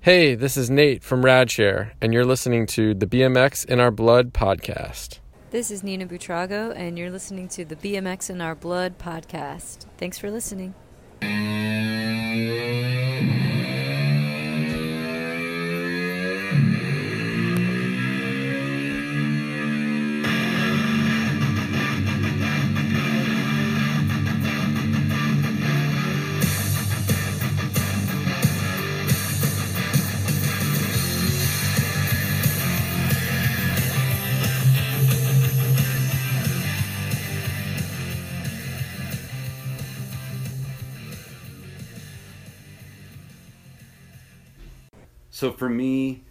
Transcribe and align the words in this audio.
Hey, 0.00 0.36
this 0.36 0.56
is 0.56 0.70
Nate 0.70 1.02
from 1.02 1.22
Radshare, 1.22 1.90
and 2.00 2.14
you're 2.14 2.24
listening 2.24 2.66
to 2.66 2.94
the 2.94 3.04
BMX 3.04 3.64
in 3.66 3.80
Our 3.80 3.90
Blood 3.90 4.32
podcast. 4.32 5.18
This 5.50 5.72
is 5.72 5.82
Nina 5.82 6.06
Buitrago, 6.06 6.72
and 6.76 6.96
you're 6.96 7.10
listening 7.10 7.48
to 7.48 7.64
the 7.64 7.74
BMX 7.74 8.30
in 8.30 8.40
Our 8.40 8.54
Blood 8.54 8.98
podcast. 8.98 9.86
Thanks 9.98 10.16
for 10.16 10.30
listening. 10.30 10.74
So 45.38 45.52
for 45.52 45.68
me 45.68 46.24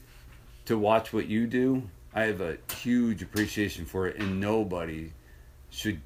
to 0.66 0.78
watch 0.78 1.14
what 1.14 1.28
you 1.28 1.48
do, 1.48 1.82
I 2.14 2.24
have 2.24 2.42
a 2.42 2.58
huge 2.74 3.22
appreciation 3.22 3.86
for 3.86 4.06
it, 4.06 4.18
and 4.18 4.42
nobody 4.42 5.14
should 5.70 6.02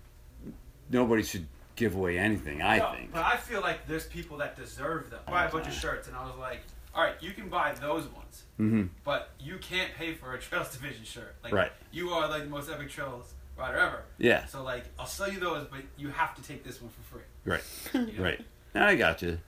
nobody 0.87 1.23
should 1.23 1.47
give 1.75 1.95
away 1.95 2.19
anything. 2.19 2.61
I 2.61 2.77
No, 2.77 2.91
think. 2.91 3.11
But 3.11 3.25
I 3.25 3.37
feel 3.37 3.61
like 3.61 3.87
there's 3.87 4.05
people 4.05 4.37
that 4.37 4.55
deserve 4.55 5.09
them. 5.09 5.19
Buy 5.25 5.45
a 5.45 5.51
bunch 5.51 5.65
of 5.65 5.73
shirts, 5.73 6.09
and 6.09 6.15
I 6.15 6.23
was 6.27 6.35
like, 6.37 6.59
all 6.93 7.03
right, 7.03 7.15
you 7.21 7.31
can 7.31 7.49
buy 7.49 7.73
those 7.73 8.05
ones, 8.09 8.43
hmm 8.57 8.83
but 9.03 9.31
you 9.39 9.57
can't 9.57 9.91
pay 9.95 10.13
for 10.13 10.35
a 10.35 10.39
Trails 10.47 10.71
Division 10.71 11.03
shirt. 11.03 11.33
Like, 11.43 11.53
Right. 11.53 11.71
You 11.91 12.11
are 12.11 12.29
like 12.29 12.43
the 12.43 12.49
most 12.51 12.69
epic 12.69 12.91
Trails 12.91 13.33
rider 13.57 13.79
ever. 13.79 14.03
Yeah. 14.19 14.45
So 14.45 14.61
like, 14.61 14.83
I'll 14.99 15.07
sell 15.07 15.31
you 15.31 15.39
those, 15.39 15.65
but 15.71 15.79
you 15.97 16.09
have 16.09 16.35
to 16.35 16.43
take 16.43 16.63
this 16.63 16.79
one 16.79 16.91
for 16.91 17.01
free. 17.15 17.25
Right. 17.45 17.63
You 18.11 18.19
know? 18.19 18.23
Right. 18.23 18.45
I 18.75 18.93
got 18.93 19.23
you. 19.23 19.39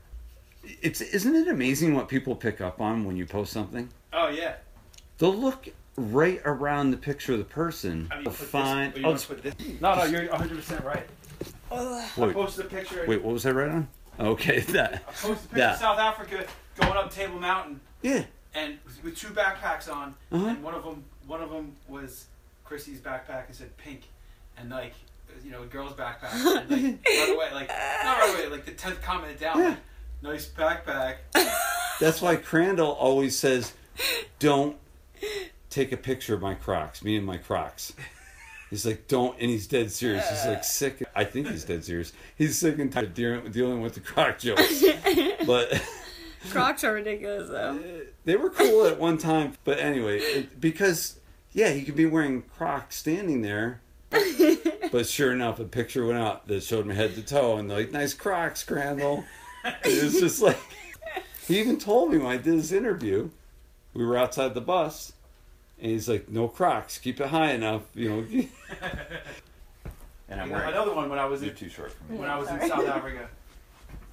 It's 0.81 1.01
isn't 1.01 1.35
it 1.35 1.47
amazing 1.47 1.93
what 1.93 2.07
people 2.07 2.35
pick 2.35 2.61
up 2.61 2.79
on 2.81 3.03
when 3.05 3.17
you 3.17 3.25
post 3.25 3.51
something? 3.51 3.89
Oh 4.13 4.29
yeah. 4.29 4.55
They'll 5.17 5.35
look 5.35 5.67
right 5.97 6.41
around 6.45 6.91
the 6.91 6.97
picture 6.97 7.33
of 7.33 7.39
the 7.39 7.45
person. 7.45 8.07
I 8.11 8.15
mean, 8.15 8.23
They'll 8.25 8.33
find. 8.33 8.93
This, 8.93 9.25
oh, 9.29 9.33
put 9.33 9.43
this. 9.43 9.55
No, 9.81 9.95
no, 9.95 10.03
you're 10.05 10.29
100 10.29 10.55
percent 10.55 10.83
right. 10.85 11.05
I 11.71 12.07
wait, 12.17 12.33
posted 12.33 12.65
a 12.65 12.69
picture. 12.69 13.03
wait, 13.07 13.21
what 13.23 13.33
was 13.33 13.43
that 13.43 13.53
right 13.53 13.69
on? 13.69 13.87
Okay, 14.19 14.59
that. 14.69 14.93
I 14.93 14.97
posted 15.11 15.27
a 15.27 15.35
picture 15.35 15.55
that. 15.57 15.73
of 15.73 15.79
South 15.79 15.99
Africa 15.99 16.45
going 16.79 16.93
up 16.97 17.11
Table 17.11 17.39
Mountain, 17.39 17.79
Yeah. 18.01 18.23
and 18.53 18.77
with 19.03 19.15
two 19.17 19.29
backpacks 19.29 19.91
on, 19.91 20.15
Uh-huh. 20.31 20.45
and 20.47 20.63
one 20.63 20.75
of 20.75 20.83
them, 20.83 21.03
one 21.27 21.41
of 21.41 21.49
them 21.49 21.75
was 21.87 22.25
Chrissy's 22.63 22.99
backpack 22.99 23.47
and 23.47 23.55
said 23.55 23.75
pink, 23.77 24.01
and 24.57 24.69
like, 24.69 24.93
you 25.43 25.49
know, 25.51 25.63
a 25.63 25.65
girl's 25.65 25.93
backpack. 25.93 26.31
And, 26.33 26.69
like, 26.69 26.99
right 27.07 27.35
away, 27.35 27.53
like 27.53 27.67
not 27.69 28.17
right 28.19 28.35
away, 28.37 28.47
like 28.49 28.65
the 28.65 28.71
tenth 28.73 29.01
comment 29.01 29.39
down, 29.39 29.57
Yeah. 29.59 29.69
like, 29.69 29.77
nice 30.23 30.47
backpack. 30.47 31.17
That's 31.99 32.21
why 32.21 32.37
Crandall 32.37 32.91
always 32.91 33.37
says, 33.37 33.73
"Don't 34.39 34.77
take 35.69 35.91
a 35.91 35.97
picture 35.97 36.33
of 36.33 36.41
my 36.41 36.55
Crocs, 36.55 37.03
me 37.03 37.17
and 37.17 37.25
my 37.25 37.37
Crocs." 37.37 37.93
He's 38.69 38.85
like, 38.85 39.07
"Don't," 39.07 39.39
and 39.39 39.51
he's 39.51 39.67
dead 39.67 39.91
serious. 39.91 40.27
He's 40.27 40.45
like 40.47 40.63
sick. 40.63 41.03
I 41.13 41.25
think 41.25 41.49
he's 41.49 41.65
dead 41.65 41.85
serious. 41.85 42.13
He's 42.35 42.57
sick 42.57 42.79
and 42.79 42.91
tired 42.91 43.07
of 43.07 43.13
dealing, 43.13 43.51
dealing 43.51 43.81
with 43.81 43.93
the 43.93 43.99
Croc 43.99 44.39
jokes. 44.39 44.83
But 45.45 45.83
Crocs 46.51 46.85
are 46.85 46.93
ridiculous, 46.93 47.49
though. 47.49 47.77
they 48.25 48.37
were 48.37 48.49
cool 48.49 48.85
at 48.85 48.97
one 48.97 49.17
time. 49.17 49.53
But 49.65 49.79
anyway, 49.79 50.19
it, 50.19 50.61
because 50.61 51.19
yeah, 51.51 51.71
he 51.71 51.83
could 51.83 51.97
be 51.97 52.05
wearing 52.05 52.43
Crocs 52.43 52.95
standing 52.95 53.41
there. 53.41 53.81
but 54.91 55.05
sure 55.05 55.33
enough, 55.33 55.59
a 55.59 55.65
picture 55.65 56.05
went 56.05 56.19
out 56.19 56.47
that 56.47 56.63
showed 56.63 56.85
him 56.85 56.95
head 56.95 57.15
to 57.15 57.21
toe, 57.21 57.57
and 57.57 57.69
they're 57.69 57.79
like, 57.79 57.91
"Nice 57.91 58.13
Crocs, 58.13 58.63
Crandall." 58.63 59.25
It 59.63 60.03
was 60.03 60.19
just 60.19 60.41
like 60.41 60.57
he 61.47 61.59
even 61.59 61.77
told 61.77 62.11
me 62.11 62.17
when 62.17 62.27
I 62.27 62.37
did 62.37 62.53
his 62.53 62.71
interview, 62.71 63.29
we 63.93 64.05
were 64.05 64.17
outside 64.17 64.53
the 64.53 64.61
bus, 64.61 65.13
and 65.81 65.91
he's 65.91 66.07
like, 66.09 66.29
"No 66.29 66.47
Crocs, 66.47 66.97
keep 66.97 67.19
it 67.19 67.27
high 67.27 67.51
enough," 67.51 67.81
you 67.93 68.09
know. 68.09 68.17
and 70.29 70.41
I'm 70.41 70.47
You 70.47 70.53
know, 70.53 70.59
wearing 70.59 70.69
another 70.73 70.93
one 70.93 71.09
when 71.09 71.19
I 71.19 71.25
was 71.25 71.43
in 71.43 71.53
too 71.55 71.69
short 71.69 71.91
for 71.93 72.11
me. 72.13 72.19
when 72.19 72.29
I 72.29 72.37
was 72.37 72.49
in 72.49 72.59
South 72.67 72.87
Africa, 72.87 73.27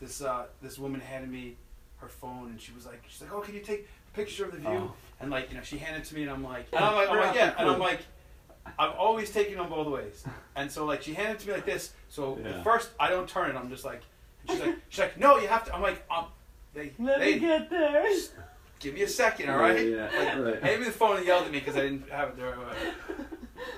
this 0.01 0.23
uh, 0.23 0.47
this 0.63 0.79
woman 0.79 1.01
handed 1.01 1.31
me 1.31 1.57
her 1.99 2.09
phone 2.09 2.49
and 2.49 2.61
she 2.61 2.73
was 2.73 2.87
like, 2.87 3.03
she's 3.09 3.21
like, 3.21 3.33
oh, 3.33 3.41
can 3.41 3.55
you 3.55 3.61
take 3.61 3.87
a 4.13 4.17
picture 4.17 4.47
of 4.47 4.53
the 4.53 4.59
view? 4.59 4.69
Oh. 4.71 4.93
And 5.21 5.31
like, 5.31 5.51
you 5.51 5.57
know, 5.57 5.63
she 5.63 5.77
handed 5.77 6.03
it 6.03 6.05
to 6.07 6.15
me 6.15 6.23
and 6.23 6.31
I'm 6.31 6.43
like, 6.43 6.67
and 6.73 6.83
I'm 6.83 6.95
like, 6.95 7.11
I'm 7.11 7.17
like, 7.19 7.35
yeah, 7.35 7.55
and 7.59 7.69
I'm 7.69 7.79
like, 7.79 8.01
I'm 8.79 8.93
always 8.99 9.31
taking 9.31 9.57
them 9.57 9.69
both 9.69 9.87
ways. 9.89 10.25
And 10.57 10.71
so 10.73 10.87
like, 10.87 11.03
she 11.03 11.13
handed 11.13 11.35
it 11.35 11.41
to 11.41 11.49
me 11.49 11.53
like 11.55 11.67
this. 11.67 11.93
So 12.09 12.39
Yeah. 12.43 12.51
at 12.59 12.65
first 12.65 12.91
I 12.99 13.11
don't 13.11 13.29
turn 13.29 13.51
it. 13.51 13.57
I'm 13.57 13.69
just 13.69 13.85
like, 13.85 14.01
and 14.49 14.57
she's 14.59 14.67
like, 14.67 14.77
she's 14.89 14.99
like, 15.01 15.19
no, 15.19 15.39
you 15.39 15.49
have 15.49 15.65
to. 15.67 15.75
I'm 15.75 15.83
like, 15.83 16.05
um, 16.11 16.27
they, 16.75 16.93
they 16.99 17.35
me 17.35 17.39
get 17.41 17.71
there. 17.71 18.05
give 18.79 18.95
me 18.95 19.03
a 19.03 19.09
second, 19.09 19.51
all 19.51 19.59
right? 19.59 19.87
Yeah, 19.89 20.09
yeah, 20.13 20.19
Like, 20.39 20.45
right. 20.55 20.63
handed 20.63 20.81
me 20.81 20.87
the 20.87 20.93
phone 20.93 21.17
and 21.19 21.27
yelled 21.27 21.45
at 21.47 21.53
me 21.53 21.59
because 21.61 21.77
I 21.77 21.83
didn't 21.83 22.09
have 22.11 22.31
it 22.31 22.37
the 22.37 22.45
right 22.45 22.59
way. 22.59 23.25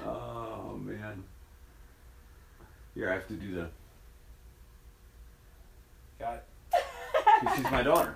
Oh 0.04 0.78
man. 0.82 1.24
Here 2.94 3.10
I 3.10 3.14
have 3.14 3.26
to 3.28 3.34
do 3.34 3.54
the. 3.54 3.68
Got 6.18 6.34
it. 6.34 6.44
She's 7.56 7.64
my 7.70 7.82
daughter. 7.82 8.14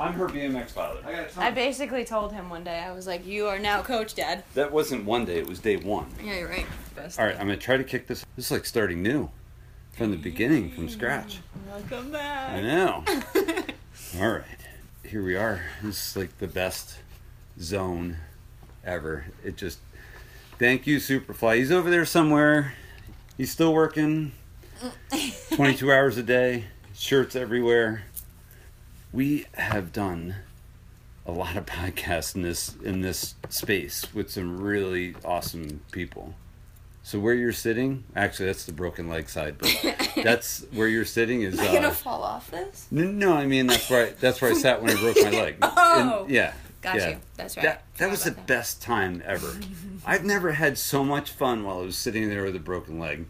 I'm 0.00 0.12
her 0.12 0.28
BMX 0.28 0.70
father. 0.70 1.00
I 1.04 1.10
got 1.10 1.20
it. 1.22 1.32
I 1.38 1.50
basically 1.50 2.04
told 2.04 2.32
him 2.32 2.48
one 2.50 2.62
day, 2.62 2.78
I 2.78 2.92
was 2.92 3.06
like, 3.08 3.26
you 3.26 3.46
are 3.48 3.58
now 3.58 3.82
coach, 3.82 4.14
Dad. 4.14 4.44
That 4.54 4.70
wasn't 4.70 5.04
one 5.04 5.24
day; 5.24 5.38
it 5.38 5.48
was 5.48 5.58
day 5.58 5.76
one. 5.76 6.06
Yeah, 6.22 6.38
you're 6.38 6.48
right. 6.48 6.66
Best. 6.94 7.18
All 7.18 7.26
right, 7.26 7.34
I'm 7.34 7.46
gonna 7.48 7.56
try 7.56 7.76
to 7.76 7.82
kick 7.84 8.06
this. 8.06 8.24
This 8.36 8.46
is 8.46 8.50
like 8.52 8.64
starting 8.64 9.02
new, 9.02 9.28
from 9.98 10.12
the 10.12 10.16
beginning, 10.16 10.70
from 10.70 10.88
scratch. 10.88 11.40
Welcome 11.68 12.12
back. 12.12 12.52
I 12.52 12.60
know. 12.60 13.04
All 14.20 14.28
right, 14.28 14.44
here 15.04 15.24
we 15.24 15.34
are. 15.34 15.60
This 15.82 16.10
is 16.10 16.16
like 16.16 16.38
the 16.38 16.46
best 16.46 16.98
zone 17.60 18.18
ever. 18.84 19.26
It 19.44 19.56
just. 19.56 19.80
Thank 20.56 20.86
you, 20.86 20.98
Superfly. 20.98 21.56
He's 21.56 21.72
over 21.72 21.90
there 21.90 22.04
somewhere. 22.04 22.74
He's 23.36 23.50
still 23.50 23.74
working. 23.74 24.32
22 25.52 25.90
hours 25.90 26.16
a 26.16 26.22
day, 26.22 26.66
shirts 26.94 27.34
everywhere. 27.34 28.04
We 29.12 29.46
have 29.54 29.92
done 29.92 30.36
a 31.26 31.32
lot 31.32 31.56
of 31.56 31.66
podcasts 31.66 32.36
in 32.36 32.42
this 32.42 32.76
in 32.84 33.00
this 33.00 33.34
space 33.48 34.14
with 34.14 34.30
some 34.30 34.60
really 34.60 35.16
awesome 35.24 35.80
people. 35.90 36.34
So 37.08 37.18
where 37.18 37.32
you're 37.32 37.54
sitting, 37.54 38.04
actually 38.14 38.46
that's 38.46 38.66
the 38.66 38.72
broken 38.74 39.08
leg 39.08 39.30
side, 39.30 39.56
but 39.56 39.74
that's 40.22 40.66
where 40.72 40.88
you're 40.88 41.06
sitting 41.06 41.40
is 41.40 41.58
Am 41.58 41.66
I 41.66 41.72
gonna 41.72 41.88
uh, 41.88 41.92
fall 41.92 42.22
off 42.22 42.50
this? 42.50 42.86
n- 42.92 43.18
no, 43.18 43.32
I 43.32 43.46
mean 43.46 43.66
that's 43.66 43.88
where 43.88 44.08
I, 44.08 44.10
that's 44.10 44.42
where 44.42 44.50
I 44.50 44.54
sat 44.54 44.82
when 44.82 44.94
I 44.94 45.00
broke 45.00 45.16
my 45.16 45.30
leg. 45.30 45.56
Oh. 45.62 46.24
And- 46.24 46.30
yeah. 46.30 46.52
Got 46.82 46.96
yeah. 46.96 47.08
you. 47.08 47.16
That's 47.38 47.56
right. 47.56 47.62
That 47.62 47.84
that 47.96 48.10
was 48.10 48.24
the 48.24 48.32
that. 48.32 48.46
best 48.46 48.82
time 48.82 49.22
ever. 49.24 49.58
I've 50.04 50.26
never 50.26 50.52
had 50.52 50.76
so 50.76 51.02
much 51.02 51.30
fun 51.30 51.64
while 51.64 51.78
I 51.78 51.82
was 51.82 51.96
sitting 51.96 52.28
there 52.28 52.44
with 52.44 52.54
a 52.56 52.60
broken 52.60 52.98
leg 52.98 53.24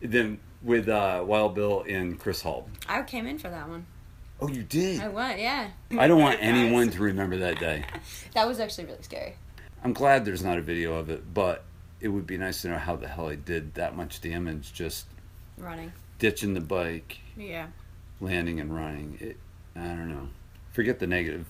than 0.00 0.40
with 0.60 0.88
uh, 0.88 1.22
Wild 1.24 1.54
Bill 1.54 1.84
and 1.88 2.18
Chris 2.18 2.42
Hall. 2.42 2.68
I 2.88 3.02
came 3.02 3.24
in 3.24 3.38
for 3.38 3.50
that 3.50 3.68
one. 3.68 3.86
Oh, 4.40 4.48
you 4.48 4.64
did. 4.64 4.98
I 4.98 5.10
went, 5.10 5.38
yeah. 5.38 5.68
I 5.96 6.08
don't 6.08 6.20
want 6.20 6.38
anyone 6.42 6.90
to 6.90 7.00
remember 7.00 7.36
that 7.36 7.60
day. 7.60 7.84
That 8.34 8.48
was 8.48 8.58
actually 8.58 8.86
really 8.86 9.02
scary. 9.02 9.36
I'm 9.84 9.92
glad 9.92 10.24
there's 10.24 10.42
not 10.42 10.58
a 10.58 10.62
video 10.62 10.94
of 10.94 11.08
it, 11.08 11.32
but 11.32 11.64
it 12.00 12.08
would 12.08 12.26
be 12.26 12.36
nice 12.38 12.62
to 12.62 12.68
know 12.68 12.78
how 12.78 12.96
the 12.96 13.08
hell 13.08 13.28
I 13.28 13.34
did 13.34 13.74
that 13.74 13.96
much 13.96 14.20
damage 14.20 14.72
just 14.72 15.06
Running. 15.58 15.92
ditching 16.18 16.54
the 16.54 16.60
bike, 16.60 17.18
Yeah. 17.36 17.66
landing 18.20 18.60
and 18.60 18.74
running. 18.74 19.18
It, 19.20 19.36
I 19.76 19.84
don't 19.88 20.08
know. 20.08 20.28
Forget 20.72 20.98
the 20.98 21.06
negative 21.06 21.46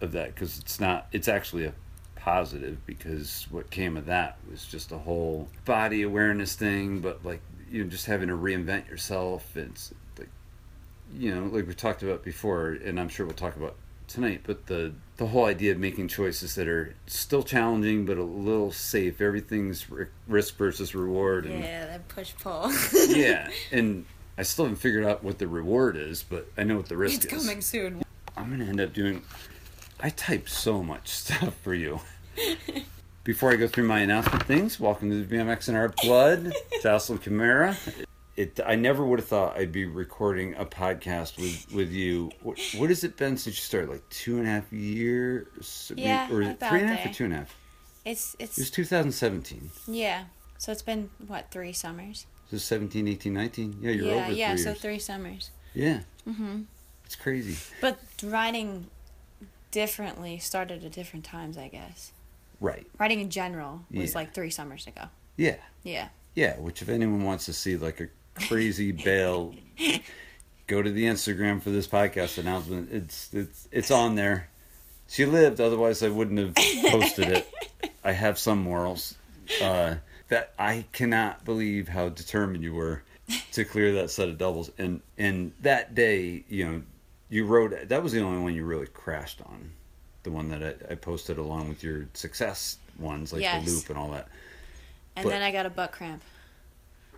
of 0.00 0.12
that 0.12 0.34
because 0.34 0.58
it's 0.58 0.78
not. 0.80 1.06
It's 1.12 1.28
actually 1.28 1.64
a 1.64 1.72
positive 2.16 2.84
because 2.86 3.46
what 3.50 3.70
came 3.70 3.96
of 3.96 4.06
that 4.06 4.38
was 4.50 4.64
just 4.66 4.90
a 4.92 4.98
whole 4.98 5.48
body 5.64 6.02
awareness 6.02 6.54
thing. 6.54 7.00
But 7.00 7.24
like 7.24 7.40
you 7.70 7.84
know, 7.84 7.90
just 7.90 8.06
having 8.06 8.28
to 8.28 8.34
reinvent 8.36 8.88
yourself. 8.88 9.56
It's 9.56 9.92
like 10.18 10.28
you 11.16 11.34
know, 11.34 11.44
like 11.46 11.66
we 11.66 11.74
talked 11.74 12.02
about 12.02 12.24
before, 12.24 12.70
and 12.70 12.98
I'm 13.00 13.08
sure 13.08 13.26
we'll 13.26 13.34
talk 13.34 13.56
about 13.56 13.76
tonight. 14.08 14.40
But 14.44 14.66
the 14.66 14.92
the 15.16 15.26
whole 15.26 15.44
idea 15.44 15.72
of 15.72 15.78
making 15.78 16.08
choices 16.08 16.54
that 16.56 16.66
are 16.66 16.94
still 17.06 17.42
challenging 17.42 18.04
but 18.04 18.18
a 18.18 18.22
little 18.22 18.72
safe. 18.72 19.20
Everything's 19.20 19.86
risk 20.26 20.56
versus 20.56 20.94
reward. 20.94 21.46
And, 21.46 21.62
Yeah, 21.62 21.86
that 21.86 22.08
push 22.08 22.32
pull. 22.40 22.72
yeah, 23.08 23.48
and 23.72 24.06
I 24.36 24.42
still 24.42 24.64
haven't 24.64 24.78
figured 24.78 25.04
out 25.04 25.22
what 25.22 25.38
the 25.38 25.46
reward 25.46 25.96
is, 25.96 26.24
but 26.24 26.48
I 26.56 26.64
know 26.64 26.76
what 26.76 26.88
the 26.88 26.96
risk 26.96 27.16
it's 27.16 27.26
is. 27.26 27.32
It's 27.32 27.44
coming 27.44 27.60
soon. 27.60 28.02
I'm 28.36 28.50
gonna 28.50 28.64
end 28.64 28.80
up 28.80 28.92
doing. 28.92 29.22
I 30.00 30.10
type 30.10 30.48
so 30.48 30.82
much 30.82 31.08
stuff 31.10 31.54
for 31.62 31.74
you. 31.74 32.00
Before 33.22 33.52
I 33.52 33.56
go 33.56 33.68
through 33.68 33.86
my 33.86 34.00
announcement 34.00 34.42
things, 34.42 34.80
welcome 34.80 35.08
to 35.10 35.24
the 35.24 35.36
BMX 35.36 35.68
in 35.68 35.76
Our 35.76 35.88
Blood, 36.02 36.52
Jocelyn 36.82 37.18
Camarra. 37.18 37.76
It 38.36 38.58
I 38.66 38.74
never 38.74 39.04
would 39.04 39.18
have 39.20 39.28
thought 39.28 39.56
I'd 39.56 39.72
be 39.72 39.84
recording 39.84 40.54
a 40.56 40.64
podcast 40.64 41.36
with 41.38 41.72
with 41.72 41.90
you. 41.92 42.30
What, 42.42 42.58
what 42.76 42.88
has 42.90 43.04
it 43.04 43.16
been 43.16 43.36
since 43.36 43.56
you 43.56 43.62
started? 43.62 43.90
Like 43.90 44.08
two 44.10 44.38
and 44.38 44.46
a 44.46 44.50
half 44.50 44.72
years? 44.72 45.92
Yeah, 45.96 46.30
or 46.32 46.42
about 46.42 46.70
three 46.70 46.80
and 46.80 46.90
a 46.90 46.94
half 46.94 47.04
there. 47.04 47.10
or 47.10 47.14
two 47.14 47.24
and 47.24 47.32
a 47.34 47.36
half? 47.38 47.56
It's 48.04 48.36
it's. 48.38 48.58
It 48.58 48.62
was 48.62 48.70
2017. 48.70 49.70
yeah. 49.86 50.24
So 50.58 50.72
it's 50.72 50.82
been 50.82 51.10
what 51.26 51.50
three 51.50 51.72
summers? 51.72 52.26
So 52.50 52.56
17, 52.58 53.08
18, 53.08 53.32
19. 53.34 53.76
Yeah, 53.80 53.90
you're 53.90 54.04
yeah, 54.06 54.12
over 54.26 54.32
yeah. 54.32 54.48
three 54.54 54.58
So 54.62 54.70
years. 54.70 54.80
three 54.80 54.98
summers. 54.98 55.50
Yeah, 55.74 56.00
hmm 56.24 56.62
it's 57.04 57.16
crazy. 57.16 57.56
But 57.80 57.98
writing 58.22 58.86
differently 59.70 60.38
started 60.38 60.84
at 60.84 60.92
different 60.92 61.24
times, 61.24 61.58
I 61.58 61.68
guess. 61.68 62.12
Right. 62.60 62.86
Writing 62.98 63.20
in 63.20 63.30
general 63.30 63.82
was 63.90 64.12
Yeah. 64.12 64.18
like 64.18 64.34
three 64.34 64.50
summers 64.50 64.86
ago. 64.86 65.06
Yeah. 65.36 65.56
Yeah. 65.82 66.08
Yeah, 66.34 66.58
which 66.58 66.80
if 66.82 66.88
anyone 66.88 67.24
wants 67.24 67.44
to 67.46 67.52
see 67.52 67.76
like 67.76 68.00
a 68.00 68.08
crazy 68.34 68.92
bail, 68.92 69.54
go 70.66 70.82
to 70.82 70.90
the 70.90 71.04
Instagram 71.04 71.60
for 71.62 71.70
this 71.70 71.86
podcast 71.86 72.38
announcement. 72.38 72.90
It's 72.92 73.32
it's 73.32 73.68
it's 73.72 73.90
on 73.90 74.14
there. 74.14 74.48
She 75.08 75.26
lived, 75.26 75.60
otherwise 75.60 76.02
I 76.02 76.08
wouldn't 76.08 76.38
have 76.38 76.54
posted 76.90 77.28
it. 77.28 77.48
I 78.02 78.12
have 78.12 78.38
some 78.38 78.58
morals. 78.62 79.16
Uh, 79.62 79.96
that 80.28 80.54
I 80.58 80.86
cannot 80.92 81.44
believe 81.44 81.88
how 81.88 82.08
determined 82.08 82.64
you 82.64 82.72
were 82.74 83.02
to 83.52 83.64
clear 83.64 83.92
that 83.94 84.10
set 84.10 84.28
of 84.28 84.38
doubles, 84.38 84.70
and 84.78 85.00
and 85.18 85.52
that 85.60 85.94
day, 85.94 86.44
you 86.48 86.66
know, 86.66 86.82
you 87.28 87.44
wrote. 87.44 87.88
That 87.88 88.02
was 88.02 88.12
the 88.12 88.20
only 88.22 88.42
one 88.42 88.54
you 88.54 88.64
really 88.64 88.86
crashed 88.86 89.40
on, 89.42 89.70
the 90.22 90.30
one 90.30 90.48
that 90.48 90.62
I, 90.88 90.92
I 90.92 90.94
posted 90.94 91.36
along 91.38 91.68
with 91.68 91.82
your 91.84 92.06
success 92.14 92.78
ones, 92.98 93.32
like 93.32 93.42
Yes. 93.42 93.64
the 93.64 93.70
loop 93.70 93.88
and 93.90 93.98
all 93.98 94.10
that. 94.12 94.28
And 95.16 95.24
But- 95.24 95.30
then 95.30 95.42
I 95.42 95.52
got 95.52 95.66
a 95.66 95.70
butt 95.70 95.92
cramp. 95.92 96.22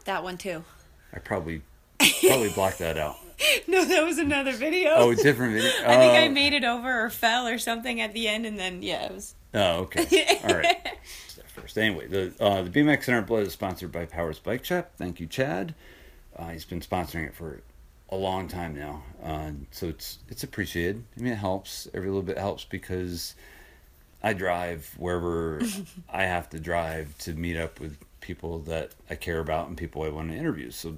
That 0.04 0.22
one 0.24 0.36
too. 0.36 0.64
I 1.12 1.18
probably 1.18 1.62
probably 1.98 2.50
blocked 2.50 2.78
that 2.80 2.98
out. 2.98 3.16
No, 3.68 3.84
that 3.84 4.02
was 4.02 4.16
another 4.16 4.52
video. 4.52 4.92
Oh, 4.94 5.12
different 5.14 5.52
video. 5.54 5.70
I 5.86 5.96
think 5.98 6.12
I 6.14 6.26
Oh. 6.26 6.30
made 6.30 6.54
it 6.54 6.64
over 6.64 7.04
or 7.04 7.10
fell 7.10 7.46
or 7.46 7.58
something 7.58 8.00
at 8.00 8.14
the 8.14 8.28
end, 8.28 8.46
and 8.46 8.58
then 8.58 8.80
yeah, 8.82 9.04
it 9.04 9.12
was. 9.12 9.34
Oh, 9.52 9.80
okay. 9.80 10.38
All 10.48 10.54
right. 10.56 10.76
First, 11.48 11.76
anyway, 11.76 12.06
the 12.06 12.32
uh, 12.40 12.62
the 12.62 12.70
BMX 12.70 13.08
in 13.08 13.14
Our 13.14 13.20
Blood 13.20 13.42
is 13.46 13.52
sponsored 13.52 13.92
by 13.92 14.06
Powers 14.06 14.38
Bike 14.38 14.64
Shop. 14.64 14.90
Thank 14.96 15.20
you, 15.20 15.26
Chad. 15.26 15.74
Uh, 16.34 16.48
he's 16.48 16.64
been 16.64 16.80
sponsoring 16.80 17.26
it 17.26 17.34
for 17.34 17.60
a 18.08 18.16
long 18.16 18.48
time 18.48 18.74
now, 18.74 19.02
uh, 19.22 19.50
so 19.70 19.88
it's 19.88 20.18
it's 20.30 20.42
appreciated. 20.42 21.04
I 21.18 21.20
mean, 21.22 21.32
it 21.34 21.36
helps. 21.36 21.88
Every 21.92 22.08
little 22.08 22.22
bit 22.22 22.38
helps 22.38 22.64
because 22.64 23.34
I 24.22 24.32
drive 24.32 24.94
wherever 24.96 25.60
I 26.10 26.24
have 26.24 26.48
to 26.50 26.60
drive 26.60 27.18
to 27.18 27.34
meet 27.34 27.58
up 27.58 27.80
with 27.80 27.98
people 28.26 28.58
that 28.58 28.90
I 29.08 29.14
care 29.14 29.38
about 29.38 29.68
and 29.68 29.76
people 29.76 30.02
I 30.02 30.08
want 30.08 30.30
to 30.30 30.36
interview. 30.36 30.72
So 30.72 30.96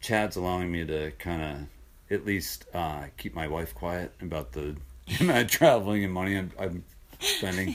Chad's 0.00 0.36
allowing 0.36 0.70
me 0.70 0.84
to 0.84 1.12
kind 1.12 1.42
of 1.42 2.14
at 2.14 2.26
least 2.26 2.66
uh, 2.74 3.04
keep 3.16 3.34
my 3.34 3.48
wife 3.48 3.74
quiet 3.74 4.12
about 4.20 4.52
the 4.52 4.76
amount 5.20 5.44
of 5.44 5.50
traveling 5.50 6.04
and 6.04 6.12
money 6.12 6.36
I'm, 6.36 6.52
I'm 6.58 6.84
spending 7.20 7.74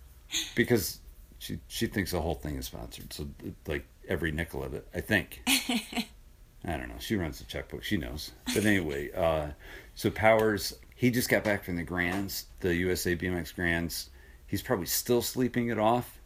because 0.54 1.00
she 1.38 1.58
she 1.68 1.86
thinks 1.86 2.12
the 2.12 2.20
whole 2.20 2.34
thing 2.34 2.56
is 2.56 2.66
sponsored. 2.66 3.12
So 3.12 3.28
like 3.66 3.84
every 4.08 4.32
nickel 4.32 4.64
of 4.64 4.72
it, 4.72 4.88
I 4.94 5.00
think. 5.00 5.42
I 6.64 6.76
don't 6.76 6.88
know. 6.88 6.98
She 7.00 7.16
runs 7.16 7.40
the 7.40 7.44
checkbook. 7.44 7.82
She 7.82 7.96
knows. 7.96 8.30
But 8.54 8.64
anyway, 8.64 9.10
uh, 9.12 9.48
so 9.96 10.10
Powers, 10.10 10.72
he 10.94 11.10
just 11.10 11.28
got 11.28 11.42
back 11.42 11.64
from 11.64 11.74
the 11.74 11.82
Grands, 11.82 12.46
the 12.60 12.74
USA 12.76 13.16
BMX 13.16 13.52
Grands. 13.52 14.10
He's 14.46 14.62
probably 14.62 14.86
still 14.86 15.22
sleeping 15.22 15.68
it 15.68 15.78
off 15.78 16.20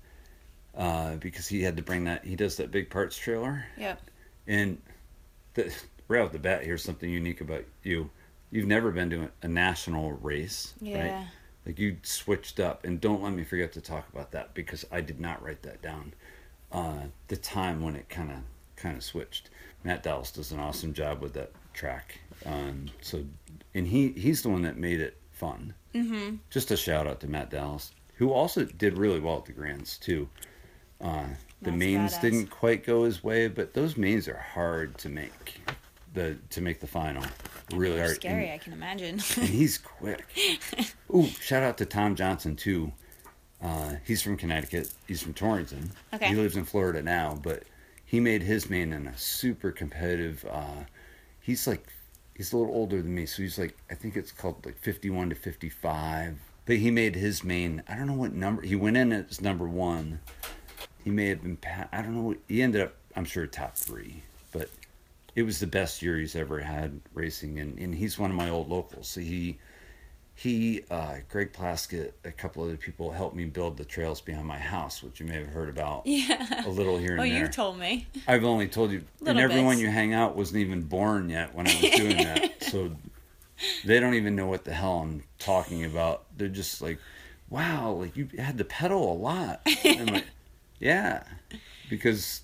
uh, 0.76 1.16
because 1.16 1.46
he 1.48 1.62
had 1.62 1.76
to 1.76 1.82
bring 1.82 2.04
that. 2.04 2.24
He 2.24 2.36
does 2.36 2.56
that 2.56 2.70
big 2.70 2.90
parts 2.90 3.16
trailer. 3.16 3.64
Yep. 3.78 4.00
And 4.46 4.78
the, 5.54 5.72
right 6.08 6.20
off 6.22 6.32
the 6.32 6.38
bat, 6.38 6.64
here's 6.64 6.82
something 6.82 7.10
unique 7.10 7.40
about 7.40 7.64
you. 7.82 8.10
You've 8.50 8.66
never 8.66 8.90
been 8.92 9.10
to 9.10 9.28
a, 9.42 9.48
national 9.48 10.12
race, 10.12 10.74
Yeah. 10.80 11.18
right? 11.18 11.26
Like 11.64 11.78
you 11.80 11.96
switched 12.02 12.60
up, 12.60 12.84
and 12.84 13.00
don't 13.00 13.22
let 13.22 13.32
me 13.32 13.42
forget 13.42 13.72
to 13.72 13.80
talk 13.80 14.08
about 14.12 14.30
that 14.32 14.54
because 14.54 14.84
I 14.92 15.00
did 15.00 15.18
not 15.18 15.42
write 15.42 15.62
that 15.62 15.82
down. 15.82 16.14
Uh, 16.70 17.06
the 17.28 17.36
time 17.36 17.82
when 17.82 17.96
it 17.96 18.08
kind 18.08 18.30
of 18.30 18.38
kind 18.76 18.96
of 18.96 19.02
switched. 19.02 19.50
Matt 19.82 20.02
Dallas 20.02 20.30
does 20.30 20.52
an 20.52 20.60
awesome 20.60 20.92
job 20.92 21.20
with 21.20 21.32
that 21.34 21.50
track. 21.72 22.18
Um, 22.44 22.86
so, 23.00 23.24
and 23.74 23.86
he 23.86 24.10
he's 24.12 24.42
the 24.42 24.48
one 24.48 24.62
that 24.62 24.76
made 24.76 25.00
it 25.00 25.16
fun. 25.32 25.74
Mm-hmm. 25.94 26.36
Just 26.50 26.70
a 26.70 26.76
shout 26.76 27.06
out 27.06 27.20
to 27.20 27.28
Matt 27.28 27.50
Dallas, 27.50 27.92
who 28.14 28.32
also 28.32 28.64
did 28.64 28.96
really 28.98 29.20
well 29.20 29.38
at 29.38 29.46
the 29.46 29.52
Grands 29.52 29.98
too. 29.98 30.28
Uh, 31.00 31.24
the 31.62 31.70
That's 31.70 31.76
mains 31.76 32.14
badass. 32.14 32.20
didn't 32.20 32.46
quite 32.50 32.84
go 32.84 33.04
his 33.04 33.22
way, 33.24 33.48
but 33.48 33.74
those 33.74 33.96
mains 33.96 34.28
are 34.28 34.36
hard 34.36 34.96
to 34.98 35.08
make. 35.08 35.60
The 36.14 36.36
to 36.50 36.60
make 36.62 36.80
the 36.80 36.86
final, 36.86 37.22
really 37.74 37.98
hard. 37.98 38.16
Scary, 38.16 38.44
And, 38.44 38.52
I 38.54 38.58
can 38.58 38.72
imagine. 38.72 39.20
and 39.36 39.48
he's 39.48 39.76
quick. 39.76 40.24
Ooh, 41.14 41.26
shout 41.26 41.62
out 41.62 41.76
to 41.78 41.84
Tom 41.84 42.14
Johnson 42.16 42.56
too. 42.56 42.92
Uh, 43.62 43.96
he's 44.04 44.22
from 44.22 44.36
Connecticut. 44.38 44.92
He's 45.06 45.22
from 45.22 45.34
Torrington. 45.34 45.90
Okay. 46.14 46.28
He 46.28 46.34
lives 46.34 46.56
in 46.56 46.64
Florida 46.64 47.02
now, 47.02 47.38
but 47.42 47.64
he 48.04 48.20
made 48.20 48.42
his 48.42 48.70
main 48.70 48.92
in 48.94 49.06
a 49.06 49.16
super 49.18 49.70
competitive. 49.72 50.46
Uh, 50.50 50.84
he's 51.40 51.66
like 51.66 51.86
he's 52.34 52.52
a 52.52 52.56
little 52.56 52.74
older 52.74 53.02
than 53.02 53.14
me, 53.14 53.26
so 53.26 53.42
he's 53.42 53.58
like 53.58 53.76
I 53.90 53.94
think 53.94 54.16
it's 54.16 54.32
called 54.32 54.64
like 54.64 54.78
fifty-one 54.78 55.28
to 55.30 55.34
fifty-five. 55.34 56.38
But 56.64 56.76
he 56.76 56.90
made 56.90 57.14
his 57.14 57.44
main. 57.44 57.82
I 57.88 57.94
don't 57.96 58.06
know 58.06 58.14
what 58.14 58.32
number 58.32 58.62
he 58.62 58.74
went 58.74 58.96
in 58.96 59.12
as 59.12 59.40
number 59.42 59.68
one. 59.68 60.20
He 61.06 61.12
may 61.12 61.28
have 61.28 61.40
been. 61.40 61.56
I 61.92 62.02
don't 62.02 62.16
know. 62.16 62.34
He 62.48 62.62
ended 62.62 62.82
up. 62.82 62.94
I'm 63.14 63.24
sure 63.24 63.46
top 63.46 63.76
three, 63.76 64.24
but 64.50 64.68
it 65.36 65.44
was 65.44 65.60
the 65.60 65.68
best 65.68 66.02
year 66.02 66.18
he's 66.18 66.34
ever 66.34 66.58
had 66.58 67.00
racing, 67.14 67.60
and, 67.60 67.78
and 67.78 67.94
he's 67.94 68.18
one 68.18 68.28
of 68.30 68.36
my 68.36 68.48
old 68.50 68.68
locals. 68.68 69.06
So 69.06 69.20
he 69.20 69.56
he 70.34 70.82
uh, 70.90 71.18
Greg 71.28 71.52
Plaskett, 71.52 72.10
a 72.24 72.32
couple 72.32 72.64
other 72.64 72.76
people 72.76 73.12
helped 73.12 73.36
me 73.36 73.44
build 73.44 73.76
the 73.76 73.84
trails 73.84 74.20
behind 74.20 74.48
my 74.48 74.58
house, 74.58 75.00
which 75.00 75.20
you 75.20 75.26
may 75.26 75.36
have 75.36 75.46
heard 75.46 75.68
about 75.68 76.02
yeah. 76.06 76.66
a 76.66 76.68
little 76.70 76.98
here 76.98 77.12
and 77.16 77.20
Oh, 77.20 77.22
there. 77.22 77.38
you 77.42 77.46
told 77.46 77.78
me. 77.78 78.08
I've 78.26 78.42
only 78.42 78.66
told 78.66 78.90
you, 78.90 78.98
and 79.20 79.26
Little 79.28 79.42
everyone 79.42 79.74
bits. 79.76 79.82
you 79.82 79.90
hang 79.90 80.12
out 80.12 80.34
wasn't 80.34 80.58
even 80.58 80.82
born 80.82 81.30
yet 81.30 81.54
when 81.54 81.68
I 81.68 81.80
was 81.80 81.90
doing 81.92 82.16
that. 82.24 82.64
So 82.64 82.90
they 83.84 84.00
don't 84.00 84.14
even 84.14 84.34
know 84.34 84.46
what 84.48 84.64
the 84.64 84.72
hell 84.74 84.98
I'm 84.98 85.22
talking 85.38 85.84
about. 85.84 86.24
They're 86.36 86.48
just 86.48 86.82
like, 86.82 86.98
"Wow, 87.48 87.92
like 87.92 88.16
you 88.16 88.28
had 88.36 88.58
to 88.58 88.64
pedal 88.64 89.12
a 89.12 89.14
lot." 89.14 89.60
I'm 90.80 90.86
like, 90.88 90.94
"Yeah," 91.50 91.58
because 91.90 92.42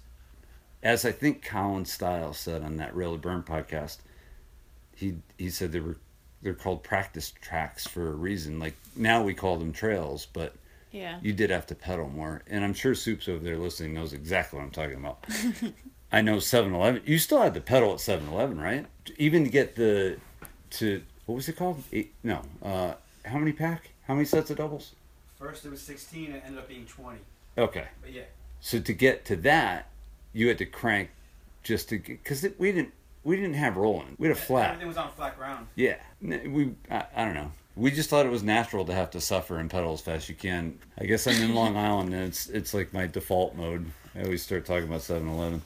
as 0.83 1.05
I 1.05 1.13
think 1.13 1.45
Colin 1.45 1.85
Stiles 1.85 2.39
said 2.39 2.63
on 2.63 2.77
that 2.79 2.95
Really 2.95 3.19
Burn 3.19 3.43
podcast, 3.43 3.99
he 4.97 5.17
he 5.39 5.51
said 5.51 5.73
they 5.73 5.81
were 5.81 5.97
they're 6.43 6.55
called 6.55 6.83
practice 6.83 7.33
tracks 7.41 7.87
for 7.87 8.09
a 8.09 8.15
reason. 8.15 8.59
Like 8.59 8.75
now 8.97 9.23
we 9.23 9.35
call 9.35 9.57
them 9.59 9.73
trails, 9.73 10.27
but 10.33 10.55
Yeah. 10.91 11.19
you 11.23 11.33
did 11.33 11.51
have 11.51 11.67
to 11.69 11.75
pedal 11.77 12.09
more. 12.09 12.43
And 12.49 12.65
I'm 12.65 12.75
sure 12.75 12.95
Soups 12.97 13.29
over 13.29 13.43
there 13.45 13.57
listening 13.59 13.95
knows 13.95 14.13
exactly 14.13 14.59
what 14.59 14.65
I'm 14.65 14.71
talking 14.73 14.97
about. 14.97 15.25
I 16.13 16.21
know 16.21 16.41
7 16.41 16.75
Eleven. 16.75 17.01
You 17.07 17.19
still 17.19 17.41
had 17.41 17.55
to 17.55 17.61
pedal 17.61 17.93
at 17.95 18.01
7 18.01 18.29
Eleven, 18.29 18.61
right? 18.61 18.87
Even 19.19 19.45
to 19.45 19.51
get 19.51 19.77
the, 19.77 20.19
to, 20.71 21.03
what 21.27 21.37
was 21.37 21.49
it 21.49 21.57
called? 21.57 21.83
Eight, 21.93 22.13
no. 22.25 22.43
Uh, 22.63 22.95
how 23.25 23.39
many 23.39 23.53
pack? 23.53 23.91
How 24.09 24.13
many 24.15 24.27
sets 24.27 24.51
of 24.51 24.59
doubles? 24.59 24.93
First 25.39 25.65
it 25.65 25.71
was 25.71 25.81
16, 25.81 26.33
it 26.33 26.43
ended 26.45 26.59
up 26.59 26.69
being 26.69 26.85
20. 26.87 27.19
Okay. 27.59 27.87
But 28.01 28.13
yeah, 28.13 28.23
So 28.61 28.81
to 28.81 28.93
get 28.93 29.25
to 29.27 29.37
that, 29.37 29.89
you 30.33 30.49
had 30.49 30.59
to 30.59 30.67
crank 30.67 31.11
just 31.63 31.89
to, 31.91 31.99
because 31.99 32.47
we 32.59 32.73
didn't, 32.73 32.93
we 33.25 33.37
didn't 33.37 33.55
have 33.55 33.77
rolling. 33.77 34.17
We 34.19 34.29
had 34.29 34.37
a 34.37 34.41
flat. 34.41 34.71
everything 34.71 34.89
was 34.89 34.97
on 34.97 35.11
flat 35.13 35.39
ground. 35.39 35.69
Yeah, 35.77 35.97
we. 36.21 36.75
I, 36.91 37.05
I 37.15 37.25
don't 37.25 37.35
know. 37.35 37.53
We 37.77 37.91
just 37.93 38.11
thought 38.11 38.27
it 38.27 38.33
was 38.33 38.43
natural 38.43 38.85
to 38.87 38.93
have 38.93 39.11
to 39.13 39.21
suffer 39.21 39.59
and 39.59 39.71
pedal 39.71 39.93
as 39.95 40.01
fast 40.01 40.25
as 40.25 40.29
you 40.29 40.35
can. 40.35 40.79
I 40.99 41.05
guess 41.05 41.27
I'm 41.29 41.41
in 41.41 41.55
Long 41.55 41.77
Island, 41.89 42.13
and 42.15 42.25
it's 42.25 42.49
it's 42.49 42.75
like 42.75 42.93
my 42.93 43.07
default 43.07 43.55
mode. 43.55 43.87
I 44.17 44.25
always 44.25 44.43
start 44.43 44.67
talking 44.67 44.89
about 44.89 45.01
7-Eleven. 45.03 45.63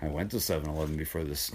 I 0.00 0.06
went 0.08 0.30
to 0.30 0.36
7-Eleven 0.38 0.96
before 0.96 1.24
this, 1.24 1.50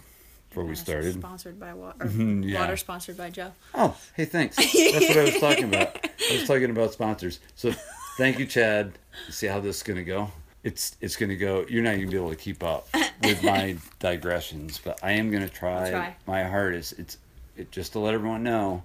before 0.49 0.65
we 0.65 0.75
started. 0.75 1.13
Sponsored 1.13 1.59
by 1.59 1.73
water. 1.73 2.05
Mhm, 2.05 2.47
yeah. 2.47 2.59
Water 2.59 2.75
sponsored 2.77 3.17
by 3.17 3.29
Joe. 3.29 3.51
Oh, 3.73 3.95
hey, 4.15 4.25
thanks. 4.25 4.57
That's 4.57 4.73
what 5.07 5.17
I 5.17 5.23
was 5.23 5.37
talking 5.39 5.63
about. 5.63 5.97
I 6.29 6.33
was 6.33 6.45
talking 6.47 6.69
about 6.69 6.91
sponsors. 6.93 7.39
So, 7.55 7.71
thank 8.17 8.39
you, 8.39 8.45
Chad. 8.45 8.93
See 9.29 9.47
how 9.47 9.59
this 9.59 9.77
is 9.77 9.83
gonna 9.83 10.03
go. 10.03 10.31
It's 10.63 10.95
it's 11.01 11.15
gonna 11.15 11.35
go. 11.35 11.65
You're 11.69 11.83
not 11.83 11.95
gonna 11.95 12.07
be 12.07 12.17
able 12.17 12.29
to 12.29 12.35
keep 12.35 12.63
up 12.63 12.87
with 13.23 13.43
my 13.43 13.77
digressions, 13.99 14.79
but 14.83 14.99
I 15.03 15.13
am 15.13 15.31
gonna 15.31 15.49
try, 15.49 15.89
Try. 15.91 16.15
my 16.25 16.43
hardest. 16.43 16.93
It's 16.99 17.17
it, 17.55 17.71
just 17.71 17.93
to 17.93 17.99
let 17.99 18.13
everyone 18.13 18.43
know. 18.43 18.83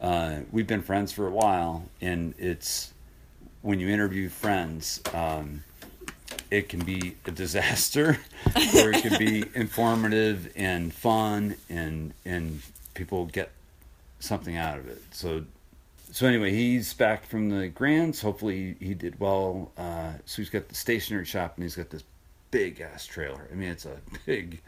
Uh, 0.00 0.40
we've 0.52 0.66
been 0.66 0.82
friends 0.82 1.12
for 1.12 1.26
a 1.26 1.30
while, 1.30 1.84
and 2.00 2.34
it's 2.38 2.92
when 3.62 3.80
you 3.80 3.88
interview 3.88 4.28
friends. 4.28 5.00
Um, 5.12 5.64
it 6.50 6.68
can 6.68 6.84
be 6.84 7.16
a 7.26 7.30
disaster, 7.30 8.18
or 8.56 8.90
it 8.90 9.02
can 9.02 9.18
be 9.18 9.44
informative 9.54 10.52
and 10.56 10.92
fun, 10.92 11.56
and 11.70 12.12
and 12.24 12.60
people 12.94 13.26
get 13.26 13.50
something 14.20 14.56
out 14.56 14.78
of 14.78 14.88
it. 14.88 15.02
So, 15.12 15.44
so 16.14 16.28
anyway, 16.28 16.52
he's 16.52 16.94
back 16.94 17.26
from 17.26 17.50
the 17.50 17.66
Grands. 17.66 18.20
Hopefully, 18.20 18.76
he 18.78 18.94
did 18.94 19.18
well. 19.18 19.72
Uh, 19.76 20.12
so 20.24 20.36
he's 20.36 20.48
got 20.48 20.68
the 20.68 20.74
stationary 20.76 21.24
shop, 21.24 21.54
and 21.56 21.64
he's 21.64 21.74
got 21.74 21.90
this 21.90 22.04
big 22.52 22.80
ass 22.80 23.04
trailer. 23.04 23.48
I 23.50 23.56
mean, 23.56 23.70
it's 23.70 23.84
a 23.84 23.96
big 24.24 24.62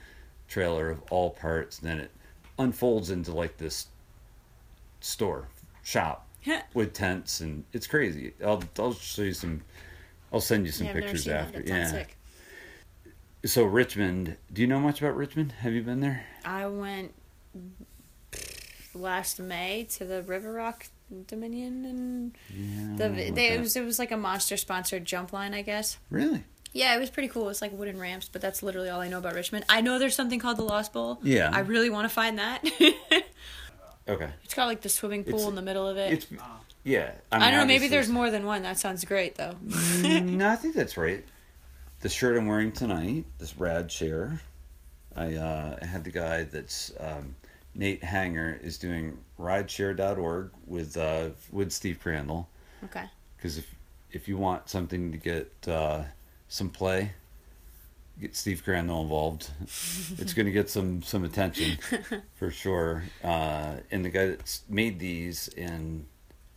trailer 0.48 0.90
of 0.90 1.00
all 1.08 1.30
parts. 1.30 1.78
Then 1.78 2.00
it 2.00 2.10
unfolds 2.58 3.10
into 3.10 3.30
like 3.30 3.56
this 3.58 3.86
store 4.98 5.46
shop 5.84 6.26
with 6.74 6.92
tents, 6.92 7.40
and 7.40 7.62
it's 7.72 7.86
crazy. 7.86 8.32
I'll 8.44 8.64
I'll 8.76 8.94
show 8.94 9.22
you 9.22 9.32
some. 9.32 9.62
I'll 10.32 10.40
send 10.40 10.66
you 10.66 10.72
some 10.72 10.88
Yeah, 10.88 10.94
pictures 10.94 11.28
after. 11.28 11.62
Yeah. 11.64 11.86
sick. 11.86 12.16
So 13.44 13.62
Richmond, 13.62 14.36
do 14.52 14.62
you 14.62 14.66
know 14.66 14.80
much 14.80 15.00
about 15.00 15.14
Richmond? 15.14 15.52
Have 15.60 15.74
you 15.74 15.82
been 15.82 16.00
there? 16.00 16.26
I 16.44 16.66
went 16.66 17.14
last 18.92 19.38
May 19.38 19.84
to 19.90 20.04
the 20.04 20.24
River 20.24 20.52
Rock 20.52 20.86
Dominion 21.26 21.84
and 21.84 22.36
Yeah. 22.50 22.96
the 22.96 23.26
I 23.26 23.30
they, 23.30 23.48
it 23.50 23.60
was 23.60 23.76
it 23.76 23.84
was 23.84 23.98
like 23.98 24.10
a 24.12 24.16
monster 24.16 24.56
sponsored 24.56 25.04
jump 25.04 25.32
line, 25.32 25.54
I 25.54 25.62
guess. 25.62 25.98
really. 26.10 26.44
Yeah, 26.72 26.94
it 26.94 27.00
was 27.00 27.08
pretty 27.08 27.28
cool. 27.28 27.48
It's 27.48 27.62
like 27.62 27.72
wooden 27.72 27.98
ramps, 27.98 28.28
but 28.30 28.42
that's 28.42 28.62
literally 28.62 28.90
all 28.90 29.00
I 29.00 29.08
know 29.08 29.16
about 29.18 29.34
Richmond. 29.34 29.64
I 29.68 29.80
know 29.80 29.98
there's 29.98 30.14
something 30.14 30.38
called 30.38 30.58
the 30.58 30.62
Lost 30.62 30.92
Bowl. 30.92 31.18
Yeah. 31.22 31.50
I 31.52 31.60
really 31.60 31.88
want 31.88 32.04
to 32.06 32.14
find 32.14 32.38
that. 32.38 32.62
Okay. 34.08 34.28
it's 34.44 34.54
got 34.54 34.66
like 34.66 34.82
the 34.82 34.88
swimming 34.88 35.24
pool 35.24 35.34
It's- 35.34 35.48
in 35.48 35.54
the 35.56 35.62
middle 35.62 35.86
of 35.88 35.96
it. 35.96 36.12
It's 36.12 36.26
yeah. 36.84 37.10
I, 37.32 37.38
mean, 37.40 37.50
don't 37.50 37.58
know. 37.60 37.66
Maybe 37.66 37.88
there's 37.88 38.08
more 38.08 38.30
than 38.30 38.46
one. 38.46 38.62
That 38.62 38.78
sounds 38.78 39.04
great 39.04 39.34
though. 39.34 39.54
Mm, 39.66 40.24
no, 40.36 40.48
I 40.48 40.54
think 40.54 40.76
that's 40.76 40.96
right. 40.96 41.24
The 42.02 42.08
shirt 42.08 42.36
I'm 42.36 42.46
wearing 42.46 42.70
tonight, 42.70 43.24
this 43.38 43.54
Radshare. 43.54 44.38
I 45.16 45.34
uh, 45.34 45.84
had 45.84 46.04
the 46.04 46.10
guy 46.12 46.44
that's 46.44 46.92
um, 47.00 47.34
Nate 47.76 48.02
Hanger 48.02 48.58
is 48.62 48.78
doing 48.78 49.18
Radshare.org 49.38 50.50
with 50.66 50.96
uh, 50.96 51.30
with 51.52 51.70
Steve 51.72 51.98
Crandall 52.02 52.48
Okay. 52.84 53.04
because 53.36 53.58
if 53.58 53.74
if 54.12 54.28
you 54.28 54.36
want 54.36 54.68
something 54.68 55.12
to 55.12 55.18
get 55.18 55.52
uh, 55.68 56.04
some 56.48 56.70
play, 56.70 57.12
get 58.20 58.34
Steve 58.34 58.62
Crandall 58.64 59.02
involved. 59.02 59.50
it's 60.18 60.32
going 60.32 60.46
to 60.46 60.52
get 60.52 60.70
some 60.70 61.02
some 61.02 61.24
attention 61.24 61.76
for 62.36 62.50
sure. 62.50 63.04
Uh, 63.22 63.76
and 63.90 64.04
the 64.04 64.08
guy 64.10 64.28
that's 64.28 64.62
made 64.68 64.98
these 64.98 65.48
and 65.56 66.06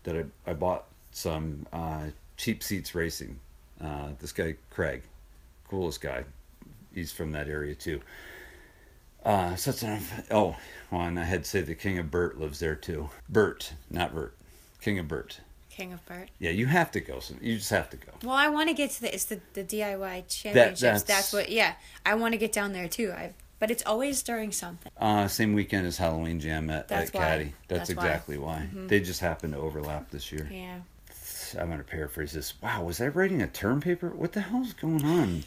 that 0.04 0.16
I, 0.16 0.52
I 0.52 0.54
bought 0.54 0.86
some 1.12 1.66
uh, 1.74 2.06
cheap 2.38 2.64
seats 2.64 2.96
racing. 2.96 3.40
Uh, 3.82 4.10
this 4.20 4.32
guy 4.32 4.56
Craig, 4.70 5.04
coolest 5.68 6.00
guy. 6.02 6.24
He's 6.94 7.12
from 7.12 7.34
that 7.34 7.48
area 7.50 7.76
too. 7.76 8.00
Uh, 9.24 9.56
such 9.56 9.84
an 9.84 10.02
oh, 10.32 10.56
well, 10.92 11.02
and 11.02 11.20
I 11.20 11.24
had 11.24 11.44
to 11.44 11.50
say 11.50 11.62
the 11.62 11.76
King 11.76 12.00
of 12.00 12.10
Bert 12.10 12.40
lives 12.40 12.60
there 12.60 12.76
too. 12.76 13.10
Bert, 13.28 13.74
not 13.90 14.14
Bert. 14.14 14.36
King 14.82 15.00
of 15.00 15.08
Bert. 15.08 15.42
King 15.70 15.94
of 15.94 16.06
Bert. 16.06 16.30
Yeah, 16.40 16.52
you 16.52 16.66
have 16.66 16.92
to 16.92 17.00
go. 17.00 17.20
So 17.20 17.36
you 17.42 17.58
just 17.58 17.70
have 17.70 17.90
to 17.92 17.98
go. 17.98 18.12
Well, 18.24 18.36
I 18.36 18.48
want 18.48 18.70
to 18.70 18.74
get 18.74 18.92
to 18.92 19.02
the 19.02 19.14
it's 19.14 19.26
the, 19.26 19.40
the 19.54 19.64
DIY 19.64 20.28
championships. 20.28 20.82
that's- 20.82 21.04
that's... 21.04 21.34
what. 21.34 21.50
Yeah, 21.50 21.74
I 22.06 22.16
want 22.16 22.34
to 22.34 22.38
get 22.38 22.52
down 22.52 22.74
there 22.74 22.88
too. 22.88 23.12
I 23.12 23.34
but 23.60 23.70
it's 23.70 23.84
always 23.86 24.24
during 24.24 24.52
something. 24.54 24.92
Uh, 24.98 25.28
same 25.28 25.54
weekend 25.54 25.86
as 25.86 25.98
Halloween 25.98 26.40
Jam 26.40 26.70
at, 26.70 26.88
That's 26.88 27.10
at 27.10 27.16
why. 27.16 27.22
Caddy. 27.22 27.54
That's, 27.68 27.90
That's 27.90 27.98
why. 27.98 28.06
exactly 28.06 28.38
why. 28.38 28.70
They 28.74 29.02
just 29.02 29.20
happened 29.20 29.54
to 29.54 29.60
overlap 29.60 30.10
this 30.12 30.32
year. 30.32 30.50
Yeah. 30.50 30.80
I'm 31.60 31.68
going 31.68 31.80
to 31.80 31.84
paraphrase 31.84 32.32
this. 32.32 32.54
Wow, 32.62 32.84
was 32.84 33.02
I 33.02 33.08
writing 33.08 33.42
a 33.42 33.48
term 33.48 33.82
paper? 33.82 34.10
What 34.10 34.34
the 34.34 34.42
hell's 34.42 34.74
going 34.74 35.04
on? 35.04 35.44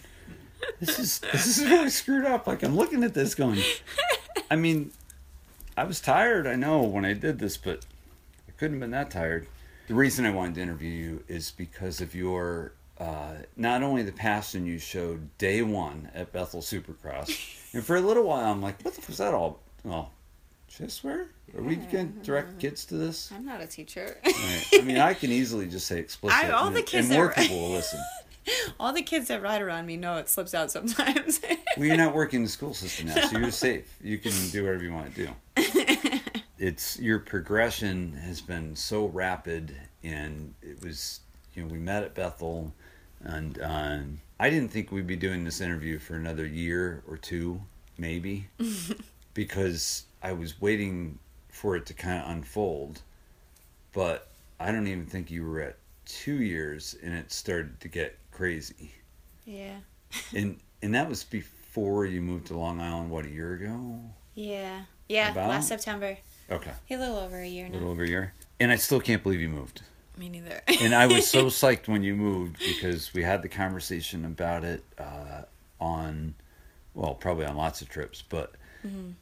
This 0.80 0.98
is 0.98 1.18
this 1.20 1.46
is 1.46 1.64
really 1.64 1.90
screwed 1.90 2.24
up. 2.24 2.46
Like 2.46 2.62
I'm 2.62 2.76
looking 2.76 3.04
at 3.04 3.14
this 3.14 3.34
going. 3.34 3.60
I 4.50 4.56
mean, 4.56 4.90
I 5.76 5.84
was 5.84 6.00
tired. 6.00 6.46
I 6.46 6.56
know 6.56 6.82
when 6.82 7.04
I 7.04 7.12
did 7.12 7.38
this, 7.38 7.56
but 7.56 7.84
I 8.48 8.52
couldn't 8.52 8.74
have 8.74 8.80
been 8.80 8.90
that 8.90 9.10
tired. 9.10 9.46
The 9.88 9.94
reason 9.94 10.24
I 10.26 10.30
wanted 10.30 10.54
to 10.56 10.60
interview 10.62 10.90
you 10.90 11.24
is 11.28 11.50
because 11.50 12.00
of 12.00 12.14
your 12.14 12.72
uh, 12.98 13.34
not 13.56 13.82
only 13.82 14.02
the 14.02 14.12
passion 14.12 14.66
you 14.66 14.78
showed 14.78 15.36
day 15.38 15.62
one 15.62 16.10
at 16.14 16.32
Bethel 16.32 16.60
Supercross, 16.60 17.30
and 17.74 17.84
for 17.84 17.96
a 17.96 18.00
little 18.00 18.24
while 18.24 18.50
I'm 18.50 18.62
like, 18.62 18.80
what 18.84 18.94
the 18.94 19.02
was 19.06 19.18
that 19.18 19.34
all? 19.34 19.60
Well, 19.84 20.10
should 20.68 20.86
I 20.86 20.88
swear? 20.88 21.26
Are 21.56 21.62
we 21.62 21.76
going 21.76 22.12
to 22.14 22.18
direct 22.24 22.58
kids 22.58 22.84
to 22.86 22.94
this? 22.94 23.30
I'm 23.34 23.44
not 23.44 23.60
a 23.60 23.66
teacher. 23.66 24.16
Right. 24.24 24.66
I 24.74 24.80
mean, 24.82 24.96
I 24.98 25.12
can 25.14 25.30
easily 25.30 25.66
just 25.66 25.86
say 25.86 25.98
explicit, 25.98 26.44
I- 26.44 26.50
all 26.50 26.68
and, 26.68 26.76
the 26.76 26.82
kids 26.82 27.08
and 27.08 27.16
more 27.16 27.26
that- 27.28 27.36
people 27.36 27.60
will 27.60 27.70
listen. 27.72 28.00
All 28.80 28.92
the 28.92 29.02
kids 29.02 29.28
that 29.28 29.42
ride 29.42 29.62
around 29.62 29.86
me 29.86 29.96
know 29.96 30.16
it 30.16 30.28
slips 30.28 30.54
out 30.54 30.70
sometimes. 30.70 31.40
Well, 31.78 31.86
you're 31.86 31.96
not 31.96 32.14
working 32.14 32.40
in 32.40 32.44
the 32.44 32.50
school 32.50 32.74
system 32.74 33.06
now, 33.06 33.14
so 33.28 33.38
you're 33.38 33.50
safe. 33.50 33.96
You 34.02 34.18
can 34.18 34.32
do 34.50 34.64
whatever 34.64 34.84
you 34.84 34.92
want 34.92 35.14
to 35.14 35.26
do. 35.26 36.20
it's 36.58 37.00
your 37.00 37.18
progression 37.18 38.12
has 38.12 38.42
been 38.42 38.76
so 38.76 39.06
rapid, 39.06 39.74
and 40.04 40.52
it 40.60 40.84
was 40.84 41.20
you 41.54 41.62
know 41.62 41.72
we 41.72 41.78
met 41.78 42.02
at 42.02 42.14
Bethel, 42.14 42.74
and 43.22 43.58
um, 43.62 44.20
I 44.38 44.50
didn't 44.50 44.68
think 44.70 44.92
we'd 44.92 45.06
be 45.06 45.16
doing 45.16 45.44
this 45.44 45.62
interview 45.62 45.98
for 45.98 46.14
another 46.14 46.44
year 46.46 47.02
or 47.08 47.16
two, 47.16 47.62
maybe, 47.96 48.48
because 49.32 50.04
I 50.22 50.32
was 50.32 50.60
waiting 50.60 51.18
for 51.48 51.74
it 51.76 51.86
to 51.86 51.94
kind 51.94 52.22
of 52.22 52.30
unfold, 52.30 53.00
but 53.94 54.28
I 54.60 54.72
don't 54.72 54.86
even 54.88 55.06
think 55.06 55.30
you 55.30 55.46
were 55.46 55.62
at 55.62 55.76
two 56.04 56.42
years, 56.42 56.96
and 57.02 57.14
it 57.14 57.32
started 57.32 57.80
to 57.80 57.88
get 57.88 58.18
crazy 58.32 58.92
yeah. 59.44 59.76
and 60.34 60.58
and 60.82 60.94
that 60.94 61.08
was 61.08 61.24
before 61.24 62.06
you 62.06 62.20
moved 62.20 62.46
to 62.48 62.56
Long 62.56 62.80
Island. 62.80 63.10
What 63.10 63.24
a 63.24 63.30
year 63.30 63.54
ago? 63.54 64.00
Yeah. 64.34 64.82
Yeah. 65.08 65.32
About? 65.32 65.48
Last 65.48 65.68
September. 65.68 66.16
Okay, 66.50 66.72
A 66.90 66.96
little 66.96 67.16
over 67.16 67.38
a 67.38 67.46
year 67.46 67.66
a 67.66 67.70
little 67.70 67.90
over 67.90 68.02
a 68.02 68.08
year. 68.08 68.34
And 68.60 68.70
I 68.70 68.76
still 68.76 69.00
can't 69.00 69.22
believe 69.22 69.40
you 69.40 69.48
moved. 69.48 69.80
Me 70.18 70.28
neither. 70.28 70.60
And 70.82 70.94
I 70.94 71.06
was 71.06 71.26
so 71.26 71.46
psyched 71.46 71.88
when 71.88 72.02
you 72.02 72.14
moved 72.14 72.58
because 72.58 73.14
we 73.14 73.22
had 73.22 73.42
the 73.42 73.48
conversation 73.48 74.24
about 74.26 74.62
it 74.62 74.84
uh, 74.98 75.42
on, 75.80 76.34
well, 76.94 77.14
probably 77.14 77.46
on 77.46 77.56
lots 77.56 77.80
of 77.80 77.88
trips. 77.88 78.22
But 78.22 78.52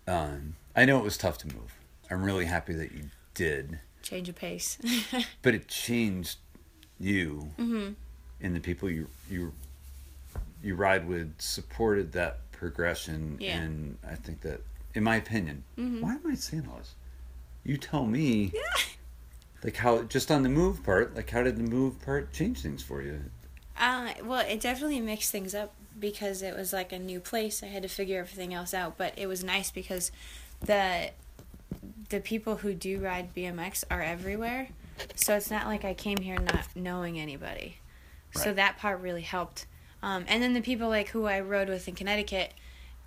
um, 0.09 0.57
I 0.75 0.85
know 0.87 0.99
it 0.99 1.05
was 1.05 1.17
tough 1.17 1.38
to 1.38 1.47
move. 1.47 1.75
I'm 2.11 2.25
really 2.25 2.47
happy 2.47 2.73
that 2.75 2.90
you 2.93 3.05
did. 3.35 3.79
Change 4.02 4.29
of 4.29 4.35
pace. 4.35 4.79
But 5.43 5.55
it 5.55 5.69
changed 5.69 6.38
you 6.99 7.52
Mm-hmm. 7.59 7.93
And 8.42 8.54
the 8.54 8.61
people 8.61 8.88
you 8.90 9.09
you 9.30 9.52
you 10.62 10.75
ride 10.75 11.06
with 11.09 11.35
supported 11.40 12.12
that 12.12 12.38
progression 12.52 13.37
Yeah. 13.40 13.56
Mm-hmm. 13.56 13.64
and 13.64 13.99
I 14.09 14.14
think 14.14 14.40
that 14.42 14.61
in 14.94 15.02
my 15.04 15.16
opinion 15.16 15.64
why 15.76 16.12
am 16.14 16.20
I 16.28 16.35
saying 16.35 16.66
all 16.70 16.78
this 16.78 16.94
you 17.64 17.76
tell 17.76 18.04
me 18.06 18.50
yeah. 18.54 18.61
like 19.64 19.76
how 19.76 20.02
just 20.02 20.30
on 20.30 20.42
the 20.42 20.49
move 20.49 20.82
part 20.85 21.14
like 21.14 21.30
how 21.30 21.42
did 21.42 21.56
the 21.56 21.62
move 21.62 22.00
part 22.04 22.32
change 22.32 22.61
things 22.61 22.82
for 22.82 23.02
you 23.02 23.20
Uh, 23.78 24.12
well, 24.25 24.44
it 24.47 24.61
definitely 24.61 25.00
mixed 25.00 25.30
things 25.32 25.54
up 25.54 25.73
because 25.99 26.42
it 26.42 26.54
was 26.54 26.70
like 26.70 26.92
a 26.92 26.99
new 26.99 27.18
place. 27.18 27.62
I 27.62 27.66
had 27.66 27.82
to 27.82 27.88
figure 27.88 28.18
everything 28.20 28.52
else 28.52 28.75
out, 28.75 28.99
but 28.99 29.14
it 29.16 29.26
was 29.26 29.42
nice 29.42 29.70
because 29.70 30.12
the 30.61 31.11
the 32.11 32.20
people 32.20 32.56
who 32.56 32.75
do 32.75 32.99
ride 33.00 33.35
BMX 33.35 33.85
are 33.90 34.02
everywhere. 34.02 34.68
So 35.14 35.35
it's 35.35 35.50
not 35.50 35.66
like 35.66 35.82
I 35.85 35.94
came 35.94 36.18
here 36.18 36.38
not 36.38 36.66
knowing 36.75 37.18
anybody. 37.18 37.78
So 38.32 38.52
that 38.52 38.78
part 38.78 39.00
really 39.00 39.22
helped. 39.22 39.66
Um, 40.02 40.25
and 40.28 40.42
then 40.42 40.54
the 40.54 40.60
people 40.60 40.88
like 40.88 41.08
who 41.08 41.26
I 41.26 41.40
rode 41.40 41.68
with 41.68 41.87
in 41.88 41.94
Connecticut 41.94 42.54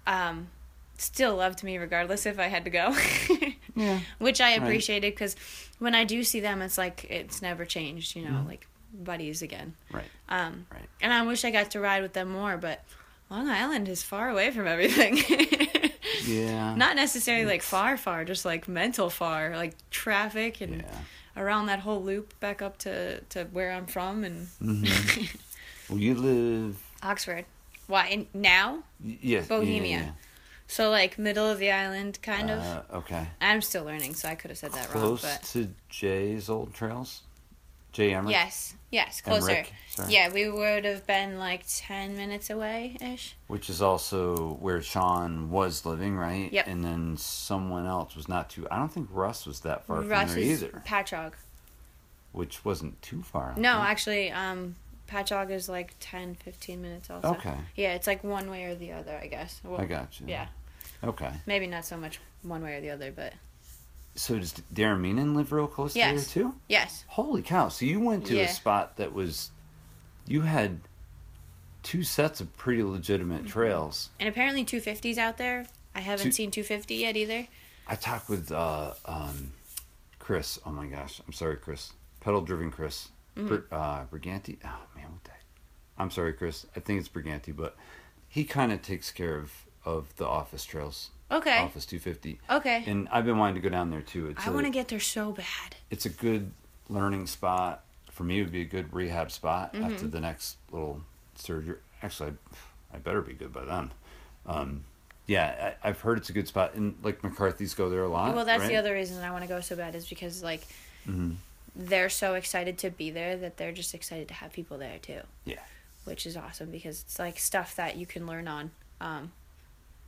um, 0.05 0.49
still 0.97 1.35
loved 1.37 1.63
me 1.63 1.77
regardless 1.77 2.25
if 2.25 2.39
I 2.39 2.47
had 2.47 2.65
to 2.65 2.69
go. 2.69 2.95
yeah 3.75 3.99
Which 4.19 4.41
I 4.41 4.51
appreciated 4.51 5.13
because 5.13 5.35
when 5.79 5.95
I 5.95 6.03
do 6.03 6.23
see 6.23 6.39
them, 6.39 6.61
it's 6.61 6.77
like 6.77 7.05
it's 7.09 7.41
never 7.41 7.65
changed, 7.65 8.15
you 8.15 8.23
know, 8.29 8.43
like 8.47 8.67
buddies 8.93 9.41
again. 9.41 9.73
right 9.91 10.05
Um, 10.29 10.67
Right. 10.71 10.87
And 11.01 11.11
I 11.11 11.23
wish 11.25 11.43
I 11.45 11.51
got 11.51 11.71
to 11.71 11.79
ride 11.79 12.01
with 12.03 12.13
them 12.13 12.29
more, 12.29 12.57
but 12.57 12.83
Long 13.29 13.49
Island 13.49 13.89
is 13.89 14.03
far 14.03 14.29
away 14.29 14.51
from 14.51 14.67
everything. 14.67 15.17
yeah 16.27 16.75
Not 16.75 16.95
necessarily 16.95 17.45
like 17.45 17.63
far, 17.63 17.97
far, 17.97 18.23
just 18.23 18.45
like 18.45 18.67
mental 18.67 19.09
far, 19.09 19.55
like 19.55 19.73
traffic 19.89 20.61
and 20.61 20.81
yeah 20.81 20.97
around 21.35 21.65
that 21.67 21.79
whole 21.79 22.01
loop 22.03 22.39
back 22.39 22.61
up 22.61 22.77
to, 22.79 23.21
to 23.21 23.45
where 23.45 23.71
I'm 23.71 23.85
from 23.87 24.23
and 24.23 24.47
hmm 24.59 24.83
well 25.89 25.99
you 25.99 26.15
live 26.15 26.77
Oxford. 27.01 27.45
Why? 27.87 28.07
In, 28.07 28.27
now? 28.33 28.83
yes 29.03 29.47
Bohemia, 29.47 30.15
So 30.67 30.89
like 30.89 31.17
middle 31.19 31.49
of 31.49 31.59
the 31.59 31.71
island, 31.71 32.19
yeah, 32.23 32.33
kind 32.35 32.49
of. 32.49 32.61
uh, 32.63 32.81
okay 32.93 33.27
I'm 33.41 33.61
still 33.61 33.83
learning, 33.83 34.15
so 34.15 34.29
I 34.29 34.35
could 34.35 34.51
have 34.51 34.57
said 34.57 34.71
that 34.71 34.89
wrong. 34.89 34.99
close 34.99 35.21
But 35.21 35.43
to 35.53 35.69
Jay's 35.89 36.49
old 36.49 36.73
trails 36.73 37.23
Jay 37.93 38.13
Emmerich 38.13 38.31
yes, 38.31 38.73
yes, 38.91 39.21
closer. 39.21 39.51
Emmerich. 39.51 39.71
Yeah, 40.09 40.29
we 40.33 40.49
would 40.49 40.83
have 40.85 41.05
been 41.05 41.37
like 41.37 41.63
ten 41.67 42.17
minutes 42.17 42.49
away 42.49 42.97
ish. 42.99 43.35
Which 43.47 43.69
is 43.69 43.81
also 43.81 44.57
where 44.59 44.81
Sean 44.81 45.51
was 45.51 45.85
living, 45.85 46.17
right? 46.17 46.51
Yep. 46.51 46.67
And 46.67 46.83
then 46.83 47.15
someone 47.17 47.85
else 47.85 48.15
was 48.15 48.27
not 48.27 48.49
too. 48.49 48.67
I 48.71 48.77
don't 48.79 48.91
think 48.91 49.07
Russ 49.11 49.45
was 49.45 49.59
that 49.61 49.85
far 49.85 50.01
Russ 50.01 50.31
from 50.33 50.41
there 50.41 50.49
either, 50.51 50.83
Patchogue. 50.85 51.33
which 52.31 52.65
wasn't 52.65 52.99
too 53.03 53.21
far. 53.21 53.53
No, 53.55 53.73
think. 53.73 53.85
actually, 53.85 54.31
um, 54.31 54.75
Patchogue 55.07 55.51
is 55.51 55.69
like 55.69 55.93
10, 55.99 56.33
15 56.35 56.81
minutes 56.81 57.11
also. 57.11 57.27
Okay, 57.33 57.55
Yeah, 57.75 57.93
it's 57.93 58.07
like 58.07 58.23
one 58.23 58.49
way 58.49 58.63
or 58.63 58.73
the 58.73 58.91
other, 58.93 59.15
I 59.21 59.27
guess. 59.27 59.61
Well, 59.63 59.79
I 59.79 59.85
got 59.85 60.19
you. 60.19 60.25
Yeah, 60.27 60.47
Okay. 61.03 61.31
maybe 61.45 61.67
not 61.67 61.85
so 61.85 61.97
much 61.97 62.19
one 62.41 62.63
way 62.63 62.73
or 62.77 62.81
the 62.81 62.89
other, 62.89 63.11
but 63.11 63.33
So 64.15 64.37
does 64.37 64.53
Darren 64.73 65.01
Meenan 65.01 65.35
live 65.35 65.51
real 65.51 65.67
close 65.67 65.95
Yes. 65.95 66.27
to 66.33 66.39
there 66.39 66.43
too? 66.51 66.55
yes. 66.67 67.03
Holy 67.07 67.41
cow! 67.41 67.69
So 67.69 67.85
you 67.85 67.99
went 67.99 68.25
to 68.27 68.35
Yeah. 68.35 68.43
a 68.43 68.47
spot 68.49 68.97
that 68.97 69.11
was, 69.13 69.49
you 70.27 70.41
had 70.41 70.81
two 71.81 72.03
sets 72.03 72.39
of 72.39 72.55
pretty 72.55 72.81
Mm-hmm. 72.81 72.91
legitimate 72.91 73.47
trails. 73.47 74.09
And 74.19 74.29
apparently 74.29 74.63
250's 74.65 75.17
out 75.17 75.37
there. 75.37 75.65
I 75.95 75.99
haven't 76.01 76.25
Two- 76.27 76.31
seen 76.31 76.51
250 76.51 76.95
yet 76.95 77.17
either. 77.17 77.47
I 77.87 77.95
talked 77.95 78.29
with 78.29 78.51
uh, 78.51 78.93
um, 79.05 79.51
Chris. 80.19 80.59
Oh 80.65 80.71
my 80.71 80.85
gosh, 80.87 81.19
I'm 81.25 81.33
sorry, 81.33 81.57
Chris. 81.57 81.91
Pedal 82.21 82.41
driven 82.41 82.71
Chris. 82.71 83.09
Mm-hmm. 83.35 83.47
Br- 83.47 83.61
uh, 83.75 84.05
Briganti. 84.05 84.57
Oh 84.63 84.79
man, 84.95 85.11
what 85.11 85.23
the? 85.23 85.31
heck? 85.31 85.41
I'm 85.97 86.11
sorry, 86.11 86.33
Chris. 86.33 86.65
I 86.75 86.79
think 86.79 86.99
it's 86.99 87.09
Briganti, 87.09 87.55
but 87.55 87.75
he 88.29 88.43
kind 88.43 88.71
of 88.71 88.81
takes 88.83 89.11
care 89.11 89.37
of 89.37 89.65
of 89.85 90.15
the 90.15 90.25
office 90.25 90.63
trails. 90.63 91.09
Okay. 91.31 91.57
Office 91.59 91.85
250. 91.85 92.39
Okay. 92.49 92.83
And 92.85 93.07
I've 93.11 93.25
been 93.25 93.37
wanting 93.37 93.55
to 93.55 93.61
go 93.61 93.69
down 93.69 93.89
there 93.89 94.01
too. 94.01 94.27
It's 94.27 94.45
I 94.45 94.51
want 94.51 94.65
to 94.65 94.71
get 94.71 94.87
there 94.89 94.99
so 94.99 95.31
bad. 95.31 95.75
It's 95.89 96.05
a 96.05 96.09
good 96.09 96.51
learning 96.89 97.27
spot. 97.27 97.83
For 98.11 98.23
me, 98.23 98.39
it 98.39 98.43
would 98.43 98.51
be 98.51 98.61
a 98.61 98.65
good 98.65 98.93
rehab 98.93 99.31
spot 99.31 99.73
Mm-hmm. 99.73 99.83
after 99.85 100.07
the 100.07 100.19
next 100.19 100.57
little 100.71 101.01
surgery. 101.35 101.77
Actually, 102.03 102.33
I, 102.93 102.97
I 102.97 102.99
better 102.99 103.21
be 103.21 103.33
good 103.33 103.51
by 103.51 103.65
then. 103.65 103.91
Um, 104.45 104.83
yeah, 105.25 105.75
I, 105.83 105.89
I've 105.89 106.01
heard 106.01 106.17
it's 106.19 106.29
a 106.29 106.33
good 106.33 106.47
spot, 106.47 106.75
and 106.75 106.95
like 107.01 107.23
McCarthy's 107.23 107.73
go 107.73 107.89
there 107.89 108.03
a 108.03 108.09
lot. 108.09 108.35
Well, 108.35 108.45
that's 108.45 108.61
right? 108.61 108.67
the 108.69 108.75
other 108.75 108.93
reason 108.93 109.23
I 109.23 109.31
want 109.31 109.43
to 109.43 109.47
go 109.47 109.61
so 109.61 109.75
bad 109.75 109.95
is 109.95 110.07
because 110.07 110.43
like 110.43 110.67
Mhm. 111.07 111.35
they're 111.75 112.09
so 112.09 112.35
excited 112.35 112.77
to 112.79 112.89
be 112.91 113.09
there 113.09 113.35
that 113.37 113.57
they're 113.57 113.71
just 113.71 113.95
excited 113.95 114.27
to 114.27 114.33
have 114.35 114.51
people 114.51 114.77
there 114.77 114.99
too. 114.99 115.21
Yeah. 115.45 115.59
Which 116.03 116.25
is 116.27 116.35
awesome 116.37 116.69
because 116.69 117.01
it's 117.01 117.17
like 117.17 117.39
stuff 117.39 117.75
that 117.77 117.95
you 117.95 118.05
can 118.05 118.27
learn 118.27 118.47
on, 118.49 118.71
um, 119.01 119.31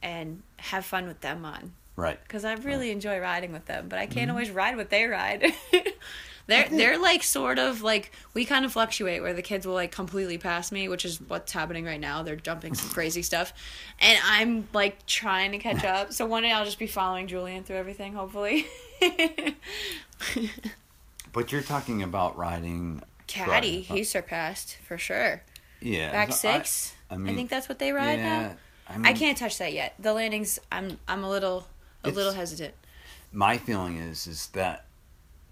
and 0.02 0.42
have 0.58 0.86
fun 0.86 1.08
with 1.08 1.22
them 1.22 1.46
on. 1.46 1.74
Right. 1.96 2.20
Because 2.22 2.44
I 2.46 2.54
really 2.56 2.92
enjoy 2.92 3.20
riding 3.20 3.54
with 3.54 3.66
them, 3.66 3.88
but 3.90 4.00
I 4.00 4.06
can't 4.06 4.28
Mm-hmm. 4.28 4.32
always 4.32 4.52
ride 4.52 4.76
what 4.78 4.90
they 4.90 5.06
ride. 5.06 5.46
they're 6.48 6.68
they're 6.70 6.98
like 7.00 7.24
sort 7.24 7.58
of 7.58 7.82
like 7.82 8.12
we 8.34 8.44
kind 8.46 8.66
of 8.66 8.72
fluctuate 8.74 9.22
where 9.22 9.34
the 9.34 9.42
kids 9.42 9.66
will 9.66 9.74
like 9.76 9.92
completely 9.92 10.38
pass 10.38 10.72
me, 10.72 10.88
which 10.90 11.06
is 11.06 11.20
what's 11.22 11.52
happening 11.54 11.86
right 11.86 12.00
now. 12.00 12.22
They're 12.22 12.36
jumping 12.36 12.76
some 12.76 12.90
crazy 12.90 13.22
stuff, 13.22 13.54
and 14.00 14.20
I'm 14.26 14.68
like 14.74 15.06
trying 15.06 15.54
to 15.54 15.58
catch 15.58 15.84
up. 15.86 16.12
So 16.14 16.26
one 16.26 16.44
day 16.44 16.52
I'll 16.52 16.66
just 16.66 16.78
be 16.80 16.86
following 16.88 17.28
Julian 17.28 17.64
through 17.64 17.78
everything, 17.78 18.14
hopefully. 18.14 18.66
But 21.34 21.52
you're 21.52 21.62
talking 21.64 22.02
about 22.02 22.38
riding. 22.38 23.02
Caddy, 23.28 23.82
he 23.82 24.04
surpassed 24.06 24.78
for 24.88 24.98
sure. 24.98 25.42
yeah. 25.82 26.12
Back 26.12 26.32
so 26.32 26.48
I- 26.50 26.58
six. 26.60 26.94
I, 27.10 27.16
I, 27.16 27.18
mean, 27.18 27.36
think 27.36 27.50
that's 27.50 27.68
what 27.70 27.78
they 27.80 27.92
ride 27.92 28.20
yeah, 28.20 28.42
now. 28.42 28.56
I, 28.88 28.98
mean, 28.98 29.06
I 29.06 29.14
can't 29.14 29.38
touch 29.38 29.58
that 29.58 29.74
yet. 29.74 29.96
The 30.00 30.14
landings, 30.14 30.60
I'm 30.72 31.00
I'm 31.08 31.24
a 31.24 31.30
little 31.30 31.68
a 32.04 32.10
little 32.10 32.34
hesitant. 32.34 32.74
My 33.32 33.58
feeling 33.58 33.98
is 33.98 34.28
is 34.28 34.48
that 34.48 34.86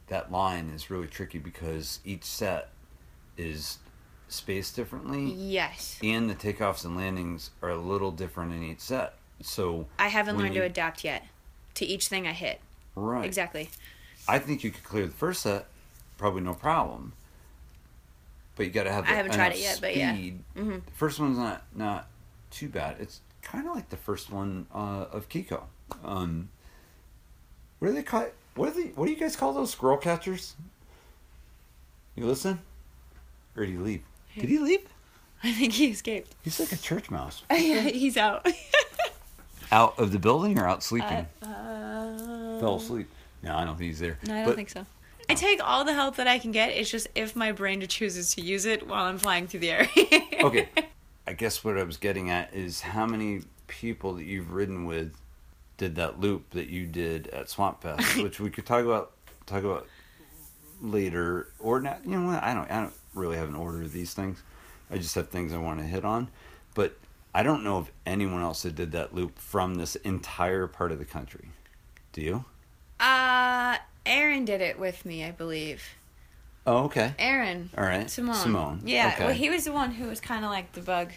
that 0.08 0.32
line 0.32 0.70
is 0.70 0.90
really 0.90 1.08
tricky 1.08 1.40
because 1.40 2.00
each 2.06 2.24
set 2.24 2.70
is 3.38 3.80
spaced 4.28 4.76
differently, 4.76 5.32
Yes, 5.32 5.98
and 6.04 6.30
the 6.30 6.36
takeoffs 6.36 6.86
and 6.86 6.96
landings 6.96 7.52
are 7.62 7.70
a 7.70 7.78
little 7.78 8.12
different 8.12 8.54
in 8.54 8.64
each 8.64 8.80
set. 8.80 9.14
So 9.42 9.88
I 10.00 10.08
haven't 10.10 10.38
learned 10.38 10.56
you- 10.56 10.62
to 10.62 10.66
adapt 10.68 11.04
yet 11.04 11.26
to 11.76 11.86
each 11.86 12.08
thing 12.08 12.28
I 12.28 12.34
hit. 12.34 12.62
right, 12.96 13.26
Exactly. 13.26 13.70
I 14.28 14.40
think 14.40 14.64
you 14.64 14.72
could 14.72 14.84
clear 14.84 15.06
the 15.08 15.12
first 15.12 15.42
set, 15.42 15.66
probably 16.18 16.42
no 16.42 16.54
problem. 16.54 17.14
But 18.56 18.68
you 18.68 18.72
got 18.72 18.84
to 18.84 18.92
have. 18.92 19.06
I 19.06 19.10
haven't 19.14 19.34
tried 19.34 19.54
it 19.54 19.60
yet, 19.60 19.80
but 19.82 19.96
yeah. 19.98 20.14
speed. 20.14 20.40
Mhm. 20.56 20.86
The 20.86 20.92
first 20.92 21.20
one's 21.20 21.38
not 21.40 21.64
not 21.76 22.08
too 22.54 22.70
bad. 22.70 22.98
It's 23.00 23.20
kind 23.42 23.68
of 23.68 23.76
like 23.76 23.90
the 23.90 23.98
first 23.98 24.32
one 24.32 24.68
uh, 24.74 25.06
of 25.12 25.28
Kiko. 25.30 25.64
Um, 26.04 26.50
what 27.80 27.90
do 27.90 27.94
they 27.94 28.04
call? 28.04 28.22
It? 28.22 28.34
What 28.56 28.74
do 28.74 28.84
they? 28.84 28.90
What 28.90 29.06
do 29.08 29.12
you 29.12 29.20
guys 29.20 29.36
call 29.36 29.54
those 29.54 29.72
squirrel 29.72 29.98
catchers? 29.98 30.56
You 32.16 32.26
listen, 32.26 32.60
or 33.58 33.66
did 33.66 33.72
he 33.74 33.78
leave? 33.78 34.04
Did 34.36 34.50
he 34.50 34.60
leave? 34.60 34.82
I 35.44 35.52
think 35.52 35.74
he 35.74 35.88
escaped. 35.88 36.34
He's 36.44 36.60
like 36.60 36.72
a 36.72 36.78
church 36.78 37.12
mouse. 37.12 37.44
yeah, 37.52 37.82
he's 37.82 38.16
out. 38.18 38.48
Out 39.72 39.98
of 39.98 40.12
the 40.12 40.20
building 40.20 40.60
or 40.60 40.68
out 40.68 40.84
sleeping? 40.84 41.26
Uh, 41.42 42.60
Fell 42.60 42.76
asleep. 42.76 43.10
No, 43.42 43.56
I 43.58 43.66
don't 43.66 43.76
think 43.76 43.88
he's 43.88 44.00
there. 44.00 44.20
No, 44.28 44.34
I 44.34 44.38
don't 44.38 44.46
But- 44.50 44.56
think 44.56 44.70
so. 44.70 44.86
I 45.30 45.34
take 45.34 45.68
all 45.68 45.84
the 45.84 45.94
help 45.94 46.18
that 46.18 46.28
I 46.28 46.38
can 46.38 46.52
get. 46.52 46.70
It's 46.74 46.92
just 46.92 47.08
if 47.16 47.36
my 47.36 47.52
brain 47.54 47.82
chooses 47.88 48.36
to 48.36 48.42
use 48.42 48.66
it 48.66 48.88
while 48.88 49.06
I'm 49.06 49.18
flying 49.18 49.48
through 49.48 49.62
the 49.62 49.72
air. 49.72 49.90
okay. 50.44 50.70
I 51.34 51.36
guess 51.36 51.64
what 51.64 51.80
I 51.80 51.84
was 51.84 51.98
getting 51.98 52.30
at 52.30 52.54
is 52.54 52.82
how 52.82 53.08
many 53.08 53.42
people 53.66 54.14
that 54.14 54.24
you've 54.24 54.52
ridden 54.52 54.86
with 54.86 55.16
did 55.78 55.96
that 55.96 56.20
loop 56.20 56.52
that 56.52 56.68
you 56.68 56.86
did 56.86 57.26
at 57.30 57.50
Swamp 57.50 57.82
Fest, 57.82 58.18
which 58.22 58.40
we 58.40 58.52
could 58.52 58.68
talk 58.68 58.86
about 58.86 59.14
talk 59.48 59.64
about 59.64 59.88
later 60.80 61.48
or 61.58 61.82
not. 61.82 62.06
You 62.06 62.20
know 62.20 62.28
what? 62.28 62.44
I 62.44 62.54
don't. 62.54 62.70
I 62.70 62.82
don't 62.82 62.94
really 63.16 63.36
have 63.38 63.50
an 63.50 63.56
order 63.56 63.82
of 63.82 63.92
these 63.92 64.14
things. 64.14 64.44
I 64.92 65.00
just 65.00 65.16
have 65.16 65.30
things 65.30 65.54
I 65.54 65.58
want 65.58 65.80
to 65.80 65.86
hit 65.88 66.06
on, 66.06 66.28
but 66.76 67.00
I 67.34 67.42
don't 67.42 67.64
know 67.64 67.78
of 67.78 67.92
anyone 68.06 68.44
else 68.44 68.62
that 68.62 68.76
did 68.76 68.92
that 68.92 69.16
loop 69.16 69.40
from 69.40 69.74
this 69.74 69.96
entire 69.96 70.68
part 70.68 70.92
of 70.92 71.00
the 71.00 71.06
country. 71.06 71.48
Do 72.12 72.22
you? 72.22 72.46
Uh, 73.00 73.78
Aaron 74.06 74.46
did 74.46 74.62
it 74.62 74.78
with 74.78 75.04
me, 75.04 75.26
I 75.26 75.32
believe. 75.32 75.84
Oh, 76.66 76.86
okay. 76.86 77.14
Aaron. 77.20 77.70
All 77.78 77.84
right. 77.84 78.10
Simone. 78.10 78.36
Simone. 78.36 78.82
Yeah. 78.86 79.12
Okay. 79.16 79.26
Well, 79.26 79.34
he 79.34 79.50
was 79.50 79.66
the 79.66 79.74
one 79.74 79.92
who 79.92 80.08
was 80.08 80.20
kind 80.22 80.46
of 80.46 80.52
like 80.52 80.72
the 80.74 80.82
bug 80.82 81.12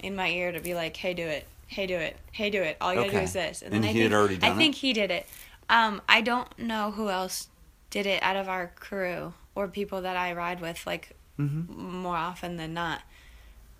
in 0.00 0.16
my 0.16 0.28
ear 0.28 0.50
to 0.52 0.60
be 0.60 0.74
like, 0.74 0.96
"Hey, 0.96 1.14
do 1.14 1.22
it. 1.26 1.46
Hey, 1.68 1.86
do 1.86 1.94
it. 1.96 2.16
Hey, 2.32 2.50
do 2.50 2.60
it. 2.62 2.76
All 2.80 2.92
you 2.92 3.00
gotta 3.00 3.10
do 3.10 3.16
Okay. 3.16 3.24
is 3.24 3.32
this." 3.32 3.62
And 3.62 3.72
I 3.74 3.78
he 3.88 3.92
think, 3.94 3.98
had 4.02 4.12
already 4.12 4.36
done 4.38 4.50
I 4.52 4.56
think 4.56 4.74
it? 4.76 4.78
he 4.78 4.92
did 4.92 5.10
it. 5.10 5.26
Um, 5.68 6.02
I 6.08 6.20
don't 6.20 6.58
know 6.58 6.90
who 6.90 7.08
else 7.10 7.46
did 7.90 8.06
it 8.06 8.20
out 8.22 8.34
of 8.36 8.48
our 8.48 8.72
crew 8.76 9.32
or 9.54 9.68
people 9.68 10.02
that 10.02 10.16
I 10.16 10.32
ride 10.32 10.60
with, 10.60 10.84
like 10.86 11.10
Mhm. 11.38 11.68
more 11.68 12.16
often 12.16 12.56
than 12.56 12.74
not. 12.74 13.02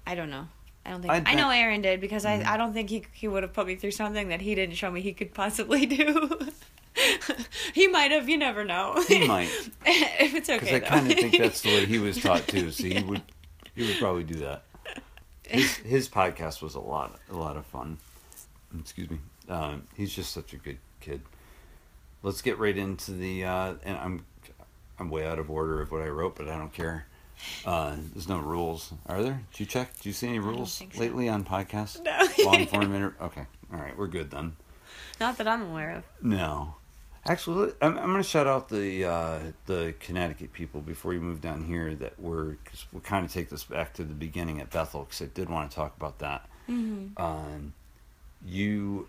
I 0.07 0.15
don't 0.15 0.31
know. 0.31 0.47
I 0.87 0.91
don't 0.91 1.03
think 1.03 1.13
I'd 1.13 1.27
I 1.29 1.35
know 1.35 1.45
Mm-hmm. 1.49 1.53
Aaron 1.63 1.83
did 1.83 2.01
because 2.01 2.25
I 2.25 2.43
I 2.47 2.57
don't 2.57 2.73
think 2.73 2.89
he 2.91 3.05
he 3.13 3.27
would 3.29 3.43
have 3.43 3.53
put 3.53 3.67
me 3.67 3.75
through 3.75 3.91
something 3.91 4.29
that 4.29 4.41
he 4.41 4.55
didn't 4.55 4.77
show 4.77 4.91
me 4.91 5.01
he 5.01 5.13
could 5.13 5.35
possibly 5.35 5.87
do. 5.99 6.49
he 7.75 7.87
might 7.89 8.11
have. 8.11 8.29
You 8.29 8.39
never 8.39 8.65
know. 8.65 9.03
He 9.07 9.27
might. 9.27 9.49
if 9.87 10.35
it's 10.35 10.49
okay. 10.49 10.59
Because 10.59 10.75
I 10.75 10.81
kind 10.81 11.11
of 11.11 11.19
think 11.19 11.39
that's 11.39 11.61
the 11.63 11.69
way 11.69 11.87
he 11.87 11.99
was 11.99 12.21
taught 12.21 12.47
too. 12.47 12.71
So 12.81 12.85
he 12.85 13.03
would, 13.03 13.23
he 13.75 13.87
would 13.87 13.99
probably 13.99 14.25
do 14.25 14.41
that. 14.41 14.65
His 15.43 15.77
his 15.79 16.09
podcast 16.09 16.63
was 16.63 16.75
a 16.75 16.81
lot 16.81 17.19
a 17.31 17.37
lot 17.37 17.57
of 17.57 17.67
fun. 17.67 17.99
Excuse 18.79 19.11
me. 19.11 19.19
Um, 19.49 19.85
he's 19.97 20.15
just 20.15 20.33
such 20.33 20.53
a 20.53 20.57
good 20.57 20.79
kid. 21.01 21.23
Let's 22.23 22.43
get 22.43 22.59
right 22.59 22.77
into 22.77 23.13
the 23.13 23.45
uh, 23.45 23.75
and 23.83 23.97
I'm 23.97 24.25
I'm 24.99 25.11
way 25.11 25.27
out 25.27 25.39
of 25.39 25.51
order 25.51 25.81
of 25.81 25.91
what 25.91 26.03
I 26.03 26.09
wrote, 26.09 26.37
but 26.37 26.49
I 26.49 26.57
don't 26.57 26.73
care. 26.73 27.07
Uh, 27.65 27.97
there's 28.13 28.29
no 28.29 28.39
rules, 28.39 28.93
are 29.07 29.23
there? 29.23 29.43
Did 29.53 29.61
you 29.61 29.67
check? 29.67 29.99
Do 29.99 30.09
you 30.09 30.13
see 30.13 30.29
any 30.29 30.39
rules 30.39 30.73
so. 30.73 31.01
lately 31.01 31.29
on 31.29 31.43
podcasts? 31.43 32.03
No. 32.03 32.45
Long 32.45 32.67
form 32.67 32.95
inter- 32.95 33.15
Okay, 33.21 33.47
all 33.73 33.81
right, 33.81 33.97
we're 33.97 34.09
good 34.09 34.31
then. 34.31 34.57
Not 35.19 35.39
that 35.39 35.49
I'm 35.49 35.63
aware 35.63 35.93
of. 35.93 36.05
No. 36.23 36.75
Actually, 37.27 37.73
I'm, 37.83 37.99
I'm 37.99 38.11
going 38.11 38.23
to 38.23 38.29
shout 38.29 38.47
out 38.47 38.69
the 38.71 39.05
uh, 39.05 39.39
the 39.67 39.95
Connecticut 40.01 40.53
people 40.53 40.81
before 40.81 41.13
you 41.13 41.21
move 41.21 41.41
down 41.41 41.65
here 41.65 41.95
that 41.97 42.19
were, 42.19 42.57
because 42.65 42.87
we'll 42.93 43.03
kind 43.03 43.27
of 43.27 43.33
take 43.33 43.51
this 43.51 43.65
back 43.65 43.93
to 43.95 44.05
the 44.05 44.15
beginning 44.15 44.61
at 44.61 44.71
Bethel, 44.71 45.05
because 45.05 45.21
I 45.23 45.27
did 45.27 45.49
want 45.51 45.71
to 45.71 45.77
talk 45.77 45.95
about 45.97 46.19
that. 46.21 46.49
Mm-hmm. 46.69 47.23
Um, 47.23 47.75
you 48.47 49.09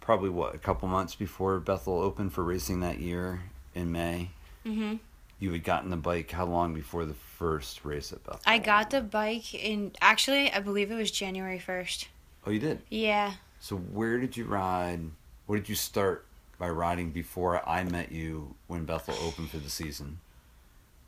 probably, 0.00 0.30
what, 0.30 0.54
a 0.54 0.58
couple 0.58 0.88
months 0.88 1.14
before 1.14 1.60
Bethel 1.60 2.00
opened 2.00 2.32
for 2.32 2.42
racing 2.42 2.80
that 2.80 2.98
year 2.98 3.42
in 3.74 3.92
May, 3.92 4.30
Mm-hmm. 4.66 4.96
you 5.38 5.52
had 5.52 5.64
gotten 5.64 5.90
the 5.90 5.96
bike 5.96 6.30
how 6.30 6.44
long 6.44 6.74
before 6.74 7.04
the 7.06 7.14
first 7.14 7.84
race 7.84 8.12
at 8.12 8.22
Bethel? 8.24 8.40
I 8.44 8.58
got 8.58 8.90
the 8.90 9.00
bike 9.00 9.54
in 9.54 9.92
actually 10.00 10.50
I 10.52 10.60
believe 10.60 10.90
it 10.90 10.96
was 10.96 11.10
January 11.10 11.58
first. 11.58 12.08
Oh, 12.46 12.50
you 12.50 12.58
did? 12.58 12.82
Yeah. 12.90 13.34
So 13.60 13.76
where 13.76 14.18
did 14.18 14.36
you 14.36 14.44
ride? 14.44 15.00
Where 15.46 15.58
did 15.58 15.68
you 15.68 15.74
start 15.74 16.26
by 16.58 16.68
riding 16.68 17.10
before 17.10 17.66
I 17.68 17.84
met 17.84 18.10
you 18.12 18.54
when 18.66 18.84
Bethel 18.84 19.14
opened 19.22 19.50
for 19.50 19.58
the 19.58 19.70
season? 19.70 20.18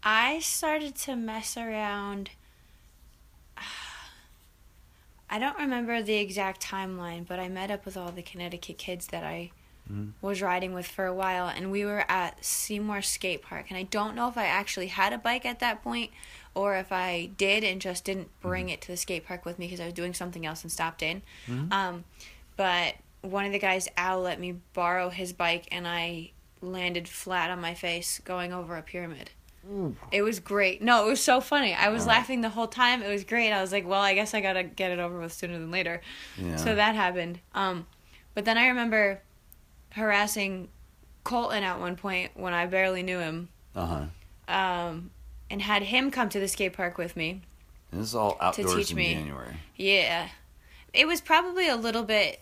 I 0.03 0.39
started 0.41 0.95
to 0.97 1.17
mess 1.17 1.57
around. 1.57 2.31
I 5.33 5.39
don't 5.39 5.59
remember 5.59 6.03
the 6.03 6.17
exact 6.17 6.61
timeline, 6.65 7.27
but 7.27 7.39
I 7.39 7.49
met 7.49 7.71
up 7.71 7.85
with 7.85 7.97
all 7.97 8.11
the 8.11 8.23
Connecticut 8.23 8.79
kids 8.79 9.07
that 9.09 9.23
I 9.25 9.53
Mhm. 9.91 10.13
was 10.21 10.43
riding 10.43 10.73
with 10.73 10.87
for 10.87 11.07
a 11.07 11.15
while, 11.15 11.49
and 11.49 11.71
we 11.71 11.85
were 11.85 12.05
at 12.11 12.45
Seymour 12.45 13.03
Skate 13.03 13.43
Park. 13.43 13.67
And 13.71 13.77
I 13.79 13.85
don't 13.85 14.15
know 14.15 14.29
if 14.29 14.37
I 14.37 14.47
actually 14.47 14.89
had 14.89 15.13
a 15.13 15.19
bike 15.19 15.45
at 15.47 15.59
that 15.61 15.83
point, 15.83 16.11
or 16.55 16.77
if 16.77 16.91
I 16.93 17.27
did 17.37 17.63
and 17.65 17.81
just 17.81 18.05
didn't 18.05 18.29
bring 18.41 18.69
it 18.71 18.81
to 18.83 18.89
the 18.89 18.97
skate 18.97 19.25
park 19.27 19.45
with 19.45 19.59
me 19.59 19.67
because 19.67 19.81
I 19.81 19.85
was 19.85 19.95
doing 19.95 20.15
something 20.15 20.45
else 20.47 20.63
and 20.63 20.71
stopped 20.73 21.03
in. 21.03 21.23
Mhm. 21.47 21.73
Um, 21.73 22.05
but 22.57 22.97
one 23.23 23.45
of 23.47 23.53
the 23.53 23.59
guys, 23.59 23.89
Al, 23.97 24.21
let 24.21 24.41
me 24.41 24.57
borrow 24.73 25.11
his 25.11 25.33
bike, 25.33 25.67
and 25.71 25.87
I 25.87 26.31
landed 26.63 27.09
flat 27.09 27.51
on 27.51 27.61
my 27.61 27.75
face 27.75 28.21
going 28.25 28.53
over 28.53 28.77
a 28.77 28.83
pyramid. 28.83 29.31
It 30.11 30.23
was 30.23 30.41
great. 30.41 30.81
No, 30.81 31.07
it 31.07 31.11
was 31.11 31.23
so 31.23 31.41
funny. 31.41 31.75
I 31.75 31.91
was 31.91 32.07
laughing 32.07 32.41
the 32.41 32.49
whole 32.49 32.67
time. 32.67 33.03
It 33.03 33.11
was 33.11 33.25
great. 33.25 33.53
I 33.53 33.61
was 33.61 33.73
like, 33.73 33.87
well, 33.87 34.01
I 34.01 34.15
guess 34.15 34.33
I 34.33 34.41
gotta 34.41 34.63
get 34.65 34.91
it 34.91 34.99
over 34.99 35.21
with 35.21 35.35
sooner 35.35 35.59
than 35.59 35.71
later. 35.71 36.01
Yeah. 36.39 36.57
So 36.57 36.75
that 36.75 36.95
happened. 36.95 37.41
Um, 37.55 37.87
but 38.35 38.47
then 38.47 38.57
I 38.57 38.69
remember 38.69 39.21
harassing 39.91 40.69
Colton 41.25 41.63
at 41.63 41.79
one 41.79 41.97
point 41.97 42.33
when 42.35 42.55
I 42.55 42.67
barely 42.67 43.03
knew 43.03 43.19
him, 43.19 43.49
Uh 43.77 44.07
huh. 44.49 44.53
um, 44.55 45.11
and 45.51 45.61
had 45.61 45.83
him 45.83 46.11
come 46.11 46.29
to 46.31 46.41
the 46.41 46.49
skate 46.49 46.73
park 46.73 46.97
with 46.97 47.15
me. 47.15 47.43
And 47.93 48.01
this 48.01 48.09
is 48.09 48.15
all 48.15 48.39
outdoors 48.41 48.75
teach 48.75 48.91
in 48.93 48.97
me. 48.97 49.15
January. 49.15 49.57
Yeah. 49.77 50.29
It 50.95 51.07
was 51.07 51.21
probably 51.21 51.69
a 51.69 51.77
little 51.77 52.03
bit. 52.05 52.41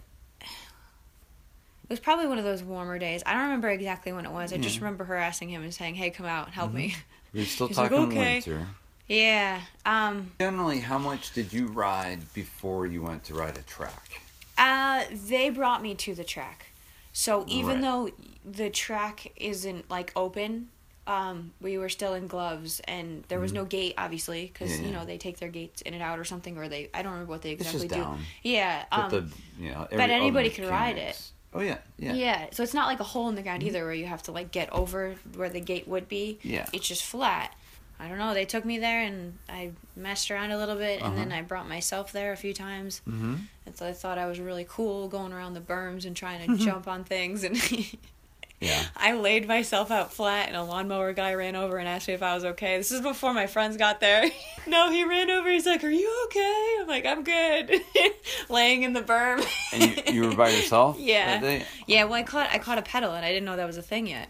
It 1.89 1.93
was 1.93 2.01
probably 2.01 2.27
one 2.27 2.37
of 2.39 2.45
those 2.45 2.63
warmer 2.63 2.99
days. 2.99 3.23
I 3.25 3.33
don't 3.33 3.45
remember 3.45 3.71
exactly 3.71 4.13
when 4.13 4.27
it 4.27 4.31
was. 4.31 4.53
I 4.53 4.59
just 4.59 4.77
Yeah. 4.77 4.83
remember 4.85 5.05
harassing 5.05 5.49
him 5.49 5.63
and 5.63 5.73
saying, 5.73 5.95
"Hey, 5.95 6.11
come 6.11 6.27
out, 6.27 6.51
help 6.51 6.73
me." 6.73 6.95
We're 7.33 7.47
still 7.47 7.69
He's 7.69 7.79
like, 7.79 7.91
talking 7.91 8.09
"Okay." 8.19 8.35
winter. 8.35 8.67
Yeah. 9.07 9.63
Um. 9.87 10.33
Generally, 10.39 10.81
how 10.81 10.99
much 10.99 11.33
did 11.33 11.53
you 11.53 11.67
ride 11.69 12.33
before 12.35 12.87
you 12.87 13.03
went 13.03 13.25
to 13.25 13.35
ride 13.35 13.57
a 13.57 13.63
track? 13.63 14.21
Uh. 14.59 15.05
They 15.11 15.49
brought 15.49 15.81
me 15.83 15.95
to 15.95 16.15
the 16.15 16.25
track, 16.25 16.67
so 17.15 17.45
even 17.49 17.77
Right. 17.77 17.81
though 17.81 18.11
the 18.45 18.69
track 18.69 19.33
isn't 19.37 19.89
like 19.91 20.13
open, 20.15 20.69
um, 21.07 21.53
we 21.61 21.79
were 21.79 21.89
still 21.89 22.13
in 22.13 22.27
gloves, 22.27 22.81
and 22.81 23.25
there 23.29 23.41
was 23.41 23.55
no 23.55 23.65
gate, 23.65 23.95
obviously, 23.97 24.45
because 24.53 24.73
Mm-hmm. 24.73 24.83
Yeah, 24.83 24.89
you 24.89 24.95
know 24.95 25.05
they 25.07 25.17
take 25.17 25.39
their 25.39 25.49
gates 25.49 25.81
in 25.83 25.95
and 25.95 26.03
out 26.03 26.19
or 26.19 26.25
something, 26.27 26.59
or 26.59 26.69
they 26.69 26.91
I 26.93 27.01
don't 27.01 27.13
remember 27.13 27.31
what 27.33 27.41
they 27.41 27.53
It's 27.53 27.63
exactly 27.63 27.89
just 27.89 27.95
do. 27.95 28.03
down. 28.03 28.21
Yeah. 28.43 28.85
But 28.91 28.99
Um. 29.05 29.11
the, 29.11 29.33
you 29.65 29.71
know, 29.71 29.85
every, 29.85 29.97
but 29.97 30.03
all 30.03 30.09
the 30.09 30.15
anybody 30.15 30.51
can 30.51 30.67
ride 30.67 30.97
mechanics. 30.97 31.33
Oh 31.55 31.61
yeah, 31.61 31.79
yeah. 31.99 32.13
Yeah. 32.13 32.47
so 32.53 32.63
it's 32.63 32.75
not 32.75 32.87
like 32.89 33.01
a 33.01 33.05
hole 33.05 33.29
in 33.29 33.35
the 33.35 33.43
ground 33.43 33.63
either 33.63 33.85
where 33.85 33.95
you 33.95 34.07
have 34.07 34.23
to 34.25 34.33
like 34.33 34.51
get 34.53 34.71
over 34.73 35.15
where 35.35 35.49
the 35.49 35.61
gate 35.61 35.89
would 35.89 36.09
be. 36.09 36.39
Yeah. 36.43 36.67
It's 36.73 36.87
just 36.87 37.05
flat. 37.05 37.55
I 38.01 38.07
don't 38.09 38.19
know. 38.19 38.33
They 38.35 38.45
took 38.45 38.65
me 38.65 38.79
there 38.79 39.01
and 39.03 39.39
I 39.49 39.73
messed 39.97 40.31
around 40.31 40.53
a 40.53 40.59
little 40.59 40.77
bit 40.77 41.03
and 41.03 41.17
then 41.19 41.29
Uh-huh. 41.33 41.41
I 41.41 41.43
brought 41.43 41.69
myself 41.69 42.13
there 42.13 42.33
a 42.33 42.37
few 42.37 42.55
times. 42.55 43.01
Mm-hmm. 43.09 43.35
And 43.67 43.77
so 43.77 43.87
I 43.87 43.93
thought 43.93 44.19
I 44.19 44.27
was 44.27 44.39
really 44.39 44.67
cool 44.69 45.09
going 45.09 45.33
around 45.33 45.55
the 45.55 45.61
berms 45.61 46.05
and 46.07 46.15
trying 46.15 46.47
to 46.47 46.57
jump 46.65 46.87
on 46.87 47.03
things 47.05 47.43
and 47.45 47.57
Yeah. 48.61 48.83
I 48.97 49.13
laid 49.13 49.47
myself 49.47 49.91
out 49.93 50.13
flat 50.13 50.49
and 50.49 50.57
a 50.57 50.63
lawnmower 50.65 51.13
guy 51.13 51.35
ran 51.35 51.55
over 51.55 51.77
and 51.79 51.89
asked 51.89 52.09
me 52.09 52.15
if 52.15 52.23
I 52.23 52.35
was 52.35 52.45
okay. 52.45 52.77
This 52.77 52.91
is 52.91 53.01
before 53.01 53.33
my 53.33 53.47
friends 53.47 53.77
got 53.77 54.01
there. 54.01 54.29
no, 54.67 54.91
he 54.91 55.05
ran 55.05 55.31
over. 55.31 55.49
He's 55.49 55.65
like, 55.67 55.85
"Are 55.85 55.89
you 55.91 56.25
okay?" 56.27 56.77
I'm 56.81 56.89
like, 56.89 57.07
"I'm 57.07 57.23
good." 57.23 57.81
Laying 58.49 58.83
in 58.83 58.95
the 58.95 59.03
berm. 59.03 59.47
And 59.73 60.09
you, 60.09 60.13
you 60.23 60.29
were 60.29 60.35
by 60.37 60.51
yourself? 60.51 60.97
Yeah. 61.01 61.63
Yeah, 61.87 62.05
well, 62.05 62.15
I 62.15 62.23
caught 62.25 62.49
I 62.53 62.59
caught 62.59 62.79
a 62.79 62.83
pedal 62.83 63.13
and 63.13 63.25
I 63.25 63.29
didn't 63.29 63.45
know 63.45 63.57
that 63.57 63.67
was 63.67 63.77
a 63.79 63.83
thing 63.83 64.07
yet. 64.09 64.29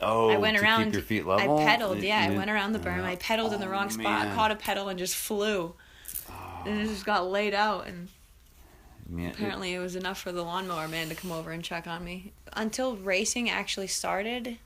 Oh, 0.00 0.30
I 0.30 0.36
went 0.36 0.56
to 0.56 0.62
around. 0.62 0.84
keep 0.86 0.92
your 0.94 1.02
feet 1.02 1.26
level. 1.26 1.58
I 1.58 1.64
pedaled. 1.64 1.98
Yeah, 1.98 2.20
I 2.20 2.30
went 2.36 2.50
around 2.50 2.72
the 2.72 2.78
berm. 2.80 3.02
I 3.04 3.16
pedaled 3.16 3.52
in 3.52 3.60
the 3.60 3.66
Oh, 3.66 3.70
wrong 3.70 3.90
spot, 3.90 4.26
man. 4.26 4.34
caught 4.34 4.50
a 4.50 4.56
pedal, 4.56 4.88
and 4.88 4.98
just 4.98 5.14
flew. 5.14 5.74
And 6.66 6.80
it 6.80 6.86
just 6.88 7.04
got 7.04 7.28
laid 7.28 7.54
out. 7.54 7.86
And 7.86 8.08
Man, 9.12 9.30
apparently, 9.30 9.74
it 9.74 9.78
was 9.78 9.94
enough 9.94 10.18
for 10.20 10.32
the 10.32 10.42
lawnmower 10.42 10.88
man 10.88 11.08
to 11.10 11.14
come 11.14 11.30
over 11.32 11.50
and 11.50 11.62
check 11.62 11.86
on 11.86 12.02
me. 12.04 12.32
Until 12.54 12.96
racing 12.96 13.50
actually 13.50 13.86
started, 13.88 14.56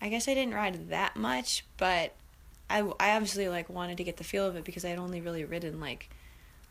I 0.00 0.08
guess 0.10 0.28
I 0.28 0.34
didn't 0.34 0.54
ride 0.54 0.90
that 0.90 1.16
much, 1.16 1.64
but 1.78 2.12
I, 2.68 2.80
I 3.00 3.12
obviously 3.16 3.48
like 3.48 3.70
wanted 3.70 3.96
to 3.96 4.04
get 4.04 4.18
the 4.18 4.24
feel 4.24 4.44
of 4.46 4.56
it 4.56 4.64
because 4.64 4.84
I 4.84 4.88
had 4.90 4.98
only 4.98 5.20
really 5.20 5.44
ridden 5.44 5.80
like 5.80 6.10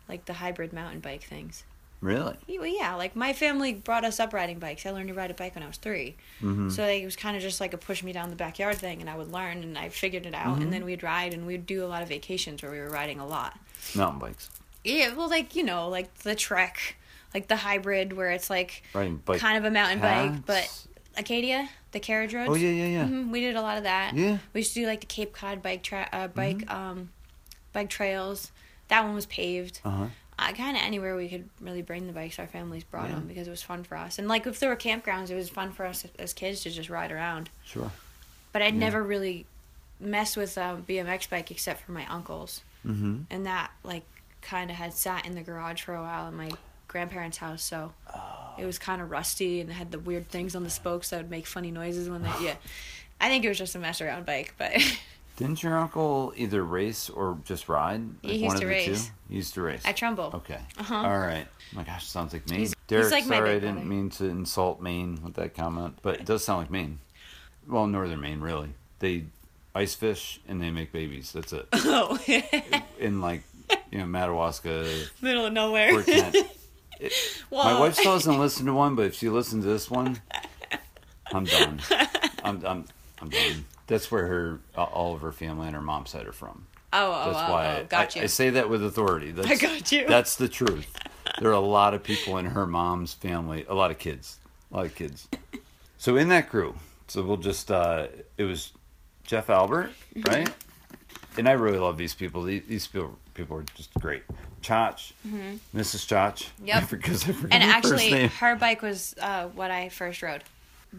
like 0.08 0.26
the 0.26 0.34
hybrid 0.34 0.72
mountain 0.74 1.00
bike 1.00 1.24
things. 1.24 1.64
really? 2.02 2.36
Yeah, 2.46 2.60
Well, 2.60 2.68
yeah, 2.68 2.94
like 2.96 3.16
my 3.16 3.34
family 3.34 3.74
brought 3.74 4.06
us 4.06 4.20
up 4.20 4.32
riding 4.34 4.60
bikes. 4.60 4.86
I 4.86 4.92
learned 4.92 5.08
to 5.08 5.16
ride 5.16 5.32
a 5.32 5.34
bike 5.34 5.56
when 5.56 5.64
I 5.64 5.68
was 5.68 5.78
3 5.78 6.16
Mm-hmm. 6.44 6.70
So 6.70 6.84
like, 6.84 7.02
it 7.02 7.06
was 7.06 7.16
kind 7.16 7.36
of 7.36 7.42
just 7.42 7.60
like 7.60 7.74
a 7.74 7.78
push 7.80 8.04
me 8.04 8.12
down 8.14 8.30
the 8.30 8.36
backyard 8.36 8.76
thing, 8.78 9.02
and 9.02 9.10
I 9.10 9.16
would 9.18 9.32
learn, 9.32 9.64
and 9.64 9.76
I 9.76 9.90
figured 9.90 10.28
it 10.28 10.36
out, 10.36 10.54
Mm-hmm. 10.56 10.62
and 10.62 10.74
then 10.74 10.86
we'd 10.86 11.02
ride, 11.02 11.34
and 11.34 11.48
we'd 11.48 11.66
do 11.66 11.84
a 11.84 11.88
lot 11.88 12.04
of 12.04 12.10
vacations 12.10 12.62
where 12.62 12.72
we 12.72 12.78
were 12.80 12.90
riding 12.92 13.20
a 13.20 13.26
lot. 13.26 13.58
Mountain 13.96 14.20
bikes. 14.20 14.52
Yeah, 14.86 15.14
well, 15.14 15.30
like 15.30 15.56
you 15.56 15.64
know, 15.64 15.90
like 15.90 16.14
the 16.20 16.36
Trek, 16.36 16.96
like 17.34 17.48
the 17.48 17.56
hybrid, 17.58 18.14
where 18.14 18.32
it's 18.32 18.50
like 18.50 18.84
Riding 18.94 19.18
bike. 19.18 19.40
kind 19.40 19.58
of 19.58 19.66
a 19.66 19.72
mountain 19.72 20.00
bike, 20.00 20.46
but. 20.46 20.70
Acadia, 21.18 21.70
the 21.94 22.00
carriage 22.02 22.34
roads. 22.34 22.50
Oh 22.50 22.56
yeah, 22.56 22.72
yeah, 22.72 22.88
yeah. 22.88 23.06
hmm 23.08 23.32
we 23.32 23.40
did 23.40 23.56
a 23.56 23.62
lot 23.62 23.78
of 23.78 23.84
that. 23.84 24.16
Yeah. 24.16 24.40
We 24.52 24.60
used 24.60 24.74
to 24.74 24.82
do 24.82 24.86
like 24.86 25.00
the 25.00 25.06
Cape 25.06 25.32
Cod 25.32 25.62
bike 25.64 25.82
tra- 25.82 26.10
uh, 26.12 26.28
bike 26.28 26.70
um, 26.70 27.08
bike 27.72 27.90
trails. 27.90 28.52
That 28.90 29.06
one 29.06 29.16
was 29.16 29.26
paved. 29.26 29.80
Uh 29.86 29.90
huh. 29.92 30.06
Uh, 30.38 30.52
kind 30.52 30.76
of 30.76 30.84
anywhere 30.84 31.16
we 31.16 31.30
could 31.30 31.48
really 31.62 31.82
bring 31.82 32.06
the 32.08 32.12
bikes, 32.12 32.38
our 32.38 32.48
families 32.48 32.84
brought 32.84 33.08
Yeah. 33.08 33.16
them 33.16 33.28
because 33.28 33.48
it 33.48 33.50
was 33.50 33.64
fun 33.64 33.86
for 33.86 33.96
us. 33.96 34.20
And 34.20 34.28
like 34.28 34.46
if 34.46 34.60
there 34.60 34.70
were 34.70 34.76
campgrounds, 34.76 35.30
it 35.30 35.36
was 35.36 35.48
fun 35.48 35.72
for 35.72 35.86
us 35.86 36.06
as 36.20 36.34
kids 36.34 36.60
to 36.64 36.70
just 36.70 36.90
ride 36.90 37.14
around. 37.14 37.50
Sure. 37.64 37.90
But 38.52 38.62
I'd 38.62 38.74
Yeah. 38.74 38.80
never 38.82 39.02
really 39.02 39.46
messed 40.02 40.36
with 40.36 40.58
a 40.58 40.84
BMX 40.86 41.30
bike 41.30 41.50
except 41.50 41.82
for 41.86 41.94
my 41.94 42.06
uncle's, 42.08 42.60
Mm-hmm. 42.86 43.20
and 43.30 43.46
that 43.46 43.72
like 43.84 44.04
kind 44.46 44.70
of 44.70 44.78
had 44.78 44.94
sat 44.94 45.26
in 45.26 45.36
the 45.36 45.42
garage 45.42 45.82
for 45.82 45.94
a 45.96 46.02
while 46.02 46.28
in 46.28 46.36
my 46.36 46.52
grandparents' 46.88 47.38
house, 47.38 47.64
so 47.64 47.92
it 48.58 48.66
was 48.66 48.80
kind 48.80 49.02
of 49.02 49.12
rusty 49.12 49.60
and 49.60 49.70
it 49.70 49.74
had 49.74 49.92
the 49.92 50.00
weird 50.00 50.30
things 50.30 50.56
on 50.56 50.64
the 50.64 50.70
spokes 50.70 51.10
that 51.10 51.18
would 51.18 51.30
make 51.30 51.46
funny 51.46 51.72
noises 51.72 52.10
when 52.10 52.22
they 52.24 52.32
yeah. 52.42 52.56
I 53.20 53.28
think 53.30 53.44
it 53.46 53.50
was 53.50 53.58
just 53.58 53.76
a 53.76 53.80
mess 53.80 54.02
around 54.02 54.26
bike, 54.26 54.54
but 54.58 54.72
Didn't 55.38 55.62
your 55.64 55.78
uncle 55.78 56.32
either 56.38 56.64
race 56.64 57.10
or 57.10 57.38
just 57.44 57.68
ride? 57.68 58.02
He 58.22 58.34
used 58.38 58.46
one 58.46 58.56
to 58.58 58.64
of 58.64 58.70
the 58.70 58.76
race. 58.76 59.06
two? 59.08 59.12
He 59.30 59.36
used 59.36 59.54
to 59.56 59.62
race. 59.62 59.82
at 59.86 59.98
Trumbull. 59.98 60.32
Okay. 60.36 60.60
Uh-huh. 60.78 60.96
All 60.96 61.20
right. 61.20 61.46
Oh 61.74 61.76
my 61.78 61.84
gosh, 61.84 62.06
sounds 62.08 62.32
like 62.34 62.50
Maine. 62.50 62.60
He's- 62.60 62.70
he's 62.70 62.76
Derek, 62.88 63.12
like 63.12 63.26
my 63.26 63.38
sorry, 63.38 63.50
I 63.52 63.54
didn't 63.56 63.74
brother. 63.76 63.88
mean 63.90 64.10
to 64.12 64.26
insult 64.26 64.80
Maine 64.82 65.20
with 65.24 65.34
that 65.34 65.54
comment, 65.56 65.98
but 66.02 66.16
it 66.22 66.26
does 66.26 66.44
sound 66.46 66.60
like 66.60 66.72
Maine. 66.72 67.00
Well, 67.68 67.88
northern 67.88 68.22
Maine, 68.22 68.40
really. 68.42 68.70
They 69.00 69.26
ice 69.74 69.94
fish 69.96 70.40
and 70.48 70.62
they 70.62 70.70
make 70.72 70.92
babies. 70.94 71.32
That's 71.34 71.52
it. 71.52 71.68
Oh, 71.74 72.18
In 73.00 73.20
like, 73.22 73.44
you 73.96 74.02
know, 74.02 74.08
Madawaska, 74.08 74.86
middle 75.22 75.46
of 75.46 75.54
nowhere. 75.54 76.04
It- 76.98 77.12
my 77.52 77.78
wife 77.78 77.96
still 77.96 78.14
doesn't 78.14 78.40
listen 78.40 78.66
to 78.68 78.74
one, 78.74 78.96
but 78.96 79.08
if 79.08 79.16
she 79.16 79.28
listens 79.28 79.66
to 79.66 79.70
this 79.70 79.92
one, 79.92 80.22
I'm 81.34 81.44
done. 81.44 81.82
I'm, 82.42 82.66
I'm, 82.66 82.86
I'm 83.22 83.30
done. 83.30 83.66
That's 83.88 84.10
where 84.10 84.26
her 84.28 84.60
all 84.78 85.14
of 85.14 85.20
her 85.20 85.34
family 85.34 85.68
and 85.68 85.76
her 85.76 85.82
mom's 85.82 86.12
side 86.12 86.26
are 86.26 86.32
from. 86.32 86.68
Oh, 86.94 87.12
oh, 87.12 87.32
That's 87.32 87.50
oh, 87.50 87.52
why 87.52 87.68
oh, 87.68 87.80
I, 87.80 87.84
got 87.84 88.16
I, 88.16 88.20
you. 88.20 88.24
I 88.24 88.28
say 88.28 88.50
that 88.52 88.70
with 88.70 88.82
authority. 88.82 89.32
That's, 89.32 89.62
got 89.62 89.92
you. 89.92 90.08
That's 90.08 90.38
the 90.38 90.48
truth. 90.48 90.98
There 91.42 91.50
are 91.50 91.54
a 91.54 91.60
lot 91.60 91.94
of 91.94 92.02
people 92.02 92.38
in 92.38 92.46
her 92.46 92.66
mom's 92.66 93.14
family, 93.14 93.66
a 93.68 93.76
lot 93.76 93.92
of 93.92 93.98
kids, 93.98 94.40
a 94.72 94.78
lot 94.78 94.86
of 94.86 94.96
kids. 94.96 95.28
So 95.98 96.16
in 96.16 96.30
that 96.30 96.50
crew, 96.50 96.76
so 97.10 97.24
we'll 97.24 97.36
just 97.36 97.70
uh, 97.72 98.08
it 98.38 98.46
was 98.46 98.72
Jeff 99.26 99.50
Albert, 99.50 99.92
right? 100.30 100.50
And 101.38 101.50
I 101.50 101.52
really 101.52 101.80
love 101.80 101.98
these 101.98 102.14
people. 102.14 102.44
These, 102.44 102.64
these 102.68 102.88
people 102.88 103.20
people 103.36 103.58
are 103.58 103.66
just 103.76 103.94
great. 103.96 104.24
Chach, 104.64 105.14
Mrs. 105.76 106.08
Chach. 106.08 106.50
Mm-hmm. 106.60 106.68
Yep. 106.68 106.84
Because 106.90 107.24
I 107.30 107.34
forgot 107.34 107.54
and 107.54 107.64
actually, 107.64 108.28
her 108.28 108.56
bike 108.56 108.82
was 108.82 109.14
uh, 109.22 109.46
what 109.50 109.70
I 109.70 109.90
first 109.90 110.24
rode. 110.24 110.44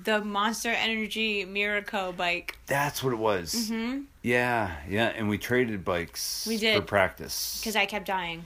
The 0.04 0.22
Monster 0.22 0.68
Energy 0.68 1.44
Miracle 1.44 2.12
bike. 2.12 2.56
That's 2.66 3.02
what 3.02 3.12
it 3.12 3.18
was. 3.18 3.54
Mm-hmm. 3.54 4.02
Yeah, 4.22 4.76
yeah. 4.88 5.06
And 5.08 5.28
we 5.28 5.38
traded 5.38 5.84
bikes 5.84 6.46
We 6.46 6.58
did. 6.58 6.76
for 6.76 6.82
practice. 6.82 7.58
Because 7.60 7.74
I 7.76 7.86
kept 7.86 8.06
dying. 8.06 8.44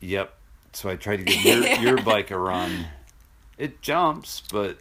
Yep. 0.00 0.34
So 0.72 0.88
I 0.90 0.96
tried 0.96 1.18
to 1.18 1.22
give 1.24 1.44
your, 1.44 1.64
your 1.94 2.02
bike 2.02 2.30
a 2.30 2.38
run. 2.38 2.86
It 3.56 3.80
jumps, 3.80 4.42
but 4.52 4.78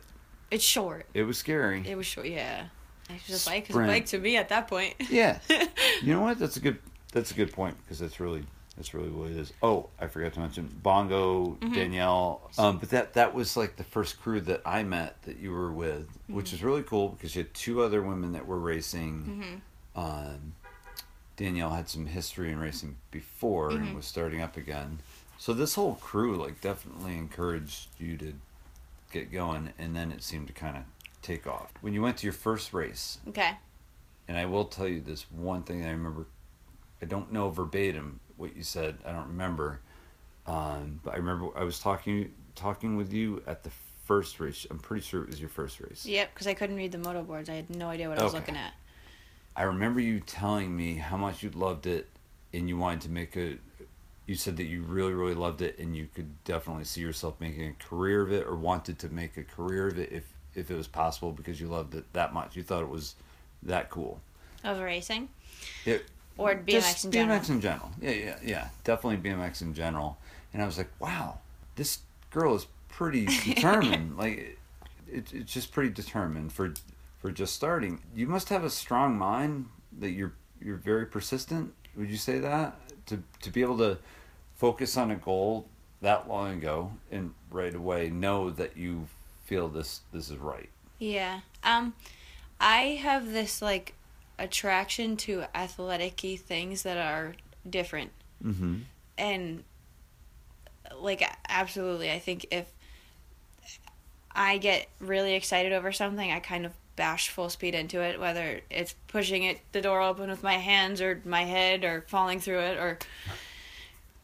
It's 0.51 0.63
short. 0.63 1.05
it 1.13 1.23
was 1.23 1.37
scary. 1.37 1.83
It 1.87 1.95
was 1.95 2.05
short, 2.05 2.27
yeah. 2.27 2.65
It 3.09 3.21
was 3.29 3.45
a 3.47 3.49
bike. 3.49 3.69
It 3.69 3.75
was 3.75 3.83
a 3.85 3.87
bike 3.87 4.05
to 4.07 4.19
me 4.19 4.37
at 4.37 4.49
that 4.49 4.67
point. 4.67 4.95
Yeah. 5.09 5.39
you 6.01 6.13
know 6.13 6.21
what? 6.21 6.39
That's 6.39 6.57
a 6.57 6.59
good. 6.59 6.77
That's 7.11 7.31
a 7.31 7.33
good 7.33 7.53
point 7.53 7.77
because 7.83 7.99
that's 7.99 8.19
really 8.19 8.43
that's 8.75 8.93
really 8.93 9.09
what 9.09 9.31
it 9.31 9.37
is. 9.37 9.53
Oh, 9.63 9.89
I 9.99 10.05
forgot 10.07 10.33
to 10.33 10.39
mention 10.39 10.69
Bongo 10.83 11.57
Mm-hmm. 11.61 11.73
Danielle. 11.73 12.41
Um, 12.59 12.77
but 12.77 12.89
that 12.91 13.13
that 13.13 13.33
was 13.33 13.57
like 13.57 13.75
the 13.77 13.83
first 13.83 14.21
crew 14.21 14.39
that 14.41 14.61
I 14.65 14.83
met 14.83 15.21
that 15.23 15.37
you 15.39 15.51
were 15.51 15.71
with, 15.71 16.07
which 16.27 16.47
Mm-hmm. 16.47 16.55
is 16.55 16.63
really 16.63 16.83
cool 16.83 17.09
because 17.09 17.35
you 17.35 17.43
had 17.43 17.53
two 17.53 17.81
other 17.81 18.01
women 18.03 18.33
that 18.33 18.45
were 18.45 18.59
racing. 18.59 19.61
Mm-hmm. 19.95 19.99
Um, 19.99 20.53
Danielle 21.37 21.71
had 21.71 21.87
some 21.89 22.05
history 22.07 22.51
in 22.51 22.59
racing 22.59 22.97
before 23.11 23.71
Mm-hmm. 23.71 23.83
and 23.83 23.95
was 23.95 24.05
starting 24.05 24.41
up 24.41 24.57
again. 24.57 24.99
So 25.39 25.53
this 25.53 25.75
whole 25.75 25.95
crew 25.95 26.35
like 26.35 26.61
definitely 26.61 27.15
encouraged 27.17 27.87
you 27.99 28.17
to 28.17 28.33
get 29.11 29.31
going, 29.31 29.73
and 29.79 29.95
then 29.95 30.11
it 30.11 30.21
seemed 30.23 30.47
to 30.47 30.53
kind 30.53 30.75
of 30.77 30.83
take 31.21 31.47
off. 31.47 31.71
When 31.81 31.93
you 31.93 32.01
went 32.01 32.17
to 32.17 32.25
your 32.25 32.33
first 32.33 32.73
race, 32.73 33.19
Okay. 33.29 33.51
and 34.27 34.37
I 34.37 34.45
will 34.45 34.65
tell 34.65 34.87
you 34.87 34.99
this 35.01 35.25
one 35.31 35.63
thing 35.63 35.81
that 35.81 35.87
I 35.87 35.91
remember. 35.91 36.25
I 37.01 37.05
don't 37.05 37.31
know 37.31 37.49
verbatim 37.49 38.19
what 38.37 38.55
you 38.55 38.63
said. 38.63 38.97
I 39.05 39.11
don't 39.11 39.27
remember. 39.27 39.81
Um, 40.45 40.99
but 41.03 41.13
I 41.13 41.17
remember 41.17 41.49
I 41.57 41.63
was 41.63 41.79
talking 41.79 42.33
talking 42.55 42.95
with 42.95 43.13
you 43.13 43.43
at 43.45 43.63
the 43.63 43.71
first 44.05 44.39
race. 44.39 44.65
I'm 44.71 44.79
pretty 44.79 45.05
sure 45.05 45.23
it 45.23 45.29
was 45.29 45.39
your 45.39 45.49
first 45.49 45.79
race. 45.79 46.05
Yep, 46.05 46.33
because 46.33 46.47
I 46.47 46.53
couldn't 46.53 46.77
read 46.77 46.91
the 46.91 46.97
moto 46.97 47.21
boards. 47.21 47.49
I 47.49 47.55
had 47.55 47.69
no 47.69 47.89
idea 47.89 48.09
what 48.09 48.19
I 48.19 48.23
was 48.23 48.33
looking 48.33 48.55
at. 48.55 48.73
I 49.55 49.63
remember 49.63 49.99
you 49.99 50.19
telling 50.19 50.75
me 50.75 50.95
how 50.95 51.17
much 51.17 51.43
you 51.43 51.49
loved 51.49 51.87
it, 51.87 52.07
and 52.53 52.69
you 52.69 52.77
wanted 52.77 53.01
to 53.01 53.09
make 53.09 53.35
a. 53.35 53.57
You 54.25 54.35
said 54.35 54.57
that 54.57 54.65
you 54.65 54.83
really, 54.83 55.13
really 55.13 55.33
loved 55.33 55.61
it, 55.61 55.79
and 55.79 55.95
you 55.95 56.07
could 56.13 56.43
definitely 56.43 56.83
see 56.83 57.01
yourself 57.01 57.35
making 57.39 57.69
a 57.69 57.83
career 57.83 58.21
of 58.21 58.31
it, 58.31 58.45
or 58.45 58.55
wanted 58.55 58.99
to 58.99 59.09
make 59.09 59.37
a 59.37 59.43
career 59.43 59.87
of 59.87 59.99
it 59.99 60.11
if 60.11 60.23
if 60.55 60.71
it 60.71 60.75
was 60.75 60.87
possible 60.87 61.31
because 61.31 61.59
you 61.59 61.67
loved 61.67 61.95
it 61.95 62.05
that 62.13 62.33
much. 62.33 62.55
You 62.55 62.63
thought 62.63 62.81
it 62.81 62.89
was 62.89 63.15
that 63.63 63.89
cool. 63.89 64.21
Of 64.63 64.79
racing? 64.79 65.29
It, 65.85 66.05
Or 66.37 66.55
BMX 66.55 66.67
just 66.67 67.05
in 67.05 67.11
general? 67.11 67.39
BMX 67.39 67.49
in 67.49 67.61
general. 67.61 67.91
Yeah, 68.01 68.11
yeah, 68.11 68.37
yeah. 68.43 68.67
Definitely 68.83 69.29
BMX 69.29 69.61
in 69.61 69.73
general. 69.73 70.17
And 70.53 70.61
I 70.61 70.65
was 70.65 70.77
like, 70.77 70.89
wow, 70.99 71.39
this 71.75 71.99
girl 72.31 72.55
is 72.55 72.67
pretty 72.89 73.25
determined. 73.43 74.17
like, 74.17 74.57
it, 75.11 75.33
it's 75.33 75.53
just 75.53 75.71
pretty 75.71 75.89
determined 75.89 76.53
for 76.53 76.73
for 77.19 77.31
just 77.31 77.53
starting. 77.53 78.01
You 78.15 78.27
must 78.27 78.49
have 78.49 78.63
a 78.63 78.69
strong 78.69 79.17
mind 79.17 79.67
that 79.99 80.11
you're 80.11 80.33
you're 80.61 80.77
very 80.77 81.05
persistent. 81.05 81.73
Would 81.95 82.09
you 82.09 82.17
say 82.17 82.39
that 82.39 82.79
to 83.07 83.23
to 83.41 83.49
be 83.49 83.61
able 83.61 83.77
to 83.79 83.97
focus 84.55 84.97
on 84.97 85.11
a 85.11 85.15
goal 85.15 85.67
that 86.01 86.27
long 86.27 86.53
ago 86.53 86.91
and 87.11 87.33
right 87.51 87.73
away 87.73 88.09
know 88.09 88.49
that 88.51 88.77
you 88.77 89.07
feel 89.45 89.67
this 89.67 90.01
this 90.13 90.29
is 90.29 90.37
right? 90.37 90.69
Yeah. 90.99 91.41
Um, 91.63 91.93
I 92.59 92.99
have 93.01 93.31
this 93.31 93.61
like 93.61 93.93
attraction 94.39 95.17
to 95.17 95.43
athletic 95.55 96.19
things 96.19 96.83
that 96.83 96.97
are 96.97 97.35
different. 97.69 98.11
Mm-hmm. 98.43 98.77
And 99.17 99.63
like 100.99 101.23
absolutely, 101.49 102.11
I 102.11 102.19
think 102.19 102.45
if 102.51 102.65
I 104.33 104.57
get 104.57 104.87
really 104.99 105.33
excited 105.33 105.73
over 105.73 105.91
something, 105.91 106.31
I 106.31 106.39
kind 106.39 106.65
of 106.65 106.73
bash 106.95 107.29
full 107.29 107.49
speed 107.49 107.75
into 107.75 108.01
it, 108.01 108.19
whether 108.19 108.61
it's 108.69 108.95
pushing 109.07 109.43
it 109.43 109.59
the 109.71 109.81
door 109.81 110.01
open 110.01 110.29
with 110.29 110.43
my 110.43 110.55
hands 110.55 111.01
or 111.01 111.21
my 111.25 111.43
head 111.43 111.83
or 111.83 112.05
falling 112.07 112.39
through 112.39 112.59
it 112.59 112.77
or 112.77 112.97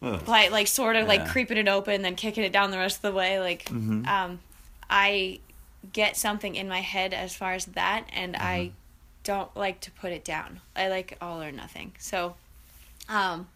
like 0.02 0.52
like 0.52 0.68
sort 0.68 0.96
of 0.98 1.08
like 1.08 1.28
creeping 1.30 1.58
it 1.58 1.68
open 1.70 2.02
then 2.02 2.16
kicking 2.16 2.44
it 2.44 2.52
down 2.52 2.72
the 2.72 2.78
rest 2.78 2.98
of 2.98 3.02
the 3.04 3.14
way 3.14 3.40
like 3.40 3.64
Mhm. 3.66 4.06
um 4.06 4.40
i 4.90 5.40
get 5.94 6.18
something 6.18 6.56
in 6.56 6.68
my 6.68 6.82
head 6.82 7.14
as 7.14 7.34
far 7.34 7.54
as 7.54 7.66
that 7.68 8.06
and 8.12 8.36
i 8.36 8.58
Mm-hmm. 8.58 8.76
Don't 9.24 9.56
like 9.56 9.80
to 9.80 9.92
put 9.92 10.12
it 10.12 10.24
down 10.24 10.60
i 10.76 10.88
like 10.88 11.18
all 11.22 11.42
or 11.42 11.52
nothing 11.52 11.92
so 12.00 12.36
um 13.10 13.48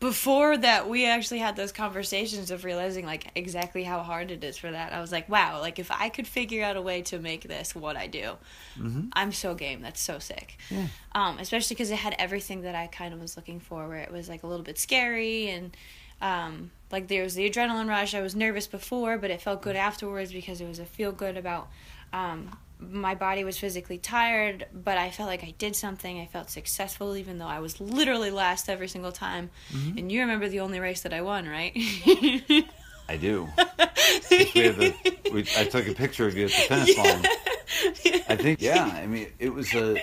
before 0.00 0.56
that 0.58 0.88
we 0.88 1.06
actually 1.06 1.38
had 1.38 1.56
those 1.56 1.72
conversations 1.72 2.50
of 2.50 2.64
realizing 2.64 3.06
like 3.06 3.26
exactly 3.34 3.84
how 3.84 4.02
hard 4.02 4.30
it 4.30 4.44
is 4.44 4.58
for 4.58 4.70
that 4.70 4.92
i 4.92 5.00
was 5.00 5.10
like 5.12 5.26
wow 5.28 5.60
like 5.60 5.78
if 5.78 5.90
i 5.90 6.08
could 6.10 6.26
figure 6.26 6.62
out 6.62 6.76
a 6.76 6.82
way 6.82 7.00
to 7.00 7.18
make 7.18 7.42
this 7.48 7.74
what 7.74 7.96
i 7.96 8.06
do 8.06 8.32
Mhm. 8.78 9.08
i'm 9.14 9.32
so 9.32 9.54
game 9.54 9.80
that's 9.80 10.00
so 10.00 10.18
sick 10.18 10.58
Yeah. 10.70 10.88
um, 11.12 11.38
especially 11.38 11.74
because 11.74 11.90
it 11.90 11.96
had 11.96 12.14
everything 12.18 12.62
that 12.62 12.74
I 12.74 12.86
kind 12.88 13.14
of 13.14 13.20
was 13.20 13.36
looking 13.36 13.60
for, 13.60 13.86
where 13.88 13.98
it 13.98 14.10
was 14.10 14.28
like 14.28 14.42
a 14.42 14.46
little 14.48 14.64
bit 14.64 14.78
scary 14.78 15.48
and 15.48 15.74
um, 16.20 16.70
like 16.90 17.06
there 17.08 17.22
was 17.22 17.34
the 17.36 17.48
adrenaline 17.48 17.88
rush. 17.88 18.14
I 18.14 18.20
was 18.20 18.34
nervous 18.34 18.66
before, 18.66 19.16
but 19.18 19.30
it 19.30 19.40
felt 19.40 19.62
good 19.62 19.76
afterwards 19.76 20.32
because 20.32 20.60
it 20.60 20.66
was 20.66 20.78
a 20.80 20.84
feel 20.84 21.12
good 21.12 21.36
about. 21.36 21.68
Um, 22.12 22.56
my 22.78 23.14
body 23.14 23.44
was 23.44 23.58
physically 23.58 23.98
tired, 23.98 24.66
but 24.72 24.98
I 24.98 25.10
felt 25.10 25.28
like 25.28 25.44
I 25.44 25.54
did 25.58 25.76
something. 25.76 26.20
I 26.20 26.26
felt 26.26 26.50
successful, 26.50 27.16
even 27.16 27.38
though 27.38 27.46
I 27.46 27.60
was 27.60 27.80
literally 27.80 28.30
last 28.30 28.68
every 28.68 28.88
single 28.88 29.12
time. 29.12 29.50
And 29.96 30.10
you 30.10 30.20
remember 30.20 30.48
the 30.48 30.60
only 30.60 30.80
race 30.80 31.02
that 31.02 31.12
I 31.12 31.22
won, 31.22 31.48
right? 31.48 31.72
I 33.08 33.16
do. 33.16 33.48
we 34.30 34.60
have 34.60 34.80
a, 34.80 34.94
we, 35.32 35.46
I 35.56 35.64
took 35.64 35.86
a 35.86 35.94
picture 35.94 36.26
of 36.26 36.36
you 36.36 36.46
at 36.46 36.50
the 36.50 36.56
finish 36.56 36.96
line. 36.96 37.24
I 38.28 38.36
think 38.36 38.60
yeah. 38.60 38.86
I 38.86 39.06
mean, 39.06 39.28
it 39.38 39.52
was 39.52 39.74
a 39.74 40.02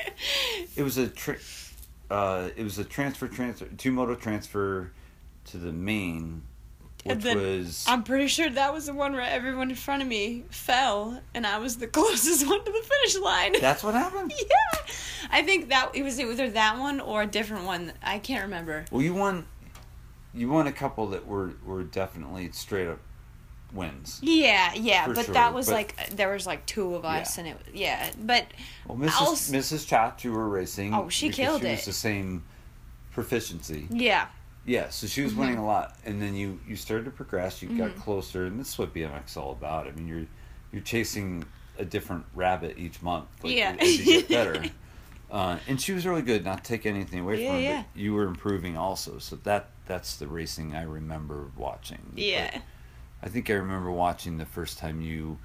it 0.76 0.84
was 0.84 0.98
a 0.98 1.08
tri- 1.08 1.40
uh, 2.10 2.50
it 2.56 2.64
was 2.64 2.78
a 2.78 2.84
transfer 2.84 3.28
transfer 3.28 3.66
two 3.78 3.92
moto 3.92 4.16
transfer 4.16 4.92
to 5.46 5.58
the 5.58 5.72
main, 5.72 6.44
which 7.06 7.24
was 7.24 7.86
I'm 7.88 8.04
pretty 8.04 8.28
sure 8.28 8.50
that 8.50 8.74
was 8.74 8.86
the 8.88 8.94
one 8.94 9.14
where 9.14 9.22
everyone 9.22 9.70
in 9.70 9.76
front 9.76 10.02
of 10.02 10.08
me 10.08 10.44
fell, 10.50 11.22
and 11.34 11.46
I 11.48 11.58
was 11.60 11.78
the 11.78 11.88
closest 12.00 12.48
one 12.48 12.64
to 12.64 12.72
the 12.72 12.82
finish 12.84 13.18
line. 13.18 13.56
that's 13.62 13.84
what 13.84 13.94
happened. 13.94 14.34
yeah, 14.38 14.84
I 15.32 15.42
think 15.44 15.70
that 15.70 15.92
it 15.94 16.04
was 16.04 16.20
either 16.20 16.50
that 16.52 16.78
one 16.80 17.00
or 17.00 17.24
a 17.24 17.28
different 17.28 17.66
one. 17.66 17.94
I 18.04 18.20
can't 18.20 18.44
remember. 18.44 18.86
Well, 18.92 19.02
you 19.02 19.14
won. 19.14 19.46
You 20.34 20.48
won 20.50 20.68
a 20.68 20.72
couple 20.72 21.08
that 21.08 21.28
were 21.28 21.52
were 21.66 21.84
definitely 21.84 22.52
straight 22.54 22.88
up 22.88 23.00
wins. 23.74 24.20
Yeah, 24.22 24.74
yeah, 24.76 25.08
but 25.08 25.26
sure, 25.26 25.34
that 25.34 25.54
was 25.54 25.68
but- 25.68 25.74
like 25.74 26.10
there 26.16 26.32
was 26.32 26.46
like 26.46 26.66
two 26.66 26.94
of 26.96 27.04
us, 27.06 27.38
Yeah. 27.38 27.44
and 27.44 27.50
it 27.54 27.58
was, 27.66 27.76
yeah, 27.76 28.12
but 28.22 28.46
Well, 28.88 28.98
Mrs. 28.98 29.52
Mrs. 29.52 29.88
Chat, 29.88 30.24
you 30.24 30.32
were 30.34 30.48
racing. 30.50 30.94
Oh, 30.94 31.10
she 31.10 31.30
killed 31.30 31.62
she 31.62 31.68
it. 31.68 31.72
was 31.78 31.86
the 31.86 31.94
same 31.94 32.44
proficiency. 33.12 33.88
yeah, 33.90 34.28
Yeah, 34.66 34.90
so 34.90 35.08
she 35.08 35.24
was 35.24 35.34
winning 35.34 35.58
a 35.58 35.66
lot, 35.66 35.98
and 36.06 36.22
then 36.22 36.36
you 36.36 36.60
you 36.68 36.76
started 36.76 37.06
to 37.06 37.12
progress. 37.12 37.62
You 37.62 37.70
got 37.70 37.90
Mm-hmm. 37.92 38.02
closer, 38.02 38.46
and 38.46 38.60
this 38.60 38.70
is 38.70 38.78
what 38.78 38.94
BMX 38.94 39.30
is 39.30 39.38
all 39.38 39.52
about. 39.52 39.88
I 39.88 39.92
mean, 39.92 40.08
you're 40.08 40.26
you're 40.72 40.84
chasing 40.84 41.44
a 41.80 41.86
different 41.86 42.26
rabbit 42.36 42.78
each 42.78 43.02
month. 43.02 43.26
Like, 43.44 43.56
Yeah. 43.56 43.76
as 43.80 43.98
you 43.98 44.06
get 44.22 44.30
better. 44.30 44.64
Uh, 45.32 45.58
and 45.66 45.80
she 45.80 45.94
was 45.94 46.06
really 46.06 46.22
good. 46.24 46.44
Not 46.44 46.62
take 46.62 46.86
anything 46.86 47.22
away 47.22 47.42
Yeah, 47.42 47.48
from 47.48 47.56
her, 47.56 47.62
yeah. 47.62 47.84
but 47.94 48.02
you 48.02 48.14
were 48.14 48.26
improving 48.26 48.76
also. 48.76 49.18
So 49.18 49.38
that 49.44 49.70
that's 49.86 50.18
the 50.18 50.28
racing 50.28 50.76
I 50.76 50.82
remember 50.84 51.50
watching. 51.56 52.12
yeah, 52.18 52.52
But 52.52 52.62
I 53.24 53.30
think 53.30 53.50
I 53.50 53.54
remember 53.54 53.90
watching 53.92 54.40
the 54.40 54.46
first 54.46 54.78
time 54.78 55.00
you 55.00 55.40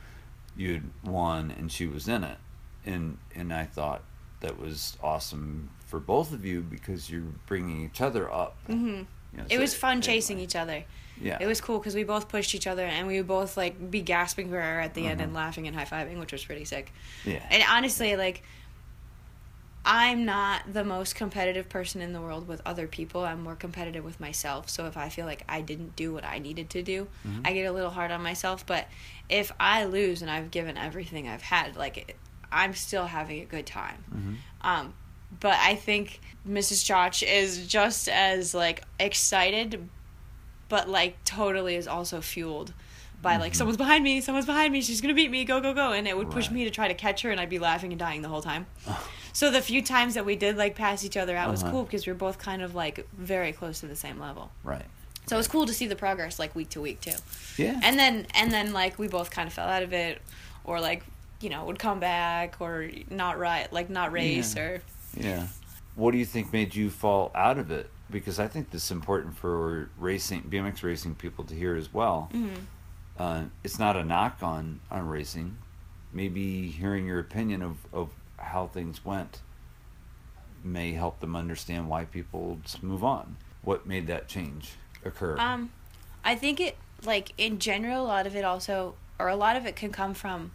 you 0.57 0.72
had 0.74 0.83
won 1.05 1.52
and 1.57 1.70
she 1.70 1.87
was 1.87 2.09
in 2.09 2.24
it, 2.24 2.38
and 2.85 3.18
and 3.37 3.55
I 3.55 3.62
thought 3.64 4.02
that 4.40 4.59
was 4.59 4.98
awesome 5.05 5.70
for 5.87 5.99
both 6.01 6.33
of 6.33 6.44
you 6.44 6.61
because 6.61 7.09
you're 7.11 7.22
bringing 7.46 7.85
each 7.85 8.01
other 8.01 8.31
up. 8.33 8.57
hmm 8.66 8.87
You 8.87 9.07
know, 9.38 9.44
it 9.49 9.51
so 9.57 9.59
was 9.61 9.75
fun 9.75 9.92
anyway. 9.99 10.03
chasing 10.07 10.38
each 10.40 10.57
other. 10.57 10.85
Yeah, 11.20 11.38
It 11.40 11.46
was 11.46 11.62
cool 11.62 11.79
because 11.79 11.94
we 11.94 12.05
both 12.05 12.29
pushed 12.29 12.55
each 12.55 12.66
other, 12.66 12.85
and 12.85 13.07
we 13.07 13.16
would 13.18 13.27
both 13.29 13.57
like 13.57 13.90
be 13.90 14.03
gasping 14.03 14.51
for 14.51 14.59
air 14.59 14.81
at 14.81 14.92
the 14.92 15.07
end 15.07 15.20
and 15.22 15.33
Mhm. 15.33 15.37
laughing 15.37 15.66
and 15.66 15.75
high 15.75 15.87
fiving, 15.87 16.18
which 16.18 16.33
was 16.33 16.44
pretty 16.44 16.66
sick. 16.66 16.92
yeah. 17.25 17.42
And 17.51 17.62
honestly, 17.70 18.16
like, 18.16 18.42
I'm 19.88 20.25
not 20.25 20.72
the 20.72 20.83
most 20.85 21.14
competitive 21.14 21.68
person 21.68 22.01
in 22.03 22.12
the 22.12 22.20
world 22.20 22.49
with 22.49 22.61
other 22.66 22.88
people. 22.88 23.25
I'm 23.25 23.40
more 23.42 23.55
competitive 23.55 24.05
with 24.05 24.18
myself. 24.18 24.68
So 24.68 24.87
if 24.87 24.96
I 24.96 25.09
feel 25.09 25.27
like 25.27 25.44
I 25.49 25.61
didn't 25.61 25.94
do 25.94 26.12
what 26.12 26.25
I 26.25 26.38
needed 26.38 26.70
to 26.70 26.83
do, 26.83 27.07
Mhm. 27.25 27.42
I 27.46 27.53
get 27.53 27.62
a 27.66 27.72
little 27.72 27.90
hard 27.90 28.11
on 28.11 28.20
myself. 28.20 28.66
But 28.66 28.88
if 29.29 29.53
I 29.61 29.85
lose 29.85 30.22
and 30.22 30.31
I've 30.31 30.51
given 30.51 30.77
everything 30.77 31.29
I've 31.29 31.42
had, 31.42 31.77
like, 31.77 32.16
I'm 32.51 32.75
still 32.75 33.07
having 33.07 33.40
a 33.42 33.44
good 33.44 33.64
time. 33.66 34.05
Mhm. 34.12 34.37
Um, 34.68 34.94
but 35.40 35.56
I 35.60 35.74
think 35.74 36.20
Mrs. 36.48 36.84
Chotch 36.84 37.26
is 37.26 37.66
just 37.66 38.08
as 38.08 38.54
like 38.54 38.82
excited, 39.00 39.88
but 40.68 40.88
like 40.88 41.22
totally 41.24 41.76
is 41.76 41.86
also 41.88 42.20
fueled 42.20 42.72
by 43.22 43.36
like 43.38 43.52
Mhm. 43.52 43.56
someone's 43.56 43.76
behind 43.78 44.04
me, 44.04 44.20
someone's 44.20 44.46
behind 44.46 44.72
me, 44.72 44.82
she's 44.82 45.00
gonna 45.00 45.14
beat 45.14 45.30
me, 45.30 45.44
go 45.44 45.60
go 45.60 45.72
go, 45.74 45.92
and 45.92 46.06
it 46.06 46.16
would 46.16 46.30
push 46.30 46.50
me 46.50 46.64
to 46.64 46.70
try 46.70 46.86
to 46.88 46.94
catch 46.94 47.22
her, 47.22 47.30
and 47.30 47.40
I'd 47.40 47.48
be 47.48 47.58
laughing 47.58 47.92
and 47.92 47.98
dying 47.98 48.22
the 48.22 48.28
whole 48.28 48.42
time. 48.42 48.66
so 49.32 49.50
the 49.50 49.60
few 49.60 49.82
times 49.82 50.14
that 50.14 50.24
we 50.24 50.36
did 50.36 50.56
like 50.56 50.74
pass 50.74 51.04
each 51.04 51.16
other 51.16 51.36
out 51.36 51.50
was 51.50 51.62
Uh-huh. 51.62 51.72
cool 51.72 51.84
because 51.84 52.06
we 52.06 52.12
were 52.12 52.18
both 52.18 52.38
kind 52.38 52.62
of 52.62 52.74
like 52.74 53.06
very 53.16 53.52
close 53.52 53.80
to 53.80 53.86
the 53.86 53.96
same 53.96 54.18
level. 54.20 54.50
Right. 54.62 54.84
So 55.26 55.34
it 55.34 55.38
was 55.38 55.48
cool 55.48 55.66
to 55.66 55.74
see 55.74 55.86
the 55.88 55.96
progress 55.96 56.38
like 56.38 56.54
week 56.54 56.70
to 56.70 56.80
week 56.80 57.00
too. 57.00 57.16
Yeah. 57.56 57.80
And 57.82 57.98
then 57.98 58.26
and 58.34 58.52
then 58.52 58.72
like 58.72 58.98
we 58.98 59.08
both 59.08 59.30
kind 59.30 59.48
of 59.48 59.52
fell 59.52 59.68
out 59.68 59.82
of 59.82 59.92
it, 59.92 60.22
or 60.64 60.80
like 60.80 61.02
you 61.40 61.48
know 61.50 61.64
would 61.64 61.78
come 61.78 61.98
back 62.00 62.56
or 62.60 62.88
not 63.10 63.38
right 63.38 63.70
like 63.72 63.90
not 63.90 64.12
race 64.12 64.54
Yeah. 64.54 64.62
or 64.62 64.82
yeah. 65.16 65.46
What 65.94 66.12
do 66.12 66.18
you 66.18 66.26
think 66.26 66.52
made 66.52 66.74
you 66.74 66.90
fall 66.90 67.31
out 67.35 67.59
of 67.59 67.70
it? 67.70 67.90
Because 68.11 68.38
I 68.38 68.46
think 68.48 68.70
this 68.70 68.85
is 68.85 68.90
important 68.90 69.37
for 69.37 69.90
racing, 69.98 70.42
BMX 70.42 70.83
racing 70.83 71.14
people 71.14 71.44
to 71.44 71.55
hear 71.55 71.74
as 71.74 71.92
well. 71.92 72.31
Mhm. 72.33 72.57
Uh, 73.18 73.44
it's 73.64 73.79
not 73.79 73.96
a 73.96 74.05
knock 74.05 74.42
on 74.42 74.81
on 74.90 75.09
racing. 75.09 75.57
Maybe 76.12 76.68
hearing 76.70 77.07
your 77.07 77.18
opinion 77.18 77.62
of 77.62 77.79
of 77.92 78.11
how 78.38 78.66
things 78.66 79.05
went 79.05 79.40
may 80.62 80.92
help 80.92 81.20
them 81.20 81.35
understand 81.35 81.88
why 81.88 82.05
people 82.05 82.59
move 82.83 83.02
on. 83.02 83.37
What 83.62 83.87
made 83.87 84.07
that 84.09 84.29
change 84.29 84.72
occur? 85.05 85.38
Um, 85.38 85.70
I 86.24 86.35
think 86.35 86.61
it 86.61 86.76
like 87.05 87.33
in 87.38 87.59
general, 87.59 88.05
a 88.05 88.07
lot 88.07 88.26
of 88.26 88.37
it 88.37 88.44
also, 88.44 88.94
or 89.18 89.29
a 89.29 89.37
lot 89.37 89.57
of 89.57 89.64
it 89.66 89.76
can 89.76 89.90
come 89.92 90.14
from 90.14 90.52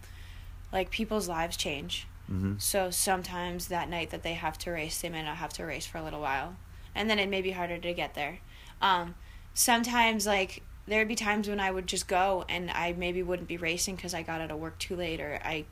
like 0.72 0.90
people's 0.92 1.28
lives 1.28 1.58
change. 1.58 2.08
Mm-hmm. 2.32 2.54
So 2.58 2.90
sometimes 2.92 3.68
that 3.68 3.90
night 3.90 4.10
that 4.12 4.24
they 4.24 4.34
have 4.34 4.58
to 4.60 4.72
race, 4.72 5.02
they 5.02 5.10
may 5.10 5.24
not 5.24 5.38
have 5.38 5.54
to 5.54 5.64
race 5.66 5.86
for 5.86 5.98
a 5.98 6.04
little 6.04 6.22
while, 6.22 6.56
and 6.96 7.10
then 7.10 7.20
it 7.20 7.30
may 7.30 7.42
be 7.42 7.52
harder 7.52 7.78
to 7.78 7.94
get 7.94 8.14
there. 8.14 8.40
Um, 8.82 9.16
sometimes 9.54 10.26
like 10.26 10.64
there'd 10.88 11.08
be 11.08 11.16
times 11.16 11.48
when 11.48 11.60
I 11.60 11.70
would 11.72 11.88
just 11.88 12.08
go 12.08 12.46
and 12.50 12.72
I 12.72 12.94
maybe 12.98 13.22
wouldn't 13.22 13.48
be 13.48 13.58
racing 13.58 13.96
because 13.96 14.14
I 14.14 14.22
got 14.24 14.42
out 14.42 14.52
of 14.52 14.60
work 14.60 14.80
too 14.80 14.96
late 14.96 15.20
or 15.20 15.40
I. 15.44 15.66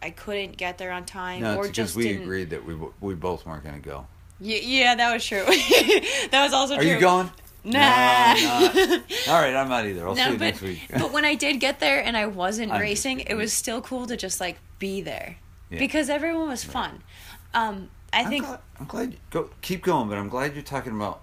I 0.00 0.10
couldn't 0.10 0.56
get 0.56 0.78
there 0.78 0.92
on 0.92 1.04
time, 1.06 1.42
No, 1.42 1.56
or 1.56 1.62
because 1.62 1.74
just 1.74 1.96
we 1.96 2.04
didn't. 2.04 2.22
agreed 2.22 2.50
that 2.50 2.64
we 2.64 2.76
we 3.00 3.16
both 3.16 3.44
weren't 3.44 3.64
going 3.64 3.82
to 3.82 3.88
go. 3.88 4.06
Yeah, 4.38 4.58
yeah, 4.62 4.94
that 4.94 5.12
was 5.12 5.26
true. 5.26 5.44
that 6.30 6.30
was 6.44 6.52
also 6.52 6.76
Are 6.76 6.80
true. 6.80 6.88
you 6.92 7.00
going? 7.00 7.28
Nah. 7.64 8.34
No. 8.34 8.70
All 9.28 9.40
right, 9.40 9.56
I'm 9.56 9.68
not 9.68 9.86
either. 9.86 10.06
I'll 10.06 10.14
see 10.14 10.22
No, 10.22 10.28
you 10.28 10.38
but, 10.38 10.44
next 10.44 10.62
week. 10.62 10.82
but 10.92 11.12
when 11.12 11.24
I 11.24 11.34
did 11.34 11.58
get 11.58 11.80
there 11.80 12.00
and 12.00 12.16
I 12.16 12.26
wasn't 12.26 12.70
I'm 12.74 12.80
racing, 12.80 13.20
it 13.20 13.34
was 13.34 13.52
still 13.52 13.80
cool 13.80 14.06
to 14.06 14.16
just 14.16 14.40
like 14.40 14.58
be 14.78 15.00
there 15.00 15.36
Yeah. 15.70 15.78
because 15.78 16.08
everyone 16.10 16.48
was 16.48 16.64
fun. 16.64 17.02
Um, 17.54 17.90
I 18.12 18.20
I'm 18.22 18.28
think 18.28 18.44
glad, 18.46 18.60
I'm 18.80 18.86
glad 18.86 19.12
you 19.12 19.18
go 19.30 19.50
keep 19.60 19.82
going, 19.82 20.08
but 20.08 20.16
I'm 20.18 20.28
glad 20.28 20.54
you're 20.54 20.62
talking 20.62 20.94
about 20.94 21.20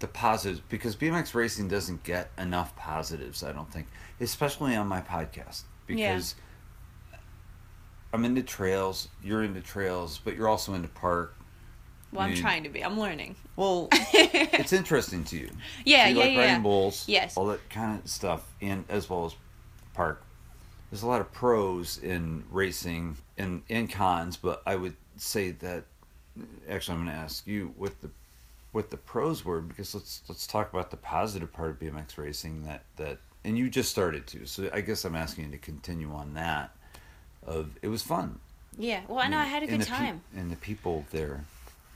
the 0.00 0.08
positives 0.08 0.60
because 0.68 0.96
BMX 0.96 1.34
racing 1.34 1.68
doesn't 1.68 2.02
get 2.04 2.30
enough 2.38 2.74
positives. 2.76 3.42
I 3.44 3.52
don't 3.52 3.70
think, 3.72 3.86
especially 4.20 4.74
on 4.74 4.86
my 4.88 5.00
podcast, 5.00 5.62
Yeah. 5.88 6.12
because 6.14 6.34
I'm 8.12 8.24
into 8.24 8.42
trails. 8.42 9.08
You're 9.22 9.42
into 9.44 9.60
trails, 9.60 10.18
but 10.24 10.36
you're 10.36 10.48
also 10.48 10.74
into 10.74 10.88
park. 10.88 11.34
well, 12.12 12.22
I'm 12.22 12.30
you- 12.30 12.36
trying 12.36 12.64
to 12.64 12.68
be. 12.68 12.84
I'm 12.84 12.98
learning. 12.98 13.36
Well, 13.56 13.88
it's 13.92 14.72
interesting 14.72 15.22
to 15.24 15.36
you. 15.36 15.50
yeah, 15.84 16.08
you 16.08 16.16
yeah, 16.18 16.24
like 16.24 16.32
yeah. 16.32 16.40
riding 16.40 16.62
bulls, 16.62 17.04
Yes. 17.06 17.36
all 17.36 17.46
that 17.46 17.68
kind 17.70 18.00
of 18.02 18.10
stuff, 18.10 18.42
and 18.60 18.84
as 18.88 19.08
well 19.08 19.26
as 19.26 19.34
park. 19.94 20.22
There's 20.90 21.02
a 21.02 21.06
lot 21.06 21.20
of 21.20 21.30
pros 21.30 21.98
in 21.98 22.42
racing 22.50 23.16
and 23.40 23.62
and 23.70 23.90
cons, 23.90 24.36
but 24.36 24.62
I 24.66 24.76
would 24.76 24.96
say 25.16 25.50
that 25.52 25.84
actually 26.68 26.98
I'm 26.98 27.04
going 27.04 27.16
to 27.16 27.22
ask 27.22 27.46
you 27.46 27.74
with 27.76 28.00
the 28.00 28.10
what 28.72 28.90
the 28.90 28.96
pros 28.96 29.44
were 29.44 29.60
because 29.60 29.94
let's 29.94 30.22
let's 30.28 30.46
talk 30.46 30.72
about 30.72 30.90
the 30.90 30.96
positive 30.96 31.52
part 31.52 31.70
of 31.70 31.78
BMX 31.80 32.16
racing 32.18 32.64
that 32.64 32.82
that 32.96 33.18
and 33.44 33.56
you 33.58 33.68
just 33.70 33.90
started 33.90 34.26
to. 34.28 34.46
So 34.46 34.68
I 34.72 34.80
guess 34.80 35.04
I'm 35.04 35.14
asking 35.16 35.46
you 35.46 35.50
to 35.52 35.58
continue 35.58 36.12
on 36.12 36.34
that. 36.34 36.70
Of 37.46 37.70
it 37.82 37.88
was 37.88 38.02
fun. 38.02 38.38
Yeah. 38.78 39.00
Well, 39.08 39.18
I 39.18 39.28
know 39.28 39.38
I 39.38 39.44
had 39.46 39.62
a 39.62 39.66
And 39.68 39.78
good 39.78 39.88
pe- 39.88 39.96
time. 39.96 40.20
and 40.36 40.52
the 40.52 40.56
people 40.56 41.04
there, 41.10 41.44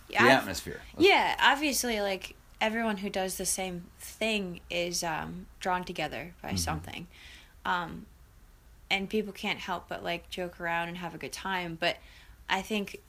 the 0.09 0.19
I've- 0.21 0.29
atmosphere. 0.31 0.81
Let's- 0.95 1.07
Yeah, 1.09 1.37
obviously, 1.39 2.01
like 2.01 2.35
everyone 2.61 2.97
who 2.99 3.11
does 3.11 3.37
the 3.37 3.45
same 3.47 3.85
thing 3.99 4.61
is 4.71 5.05
um, 5.05 5.47
drawn 5.61 5.85
together 5.85 6.33
by 6.43 6.49
Mm-hmm. 6.49 6.57
something, 6.57 7.07
um, 7.67 8.07
and 8.95 9.11
people 9.11 9.33
can't 9.33 9.59
help 9.59 9.89
but 9.89 10.05
like 10.05 10.31
joke 10.31 10.61
around 10.61 10.87
and 10.89 10.99
have 10.99 11.15
a 11.17 11.19
good 11.19 11.33
time. 11.33 11.77
But 11.79 11.97
I 12.49 12.63
think 12.63 13.01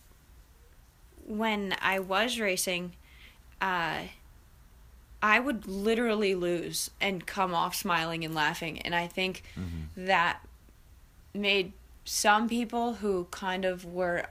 when 1.28 1.76
I 1.80 2.00
was 2.00 2.39
racing, 2.39 2.93
uh, 3.62 4.00
I 5.21 5.39
would 5.39 5.67
literally 5.67 6.34
lose 6.34 6.89
and 7.00 7.26
come 7.26 7.54
off 7.54 7.76
smiling 7.76 8.26
and 8.26 8.34
laughing, 8.34 8.82
and 8.82 8.95
I 8.95 9.06
think 9.08 9.43
Mm-hmm. 9.60 10.06
that 10.08 10.39
made 11.34 11.74
some 12.04 12.50
people 12.50 12.95
who 12.95 13.28
kind 13.30 13.63
of 13.63 13.86
were 13.86 14.26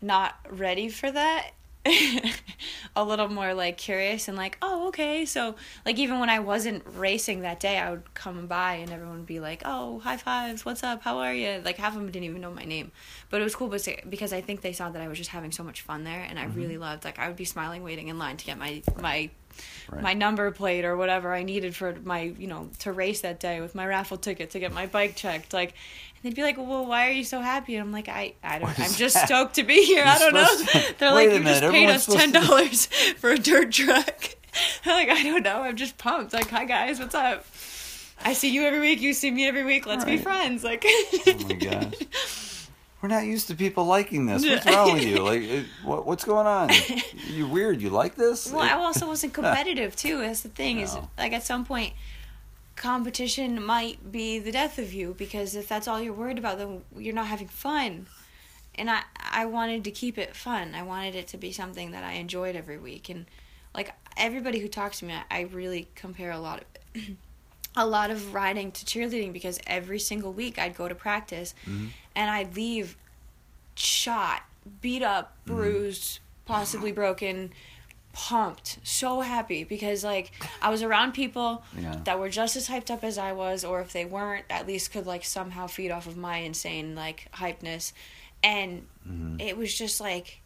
not 0.00 0.36
ready 0.48 0.88
for 0.88 1.10
that 1.10 1.50
a 2.96 3.04
little 3.04 3.28
more 3.28 3.52
like 3.52 3.76
curious 3.76 4.28
and 4.28 4.36
like 4.36 4.56
oh 4.62 4.88
okay 4.88 5.24
so 5.24 5.54
like 5.84 5.98
even 5.98 6.18
when 6.18 6.30
i 6.30 6.38
wasn't 6.38 6.82
racing 6.94 7.40
that 7.40 7.60
day 7.60 7.78
i 7.78 7.90
would 7.90 8.14
come 8.14 8.46
by 8.46 8.74
and 8.74 8.90
everyone 8.90 9.18
would 9.18 9.26
be 9.26 9.40
like 9.40 9.62
oh 9.64 9.98
high 9.98 10.16
fives 10.16 10.64
what's 10.64 10.82
up 10.82 11.02
how 11.02 11.18
are 11.18 11.34
you 11.34 11.60
like 11.64 11.76
half 11.76 11.94
of 11.94 12.00
them 12.00 12.10
didn't 12.10 12.24
even 12.24 12.40
know 12.40 12.50
my 12.50 12.64
name 12.64 12.90
but 13.30 13.40
it 13.40 13.44
was 13.44 13.54
cool 13.54 13.68
because 13.68 14.32
i 14.32 14.40
think 14.40 14.62
they 14.62 14.72
saw 14.72 14.88
that 14.88 15.02
i 15.02 15.08
was 15.08 15.18
just 15.18 15.30
having 15.30 15.52
so 15.52 15.62
much 15.62 15.82
fun 15.82 16.04
there 16.04 16.26
and 16.28 16.38
i 16.38 16.44
mm-hmm. 16.44 16.58
really 16.58 16.78
loved 16.78 17.04
like 17.04 17.18
i 17.18 17.26
would 17.26 17.36
be 17.36 17.44
smiling 17.44 17.82
waiting 17.82 18.08
in 18.08 18.18
line 18.18 18.36
to 18.36 18.44
get 18.44 18.58
my 18.58 18.82
my 19.00 19.30
Right. 19.88 20.02
my 20.02 20.14
number 20.14 20.50
plate 20.50 20.84
or 20.84 20.96
whatever 20.96 21.32
I 21.32 21.42
needed 21.42 21.76
for 21.76 21.94
my, 22.02 22.22
you 22.22 22.46
know, 22.46 22.70
to 22.80 22.92
race 22.92 23.20
that 23.20 23.38
day 23.38 23.60
with 23.60 23.74
my 23.74 23.86
raffle 23.86 24.16
ticket 24.16 24.50
to 24.50 24.58
get 24.58 24.72
my 24.72 24.86
bike 24.86 25.14
checked. 25.14 25.52
Like, 25.52 25.74
they'd 26.24 26.34
be 26.34 26.42
like, 26.42 26.56
"Well, 26.56 26.86
why 26.86 27.06
are 27.08 27.12
you 27.12 27.22
so 27.22 27.40
happy?" 27.40 27.76
And 27.76 27.84
I'm 27.86 27.92
like, 27.92 28.08
"I, 28.08 28.34
I 28.42 28.58
don't. 28.58 28.80
I'm 28.80 28.90
just 28.92 29.14
that? 29.14 29.26
stoked 29.26 29.54
to 29.54 29.62
be 29.62 29.84
here. 29.84 30.02
I 30.06 30.18
You're 30.18 30.30
don't 30.32 30.34
know." 30.34 30.64
to- 30.80 30.94
They're 30.98 31.14
Wait 31.14 31.28
like, 31.30 31.38
"You 31.38 31.44
just 31.44 31.60
paid 31.60 31.66
everyone's 31.66 32.08
us 32.08 32.14
ten 32.14 32.32
dollars 32.32 32.86
for 33.18 33.30
a 33.30 33.38
dirt 33.38 33.70
truck." 33.70 34.30
I'm 34.84 34.92
like, 34.92 35.08
"I 35.10 35.22
don't 35.22 35.42
know. 35.44 35.62
I'm 35.62 35.76
just 35.76 35.96
pumped. 35.98 36.32
Like, 36.32 36.48
hi 36.50 36.64
guys, 36.64 36.98
what's 36.98 37.14
up?" 37.14 37.46
I 38.24 38.32
see 38.32 38.50
you 38.50 38.62
every 38.62 38.80
week. 38.80 39.00
You 39.00 39.12
see 39.12 39.30
me 39.30 39.46
every 39.46 39.64
week. 39.64 39.86
Let's 39.86 40.04
be 40.04 40.16
friends. 40.16 40.64
Like, 40.64 40.84
Oh 40.86 41.46
my 41.46 41.52
gosh. 41.54 41.94
We're 43.02 43.08
not 43.08 43.26
used 43.26 43.48
to 43.48 43.54
people 43.54 43.84
liking 43.84 44.24
this. 44.24 44.42
What's 44.46 44.64
wrong 44.64 44.94
with 44.94 45.04
you? 45.04 45.18
Like, 45.18 45.42
it, 45.42 45.66
what, 45.82 46.06
what's 46.06 46.24
going 46.24 46.46
on? 46.46 46.70
You're 47.28 47.48
weird. 47.48 47.82
You 47.82 47.90
like 47.90 48.14
this? 48.14 48.50
Well, 48.50 48.62
I 48.62 48.70
also 48.72 49.06
wasn't 49.06 49.34
competitive 49.34 49.94
too. 49.94 50.20
That's 50.20 50.40
the 50.40 50.48
thing 50.48 50.78
is, 50.80 50.96
like 51.18 51.34
at 51.34 51.42
some 51.42 51.66
point, 51.66 51.92
competition 52.76 53.64
might 53.64 54.10
be 54.10 54.38
the 54.38 54.52
death 54.52 54.78
of 54.78 54.92
you 54.92 55.14
because 55.16 55.54
if 55.54 55.68
that's 55.68 55.88
all 55.88 56.00
you're 56.00 56.12
worried 56.12 56.38
about, 56.38 56.58
then 56.58 56.82
you're 56.96 57.14
not 57.14 57.26
having 57.26 57.48
fun. 57.48 58.06
And 58.74 58.90
I, 58.90 59.02
I 59.18 59.46
wanted 59.46 59.84
to 59.84 59.90
keep 59.90 60.18
it 60.18 60.34
fun. 60.34 60.74
I 60.74 60.82
wanted 60.82 61.14
it 61.14 61.28
to 61.28 61.36
be 61.36 61.52
something 61.52 61.92
that 61.92 62.02
I 62.02 62.14
enjoyed 62.14 62.56
every 62.56 62.78
week. 62.78 63.08
And 63.08 63.26
like 63.74 63.94
everybody 64.16 64.58
who 64.58 64.68
talks 64.68 64.98
to 65.00 65.04
me, 65.04 65.14
I, 65.14 65.22
I 65.30 65.40
really 65.42 65.88
compare 65.94 66.30
a 66.30 66.38
lot 66.38 66.64
of, 66.94 67.02
a 67.76 67.86
lot 67.86 68.10
of 68.10 68.34
riding 68.34 68.72
to 68.72 68.84
cheerleading 68.84 69.32
because 69.32 69.60
every 69.66 69.98
single 69.98 70.32
week 70.32 70.58
I'd 70.58 70.76
go 70.76 70.88
to 70.88 70.94
practice, 70.94 71.54
mm-hmm. 71.66 71.86
and 72.14 72.30
I'd 72.30 72.56
leave, 72.56 72.96
shot, 73.74 74.42
beat 74.80 75.02
up, 75.02 75.36
mm-hmm. 75.46 75.56
bruised, 75.56 76.20
possibly 76.44 76.92
broken, 76.92 77.52
pumped, 78.14 78.78
so 78.82 79.20
happy 79.20 79.64
because 79.64 80.02
like 80.04 80.32
I 80.62 80.70
was 80.70 80.82
around 80.82 81.12
people 81.12 81.62
Yeah. 81.78 81.96
that 82.04 82.18
were 82.18 82.30
just 82.30 82.56
as 82.56 82.68
hyped 82.68 82.90
up 82.90 83.04
as 83.04 83.18
I 83.18 83.32
was, 83.32 83.64
or 83.64 83.80
if 83.80 83.92
they 83.92 84.04
weren't, 84.06 84.44
at 84.48 84.66
least 84.66 84.92
could 84.92 85.06
like 85.06 85.24
somehow 85.24 85.66
feed 85.66 85.90
off 85.90 86.06
of 86.06 86.16
my 86.16 86.38
insane 86.38 86.94
like 86.94 87.28
hypeness, 87.34 87.92
and 88.42 88.86
it 89.38 89.56
was 89.56 89.74
just 89.76 90.00
like 90.00 90.40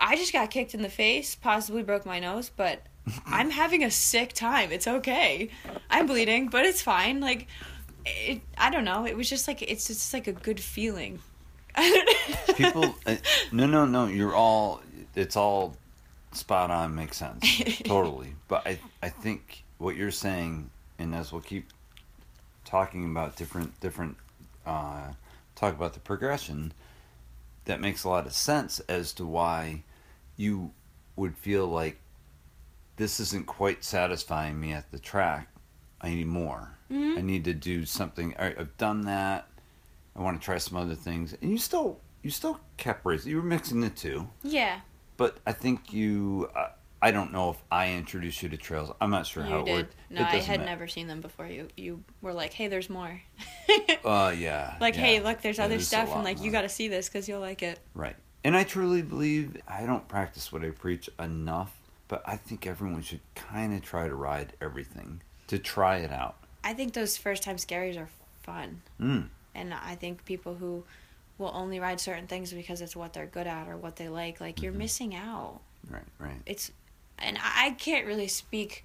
I 0.00 0.16
just 0.16 0.32
got 0.32 0.50
kicked 0.50 0.74
in 0.74 0.82
the 0.82 0.88
face, 0.88 1.36
possibly 1.36 1.82
broke 1.84 2.04
my 2.04 2.18
nose, 2.18 2.50
but 2.56 2.80
I'm 3.26 3.50
having 3.50 3.84
a 3.84 3.90
sick 3.90 4.32
time. 4.32 4.72
It's 4.72 4.88
okay. 4.88 5.50
I'm 5.90 6.06
bleeding, 6.06 6.48
but 6.48 6.64
it's 6.64 6.82
fine. 6.82 7.20
Like 7.20 7.46
it, 8.06 8.40
I 8.58 8.70
don't 8.70 8.84
know. 8.84 9.06
It 9.06 9.16
was 9.16 9.28
just 9.30 9.46
like 9.46 9.62
it's 9.62 9.86
just 9.86 10.12
like 10.12 10.26
a 10.26 10.32
good 10.32 10.58
feeling. 10.60 11.20
people 12.56 12.94
uh, 13.06 13.16
no 13.50 13.66
no 13.66 13.86
no 13.86 14.06
you're 14.06 14.34
all 14.34 14.82
it's 15.14 15.36
all 15.36 15.74
spot 16.36 16.70
on 16.70 16.94
makes 16.94 17.16
sense. 17.16 17.62
Totally. 17.84 18.34
But 18.48 18.66
i 18.66 18.78
i 19.02 19.08
think 19.08 19.64
what 19.78 19.96
you're 19.96 20.10
saying 20.10 20.70
and 20.98 21.14
as 21.14 21.32
we'll 21.32 21.40
keep 21.40 21.70
talking 22.64 23.04
about 23.10 23.36
different 23.36 23.78
different 23.80 24.16
uh 24.66 25.12
talk 25.54 25.74
about 25.74 25.94
the 25.94 26.00
progression 26.00 26.72
that 27.64 27.80
makes 27.80 28.04
a 28.04 28.08
lot 28.08 28.26
of 28.26 28.32
sense 28.32 28.80
as 28.88 29.12
to 29.14 29.26
why 29.26 29.82
you 30.36 30.70
would 31.16 31.36
feel 31.36 31.66
like 31.66 31.98
this 32.96 33.20
isn't 33.20 33.46
quite 33.46 33.84
satisfying 33.84 34.60
me 34.60 34.72
at 34.72 34.90
the 34.92 34.98
track 34.98 35.48
i 36.00 36.08
need 36.08 36.26
more 36.26 36.70
i 36.90 37.20
need 37.20 37.44
to 37.44 37.54
do 37.54 37.84
something. 37.86 38.34
Right, 38.38 38.54
i've 38.58 38.76
done 38.76 39.02
that. 39.02 39.48
I 40.14 40.20
want 40.20 40.38
to 40.40 40.44
try 40.44 40.58
some 40.58 40.76
other 40.76 40.94
things, 40.94 41.34
and 41.40 41.50
you 41.50 41.56
still 41.58 41.98
you 42.22 42.30
still 42.30 42.60
kept 42.76 43.04
racing. 43.06 43.30
You 43.30 43.38
were 43.38 43.42
mixing 43.42 43.80
the 43.80 43.88
two, 43.88 44.28
yeah, 44.42 44.80
but 45.16 45.38
I 45.46 45.52
think 45.52 45.92
you. 45.92 46.50
Uh, 46.54 46.68
I 47.04 47.10
don't 47.10 47.32
know 47.32 47.50
if 47.50 47.56
I 47.68 47.94
introduced 47.94 48.44
you 48.44 48.48
to 48.50 48.56
trails. 48.56 48.92
I'm 49.00 49.10
not 49.10 49.26
sure 49.26 49.42
how 49.42 49.56
you 49.56 49.62
it 49.62 49.64
did. 49.64 49.74
worked. 49.74 49.94
No, 50.10 50.20
It 50.20 50.24
I 50.26 50.36
had 50.36 50.60
matter. 50.60 50.70
never 50.70 50.86
seen 50.86 51.08
them 51.08 51.20
before. 51.20 51.46
You 51.48 51.66
you 51.76 52.04
were 52.20 52.32
like, 52.32 52.52
hey, 52.52 52.68
there's 52.68 52.88
more. 52.88 53.20
Uh, 54.04 54.34
yeah. 54.36 54.76
like, 54.80 54.94
yeah. 54.94 55.00
hey, 55.00 55.20
look, 55.20 55.40
there's 55.42 55.58
Yeah, 55.58 55.64
other 55.64 55.76
a 55.76 55.80
stuff, 55.80 56.14
and 56.14 56.24
like, 56.24 56.40
you 56.42 56.50
got 56.50 56.62
to 56.62 56.68
see 56.68 56.88
this 56.88 57.08
because 57.08 57.28
you'll 57.28 57.40
like 57.40 57.62
it. 57.62 57.78
Right. 57.94 58.16
And 58.44 58.56
I 58.56 58.64
truly 58.64 59.02
believe 59.02 59.56
I 59.68 59.86
don't 59.86 60.06
practice 60.08 60.52
what 60.52 60.64
I 60.64 60.70
preach 60.70 61.08
enough, 61.20 61.76
but 62.08 62.22
I 62.26 62.36
think 62.36 62.66
everyone 62.66 63.02
should 63.02 63.20
kind 63.36 63.74
of 63.74 63.82
try 63.82 64.08
to 64.08 64.14
ride 64.14 64.52
everything 64.60 65.22
to 65.48 65.58
try 65.58 65.98
it 65.98 66.10
out. 66.12 66.36
I 66.64 66.72
think 66.74 66.92
those 66.94 67.16
first 67.16 67.42
time 67.44 67.56
scaries 67.56 67.96
are 68.00 68.08
fun. 68.42 68.82
Mm. 69.00 69.28
and 69.54 69.72
I 69.74 69.94
think 69.94 70.24
people 70.24 70.54
who 70.54 70.84
will 71.38 71.50
only 71.54 71.80
ride 71.80 72.00
certain 72.00 72.26
things 72.26 72.52
because 72.52 72.80
it's 72.80 72.94
what 72.94 73.12
they're 73.12 73.26
good 73.26 73.46
at 73.46 73.68
or 73.68 73.76
what 73.76 73.96
they 73.96 74.08
like, 74.08 74.40
like 74.40 74.56
Mm-hmm. 74.56 74.64
you're 74.64 74.72
missing 74.72 75.14
out. 75.14 75.60
Right. 75.90 76.02
Right. 76.18 76.40
It's, 76.46 76.70
and 77.18 77.38
I 77.42 77.70
can't 77.78 78.06
really 78.06 78.28
speak 78.28 78.84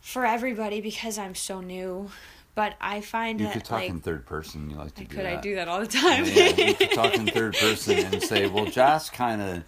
for 0.00 0.24
everybody 0.26 0.80
because 0.80 1.18
I'm 1.18 1.34
so 1.34 1.60
new, 1.60 2.10
but 2.54 2.74
I 2.80 3.00
find 3.00 3.40
You 3.40 3.46
that 3.46 3.52
could 3.54 3.64
talk 3.64 3.80
like 3.80 3.90
in 3.90 4.00
third 4.00 4.24
person. 4.26 4.70
You 4.70 4.76
like 4.76 4.94
to 4.94 5.02
I 5.02 5.04
do 5.04 5.16
could 5.16 5.24
that. 5.26 5.38
I 5.38 5.40
do 5.40 5.54
that 5.56 5.68
all 5.68 5.80
the 5.80 5.86
time. 5.86 6.24
yeah, 6.26 6.48
you 6.68 6.74
could 6.74 6.92
talk 6.92 7.14
in 7.14 7.26
third 7.26 7.54
person 7.56 7.98
and 7.98 8.22
say, 8.22 8.46
"Well, 8.46 8.66
Josh 8.70 9.10
kind 9.10 9.42
of, 9.42 9.62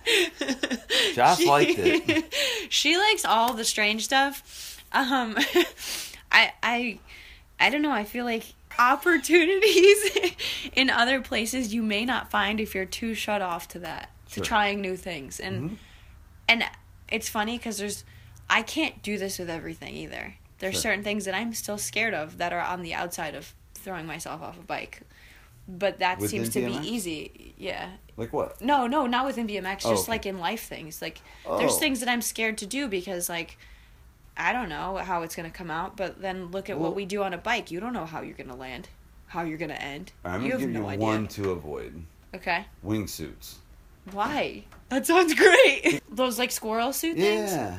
Josh 1.14 1.44
liked 1.44 1.74
it." 1.78 2.32
she 2.70 2.96
likes 2.96 3.24
all 3.24 3.52
the 3.54 3.64
strange 3.64 4.04
stuff. 4.04 4.80
Um, 4.92 5.36
I 6.32 6.52
I 6.62 6.98
I 7.60 7.70
don't 7.70 7.82
know. 7.82 7.90
I 7.92 8.04
feel 8.04 8.24
like 8.24 8.44
opportunities 8.78 10.10
in 10.74 10.90
other 10.90 11.20
places 11.20 11.74
you 11.74 11.82
may 11.82 12.04
not 12.04 12.30
find 12.30 12.60
if 12.60 12.74
you're 12.74 12.84
too 12.84 13.14
shut 13.14 13.42
off 13.42 13.68
to 13.68 13.78
that 13.80 14.10
Sure. 14.28 14.42
to 14.44 14.48
trying 14.48 14.80
new 14.82 14.96
things 14.96 15.40
and 15.40 15.70
Mhm. 15.70 15.76
and 16.48 16.64
it's 17.10 17.28
funny 17.28 17.56
because 17.56 17.78
there's 17.78 18.04
I 18.50 18.62
can't 18.62 19.02
do 19.02 19.18
this 19.18 19.38
with 19.38 19.50
everything 19.50 19.94
either. 19.94 20.34
There's 20.58 20.74
Sure. 20.74 20.82
certain 20.82 21.04
things 21.04 21.24
that 21.26 21.34
I'm 21.34 21.52
still 21.54 21.76
scared 21.78 22.14
of 22.14 22.38
that 22.38 22.52
are 22.52 22.60
on 22.60 22.82
the 22.82 22.94
outside 22.94 23.34
of 23.34 23.54
throwing 23.74 24.06
myself 24.06 24.40
off 24.42 24.58
a 24.58 24.62
bike. 24.62 25.00
But 25.68 25.98
that 25.98 26.18
Within 26.18 26.44
seems 26.44 26.48
to 26.54 26.60
BMX? 26.60 26.80
be 26.82 26.88
easy. 26.88 27.54
Yeah. 27.58 27.90
Like 28.16 28.32
what? 28.32 28.60
No, 28.62 28.86
no, 28.86 29.06
not 29.06 29.26
within 29.26 29.46
BMX. 29.46 29.84
Oh, 29.84 29.90
just 29.90 30.04
okay. 30.04 30.12
like 30.12 30.24
in 30.26 30.38
life 30.38 30.62
things. 30.64 31.02
Like 31.02 31.20
there's 31.46 31.72
Oh. 31.74 31.78
things 31.78 32.00
that 32.00 32.08
I'm 32.08 32.22
scared 32.22 32.56
to 32.58 32.66
do 32.66 32.88
because 32.88 33.28
like 33.28 33.58
I 34.38 34.52
don't 34.52 34.68
know 34.68 34.96
how 34.96 35.22
it's 35.22 35.34
gonna 35.36 35.50
come 35.50 35.70
out. 35.70 35.96
But 35.96 36.20
then 36.22 36.50
look 36.50 36.70
at 36.70 36.78
Well- 36.78 36.88
what 36.90 36.96
we 36.96 37.04
do 37.04 37.22
on 37.22 37.32
a 37.34 37.38
bike. 37.38 37.70
You 37.70 37.80
don't 37.80 37.92
know 37.92 38.06
how 38.06 38.22
you're 38.22 38.36
gonna 38.36 38.56
land, 38.56 38.88
how 39.26 39.42
you're 39.42 39.58
gonna 39.58 39.74
end. 39.74 40.12
I'm 40.24 40.42
you 40.42 40.50
gonna 40.50 40.52
have 40.52 40.60
give 40.60 40.70
no 40.70 40.80
you 40.80 40.86
idea. 40.94 41.04
one 41.06 41.28
to 41.28 41.50
avoid: 41.50 42.04
Okay. 42.34 42.66
wingsuits. 42.84 43.54
Why? 44.12 44.64
That 44.88 45.06
sounds 45.06 45.34
great. 45.34 46.00
Those 46.10 46.38
like 46.38 46.50
squirrel 46.50 46.92
suit 46.92 47.16
things. 47.16 47.52
Yeah. 47.52 47.78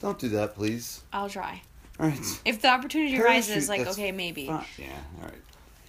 Don't 0.00 0.18
do 0.18 0.28
that, 0.30 0.54
please. 0.54 1.02
I'll 1.12 1.28
try. 1.28 1.62
All 2.00 2.06
right. 2.06 2.40
If 2.44 2.62
the 2.62 2.68
opportunity 2.68 3.16
Parachute, 3.16 3.26
arises, 3.56 3.68
like 3.68 3.86
okay, 3.86 4.10
maybe. 4.12 4.42
Yeah. 4.42 4.52
All 5.20 5.24
right. 5.24 5.32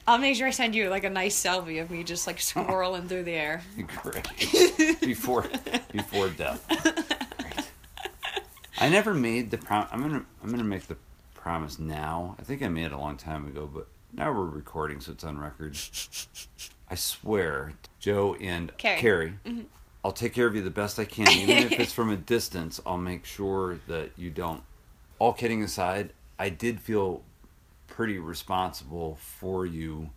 I'll 0.07 0.17
make 0.17 0.35
sure 0.35 0.47
I 0.47 0.51
send 0.51 0.73
you 0.73 0.89
like 0.89 1.03
a 1.03 1.09
nice 1.09 1.39
selfie 1.41 1.79
of 1.81 1.91
me 1.91 2.03
just 2.03 2.25
like 2.25 2.39
swirling 2.41 3.07
through 3.07 3.23
the 3.23 3.33
air. 3.33 3.61
Great. 4.01 4.27
before 5.01 5.45
before 5.91 6.29
death. 6.29 6.65
I 8.79 8.89
never 8.89 9.13
made 9.13 9.51
the 9.51 9.57
prom. 9.57 9.87
I'm 9.91 10.01
gonna 10.01 10.25
I'm 10.43 10.49
gonna 10.51 10.63
make 10.63 10.87
the 10.87 10.97
promise 11.33 11.79
now. 11.79 12.35
I 12.39 12.43
think 12.43 12.61
I 12.61 12.67
made 12.67 12.85
it 12.85 12.91
a 12.91 12.97
long 12.97 13.17
time 13.17 13.47
ago, 13.47 13.69
but 13.71 13.87
now 14.13 14.31
we're 14.31 14.45
recording, 14.45 14.99
so 15.01 15.11
it's 15.11 15.23
on 15.23 15.37
record. 15.37 15.77
I 16.89 16.95
swear, 16.95 17.73
Joe 17.99 18.35
and 18.39 18.75
Carrie. 18.77 18.99
Carrie, 18.99 19.33
mm-hmm. 19.45 19.61
I'll 20.03 20.11
take 20.11 20.33
care 20.33 20.47
of 20.47 20.55
you 20.55 20.61
the 20.61 20.69
best 20.69 20.97
I 20.97 21.05
can, 21.05 21.29
even 21.29 21.57
if 21.57 21.79
it's 21.79 21.93
from 21.99 22.09
a 22.09 22.17
distance. 22.17 22.79
I'll 22.85 22.97
make 22.97 23.25
sure 23.25 23.79
that 23.87 24.11
you 24.17 24.29
don't. 24.29 24.63
All 25.19 25.33
kidding 25.33 25.61
aside, 25.63 26.13
I 26.37 26.49
did 26.49 26.79
feel 26.79 27.23
pretty 27.87 28.17
responsible 28.17 29.17
for 29.21 29.65
you 29.65 30.09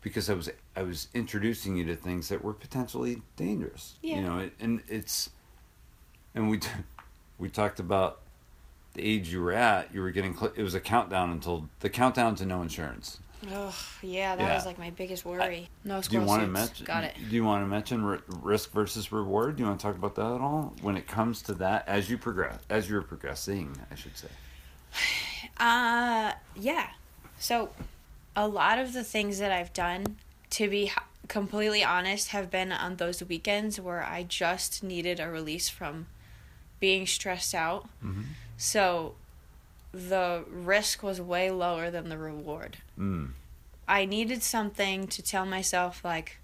because 0.00 0.30
I 0.30 0.34
was 0.34 0.50
I 0.74 0.82
was 0.82 1.08
introducing 1.14 1.76
you 1.76 1.84
to 1.86 1.96
things 1.96 2.28
that 2.30 2.42
were 2.42 2.54
potentially 2.54 3.22
dangerous. 3.36 3.96
Yeah. 4.02 4.16
You 4.16 4.22
know, 4.22 4.38
it, 4.38 4.54
and 4.60 4.82
it's 4.88 5.30
and 6.34 6.50
we 6.50 6.60
we 7.42 7.48
talked 7.48 7.80
about 7.80 8.20
the 8.94 9.02
age 9.02 9.32
you 9.32 9.42
were 9.42 9.52
at. 9.52 9.92
You 9.92 10.00
were 10.00 10.12
getting 10.12 10.32
cl- 10.36 10.52
it 10.54 10.62
was 10.62 10.74
a 10.74 10.80
countdown 10.80 11.30
until 11.30 11.68
the 11.80 11.90
countdown 11.90 12.36
to 12.36 12.46
no 12.46 12.62
insurance. 12.62 13.18
Oh, 13.50 13.74
yeah, 14.00 14.36
that 14.36 14.42
Yeah. 14.44 14.54
was 14.54 14.64
like 14.64 14.78
my 14.78 14.90
biggest 14.90 15.24
worry. 15.24 15.68
no 15.82 16.00
Do 16.00 16.12
you 16.16 16.22
want 16.22 16.42
to 16.42 16.46
mention? 16.46 16.86
Got 16.86 17.02
it. 17.02 17.16
Do 17.28 17.34
you 17.34 17.44
want 17.44 17.64
to 17.64 17.66
mention 17.66 18.04
ri- 18.04 18.20
risk 18.28 18.70
versus 18.70 19.10
reward? 19.10 19.56
Do 19.56 19.62
you 19.64 19.68
want 19.68 19.80
to 19.80 19.84
talk 19.84 19.96
about 19.96 20.14
that 20.14 20.32
at 20.36 20.40
all 20.40 20.72
when 20.82 20.96
it 20.96 21.08
comes 21.08 21.42
to 21.42 21.54
that 21.54 21.88
as 21.88 22.08
you 22.08 22.16
progress, 22.16 22.60
as 22.70 22.88
you're 22.88 23.02
progressing, 23.02 23.76
I 23.90 23.96
should 23.96 24.16
say. 24.16 24.28
Uh, 25.58 26.32
yeah. 26.54 26.90
So, 27.38 27.70
a 28.36 28.46
lot 28.46 28.78
of 28.78 28.92
the 28.92 29.02
things 29.04 29.38
that 29.40 29.50
I've 29.52 29.72
done, 29.72 30.16
to 30.50 30.68
be 30.68 30.92
completely 31.28 31.82
honest, 31.84 32.28
have 32.28 32.50
been 32.50 32.70
on 32.72 32.96
those 32.96 33.22
weekends 33.24 33.80
where 33.80 34.02
I 34.04 34.22
just 34.22 34.82
needed 34.84 35.18
a 35.20 35.28
release 35.28 35.68
from 35.68 36.06
being 36.82 37.06
stressed 37.06 37.54
out. 37.54 37.88
So, 38.56 39.14
the 39.92 40.44
risk 40.50 41.02
was 41.02 41.20
way 41.20 41.50
lower 41.50 41.90
than 41.90 42.08
the 42.08 42.18
reward. 42.18 42.78
Mm. 42.98 43.30
I 43.86 44.04
needed 44.04 44.42
something 44.42 45.06
to 45.06 45.22
tell 45.22 45.46
myself, 45.46 46.04
like, 46.04 46.38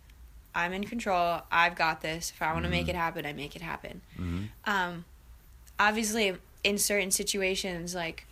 I'm 0.55 0.73
in 0.73 0.85
control. 0.85 1.43
I've 1.51 1.75
got 1.75 2.01
this. 2.03 2.31
If 2.35 2.41
I 2.41 2.53
want 2.53 2.65
to 2.65 2.71
make 2.71 2.89
it 2.89 2.95
happen, 2.95 3.27
I 3.27 3.33
make 3.33 3.55
it 3.57 3.63
happen. 3.63 4.01
hmm 4.17 4.45
Um, 4.65 5.05
obviously, 5.79 6.37
in 6.65 6.79
certain 6.79 7.11
situations, 7.11 7.95
like 7.95 8.27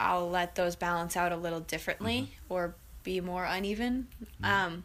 I'll 0.00 0.28
let 0.28 0.54
those 0.54 0.76
balance 0.76 1.16
out 1.16 1.32
a 1.32 1.36
little 1.36 1.60
differently 1.60 2.32
or 2.48 2.74
be 3.02 3.20
more 3.20 3.44
uneven. 3.44 4.08
Um, 4.42 4.84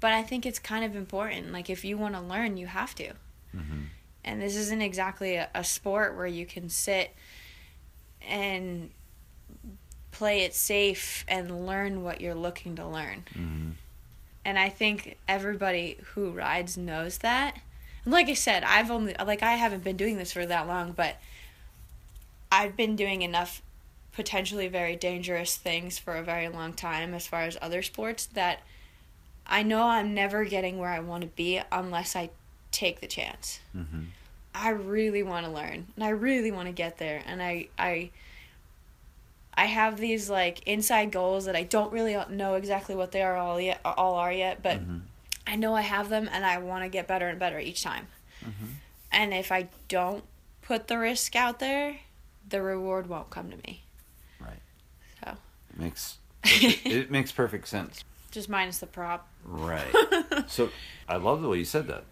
but 0.00 0.12
I 0.12 0.22
think 0.22 0.46
it's 0.46 0.58
kind 0.58 0.84
of 0.84 0.94
important. 0.94 1.52
Like 1.52 1.68
if 1.70 1.84
you 1.84 1.96
want 1.98 2.14
to 2.14 2.20
learn, 2.20 2.56
you 2.56 2.66
have 2.66 2.94
to. 2.96 3.12
And 4.24 4.40
this 4.40 4.56
isn't 4.56 4.82
exactly 4.82 5.34
a, 5.34 5.48
a 5.54 5.64
sport 5.64 6.16
where 6.16 6.26
you 6.26 6.46
can 6.46 6.68
sit 6.68 7.14
and 8.26 8.90
play 10.12 10.42
it 10.42 10.54
safe 10.54 11.24
and 11.26 11.66
learn 11.66 12.04
what 12.04 12.20
you're 12.20 12.34
looking 12.34 12.76
to 12.76 12.86
learn. 12.86 13.24
hmm 13.34 13.70
And 14.44 14.58
I 14.58 14.68
think 14.68 15.16
everybody 15.26 15.98
who 16.14 16.30
rides 16.30 16.76
knows 16.76 17.18
that. 17.18 17.58
And 18.04 18.12
like 18.12 18.28
I 18.28 18.34
said, 18.34 18.64
I've 18.64 18.90
only 18.90 19.14
like 19.24 19.42
I 19.42 19.54
haven't 19.54 19.84
been 19.84 19.96
doing 19.96 20.18
this 20.18 20.32
for 20.32 20.46
that 20.46 20.68
long, 20.68 20.92
but 20.92 21.16
I've 22.50 22.76
been 22.76 22.96
doing 22.96 23.22
enough 23.22 23.62
potentially 24.12 24.68
very 24.68 24.94
dangerous 24.94 25.56
things 25.56 25.98
for 25.98 26.14
a 26.16 26.22
very 26.22 26.48
long 26.48 26.74
time 26.74 27.14
as 27.14 27.26
far 27.26 27.42
as 27.42 27.56
other 27.62 27.82
sports 27.82 28.26
that 28.26 28.60
I 29.46 29.62
know 29.62 29.84
I'm 29.84 30.14
never 30.14 30.44
getting 30.44 30.78
where 30.78 30.90
I 30.90 31.00
want 31.00 31.22
to 31.22 31.28
be 31.28 31.60
unless 31.72 32.14
I 32.14 32.30
take 32.72 33.00
the 33.00 33.06
chance. 33.06 33.60
hmm 33.72 34.04
I 34.54 34.68
really 34.70 35.22
want 35.22 35.46
to 35.46 35.50
learn 35.52 35.86
and 35.96 36.04
I 36.04 36.10
really 36.10 36.50
want 36.50 36.66
to 36.68 36.72
get 36.72 36.98
there 36.98 37.22
and 37.26 37.42
I 37.42 37.68
I 37.78 38.10
I 39.54 39.64
have 39.66 39.98
these 39.98 40.28
like 40.28 40.62
inside 40.66 41.10
goals 41.10 41.44
that 41.46 41.56
I 41.56 41.62
don't 41.62 41.92
really 41.92 42.16
know 42.30 42.54
exactly 42.54 42.94
what 42.94 43.12
they 43.12 43.22
are 43.22 43.36
all 43.36 43.58
yet 43.60 43.80
all 43.84 44.14
are 44.16 44.32
yet 44.32 44.62
but 44.62 44.80
Mhm. 44.80 45.02
I 45.46 45.56
know 45.56 45.74
I 45.74 45.80
have 45.82 46.08
them 46.10 46.28
and 46.30 46.44
I 46.44 46.58
want 46.58 46.84
to 46.84 46.88
get 46.90 47.06
better 47.08 47.28
and 47.28 47.38
better 47.38 47.58
each 47.58 47.82
time. 47.82 48.08
Mhm. 48.44 48.74
And 49.10 49.32
if 49.34 49.50
I 49.50 49.68
don't 49.88 50.24
put 50.62 50.86
the 50.88 50.98
risk 50.98 51.34
out 51.34 51.58
there, 51.58 51.96
the 52.48 52.62
reward 52.62 53.08
won't 53.08 53.30
come 53.30 53.50
to 53.50 53.56
me. 53.66 53.82
Right. 54.38 54.60
So, 55.24 55.36
It 55.70 55.78
makes 55.80 56.18
perfect, 56.42 56.86
it 56.86 57.10
makes 57.10 57.32
perfect 57.32 57.68
sense. 57.68 58.04
just 58.30 58.48
minus 58.48 58.78
the 58.78 58.86
prop. 58.86 59.28
Right. 59.44 59.94
so 60.46 60.70
I 61.08 61.16
love 61.16 61.40
the 61.42 61.48
way 61.48 61.58
you 61.58 61.64
said 61.64 61.86
that. 61.88 62.04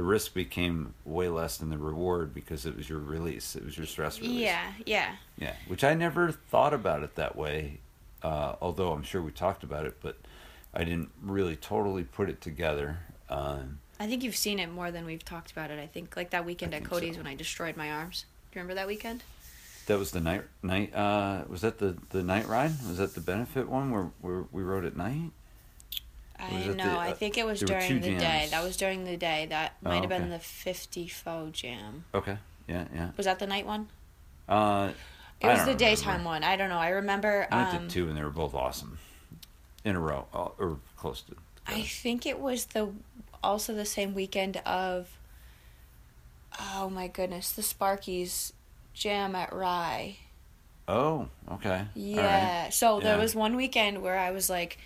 The 0.00 0.06
risk 0.06 0.32
became 0.32 0.94
way 1.04 1.28
less 1.28 1.58
than 1.58 1.68
the 1.68 1.76
reward 1.76 2.32
because 2.32 2.64
it 2.64 2.74
was 2.74 2.88
your 2.88 3.00
release. 3.00 3.54
It 3.54 3.62
was 3.62 3.76
your 3.76 3.86
stress 3.86 4.18
release. 4.18 4.40
Yeah, 4.40 4.72
yeah. 4.86 5.16
Yeah. 5.36 5.52
Which 5.66 5.84
I 5.84 5.92
never 5.92 6.32
thought 6.32 6.72
about 6.72 7.02
it 7.02 7.16
that 7.16 7.36
way. 7.36 7.80
Uh, 8.22 8.54
although 8.62 8.92
I'm 8.92 9.02
sure 9.02 9.20
we 9.20 9.30
talked 9.30 9.62
about 9.62 9.84
it, 9.84 9.98
but 10.00 10.16
I 10.72 10.84
didn't 10.84 11.10
really 11.20 11.54
totally 11.54 12.02
put 12.02 12.30
it 12.30 12.40
together. 12.40 13.00
Um, 13.28 13.80
I 13.98 14.06
think 14.06 14.22
you've 14.22 14.36
seen 14.36 14.58
it 14.58 14.72
more 14.72 14.90
than 14.90 15.04
we've 15.04 15.22
talked 15.22 15.52
about 15.52 15.70
it. 15.70 15.78
I 15.78 15.86
think 15.86 16.16
like 16.16 16.30
that 16.30 16.46
weekend 16.46 16.74
I 16.74 16.78
at 16.78 16.84
Cody's 16.84 17.16
so. 17.16 17.20
when 17.20 17.26
I 17.26 17.34
destroyed 17.34 17.76
my 17.76 17.90
arms. 17.90 18.24
Do 18.52 18.58
you 18.58 18.62
remember 18.62 18.76
that 18.76 18.86
weekend? 18.86 19.22
that 19.84 19.98
was 19.98 20.12
the 20.12 20.20
night 20.20 20.44
night. 20.62 20.94
Uh, 20.94 21.42
was 21.46 21.60
that 21.60 21.78
the 21.78 21.98
the 22.08 22.22
night 22.22 22.48
ride? 22.48 22.70
Was 22.88 22.96
that 22.96 23.14
the 23.14 23.20
benefit 23.20 23.68
one 23.68 23.90
where, 23.90 24.12
where 24.22 24.44
we 24.50 24.62
rode 24.62 24.86
at 24.86 24.96
night? 24.96 25.32
I 26.40 26.66
know. 26.68 26.74
the, 26.74 26.82
I 26.82 27.10
uh, 27.10 27.14
think 27.14 27.38
it 27.38 27.46
was 27.46 27.60
during 27.60 28.00
the 28.00 28.16
day. 28.16 28.48
That 28.50 28.62
was 28.62 28.76
during 28.76 29.04
the 29.04 29.16
day. 29.16 29.46
That 29.50 29.74
Oh, 29.84 29.88
might 29.90 30.00
have 30.00 30.08
been 30.08 30.30
the 30.30 30.38
50 30.38 31.08
faux 31.08 31.58
jam. 31.60 32.04
Okay. 32.14 32.38
Yeah. 32.66 32.84
Yeah. 32.94 33.10
Was 33.16 33.26
that 33.26 33.38
the 33.38 33.46
night 33.46 33.66
one? 33.66 33.88
Uh, 34.48 34.92
It 35.40 35.46
I 35.46 35.54
was 35.54 35.64
the 35.64 35.74
daytime 35.74 36.24
one. 36.24 36.44
I 36.44 36.56
don't 36.56 36.68
know. 36.68 36.78
I 36.78 36.90
remember. 36.90 37.46
I 37.50 37.56
went 37.56 37.74
Um, 37.74 37.88
to 37.88 37.94
two 37.94 38.08
and 38.08 38.16
they 38.16 38.22
were 38.22 38.30
both 38.30 38.54
awesome. 38.54 38.98
In 39.84 39.96
a 39.96 40.00
row, 40.00 40.26
uh, 40.34 40.48
or 40.58 40.78
close 40.96 41.22
to. 41.22 41.36
I 41.66 41.82
think 41.82 42.26
it 42.26 42.38
was 42.38 42.66
the 42.66 42.92
also 43.42 43.74
the 43.74 43.86
same 43.86 44.14
weekend 44.14 44.58
of. 44.58 45.08
Oh 46.60 46.90
my 46.90 47.08
goodness, 47.08 47.52
the 47.52 47.62
Sparkies 47.62 48.52
jam 48.92 49.34
at 49.34 49.52
Rye. 49.52 50.16
Oh, 50.88 51.28
okay. 51.52 51.70
All 51.70 51.76
right. 51.76 51.86
Yeah. 51.94 52.68
So 52.70 53.00
there 53.00 53.16
was 53.16 53.34
one 53.34 53.54
weekend 53.56 54.02
where 54.02 54.18
I 54.18 54.32
was 54.32 54.50
like, 54.50 54.76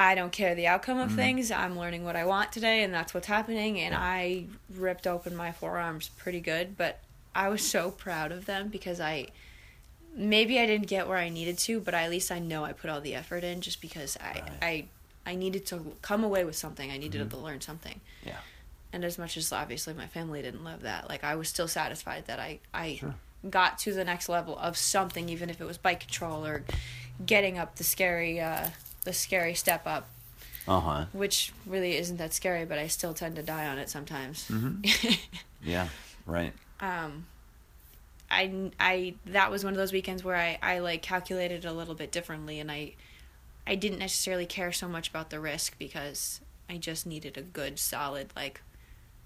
I 0.00 0.14
don't 0.14 0.32
care 0.32 0.54
the 0.54 0.66
outcome 0.66 0.98
of 0.98 1.10
Mhm. 1.10 1.16
things. 1.16 1.50
I'm 1.50 1.78
learning 1.78 2.04
what 2.04 2.16
I 2.16 2.24
want 2.24 2.52
today, 2.52 2.82
and 2.82 2.92
that's 2.92 3.12
what's 3.12 3.26
happening. 3.26 3.78
And 3.78 3.92
Yeah. 3.92 4.00
I 4.00 4.46
ripped 4.70 5.06
open 5.06 5.36
my 5.36 5.52
forearms 5.52 6.08
pretty 6.08 6.40
good, 6.40 6.78
but 6.78 7.00
I 7.34 7.48
was 7.50 7.68
so 7.68 7.90
proud 7.90 8.32
of 8.32 8.46
them 8.46 8.68
because 8.68 8.98
I. 9.00 9.26
Maybe 10.12 10.58
I 10.58 10.66
didn't 10.66 10.88
get 10.88 11.06
where 11.06 11.18
I 11.18 11.28
needed 11.28 11.56
to, 11.58 11.78
but 11.80 11.94
at 11.94 12.10
least 12.10 12.32
I 12.32 12.40
know 12.40 12.64
I 12.64 12.72
put 12.72 12.90
all 12.90 13.00
the 13.00 13.14
effort 13.14 13.44
in 13.44 13.60
just 13.60 13.80
because 13.80 14.16
I 14.16 14.32
Right. 14.32 14.52
I 14.62 14.84
I 15.26 15.34
needed 15.36 15.66
to 15.66 15.96
come 16.02 16.24
away 16.24 16.42
with 16.44 16.56
something. 16.56 16.90
I 16.90 16.96
needed 16.96 17.20
Mhm. 17.20 17.30
to 17.30 17.36
learn 17.36 17.60
something. 17.60 18.00
Yeah. 18.24 18.38
And 18.92 19.04
as 19.04 19.18
much 19.18 19.36
as 19.36 19.52
obviously 19.52 19.92
my 19.94 20.08
family 20.08 20.42
didn't 20.42 20.64
love 20.64 20.80
that, 20.82 21.08
like 21.08 21.22
I 21.22 21.36
was 21.36 21.48
still 21.48 21.68
satisfied 21.68 22.26
that 22.26 22.40
I 22.40 22.58
I 22.74 22.96
Sure. 22.96 23.14
got 23.48 23.78
to 23.80 23.92
the 23.92 24.04
next 24.04 24.28
level 24.28 24.58
of 24.58 24.76
something, 24.76 25.28
even 25.28 25.48
if 25.50 25.60
it 25.60 25.64
was 25.64 25.78
bike 25.78 26.00
control 26.00 26.44
or 26.44 26.64
getting 27.24 27.56
up 27.58 27.76
the 27.76 27.84
scary 27.84 28.40
uh, 28.40 28.70
the 29.04 29.12
scary 29.12 29.54
step 29.54 29.82
up, 29.86 30.08
Uh 30.68 30.80
huh. 30.80 31.04
which 31.12 31.52
really 31.66 31.96
isn't 31.96 32.16
that 32.18 32.32
scary, 32.34 32.64
but 32.64 32.78
I 32.78 32.86
still 32.86 33.14
tend 33.14 33.36
to 33.36 33.42
die 33.42 33.66
on 33.66 33.78
it 33.78 33.88
sometimes. 33.90 34.46
hmm 34.48 34.76
Yeah. 35.62 35.88
Right. 36.26 36.52
um, 36.80 37.26
I 38.30 38.70
I 38.78 39.14
that 39.26 39.50
was 39.50 39.64
one 39.64 39.72
of 39.72 39.76
those 39.78 39.92
weekends 39.92 40.22
where 40.22 40.36
I 40.36 40.58
I 40.62 40.78
like 40.78 41.02
calculated 41.02 41.64
a 41.64 41.72
little 41.72 41.94
bit 41.94 42.12
differently, 42.12 42.60
and 42.60 42.70
I 42.70 42.94
I 43.66 43.74
didn't 43.74 43.98
necessarily 43.98 44.46
care 44.46 44.72
so 44.72 44.88
much 44.88 45.08
about 45.08 45.30
the 45.30 45.40
risk 45.40 45.78
because 45.78 46.40
I 46.68 46.76
just 46.76 47.06
needed 47.06 47.36
a 47.36 47.42
good 47.42 47.78
solid 47.78 48.32
like 48.36 48.60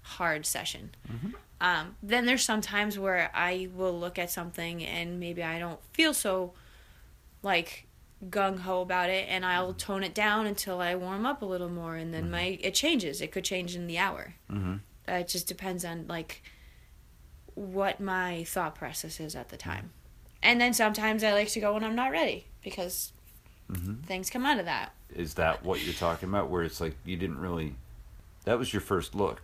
hard 0.01 0.45
session. 0.45 0.91
Mhm. 1.11 1.33
Um, 1.61 1.95
then 2.03 2.25
there's 2.25 2.43
some 2.43 2.61
times 2.61 2.99
where 2.99 3.31
I 3.33 3.69
will 3.73 3.97
look 3.97 4.19
at 4.19 4.29
something 4.29 4.83
and 4.83 5.19
maybe 5.19 5.41
I 5.41 5.57
don't 5.57 5.79
feel 5.93 6.13
so 6.13 6.53
like 7.43 7.84
gung 8.29 8.59
ho 8.59 8.81
about 8.81 9.09
it, 9.09 9.27
and 9.29 9.45
I'll 9.45 9.73
tone 9.73 10.03
it 10.03 10.13
down 10.13 10.45
until 10.45 10.81
I 10.81 10.95
warm 10.95 11.25
up 11.25 11.41
a 11.41 11.45
little 11.45 11.69
more, 11.69 11.95
and 11.95 12.13
then 12.13 12.31
my 12.31 12.57
it 12.61 12.73
changes. 12.73 13.21
It 13.21 13.31
could 13.31 13.43
change 13.43 13.75
in 13.75 13.87
the 13.87 13.97
hour. 13.97 14.35
Mm-hmm. 14.51 14.75
Uh, 15.07 15.11
it 15.13 15.27
just 15.27 15.47
depends 15.47 15.85
on 15.85 16.05
like 16.07 16.41
what 17.53 17.99
my 17.99 18.43
thought 18.43 18.75
process 18.75 19.19
is 19.19 19.35
at 19.35 19.49
the 19.49 19.57
time. 19.57 19.91
And 20.43 20.59
then 20.61 20.73
sometimes 20.73 21.23
I 21.23 21.33
like 21.33 21.47
to 21.49 21.59
go 21.59 21.73
when 21.73 21.83
I'm 21.83 21.95
not 21.95 22.11
ready 22.11 22.45
because 22.63 23.11
Mm-hmm. 23.71 24.01
things 24.03 24.29
come 24.29 24.45
out 24.45 24.59
of 24.59 24.65
that. 24.65 24.93
Is 25.15 25.33
that 25.35 25.65
what 25.65 25.83
you're 25.83 25.95
talking 25.95 26.29
about? 26.29 26.51
Where 26.51 26.61
it's 26.61 26.79
like 26.79 26.95
you 27.03 27.17
didn't 27.17 27.39
really. 27.39 27.73
That 28.43 28.59
was 28.59 28.71
your 28.71 28.81
first 28.81 29.15
look, 29.15 29.41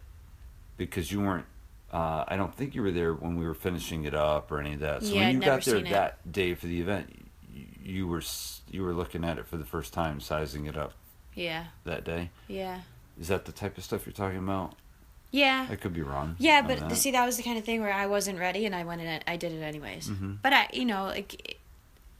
because 0.78 1.12
you 1.12 1.22
weren't. 1.22 1.46
Uh, 1.92 2.24
I 2.28 2.38
don't 2.38 2.54
think 2.54 2.76
you 2.76 2.84
were 2.84 2.92
there 2.92 3.16
when 3.16 3.36
we 3.36 3.48
were 3.48 3.56
finishing 3.56 4.04
it 4.06 4.14
up 4.14 4.52
or 4.52 4.60
any 4.60 4.74
of 4.76 4.80
that. 4.82 5.02
So 5.02 5.16
Yeah, 5.16 5.22
when 5.22 5.34
you 5.34 5.42
got 5.42 5.64
there 5.64 5.80
that 5.82 6.32
day 6.32 6.54
for 6.54 6.68
the 6.68 6.80
event, 6.80 7.21
you, 7.84 8.08
were 8.08 8.22
you 8.70 8.84
were 8.84 8.94
looking 8.94 9.24
at 9.24 9.38
it 9.38 9.46
for 9.48 9.58
the 9.58 9.66
first 9.66 9.94
time, 9.94 10.20
sizing 10.20 10.66
it 10.66 10.78
up 10.78 10.94
Yeah, 11.36 11.66
that 11.86 12.04
day. 12.04 12.30
yeah, 12.48 12.82
Is 13.20 13.28
that 13.30 13.46
the 13.46 13.52
type 13.52 13.78
of 13.78 13.84
stuff 13.84 14.06
you're 14.06 14.14
talking 14.14 14.38
about? 14.40 14.76
yeah, 15.32 15.68
I 15.70 15.76
could 15.78 15.94
be 15.94 16.02
wrong. 16.02 16.36
yeah. 16.40 16.62
But 16.62 16.80
that. 16.80 16.96
see, 16.98 17.12
that 17.12 17.26
was 17.26 17.38
the 17.38 17.44
kind 17.44 17.58
of 17.58 17.64
thing 17.64 17.82
where 17.82 17.94
I 17.94 18.06
wasn't 18.06 18.38
ready, 18.40 18.66
and 18.66 18.76
I 18.76 18.84
went 18.84 19.02
in. 19.02 19.08
it- 19.08 19.24
I 19.28 19.38
did 19.38 19.52
it 19.54 19.62
anyways. 19.62 20.10
Mhm. 20.10 20.40
But 20.42 20.52
I, 20.54 20.68
you 20.74 20.84
know, 20.86 21.06
like 21.06 21.58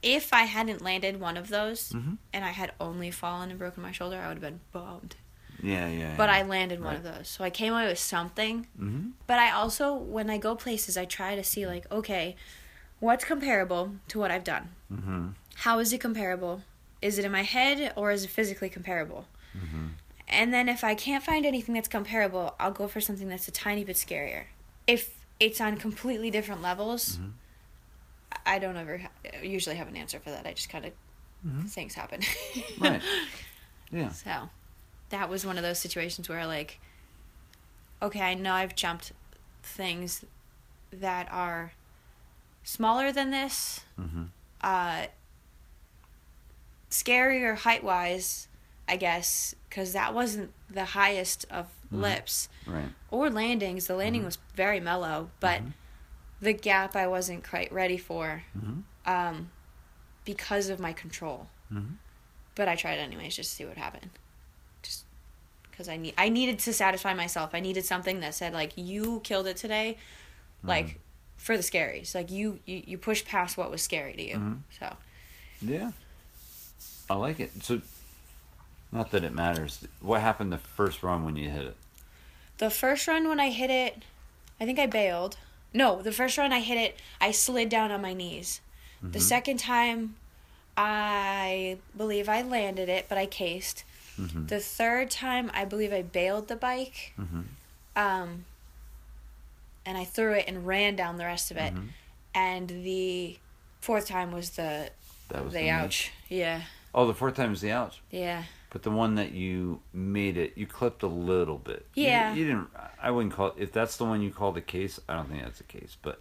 if 0.02 0.32
I 0.32 0.42
hadn't 0.44 0.80
landed 0.82 1.20
one 1.20 1.36
of 1.36 1.48
those 1.48 1.92
Mhm. 1.92 2.16
and 2.32 2.44
I 2.44 2.48
had 2.50 2.72
only 2.80 3.10
fallen 3.10 3.50
and 3.50 3.58
broken 3.58 3.82
my 3.82 3.92
shoulder, 3.92 4.16
I 4.18 4.28
would 4.28 4.38
have 4.38 4.40
been 4.40 4.60
bummed. 4.72 5.16
Yeah, 5.62 5.86
yeah. 5.88 6.14
but 6.16 6.28
yeah. 6.28 6.36
I 6.36 6.42
landed 6.42 6.82
one 6.82 6.96
of 6.96 7.04
those. 7.04 7.28
So 7.28 7.44
I 7.44 7.50
came 7.50 7.72
away 7.72 7.86
with 7.86 7.98
something. 8.00 8.66
Mm-hmm. 8.80 9.10
But 9.28 9.38
I 9.38 9.52
also, 9.52 9.94
when 9.94 10.28
I 10.28 10.38
go 10.38 10.56
places, 10.56 10.96
I 10.96 11.04
try 11.04 11.36
to 11.36 11.44
see 11.44 11.66
like, 11.68 11.84
okay, 11.92 12.34
what's 12.98 13.24
comparable 13.24 13.94
to 14.08 14.18
what 14.18 14.30
I've 14.32 14.42
done? 14.42 14.70
Mm-hmm. 15.54 15.60
How 15.68 15.78
is 15.78 15.92
it 15.92 15.98
comparable? 15.98 16.62
Is 17.00 17.18
it 17.18 17.24
in 17.24 17.32
my 17.32 17.42
head 17.42 17.92
or 17.96 18.10
is 18.12 18.24
it 18.24 18.30
physically 18.30 18.68
comparable? 18.68 19.26
Mm-hmm. 19.56 19.86
And 20.28 20.54
then 20.54 20.68
if 20.68 20.82
I 20.84 20.94
can't 20.94 21.22
find 21.22 21.44
anything 21.44 21.74
that's 21.74 21.88
comparable, 21.88 22.54
I'll 22.58 22.70
go 22.72 22.88
for 22.88 23.00
something 23.00 23.28
that's 23.28 23.48
a 23.48 23.50
tiny 23.50 23.84
bit 23.84 23.96
scarier. 23.96 24.44
If 24.86 25.14
it's 25.40 25.60
on 25.60 25.76
completely 25.76 26.30
different 26.30 26.62
levels, 26.62 27.18
Mhm. 27.18 27.32
I 28.46 28.58
don't 28.58 28.76
ever 28.76 28.98
ha- 28.98 29.10
usually 29.42 29.76
have 29.76 29.88
an 29.88 29.96
answer 29.96 30.18
for 30.20 30.30
that. 30.30 30.46
I 30.46 30.52
just 30.54 30.68
kind 30.70 30.86
of 30.86 30.92
Mhm. 31.46 31.68
things 31.68 31.94
happen. 31.94 32.20
Right. 32.78 33.02
Yeah. 33.90 34.08
So 34.10 34.48
that 35.10 35.28
was 35.28 35.44
one 35.44 35.58
of 35.58 35.62
those 35.62 35.78
situations 35.78 36.28
where 36.28 36.46
like 36.46 36.78
okay, 38.00 38.20
I 38.20 38.34
know 38.34 38.54
I've 38.54 38.74
jumped 38.74 39.12
things 39.62 40.24
that 40.92 41.30
are 41.30 41.72
smaller 42.64 43.12
than 43.12 43.30
this, 43.30 43.80
Mm-hmm. 44.00 44.24
uh 44.62 45.06
scarier 46.92 47.56
height 47.56 47.82
wise, 47.82 48.46
I 48.86 48.96
guess, 48.96 49.54
cuz 49.70 49.92
that 49.94 50.14
wasn't 50.14 50.52
the 50.70 50.84
highest 50.84 51.46
of 51.50 51.66
Mhm. 51.92 52.00
lips 52.02 52.48
Right. 52.66 52.90
or 53.10 53.30
landings. 53.30 53.86
The 53.86 53.96
landing 53.96 54.22
Mhm. 54.22 54.26
was 54.26 54.38
very 54.54 54.78
mellow, 54.80 55.30
but 55.40 55.62
Mhm. 55.62 55.72
the 56.40 56.52
gap 56.52 56.94
I 56.94 57.06
wasn't 57.06 57.48
quite 57.48 57.72
ready 57.72 57.96
for 57.98 58.44
Mm-hmm. 58.56 58.80
um 59.10 59.50
because 60.24 60.68
of 60.68 60.78
my 60.78 60.92
control. 60.92 61.48
Mm-hmm. 61.72 61.94
but 62.54 62.68
I 62.68 62.76
tried 62.76 62.98
anyways 62.98 63.34
just 63.34 63.48
to 63.50 63.56
see 63.56 63.64
what 63.64 63.78
happened. 63.78 64.10
Just 64.82 65.06
because 65.70 65.88
I 65.88 65.96
need 65.96 66.12
I 66.18 66.28
needed 66.28 66.58
to 66.58 66.72
satisfy 66.74 67.14
myself. 67.14 67.54
I 67.54 67.60
needed 67.60 67.86
something 67.86 68.20
that 68.20 68.34
said 68.34 68.52
like 68.52 68.72
you 68.76 69.20
killed 69.24 69.46
it 69.46 69.56
today, 69.56 69.96
like 70.62 71.00
for 71.38 71.56
the 71.56 71.62
scaries. 71.62 72.14
Like 72.14 72.30
you 72.30 72.60
you 72.66 72.82
you 72.86 72.98
pushed 72.98 73.26
past 73.26 73.56
what 73.56 73.70
was 73.70 73.80
scary 73.80 74.12
to 74.12 74.22
you. 74.22 74.62
So 74.78 74.96
Yeah. 75.62 75.92
I 77.12 77.16
like 77.16 77.40
it. 77.40 77.50
So, 77.62 77.80
not 78.90 79.10
that 79.10 79.22
it 79.24 79.34
matters. 79.34 79.86
What 80.00 80.20
happened 80.20 80.52
the 80.52 80.58
first 80.58 81.02
run 81.02 81.24
when 81.24 81.36
you 81.36 81.50
hit 81.50 81.62
it? 81.66 81.76
the 82.58 82.70
first 82.70 83.08
run 83.08 83.26
when 83.28 83.40
I 83.40 83.50
hit 83.50 83.70
it, 83.70 84.02
I 84.60 84.64
think 84.66 84.78
I 84.78 84.86
bailed. 84.86 85.36
No, 85.74 86.00
the 86.00 86.12
first 86.12 86.38
run 86.38 86.52
I 86.52 86.60
hit 86.60 86.78
it, 86.78 86.96
I 87.20 87.32
slid 87.32 87.68
down 87.68 87.90
on 87.90 88.00
my 88.00 88.12
knees. 88.12 88.60
The 89.02 89.18
Mhm. 89.18 89.22
second 89.22 89.56
time, 89.58 90.14
I 90.76 91.78
believe 91.96 92.28
I 92.28 92.42
landed 92.42 92.88
it, 92.88 93.06
but 93.08 93.18
I 93.18 93.26
cased. 93.26 93.82
Mm-hmm. 94.20 94.46
The 94.46 94.60
third 94.60 95.10
time, 95.10 95.50
I 95.52 95.64
believe 95.64 95.92
I 95.92 96.02
bailed 96.02 96.46
the 96.48 96.54
bike. 96.56 97.12
Mm-hmm. 97.18 97.42
um, 97.96 98.44
and 99.84 99.98
I 99.98 100.04
threw 100.04 100.32
it 100.34 100.44
and 100.46 100.64
ran 100.66 100.94
down 100.94 101.16
the 101.18 101.24
rest 101.24 101.50
of 101.50 101.56
it. 101.56 101.74
Mhm. 101.74 101.88
And 102.34 102.68
the 102.84 103.38
fourth 103.80 104.06
time 104.06 104.30
was 104.30 104.50
the 104.50 104.90
That 105.30 105.44
was 105.44 105.52
the 105.52 105.60
the 105.62 105.70
ouch. 105.70 106.12
Yeah, 106.28 106.62
Oh, 106.94 107.06
the 107.06 107.14
fourth 107.14 107.34
time 107.36 107.50
was 107.50 107.60
the 107.62 107.70
ouch. 107.70 108.02
yeah, 108.10 108.42
But 108.70 108.82
the 108.82 108.90
one 108.90 109.14
that 109.14 109.32
you 109.32 109.80
made 109.94 110.36
it, 110.36 110.52
you 110.56 110.66
clipped 110.66 111.02
a 111.02 111.06
little 111.06 111.56
bit. 111.58 111.86
Yeah. 111.94 112.34
You, 112.34 112.44
didn't. 112.44 112.68
I 113.00 113.10
wouldn't 113.10 113.32
call 113.34 113.48
it. 113.48 113.54
If 113.56 113.72
that's 113.72 113.96
the 113.96 114.04
one 114.04 114.20
you 114.20 114.30
called 114.30 114.56
a 114.58 114.60
case, 114.60 115.00
I 115.08 115.14
don't 115.14 115.28
think 115.30 115.42
that's 115.42 115.60
a 115.60 115.64
case. 115.64 115.96
But 116.02 116.20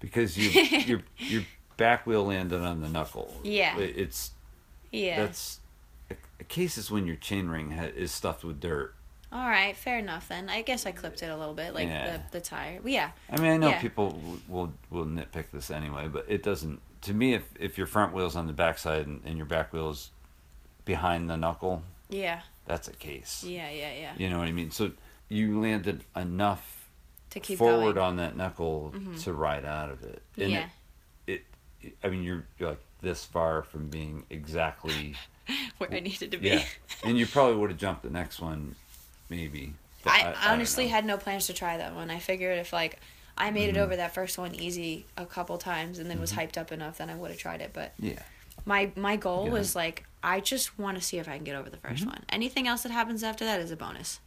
because 0.00 0.36
you 0.36 0.50
your 0.86 1.02
your 1.18 1.42
back 1.76 2.06
wheel 2.06 2.24
landed 2.26 2.60
on 2.60 2.80
the 2.80 2.88
knuckle. 2.88 3.32
Yeah. 3.44 3.78
It- 3.78 3.96
it's 3.96 4.30
yeah. 4.90 5.24
that's 5.24 5.60
a, 6.10 6.14
a 6.40 6.44
case 6.44 6.76
is 6.76 6.90
when 6.90 7.06
your 7.06 7.16
chain 7.16 7.48
ring 7.48 7.70
ha- 7.72 7.84
is 7.94 8.10
stuffed 8.12 8.42
with 8.44 8.60
dirt. 8.60 8.94
All 9.32 9.48
right, 9.48 9.76
fair 9.76 9.98
enough 9.98 10.28
then. 10.28 10.48
I 10.48 10.62
guess 10.62 10.86
I 10.86 10.92
clipped 10.92 11.20
it 11.22 11.26
a 11.26 11.36
little 11.36 11.54
bit, 11.54 11.74
like 11.74 11.88
Yeah. 11.88 12.18
the 12.30 12.38
the 12.38 12.40
tire. 12.40 12.80
Yeah, 12.84 13.10
I 13.30 13.40
mean, 13.40 13.50
I 13.52 13.56
know 13.56 13.68
Yeah. 13.70 13.80
people 13.80 14.20
will 14.48 14.72
will 14.90 15.06
nitpick 15.06 15.46
this 15.52 15.70
anyway, 15.72 16.06
but 16.08 16.24
it 16.28 16.42
doesn't. 16.44 16.80
To 17.04 17.14
me, 17.14 17.34
if 17.34 17.42
if 17.58 17.78
your 17.78 17.86
front 17.86 18.12
wheel's 18.14 18.36
on 18.36 18.46
the 18.46 18.52
backside 18.52 19.06
and, 19.06 19.20
and 19.24 19.36
your 19.36 19.46
back 19.46 19.72
wheel's 19.72 20.10
behind 20.84 21.28
the 21.30 21.36
knuckle, 21.36 21.82
yeah, 22.08 22.40
that's 22.66 22.88
a 22.88 22.92
case. 22.92 23.44
yeah, 23.46 23.70
yeah, 23.70 23.92
yeah. 23.94 24.12
You 24.16 24.28
know 24.30 24.38
what 24.38 24.48
I 24.48 24.52
mean? 24.52 24.70
So 24.70 24.92
you 25.28 25.60
landed 25.60 26.04
enough 26.16 26.88
To 27.30 27.40
keep 27.40 27.58
forward 27.58 27.94
going. 27.96 28.06
on 28.06 28.16
that 28.16 28.36
knuckle 28.36 28.92
Mhm. 28.94 29.22
to 29.24 29.32
ride 29.32 29.64
out 29.64 29.90
of 29.90 30.02
it. 30.02 30.22
And 30.38 30.50
yeah, 30.52 30.68
It, 31.26 31.44
it, 31.82 31.96
I 32.04 32.08
mean, 32.08 32.22
you're, 32.22 32.44
you're 32.58 32.70
like 32.70 32.80
this 33.00 33.24
far 33.24 33.62
from 33.62 33.88
being 33.88 34.24
exactly. 34.30 35.14
where 35.78 35.92
I 35.92 36.00
needed 36.00 36.30
to 36.32 36.38
be. 36.38 36.48
Yeah. 36.48 36.64
and 37.02 37.18
you 37.18 37.26
probably 37.26 37.56
would 37.56 37.70
have 37.70 37.78
jumped 37.78 38.02
the 38.02 38.10
next 38.10 38.40
one, 38.40 38.76
maybe. 39.30 39.74
I, 40.06 40.22
don't 40.24 40.46
honestly 40.46 40.88
had 40.88 41.04
no 41.06 41.16
plans 41.16 41.46
to 41.46 41.54
try 41.54 41.76
that 41.78 41.94
one. 41.94 42.10
I 42.10 42.18
figured 42.18 42.58
if 42.58 42.72
like 42.72 42.98
I 43.36 43.50
made 43.50 43.66
Mhm. 43.68 43.76
it 43.76 43.80
over 43.80 43.96
that 43.96 44.14
first 44.14 44.38
one 44.38 44.54
easy 44.54 45.06
a 45.16 45.26
couple 45.26 45.58
times 45.58 45.98
and 45.98 46.08
then 46.10 46.20
was 46.20 46.32
Mm-hmm. 46.32 46.40
hyped 46.40 46.56
up 46.58 46.70
enough, 46.72 46.98
then 46.98 47.10
I 47.10 47.14
would 47.16 47.30
have 47.30 47.40
tried 47.40 47.60
it. 47.60 47.72
But 47.72 47.92
Yeah. 47.98 48.22
my 48.64 48.92
my 48.96 49.16
goal 49.16 49.46
Yeah. 49.46 49.52
was 49.52 49.74
like 49.76 50.06
I 50.22 50.40
just 50.40 50.78
want 50.78 50.96
to 50.96 51.02
see 51.02 51.18
if 51.18 51.28
I 51.28 51.36
can 51.36 51.44
get 51.44 51.54
over 51.56 51.68
the 51.68 51.76
1st 51.76 52.04
Mhm. 52.04 52.06
one. 52.06 52.24
Anything 52.30 52.66
else 52.66 52.82
that 52.84 52.92
happens 52.92 53.22
after 53.22 53.44
that 53.44 53.60
is 53.60 53.70
a 53.70 53.76
bonus. 53.76 54.20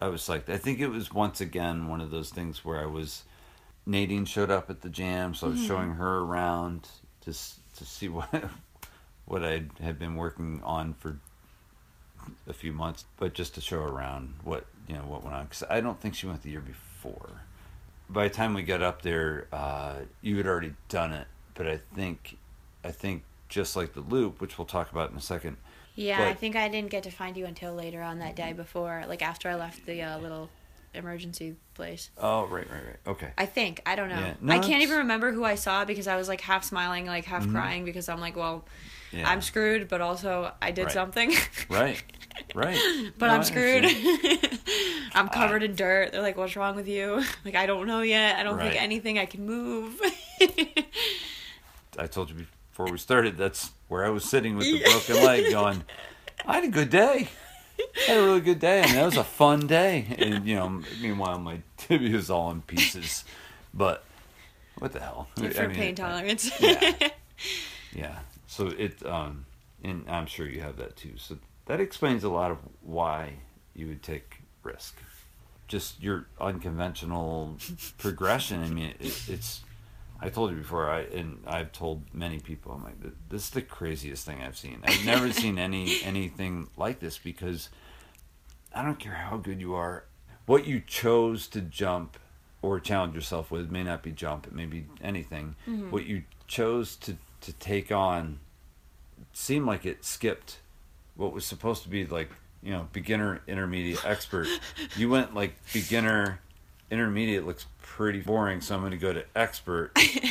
I 0.00 0.08
was 0.08 0.28
like, 0.28 0.48
I 0.48 0.58
think 0.58 0.80
it 0.80 0.88
was 0.88 1.12
once 1.12 1.40
again 1.40 1.86
one 1.88 2.00
of 2.00 2.10
those 2.10 2.30
things 2.30 2.64
where 2.64 2.80
I 2.80 2.86
was. 2.86 3.24
Nadine 3.86 4.24
showed 4.24 4.50
up 4.50 4.70
at 4.70 4.80
the 4.80 4.88
jam, 4.88 5.34
so 5.34 5.46
I 5.48 5.50
was 5.50 5.62
showing 5.64 5.92
her 5.94 6.18
around 6.20 6.88
to 7.22 7.32
to 7.32 7.84
see 7.84 8.08
what 8.16 8.50
what 9.26 9.44
I 9.44 9.64
had 9.80 9.98
been 9.98 10.16
working 10.16 10.62
on 10.64 10.94
for 10.94 11.18
a 12.46 12.52
few 12.52 12.72
months, 12.72 13.04
but 13.18 13.34
just 13.34 13.54
to 13.54 13.60
show 13.60 13.82
around 13.82 14.34
what 14.42 14.66
you 14.88 14.96
know 14.96 15.02
what 15.04 15.22
went 15.22 15.34
on. 15.36 15.44
Because 15.44 15.62
I 15.70 15.80
don't 15.80 16.00
think 16.00 16.14
she 16.14 16.26
went 16.26 16.42
the 16.42 16.50
year 16.50 16.60
before. 16.60 17.42
By 18.08 18.28
the 18.28 18.34
time 18.34 18.54
we 18.54 18.62
got 18.62 18.82
up 18.82 19.02
there, 19.02 19.46
uh, 19.52 19.94
you 20.20 20.36
had 20.36 20.46
already 20.46 20.74
done 20.88 21.12
it, 21.12 21.26
but 21.54 21.66
I 21.66 21.78
think 21.94 22.36
I 22.84 22.90
think 22.90 23.22
just 23.48 23.76
like 23.76 23.94
the 23.94 24.00
loop, 24.00 24.40
which 24.40 24.58
we'll 24.58 24.66
talk 24.66 24.92
about 24.92 25.10
in 25.10 25.16
a 25.16 25.20
second. 25.20 25.56
Yeah, 25.96 26.24
I 26.24 26.34
think 26.34 26.56
I 26.56 26.68
didn't 26.68 26.90
get 26.90 27.04
to 27.04 27.10
find 27.10 27.36
you 27.36 27.46
until 27.46 27.72
later 27.72 28.02
on 28.02 28.18
that 28.18 28.34
day 28.36 28.52
before, 28.52 29.04
like 29.08 29.22
after 29.22 29.48
I 29.48 29.54
left 29.54 29.86
the 29.86 30.02
uh, 30.02 30.18
little 30.18 30.50
emergency 30.92 31.56
place. 31.74 32.10
Oh, 32.18 32.42
right, 32.46 32.68
right, 32.70 32.84
right. 32.86 32.96
Okay. 33.06 33.30
I 33.38 33.46
think 33.46 33.80
I 33.86 33.96
don't 33.96 34.08
know. 34.08 34.18
Yeah. 34.18 34.34
No, 34.40 34.52
I 34.52 34.58
can't 34.58 34.70
it's- 34.74 34.82
even 34.82 34.98
remember 34.98 35.32
who 35.32 35.44
I 35.44 35.54
saw 35.54 35.84
because 35.84 36.06
I 36.06 36.16
was 36.16 36.28
like 36.28 36.40
half 36.40 36.64
smiling, 36.64 37.06
like 37.06 37.24
half 37.24 37.44
Mhm. 37.44 37.52
crying 37.52 37.84
because 37.84 38.08
I'm 38.08 38.20
like, 38.20 38.36
well, 38.36 38.64
Yeah. 39.14 39.28
I'm 39.30 39.40
screwed, 39.42 39.88
but 39.88 40.00
also 40.00 40.52
I 40.60 40.70
did 40.72 40.84
Right. 40.84 40.92
something. 40.92 41.32
Right. 41.68 42.02
Right. 42.54 42.78
but 43.18 43.28
No, 43.28 43.34
I'm 43.34 43.44
screwed. 43.44 43.84
I'm 45.14 45.28
covered 45.28 45.62
in 45.62 45.74
dirt. 45.76 46.10
They're 46.12 46.20
like, 46.22 46.36
"What's 46.36 46.56
wrong 46.56 46.74
with 46.74 46.88
you?" 46.88 47.22
Like, 47.44 47.54
I 47.54 47.66
don't 47.66 47.86
know 47.86 48.00
yet. 48.00 48.36
I 48.36 48.42
don't 48.42 48.56
Right. 48.56 48.70
think 48.72 48.82
anything 48.82 49.18
I 49.20 49.26
can 49.26 49.46
move. 49.46 50.00
I 51.98 52.06
told 52.08 52.30
you 52.30 52.46
before 52.70 52.86
we 52.90 52.98
started, 52.98 53.36
that's 53.38 53.70
where 53.88 54.04
I 54.04 54.08
was 54.10 54.24
sitting 54.24 54.56
with 54.56 54.66
the 54.66 54.82
broken 54.82 55.24
leg 55.24 55.50
going, 55.52 55.84
I 56.44 56.54
had 56.56 56.64
a 56.64 56.68
good 56.68 56.90
day. 56.90 57.28
I 57.78 58.00
had 58.08 58.16
a 58.18 58.22
really 58.22 58.40
good 58.40 58.58
day. 58.58 58.82
I 58.82 58.86
mean, 58.86 58.94
that 58.96 59.04
was 59.04 59.16
a 59.16 59.22
fun 59.24 59.66
day. 59.68 60.06
And, 60.18 60.44
you 60.46 60.56
know, 60.56 60.82
meanwhile, 61.00 61.38
my 61.38 61.60
tibia 61.76 62.16
is 62.16 62.30
all 62.30 62.50
in 62.50 62.62
pieces. 62.62 63.24
But 63.72 64.04
what 64.78 64.92
the 64.92 65.00
hell? 65.00 65.28
I 65.38 65.42
Different 65.42 65.70
mean, 65.70 65.78
pain 65.80 65.94
tolerance. 65.94 66.50
yeah. 66.60 67.08
Yeah. 67.94 68.18
So 68.54 68.68
it, 68.68 69.04
um, 69.04 69.46
and 69.82 70.04
I'm 70.08 70.26
sure 70.26 70.46
you 70.46 70.60
have 70.60 70.76
that 70.76 70.94
too. 70.94 71.14
So 71.16 71.38
that 71.66 71.80
explains 71.80 72.22
a 72.22 72.28
lot 72.28 72.52
of 72.52 72.58
why 72.82 73.38
you 73.74 73.88
would 73.88 74.00
take 74.00 74.42
risk. 74.62 74.96
Just 75.66 76.00
your 76.00 76.26
unconventional 76.40 77.56
progression. 77.98 78.62
I 78.62 78.68
mean, 78.68 78.94
it, 79.00 79.28
it's. 79.28 79.62
I 80.20 80.28
told 80.28 80.52
you 80.52 80.58
before, 80.58 80.88
I 80.88 81.00
and 81.00 81.42
I've 81.48 81.72
told 81.72 82.02
many 82.14 82.38
people. 82.38 82.70
I'm 82.70 82.84
like, 82.84 82.94
this 83.28 83.42
is 83.42 83.50
the 83.50 83.60
craziest 83.60 84.24
thing 84.24 84.40
I've 84.40 84.56
seen. 84.56 84.78
I've 84.84 85.04
never 85.04 85.32
seen 85.42 85.58
any 85.58 86.00
anything 86.04 86.68
like 86.76 87.00
this 87.00 87.18
because 87.18 87.70
I 88.72 88.84
don't 88.84 89.00
care 89.00 89.14
how 89.14 89.36
good 89.36 89.60
you 89.60 89.74
are, 89.74 90.04
what 90.46 90.64
you 90.64 90.78
chose 90.78 91.48
to 91.48 91.60
jump 91.60 92.18
or 92.62 92.78
challenge 92.78 93.16
yourself 93.16 93.50
with 93.50 93.72
may 93.72 93.82
not 93.82 94.04
be 94.04 94.12
jump. 94.12 94.46
It 94.46 94.54
may 94.54 94.66
be 94.66 94.86
anything. 95.02 95.56
Mm-hmm. 95.68 95.90
What 95.90 96.06
you 96.06 96.22
chose 96.46 96.94
to 96.98 97.16
to 97.40 97.52
take 97.54 97.90
on 97.90 98.38
seemed 99.36 99.66
like 99.66 99.84
it 99.84 100.04
skipped 100.04 100.58
what 101.16 101.32
was 101.32 101.44
supposed 101.44 101.82
to 101.82 101.88
be 101.88 102.06
like 102.06 102.30
you 102.62 102.70
know 102.72 102.88
beginner 102.92 103.40
intermediate 103.46 104.04
expert 104.04 104.46
you 104.96 105.08
went 105.10 105.34
like 105.34 105.54
beginner 105.72 106.40
intermediate 106.90 107.44
looks 107.46 107.66
pretty 107.82 108.20
boring 108.20 108.60
so 108.60 108.74
i'm 108.74 108.80
going 108.80 108.90
to 108.92 108.96
go 108.96 109.12
to 109.12 109.24
expert 109.36 109.90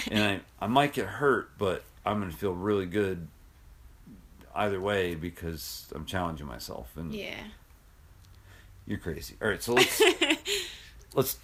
and 0.10 0.24
I, 0.24 0.41
I 0.64 0.68
might 0.68 0.93
get 0.93 1.06
hurt 1.06 1.51
but 1.58 1.84
i'm 2.06 2.20
going 2.20 2.32
to 2.32 2.38
feel 2.38 2.54
really 2.54 2.86
good 2.86 3.28
either 4.56 4.80
way 4.82 5.16
because 5.16 5.88
i'm 5.93 6.06
challenging 6.06 6.47
myself 6.47 6.89
and 6.95 7.14
yeah. 7.14 7.36
you're 8.88 8.99
crazy 8.99 9.36
all 9.41 9.49
right 9.49 9.62
so 9.62 9.74
let's 9.74 10.01
let's 11.14 11.38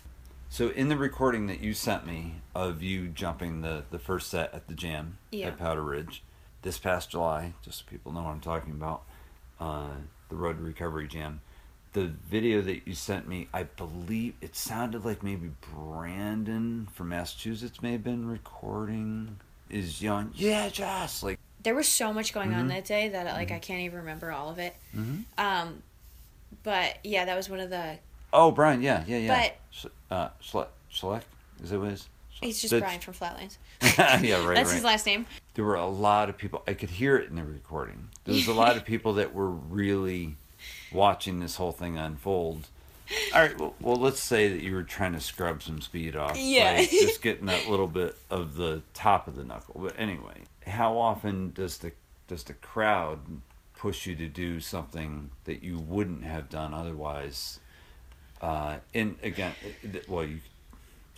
so 0.49 0.69
in 0.69 0.89
the 0.89 0.97
recording 0.97 1.47
that 1.47 1.59
you 1.59 1.73
sent 1.73 2.05
me 2.05 2.35
of 2.55 2.81
you 2.81 3.07
jumping 3.07 3.61
the 3.61 3.83
the 3.91 3.99
first 3.99 4.29
set 4.29 4.53
at 4.53 4.67
the 4.67 4.73
jam 4.73 5.17
Yeah. 5.31 5.47
at 5.47 5.57
powder 5.57 5.83
ridge 5.83 6.23
this 6.61 6.77
past 6.77 7.09
july 7.11 7.53
just 7.63 7.79
so 7.79 7.85
people 7.89 8.11
know 8.11 8.21
what 8.23 8.29
i'm 8.31 8.39
talking 8.39 8.71
about 8.73 9.03
uh, 9.59 9.87
the 10.29 10.35
road 10.35 10.57
to 10.57 10.63
recovery 10.63 11.07
jam 11.07 11.41
the 11.93 12.05
video 12.29 12.61
that 12.61 12.87
you 12.87 12.93
sent 12.93 13.27
me, 13.27 13.47
I 13.51 13.63
believe 13.63 14.35
it 14.41 14.55
sounded 14.55 15.03
like 15.05 15.23
maybe 15.23 15.49
Brandon 15.73 16.87
from 16.93 17.09
Massachusetts 17.09 17.81
may 17.81 17.93
have 17.93 18.03
been 18.03 18.27
recording. 18.27 19.37
Is 19.71 19.99
young, 19.99 20.31
yeah, 20.35 20.69
Joss, 20.69 21.23
like, 21.23 21.39
there 21.63 21.73
was 21.73 21.87
so 21.87 22.13
much 22.13 22.31
going 22.31 22.53
on 22.53 22.65
Mhm. 22.65 22.69
that 22.69 22.85
day 22.85 23.09
that 23.09 23.25
like 23.35 23.49
I 23.49 23.57
can't 23.57 23.81
even 23.81 23.97
remember 23.99 24.31
all 24.31 24.49
of 24.51 24.59
it. 24.59 24.75
Mhm. 24.95 25.25
Um, 25.39 25.81
but 26.61 26.99
yeah, 27.03 27.25
that 27.25 27.35
was 27.35 27.49
one 27.49 27.59
of 27.59 27.71
the. 27.71 27.97
oh, 28.33 28.51
Brian, 28.51 28.83
yeah, 28.83 29.03
yeah, 29.07 29.17
yeah. 29.17 29.51
But- 29.81 29.91
uh, 30.11 30.29
Schleck, 30.43 30.67
Schleck, 30.93 31.23
is 31.63 31.71
it 31.71 31.79
is? 31.81 32.07
He's 32.41 32.61
just 32.61 32.71
That's- 32.71 32.87
Brian 32.87 33.01
from 33.01 33.13
Flatlands. 33.13 33.57
yeah, 33.81 34.45
right, 34.45 34.55
That's 34.55 34.69
right. 34.69 34.75
his 34.75 34.83
last 34.83 35.05
name. 35.05 35.25
there 35.55 35.65
were 35.65 35.75
a 35.75 35.85
lot 35.87 36.29
of 36.29 36.37
people 36.37 36.61
i 36.67 36.73
could 36.73 36.89
hear 36.89 37.15
it 37.17 37.29
in 37.29 37.35
the 37.35 37.43
recording 37.43 38.09
there 38.25 38.35
was 38.35 38.47
a 38.47 38.53
lot 38.53 38.75
of 38.77 38.83
people 38.93 39.13
that 39.13 39.33
were 39.33 39.49
really 39.49 40.35
watching 40.91 41.39
this 41.39 41.55
whole 41.55 41.71
thing 41.71 41.97
unfold 41.97 42.67
all 43.33 43.41
right 43.41 43.57
well, 43.57 43.73
well 43.79 43.95
let's 43.95 44.19
say 44.19 44.49
that 44.49 44.61
you 44.61 44.73
were 44.73 44.83
trying 44.83 45.13
to 45.13 45.19
scrub 45.19 45.63
some 45.63 45.79
speed 45.81 46.15
off 46.15 46.37
Yeah. 46.37 46.77
by 46.77 46.85
just 46.91 47.21
getting 47.21 47.45
that 47.47 47.67
little 47.69 47.87
bit 47.87 48.15
of 48.29 48.55
the 48.55 48.81
top 48.93 49.27
of 49.27 49.35
the 49.35 49.43
knuckle 49.45 49.79
but 49.81 49.95
anyway 49.97 50.43
how 50.67 50.97
often 50.97 51.51
does 51.51 51.77
the 51.77 51.91
does 52.27 52.43
the 52.43 52.53
crowd 52.53 53.19
push 53.77 54.05
you 54.05 54.15
to 54.15 54.27
do 54.27 54.59
something 54.59 55.29
that 55.45 55.63
you 55.63 55.79
wouldn't 55.79 56.23
have 56.25 56.49
done 56.49 56.73
otherwise 56.73 57.59
uh 58.41 58.77
and 58.93 59.15
again 59.23 59.53
well 60.07 60.23
you 60.25 60.39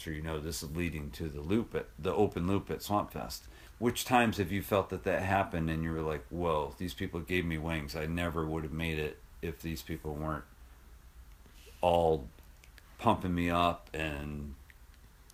sure 0.01 0.13
you 0.13 0.21
know 0.21 0.39
this 0.39 0.63
is 0.63 0.75
leading 0.75 1.11
to 1.11 1.29
the 1.29 1.41
loop 1.41 1.75
at 1.75 1.87
the 1.97 2.13
open 2.13 2.47
loop 2.47 2.69
at 2.71 2.81
Swamp 2.81 3.11
Fest. 3.11 3.43
Which 3.79 4.05
times 4.05 4.37
have 4.37 4.51
you 4.51 4.61
felt 4.61 4.89
that 4.89 5.03
that 5.05 5.23
happened 5.23 5.69
and 5.69 5.83
you 5.83 5.91
were 5.91 6.01
like, 6.01 6.25
"Whoa, 6.29 6.75
these 6.77 6.93
people 6.93 7.19
gave 7.19 7.45
me 7.45 7.57
wings. 7.57 7.95
I 7.95 8.05
never 8.05 8.45
would 8.45 8.63
have 8.63 8.73
made 8.73 8.99
it 8.99 9.17
if 9.41 9.61
these 9.61 9.81
people 9.81 10.13
weren't 10.13 10.43
all 11.81 12.27
pumping 12.99 13.33
me 13.33 13.49
up 13.49 13.89
and 13.93 14.53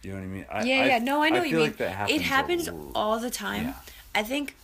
you 0.01 0.11
know 0.11 0.17
what 0.17 0.23
I 0.23 0.27
mean?" 0.27 0.45
I, 0.49 0.63
yeah, 0.63 0.85
yeah. 0.85 0.99
No, 0.99 1.21
I 1.21 1.29
know 1.29 1.39
what 1.39 1.49
you 1.49 1.57
mean. 1.57 1.65
like 1.65 1.79
happens 1.79 2.11
it 2.11 2.21
happens 2.21 2.69
all 2.95 3.19
the 3.19 3.29
time. 3.31 3.65
Yeah. 3.65 3.73
I 4.15 4.23
think 4.23 4.55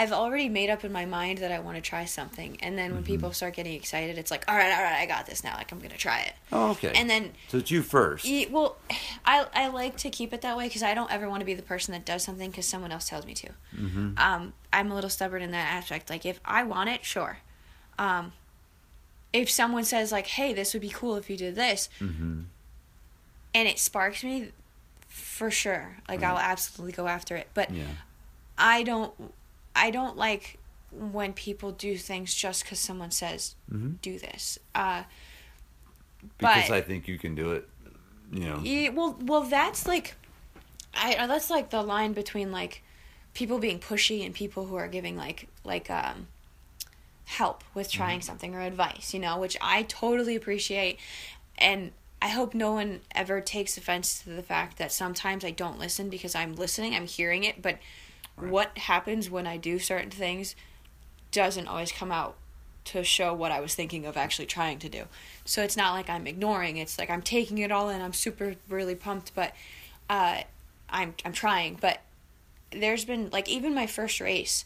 I've 0.00 0.12
already 0.12 0.48
made 0.48 0.70
up 0.70 0.84
in 0.84 0.92
my 0.92 1.04
mind 1.06 1.38
that 1.38 1.50
I 1.50 1.58
want 1.58 1.76
to 1.76 1.80
try 1.82 2.04
something, 2.04 2.56
and 2.62 2.78
then 2.78 2.92
when 2.94 3.02
Mm-hmm. 3.02 3.12
people 3.12 3.32
start 3.32 3.54
getting 3.54 3.74
excited, 3.74 4.16
it's 4.16 4.30
like, 4.30 4.44
all 4.48 4.54
right, 4.54 4.70
all 4.72 4.82
right, 4.82 5.00
I 5.00 5.06
got 5.06 5.26
this 5.26 5.42
now. 5.42 5.54
Like 5.56 5.72
I'm 5.72 5.80
gonna 5.80 5.96
try 5.96 6.20
it. 6.20 6.34
Oh, 6.52 6.70
okay. 6.70 6.92
And 6.94 7.10
then 7.10 7.32
so 7.48 7.58
it's 7.58 7.70
you 7.70 7.82
first. 7.82 8.24
Well, 8.50 8.76
I 9.26 9.46
I 9.52 9.68
like 9.68 9.96
to 9.98 10.10
keep 10.10 10.32
it 10.32 10.40
that 10.42 10.56
way 10.56 10.68
because 10.68 10.82
I 10.84 10.94
don't 10.94 11.10
ever 11.10 11.28
want 11.28 11.40
to 11.40 11.44
be 11.46 11.54
the 11.54 11.62
person 11.62 11.92
that 11.92 12.04
does 12.04 12.22
something 12.22 12.50
because 12.50 12.66
someone 12.66 12.92
else 12.92 13.08
tells 13.08 13.26
me 13.26 13.34
to. 13.34 13.48
Mm-hmm. 13.76 14.12
Um, 14.18 14.52
I'm 14.72 14.90
a 14.92 14.94
little 14.94 15.10
stubborn 15.10 15.42
in 15.42 15.50
that 15.50 15.72
aspect. 15.74 16.08
Like 16.10 16.24
if 16.24 16.38
I 16.44 16.62
want 16.62 16.90
it, 16.90 17.04
sure. 17.04 17.38
Um, 17.98 18.32
if 19.32 19.50
someone 19.50 19.84
says 19.84 20.12
like, 20.12 20.28
"Hey, 20.28 20.52
this 20.52 20.72
would 20.74 20.82
be 20.82 20.90
cool 20.90 21.16
if 21.16 21.28
you 21.28 21.36
did 21.36 21.56
this," 21.56 21.88
Mm-hmm. 22.00 22.42
and 23.54 23.68
it 23.68 23.78
sparks 23.78 24.22
me, 24.22 24.50
for 25.08 25.50
sure. 25.50 25.96
Like 26.08 26.22
I'll 26.22 26.38
absolutely 26.38 26.92
go 26.92 27.08
after 27.08 27.34
it. 27.36 27.48
But 27.52 27.72
Yeah. 27.72 27.84
I 28.56 28.82
don't, 28.82 29.12
I 29.78 29.90
don't 29.90 30.16
like 30.16 30.58
when 30.90 31.32
people 31.34 31.70
do 31.72 31.96
things 31.96 32.34
just 32.34 32.64
because 32.64 32.78
someone 32.78 33.10
says 33.10 33.54
Mm-hmm. 33.72 33.92
do 34.02 34.18
this. 34.18 34.58
Uh, 34.74 35.04
Because 36.38 36.68
but- 36.68 36.74
I 36.76 36.80
think 36.80 37.08
you 37.08 37.18
can 37.18 37.34
do 37.34 37.52
it. 37.52 37.68
You 38.32 38.40
know. 38.40 38.60
Yeah, 38.62 38.90
well, 38.90 39.16
well, 39.22 39.42
that's 39.42 39.86
like, 39.86 40.14
I 40.92 41.14
uh, 41.14 41.26
that's 41.26 41.48
like 41.48 41.70
the 41.70 41.82
line 41.82 42.12
between 42.12 42.52
like 42.52 42.82
people 43.32 43.58
being 43.58 43.78
pushy 43.78 44.24
and 44.26 44.34
people 44.34 44.66
who 44.66 44.74
are 44.76 44.88
giving 44.88 45.16
like 45.16 45.48
like 45.64 45.88
um 45.90 46.26
help 47.24 47.62
with 47.74 47.90
trying 47.90 48.20
something 48.20 48.54
or 48.54 48.60
advice, 48.60 49.14
you 49.14 49.20
know, 49.20 49.38
which 49.38 49.56
I 49.60 49.82
totally 49.84 50.34
appreciate, 50.36 50.98
and 51.56 51.92
I 52.20 52.28
hope 52.28 52.52
no 52.54 52.72
one 52.72 53.00
ever 53.14 53.40
takes 53.40 53.76
offense 53.78 54.20
to 54.24 54.30
the 54.30 54.42
fact 54.42 54.76
that 54.78 54.92
sometimes 54.92 55.44
I 55.44 55.50
don't 55.50 55.78
listen 55.78 56.08
because 56.10 56.34
I'm 56.34 56.54
listening, 56.54 56.94
I'm 56.94 57.06
hearing 57.06 57.44
it, 57.44 57.62
but 57.62 57.78
what 58.40 58.76
happens 58.78 59.28
when 59.30 59.46
I 59.46 59.56
do 59.56 59.78
certain 59.78 60.10
things 60.10 60.54
doesn't 61.32 61.66
always 61.68 61.92
come 61.92 62.10
out 62.12 62.36
to 62.86 63.04
show 63.04 63.34
what 63.34 63.52
I 63.52 63.60
was 63.60 63.74
thinking 63.74 64.06
of 64.06 64.16
actually 64.16 64.46
trying 64.46 64.78
to 64.78 64.88
do. 64.88 65.04
So 65.44 65.62
it's 65.62 65.76
not 65.76 65.92
like 65.92 66.08
I'm 66.08 66.26
ignoring. 66.26 66.78
It's 66.78 66.98
like 66.98 67.10
I'm 67.10 67.20
taking 67.22 67.58
it 67.58 67.70
all 67.70 67.88
in. 67.90 68.00
I'm 68.00 68.14
super 68.14 68.54
really 68.68 68.94
pumped, 68.94 69.34
but 69.34 69.52
uh, 70.08 70.42
I'm 70.88 71.14
I'm 71.24 71.32
trying. 71.32 71.76
But 71.80 72.00
there's 72.70 73.04
been 73.04 73.28
like 73.30 73.48
even 73.48 73.74
my 73.74 73.86
first 73.86 74.20
race. 74.20 74.64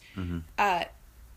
Uh, 0.57 0.85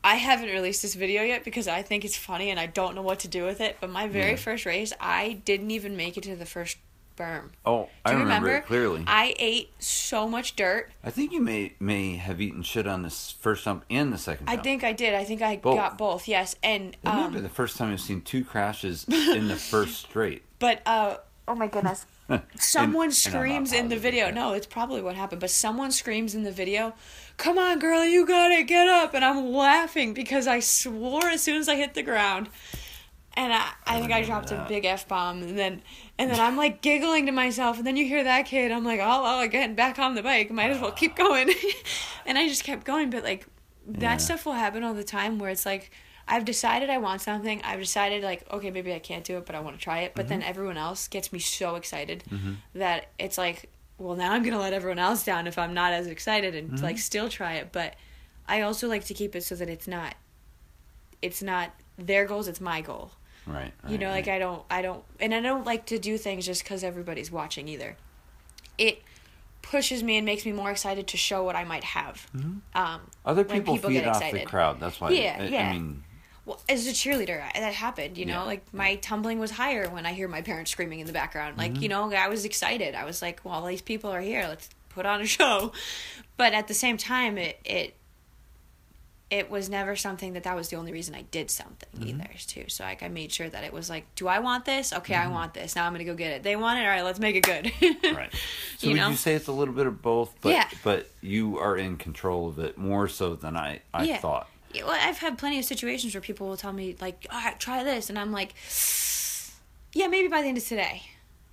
I 0.05 0.15
haven't 0.15 0.51
released 0.51 0.83
this 0.83 0.95
video 0.95 1.23
yet 1.25 1.43
because 1.43 1.67
I 1.67 1.83
think 1.83 2.05
it's 2.05 2.17
funny 2.17 2.51
and 2.51 2.61
I 2.61 2.67
don't 2.67 2.95
know 2.95 3.03
what 3.03 3.19
to 3.21 3.29
do 3.29 3.45
with 3.45 3.61
it. 3.61 3.79
But 3.81 3.91
my 3.91 4.07
very 4.07 4.31
Yeah. 4.31 4.37
first 4.37 4.65
race, 4.65 4.93
I 5.01 5.41
didn't 5.45 5.73
even 5.73 5.97
make 5.97 6.17
it 6.17 6.23
to 6.25 6.37
the 6.37 6.47
first 6.47 6.77
berm. 7.17 7.51
Oh, 7.65 7.89
I 8.05 8.11
Do 8.13 8.17
you 8.19 8.23
remember, 8.23 8.47
remember? 8.49 8.67
clearly. 8.67 9.05
I 9.07 9.35
ate 9.39 9.71
so 9.79 10.29
much 10.29 10.55
dirt. 10.57 10.91
I 11.03 11.11
think 11.11 11.33
you 11.33 11.41
may 11.41 11.75
may 11.81 12.17
have 12.17 12.41
eaten 12.41 12.63
shit 12.63 12.87
on 12.87 13.03
this 13.03 13.35
first 13.41 13.65
jump 13.65 13.85
and 13.91 14.13
the 14.13 14.19
second 14.19 14.49
I 14.49 14.57
think 14.57 14.85
I 14.85 14.93
did. 14.93 15.15
I 15.15 15.25
think 15.25 15.43
I 15.43 15.57
Both. 15.57 15.77
got 15.77 15.99
both. 15.99 16.29
Yes, 16.29 16.57
and 16.63 16.97
I 17.05 17.17
remember 17.17 17.39
um, 17.39 17.43
the 17.45 17.49
first 17.51 17.77
time 17.77 17.93
I've 17.93 18.01
seen 18.01 18.21
two 18.21 18.45
crashes 18.45 19.05
in 19.09 19.49
the 19.49 19.57
first 19.57 20.01
straight. 20.01 20.43
But 20.59 20.83
uh 20.87 21.17
oh 21.49 21.55
my 21.55 21.67
goodness. 21.69 22.07
Someone 22.57 23.05
And- 23.05 23.13
and 23.13 23.15
screams 23.15 23.73
in 23.73 23.89
the 23.89 23.97
video. 23.97 24.31
No, 24.31 24.53
it's 24.53 24.67
probably 24.67 25.01
what 25.01 25.15
happened, 25.15 25.41
but 25.41 25.51
someone 25.51 25.93
screams 25.93 26.35
in 26.35 26.43
the 26.43 26.51
video, 26.51 26.95
"Come 27.37 27.57
on, 27.57 27.79
girl, 27.79 28.05
you 28.05 28.27
got 28.27 28.51
it. 28.51 28.67
Get 28.67 28.89
up." 28.89 29.15
And 29.15 29.25
I'm 29.25 29.53
laughing 29.53 30.13
because 30.13 30.47
I 30.49 30.59
swore 30.61 31.29
as 31.29 31.43
soon 31.43 31.57
as 31.57 31.69
I 31.69 31.77
hit 31.77 31.95
the 31.95 32.03
ground. 32.03 32.49
And 33.39 33.53
I, 33.53 33.69
I 33.87 34.01
think 34.01 34.13
I 34.13 34.23
dropped 34.23 34.51
a 34.51 34.65
big 34.67 34.85
f 34.87 35.07
bomb, 35.07 35.43
and 35.43 35.59
then 35.59 35.83
and 36.19 36.31
then 36.31 36.41
I'm 36.41 36.57
like 36.57 36.81
giggling 36.81 37.27
to 37.27 37.33
myself, 37.33 37.79
and 37.79 37.87
then 37.87 37.97
you 37.97 38.07
hear 38.07 38.25
that 38.25 38.47
kid. 38.47 38.73
I'm 38.73 38.85
like, 38.85 39.01
oh, 39.01 39.23
well, 39.23 39.41
again, 39.41 39.75
back 39.75 39.99
on 39.99 40.15
the 40.15 40.23
bike. 40.23 40.51
Might 40.51 40.71
as 40.71 40.81
well 40.81 40.93
keep 40.93 41.13
ah. 41.13 41.29
going, 41.29 41.51
and 42.27 42.39
I 42.39 42.49
just 42.49 42.65
kept 42.65 42.85
going. 42.85 43.11
But 43.11 43.23
like, 43.23 43.47
that 43.87 44.03
Yeah. 44.03 44.17
stuff 44.17 44.47
will 44.47 44.55
happen 44.55 44.83
all 44.83 44.95
the 44.95 45.05
time, 45.05 45.39
where 45.39 45.51
it's 45.51 45.67
like, 45.67 45.91
I've 46.29 46.45
decided 46.45 46.91
I 46.91 46.99
want 46.99 47.21
something. 47.21 47.61
I've 47.63 47.81
decided 47.81 48.25
like, 48.25 48.51
okay, 48.51 48.71
maybe 48.71 48.93
I 48.93 48.99
can't 48.99 49.25
do 49.25 49.37
it, 49.37 49.47
but 49.47 49.55
I 49.55 49.61
want 49.61 49.77
to 49.77 49.83
try 49.83 50.01
it. 50.01 50.13
But 50.15 50.29
then 50.29 50.41
mm-hmm. 50.41 50.49
everyone 50.49 50.77
else 50.77 51.07
gets 51.07 51.33
me 51.33 51.39
so 51.39 51.77
excited 51.77 52.25
mm-hmm. 52.31 52.55
that 52.75 53.11
it's 53.19 53.39
like, 53.39 53.71
well, 53.99 54.17
now 54.17 54.33
I'm 54.33 54.43
gonna 54.43 54.59
let 54.59 54.73
everyone 54.73 54.99
else 54.99 55.25
down 55.25 55.47
if 55.47 55.59
I'm 55.59 55.73
not 55.73 55.93
as 55.93 56.07
excited 56.07 56.55
and 56.55 56.71
mm-hmm. 56.71 56.85
like 56.85 56.99
still 56.99 57.29
try 57.29 57.55
it. 57.55 57.71
But 57.73 57.95
I 58.49 58.63
also 58.63 58.89
like 58.89 59.05
to 59.05 59.15
keep 59.15 59.37
it 59.37 59.45
so 59.45 59.55
that 59.55 59.69
it's 59.69 59.87
not, 59.87 60.15
it's 61.23 61.43
not 61.43 61.73
their 61.97 62.25
goals. 62.25 62.49
It's 62.49 62.61
my 62.61 62.81
goal. 62.81 63.13
Right. 63.47 63.73
You 63.85 63.91
right, 63.93 64.01
know, 64.01 64.09
like. 64.11 64.29
I 64.29 64.39
don't, 64.39 64.63
I 64.71 64.83
don't, 64.83 65.03
and 65.21 65.35
I 65.35 65.41
don't 65.41 65.65
like 65.65 65.87
to 65.87 65.99
do 65.99 66.19
things 66.19 66.47
just 66.47 66.63
because 66.65 66.83
everybody's 66.85 67.31
watching 67.31 67.69
either. 67.69 67.97
It 68.79 69.03
pushes 69.63 70.03
me 70.03 70.17
and 70.17 70.25
makes 70.27 70.45
me 70.47 70.53
more 70.53 70.71
excited 70.71 71.07
to 71.09 71.17
show 71.17 71.43
what 71.45 71.57
I 71.57 71.65
might 71.65 71.85
have. 71.85 72.27
Um, 72.75 73.01
Other 73.25 73.45
people, 73.45 73.75
people 73.75 73.91
feed 73.91 74.01
get 74.01 74.09
off 74.09 74.19
the 74.21 74.27
excited. 74.27 74.49
crowd. 74.49 74.81
That's 74.81 75.01
why. 75.01 75.11
Yeah, 75.11 75.37
I, 75.41 75.45
yeah. 75.47 75.69
I 75.69 75.73
mean, 75.73 76.03
well, 76.45 76.61
as 76.69 76.87
a 76.87 76.91
cheerleader, 76.91 77.43
I- 77.43 77.61
that 77.61 77.75
happened. 77.75 78.17
You 78.19 78.27
know, 78.27 78.33
Yeah, 78.35 78.43
like 78.43 78.73
my 78.75 78.97
tumbling 78.97 79.39
was 79.39 79.51
higher 79.53 79.89
when 79.91 80.07
I 80.07 80.13
hear 80.13 80.29
my 80.29 80.43
parents 80.43 80.71
screaming 80.71 81.01
in 81.01 81.07
the 81.07 81.13
background. 81.13 81.57
Like 81.59 81.73
Mm-hmm. 81.73 81.83
you 81.83 81.89
know, 81.89 82.13
I 82.13 82.29
was 82.29 82.45
excited. 82.45 82.95
I 82.95 83.05
was 83.05 83.23
like, 83.23 83.41
well, 83.45 83.65
these 83.67 83.83
people 83.83 84.11
are 84.11 84.21
here. 84.21 84.45
Let's 84.49 84.69
put 84.91 85.07
on 85.07 85.21
a 85.21 85.27
show. 85.27 85.73
But 86.37 86.53
at 86.53 86.69
the 86.69 86.75
same 86.75 86.97
time, 86.97 87.39
it 87.39 87.59
it 87.65 87.95
it 89.29 89.51
was 89.51 89.69
never 89.69 89.97
something 89.97 90.35
that 90.35 90.45
that 90.45 90.55
was 90.55 90.69
the 90.69 90.77
only 90.77 90.93
reason 90.93 91.15
I 91.15 91.23
did 91.23 91.51
something 91.51 91.89
Mm-hmm. 91.97 92.21
either. 92.21 92.31
Too. 92.47 92.65
So 92.69 92.85
like 92.85 93.03
I 93.03 93.09
made 93.09 93.33
sure 93.33 93.49
that 93.49 93.65
it 93.65 93.73
was 93.73 93.91
like, 93.91 94.07
do 94.15 94.29
I 94.29 94.39
want 94.39 94.65
this? 94.65 94.93
Okay, 94.93 95.15
Mm-hmm. 95.15 95.29
I 95.31 95.33
want 95.33 95.55
this. 95.55 95.75
Now 95.75 95.85
I'm 95.87 95.93
gonna 95.93 96.05
go 96.05 96.15
get 96.15 96.33
it. 96.33 96.43
They 96.45 96.55
want 96.57 96.79
it. 96.79 96.83
All 96.83 96.89
right, 96.89 97.03
let's 97.03 97.19
make 97.19 97.35
it 97.35 97.43
good. 97.43 97.73
right. 98.17 98.33
So 98.79 98.87
You 98.87 98.93
would 98.93 99.01
know? 99.01 99.09
you 99.11 99.17
say 99.17 99.35
it's 99.35 99.49
a 99.49 99.53
little 99.53 99.75
bit 99.75 99.87
of 99.87 100.01
both? 100.01 100.33
But, 100.41 100.51
Yeah. 100.51 100.69
But 100.85 101.11
you 101.21 101.59
are 101.59 101.77
in 101.77 101.97
control 101.97 102.49
of 102.49 102.59
it 102.61 102.79
more 102.79 103.09
so 103.09 103.35
than 103.35 103.57
I, 103.57 103.81
I 103.93 104.05
Yeah. 104.05 104.19
thought. 104.19 104.49
Yeah, 104.73 104.85
well, 104.85 104.99
I've 105.01 105.19
had 105.19 105.39
plenty 105.39 105.59
of 105.59 105.65
situations 105.65 106.15
where 106.15 106.21
people 106.21 106.47
will 106.49 106.57
tell 106.57 106.73
me 106.73 106.97
like, 107.01 107.27
"All 107.31 107.41
right, 107.41 107.59
try 107.59 107.83
this," 107.83 108.11
and 108.11 108.19
I'm 108.19 108.31
like, 108.33 108.55
"Yeah, 109.95 110.09
maybe 110.09 110.29
by 110.29 110.43
the 110.43 110.49
end 110.49 110.59
of 110.59 110.65
today," 110.67 111.03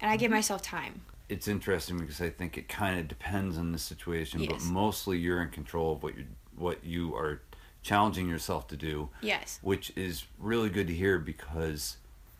and 0.01 0.11
I 0.11 0.17
give 0.17 0.27
Mm-hmm. 0.27 0.35
myself 0.35 0.61
time. 0.61 1.01
It's 1.29 1.47
interesting 1.47 1.97
because 1.99 2.19
I 2.21 2.29
think 2.29 2.57
it 2.57 2.67
kind 2.67 2.99
of 2.99 3.07
depends 3.07 3.57
on 3.57 3.71
the 3.71 3.77
situation, 3.79 4.45
but 4.45 4.61
mostly 4.63 5.17
you're 5.19 5.41
in 5.41 5.49
control 5.49 5.93
of 5.93 6.03
what 6.03 6.17
you 6.17 6.25
what 6.55 6.83
you 6.83 7.15
are 7.15 7.41
challenging 7.83 8.27
yourself 8.29 8.67
to 8.69 8.75
do. 8.77 9.09
Yes. 9.21 9.59
which 9.61 9.91
is 9.95 10.25
really 10.39 10.69
good 10.69 10.87
to 10.87 10.93
hear 10.93 11.19
because 11.19 11.97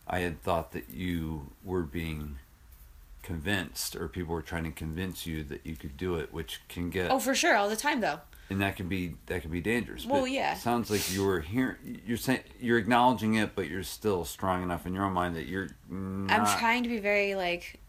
I 0.08 0.20
had 0.20 0.42
thought 0.42 0.72
that 0.72 0.90
you 0.90 1.50
were 1.64 1.82
being 1.82 2.38
convinced 3.22 3.96
or 3.96 4.08
people 4.08 4.34
were 4.34 4.42
trying 4.42 4.64
to 4.64 4.70
convince 4.70 5.26
you 5.26 5.44
that 5.44 5.64
you 5.64 5.76
could 5.76 5.96
do 5.96 6.16
it, 6.16 6.32
which 6.32 6.60
can 6.68 6.90
get 6.90 7.10
Oh, 7.10 7.18
for 7.18 7.34
sure, 7.34 7.56
all 7.56 7.68
the 7.68 7.76
time 7.76 8.00
though. 8.00 8.20
and 8.50 8.60
that 8.60 8.76
can 8.76 8.88
be 8.88 9.14
that 9.26 9.40
can 9.42 9.50
be 9.50 9.60
dangerous. 9.62 10.04
Well, 10.04 10.22
But 10.22 10.30
yeah. 10.30 10.54
sounds 10.54 10.90
like 10.90 11.12
you're 11.14 11.40
here. 11.40 11.78
You're 12.06 12.18
saying 12.18 12.40
you're 12.60 12.76
acknowledging 12.78 13.34
it, 13.34 13.54
but 13.54 13.68
you're 13.68 13.82
still 13.82 14.24
strong 14.26 14.62
enough 14.62 14.84
in 14.86 14.92
your 14.94 15.04
own 15.04 15.14
mind 15.14 15.36
that 15.36 15.46
you're. 15.46 15.68
Not, 15.88 16.30
I'm 16.50 16.58
trying 16.58 16.82
to 16.82 16.88
be 16.88 16.98
very 16.98 17.34
like 17.34 17.80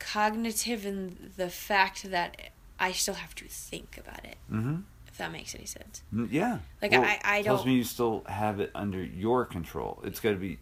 cognitive 0.00 0.84
in 0.86 1.32
the 1.36 1.48
fact 1.50 2.10
that 2.10 2.50
I 2.80 2.90
still 2.92 3.14
have 3.14 3.34
to 3.36 3.44
think 3.46 3.96
about 3.98 4.24
it. 4.24 4.36
Mm-hmm. 4.50 4.76
That 5.20 5.32
makes 5.32 5.54
any 5.54 5.66
sense. 5.66 6.02
Yeah. 6.12 6.58
Like, 6.82 6.92
Well, 6.92 7.02
I- 7.04 7.20
I 7.24 7.36
don't- 7.42 7.54
Tells 7.56 7.66
me 7.66 7.74
you 7.74 7.84
still 7.84 8.24
have 8.26 8.58
it 8.58 8.70
under 8.74 9.02
your 9.02 9.44
control. 9.44 10.00
It's 10.04 10.18
got 10.18 10.30
to 10.30 10.36
be. 10.36 10.58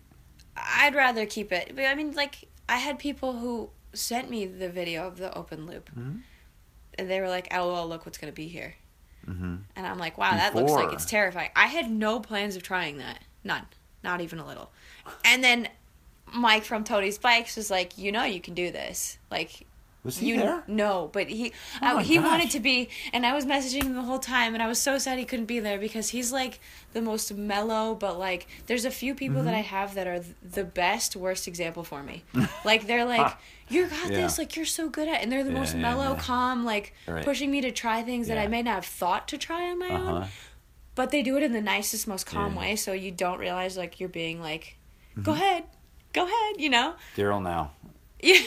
I'd 0.56 0.94
rather 0.94 1.24
keep 1.26 1.52
it. 1.52 1.72
But 1.76 1.84
I 1.86 1.94
mean, 1.94 2.12
like 2.14 2.48
I 2.68 2.76
had 2.78 2.98
people 2.98 3.34
who 3.38 3.70
sent 3.92 4.28
me 4.28 4.44
the 4.46 4.68
video 4.68 5.06
of 5.06 5.16
the 5.16 5.32
open 5.36 5.64
loop, 5.66 5.90
Mhm. 5.96 6.22
and 6.98 7.08
they 7.10 7.20
were 7.20 7.28
like, 7.28 7.52
"LOL, 7.52 7.86
look 7.88 8.04
what's 8.04 8.18
gonna 8.18 8.32
be 8.32 8.48
here." 8.48 8.74
Mm-hmm. 9.26 9.56
And 9.76 9.86
I'm 9.86 9.98
like, 9.98 10.16
wow, 10.18 10.32
that 10.32 10.54
looks 10.54 10.72
like 10.72 10.92
it's 10.92 11.04
terrifying. 11.04 11.50
I 11.54 11.66
had 11.66 11.90
no 11.90 12.18
plans 12.18 12.56
of 12.56 12.62
trying 12.62 12.98
that. 12.98 13.22
None. 13.44 13.66
Not 14.02 14.20
even 14.20 14.38
a 14.38 14.46
little. 14.46 14.72
And 15.24 15.44
then 15.44 15.68
Mike 16.32 16.64
from 16.64 16.82
Tony's 16.82 17.18
Bikes 17.18 17.56
was 17.56 17.70
like, 17.70 17.96
you 17.98 18.10
know, 18.10 18.24
you 18.24 18.40
can 18.40 18.54
do 18.54 18.70
this. 18.72 19.18
Like, 19.30 19.66
Was 20.08 20.16
he 20.18 20.28
you 20.30 20.38
there? 20.38 20.64
No, 20.66 21.10
but 21.12 21.28
he 21.28 21.52
Oh 21.82 21.98
he 21.98 22.16
gosh. 22.16 22.24
wanted 22.24 22.50
to 22.52 22.60
be, 22.60 22.88
and 23.12 23.26
I 23.26 23.34
was 23.34 23.44
messaging 23.44 23.82
him 23.82 23.94
the 23.94 24.02
whole 24.02 24.18
time, 24.18 24.54
and 24.54 24.62
I 24.62 24.66
was 24.66 24.80
so 24.80 24.96
sad 24.96 25.18
he 25.18 25.26
couldn't 25.26 25.44
be 25.44 25.60
there 25.60 25.78
because 25.78 26.08
he's 26.08 26.32
like 26.32 26.60
the 26.94 27.02
most 27.02 27.34
mellow, 27.34 27.94
but 27.94 28.18
like 28.18 28.46
there's 28.66 28.86
a 28.86 28.90
few 28.90 29.14
people 29.14 29.36
Mm-hmm. 29.40 29.44
that 29.46 29.54
I 29.54 29.60
have 29.60 29.94
that 29.96 30.06
are 30.06 30.20
the 30.42 30.64
best 30.64 31.14
worst 31.14 31.46
example 31.46 31.84
for 31.84 32.02
me. 32.02 32.24
like 32.64 32.86
they're 32.86 33.04
like, 33.04 33.36
you 33.68 33.86
got 33.86 34.10
Yeah. 34.10 34.16
this, 34.16 34.38
like 34.38 34.56
you're 34.56 34.64
so 34.80 34.88
good 34.88 35.08
at, 35.08 35.22
and 35.22 35.30
they're 35.30 35.44
the 35.44 35.52
Yeah, 35.52 35.58
most 35.58 35.74
yeah, 35.74 35.82
mellow, 35.82 36.14
calm, 36.14 36.64
like 36.64 36.94
Right. 37.06 37.24
pushing 37.24 37.50
me 37.50 37.60
to 37.60 37.70
try 37.70 38.02
things 38.02 38.28
that 38.28 38.38
I 38.38 38.46
may 38.46 38.62
not 38.62 38.76
have 38.76 38.86
thought 38.86 39.28
to 39.28 39.36
try 39.36 39.70
on 39.70 39.78
my 39.78 39.90
own 39.90 40.08
Uh-huh. 40.22 40.26
but 40.94 41.10
they 41.10 41.22
do 41.22 41.36
it 41.36 41.42
in 41.42 41.52
the 41.52 41.60
nicest, 41.60 42.08
most 42.08 42.24
calm 42.26 42.54
way, 42.56 42.76
so 42.76 42.92
you 42.92 43.10
don't 43.12 43.38
realize 43.38 43.76
like 43.76 44.00
you're 44.00 44.08
being 44.08 44.40
like, 44.40 44.76
Mm-hmm. 45.12 45.22
go 45.22 45.32
ahead, 45.32 45.64
go 46.14 46.24
ahead, 46.24 46.54
you 46.58 46.70
know? 46.70 46.94
Daryl 47.16 47.42
now 47.42 47.72
Yeah. 48.22 48.40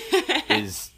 is 0.49 0.91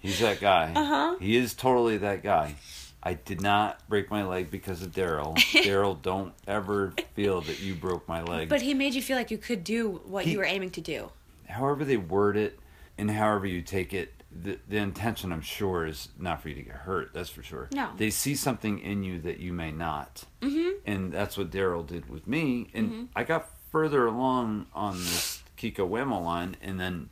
he's 0.00 0.20
that 0.20 0.40
guy. 0.40 0.72
Uh-huh. 0.74 1.16
He 1.20 1.36
is 1.36 1.54
totally 1.54 1.98
that 1.98 2.22
guy. 2.22 2.56
I 3.02 3.14
did 3.14 3.40
not 3.40 3.88
break 3.88 4.10
my 4.10 4.24
leg 4.24 4.50
because 4.50 4.82
of 4.82 4.90
Daryl. 4.92 5.36
Daryl, 5.64 6.00
don't 6.00 6.34
ever 6.46 6.92
feel 7.14 7.40
that 7.42 7.60
you 7.60 7.74
broke 7.74 8.08
my 8.08 8.22
leg. 8.22 8.48
but 8.48 8.62
he 8.62 8.74
made 8.74 8.94
you 8.94 9.02
feel 9.02 9.16
like 9.16 9.30
you 9.30 9.38
could 9.38 9.62
do 9.62 10.00
what 10.06 10.24
He- 10.24 10.32
you 10.32 10.38
were 10.38 10.44
aiming 10.44 10.70
to 10.70 10.80
do. 10.80 11.10
however 11.48 11.84
they 11.84 11.96
word 11.96 12.36
it 12.36 12.58
and 12.98 13.10
however 13.10 13.46
you 13.46 13.62
take 13.62 13.92
it, 13.94 14.12
the, 14.32 14.58
the 14.68 14.76
intention, 14.78 15.32
I'm 15.32 15.40
sure, 15.40 15.86
is 15.86 16.08
not 16.18 16.42
for 16.42 16.48
you 16.48 16.56
to 16.56 16.62
get 16.62 16.74
hurt. 16.74 17.14
That's 17.14 17.30
for 17.30 17.42
sure. 17.42 17.68
No. 17.72 17.90
They 17.96 18.10
see 18.10 18.34
something 18.34 18.80
in 18.80 19.02
you 19.04 19.18
that 19.20 19.38
you 19.38 19.52
may 19.52 19.70
not. 19.70 20.24
Mm-hmm. 20.42 20.70
And 20.84 21.12
that's 21.12 21.38
what 21.38 21.50
Daryl 21.50 21.86
did 21.86 22.10
with 22.10 22.26
me. 22.26 22.68
And 22.74 23.08
I 23.16 23.24
got 23.24 23.48
further 23.70 24.04
along 24.06 24.66
on 24.74 24.96
this 24.98 25.42
Kiko 25.56 25.88
Wemo 25.88 26.22
line, 26.22 26.56
and 26.60 26.78
then 26.78 27.10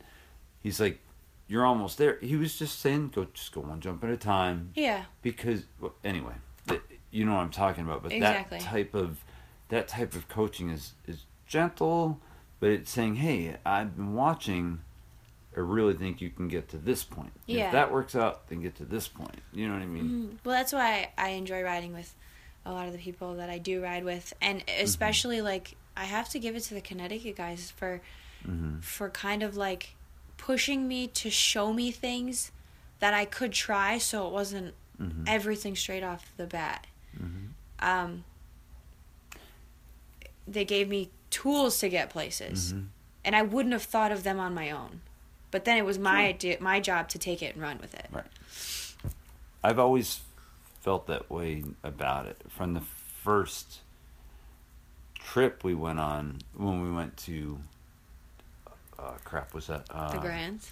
he's 0.61 0.79
like, 0.79 0.99
You're 1.47 1.65
almost 1.65 1.97
there. 1.97 2.17
He 2.21 2.35
was 2.35 2.57
just 2.57 2.79
saying, 2.79 3.09
Go, 3.13 3.25
just 3.33 3.51
go 3.51 3.61
one 3.61 3.79
jump 3.81 4.03
at 4.03 4.09
a 4.09 4.17
time. 4.17 4.71
Yeah. 4.75 5.05
Because, 5.21 5.63
well, 5.79 5.93
anyway, 6.03 6.33
th- 6.67 6.81
you 7.11 7.23
know 7.25 7.33
what 7.35 7.41
I'm 7.41 7.51
talking 7.51 7.83
about. 7.85 8.01
But 8.03 8.11
Exactly. 8.13 8.57
that 8.59 8.63
type 8.65 8.93
of 8.95 9.23
that 9.69 9.87
type 9.87 10.13
of 10.15 10.27
coaching 10.27 10.69
is 10.69 10.93
is 11.07 11.25
gentle, 11.47 12.19
but 12.59 12.69
it's 12.71 12.89
saying, 12.91 13.15
"Hey, 13.15 13.57
I've 13.65 13.95
been 13.95 14.13
watching. 14.13 14.81
I 15.55 15.59
really 15.61 15.93
think 15.93 16.19
you 16.19 16.29
can 16.31 16.47
get 16.49 16.67
to 16.69 16.77
this 16.77 17.03
point. 17.03 17.31
Yeah. 17.45 17.67
If 17.67 17.71
that 17.71 17.91
works 17.91 18.13
out, 18.15 18.49
then 18.49 18.61
get 18.61 18.75
to 18.75 18.83
this 18.85 19.07
point. 19.07 19.39
You 19.53 19.67
know 19.67 19.73
what 19.75 19.83
I 19.83 19.85
mean? 19.85 20.03
Mhm. 20.41 20.45
Well, 20.45 20.53
that's 20.55 20.73
why 20.73 21.11
I 21.17 21.29
enjoy 21.29 21.61
riding 21.63 21.93
with 21.93 22.13
a 22.65 22.71
lot 22.73 22.87
of 22.87 22.91
the 22.93 22.99
people 22.99 23.35
that 23.35 23.49
I 23.49 23.57
do 23.59 23.81
ride 23.81 24.03
with, 24.03 24.33
and 24.41 24.59
Mm-hmm. 24.65 24.83
especially 24.83 25.41
like 25.41 25.75
I 25.95 26.05
have 26.05 26.27
to 26.29 26.39
give 26.39 26.55
it 26.55 26.61
to 26.63 26.73
the 26.73 26.81
Connecticut 26.81 27.35
guys 27.37 27.71
for 27.71 28.01
Mm-hmm. 28.45 28.79
for 28.79 29.09
kind 29.09 29.43
of 29.43 29.55
like 29.55 29.95
pushing 30.37 30.87
me 30.87 31.07
to 31.07 31.29
show 31.29 31.73
me 31.73 31.91
things 31.91 32.51
that 32.99 33.13
I 33.13 33.25
could 33.25 33.51
try, 33.51 33.97
so 33.97 34.27
it 34.27 34.33
wasn't 34.33 34.73
Mm-hmm. 35.01 35.23
everything 35.27 35.75
straight 35.75 36.03
off 36.03 36.31
the 36.37 36.45
bat. 36.47 36.87
Um, 37.79 38.23
they 40.47 40.63
gave 40.63 40.87
me 40.87 41.09
tools 41.29 41.79
to 41.79 41.89
get 41.89 42.09
places, 42.09 42.71
Mhm. 42.73 42.87
and 43.25 43.35
I 43.35 43.41
wouldn't 43.41 43.73
have 43.73 43.83
thought 43.83 44.11
of 44.13 44.23
them 44.23 44.39
on 44.39 44.53
my 44.53 44.71
own. 44.71 45.01
But 45.51 45.65
then 45.65 45.77
it 45.77 45.83
was 45.85 45.99
my 45.99 46.27
idea, 46.27 46.57
my 46.61 46.79
job 46.79 47.09
to 47.09 47.19
take 47.19 47.41
it 47.43 47.55
and 47.55 47.61
run 47.61 47.77
with 47.79 47.93
it. 47.93 48.07
Right. 48.11 48.25
I've 49.63 49.79
always 49.79 50.21
felt 50.81 51.07
that 51.07 51.29
way 51.29 51.63
about 51.83 52.25
it 52.27 52.41
from 52.49 52.73
the 52.73 52.81
first 52.81 53.79
trip 55.15 55.63
we 55.63 55.73
went 55.75 55.99
on 55.99 56.39
when 56.53 56.81
we 56.81 56.91
went 56.91 57.17
to. 57.17 57.59
Uh, 58.97 59.11
crap, 59.23 59.53
was 59.53 59.67
that 59.67 59.85
uh, 59.91 60.11
The 60.13 60.19
Grands. 60.19 60.71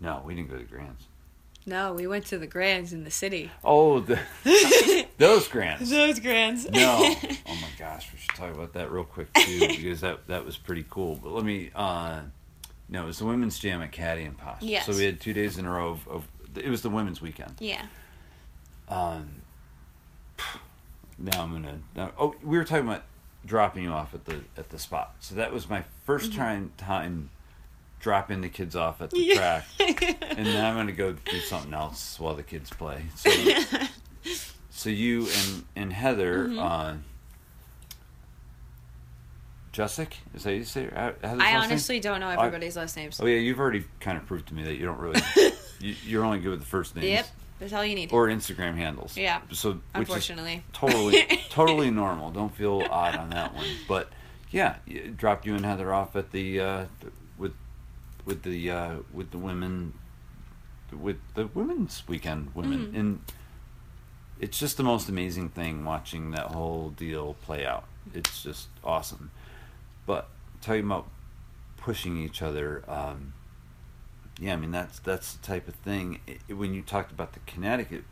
No, 0.00 0.22
we 0.24 0.34
didn't 0.34 0.50
go 0.50 0.58
to 0.58 0.64
Grants. 0.64 1.04
No, 1.66 1.94
we 1.94 2.06
went 2.06 2.26
to 2.26 2.36
the 2.38 2.46
Grands 2.46 2.92
in 2.92 3.04
the 3.04 3.10
city. 3.10 3.50
Oh, 3.64 4.00
the, 4.00 4.18
those 5.18 5.48
grants. 5.48 5.88
Those 5.90 6.20
Grands. 6.20 6.70
No. 6.70 7.14
Oh 7.46 7.54
my 7.56 7.68
gosh, 7.78 8.08
we 8.12 8.18
should 8.18 8.34
talk 8.34 8.52
about 8.52 8.72
that 8.72 8.90
real 8.90 9.04
quick 9.04 9.32
too 9.34 9.60
because 9.68 10.00
that 10.00 10.26
that 10.26 10.44
was 10.44 10.56
pretty 10.56 10.84
cool. 10.90 11.14
But 11.22 11.32
let 11.32 11.44
me. 11.44 11.70
uh 11.74 12.20
No, 12.88 13.04
it 13.04 13.06
was 13.06 13.18
the 13.18 13.26
women's 13.26 13.58
jam 13.58 13.80
at 13.82 13.92
Caddy 13.92 14.24
and 14.24 14.36
Posh. 14.36 14.60
Yes. 14.62 14.86
So 14.86 14.92
we 14.94 15.04
had 15.04 15.20
two 15.20 15.32
days 15.32 15.56
in 15.56 15.66
a 15.66 15.70
row 15.70 15.90
of, 15.90 16.08
of 16.08 16.26
it 16.56 16.68
was 16.68 16.82
the 16.82 16.90
women's 16.90 17.20
weekend. 17.22 17.54
yeah. 17.60 17.86
Um. 18.88 19.28
Now 21.18 21.42
I'm 21.42 21.52
gonna. 21.52 21.78
Now, 21.94 22.10
oh, 22.18 22.34
we 22.42 22.58
were 22.58 22.64
talking 22.64 22.86
about 22.88 23.02
dropping 23.46 23.84
you 23.84 23.90
off 23.90 24.14
at 24.14 24.24
the 24.24 24.40
at 24.56 24.70
the 24.70 24.78
spot. 24.78 25.14
So 25.20 25.34
that 25.36 25.52
was 25.52 25.68
my 25.68 25.84
1st 26.08 26.36
time 26.36 26.72
time 26.76 27.30
dropping 28.00 28.40
the 28.42 28.48
kids 28.48 28.76
off 28.76 29.00
at 29.00 29.10
the 29.10 29.18
Yeah. 29.20 29.34
track, 29.34 29.64
and 30.36 30.46
then 30.46 30.64
I'm 30.64 30.74
gonna 30.76 30.92
go 30.92 31.12
do 31.12 31.38
something 31.40 31.72
else 31.74 32.18
while 32.20 32.34
the 32.34 32.42
kids 32.42 32.70
play. 32.70 33.04
So. 33.16 33.30
So 34.76 34.90
you 34.90 35.28
and 35.28 35.64
and 35.76 35.92
Heather, 35.92 36.48
Mm-hmm. 36.48 36.58
uh, 36.58 36.94
Jessic, 39.72 40.16
is 40.34 40.44
that 40.44 40.54
you 40.54 40.64
say? 40.64 40.88
I 40.94 41.06
last 41.22 41.22
name? 41.38 41.56
honestly 41.56 42.00
don't 42.00 42.20
know 42.20 42.28
everybody's 42.28 42.76
last 42.76 42.96
names. 42.96 43.20
Oh 43.20 43.26
yeah, 43.26 43.38
you've 43.38 43.58
already 43.58 43.84
kind 44.00 44.16
of 44.16 44.26
proved 44.26 44.48
to 44.48 44.54
me 44.54 44.62
that 44.64 44.74
you 44.74 44.84
don't 44.84 44.98
really. 44.98 45.20
you, 45.80 45.94
you're 46.04 46.24
only 46.24 46.38
good 46.40 46.50
with 46.50 46.60
the 46.60 46.66
first 46.66 46.94
names. 46.94 47.06
Yep. 47.06 47.26
That's 47.64 47.72
all 47.72 47.84
you 47.84 47.94
need. 47.94 48.12
Or 48.12 48.28
Instagram 48.28 48.74
handles. 48.76 49.16
Yeah. 49.16 49.40
So 49.52 49.70
which 49.70 49.80
unfortunately. 49.94 50.56
is 50.56 50.62
totally 50.74 51.26
totally 51.50 51.90
normal. 51.90 52.30
Don't 52.30 52.54
feel 52.54 52.82
odd 52.90 53.16
on 53.16 53.30
that 53.30 53.54
one. 53.54 53.64
But 53.88 54.10
yeah, 54.50 54.76
dropped 55.16 55.46
you 55.46 55.54
and 55.54 55.64
Heather 55.64 55.92
off 55.92 56.14
at 56.14 56.30
the 56.30 56.60
uh, 56.60 56.84
with 57.38 57.54
with 58.26 58.42
the 58.42 58.70
uh, 58.70 58.96
with 59.12 59.30
the 59.30 59.38
women 59.38 59.94
with 60.92 61.16
the 61.34 61.46
women's 61.48 62.02
weekend 62.06 62.54
women 62.54 62.86
Mm-hmm. 62.86 62.96
and 63.00 63.20
it's 64.40 64.58
just 64.58 64.76
the 64.76 64.82
most 64.82 65.08
amazing 65.08 65.48
thing 65.48 65.84
watching 65.84 66.32
that 66.32 66.46
whole 66.48 66.90
deal 66.90 67.34
play 67.44 67.64
out. 67.64 67.84
It's 68.12 68.42
just 68.42 68.68
awesome. 68.82 69.30
But 70.06 70.28
talking 70.60 70.84
about 70.84 71.06
pushing 71.76 72.18
each 72.22 72.42
other, 72.42 72.82
um, 72.88 73.33
yeah, 74.38 74.52
I 74.54 74.56
mean 74.56 74.70
that's 74.72 74.98
that's 74.98 75.34
the 75.34 75.46
type 75.46 75.68
of 75.68 75.74
thing. 75.76 76.20
I 76.28 76.52
when 76.52 76.74
you 76.74 76.82
talked 76.82 77.12
about 77.12 77.32
the 77.34 77.40
Connecticut 77.46 78.04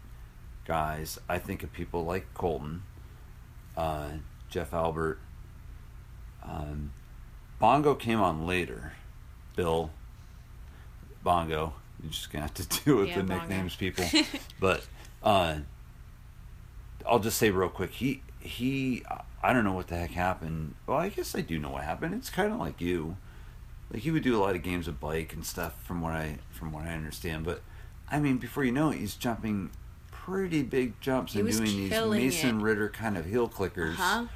guys, 0.67 1.19
I 1.29 1.39
think 1.39 1.63
of 1.63 1.73
people 1.73 2.05
like 2.05 2.33
Colton, 2.35 2.83
uh, 3.77 4.09
Jeff 4.49 4.73
Albert. 4.73 5.19
Um, 6.45 6.93
Bongo 7.59 7.95
came 7.95 8.21
on 8.21 8.47
later. 8.47 8.93
Bill, 9.55 9.91
Bongo. 11.23 11.75
You're 12.03 12.11
just 12.11 12.33
gonna 12.33 12.43
have 12.47 12.55
to 12.55 12.67
deal 12.85 12.97
with 12.97 13.09
Yeah, 13.09 13.17
the 13.19 13.23
Bongo. 13.25 13.41
nicknames, 13.43 13.77
people. 13.77 14.05
but 14.61 14.85
uh, 15.23 15.59
I'll 17.07 17.19
just 17.21 17.39
say 17.39 17.51
real 17.51 17.69
quick. 17.69 17.91
He 17.93 18.23
he. 18.41 19.05
I 19.45 19.53
don't 19.53 19.65
know 19.65 19.73
what 19.73 19.89
the 19.89 19.97
heck 19.97 20.11
happened. 20.13 20.75
Well, 20.87 20.99
I 20.99 21.09
guess 21.09 21.35
I 21.35 21.41
do 21.41 21.59
know 21.59 21.71
what 21.71 21.83
happened. 21.85 22.15
It's 22.15 22.31
kind 22.31 22.53
of 22.53 22.61
like 22.61 22.81
you. 22.81 23.17
Like 23.93 24.03
he 24.03 24.11
would 24.11 24.23
do 24.23 24.37
a 24.37 24.41
lot 24.41 24.55
of 24.57 24.63
games 24.63 24.89
of 24.89 24.99
bike 25.01 25.35
and 25.35 25.45
stuff, 25.45 25.75
from 25.85 26.01
what 26.01 26.13
I 26.13 26.39
from 26.51 26.73
what 26.73 26.85
I 26.87 26.95
understand. 26.95 27.45
But 27.45 27.61
I 28.11 28.19
mean, 28.21 28.39
before 28.39 28.65
you 28.65 28.73
know 28.73 28.91
it, 28.91 28.99
he's 28.99 29.15
jumping 29.15 29.71
pretty 30.11 30.63
big 30.63 30.99
jumps 31.01 31.33
He 31.35 31.41
and 31.41 31.51
doing 31.51 31.65
these 31.65 31.91
Mason 31.91 32.61
it. 32.61 32.63
Ritter 32.63 32.89
kind 32.89 33.19
of 33.19 33.27
heel 33.27 33.49
clickers 33.49 33.95
Huh? 33.95 34.27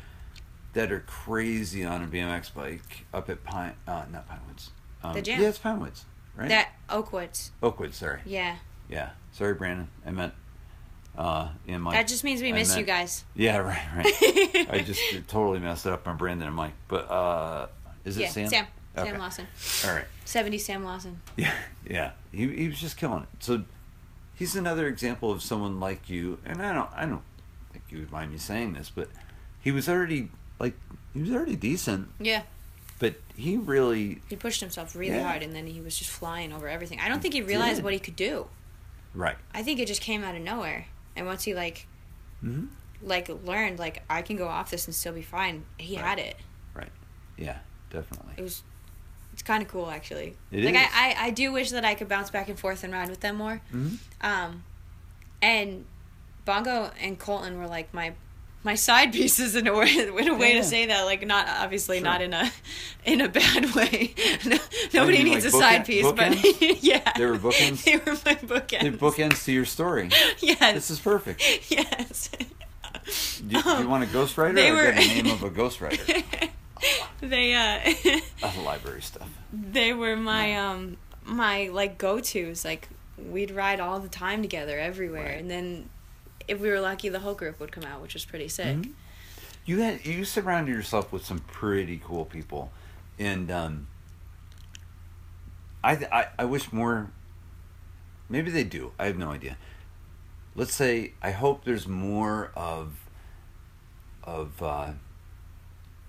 that 0.75 0.93
are 0.93 1.01
crazy 1.01 1.85
on 1.85 2.03
a 2.03 2.07
BMX 2.07 2.53
bike 2.53 3.07
up 3.15 3.31
at 3.31 3.45
Pine, 3.45 3.73
uh, 3.87 4.05
not 4.13 4.29
Pinewoods. 4.29 4.71
Um, 5.03 5.15
The 5.15 5.23
jam. 5.23 5.41
Yeah, 5.41 5.49
it's 5.49 5.59
Pinewoods, 5.59 6.05
right? 6.37 6.49
That 6.49 6.71
Oakwoods. 6.91 7.51
Oakwood, 7.63 7.95
sorry. 7.95 8.21
Yeah. 8.27 8.57
Yeah, 8.89 9.11
sorry, 9.33 9.55
Brandon. 9.55 9.89
I 10.05 10.11
meant 10.11 10.35
uh, 11.17 11.49
in 11.67 11.81
my. 11.81 11.93
that 11.93 12.09
just 12.09 12.25
means 12.25 12.43
we 12.43 12.51
I 12.51 12.53
miss 12.53 12.77
you 12.77 12.85
guys. 12.85 13.25
Yeah, 13.35 13.57
right, 13.59 13.83
right. 13.97 14.67
I 14.71 14.83
just 14.85 15.01
totally 15.29 15.61
messed 15.61 15.87
it 15.87 15.93
up 15.93 16.07
on 16.07 16.17
Brandon 16.17 16.47
and 16.49 16.57
Mike. 16.57 16.75
But 16.89 17.11
uh, 17.11 17.67
is 18.05 18.19
it 18.19 18.23
yeah. 18.23 18.29
Sam? 18.29 18.49
Sam. 18.49 18.67
Okay. 18.97 19.11
Sam 19.11 19.19
Lawson. 19.21 19.47
All 19.87 19.95
right. 19.95 20.05
70 20.25 20.59
Sam 20.59 20.85
Lawson. 20.85 21.21
Yeah, 21.37 21.55
yeah. 21.89 22.11
He 22.33 22.49
he 22.49 22.69
was 22.69 22.81
just 22.81 22.97
killing 22.97 23.23
it. 23.25 23.29
So 23.41 23.65
he's 24.35 24.57
another 24.57 24.87
example 24.89 25.31
of 25.31 25.43
someone 25.43 25.79
like 25.81 26.09
you. 26.09 26.39
And 26.45 26.63
I 26.63 26.73
don't 26.73 26.91
I 26.95 27.07
don't 27.07 27.23
think 27.73 27.85
you 27.91 27.99
would 28.01 28.11
mind 28.13 28.33
me 28.33 28.39
saying 28.39 28.73
this, 28.75 28.91
but 28.91 29.09
he 29.61 29.71
was 29.73 29.89
already 29.89 30.31
like 30.59 30.75
he 31.15 31.21
was 31.21 31.31
already 31.33 31.57
decent, 31.57 32.09
Yeah. 32.19 32.43
but 32.99 33.15
he 33.37 33.57
really 33.57 34.21
He 34.29 34.37
pushed 34.37 34.61
himself 34.61 34.95
really 34.97 35.17
Yeah. 35.17 35.25
hard 35.29 35.43
and 35.43 35.55
then 35.55 35.67
he 35.67 35.81
was 35.81 35.97
just 35.99 36.11
flying 36.11 36.53
over 36.53 36.69
everything. 36.69 37.01
I 37.01 37.09
don't 37.09 37.21
think 37.21 37.35
he 37.35 37.43
realized 37.43 37.77
did. 37.77 37.85
what 37.85 37.93
he 37.93 37.99
could 37.99 38.17
do. 38.17 38.47
right. 39.15 39.37
I 39.55 39.63
think 39.63 39.79
it 39.81 39.87
just 39.89 40.01
came 40.03 40.23
out 40.25 40.35
of 40.35 40.43
nowhere. 40.43 40.87
And 41.15 41.27
once 41.27 41.45
he 41.45 41.55
like 41.55 41.87
Mhm. 42.45 42.69
like 43.03 43.29
learned 43.45 43.79
like 43.79 44.03
I 44.09 44.23
can 44.23 44.37
go 44.37 44.49
off 44.49 44.71
this 44.71 44.87
and 44.87 44.95
still 44.95 45.13
be 45.13 45.23
fine, 45.23 45.65
he 45.79 45.97
Right. 45.97 46.05
had 46.05 46.19
it. 46.19 46.37
Right. 46.75 46.93
Yeah. 47.37 47.59
definitely. 47.91 48.35
it 48.37 48.43
was 48.43 48.63
kind 49.47 49.63
of 49.63 49.69
cool 49.71 49.89
actually. 49.91 50.37
It 50.53 50.65
like 50.65 50.75
is. 50.75 50.81
I, 50.93 51.15
I 51.21 51.27
I 51.27 51.31
do 51.31 51.53
wish 51.53 51.71
that 51.71 51.85
I 51.85 51.95
could 51.95 52.09
bounce 52.09 52.29
back 52.31 52.49
and 52.51 52.59
forth 52.59 52.85
and 52.85 52.93
ride 52.93 53.09
with 53.09 53.21
them 53.21 53.37
more. 53.37 53.63
Mhm. 53.73 53.97
Um, 54.21 54.65
and 55.41 55.85
Bongo 56.45 56.91
and 57.01 57.19
Colton 57.19 57.59
were 57.59 57.67
like 57.67 57.95
my 57.95 58.13
my 58.65 58.75
side 58.75 59.13
pieces 59.19 59.55
in 59.57 59.67
a 59.69 59.75
way 59.75 59.89
in 59.97 60.29
a 60.29 60.35
way 60.35 60.55
Yeah. 60.55 60.61
to 60.61 60.65
say 60.67 60.87
that 60.87 61.05
like 61.05 61.25
not 61.27 61.47
obviously 61.49 61.99
Sure. 61.99 62.05
not 62.05 62.21
in 62.21 62.33
a 62.35 62.51
in 63.05 63.21
a 63.21 63.29
bad 63.29 63.73
way. 63.77 64.15
No, 64.45 64.59
nobody 64.93 65.19
mean, 65.23 65.35
needs 65.35 65.45
like 65.45 65.55
a 65.55 65.57
side 65.59 65.81
bookend- 65.83 65.87
piece, 65.87 66.05
bookends? 66.07 66.61
but 66.61 66.83
yeah, 66.83 67.13
They 67.17 67.27
were 67.27 67.39
bookends? 67.39 67.85
They 67.85 67.97
were 67.99 68.13
my 68.27 68.35
bookends. 68.61 68.83
The 68.83 68.99
bookends 68.99 69.45
to 69.45 69.53
your 69.53 69.65
story. 69.65 70.11
Yes. 70.41 70.75
This 70.75 70.91
is 70.91 70.99
perfect. 71.01 71.43
yes. 71.71 72.31
Do, 73.47 73.63
do 73.63 73.71
you 73.83 73.89
want 73.89 74.03
a 74.03 74.07
ghostwriter 74.09 74.55
they 74.57 74.71
or 74.71 74.75
were- 74.75 74.93
get 74.93 74.97
the 75.15 75.23
name 75.23 75.33
of 75.33 75.43
a 75.45 75.51
ghostwriter? 75.51 76.51
they 77.21 77.55
uh 77.55 77.81
That's 78.41 78.57
library 78.59 79.03
stuff. 79.03 79.29
they 79.53 79.93
were 79.93 80.17
my 80.17 80.57
um 80.57 80.97
my 81.25 81.69
like 81.73 81.99
go 81.99 82.21
tos 82.21 82.65
like 82.65 82.89
we'd 83.19 83.51
ride 83.51 83.81
all 83.81 83.99
the 84.01 84.09
time 84.09 84.43
together 84.43 84.79
everywhere 84.79 85.25
Right. 85.25 85.39
and 85.41 85.51
then 85.51 85.89
if 86.47 86.61
we 86.61 86.69
were 86.69 86.81
lucky 86.81 87.09
the 87.09 87.21
whole 87.21 87.35
group 87.35 87.59
would 87.61 87.73
come 87.73 87.85
out 87.85 88.01
which 88.03 88.15
was 88.15 88.25
pretty 88.25 88.49
sick 88.49 88.77
Mhm. 88.77 88.93
You 89.65 89.81
had 89.81 90.07
you 90.07 90.25
surrounded 90.25 90.73
yourself 90.73 91.11
with 91.13 91.25
some 91.27 91.41
pretty 91.41 92.01
cool 92.05 92.25
people, 92.25 92.71
and 93.19 93.51
um, 93.51 93.89
I, 95.83 95.93
I 96.13 96.27
I 96.39 96.45
wish 96.45 96.73
more. 96.73 97.11
Maybe 98.29 98.49
they 98.53 98.63
do. 98.63 98.93
I 98.97 99.07
have 99.07 99.19
no 99.19 99.31
idea. 99.31 99.57
Let's 100.55 100.73
say 100.73 101.15
I 101.21 101.33
hope 101.33 101.65
there's 101.65 101.89
more 101.89 102.53
of 102.55 103.09
of 104.23 104.63
uh, 104.63 104.93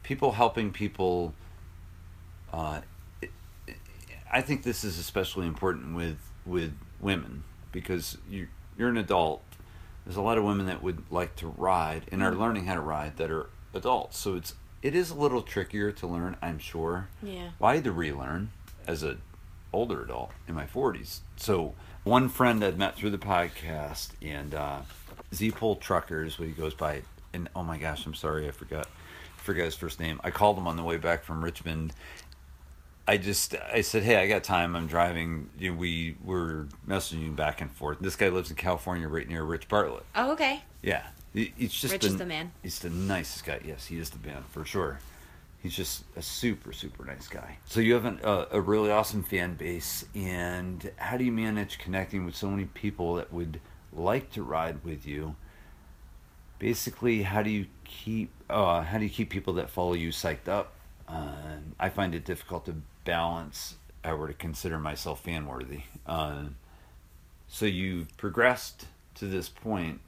people 0.08 0.32
helping 0.32 0.72
people. 0.72 1.34
Uh, 2.53 2.80
it- 3.22 3.32
it- 3.68 3.76
I 4.32 4.41
think 4.41 4.64
this 4.64 4.84
is 4.86 4.97
especially 4.97 5.45
important 5.47 5.95
with 5.95 6.18
with 6.45 6.74
women 7.01 7.43
because 7.74 8.18
you 8.30 8.47
you're 8.78 8.88
an 8.89 8.95
adult. 8.97 9.43
There's 10.05 10.16
a 10.16 10.22
lot 10.22 10.38
of 10.38 10.45
women 10.45 10.66
that 10.68 10.82
would 10.82 11.03
like 11.12 11.36
to 11.38 11.47
ride 11.47 12.03
and 12.10 12.24
are 12.24 12.34
learning 12.34 12.66
how 12.68 12.76
to 12.76 12.80
ride 12.82 13.18
that 13.18 13.30
are 13.30 13.49
adults. 13.74 14.18
So 14.18 14.36
it's 14.36 14.53
it 14.82 14.95
is 14.95 15.10
a 15.12 15.16
little 15.16 15.41
trickier 15.41 15.91
to 15.91 16.08
learn, 16.08 16.38
I'm 16.41 16.60
sure. 16.60 17.10
yeah 17.22 17.49
Well, 17.60 17.72
I 17.72 17.76
had 17.76 17.84
to 17.84 17.91
relearn 17.91 18.51
as 18.88 19.03
a 19.03 19.18
older 19.74 20.03
adult 20.03 20.32
in 20.47 20.55
my 20.55 20.66
40s. 20.66 21.20
So 21.36 21.74
one 22.05 22.30
friend 22.30 22.64
I'd 22.64 22.78
met 22.78 22.95
through 22.95 23.10
the 23.10 23.18
podcast 23.18 24.12
and 24.22 24.53
uh, 24.55 24.82
Z 25.34 25.51
Pole 25.51 25.76
Trucker 25.76 26.24
is 26.24 26.39
what 26.39 26.47
he 26.47 26.53
goes 26.53 26.74
by. 26.74 27.01
And 27.34 27.49
oh 27.53 27.64
my 27.64 27.78
gosh, 27.78 28.05
I'm 28.05 28.14
sorry, 28.14 28.47
I 28.47 28.51
forgot 28.51 28.88
forgot 29.48 29.64
his 29.64 29.76
first 29.76 29.98
name. 30.02 30.20
I 30.26 30.30
called 30.30 30.58
him 30.58 30.68
on 30.68 30.76
the 30.76 30.84
way 30.84 30.98
back 30.98 31.24
from 31.24 31.41
Richmond. 31.41 31.93
I 33.08 33.16
just 33.16 33.56
I 33.74 33.80
said, 33.80 34.04
hey, 34.04 34.18
I 34.18 34.28
got 34.28 34.43
time. 34.43 34.76
I'm 34.76 34.88
driving. 34.88 35.50
You 35.58 35.72
know, 35.72 35.78
we 35.78 36.18
were 36.22 36.68
messaging 36.86 37.34
back 37.34 37.62
and 37.62 37.72
forth. 37.72 38.00
This 38.02 38.18
guy 38.18 38.28
lives 38.28 38.50
in 38.50 38.58
California, 38.58 39.08
right 39.08 39.26
near 39.26 39.43
Rich 39.43 39.70
Bartlett. 39.70 40.04
oh 40.16 40.34
okay 40.34 40.64
Yeah, 40.82 41.08
he's 41.34 41.72
just 41.72 41.93
Rich 41.93 42.04
is 42.04 42.18
the 42.18 42.26
man. 42.26 42.52
He's 42.62 42.80
the 42.80 42.89
nicest 42.89 43.45
guy. 43.45 43.62
Yes, 43.66 43.86
he 43.86 43.98
is 43.98 44.10
the 44.10 44.28
man 44.28 44.43
for 44.52 44.66
sure. 44.66 45.00
He's 45.64 45.74
just 45.74 46.04
a 46.18 46.22
super 46.22 46.74
super 46.74 47.06
nice 47.06 47.30
guy. 47.30 47.58
So 47.66 47.80
you 47.80 47.93
have 47.93 48.04
an, 48.04 48.20
uh, 48.26 48.48
a 48.52 48.60
really 48.60 48.91
awesome 48.91 49.24
fan 49.24 49.54
base, 49.54 50.04
and 50.14 50.91
how 50.98 51.16
do 51.16 51.24
you 51.24 51.32
manage 51.32 51.80
connecting 51.80 52.26
with 52.26 52.36
so 52.36 52.50
many 52.50 52.66
people 52.66 53.16
that 53.16 53.32
would 53.32 53.62
like 53.93 54.30
to 54.34 54.43
ride 54.43 54.84
with 54.84 55.08
you? 55.08 55.38
Basically, 56.60 57.24
how 57.24 57.43
do 57.43 57.49
you 57.49 57.68
keep 57.84 58.32
uh, 58.49 58.82
how 58.82 58.97
do 58.97 59.03
you 59.03 59.10
keep 59.10 59.30
people 59.30 59.53
that 59.53 59.70
follow 59.70 59.93
you 59.93 60.10
psyched 60.10 60.47
up? 60.47 60.74
Uh, 61.08 61.58
I 61.80 61.89
find 61.89 62.16
it 62.16 62.26
difficult 62.26 62.66
to 62.66 62.76
balance. 63.05 63.76
I 64.03 64.14
were 64.14 64.28
to 64.28 64.34
consider 64.34 64.80
myself 64.80 65.24
fan 65.24 65.45
worthy. 65.45 65.82
Uh, 66.05 66.45
so 67.47 67.66
you've 67.66 68.16
progressed 68.18 68.86
to 69.16 69.26
this 69.26 69.49
point, 69.49 69.99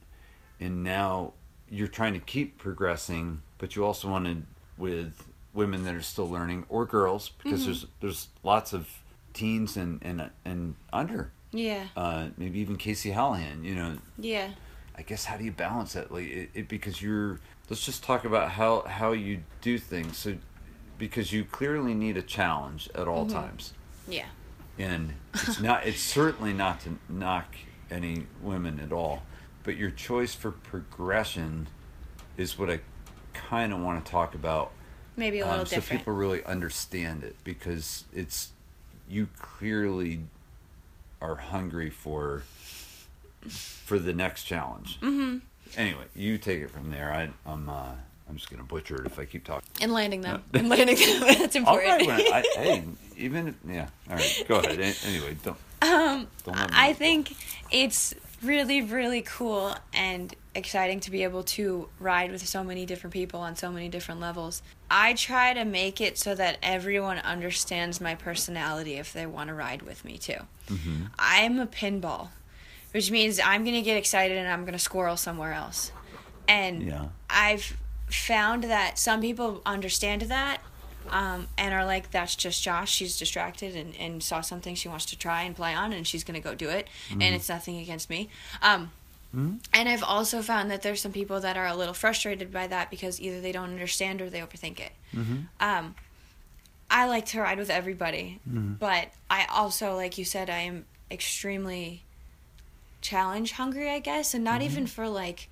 and 0.58 0.82
now 0.84 1.32
you're 1.70 1.88
trying 1.88 2.14
to 2.14 2.20
keep 2.20 2.58
progressing, 2.58 3.42
but 3.58 3.76
you 3.76 3.84
also 3.84 4.08
wanted 4.08 4.44
with 4.76 5.24
women 5.52 5.84
that 5.84 5.94
are 5.94 6.02
still 6.02 6.28
learning 6.28 6.64
or 6.68 6.84
girls 6.84 7.30
because 7.42 7.64
there's 7.64 7.86
there's 8.00 8.28
lots 8.42 8.72
of 8.72 8.88
teens 9.32 9.76
and 9.76 9.98
and 10.02 10.30
and 10.44 10.74
under 10.92 11.30
yeah 11.52 11.86
uh, 11.96 12.28
maybe 12.36 12.60
even 12.60 12.76
Casey 12.76 13.10
Hallahan. 13.12 13.64
You 13.64 13.74
know, 13.74 13.98
yeah 14.18 14.50
I 15.00 15.02
guess 15.02 15.24
how 15.24 15.36
do 15.36 15.44
you 15.44 15.50
balance 15.50 15.94
that? 15.94 16.12
Like 16.12 16.26
it, 16.26 16.50
it 16.54 16.68
because 16.68 17.02
you're. 17.02 17.40
Let's 17.68 17.84
just 17.84 18.04
talk 18.04 18.24
about 18.24 18.52
how 18.52 18.82
how 18.82 19.12
you 19.12 19.40
do 19.60 19.78
things. 19.78 20.16
So 20.16 20.36
because 21.00 21.32
you 21.32 21.44
clearly 21.44 21.94
need 21.94 22.16
a 22.16 22.22
challenge 22.22 22.88
at 22.94 23.08
all 23.08 23.26
times 23.26 23.72
yeah 24.06 24.26
and 24.78 25.14
it's 25.34 25.58
not 25.58 25.84
it's 25.86 26.00
certainly 26.00 26.52
not 26.52 26.78
to 26.80 26.90
knock 27.08 27.56
any 27.90 28.26
women 28.42 28.78
at 28.78 28.92
all 28.92 29.22
but 29.64 29.76
your 29.76 29.90
choice 29.90 30.34
for 30.34 30.52
progression 30.52 31.66
is 32.36 32.58
what 32.58 32.70
i 32.70 32.78
kind 33.32 33.72
of 33.72 33.80
want 33.80 34.04
to 34.04 34.10
talk 34.10 34.34
about 34.34 34.70
maybe 35.16 35.40
a 35.40 35.46
little 35.46 35.60
um, 35.60 35.66
so 35.66 35.76
different 35.76 36.00
people 36.00 36.12
really 36.12 36.44
understand 36.44 37.24
it 37.24 37.34
because 37.42 38.04
it's 38.12 38.52
you 39.08 39.26
clearly 39.38 40.20
are 41.20 41.36
hungry 41.36 41.90
for 41.90 42.42
for 43.48 43.98
the 43.98 44.12
next 44.12 44.44
challenge 44.44 45.00
mm-hmm. 45.00 45.38
anyway 45.76 46.04
you 46.14 46.38
take 46.38 46.60
it 46.60 46.70
from 46.70 46.90
there 46.90 47.12
I, 47.12 47.30
i'm 47.46 47.68
uh, 47.68 47.92
i'm 48.28 48.36
just 48.36 48.50
gonna 48.50 48.64
butcher 48.64 48.96
it 49.00 49.06
if 49.06 49.18
i 49.18 49.24
keep 49.24 49.44
talking 49.44 49.68
and 49.80 49.92
landing 49.92 50.20
them 50.20 50.42
and 50.54 50.68
landing 50.68 50.96
them 50.96 51.20
that's 51.38 51.56
important 51.56 52.06
when 52.06 52.20
I, 52.20 52.44
hey, 52.54 52.84
even 53.16 53.48
if- 53.48 53.54
yeah. 53.68 53.88
All 54.08 54.16
right, 54.16 54.44
go 54.48 54.58
ahead. 54.58 54.96
Anyway, 55.06 55.36
don't. 55.44 55.56
Um, 55.82 56.26
Don't 56.44 56.76
I 56.76 56.92
think 56.92 57.34
it's 57.70 58.14
really, 58.42 58.82
really 58.82 59.22
cool 59.22 59.74
and 59.94 60.34
exciting 60.54 61.00
to 61.00 61.10
be 61.10 61.22
able 61.22 61.42
to 61.42 61.88
ride 61.98 62.30
with 62.30 62.46
so 62.46 62.64
many 62.64 62.84
different 62.84 63.14
people 63.14 63.40
on 63.40 63.56
so 63.56 63.70
many 63.70 63.88
different 63.88 64.20
levels. 64.20 64.62
I 64.90 65.14
try 65.14 65.54
to 65.54 65.64
make 65.64 66.00
it 66.00 66.18
so 66.18 66.34
that 66.34 66.58
everyone 66.62 67.18
understands 67.18 68.00
my 68.00 68.14
personality 68.14 68.94
if 68.94 69.12
they 69.12 69.24
want 69.26 69.48
to 69.48 69.54
ride 69.54 69.82
with 69.82 70.04
me 70.04 70.18
too. 70.18 70.38
Mm-hmm. 70.68 71.04
I'm 71.18 71.58
a 71.58 71.66
pinball, 71.66 72.28
which 72.92 73.10
means 73.10 73.40
I'm 73.44 73.64
going 73.64 73.76
to 73.76 73.82
get 73.82 73.96
excited 73.96 74.36
and 74.38 74.48
I'm 74.48 74.62
going 74.62 74.72
to 74.72 74.78
squirrel 74.78 75.16
somewhere 75.16 75.52
else. 75.52 75.92
And 76.48 76.82
Yeah. 76.82 77.06
I've 77.28 77.76
found 78.08 78.64
that 78.64 78.98
some 78.98 79.20
people 79.20 79.62
understand 79.64 80.22
that 80.22 80.60
um, 81.10 81.46
and 81.56 81.72
are 81.72 81.84
like, 81.84 82.10
that's 82.10 82.34
just 82.36 82.62
Josh. 82.62 82.90
She's 82.92 83.18
distracted 83.18 83.74
and, 83.76 83.94
and 83.96 84.22
saw 84.22 84.40
something 84.40 84.74
she 84.74 84.88
wants 84.88 85.06
to 85.06 85.18
try 85.18 85.42
and 85.42 85.56
play 85.56 85.74
on, 85.74 85.92
and 85.92 86.06
she's 86.06 86.24
going 86.24 86.40
to 86.40 86.46
go 86.48 86.54
do 86.54 86.68
it. 86.68 86.88
And 87.10 87.22
it's 87.22 87.48
nothing 87.48 87.78
against 87.78 88.10
me. 88.10 88.28
Um, 88.62 88.90
And 89.32 89.60
I've 89.88 90.02
also 90.02 90.42
found 90.42 90.70
that 90.72 90.82
there's 90.82 91.00
some 91.00 91.12
people 91.12 91.38
that 91.40 91.56
are 91.56 91.66
a 91.66 91.76
little 91.76 91.94
frustrated 91.94 92.52
by 92.52 92.66
that 92.66 92.90
because 92.90 93.20
either 93.20 93.40
they 93.40 93.52
don't 93.52 93.70
understand 93.70 94.20
or 94.20 94.28
they 94.28 94.40
overthink 94.40 94.80
it. 94.80 94.90
Um, 95.60 95.94
I 96.90 97.06
like 97.06 97.26
to 97.26 97.40
ride 97.40 97.58
with 97.58 97.70
everybody, 97.70 98.40
but 98.44 99.08
I 99.30 99.46
also, 99.48 99.94
like 99.94 100.18
you 100.18 100.24
said, 100.24 100.50
I 100.50 100.58
am 100.62 100.84
extremely 101.12 102.02
challenge 103.00 103.52
hungry, 103.52 103.90
I 103.90 103.98
guess, 103.98 104.34
and 104.34 104.44
not 104.44 104.60
mm-hmm. 104.60 104.70
even 104.70 104.86
for 104.86 105.08
like. 105.08 105.48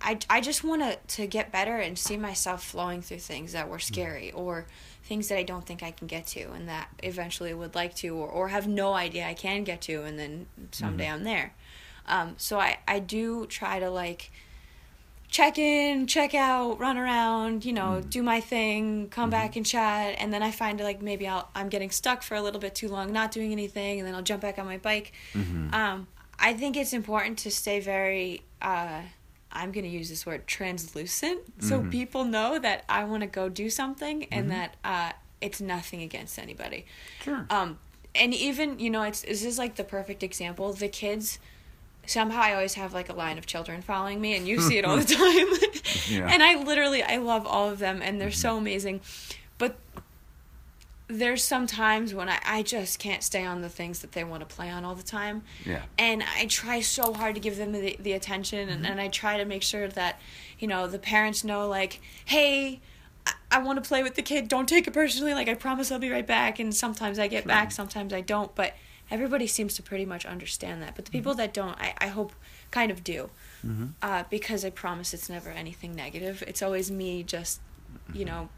I, 0.00 0.18
I 0.28 0.40
just 0.40 0.62
want 0.64 0.82
to 0.82 0.98
to 1.16 1.26
get 1.26 1.52
better 1.52 1.76
and 1.76 1.98
see 1.98 2.16
myself 2.16 2.62
flowing 2.62 3.02
through 3.02 3.18
things 3.18 3.52
that 3.52 3.68
were 3.68 3.78
scary 3.78 4.30
or 4.32 4.66
things 5.06 5.28
that 5.28 5.38
I 5.38 5.42
don't 5.42 5.64
think 5.64 5.82
I 5.82 5.90
can 5.90 6.06
get 6.06 6.26
to 6.28 6.50
and 6.52 6.68
that 6.68 6.88
eventually 7.02 7.54
would 7.54 7.74
like 7.74 7.94
to 7.96 8.08
or, 8.08 8.28
or 8.28 8.48
have 8.48 8.66
no 8.66 8.94
idea 8.94 9.26
I 9.26 9.34
can 9.34 9.64
get 9.64 9.80
to 9.82 10.02
and 10.02 10.18
then 10.18 10.46
someday 10.72 11.04
mm-hmm. 11.04 11.14
I'm 11.14 11.24
there. 11.24 11.54
Um, 12.06 12.34
so 12.36 12.58
I, 12.58 12.78
I 12.86 12.98
do 12.98 13.46
try 13.46 13.78
to 13.78 13.88
like 13.88 14.30
check 15.28 15.58
in, 15.58 16.06
check 16.06 16.34
out, 16.34 16.78
run 16.78 16.96
around, 16.96 17.64
you 17.64 17.72
know, 17.72 17.98
mm-hmm. 18.00 18.08
do 18.08 18.22
my 18.22 18.40
thing, 18.40 19.08
come 19.08 19.30
back 19.30 19.56
and 19.56 19.66
chat, 19.66 20.16
and 20.18 20.32
then 20.32 20.42
I 20.42 20.50
find 20.50 20.80
like 20.80 21.02
maybe 21.02 21.26
I'll 21.26 21.48
I'm 21.54 21.68
getting 21.68 21.90
stuck 21.90 22.22
for 22.22 22.34
a 22.36 22.42
little 22.42 22.60
bit 22.60 22.74
too 22.74 22.88
long, 22.88 23.12
not 23.12 23.32
doing 23.32 23.52
anything, 23.52 23.98
and 23.98 24.06
then 24.06 24.14
I'll 24.14 24.22
jump 24.22 24.42
back 24.42 24.58
on 24.58 24.66
my 24.66 24.78
bike. 24.78 25.12
Um, 25.72 26.06
I 26.38 26.52
think 26.52 26.76
it's 26.76 26.92
important 26.92 27.38
to 27.40 27.50
stay 27.50 27.80
very. 27.80 28.42
Uh, 28.60 29.02
I'm 29.52 29.72
gonna 29.72 29.86
use 29.86 30.08
this 30.08 30.26
word 30.26 30.46
translucent, 30.46 31.40
so 31.62 31.82
people 31.82 32.24
know 32.24 32.58
that 32.58 32.84
I 32.88 33.04
want 33.04 33.22
to 33.22 33.26
go 33.26 33.48
do 33.48 33.70
something, 33.70 34.24
and 34.24 34.50
that 34.50 34.76
uh, 34.84 35.12
it's 35.40 35.60
nothing 35.60 36.02
against 36.02 36.38
anybody. 36.38 36.84
Sure. 37.22 37.46
Um, 37.48 37.78
and 38.14 38.34
even 38.34 38.78
you 38.78 38.90
know, 38.90 39.02
it's 39.02 39.22
this 39.22 39.44
is 39.44 39.58
like 39.58 39.76
the 39.76 39.84
perfect 39.84 40.22
example. 40.22 40.72
The 40.72 40.88
kids 40.88 41.38
somehow 42.06 42.40
I 42.40 42.54
always 42.54 42.74
have 42.74 42.92
like 42.94 43.08
a 43.08 43.12
line 43.12 43.38
of 43.38 43.46
children 43.46 43.82
following 43.82 44.20
me, 44.20 44.36
and 44.36 44.46
you 44.46 44.60
see 44.60 44.78
it 44.78 44.84
all 44.84 44.96
the 44.96 45.04
time. 45.14 45.46
Yeah. 46.08 46.28
And 46.30 46.40
I 46.40 46.62
literally 46.62 47.02
I 47.02 47.16
love 47.16 47.46
all 47.46 47.68
of 47.68 47.78
them, 47.80 48.00
and 48.00 48.20
they're 48.20 48.30
so 48.30 48.56
amazing. 48.56 49.00
But 49.58 49.76
there's 51.08 51.44
some 51.44 51.66
times 51.66 52.14
when 52.14 52.28
I, 52.28 52.40
I 52.44 52.62
just 52.62 52.98
can't 52.98 53.22
stay 53.22 53.44
on 53.44 53.62
the 53.62 53.68
things 53.68 54.00
that 54.00 54.12
they 54.12 54.24
want 54.24 54.48
to 54.48 54.54
play 54.54 54.70
on 54.70 54.84
all 54.84 54.94
the 54.94 55.02
time. 55.02 55.42
Yeah. 55.64 55.82
And 55.98 56.24
I 56.36 56.46
try 56.46 56.80
so 56.80 57.12
hard 57.12 57.34
to 57.36 57.40
give 57.40 57.56
them 57.56 57.72
the, 57.72 57.96
the 58.00 58.12
attention, 58.12 58.68
and, 58.68 58.82
mm-hmm. 58.82 58.92
and 58.92 59.00
I 59.00 59.08
try 59.08 59.38
to 59.38 59.44
make 59.44 59.62
sure 59.62 59.86
that, 59.88 60.20
you 60.58 60.66
know, 60.66 60.88
the 60.88 60.98
parents 60.98 61.44
know, 61.44 61.68
like, 61.68 62.00
hey, 62.24 62.80
I, 63.26 63.32
I 63.52 63.58
want 63.60 63.82
to 63.82 63.88
play 63.88 64.02
with 64.02 64.14
the 64.14 64.22
kid. 64.22 64.48
Don't 64.48 64.68
take 64.68 64.86
it 64.86 64.92
personally. 64.92 65.34
Like 65.34 65.48
I 65.48 65.54
promise 65.54 65.92
I'll 65.92 65.98
be 65.98 66.10
right 66.10 66.26
back. 66.26 66.58
And 66.58 66.74
sometimes 66.74 67.18
I 67.18 67.28
get 67.28 67.46
back, 67.46 67.70
sometimes 67.72 68.12
I 68.12 68.20
don't. 68.20 68.54
But 68.54 68.74
everybody 69.10 69.46
seems 69.46 69.74
to 69.74 69.82
pretty 69.82 70.04
much 70.04 70.26
understand 70.26 70.82
that. 70.82 70.96
But 70.96 71.04
the 71.04 71.10
mm-hmm. 71.10 71.18
people 71.18 71.34
that 71.34 71.54
don't, 71.54 71.78
I, 71.80 71.94
I 71.98 72.08
hope 72.08 72.32
kind 72.70 72.90
of 72.90 73.04
do. 73.04 73.30
Mm-hmm. 73.64 73.86
Uh, 74.02 74.24
because 74.30 74.64
I 74.64 74.70
promise 74.70 75.14
it's 75.14 75.28
never 75.28 75.50
anything 75.50 75.94
negative. 75.94 76.42
It's 76.46 76.62
always 76.62 76.90
me 76.90 77.22
just, 77.22 77.60
you 78.12 78.24
know, 78.24 78.48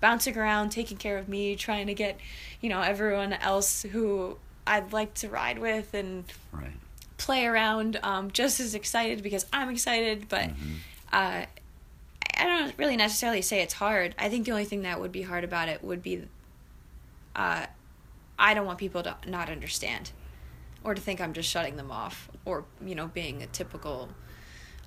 bouncing 0.00 0.36
around, 0.36 0.70
taking 0.70 0.96
care 0.96 1.18
of 1.18 1.28
me, 1.28 1.56
trying 1.56 1.86
to 1.88 1.94
get, 1.94 2.18
you 2.60 2.68
know, 2.68 2.80
everyone 2.80 3.32
else 3.32 3.82
who 3.82 4.36
I'd 4.66 4.92
like 4.92 5.14
to 5.14 5.28
ride 5.28 5.58
with 5.58 5.94
and 5.94 6.24
Right. 6.52 6.72
play 7.16 7.46
around 7.46 7.98
um, 8.02 8.30
just 8.30 8.60
as 8.60 8.74
excited 8.74 9.22
because 9.22 9.46
I'm 9.52 9.70
excited, 9.70 10.28
but 10.28 10.50
uh, 11.12 11.44
I 12.36 12.44
don't 12.44 12.74
really 12.78 12.96
necessarily 12.96 13.42
say 13.42 13.60
it's 13.60 13.74
hard. 13.74 14.14
I 14.18 14.28
think 14.28 14.44
the 14.46 14.52
only 14.52 14.64
thing 14.64 14.82
that 14.82 15.00
would 15.00 15.12
be 15.12 15.22
hard 15.22 15.44
about 15.44 15.68
it 15.68 15.82
would 15.82 16.02
be 16.02 16.22
uh, 17.34 17.66
I 18.38 18.54
don't 18.54 18.66
want 18.66 18.78
people 18.78 19.02
to 19.02 19.16
not 19.26 19.48
understand 19.50 20.12
or 20.84 20.94
to 20.94 21.00
think 21.00 21.20
I'm 21.20 21.32
just 21.32 21.48
shutting 21.50 21.76
them 21.76 21.90
off 21.90 22.28
or, 22.44 22.64
you 22.84 22.94
know, 22.94 23.08
being 23.08 23.42
a 23.42 23.46
typical 23.46 24.08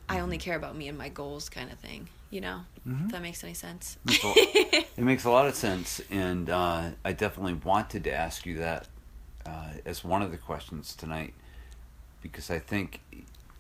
I 0.08 0.20
only 0.20 0.38
care 0.38 0.56
about 0.58 0.76
me 0.76 0.88
and 0.90 0.98
my 0.98 1.08
goals 1.10 1.48
kind 1.50 1.72
of 1.72 1.80
thing, 1.80 2.10
you 2.32 2.42
know? 2.42 2.62
If 2.86 3.12
that 3.12 3.22
makes 3.22 3.44
any 3.44 3.54
sense. 3.54 3.98
It 4.98 5.04
makes 5.06 5.24
a 5.24 5.32
lot 5.32 5.48
of 5.48 5.56
sense, 5.56 6.02
and 6.12 6.50
uh, 6.50 6.90
I 7.04 7.14
definitely 7.14 7.54
wanted 7.54 8.04
to 8.04 8.14
ask 8.14 8.46
you 8.46 8.58
that 8.58 8.88
uh, 9.46 9.70
as 9.86 10.04
one 10.04 10.22
of 10.22 10.30
the 10.32 10.38
questions 10.38 10.94
tonight, 10.96 11.34
because 12.22 12.52
I 12.52 12.60
think 12.60 13.00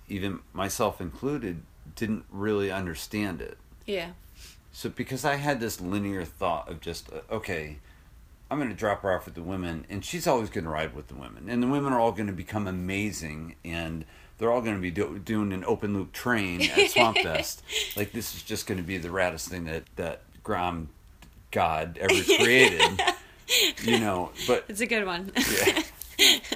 even 0.07 0.39
myself 0.53 0.99
included 1.01 1.61
didn't 1.95 2.25
really 2.31 2.71
understand 2.71 3.41
it. 3.41 3.57
yeah. 3.85 4.11
So 4.73 4.89
because 4.89 5.25
I 5.25 5.35
had 5.35 5.59
this 5.59 5.81
linear 5.81 6.23
thought 6.25 6.69
of 6.69 6.79
just 6.79 7.11
uh, 7.11 7.21
okay, 7.33 7.77
I'm 8.49 8.57
going 8.57 8.69
to 8.69 8.75
drop 8.75 9.01
her 9.01 9.13
off 9.13 9.25
with 9.25 9.35
the 9.35 9.41
women, 9.43 9.85
and 9.89 10.03
she's 10.03 10.27
always 10.27 10.49
going 10.49 10.65
to 10.65 10.69
ride 10.69 10.93
with 10.95 11.07
the 11.07 11.15
women, 11.15 11.49
and 11.49 11.63
the 11.63 11.67
women 11.67 11.91
are 11.93 11.99
all 11.99 12.11
going 12.11 12.27
to 12.27 12.33
become 12.33 12.67
amazing, 12.67 13.55
and 13.65 14.05
they're 14.41 14.51
all 14.51 14.61
going 14.61 14.75
to 14.75 14.81
be 14.81 14.91
do- 14.91 15.19
doing 15.23 15.53
an 15.53 15.63
open 15.65 15.93
loop 15.93 16.11
train 16.11 16.61
at 16.63 16.89
Swamp 16.91 17.17
Fest. 17.19 17.61
like 17.95 18.11
this 18.11 18.35
is 18.35 18.41
just 18.41 18.65
going 18.67 18.79
to 18.79 18.83
be 18.83 18.97
the 18.97 19.09
raddest 19.09 19.47
thing 19.47 19.65
that 19.65 19.83
that 19.97 20.21
Grom 20.43 20.89
God 21.51 21.97
ever 22.01 22.13
created. 22.37 23.01
you 23.83 23.99
know, 23.99 24.31
but 24.47 24.65
It's 24.69 24.81
a 24.81 24.85
good 24.87 25.05
one. 25.05 25.31
yeah. 25.35 25.83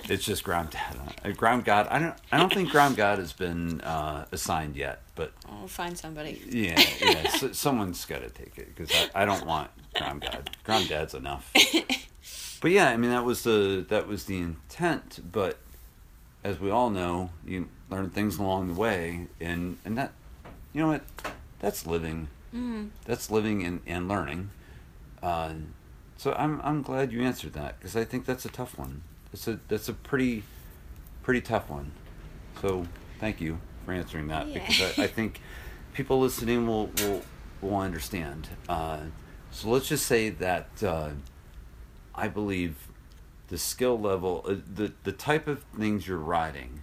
It's 0.08 0.24
just 0.24 0.44
Grom 0.44 0.68
Dad. 0.68 0.96
Uh, 1.24 1.32
Grom 1.32 1.62
God. 1.62 1.88
I 1.90 1.98
don't. 1.98 2.14
I 2.32 2.38
don't 2.38 2.54
think 2.54 2.70
Grom 2.70 2.94
God 2.94 3.18
has 3.18 3.34
been 3.34 3.82
uh, 3.82 4.26
assigned 4.32 4.76
yet, 4.76 5.02
but 5.16 5.32
we'll 5.50 5.68
find 5.68 5.98
somebody. 5.98 6.40
yeah, 6.48 6.80
yeah. 7.02 7.30
So, 7.30 7.52
someone's 7.52 8.06
got 8.06 8.22
to 8.22 8.30
take 8.30 8.58
it 8.60 8.76
because 8.76 8.92
I, 9.16 9.24
I 9.24 9.26
don't 9.26 9.44
want 9.48 9.72
Grom 9.96 10.20
God. 10.20 10.52
Grom 10.66 10.86
Dad's 10.86 11.16
enough. 11.16 11.52
But 12.62 12.72
yeah, 12.72 12.90
I 12.90 12.98
mean 12.98 13.10
that 13.10 13.26
was 13.26 13.42
the 13.44 13.84
that 13.90 14.08
was 14.08 14.26
the 14.26 14.38
intent. 14.38 15.20
But 15.32 15.58
as 16.46 16.60
we 16.60 16.70
all 16.70 16.92
know, 16.92 17.32
you 17.46 17.68
learn 17.90 18.12
things 18.12 18.38
along 18.38 18.68
the 18.68 18.80
way, 18.80 19.28
and 19.42 19.78
and 19.84 19.98
that, 19.98 20.12
you 20.74 20.82
know 20.82 20.90
what, 20.90 21.04
that's 21.60 21.88
living. 21.88 22.28
Mm. 22.54 22.90
That's 23.06 23.32
living 23.32 23.64
and, 23.66 23.82
and 23.88 24.08
learning. 24.08 24.52
Uh, 25.24 25.54
so 26.18 26.34
I'm 26.34 26.62
I'm 26.62 26.84
glad 26.84 27.12
you 27.12 27.24
answered 27.24 27.54
that 27.54 27.80
because 27.80 27.96
I 27.96 28.04
think 28.06 28.26
that's 28.26 28.46
a 28.46 28.50
tough 28.50 28.78
one. 28.78 29.02
That's 29.32 29.48
a 29.48 29.60
that's 29.68 29.90
a 29.90 29.94
pretty 29.94 30.44
pretty 31.24 31.42
tough 31.42 31.68
one. 31.70 31.92
So 32.62 32.86
thank 33.20 33.42
you 33.42 33.58
for 33.84 33.94
answering 33.94 34.28
that 34.28 34.48
Yeah. 34.48 34.54
because 34.68 35.00
I, 35.00 35.04
I 35.04 35.08
think 35.08 35.42
people 35.94 36.20
listening 36.20 36.68
will 36.68 36.92
will 37.02 37.24
will 37.62 37.78
understand. 37.78 38.50
Uh, 38.70 39.00
so 39.52 39.70
let's 39.70 39.88
just 39.88 40.06
say 40.06 40.30
that 40.30 40.68
uh, 40.84 41.10
I 42.14 42.28
believe 42.28 42.76
the 43.48 43.58
skill 43.58 44.00
level, 44.00 44.44
uh, 44.48 44.56
the 44.74 44.94
the 45.04 45.12
type 45.12 45.48
of 45.48 45.64
things 45.78 46.08
you're 46.08 46.18
riding. 46.18 46.82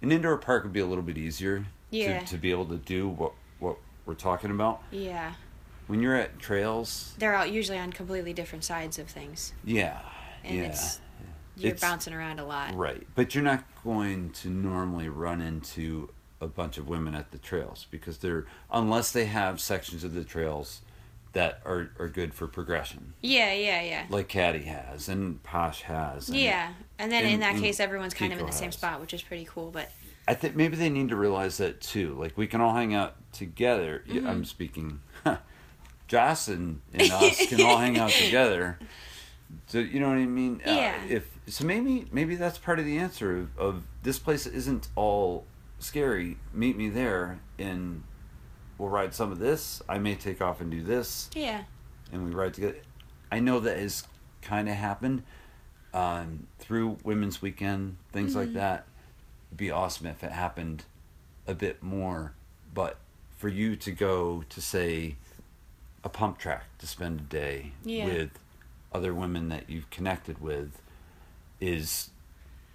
An 0.00 0.10
indoor 0.10 0.36
park 0.36 0.64
would 0.64 0.72
be 0.72 0.80
a 0.80 0.86
little 0.86 1.02
bit 1.04 1.16
easier 1.16 1.64
Yeah. 1.90 2.20
to, 2.20 2.26
to 2.26 2.36
be 2.38 2.50
able 2.50 2.66
to 2.66 2.76
do 2.76 3.08
what 3.08 3.32
what 3.58 3.76
we're 4.06 4.14
talking 4.14 4.50
about. 4.50 4.82
Yeah. 4.90 5.34
When 5.86 6.00
you're 6.02 6.16
at 6.16 6.38
trails, 6.38 7.14
They're 7.18 7.34
out 7.34 7.50
usually 7.50 7.78
on 7.78 7.92
completely 7.92 8.32
different 8.32 8.64
sides 8.64 8.98
of 8.98 9.08
things. 9.08 9.52
yeah, 9.64 10.00
And 10.44 10.56
yeah, 10.58 10.62
it's 10.64 11.00
you're 11.56 11.68
It's- 11.72 11.80
bouncing 11.80 12.14
around 12.14 12.38
a 12.40 12.44
lot. 12.44 12.74
right. 12.74 13.06
But 13.14 13.34
you're 13.34 13.44
not 13.44 13.64
going 13.84 14.30
to 14.30 14.48
normally 14.48 15.08
run 15.08 15.40
into 15.40 16.10
a 16.40 16.46
bunch 16.48 16.78
of 16.78 16.88
women 16.88 17.14
at 17.14 17.30
the 17.30 17.38
trails 17.38 17.86
because 17.90 18.18
they're 18.18 18.46
unless 18.70 19.12
they 19.12 19.26
have 19.26 19.60
sections 19.60 20.02
of 20.02 20.14
the 20.14 20.24
trails 20.24 20.80
that 21.32 21.60
are, 21.64 21.90
are 21.98 22.08
good 22.08 22.34
for 22.34 22.46
progression, 22.46 23.14
Yeah, 23.22 23.52
yeah, 23.54 23.82
yeah. 23.82 24.06
like 24.10 24.28
Caddy 24.28 24.62
has 24.64 25.08
and 25.08 25.42
Posh 25.42 25.82
has. 25.82 26.28
And 26.28 26.38
yeah. 26.38 26.72
And 26.98 27.10
then 27.10 27.24
in 27.26 27.40
that 27.40 27.56
case 27.56 27.80
everyone's 27.80 28.12
kind 28.14 28.32
of 28.32 28.38
in 28.38 28.44
Kiko 28.44 28.48
the 28.50 28.54
same 28.54 28.66
has. 28.66 28.74
spot, 28.74 29.00
which 29.00 29.14
is 29.14 29.22
pretty 29.22 29.46
cool, 29.48 29.70
but 29.70 29.90
I 30.28 30.34
think 30.34 30.54
maybe 30.56 30.76
they 30.76 30.90
need 30.90 31.08
to 31.08 31.16
realize 31.16 31.56
that 31.56 31.80
too. 31.80 32.14
Like 32.18 32.36
we 32.36 32.46
can 32.46 32.60
all 32.60 32.74
hang 32.74 32.94
out 32.94 33.14
together. 33.32 34.04
Mm-hmm. 34.08 34.26
I'm 34.26 34.44
speaking. 34.44 35.00
Joce 36.08 36.48
and, 36.48 36.80
and 36.92 37.10
us 37.12 37.46
can 37.46 37.60
all 37.62 37.78
hang 37.78 37.98
out 37.98 38.10
together. 38.10 38.78
So 39.66 39.78
you 39.78 40.00
know 40.00 40.08
what 40.08 40.18
I 40.18 40.26
mean? 40.26 40.60
Uh, 40.66 40.70
Yeah. 40.72 41.04
if 41.08 41.28
so, 41.46 41.64
maybe 41.64 42.06
maybe 42.12 42.36
that's 42.36 42.58
part 42.58 42.78
of 42.78 42.84
the 42.84 42.98
answer 42.98 43.36
of, 43.38 43.58
of 43.58 43.82
this 44.02 44.18
place 44.18 44.46
isn't 44.46 44.88
all 44.94 45.44
scary. 45.78 46.36
Meet 46.52 46.76
me 46.76 46.88
there, 46.88 47.40
and 47.58 48.02
we'll 48.82 48.90
ride 48.90 49.14
some 49.14 49.30
of 49.30 49.38
this. 49.38 49.80
I 49.88 49.98
may 49.98 50.16
take 50.16 50.42
off 50.42 50.60
and 50.60 50.68
do 50.68 50.82
this, 50.82 51.30
yeah. 51.36 51.62
and 52.12 52.24
we 52.24 52.32
ride 52.32 52.52
together. 52.52 52.74
I 53.30 53.38
know 53.38 53.60
that 53.60 53.78
has 53.78 54.02
kind 54.42 54.68
of 54.68 54.74
happened 54.74 55.22
um, 55.94 56.48
through 56.58 56.98
Women's 57.04 57.40
Weekend, 57.40 57.96
things 58.12 58.34
like 58.34 58.54
that. 58.54 58.86
It'd 59.48 59.58
be 59.58 59.70
awesome 59.70 60.06
if 60.08 60.24
it 60.24 60.32
happened 60.32 60.82
a 61.46 61.54
bit 61.54 61.80
more. 61.80 62.32
But 62.74 62.96
for 63.38 63.48
you 63.48 63.76
to 63.76 63.92
go 63.92 64.42
to 64.48 64.60
say 64.60 65.14
a 66.02 66.08
pump 66.08 66.38
track 66.38 66.64
to 66.78 66.86
spend 66.88 67.20
a 67.20 67.22
day 67.22 67.72
Yeah. 67.84 68.06
with 68.06 68.30
other 68.92 69.14
women 69.14 69.48
that 69.50 69.70
you've 69.70 69.90
connected 69.90 70.40
with 70.42 70.82
is 71.60 72.10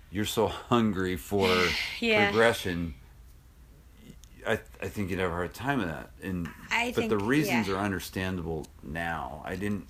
you're 0.09 0.23
so 0.25 0.47
hungry 0.69 1.17
for 1.17 1.49
Yeah. 1.99 2.29
progression. 2.29 2.93
I 4.45 4.59
I 4.81 4.87
think 4.87 5.09
you'd 5.09 5.19
have 5.19 5.31
a 5.31 5.33
hard 5.33 5.53
time 5.53 5.79
with 5.79 5.87
that, 5.87 6.09
and 6.21 6.49
I 6.71 6.93
but 6.95 7.09
the 7.09 7.17
reasons 7.17 7.67
yeah. 7.67 7.75
are 7.75 7.77
understandable 7.77 8.67
now. 8.83 9.41
I 9.45 9.55
didn't 9.55 9.87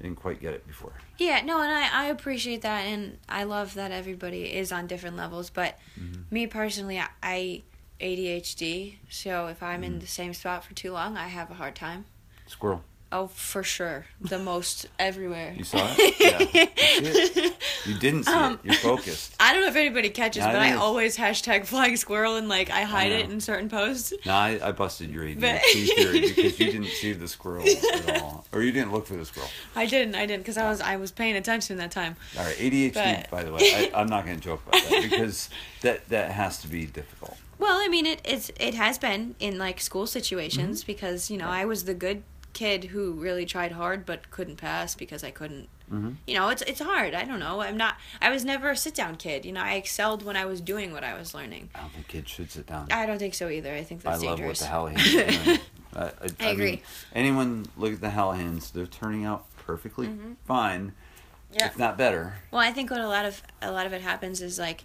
didn't 0.00 0.16
quite 0.16 0.40
get 0.40 0.54
it 0.54 0.66
before. 0.66 0.92
Yeah, 1.18 1.42
no, 1.44 1.60
and 1.60 1.70
I, 1.70 2.04
I 2.04 2.06
appreciate 2.06 2.62
that, 2.62 2.82
and 2.82 3.18
I 3.28 3.44
love 3.44 3.74
that 3.74 3.92
everybody 3.92 4.52
is 4.52 4.72
on 4.72 4.86
different 4.86 5.16
levels. 5.16 5.50
But 5.50 5.78
mm-hmm. 5.98 6.22
me 6.30 6.46
personally, 6.46 6.98
I, 6.98 7.08
I 7.22 7.62
ADHD, 8.00 8.96
so 9.08 9.46
if 9.46 9.62
I'm 9.62 9.84
in 9.84 9.92
mm-hmm. 9.92 10.00
the 10.00 10.06
same 10.06 10.34
spot 10.34 10.64
for 10.64 10.74
too 10.74 10.92
long, 10.92 11.16
I 11.16 11.28
have 11.28 11.50
a 11.50 11.54
hard 11.54 11.74
time. 11.74 12.06
Squirrel, 12.46 12.82
Oh, 13.16 13.28
for 13.28 13.62
sure, 13.62 14.06
the 14.20 14.40
most 14.40 14.88
everywhere. 14.98 15.54
you 15.56 15.62
saw 15.62 15.78
it? 15.96 16.14
Yeah, 16.24 16.38
you, 16.40 17.10
it? 17.46 17.54
You 17.86 17.94
didn't 17.98 18.24
see 18.24 18.32
Um, 18.32 18.54
it. 18.54 18.60
You're 18.64 18.74
focused. 18.74 19.36
I 19.40 19.52
don't 19.52 19.62
know 19.62 19.68
if 19.68 19.76
anybody 19.76 20.10
catches, 20.10 20.42
I 20.42 20.50
but 20.52 20.60
I 20.60 20.68
think- 20.70 20.80
always 20.80 21.16
hashtag 21.16 21.64
flying 21.66 21.96
squirrel 21.96 22.34
and 22.34 22.48
like 22.48 22.70
I 22.70 22.82
hide 22.82 23.12
it 23.12 23.30
in 23.30 23.40
certain 23.40 23.68
posts. 23.68 24.12
No, 24.26 24.32
I, 24.32 24.58
I 24.60 24.72
busted 24.72 25.10
your 25.10 25.22
ADHD 25.24 25.40
But- 25.40 25.62
theory 25.62 26.20
because 26.34 26.58
you 26.58 26.72
didn't 26.72 26.88
see 26.88 27.12
the 27.12 27.28
squirrel 27.28 27.64
at 27.68 28.20
all, 28.20 28.46
or 28.52 28.62
you 28.62 28.72
didn't 28.72 28.90
look 28.92 29.06
for 29.06 29.14
the 29.14 29.24
squirrel. 29.24 29.50
I 29.76 29.86
didn't, 29.86 30.16
I 30.16 30.26
didn't, 30.26 30.42
because 30.42 30.56
I 30.58 30.68
was 30.68 30.80
I 30.80 30.96
was 30.96 31.12
paying 31.12 31.36
attention 31.36 31.76
that 31.78 31.92
time. 31.92 32.16
All 32.36 32.44
right, 32.44 32.56
ADHD. 32.56 32.94
But- 32.94 33.30
By 33.30 33.44
the 33.44 33.52
way, 33.52 33.60
I, 33.94 34.00
I'm 34.00 34.08
not 34.08 34.24
going 34.24 34.38
to 34.38 34.42
joke 34.42 34.62
about 34.66 34.82
that 34.90 35.02
because 35.08 35.50
that 35.82 36.08
that 36.08 36.32
has 36.32 36.60
to 36.62 36.68
be 36.68 36.86
difficult. 36.86 37.36
Well, 37.58 37.78
I 37.78 37.86
mean, 37.88 38.06
it 38.06 38.20
it's 38.24 38.50
it 38.58 38.74
has 38.74 38.98
been 38.98 39.36
in 39.38 39.56
like 39.58 39.80
school 39.80 40.06
situations 40.08 40.82
because 40.82 41.30
you 41.30 41.38
know 41.38 41.46
I 41.48 41.64
was 41.64 41.84
the 41.84 41.94
good 41.94 42.22
kid 42.54 42.84
who 42.84 43.12
really 43.12 43.44
tried 43.44 43.72
hard 43.72 44.06
but 44.06 44.30
couldn't 44.30 44.56
pass 44.56 44.94
because 44.94 45.22
I 45.22 45.30
couldn't. 45.30 45.68
Mhm. 45.92 46.16
You 46.26 46.34
know, 46.34 46.48
it's 46.48 46.62
it's 46.62 46.80
hard. 46.80 47.12
I 47.12 47.24
don't 47.24 47.38
know. 47.40 47.60
I'm 47.60 47.76
not. 47.76 47.96
I 48.22 48.30
was 48.30 48.44
never 48.44 48.70
a 48.70 48.76
sit 48.76 48.94
down 48.94 49.16
kid. 49.16 49.44
You 49.44 49.52
know, 49.52 49.60
I 49.62 49.74
excelled 49.74 50.24
when 50.24 50.36
I 50.36 50.46
was 50.46 50.60
doing 50.62 50.92
what 50.92 51.04
I 51.04 51.12
was 51.18 51.34
learning. 51.34 51.68
I 51.74 51.80
don't 51.80 51.92
think 51.92 52.08
kids 52.08 52.30
should 52.30 52.50
sit 52.50 52.66
down. 52.66 52.88
I 52.90 53.04
don't 53.04 53.18
think 53.18 53.34
so 53.34 53.48
either. 53.50 53.72
I 53.74 53.82
think 53.82 54.00
that's 54.02 54.06
I 54.06 54.10
that's 54.18 54.24
love 54.24 54.38
dangerous. 54.38 54.62
what 54.62 54.94
the 54.94 54.98
Hallahands 54.98 55.56
are. 55.56 55.60
I, 55.96 56.04
I, 56.06 56.10
I 56.40 56.50
agree. 56.50 56.70
mean, 56.70 56.80
anyone 57.14 57.66
look 57.76 57.92
at 57.92 58.00
the 58.00 58.08
Hallahands? 58.08 58.72
They're 58.72 58.86
turning 58.86 59.24
out 59.26 59.44
perfectly 59.58 60.08
fine, 60.46 60.86
Mm-hmm. 60.88 61.58
Yeah. 61.58 61.66
if 61.66 61.78
not 61.78 61.96
better. 61.98 62.34
Well, 62.50 62.60
I 62.62 62.72
think 62.72 62.90
what 62.90 63.00
a 63.00 63.06
lot 63.06 63.26
of 63.26 63.42
a 63.62 63.70
lot 63.70 63.86
of 63.86 63.92
it 63.92 64.00
happens 64.00 64.40
is 64.40 64.58
like 64.58 64.84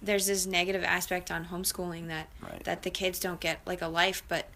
there's 0.00 0.26
this 0.26 0.46
negative 0.46 0.84
aspect 0.84 1.30
on 1.30 1.46
homeschooling 1.46 2.06
that 2.06 2.28
Right. 2.40 2.62
that 2.64 2.82
the 2.84 2.90
kids 2.90 3.18
don't 3.18 3.40
get 3.40 3.58
like 3.66 3.82
a 3.82 3.88
life, 3.88 4.22
but 4.28 4.46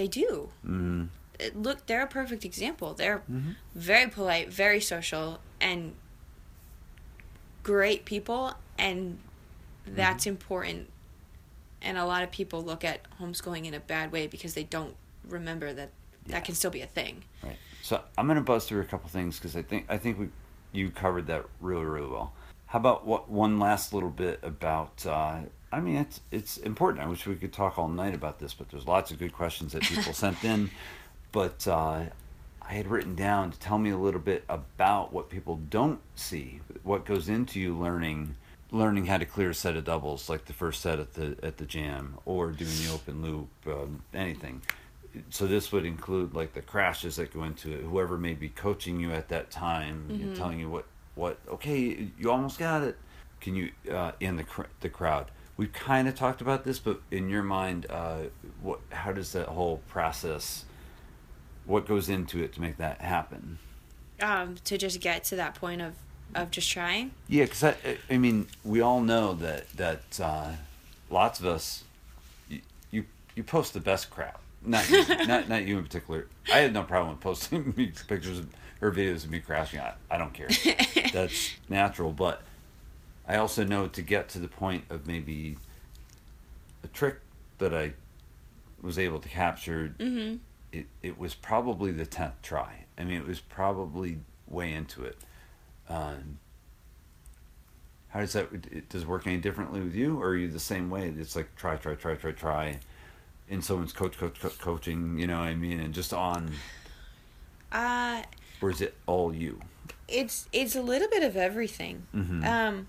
they 0.00 0.08
do. 0.08 0.48
Mm, 0.66 1.08
It- 1.38 1.56
look, 1.56 1.86
they're 1.86 2.02
a 2.02 2.06
perfect 2.06 2.44
example. 2.44 2.92
They're 2.94 3.22
Mhm. 3.30 3.56
very 3.74 4.10
polite, 4.10 4.50
very 4.50 4.80
social, 4.80 5.40
and 5.60 5.94
great 7.62 8.04
people, 8.04 8.54
and 8.78 9.18
that's 9.86 10.26
important. 10.26 10.90
And 11.82 11.96
a 11.98 12.04
lot 12.04 12.22
of 12.22 12.30
people 12.30 12.62
look 12.62 12.84
at 12.84 13.00
homeschooling 13.20 13.64
in 13.66 13.74
a 13.74 13.80
bad 13.80 14.12
way 14.12 14.26
because 14.26 14.54
they 14.54 14.64
don't 14.64 14.96
remember 15.26 15.72
that 15.72 15.90
that 16.26 16.44
can 16.44 16.54
still 16.54 16.70
be 16.70 16.82
a 16.82 16.86
thing. 16.86 17.24
Right. 17.42 17.56
So 17.82 18.02
I'm 18.18 18.26
gonna 18.26 18.42
buzz 18.42 18.66
through 18.66 18.82
a 18.82 18.84
couple 18.84 19.08
things 19.08 19.36
because 19.38 19.56
I 19.56 19.62
think 19.62 19.86
I 19.88 19.96
think 19.98 20.18
we 20.18 20.28
you 20.72 20.90
covered 20.90 21.26
that 21.28 21.44
really 21.60 21.84
really 21.86 22.06
well. 22.08 22.34
How 22.66 22.78
about 22.78 23.06
what 23.06 23.30
one 23.30 23.58
last 23.58 23.92
little 23.94 24.10
bit 24.10 24.38
about? 24.42 25.04
Uh, 25.06 25.40
I 25.72 25.80
mean, 25.80 25.96
it's 25.96 26.20
it's 26.30 26.56
important. 26.58 27.04
I 27.04 27.08
wish 27.08 27.26
we 27.26 27.36
could 27.36 27.52
talk 27.52 27.78
all 27.78 27.88
night 27.88 28.14
about 28.14 28.38
this, 28.38 28.54
but 28.54 28.68
there's 28.70 28.86
lots 28.86 29.10
of 29.10 29.18
good 29.18 29.32
questions 29.32 29.72
that 29.72 29.82
people 29.82 30.12
sent 30.12 30.42
in. 30.44 30.70
But 31.32 31.66
uh, 31.68 32.04
I 32.62 32.72
had 32.72 32.88
written 32.88 33.14
down 33.14 33.52
to 33.52 33.58
tell 33.58 33.78
me 33.78 33.90
a 33.90 33.96
little 33.96 34.20
bit 34.20 34.44
about 34.48 35.12
what 35.12 35.30
people 35.30 35.60
don't 35.70 36.00
see, 36.16 36.60
what 36.82 37.04
goes 37.04 37.28
into 37.28 37.60
you 37.60 37.76
learning 37.76 38.36
learning 38.72 39.06
how 39.06 39.18
to 39.18 39.24
clear 39.24 39.50
a 39.50 39.54
set 39.54 39.76
of 39.76 39.84
doubles, 39.84 40.28
like 40.28 40.44
the 40.44 40.52
first 40.52 40.80
set 40.80 40.98
at 40.98 41.14
the 41.14 41.36
at 41.42 41.58
the 41.58 41.66
jam, 41.66 42.18
or 42.24 42.50
doing 42.50 42.70
the 42.84 42.92
open 42.92 43.22
loop, 43.22 43.48
um, 43.66 44.02
anything. 44.14 44.62
So 45.30 45.46
this 45.46 45.72
would 45.72 45.84
include 45.84 46.34
like 46.34 46.54
the 46.54 46.62
crashes 46.62 47.16
that 47.16 47.32
go 47.32 47.42
into 47.44 47.72
it. 47.72 47.82
Whoever 47.82 48.16
may 48.16 48.34
be 48.34 48.48
coaching 48.48 49.00
you 49.00 49.12
at 49.12 49.28
that 49.28 49.50
time, 49.50 50.06
know, 50.08 50.34
telling 50.34 50.58
you 50.58 50.68
what 50.68 50.86
what 51.14 51.38
okay, 51.48 52.08
you 52.18 52.30
almost 52.30 52.58
got 52.58 52.82
it. 52.82 52.96
Can 53.40 53.54
you 53.54 53.70
uh, 53.90 54.12
in 54.20 54.36
the 54.36 54.44
cr- 54.44 54.70
the 54.80 54.88
crowd? 54.88 55.30
We've 55.60 55.70
kind 55.70 56.08
of 56.08 56.14
talked 56.14 56.40
about 56.40 56.64
this, 56.64 56.78
but 56.78 57.02
in 57.10 57.28
your 57.28 57.42
mind, 57.42 57.84
uh, 57.90 58.30
what 58.62 58.80
how 58.88 59.12
does 59.12 59.32
that 59.32 59.48
whole 59.48 59.82
process? 59.88 60.64
What 61.66 61.86
goes 61.86 62.08
into 62.08 62.42
it 62.42 62.54
to 62.54 62.62
make 62.62 62.78
that 62.78 63.02
happen? 63.02 63.58
Um, 64.22 64.54
to 64.64 64.78
just 64.78 65.02
get 65.02 65.22
to 65.24 65.36
that 65.36 65.54
point 65.54 65.82
of 65.82 65.96
of 66.34 66.50
just 66.50 66.70
trying. 66.70 67.10
Yeah, 67.28 67.44
because 67.44 67.62
I, 67.62 67.76
I 68.08 68.16
mean, 68.16 68.46
we 68.64 68.80
all 68.80 69.02
know 69.02 69.34
that 69.34 69.68
that 69.76 70.18
uh, 70.18 70.52
lots 71.10 71.40
of 71.40 71.44
us, 71.44 71.84
you, 72.48 72.62
you 72.90 73.04
you 73.34 73.44
post 73.44 73.74
the 73.74 73.80
best 73.80 74.08
crap. 74.08 74.40
Not 74.64 74.88
you, 74.88 75.04
not 75.26 75.50
not 75.50 75.66
you 75.66 75.76
in 75.76 75.84
particular. 75.84 76.26
I 76.50 76.60
had 76.60 76.72
no 76.72 76.84
problem 76.84 77.10
with 77.10 77.20
posting 77.20 77.74
pictures 78.08 78.38
of, 78.38 78.48
or 78.80 78.92
videos 78.92 79.24
of 79.24 79.30
me 79.30 79.40
crashing. 79.40 79.80
I, 79.80 79.92
I 80.10 80.16
don't 80.16 80.32
care. 80.32 80.48
That's 81.12 81.50
natural. 81.68 82.12
But 82.12 82.40
I 83.30 83.36
also 83.36 83.62
know 83.62 83.86
to 83.86 84.02
get 84.02 84.28
to 84.30 84.40
the 84.40 84.48
point 84.48 84.84
of 84.90 85.06
maybe 85.06 85.56
a 86.82 86.88
trick 86.88 87.20
that 87.58 87.72
I 87.72 87.92
was 88.82 88.98
able 88.98 89.20
to 89.20 89.28
capture. 89.28 89.94
Mm-hmm. 90.00 90.38
It 90.72 90.86
it 91.00 91.16
was 91.16 91.34
probably 91.34 91.92
the 91.92 92.06
tenth 92.06 92.42
try. 92.42 92.86
I 92.98 93.04
mean, 93.04 93.16
it 93.20 93.26
was 93.28 93.38
probably 93.38 94.18
way 94.48 94.72
into 94.72 95.04
it. 95.04 95.16
Um, 95.88 96.38
how 98.08 98.18
does 98.18 98.32
that? 98.32 98.48
it- 98.52 98.88
Does 98.88 99.02
it 99.02 99.08
work 99.08 99.28
any 99.28 99.36
differently 99.36 99.80
with 99.80 99.94
you, 99.94 100.20
or 100.20 100.30
are 100.30 100.36
you 100.36 100.48
the 100.48 100.58
same 100.58 100.90
way? 100.90 101.08
It's 101.16 101.36
like 101.36 101.54
try, 101.54 101.76
try, 101.76 101.94
try, 101.94 102.16
try, 102.16 102.32
try, 102.32 102.80
and 103.48 103.64
someone's 103.64 103.92
coach, 103.92 104.18
coach, 104.18 104.40
coach 104.40 104.58
coaching. 104.58 105.18
You 105.20 105.28
know 105.28 105.38
what 105.38 105.46
I 105.48 105.54
mean? 105.54 105.78
And 105.78 105.94
just 105.94 106.12
on, 106.12 106.50
Uh, 107.70 108.22
or 108.60 108.70
is 108.70 108.80
it 108.80 108.94
all 109.06 109.32
you? 109.32 109.60
it's 110.08 110.48
it's 110.52 110.74
a 110.74 110.82
little 110.82 111.06
bit 111.08 111.22
of 111.22 111.36
everything. 111.36 112.06
Mhm. 112.12 112.44
Um, 112.44 112.88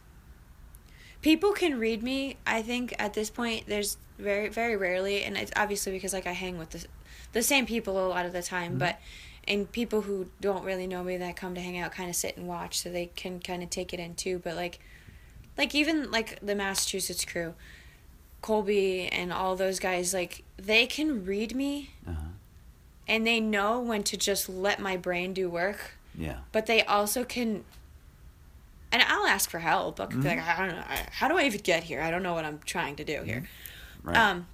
people 1.22 1.51
can 1.53 1.80
read 1.80 2.01
me. 2.03 2.38
I 2.47 2.61
think 2.61 2.93
at 2.99 3.13
this 3.13 3.30
point, 3.30 3.65
there's 3.67 3.97
very 4.17 4.49
very 4.49 4.76
rarely, 4.76 5.24
and 5.24 5.38
it's 5.38 5.51
obviously 5.55 5.91
because 5.93 6.13
like 6.13 6.28
I 6.28 6.34
hang 6.34 6.57
with 6.57 6.72
the 6.72 6.86
the 7.34 7.41
same 7.43 7.65
people 7.65 8.05
a 8.05 8.07
lot 8.07 8.26
of 8.26 8.34
the 8.34 8.41
time, 8.41 8.78
but 8.78 8.99
and 9.47 9.72
people 9.72 10.01
who 10.01 10.28
don't 10.39 10.63
really 10.63 10.86
know 10.86 11.03
me 11.03 11.17
that 11.17 11.36
come 11.36 11.55
to 11.55 11.61
hang 11.61 11.80
out 11.80 11.91
kind 11.91 12.09
of 12.09 12.15
sit 12.15 12.38
and 12.38 12.47
watch, 12.47 12.80
so 12.80 12.89
they 12.89 13.07
can 13.15 13.39
kind 13.39 13.63
of 13.63 13.69
take 13.69 13.93
it 13.93 13.99
in 13.99 14.13
too. 14.15 14.39
But 14.43 14.55
like, 14.55 14.80
like 15.57 15.74
even 15.74 16.11
like 16.11 16.39
the 16.41 16.53
Massachusetts 16.55 17.26
crew, 17.26 17.55
Colby 18.41 19.07
and 19.07 19.32
all 19.34 19.55
those 19.55 19.80
guys, 19.80 20.13
like 20.13 20.43
they 20.57 20.86
can 20.88 21.26
read 21.26 21.55
me, 21.55 21.91
Uh-huh. 22.07 22.15
and 23.07 23.26
they 23.26 23.39
know 23.39 23.80
when 23.80 24.03
to 24.03 24.17
just 24.17 24.47
let 24.49 24.80
my 24.80 24.97
brain 24.97 25.34
do 25.34 25.49
work 25.49 25.95
Yeah. 26.17 26.39
but 26.51 26.65
they 26.67 26.84
also 26.84 27.24
can 27.24 27.63
and 28.91 29.01
i'll 29.07 29.25
ask 29.27 29.49
for 29.49 29.59
help 29.59 29.99
i'll 29.99 30.07
be 30.07 30.15
like 30.15 30.37
Mm-hmm. 30.39 30.61
i 30.61 30.67
don't 30.67 30.75
know 30.75 30.83
how 31.11 31.27
do 31.27 31.37
i 31.37 31.43
even 31.43 31.61
get 31.61 31.83
here 31.83 32.01
i 32.01 32.11
don't 32.11 32.23
know 32.23 32.33
what 32.33 32.45
i'm 32.45 32.59
trying 32.65 32.95
to 32.97 33.03
do 33.03 33.21
here 33.23 33.43
Right. 34.03 34.17
um 34.17 34.47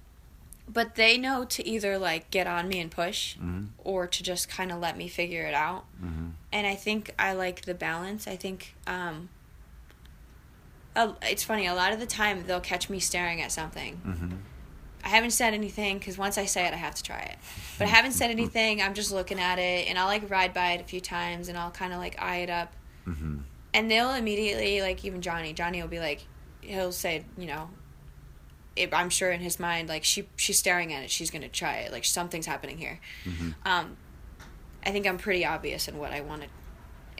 but 0.70 0.96
they 0.96 1.16
know 1.16 1.44
to 1.46 1.66
either 1.66 1.96
like 1.98 2.30
get 2.30 2.46
on 2.46 2.68
me 2.68 2.78
and 2.80 2.90
push 2.90 3.36
Mhm. 3.38 3.68
or 3.78 4.06
to 4.06 4.22
just 4.22 4.48
kind 4.50 4.70
of 4.70 4.78
let 4.80 4.96
me 4.98 5.08
figure 5.08 5.44
it 5.46 5.54
out 5.54 5.84
Mhm. 6.02 6.32
and 6.52 6.66
i 6.66 6.74
think 6.74 7.14
i 7.18 7.32
like 7.32 7.62
the 7.62 7.74
balance 7.74 8.26
i 8.28 8.36
think 8.36 8.74
um 8.86 9.28
a- 10.96 11.14
it's 11.22 11.44
funny 11.44 11.66
a 11.66 11.74
lot 11.74 11.92
of 11.92 12.00
the 12.00 12.06
time 12.06 12.44
they'll 12.46 12.60
catch 12.60 12.90
me 12.90 12.98
staring 13.00 13.40
at 13.40 13.52
something 13.52 14.00
Mhm. 14.06 14.38
I 15.04 15.10
haven't 15.10 15.30
said 15.30 15.54
anything 15.54 15.98
because 15.98 16.18
once 16.18 16.36
I 16.36 16.44
say 16.44 16.66
it, 16.66 16.74
I 16.74 16.76
have 16.76 16.94
to 16.96 17.02
try 17.04 17.20
it. 17.20 17.38
But 17.78 17.86
I 17.86 17.90
haven't 17.90 18.12
said 18.12 18.30
anything. 18.38 18.82
I'm 18.82 18.94
just 18.94 19.12
looking 19.12 19.38
at 19.38 19.58
it, 19.60 19.86
and 19.88 19.96
I'll 19.96 20.08
like 20.08 20.28
ride 20.28 20.52
by 20.52 20.72
it 20.72 20.80
a 20.80 20.84
few 20.84 21.00
times, 21.00 21.48
and 21.48 21.56
I'll 21.56 21.70
kind 21.70 21.92
of 21.92 22.00
like 22.00 22.20
eye 22.20 22.38
it 22.38 22.50
up, 22.50 22.72
Mhm. 23.06 23.44
And 23.74 23.90
they'll 23.90 24.12
immediately 24.14 24.80
like 24.80 25.04
even 25.04 25.20
Johnny. 25.22 25.52
Johnny 25.52 25.80
will 25.80 25.88
be 25.88 26.00
like, 26.00 26.26
he'll 26.60 26.92
say, 26.92 27.24
you 27.36 27.46
know, 27.46 27.70
it, 28.76 28.92
I'm 28.94 29.10
sure 29.10 29.30
in 29.32 29.40
his 29.40 29.58
mind 29.58 29.88
like 29.88 30.04
she 30.04 30.28
she's 30.36 30.58
staring 30.58 30.92
at 30.92 31.02
it. 31.02 31.10
She's 31.10 31.30
gonna 31.30 31.48
try 31.48 31.78
it. 31.78 31.92
Like 31.92 32.04
something's 32.04 32.46
happening 32.46 32.78
here. 32.78 33.00
Mhm. 33.24 33.54
Um, 33.66 33.96
I 34.84 34.90
think 34.90 35.06
I'm 35.06 35.18
pretty 35.18 35.44
obvious 35.44 35.88
in 35.88 35.98
what 35.98 36.12
I 36.12 36.20
want 36.20 36.42
to 36.42 36.48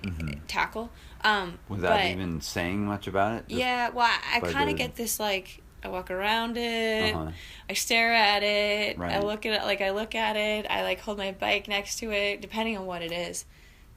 Mhm. 0.09 0.41
tackle. 0.47 0.91
Um, 1.25 1.59
Without 1.69 1.97
but- 1.97 2.07
even 2.07 2.41
saying 2.41 2.87
much 2.87 3.09
about 3.09 3.35
it. 3.41 3.45
Yeah, 3.49 3.89
well, 3.91 4.07
I, 4.07 4.37
I 4.37 4.41
kind 4.53 4.71
of 4.71 4.77
get 4.77 4.95
this 4.95 5.19
like 5.19 5.61
I 5.83 5.89
walk 5.89 6.11
around 6.11 6.57
it, 6.57 7.15
Uh-huh. 7.15 7.31
I 7.69 7.73
stare 7.73 8.13
at 8.13 8.43
it, 8.45 8.99
I 9.01 9.19
look 9.21 9.45
at 9.47 9.53
it 9.61 9.65
like 9.65 9.81
I 9.81 9.91
look 9.91 10.15
at 10.15 10.37
it, 10.37 10.67
I 10.71 10.83
like 10.83 11.01
hold 11.01 11.19
my 11.19 11.33
bike 11.33 11.67
next 11.69 11.99
to 12.01 12.13
it, 12.13 12.41
depending 12.41 12.77
on 12.79 12.87
what 12.87 13.03
it 13.03 13.11
is, 13.13 13.45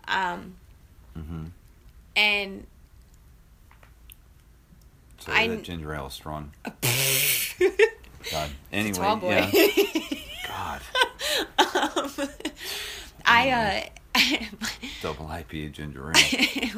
um, 0.08 0.56
Mhm. 1.18 1.52
And 2.16 2.66
So 5.20 5.32
I- 5.32 5.48
that 5.48 5.64
ginger 5.64 5.94
ale 5.94 6.08
is 6.08 6.14
strong. 6.14 6.52
God. 8.32 8.50
Anyway, 8.72 8.94
tall 8.98 9.16
boy. 9.18 9.30
yeah. 9.54 10.02
God. 10.48 10.82
um, 11.58 12.12
I 13.26 13.90
uh, 14.16 14.20
Double 15.02 15.26
IPA 15.26 15.72
ginger 15.74 16.10
ale. 16.10 16.14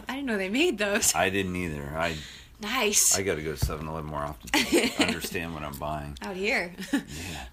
I 0.08 0.16
didn't 0.16 0.26
know 0.26 0.38
they 0.38 0.50
made 0.50 0.78
those. 0.78 1.14
I 1.16 1.30
didn't 1.30 1.56
either. 1.56 1.94
I 1.98 2.16
Nice 2.62 3.18
I 3.18 3.24
got 3.24 3.36
to 3.36 3.42
go 3.42 3.54
to 3.56 3.66
7-Eleven 3.66 4.06
more 4.10 4.22
often 4.22 4.50
to 4.52 5.04
understand 5.06 5.54
what 5.54 5.64
I'm 5.64 5.76
buying. 5.78 6.18
out 6.22 6.38
here. 6.38 6.72
Yeah. 6.94 7.00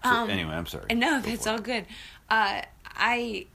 So, 0.04 0.08
Um, 0.08 0.30
anyway, 0.30 0.52
I'm 0.52 0.66
sorry. 0.66 0.94
No, 0.94 1.20
that's 1.20 1.48
all 1.48 1.58
good. 1.58 1.84
Uh, 2.28 2.62
I 2.94 3.46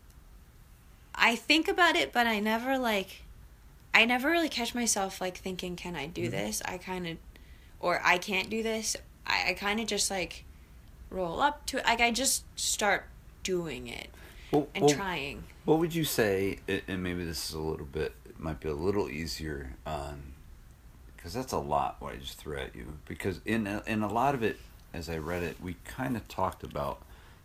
I 1.14 1.36
think 1.38 1.70
about 1.70 1.96
it, 1.96 2.12
but 2.12 2.28
I 2.28 2.40
never 2.42 2.78
like 2.78 3.22
I 3.96 4.06
never 4.06 4.30
really 4.30 4.50
catch 4.50 4.76
myself 4.76 5.20
like 5.22 5.38
thinking, 5.38 5.76
"Can 5.76 5.96
I 5.96 6.06
do 6.08 6.24
Mm-hmm. 6.24 6.32
this?" 6.32 6.62
I 6.66 6.78
kind 6.78 7.08
of 7.08 7.18
or 7.80 8.02
I 8.04 8.18
can't 8.18 8.50
do 8.50 8.62
this. 8.62 8.96
I, 9.26 9.50
I 9.50 9.54
kind 9.54 9.80
of 9.80 9.88
just 9.88 10.12
like 10.12 10.44
roll 11.10 11.40
up 11.42 11.66
to 11.68 11.78
it. 11.78 11.86
Like 11.86 12.02
I 12.02 12.12
just 12.12 12.44
start 12.60 13.06
doing 13.44 13.88
it 13.88 14.10
Well, 14.52 14.68
and 14.76 14.86
well, 14.86 14.94
trying. 14.94 15.44
What 15.66 15.80
would 15.80 15.96
you 15.96 16.04
say? 16.04 16.60
And 16.88 17.02
maybe 17.02 17.24
this 17.26 17.50
is 17.50 17.56
a 17.56 17.60
little 17.60 17.86
bit, 17.86 18.14
it 18.28 18.40
might 18.40 18.60
be 18.60 18.70
a 18.70 18.74
little 18.74 19.10
easier, 19.10 19.76
because 19.84 21.34
that's 21.34 21.54
a 21.54 21.58
lot 21.60 21.98
what 22.00 22.14
I 22.14 22.18
just 22.18 22.38
threw 22.38 22.58
at 22.58 22.76
you. 22.76 22.98
Because 23.08 23.40
in 23.46 23.66
a, 23.68 23.84
in 23.88 24.04
a 24.04 24.12
lot 24.12 24.36
of 24.36 24.44
it, 24.44 24.58
as 24.94 25.10
I 25.10 25.18
read 25.18 25.44
it, 25.44 25.58
we 25.62 25.76
kind 25.86 26.16
of 26.16 26.28
talked 26.28 26.64
about 26.64 27.02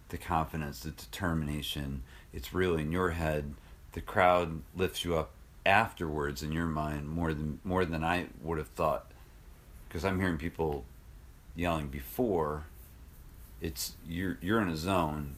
the 0.09 0.19
confidence, 0.19 0.81
the 0.81 0.91
determination. 0.91 2.03
It's 2.33 2.53
really 2.55 2.83
in 2.83 2.93
your 2.93 3.11
head. 3.11 3.55
The 3.93 4.01
crowd 4.01 4.63
lifts 4.77 5.05
you 5.05 5.17
up 5.17 5.31
afterwards 5.67 6.43
in 6.43 6.53
your 6.53 6.67
mind 6.67 7.09
more 7.09 7.35
than 7.35 7.61
more 7.65 7.85
than 7.85 8.03
I 8.05 8.27
would 8.43 8.59
have 8.59 8.69
thought. 8.69 9.11
Because 9.89 10.05
I'm 10.05 10.19
hearing 10.21 10.39
people 10.39 10.85
yelling 11.57 11.89
before. 11.89 12.65
It's 13.61 13.95
you're 14.07 14.39
you're 14.41 14.61
in 14.61 14.69
a 14.69 14.77
zone. 14.77 15.37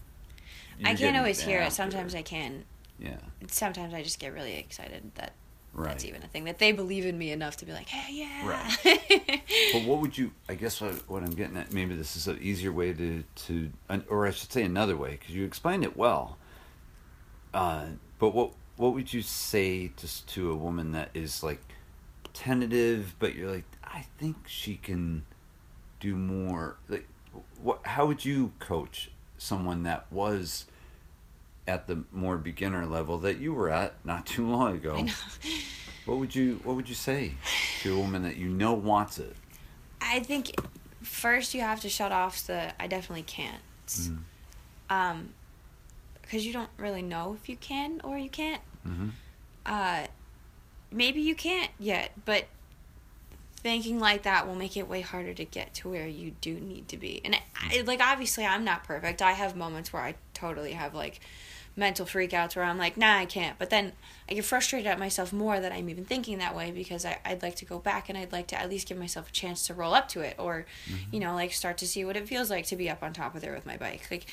I 0.84 0.90
You're 0.90 0.98
can't 0.98 1.16
always 1.16 1.40
hear 1.40 1.60
it. 1.60 1.72
Sometimes 1.72 2.14
I 2.14 2.22
can. 2.22 2.64
Yeah. 2.98 3.16
Sometimes 3.48 3.94
I 3.94 4.02
just 4.02 4.18
get 4.18 4.32
really 4.32 4.56
excited 4.56 5.10
that 5.16 5.32
Right. 5.74 5.88
that's 5.88 6.04
even 6.04 6.22
a 6.22 6.26
thing. 6.26 6.44
That 6.44 6.58
they 6.58 6.72
believe 6.72 7.06
in 7.06 7.16
me 7.16 7.30
enough 7.30 7.56
to 7.58 7.64
be 7.64 7.72
like, 7.72 7.88
"Hey, 7.88 8.12
yeah." 8.14 8.46
Right. 8.46 9.42
But 9.72 9.84
what 9.84 10.00
would 10.00 10.18
you? 10.18 10.32
I 10.48 10.54
guess 10.54 10.80
what, 10.82 10.92
what 11.08 11.22
I'm 11.22 11.30
getting 11.30 11.56
at. 11.56 11.72
Maybe 11.72 11.94
this 11.94 12.14
is 12.14 12.28
an 12.28 12.38
easier 12.42 12.72
way 12.72 12.92
to 12.92 13.24
to, 13.46 13.70
or 14.10 14.26
I 14.26 14.32
should 14.32 14.52
say 14.52 14.62
another 14.64 14.96
way, 14.98 15.12
because 15.12 15.34
you 15.34 15.44
explained 15.46 15.82
it 15.82 15.96
well. 15.96 16.36
Uh, 17.54 17.86
but 18.18 18.34
what 18.34 18.52
what 18.82 18.94
would 18.94 19.12
you 19.14 19.22
say 19.22 19.92
to 19.96 20.06
s- 20.08 20.24
to 20.26 20.50
a 20.50 20.56
woman 20.56 20.90
that 20.90 21.08
is 21.14 21.40
like 21.44 21.60
tentative, 22.34 23.14
but 23.20 23.36
you're 23.36 23.48
like, 23.48 23.64
I 23.84 24.06
think 24.18 24.36
she 24.48 24.74
can 24.74 25.24
do 26.00 26.16
more. 26.16 26.78
Like, 26.88 27.06
what? 27.62 27.86
How 27.86 28.06
would 28.06 28.24
you 28.24 28.52
coach 28.58 29.08
someone 29.38 29.84
that 29.84 30.10
was 30.10 30.66
at 31.68 31.86
the 31.86 32.02
more 32.10 32.36
beginner 32.38 32.84
level 32.84 33.18
that 33.18 33.38
you 33.38 33.54
were 33.54 33.70
at 33.70 33.94
not 34.04 34.26
too 34.26 34.48
long 34.48 34.74
ago? 34.74 35.06
What 36.04 36.18
would 36.18 36.34
you 36.34 36.60
What 36.64 36.74
would 36.74 36.88
you 36.88 36.96
say 36.96 37.34
to 37.82 37.94
a 37.94 37.98
woman 38.00 38.24
that 38.24 38.36
you 38.36 38.48
know 38.48 38.72
wants 38.72 39.20
it? 39.20 39.36
I 40.00 40.18
think 40.18 40.56
first 41.02 41.54
you 41.54 41.60
have 41.60 41.80
to 41.82 41.88
shut 41.88 42.10
off 42.10 42.44
the 42.48 42.72
I 42.82 42.88
definitely 42.88 43.22
can't. 43.22 43.62
Um, 44.90 45.28
because 46.20 46.44
you 46.44 46.52
don't 46.52 46.70
really 46.78 47.02
know 47.02 47.36
if 47.40 47.48
you 47.48 47.56
can 47.56 48.00
or 48.02 48.18
you 48.18 48.28
can't. 48.28 48.60
Mm-hmm. 48.86 49.08
Uh, 49.64 50.06
maybe 50.90 51.20
you 51.20 51.34
can't 51.34 51.70
yet, 51.78 52.12
but 52.24 52.46
thinking 53.56 54.00
like 54.00 54.22
that 54.22 54.46
will 54.46 54.56
make 54.56 54.76
it 54.76 54.88
way 54.88 55.00
harder 55.00 55.32
to 55.32 55.44
get 55.44 55.72
to 55.72 55.88
where 55.88 56.06
you 56.06 56.32
do 56.40 56.54
need 56.54 56.88
to 56.88 56.96
be. 56.96 57.20
And 57.24 57.36
I, 57.56 57.82
like 57.82 58.00
obviously 58.00 58.44
I'm 58.44 58.64
not 58.64 58.84
perfect. 58.84 59.22
I 59.22 59.32
have 59.32 59.56
moments 59.56 59.92
where 59.92 60.02
I 60.02 60.16
totally 60.34 60.72
have 60.72 60.94
like 60.94 61.20
mental 61.76 62.04
freakouts 62.04 62.54
where 62.56 62.64
I'm 62.64 62.76
like, 62.76 62.96
nah, 62.96 63.16
I 63.16 63.24
can't. 63.24 63.58
But 63.58 63.70
then 63.70 63.92
I 64.28 64.34
get 64.34 64.44
frustrated 64.44 64.86
at 64.88 64.98
myself 64.98 65.32
more 65.32 65.60
that 65.60 65.72
I'm 65.72 65.88
even 65.88 66.04
thinking 66.04 66.38
that 66.38 66.54
way 66.56 66.70
because 66.70 67.04
I, 67.04 67.18
I'd 67.24 67.42
like 67.42 67.54
to 67.56 67.64
go 67.64 67.78
back 67.78 68.08
and 68.08 68.18
I'd 68.18 68.32
like 68.32 68.48
to 68.48 68.60
at 68.60 68.68
least 68.68 68.88
give 68.88 68.98
myself 68.98 69.28
a 69.28 69.32
chance 69.32 69.66
to 69.68 69.74
roll 69.74 69.94
up 69.94 70.08
to 70.08 70.20
it 70.20 70.34
or, 70.38 70.66
you 71.10 71.20
know, 71.20 71.34
like 71.34 71.52
start 71.52 71.78
to 71.78 71.86
see 71.86 72.04
what 72.04 72.16
it 72.16 72.28
feels 72.28 72.50
like 72.50 72.66
to 72.66 72.76
be 72.76 72.90
up 72.90 73.02
on 73.02 73.12
top 73.12 73.34
of 73.34 73.40
there 73.40 73.54
with 73.54 73.64
my 73.64 73.76
bike. 73.76 74.06
Like, 74.10 74.26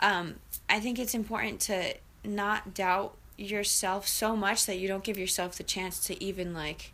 um, 0.00 0.36
I 0.68 0.80
think 0.80 0.98
it's 0.98 1.14
important 1.14 1.60
to 1.60 1.94
not 2.24 2.74
doubt 2.74 3.16
yourself 3.36 4.06
so 4.08 4.34
much 4.36 4.66
that 4.66 4.78
you 4.78 4.88
don't 4.88 5.04
give 5.04 5.18
yourself 5.18 5.56
the 5.56 5.62
chance 5.62 6.00
to 6.06 6.22
even 6.22 6.54
like, 6.54 6.92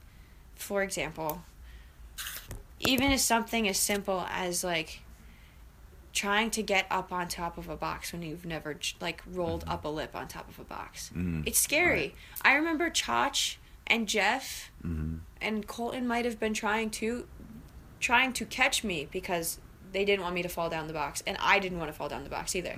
for 0.54 0.82
example, 0.82 1.42
even 2.80 3.10
if 3.12 3.20
something 3.20 3.68
as 3.68 3.78
simple 3.78 4.26
as 4.30 4.64
like 4.64 5.00
trying 6.12 6.50
to 6.50 6.62
get 6.62 6.86
up 6.90 7.10
on 7.12 7.26
top 7.28 7.56
of 7.56 7.68
a 7.68 7.76
box 7.76 8.12
when 8.12 8.22
you've 8.22 8.44
never 8.44 8.76
like 9.00 9.22
rolled 9.32 9.64
up 9.66 9.84
a 9.84 9.88
lip 9.88 10.14
on 10.14 10.28
top 10.28 10.48
of 10.48 10.58
a 10.58 10.64
box. 10.64 11.10
Mm. 11.16 11.46
It's 11.46 11.58
scary. 11.58 12.14
I 12.42 12.54
remember 12.54 12.90
Chach 12.90 13.56
and 13.86 14.06
Jeff 14.08 14.70
Mm-hmm. 14.84 15.18
and 15.40 15.66
Colton 15.66 16.06
might 16.08 16.24
have 16.24 16.40
been 16.40 16.54
trying 16.54 16.90
to 16.90 17.26
trying 18.00 18.32
to 18.32 18.44
catch 18.44 18.82
me 18.82 19.06
because 19.12 19.58
they 19.92 20.04
didn't 20.04 20.22
want 20.22 20.34
me 20.34 20.42
to 20.42 20.48
fall 20.48 20.68
down 20.68 20.88
the 20.88 20.92
box 20.92 21.22
and 21.24 21.36
I 21.40 21.60
didn't 21.60 21.78
want 21.78 21.88
to 21.88 21.96
fall 21.96 22.08
down 22.08 22.24
the 22.24 22.30
box 22.30 22.56
either. 22.56 22.74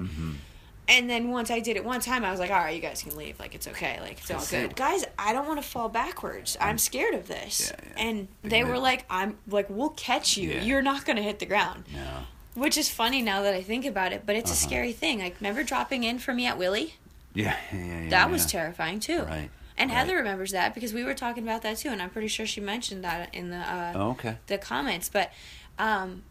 And 0.88 1.08
then 1.08 1.30
once 1.30 1.50
I 1.50 1.60
did 1.60 1.76
it 1.76 1.84
one 1.84 2.00
time, 2.00 2.24
I 2.24 2.30
was 2.30 2.38
like, 2.40 2.50
"All 2.50 2.58
right, 2.58 2.74
you 2.76 2.82
guys 2.82 3.02
can 3.02 3.16
leave. 3.16 3.40
Like 3.40 3.54
it's 3.54 3.66
okay. 3.68 3.98
Like 4.00 4.18
it's 4.18 4.30
all 4.30 4.38
That's 4.38 4.52
it. 4.52 4.68
good, 4.68 4.76
guys. 4.76 5.04
I 5.18 5.32
don't 5.32 5.46
want 5.48 5.62
to 5.62 5.66
fall 5.66 5.88
backwards. 5.88 6.56
I'm 6.60 6.76
scared 6.78 7.14
of 7.14 7.26
this." 7.26 7.72
Yeah, 7.74 7.88
yeah. 7.96 8.02
And 8.06 8.28
They 8.42 8.64
were 8.64 8.78
like, 8.78 9.06
"I'm 9.08 9.38
like, 9.48 9.66
we'll 9.70 9.90
catch 9.90 10.36
you. 10.36 10.50
You're 10.52 10.82
not 10.82 11.04
gonna 11.06 11.22
hit 11.22 11.38
the 11.38 11.46
ground." 11.46 11.84
Yeah. 11.92 12.24
Which 12.54 12.76
is 12.76 12.88
funny 12.90 13.22
now 13.22 13.42
that 13.42 13.54
I 13.54 13.62
think 13.62 13.84
about 13.86 14.12
it, 14.12 14.24
but 14.26 14.36
it's 14.36 14.50
a 14.50 14.54
Uh-huh. 14.54 14.66
scary 14.68 14.92
thing. 14.92 15.18
Like, 15.20 15.36
remember 15.40 15.62
dropping 15.64 16.04
in 16.04 16.18
for 16.18 16.32
me 16.34 16.46
at 16.46 16.56
Willie? 16.58 16.94
Yeah. 17.32 17.56
Yeah. 17.72 17.78
yeah, 17.84 18.00
yeah 18.02 18.10
That 18.10 18.30
was 18.30 18.46
terrifying 18.46 19.00
too. 19.00 19.22
Right. 19.22 19.50
And 19.76 19.90
right. 19.90 19.96
Heather 19.96 20.16
remembers 20.16 20.52
that 20.52 20.72
because 20.74 20.92
we 20.92 21.02
were 21.02 21.14
talking 21.14 21.42
about 21.42 21.62
that 21.62 21.78
too, 21.78 21.88
and 21.88 22.00
I'm 22.02 22.10
pretty 22.10 22.28
sure 22.28 22.46
she 22.46 22.60
mentioned 22.60 23.02
that 23.04 23.34
in 23.34 23.50
the 23.50 23.56
uh, 23.56 23.92
Oh, 23.96 24.10
okay. 24.10 24.36
the 24.46 24.58
comments. 24.58 25.08
But 25.08 25.32
um, 25.78 26.22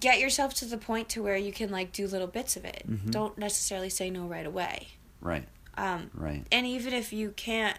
get 0.00 0.18
yourself 0.18 0.52
to 0.54 0.64
the 0.66 0.76
point 0.78 1.08
to 1.10 1.22
where 1.22 1.36
you 1.36 1.52
can 1.52 1.70
like 1.70 1.92
do 1.92 2.06
little 2.06 2.26
bits 2.26 2.56
of 2.56 2.64
it. 2.64 2.84
Mhm. 2.88 3.10
Don't 3.10 3.38
necessarily 3.38 3.88
say 3.90 4.10
no 4.10 4.26
right 4.26 4.46
away. 4.46 4.88
Right. 5.20 5.46
Um, 5.76 6.10
Right. 6.14 6.44
and 6.52 6.66
even 6.66 6.92
if 6.92 7.12
you 7.12 7.30
can't 7.36 7.78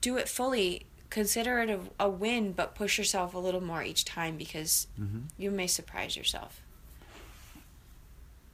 do 0.00 0.16
it 0.16 0.28
fully, 0.28 0.86
consider 1.10 1.58
it 1.60 1.70
a, 1.70 1.80
a 2.00 2.08
win, 2.08 2.52
but 2.52 2.74
push 2.74 2.98
yourself 2.98 3.34
a 3.34 3.38
little 3.38 3.60
more 3.62 3.82
each 3.82 4.04
time 4.04 4.36
because 4.36 4.86
Mm-hmm. 5.00 5.20
you 5.38 5.50
may 5.50 5.66
surprise 5.66 6.16
yourself. 6.16 6.60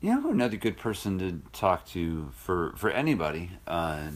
You 0.01 0.15
know, 0.15 0.31
another 0.31 0.57
good 0.57 0.77
person 0.77 1.19
to 1.19 1.41
talk 1.53 1.85
to 1.89 2.31
for 2.37 2.73
for 2.77 2.89
anybody, 2.91 3.51
uh, 3.67 4.11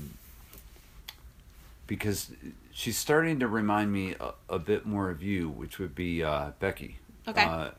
because 1.87 2.31
she's 2.73 2.97
starting 2.97 3.41
to 3.41 3.49
remind 3.49 3.93
me 3.93 4.15
a, 4.21 4.33
a 4.49 4.59
bit 4.59 4.87
more 4.87 5.11
of 5.11 5.23
you, 5.23 5.49
which 5.49 5.79
would 5.79 5.95
be 5.95 6.23
uh, 6.23 6.53
Becky. 6.61 6.99
Okay. 7.27 7.45
Uh, 7.45 7.71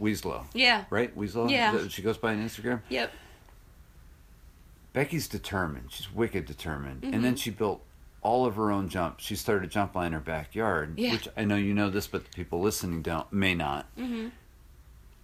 Weaslow, 0.00 0.46
Yeah. 0.54 0.84
right? 0.90 1.16
Weaslow. 1.16 1.50
Yeah. 1.50 1.68
Is 1.70 1.74
that 1.76 1.82
what 1.82 1.92
she 1.92 2.02
goes 2.02 2.18
by 2.18 2.32
on 2.32 2.44
Instagram. 2.46 2.80
Yep. 2.88 3.12
Becky's 4.92 5.28
determined. 5.28 5.90
She's 5.90 6.12
wicked 6.12 6.46
determined. 6.46 7.02
And 7.04 7.14
Mm-hmm. 7.14 7.22
then 7.22 7.36
she 7.36 7.50
built 7.50 7.82
all 8.20 8.44
of 8.46 8.56
her 8.56 8.70
own 8.70 8.88
jumps. 8.88 9.24
She 9.24 9.34
started 9.36 9.64
a 9.64 9.66
jump 9.68 9.94
line 9.94 10.08
in 10.08 10.12
her 10.12 10.20
backyard, 10.20 10.94
Yeah. 10.98 11.12
which 11.12 11.28
I 11.36 11.44
know 11.44 11.56
you 11.56 11.74
know 11.74 11.90
this, 11.90 12.06
but 12.06 12.24
the 12.24 12.30
people 12.30 12.60
listening 12.60 13.02
don't 13.02 13.32
may 13.32 13.54
not. 13.54 13.86
Mm-hmm. 13.96 14.28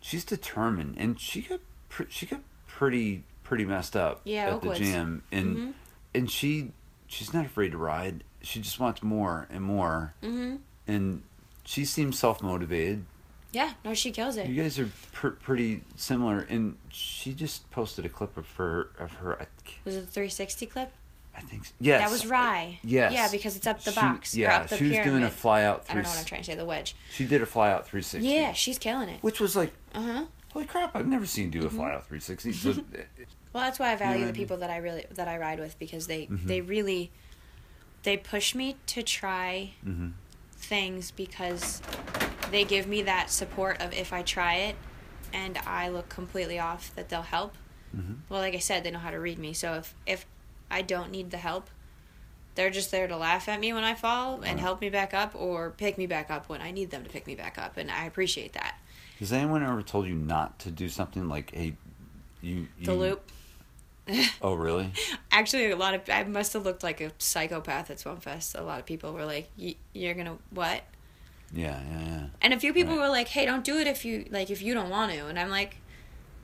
She's 0.00 0.24
determined, 0.24 0.96
and 0.98 1.20
she 1.20 1.42
got 1.42 1.60
pr- 1.88 2.04
she 2.08 2.24
got 2.26 2.40
pretty 2.66 3.24
pretty 3.44 3.64
messed 3.64 3.96
up 3.96 4.20
Yeah, 4.24 4.46
at 4.48 4.60
Oakwoods. 4.60 4.78
the 4.78 4.84
gym, 4.84 5.22
and 5.32 5.56
Mhm. 5.56 5.72
and 6.14 6.30
she 6.30 6.72
she's 7.06 7.32
not 7.34 7.44
afraid 7.46 7.72
to 7.72 7.78
ride. 7.78 8.22
She 8.42 8.60
just 8.60 8.78
wants 8.78 9.02
more 9.02 9.46
and 9.50 9.62
more, 9.64 10.14
Mm-hmm. 10.22 10.56
and 10.86 11.22
she 11.64 11.84
seems 11.84 12.18
self 12.18 12.42
motivated. 12.42 13.04
Yeah. 13.52 13.72
No, 13.84 13.94
she 13.94 14.10
kills 14.10 14.36
it. 14.36 14.46
You 14.48 14.62
guys 14.62 14.78
are 14.78 14.90
pr- 15.12 15.28
pretty 15.28 15.82
similar, 15.96 16.40
and 16.50 16.76
she 16.90 17.32
just 17.32 17.70
posted 17.70 18.04
a 18.04 18.08
clip 18.08 18.36
of 18.36 18.48
her 18.56 18.90
of 18.98 19.12
her. 19.14 19.40
I, 19.40 19.46
Was 19.84 19.96
it 19.96 20.00
the 20.00 20.06
360 20.12 20.66
clip? 20.66 20.92
I 21.36 21.40
think 21.40 21.62
s- 21.62 21.72
yes, 21.80 22.02
That 22.02 22.10
was 22.10 22.26
Rye. 22.26 22.78
Yes. 22.82 23.12
Yeah, 23.12 23.28
because 23.30 23.56
it's 23.56 23.66
up 23.66 23.82
the 23.84 23.92
She- 23.92 24.00
box. 24.00 24.34
Yeah, 24.36 24.56
up 24.58 24.68
the 24.68 24.76
she 24.76 24.84
was 24.84 24.92
doing 24.92 25.04
a 25.04 25.04
pyramid. 25.10 25.32
fly 25.32 25.62
out 25.62 25.84
I 25.88 25.94
don't 25.94 26.02
know 26.02 26.08
what 26.10 26.18
I'm 26.18 26.24
trying 26.24 26.40
to 26.42 26.46
say. 26.46 26.54
The 26.56 26.64
wedge. 26.66 26.94
She 27.12 27.24
did 27.26 27.40
a 27.42 27.46
fly 27.46 27.70
out 27.70 27.86
three 27.86 28.02
sixty. 28.02 28.28
Yeah, 28.28 28.52
she's 28.52 28.78
killing 28.78 29.08
it. 29.08 29.22
which 29.22 29.40
was 29.40 29.54
like 29.56 29.72
Uh 29.94 30.02
huh. 30.02 30.24
holy 30.52 30.66
crap! 30.66 30.94
I've 30.96 31.06
never 31.06 31.24
seen 31.26 31.50
Mm-hmm. 31.50 31.60
do 31.60 31.66
a 31.66 31.70
fly 31.70 31.92
out 31.92 32.06
three 32.06 32.20
sixty. 32.20 32.52
So 32.52 32.70
Well, 33.54 33.64
that's 33.64 33.78
why 33.78 33.92
I 33.92 33.96
value 33.96 34.14
know 34.14 34.18
the 34.18 34.26
what 34.26 34.28
I 34.28 34.32
mean? 34.32 34.34
people 34.34 34.56
that 34.58 34.68
I 34.70 34.76
really 34.76 35.06
that 35.14 35.26
I 35.28 35.38
ride 35.38 35.58
with 35.60 35.78
because 35.78 36.06
they 36.06 36.26
Mhm. 36.26 36.44
they 36.44 36.60
really 36.60 37.12
they 38.02 38.16
push 38.18 38.54
me 38.54 38.76
to 38.88 39.02
try 39.02 39.70
Mhm. 39.86 40.12
things 40.52 41.12
because 41.12 41.80
they 42.50 42.64
give 42.64 42.86
me 42.86 43.02
that 43.02 43.30
support 43.30 43.80
of 43.80 43.92
if 43.92 44.12
I 44.12 44.22
try 44.22 44.54
it 44.56 44.76
and 45.32 45.58
I 45.58 45.88
look 45.88 46.08
completely 46.08 46.58
off 46.58 46.94
that 46.96 47.08
they'll 47.08 47.22
help. 47.22 47.54
Mhm. 47.96 48.18
Well, 48.28 48.40
like 48.40 48.54
I 48.54 48.58
said, 48.58 48.84
they 48.84 48.90
know 48.90 48.98
how 48.98 49.10
to 49.10 49.20
read 49.20 49.38
me. 49.38 49.52
So 49.52 49.74
if 49.74 49.94
if 50.06 50.26
I 50.70 50.82
don't 50.82 51.10
need 51.10 51.30
the 51.30 51.36
help, 51.38 51.68
they're 52.54 52.70
just 52.70 52.90
there 52.90 53.06
to 53.08 53.16
laugh 53.16 53.48
at 53.48 53.60
me 53.60 53.72
when 53.72 53.84
I 53.84 53.94
fall 53.94 54.40
and 54.42 54.58
help 54.60 54.80
me 54.80 54.88
back 54.90 55.14
up 55.14 55.34
or 55.34 55.70
pick 55.70 55.96
me 55.96 56.06
back 56.06 56.30
up 56.30 56.48
when 56.48 56.60
I 56.60 56.70
need 56.70 56.90
them 56.90 57.04
to 57.04 57.08
pick 57.10 57.26
me 57.26 57.34
back 57.34 57.56
up, 57.58 57.76
and 57.76 57.90
I 57.90 58.04
appreciate 58.04 58.52
that. 58.54 58.76
has 59.18 59.32
anyone 59.32 59.62
ever 59.62 59.82
told 59.82 60.06
you 60.06 60.14
not 60.14 60.58
to 60.60 60.70
do 60.70 60.88
something 60.88 61.28
like 61.28 61.52
a 61.56 61.74
you, 62.42 62.68
you 62.78 62.86
The 62.86 62.94
loop. 62.94 63.30
Oh 64.42 64.54
really? 64.54 64.92
Actually, 65.32 65.70
a 65.70 65.76
lot 65.76 65.94
of 65.94 66.02
I 66.08 66.24
must 66.24 66.52
have 66.54 66.64
looked 66.64 66.82
like 66.82 67.00
a 67.00 67.12
psychopath 67.18 67.90
at 67.90 68.00
Swamp 68.00 68.22
Fest. 68.22 68.54
A 68.54 68.62
lot 68.62 68.80
of 68.80 68.86
people 68.86 69.12
were 69.12 69.24
like, 69.26 69.48
"Y- 69.58 69.76
"You're 69.92 70.14
gonna 70.14 70.38
what?" 70.50 70.82
Yeah, 71.52 71.80
yeah, 71.90 72.04
yeah. 72.04 72.26
And 72.42 72.52
a 72.52 72.60
few 72.60 72.72
people 72.72 72.94
Right. 72.94 73.02
were 73.02 73.08
like, 73.08 73.28
"Hey, 73.28 73.46
don't 73.46 73.64
do 73.64 73.78
it 73.78 73.86
if 73.86 74.04
you 74.04 74.26
like 74.30 74.50
if 74.50 74.60
you 74.62 74.74
don't 74.74 74.90
want 74.90 75.12
to." 75.12 75.26
And 75.26 75.38
I'm 75.38 75.50
like, 75.50 75.76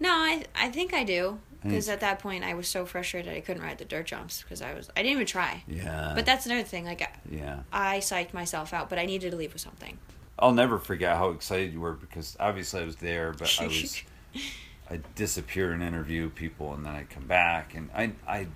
"No, 0.00 0.10
I 0.10 0.44
I 0.54 0.70
think 0.70 0.94
I 0.94 1.04
do." 1.04 1.40
Because 1.62 1.88
at 1.88 2.00
that 2.00 2.18
point, 2.18 2.44
I 2.44 2.52
was 2.52 2.68
so 2.68 2.84
frustrated 2.84 3.32
I 3.34 3.40
couldn't 3.40 3.62
ride 3.62 3.78
the 3.78 3.86
dirt 3.86 4.04
jumps 4.06 4.42
because 4.42 4.60
I 4.60 4.74
was 4.74 4.90
I 4.94 5.02
didn't 5.02 5.12
even 5.12 5.26
try. 5.26 5.62
Yeah. 5.66 6.12
But 6.14 6.26
that's 6.26 6.44
another 6.44 6.62
thing. 6.62 6.84
Like 6.84 7.02
yeah. 7.30 7.60
I 7.72 7.98
psyched 8.00 8.34
myself 8.34 8.74
out, 8.74 8.90
but 8.90 8.98
I 8.98 9.06
needed 9.06 9.30
to 9.30 9.36
leave 9.36 9.54
with 9.54 9.62
something. 9.62 9.96
I'll 10.38 10.52
never 10.52 10.78
forget 10.78 11.16
how 11.16 11.30
excited 11.30 11.72
you 11.72 11.80
were 11.80 11.94
because 11.94 12.36
obviously 12.38 12.82
I 12.82 12.84
was 12.84 12.96
there, 12.96 13.32
but 13.32 13.56
I 13.60 13.66
was 13.66 14.02
I 14.90 15.00
disappear 15.14 15.72
and 15.72 15.82
interview 15.82 16.28
people, 16.28 16.74
and 16.74 16.84
then 16.84 16.94
I 16.94 17.04
come 17.04 17.26
back, 17.26 17.74
and 17.74 17.88
I 17.94 18.12
I. 18.28 18.48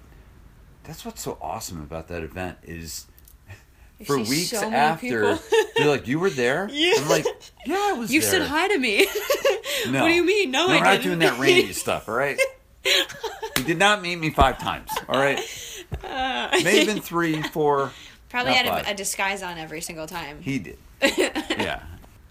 That's 0.85 1.05
what's 1.05 1.23
so 1.23 1.39
awesome 1.41 1.81
about 1.83 2.09
that 2.09 2.23
event 2.23 2.59
is. 2.63 3.07
You 3.99 4.07
For 4.07 4.19
weeks 4.19 4.51
so 4.51 4.71
after, 4.71 5.39
they're 5.77 5.89
like, 5.89 6.07
"You 6.07 6.21
were 6.21 6.31
there." 6.31 6.69
Yeah. 6.71 6.95
I'm 6.99 7.09
like, 7.09 7.27
"Yeah, 7.67 7.75
I 7.91 7.93
was 7.95 8.13
You 8.13 8.21
there." 8.21 8.31
said 8.31 8.43
hi 8.43 8.69
to 8.69 8.79
me. 8.79 9.07
No. 9.91 10.03
What 10.03 10.09
do 10.09 10.15
you 10.15 10.25
mean? 10.27 10.51
No, 10.51 10.67
No, 10.67 10.73
I 10.73 10.77
we're 10.79 10.85
not 10.85 10.91
didn't. 10.91 11.03
doing 11.05 11.19
that 11.21 11.39
Randy 11.39 11.73
stuff. 11.73 12.09
All 12.09 12.15
right. 12.17 12.37
He 13.57 13.63
did 13.65 13.79
not 13.79 14.03
meet 14.03 14.17
me 14.17 14.31
five 14.31 14.59
times. 14.59 14.91
All 15.09 15.21
right. 15.21 15.39
Uh, 16.03 16.49
May 16.65 16.79
have 16.79 16.87
been 16.89 17.01
three, 17.01 17.41
four. 17.43 17.93
Probably 18.29 18.55
had 18.55 18.67
a, 18.67 18.91
a 18.91 18.95
disguise 18.95 19.41
on 19.43 19.57
every 19.57 19.81
single 19.81 20.07
time. 20.09 20.41
He 20.43 20.59
did. 20.59 20.79
Yeah. 21.01 21.83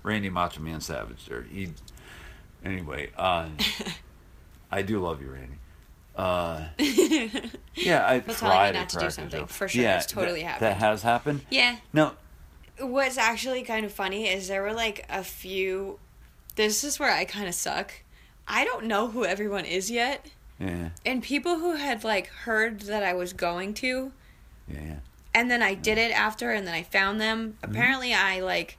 Randy 0.04 0.30
Macho 0.30 0.60
Man 0.62 0.82
Savage 0.82 1.26
there. 1.28 1.44
He. 1.44 1.70
Anyway, 2.66 3.12
uh, 3.18 3.48
I 4.72 4.82
do 4.82 5.00
love 5.00 5.22
you, 5.22 5.32
Randy. 5.32 5.57
Uh, 6.18 6.66
yeah, 7.76 8.06
I 8.10 8.20
tell 8.20 8.34
you 8.34 8.34
tried 8.40 8.74
not 8.74 8.90
to 8.90 9.00
do 9.00 9.10
something. 9.12 9.46
For 9.46 9.68
sure, 9.68 9.84
Yeah, 9.84 9.98
it's 9.98 10.08
totally 10.08 10.42
that, 10.42 10.48
happened. 10.48 10.66
That 10.72 10.78
has 10.78 11.04
happened. 11.04 11.42
yeah. 11.52 11.78
No, 11.94 12.14
What's 12.80 13.18
actually 13.18 13.64
kind 13.64 13.86
of 13.86 13.92
funny 13.92 14.28
is 14.28 14.48
there 14.48 14.62
were 14.62 14.74
like 14.74 15.06
a 15.10 15.24
few. 15.24 16.00
This 16.56 16.84
is 16.84 17.00
where 17.00 17.12
I 17.12 17.26
kind 17.26 17.48
of 17.48 17.54
suck. 17.56 17.94
I 18.48 18.66
don't 18.66 18.86
know 18.86 19.08
who 19.08 19.26
everyone 19.26 19.66
is 19.66 19.90
yet. 19.92 20.28
yeah, 20.60 20.90
And 21.06 21.22
people 21.22 21.60
who 21.60 21.76
had 21.76 22.04
like 22.04 22.28
heard 22.28 22.82
that 22.82 23.04
I 23.04 23.14
was 23.14 23.34
going 23.34 23.74
to, 23.76 24.12
yeah, 24.68 24.80
yeah. 24.84 24.96
and 25.36 25.52
then 25.52 25.62
I 25.62 25.74
did 25.76 25.98
it 26.00 26.12
after, 26.12 26.52
and 26.52 26.66
then 26.68 26.74
I 26.74 26.82
found 26.84 27.20
them. 27.22 27.58
Apparently, 27.62 28.14
I 28.14 28.40
like 28.42 28.78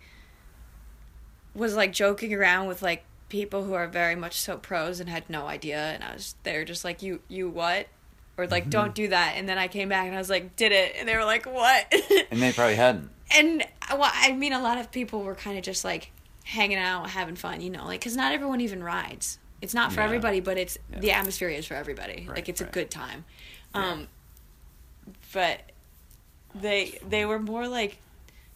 was 1.54 1.74
like 1.76 1.92
joking 1.92 2.32
around 2.34 2.66
with 2.68 2.82
like 2.82 3.04
people 3.28 3.64
who 3.64 3.74
are 3.74 3.86
very 3.86 4.14
much 4.14 4.40
so 4.40 4.56
pros 4.56 5.00
and 5.00 5.08
had 5.08 5.28
no 5.28 5.46
idea, 5.46 5.78
and 5.78 6.02
I 6.04 6.14
was 6.14 6.34
they're 6.44 6.64
just 6.64 6.84
like 6.84 7.02
you 7.02 7.20
you 7.28 7.48
what, 7.48 7.86
or 8.36 8.46
like 8.46 8.70
don't 8.70 8.94
do 8.94 9.08
that, 9.08 9.34
and 9.36 9.48
then 9.48 9.58
I 9.58 9.68
came 9.68 9.88
back 9.88 10.06
and 10.06 10.14
I 10.14 10.18
was 10.18 10.30
like 10.30 10.56
did 10.56 10.72
it, 10.72 10.94
and 10.98 11.08
they 11.08 11.16
were 11.16 11.24
like 11.24 11.46
what, 11.46 11.92
And 12.30 12.40
they 12.42 12.52
probably 12.52 12.76
hadn't. 12.76 13.10
and 13.36 13.64
well 13.90 14.10
I 14.12 14.32
mean 14.32 14.52
a 14.52 14.60
lot 14.62 14.78
of 14.78 14.90
people 14.90 15.22
were 15.22 15.34
kind 15.34 15.58
of 15.58 15.64
just 15.64 15.84
like 15.84 16.10
hanging 16.44 16.78
out 16.78 17.10
having 17.10 17.36
fun, 17.36 17.60
you 17.60 17.70
know, 17.70 17.84
like 17.84 18.00
because 18.00 18.16
not 18.16 18.32
everyone 18.32 18.60
even 18.62 18.82
rides. 18.82 19.38
it's 19.60 19.74
not 19.74 19.92
for 19.92 20.00
Yeah. 20.00 20.06
everybody, 20.06 20.40
but 20.40 20.56
it's 20.56 20.78
Yeah. 20.92 21.00
the 21.00 21.10
atmosphere 21.12 21.48
is 21.50 21.66
for 21.66 21.74
everybody. 21.74 22.24
Right, 22.26 22.36
like 22.36 22.48
it's 22.48 22.60
right. 22.62 22.70
a 22.70 22.72
good 22.72 22.90
time. 22.90 23.24
Yeah. 23.74 23.90
Um, 23.92 24.08
but 25.32 25.60
they 26.54 26.98
they 27.06 27.24
were 27.26 27.38
more 27.38 27.68
like 27.68 27.98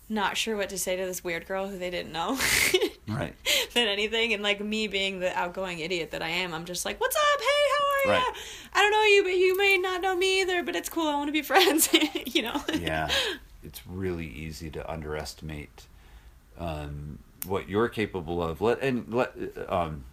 not 0.09 0.37
sure 0.37 0.57
what 0.57 0.69
to 0.71 0.79
say 0.79 0.97
to 0.97 1.05
this 1.05 1.23
weird 1.23 1.47
girl 1.47 1.69
who 1.69 1.77
they 1.79 1.91
didn't 1.91 2.13
know. 2.13 2.39
Right. 3.09 3.35
than 3.75 3.89
anything. 3.89 4.33
And 4.33 4.43
like 4.43 4.61
me 4.61 4.87
being 4.87 5.19
the 5.21 5.37
outgoing 5.37 5.81
idiot 5.81 6.13
that 6.13 6.23
I 6.23 6.29
am, 6.29 6.55
I'm 6.55 6.65
just 6.65 6.85
like, 6.85 7.01
"What's 7.01 7.17
up? 7.17 7.41
Hey, 7.41 7.45
how 7.45 7.85
are 8.11 8.15
Right. 8.19 8.27
you? 8.35 8.43
I 8.75 8.81
don't 8.83 8.91
know 8.93 9.03
you, 9.05 9.23
but 9.25 9.35
you 9.37 9.57
may 9.57 9.77
not 9.79 10.01
know 10.03 10.15
me 10.17 10.41
either. 10.43 10.63
But 10.63 10.77
it's 10.77 10.89
cool. 10.89 11.09
I 11.09 11.15
want 11.15 11.29
to 11.29 11.33
be 11.33 11.43
friends. 11.43 11.89
you 12.27 12.43
know? 12.43 12.63
yeah, 12.79 13.09
it's 13.65 13.87
really 13.87 14.27
easy 14.27 14.71
to 14.71 14.91
underestimate 14.91 15.87
um, 16.59 17.19
what 17.47 17.69
you're 17.69 17.89
capable 17.89 18.43
of. 18.43 18.61
Let 18.61 18.81
and 18.83 19.13
let 19.13 19.33
um, 19.69 20.05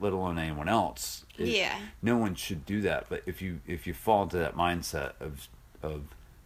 let 0.00 0.12
alone 0.12 0.38
anyone 0.38 0.68
else. 0.68 1.24
It- 1.38 1.48
Yeah. 1.48 1.78
No 2.02 2.16
one 2.16 2.34
should 2.34 2.66
do 2.66 2.80
that. 2.82 3.06
But 3.08 3.22
if 3.26 3.40
you 3.40 3.60
if 3.66 3.86
you 3.86 3.94
fall 3.94 4.24
into 4.24 4.36
that 4.38 4.54
mindset 4.56 5.12
of 5.20 5.48
of 5.82 6.02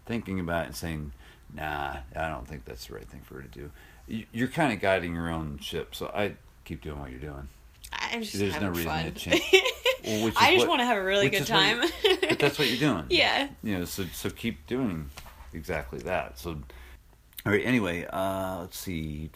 thinking 0.06 0.38
about 0.40 0.64
it 0.64 0.66
and 0.66 0.76
saying, 0.76 1.12
"Nah, 1.54 1.96
I 2.14 2.28
don't 2.28 2.46
think 2.46 2.64
that's 2.64 2.86
the 2.86 2.94
right 2.94 3.08
thing 3.08 3.22
for 3.24 3.34
her 3.36 3.42
to 3.42 3.48
do," 3.48 3.70
you're 4.32 4.48
kind 4.48 4.72
of 4.72 4.80
guiding 4.80 5.14
your 5.14 5.30
own 5.30 5.58
ship. 5.58 5.94
So 5.94 6.06
I 6.14 6.34
keep 6.64 6.82
doing 6.82 6.98
what 7.00 7.10
you're 7.10 7.20
doing. 7.20 7.48
I'm 7.92 8.22
just 8.22 8.38
There's 8.38 8.54
no 8.54 8.60
having 8.72 8.84
reason 8.84 8.90
fun. 8.90 9.04
to 9.04 9.10
change. 9.18 9.42
Well, 10.04 10.32
I 10.36 10.54
just 10.54 10.58
what- 10.58 10.68
want 10.68 10.80
to 10.80 10.86
have 10.86 10.98
a 10.98 11.04
really 11.04 11.28
good 11.30 11.46
time. 11.46 11.82
you- 12.04 12.16
but 12.28 12.38
that's 12.38 12.58
what 12.58 12.68
you're 12.68 12.78
doing. 12.78 13.04
yeah. 13.10 13.48
you 13.62 13.78
know 13.78 13.84
so 13.84 14.04
so 14.12 14.30
keep 14.30 14.66
doing 14.66 15.10
exactly 15.54 15.98
that 16.00 16.38
so 16.38 16.50
all 17.44 17.52
right 17.52 17.64
anyway 17.66 18.04
uh 18.06 18.60
let's 18.60 18.78
see 18.78 19.28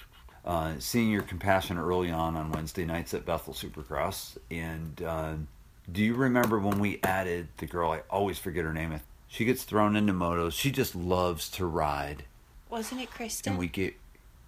uh 0.46 0.72
seeing 0.78 1.10
your 1.10 1.20
compassion 1.22 1.76
early 1.76 2.10
on 2.10 2.34
on 2.36 2.50
wednesday 2.52 2.86
nights 2.86 3.12
at 3.12 3.26
bethel 3.26 3.52
supercross 3.52 4.38
and 4.50 5.02
uh 5.02 5.34
do 5.92 6.02
you 6.02 6.14
remember 6.14 6.58
when 6.58 6.78
we 6.78 6.98
added 7.02 7.48
the 7.58 7.66
girl 7.66 7.90
i 7.90 8.00
always 8.08 8.38
forget 8.38 8.64
her 8.64 8.72
name 8.72 8.98
she 9.28 9.44
gets 9.44 9.64
thrown 9.64 9.94
into 9.94 10.12
motos 10.14 10.52
she 10.52 10.70
just 10.70 10.94
loves 10.96 11.50
to 11.50 11.66
ride 11.66 12.24
Wasn't 12.70 13.00
it 13.00 13.10
Kristen 13.10 13.52
and 13.52 13.58
we 13.58 13.66
get 13.68 13.94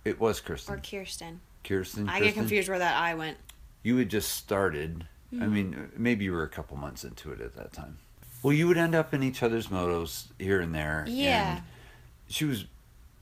it 0.05 0.19
was 0.21 0.41
Kirsten. 0.41 0.75
or 0.75 0.79
Kirsten? 0.79 1.41
kirsten 1.65 2.09
I 2.09 2.21
get 2.21 2.35
confused 2.35 2.69
where 2.69 2.79
that 2.79 2.97
I 2.97 3.15
went. 3.15 3.37
you 3.83 3.97
had 3.99 4.09
just 4.09 4.33
started. 4.33 5.07
I 5.31 5.37
Mm-hmm. 5.37 5.53
mean, 5.55 5.93
maybe 5.97 6.25
you 6.25 6.33
were 6.33 6.43
a 6.45 6.49
couple 6.49 6.77
months 6.79 7.05
into 7.05 7.31
it 7.33 7.41
at 7.43 7.55
that 7.57 7.73
time. 7.73 7.99
Well, 8.43 8.55
you 8.55 8.67
would 8.69 8.79
end 8.79 8.95
up 8.95 9.13
in 9.13 9.23
each 9.23 9.43
other's 9.43 9.67
motos 9.67 10.29
here 10.39 10.61
and 10.61 10.75
there. 10.75 11.05
Yeah. 11.07 11.57
And 11.57 11.63
she 12.29 12.45
was 12.47 12.65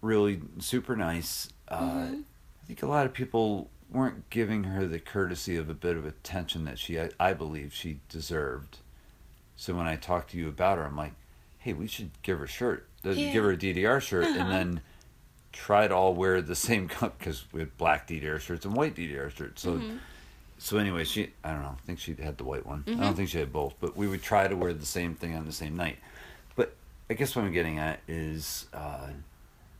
really 0.02 0.40
super 0.60 0.94
nice. 0.96 1.48
Uh, 1.68 1.80
Mm-hmm. 1.80 2.20
I 2.62 2.66
think 2.66 2.82
a 2.82 2.86
lot 2.86 3.06
of 3.06 3.12
people 3.12 3.70
weren't 3.90 4.28
giving 4.30 4.64
her 4.64 4.86
the 4.86 4.98
courtesy 4.98 5.56
of 5.56 5.70
a 5.70 5.74
bit 5.74 5.96
of 5.96 6.04
attention 6.04 6.64
that 6.64 6.78
she, 6.80 6.98
I, 7.00 7.10
I 7.20 7.32
believe, 7.32 7.72
she 7.72 8.00
deserved. 8.08 8.78
So 9.56 9.74
when 9.74 9.86
I 9.86 9.94
talked 9.96 10.30
to 10.32 10.36
you 10.36 10.48
about 10.48 10.78
her, 10.78 10.84
I'm 10.84 10.96
like, 10.96 11.12
hey, 11.58 11.72
we 11.72 11.86
should 11.86 12.10
give 12.22 12.38
her 12.38 12.44
a 12.44 12.48
shirt, 12.48 12.88
Yeah. 13.04 13.32
give 13.32 13.44
her 13.44 13.52
a 13.52 13.56
DDR 13.56 14.00
shirt, 14.02 14.24
Uh-huh. 14.24 14.38
and 14.40 14.50
then 14.50 14.80
try 15.56 15.88
to 15.88 15.94
all 15.94 16.14
wear 16.14 16.42
the 16.42 16.54
same 16.54 16.88
cup 16.96 17.18
because 17.18 17.44
we 17.52 17.60
had 17.60 17.76
black 17.78 18.06
DDR 18.08 18.38
shirts 18.40 18.64
and 18.64 18.74
white 18.74 18.94
DDR 18.94 19.30
shirts. 19.34 19.62
So 19.62 19.74
Mm-hmm. 19.74 19.96
so 20.58 20.78
anyway, 20.78 21.04
she 21.04 21.30
I 21.44 21.52
don't 21.52 21.62
know. 21.62 21.76
I 21.78 21.86
think 21.86 21.98
she 21.98 22.14
had 22.14 22.38
the 22.38 22.44
white 22.44 22.66
one. 22.66 22.84
I 22.86 22.90
Mm-hmm. 22.90 23.00
don't 23.00 23.14
think 23.14 23.28
she 23.28 23.38
had 23.38 23.52
both, 23.52 23.74
but 23.80 23.96
we 23.96 24.06
would 24.06 24.22
try 24.22 24.46
to 24.48 24.56
wear 24.56 24.72
the 24.72 24.86
same 24.86 25.14
thing 25.14 25.34
on 25.34 25.46
the 25.46 25.52
same 25.52 25.76
night. 25.76 25.98
But 26.56 26.74
I 27.10 27.14
guess 27.14 27.34
what 27.34 27.44
I'm 27.44 27.52
getting 27.52 27.78
at 27.78 28.00
is 28.08 28.66
uh, 28.72 29.08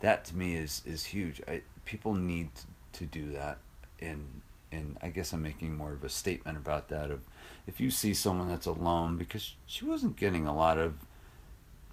that 0.00 0.24
to 0.26 0.36
me 0.36 0.56
is 0.56 0.82
is 0.86 1.04
huge. 1.04 1.40
I, 1.48 1.62
people 1.84 2.14
need 2.14 2.50
to 2.94 3.04
do 3.04 3.32
that, 3.32 3.58
and 4.00 4.40
and 4.72 4.96
I 5.02 5.08
guess 5.08 5.32
I'm 5.32 5.42
making 5.42 5.76
more 5.76 5.92
of 5.92 6.02
a 6.04 6.08
statement 6.08 6.56
about 6.58 6.88
that. 6.88 7.10
Of 7.10 7.20
if 7.66 7.80
you 7.80 7.90
see 7.90 8.14
someone 8.14 8.48
that's 8.48 8.66
alone, 8.66 9.16
because 9.16 9.54
she 9.66 9.84
wasn't 9.84 10.16
getting 10.16 10.46
a 10.46 10.54
lot 10.54 10.78
of 10.78 10.94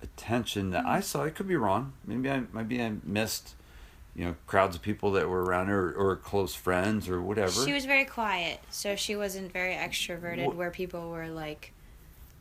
attention 0.02 0.72
that 0.72 0.84
Mm-hmm. 0.84 0.96
I 0.98 1.00
saw. 1.00 1.24
I 1.26 1.30
could 1.30 1.48
be 1.48 1.56
wrong. 1.56 1.94
Maybe 2.06 2.30
I 2.30 2.44
maybe 2.54 2.82
I 2.82 2.94
missed. 3.04 3.56
You 4.16 4.26
know, 4.26 4.36
crowds 4.46 4.76
of 4.76 4.82
people 4.84 5.12
that 5.14 5.28
were 5.28 5.44
around 5.44 5.68
her, 5.68 5.92
or 5.94 6.16
close 6.16 6.54
friends, 6.54 7.10
or 7.10 7.20
whatever. 7.22 7.52
She 7.66 7.74
was 7.74 7.86
very 7.86 8.06
quiet, 8.06 8.60
so 8.70 8.96
she 8.96 9.16
wasn't 9.16 9.52
very 9.52 9.74
extroverted. 9.74 10.54
Wh- 10.54 10.58
where 10.58 10.70
people 10.72 11.10
were 11.10 11.28
like 11.30 11.74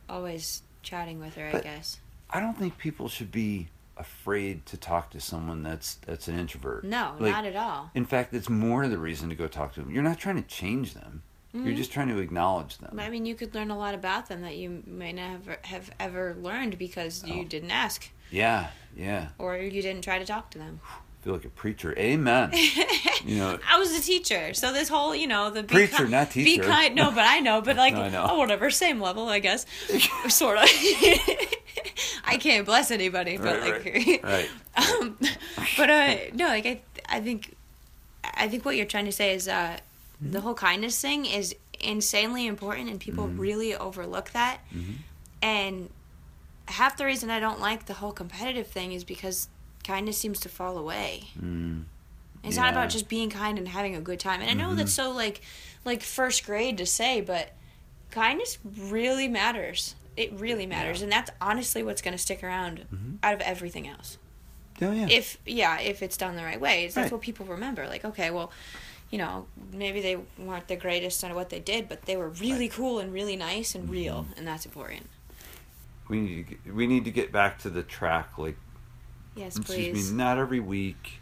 always 0.09 0.61
chatting 0.83 1.19
with 1.19 1.35
her, 1.35 1.49
I 1.53 1.59
guess. 1.61 1.99
I 2.29 2.39
don't 2.39 2.57
think 2.57 2.77
people 2.77 3.09
should 3.09 3.31
be 3.31 3.69
afraid 3.97 4.65
to 4.65 4.75
talk 4.77 5.11
to 5.11 5.19
someone 5.19 5.63
that's 5.63 5.95
that's 6.05 6.27
an 6.27 6.37
introvert. 6.37 6.83
No, 6.83 7.13
Like, 7.19 7.31
not 7.31 7.45
at 7.45 7.55
all. 7.55 7.91
In 7.95 8.05
fact, 8.05 8.33
it's 8.33 8.49
more 8.49 8.83
of 8.83 8.89
the 8.91 8.97
reason 8.97 9.29
to 9.29 9.35
go 9.35 9.47
talk 9.47 9.73
to 9.73 9.81
them. 9.81 9.91
You're 9.91 10.03
not 10.03 10.19
trying 10.19 10.35
to 10.41 10.47
change 10.47 10.93
them. 10.93 11.23
You're 11.55 11.75
just 11.75 11.91
trying 11.91 12.07
to 12.07 12.17
acknowledge 12.17 12.79
them. 12.79 12.89
Mm-hmm. 12.89 12.99
I 12.99 13.09
mean, 13.09 13.27
you 13.27 13.35
could 13.35 13.53
learn 13.53 13.69
a 13.69 13.77
lot 13.77 13.93
about 13.93 14.27
them 14.27 14.41
that 14.41 14.55
you 14.55 14.81
may 14.87 15.13
not 15.13 15.29
have 15.29 15.57
have 15.65 15.91
ever 15.99 16.35
learned 16.41 16.79
because 16.79 17.23
you 17.27 17.41
Oh. 17.41 17.45
didn't 17.45 17.69
ask 17.69 18.09
yeah, 18.31 18.69
yeah. 18.97 19.27
or 19.37 19.55
you 19.57 19.83
didn't 19.83 20.03
try 20.03 20.17
to 20.17 20.25
talk 20.25 20.49
to 20.51 20.57
them. 20.57 20.79
Feel 21.23 21.33
like 21.33 21.45
a 21.45 21.49
preacher. 21.49 21.97
Amen. 21.97 22.51
you 23.25 23.37
know, 23.37 23.57
I 23.69 23.79
was 23.79 23.97
a 23.97 24.01
teacher, 24.01 24.53
so 24.53 24.73
this 24.73 24.89
whole, 24.89 25.15
you 25.15 25.25
know, 25.25 25.49
the 25.49 25.63
be 25.63 25.73
Preacher, 25.75 26.05
not 26.07 26.31
teacher. 26.31 26.61
Be 26.61 26.67
kind. 26.67 26.93
No, 26.95 27.11
but 27.11 27.23
I 27.25 27.39
know. 27.39 27.61
But 27.61 27.77
like, 27.85 27.93
No, 27.93 28.01
I 28.01 28.09
know. 28.09 28.27
oh, 28.29 28.37
whatever, 28.39 28.69
same 28.69 28.99
level, 28.99 29.29
I 29.29 29.39
guess, 29.39 29.65
sort 30.27 30.57
of. 30.57 30.63
I 32.25 32.37
can't 32.39 32.65
bless 32.65 32.91
anybody, 32.91 33.37
but 33.37 33.61
Right, 33.61 33.85
like, 33.85 34.21
right, 34.23 34.23
right. 34.23 34.49
um, 35.01 35.17
but 35.77 35.89
uh, 35.89 36.15
no, 36.33 36.47
like 36.47 36.65
I, 36.65 36.81
I 37.07 37.21
think, 37.21 37.55
I 38.23 38.47
think 38.49 38.65
what 38.65 38.75
you're 38.75 38.85
trying 38.85 39.05
to 39.05 39.11
say 39.11 39.33
is 39.33 39.47
uh, 39.47 39.77
the 40.21 40.41
whole 40.41 40.53
kindness 40.55 40.99
thing 40.99 41.25
is 41.25 41.55
insanely 41.79 42.47
important, 42.47 42.89
and 42.89 42.99
people 42.99 43.27
really 43.27 43.75
overlook 43.75 44.31
that. 44.31 44.59
And 45.41 45.89
half 46.67 46.97
the 46.97 47.05
reason 47.05 47.29
I 47.29 47.39
don't 47.39 47.59
like 47.59 47.85
the 47.85 47.93
whole 47.93 48.11
competitive 48.13 48.67
thing 48.67 48.91
is 48.93 49.03
because 49.03 49.47
kindness 49.83 50.17
seems 50.17 50.39
to 50.41 50.49
fall 50.49 50.77
away. 50.77 51.29
Mm, 51.41 51.83
It's 52.43 52.57
not 52.57 52.71
about 52.71 52.89
just 52.89 53.07
being 53.07 53.29
kind 53.29 53.57
and 53.57 53.67
having 53.67 53.95
a 53.95 54.01
good 54.01 54.19
time. 54.19 54.41
And 54.41 54.49
I 54.49 54.53
know 54.53 54.75
that's 54.75 54.91
mm-hmm. 54.95 55.11
so 55.11 55.15
like 55.15 55.41
like 55.85 56.01
first 56.01 56.45
grade 56.45 56.77
to 56.77 56.85
say, 56.85 57.21
but 57.21 57.51
kindness 58.11 58.57
really 58.63 59.27
matters. 59.27 59.95
It 60.15 60.31
really 60.33 60.65
matters, 60.67 60.99
Yeah. 60.99 61.05
and 61.05 61.11
that's 61.11 61.31
honestly 61.41 61.81
what's 61.83 62.01
going 62.01 62.11
to 62.13 62.17
stick 62.21 62.43
around 62.43 62.85
mm-hmm. 62.93 63.15
out 63.23 63.33
of 63.33 63.41
everything 63.41 63.87
else. 63.87 64.17
oh, 64.81 64.91
yeah. 64.91 65.07
If 65.09 65.37
yeah, 65.45 65.79
if 65.79 66.03
it's 66.03 66.17
done 66.17 66.35
the 66.35 66.43
right 66.43 66.61
way, 66.61 66.85
that's 66.85 66.95
Right. 66.97 67.11
what 67.11 67.21
people 67.21 67.45
remember. 67.47 67.87
Like, 67.87 68.05
okay, 68.05 68.29
well, 68.29 68.51
you 69.09 69.17
know, 69.17 69.47
maybe 69.71 70.01
they 70.01 70.17
weren't 70.37 70.67
the 70.67 70.75
greatest 70.75 71.23
at 71.23 71.33
what 71.35 71.49
they 71.49 71.59
did, 71.59 71.89
but 71.89 72.03
they 72.03 72.15
were 72.17 72.29
really 72.29 72.67
cool 72.69 72.99
and 72.99 73.11
really 73.13 73.35
nice 73.35 73.73
and 73.75 73.89
real, 73.89 74.23
mm-hmm. 74.23 74.37
and 74.37 74.47
that's 74.47 74.65
important. 74.65 75.09
we 76.09 76.19
need 76.19 76.35
to 76.35 76.43
get, 76.55 76.73
we 76.75 76.85
need 76.87 77.05
to 77.05 77.11
get 77.11 77.31
back 77.31 77.57
to 77.59 77.69
the 77.69 77.81
track. 77.83 78.37
Like, 78.37 78.57
Yes, 79.35 79.57
excuse 79.57 79.89
please. 79.93 80.11
me, 80.11 80.17
not 80.17 80.37
every 80.37 80.59
week. 80.59 81.19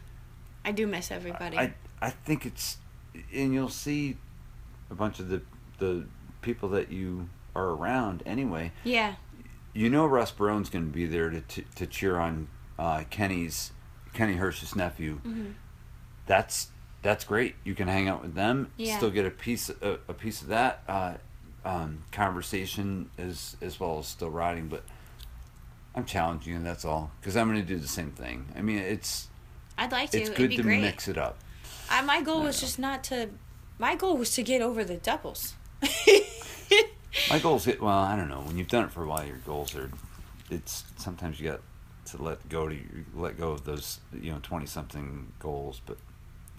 I 0.64 0.72
do 0.72 0.86
miss 0.86 1.10
everybody. 1.10 1.58
I 1.58 1.74
I 2.00 2.10
think 2.10 2.46
it's, 2.46 2.78
and 3.32 3.52
you'll 3.54 3.68
see 3.68 4.16
a 4.90 4.94
bunch 4.94 5.18
of 5.20 5.28
the 5.28 5.42
the 5.78 6.06
people 6.42 6.68
that 6.70 6.90
you 6.92 7.28
are 7.54 7.68
around 7.70 8.22
anyway. 8.26 8.72
yeah, 8.84 9.14
You 9.74 9.88
know, 9.90 10.06
Russ 10.06 10.30
Barone's 10.30 10.68
going 10.70 10.86
to 10.86 10.92
be 10.92 11.06
there 11.06 11.30
to 11.30 11.40
to, 11.40 11.62
to 11.76 11.86
cheer 11.86 12.18
on 12.18 12.48
uh, 12.78 13.04
Kenny's 13.10 13.72
Kenny 14.12 14.34
Hirsch's 14.34 14.74
nephew. 14.76 15.16
Mm-hmm. 15.24 15.50
That's 16.26 16.68
that's 17.02 17.24
great. 17.24 17.56
You 17.64 17.74
can 17.74 17.88
hang 17.88 18.08
out 18.08 18.22
with 18.22 18.34
them, 18.34 18.70
Yeah. 18.76 18.96
still 18.96 19.10
get 19.10 19.26
a 19.26 19.30
piece 19.30 19.68
a, 19.70 19.98
a 20.08 20.14
piece 20.14 20.40
of 20.42 20.48
that 20.48 20.82
uh, 20.88 21.14
um, 21.64 22.04
conversation 22.12 23.10
as 23.18 23.56
as 23.60 23.80
well 23.80 23.98
as 23.98 24.06
still 24.06 24.30
riding. 24.30 24.68
But 24.68 24.84
I'm 25.94 26.04
challenging 26.04 26.54
you. 26.54 26.58
That's 26.60 26.84
all 26.84 27.10
because 27.20 27.36
I'm 27.36 27.48
going 27.48 27.60
to 27.60 27.66
do 27.66 27.78
the 27.78 27.88
same 27.88 28.12
thing. 28.12 28.46
I 28.56 28.62
mean, 28.62 28.78
it's 28.78 29.28
I'd 29.76 29.92
like 29.92 30.10
to. 30.10 30.20
it's 30.20 30.30
good 30.30 30.50
to 30.52 30.62
great. 30.62 30.80
mix 30.80 31.08
it 31.08 31.18
up. 31.18 31.38
I, 31.90 32.02
my 32.02 32.22
goal 32.22 32.42
I 32.42 32.46
was 32.46 32.56
know. 32.56 32.66
just 32.66 32.78
not 32.78 33.04
to. 33.04 33.28
My 33.78 33.94
goal 33.94 34.16
was 34.16 34.34
to 34.36 34.42
get 34.42 34.62
over 34.62 34.84
the 34.84 34.96
doubles. 34.96 35.54
My 37.30 37.38
goals, 37.38 37.66
well, 37.66 37.88
I 37.88 38.16
don't 38.16 38.28
know. 38.28 38.40
When 38.40 38.56
you've 38.56 38.68
done 38.68 38.84
it 38.84 38.90
for 38.90 39.02
a 39.02 39.06
while, 39.06 39.24
your 39.26 39.36
goals 39.38 39.74
are. 39.76 39.90
It's 40.50 40.84
sometimes 40.96 41.38
you 41.40 41.50
got 41.50 41.60
to 42.06 42.22
let 42.22 42.46
go 42.48 42.68
to 42.68 42.78
let 43.14 43.38
go 43.38 43.52
of 43.52 43.64
those 43.64 44.00
you 44.12 44.32
know 44.32 44.38
twenty 44.42 44.66
something 44.66 45.32
goals, 45.38 45.80
but 45.84 45.98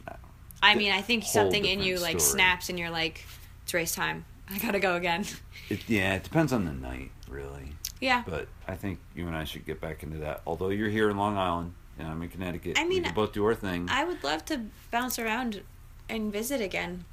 uh, 0.07 0.13
I 0.61 0.75
mean, 0.75 0.91
I 0.91 1.01
think 1.01 1.23
something 1.23 1.65
in 1.65 1.81
you 1.81 1.97
like 1.99 2.19
story. 2.19 2.33
snaps, 2.39 2.69
and 2.69 2.77
you're 2.77 2.89
like, 2.91 3.25
"It's 3.63 3.73
race 3.73 3.95
time. 3.95 4.25
I 4.49 4.59
gotta 4.59 4.79
go 4.79 4.95
again." 4.95 5.25
it 5.69 5.87
yeah, 5.87 6.15
it 6.15 6.23
depends 6.23 6.53
on 6.53 6.65
the 6.65 6.73
night 6.73 7.11
really. 7.27 7.73
Yeah, 8.03 8.23
But 8.27 8.47
I 8.67 8.75
think 8.75 8.99
you 9.15 9.27
and 9.27 9.35
I 9.35 9.43
should 9.45 9.65
get 9.65 9.79
back 9.81 10.03
into 10.03 10.17
that. 10.19 10.41
Although 10.45 10.69
you're 10.69 10.89
here 10.89 11.09
in 11.09 11.17
Long 11.17 11.37
Island 11.37 11.73
and 11.97 12.07
I'm 12.07 12.21
in 12.21 12.29
Connecticut, 12.29 12.77
I 12.77 12.83
mean, 12.83 12.99
we 12.99 13.05
can 13.05 13.13
both 13.15 13.33
do 13.33 13.45
our 13.45 13.55
thing 13.55 13.87
I 13.89 14.03
would 14.03 14.23
love 14.23 14.43
to 14.45 14.61
bounce 14.91 15.17
around 15.19 15.61
and 16.09 16.31
visit 16.31 16.61
again. 16.61 17.05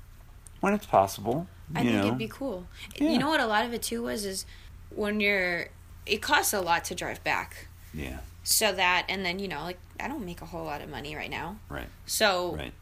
when 0.61 0.75
it's 0.75 0.87
possible. 0.87 1.47
I 1.75 1.83
think 1.83 1.93
know, 1.95 2.07
it'd 2.07 2.19
be 2.19 2.29
cool. 2.29 2.67
Yeah. 2.97 3.11
You 3.11 3.19
know 3.19 3.29
what? 3.29 3.41
A 3.41 3.47
lot 3.47 3.65
of 3.65 3.73
it 3.73 3.83
too 3.83 4.03
was 4.03 4.25
is 4.25 4.45
when 4.91 5.21
you're. 5.21 5.69
It 6.07 6.21
costs 6.21 6.53
a 6.53 6.61
lot 6.61 6.85
to 6.87 6.95
drive 6.97 7.23
back. 7.23 7.69
yeah, 7.95 8.19
So 8.43 8.73
that, 8.73 9.05
and 9.09 9.25
then 9.25 9.39
you 9.39 9.47
know, 9.49 9.63
like 9.63 9.79
I 10.01 10.09
don't 10.09 10.25
make 10.25 10.41
a 10.43 10.47
whole 10.47 10.65
lot 10.65 10.81
of 10.83 10.89
money 10.89 11.15
right 11.15 11.31
now. 11.31 11.59
right, 11.69 11.87
So 12.07 12.57
right. 12.57 12.73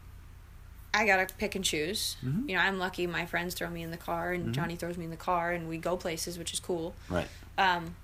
I 0.93 1.05
gotta 1.05 1.27
pick 1.37 1.53
and 1.53 1.63
choose. 1.63 2.17
Mhm. 2.25 2.49
You 2.49 2.55
know, 2.55 2.61
I'm 2.61 2.79
lucky. 2.79 3.05
My 3.05 3.25
friends 3.27 3.53
throw 3.53 3.69
me 3.69 3.83
in 3.83 3.91
the 3.91 3.97
car, 3.97 4.31
and 4.33 4.53
Johnny 4.55 4.75
throws 4.75 4.97
me 4.97 5.05
in 5.05 5.11
the 5.11 5.17
car, 5.17 5.51
and 5.51 5.69
we 5.69 5.77
go 5.77 5.95
places, 5.97 6.39
which 6.39 6.51
is 6.53 6.59
cool. 6.59 6.95
Right. 7.09 7.27
Um, 7.59 7.95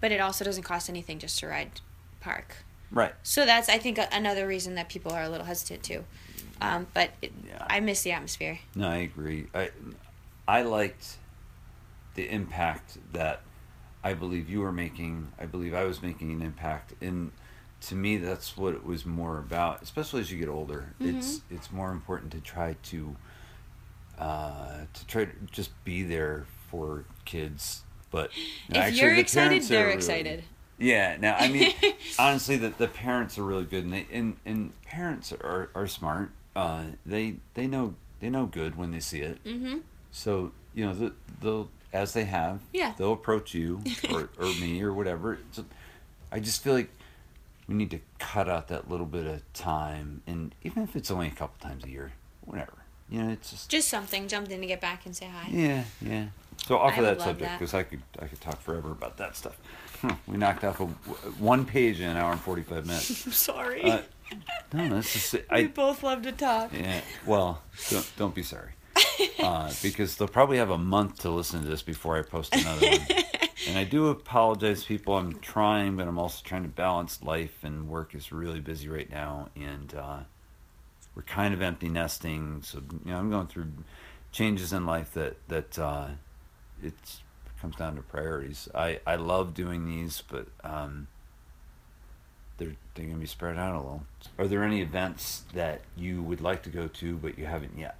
but 0.00 0.12
it 0.12 0.20
also 0.20 0.44
doesn't 0.44 0.62
cost 0.62 0.88
anything 0.88 1.18
just 1.18 1.38
to 1.40 1.48
ride 1.48 1.80
park. 2.20 2.56
Right. 2.90 3.12
So 3.22 3.44
that's 3.44 3.68
I 3.68 3.78
think 3.78 3.98
another 4.12 4.46
reason 4.46 4.76
that 4.76 4.88
people 4.88 5.12
are 5.12 5.22
a 5.22 5.28
little 5.28 5.46
hesitant 5.46 5.82
too. 5.82 6.04
Um, 6.60 6.86
but 6.94 7.10
it, 7.20 7.32
Yeah. 7.46 7.66
I 7.68 7.80
miss 7.80 8.02
the 8.02 8.12
atmosphere. 8.12 8.60
No, 8.74 8.88
I 8.88 8.96
agree. 8.98 9.48
I 9.54 9.70
I 10.46 10.62
liked 10.62 11.16
the 12.14 12.30
impact 12.30 12.98
that 13.12 13.40
I 14.04 14.14
believe 14.14 14.48
you 14.48 14.60
were 14.60 14.72
making. 14.72 15.32
I 15.40 15.46
believe 15.46 15.74
I 15.74 15.84
was 15.84 16.02
making 16.02 16.30
an 16.30 16.42
impact. 16.42 16.92
And 17.00 17.32
to 17.82 17.94
me, 17.94 18.18
that's 18.18 18.56
what 18.56 18.74
it 18.74 18.84
was 18.84 19.04
more 19.04 19.38
about. 19.38 19.82
Especially 19.82 20.20
as 20.20 20.30
you 20.30 20.38
get 20.38 20.48
older, 20.48 20.94
it's 21.00 21.40
it's 21.50 21.72
more 21.72 21.90
important 21.90 22.30
to 22.32 22.40
try 22.40 22.76
to 22.84 23.16
uh, 24.18 24.80
to 24.92 25.06
try 25.06 25.24
to 25.24 25.32
just 25.50 25.70
be 25.84 26.02
there 26.02 26.44
for 26.70 27.04
kids. 27.24 27.83
But 28.14 28.30
if 28.68 28.76
actually, 28.76 29.00
you're 29.00 29.14
the 29.16 29.20
excited, 29.20 29.62
they're 29.64 29.84
really- 29.86 29.96
excited. 29.96 30.44
Yeah, 30.78 31.16
now 31.20 31.34
I 31.36 31.48
mean, 31.48 31.72
honestly, 32.18 32.56
the, 32.56 32.68
the 32.68 32.86
parents 32.88 33.38
are 33.38 33.42
really 33.44 33.64
good, 33.64 33.82
and 33.84 33.92
they 33.92 34.06
and, 34.12 34.36
and 34.46 34.72
parents 34.84 35.32
are, 35.32 35.70
are 35.74 35.86
smart. 35.88 36.30
Uh, 36.54 36.82
they 37.04 37.36
they 37.54 37.66
know 37.66 37.94
they 38.20 38.30
know 38.30 38.46
good 38.46 38.76
when 38.76 38.92
they 38.92 39.00
see 39.00 39.20
it. 39.20 39.42
Mm-hmm. 39.44 39.78
So 40.12 40.52
you 40.74 40.84
know 40.86 40.94
the, 40.94 41.12
they'll 41.40 41.68
as 41.92 42.12
they 42.12 42.24
have, 42.24 42.60
Yeah. 42.72 42.92
they'll 42.98 43.12
approach 43.12 43.52
you 43.54 43.80
or, 44.12 44.28
or 44.38 44.46
me 44.60 44.80
or 44.82 44.92
whatever. 44.92 45.38
So 45.52 45.64
I 46.32 46.38
just 46.40 46.62
feel 46.62 46.74
like 46.74 46.90
we 47.68 47.74
need 47.76 47.90
to 47.92 48.00
cut 48.18 48.48
out 48.48 48.66
that 48.68 48.88
little 48.90 49.06
bit 49.06 49.26
of 49.26 49.52
time, 49.54 50.22
and 50.26 50.54
even 50.62 50.82
if 50.84 50.94
it's 50.96 51.10
only 51.10 51.28
a 51.28 51.30
couple 51.30 51.68
times 51.68 51.84
a 51.84 51.90
year, 51.90 52.12
whatever. 52.42 52.74
You 53.10 53.22
know, 53.22 53.30
it's 53.30 53.50
just 53.50 53.68
Just 53.70 53.88
something, 53.88 54.22
in 54.22 54.28
to 54.60 54.66
get 54.66 54.80
back 54.80 55.04
and 55.06 55.14
say 55.14 55.26
hi. 55.26 55.48
yeah, 55.52 55.84
yeah. 56.00 56.26
So 56.66 56.78
off 56.78 56.92
I 56.92 56.96
of 56.96 56.98
would 56.98 57.06
that 57.06 57.18
love 57.18 57.26
subject, 57.28 57.50
that. 57.50 57.58
because 57.58 57.74
I 57.74 57.82
could 57.82 58.02
I 58.20 58.26
could 58.26 58.40
talk 58.40 58.60
forever 58.60 58.90
about 58.92 59.16
that 59.18 59.36
stuff. 59.36 59.56
Huh, 60.00 60.16
we 60.26 60.36
knocked 60.36 60.64
off 60.64 60.80
a, 60.80 60.86
one 61.38 61.64
page 61.64 62.00
in 62.00 62.08
an 62.08 62.16
hour 62.16 62.32
and 62.32 62.40
forty 62.40 62.62
five 62.62 62.86
minutes. 62.86 63.26
I'm 63.26 63.32
sorry. 63.32 63.82
Uh, 63.90 64.00
no, 64.72 64.88
this 64.96 65.34
is 65.34 65.40
we 65.50 65.56
I. 65.56 65.66
both 65.66 66.02
love 66.02 66.22
to 66.22 66.32
talk. 66.32 66.72
Yeah, 66.72 67.00
well, 67.26 67.62
don't 67.90 68.10
don't 68.16 68.34
be 68.34 68.42
sorry, 68.42 68.72
uh, 69.38 69.72
because 69.82 70.16
they'll 70.16 70.28
probably 70.28 70.56
have 70.58 70.70
a 70.70 70.78
month 70.78 71.20
to 71.20 71.30
listen 71.30 71.62
to 71.62 71.68
this 71.68 71.82
before 71.82 72.18
I 72.18 72.22
post 72.22 72.54
another 72.54 72.86
one. 72.88 73.06
And 73.68 73.78
I 73.78 73.84
do 73.84 74.08
apologize, 74.08 74.84
people. 74.84 75.16
I'm 75.16 75.38
trying, 75.40 75.96
but 75.96 76.06
I'm 76.06 76.18
also 76.18 76.42
trying 76.44 76.64
to 76.64 76.68
balance 76.68 77.22
life 77.22 77.62
and 77.64 77.88
work 77.88 78.14
is 78.14 78.30
really 78.32 78.60
busy 78.60 78.88
right 78.88 79.08
now, 79.10 79.48
and 79.56 79.94
uh, 79.94 80.18
we're 81.14 81.22
kind 81.22 81.54
of 81.54 81.62
empty 81.62 81.88
nesting. 81.88 82.60
So 82.62 82.78
you 83.04 83.12
know, 83.12 83.16
I'm 83.18 83.30
going 83.30 83.46
through 83.46 83.68
changes 84.32 84.72
in 84.72 84.84
life 84.84 85.12
that 85.14 85.36
that 85.48 85.78
it's 86.84 87.20
comes 87.60 87.76
down 87.76 87.96
to 87.96 88.02
priorities. 88.02 88.68
I 88.74 89.00
I 89.06 89.16
love 89.16 89.54
doing 89.54 89.86
these, 89.86 90.22
but 90.28 90.46
um, 90.62 91.06
they're 92.58 92.76
they're 92.94 93.06
gonna 93.06 93.18
be 93.18 93.26
spread 93.26 93.56
out 93.58 93.74
a 93.74 93.78
little. 93.78 94.06
Are 94.38 94.46
there 94.46 94.62
any 94.62 94.80
events 94.82 95.44
that 95.54 95.80
you 95.96 96.22
would 96.22 96.40
like 96.40 96.62
to 96.64 96.70
go 96.70 96.86
to 96.88 97.16
but 97.16 97.38
you 97.38 97.46
haven't 97.46 97.78
yet? 97.78 97.96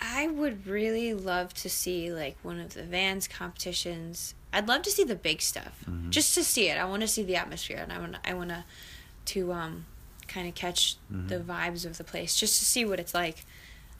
I 0.00 0.26
would 0.28 0.66
really 0.66 1.14
love 1.14 1.54
to 1.54 1.70
see 1.70 2.12
like 2.12 2.36
one 2.42 2.60
of 2.60 2.74
the 2.74 2.82
Vans 2.82 3.26
competitions. 3.26 4.34
I'd 4.52 4.68
love 4.68 4.82
to 4.82 4.90
see 4.90 5.04
the 5.04 5.14
big 5.16 5.40
stuff, 5.40 5.84
Mm-hmm. 5.88 6.10
just 6.10 6.34
to 6.34 6.44
see 6.44 6.68
it. 6.68 6.78
I 6.78 6.84
want 6.84 7.02
to 7.02 7.08
see 7.08 7.22
the 7.22 7.36
atmosphere, 7.36 7.78
and 7.82 7.92
I 7.92 7.98
want 7.98 8.16
I 8.24 8.34
want 8.34 8.50
to 8.50 8.64
to 9.26 9.52
um 9.52 9.86
kind 10.28 10.46
of 10.48 10.54
catch 10.54 10.96
Mm-hmm. 11.12 11.28
the 11.28 11.38
vibes 11.40 11.86
of 11.86 11.96
the 11.98 12.04
place, 12.04 12.36
just 12.36 12.58
to 12.58 12.64
see 12.64 12.84
what 12.84 13.00
it's 13.00 13.14
like. 13.14 13.44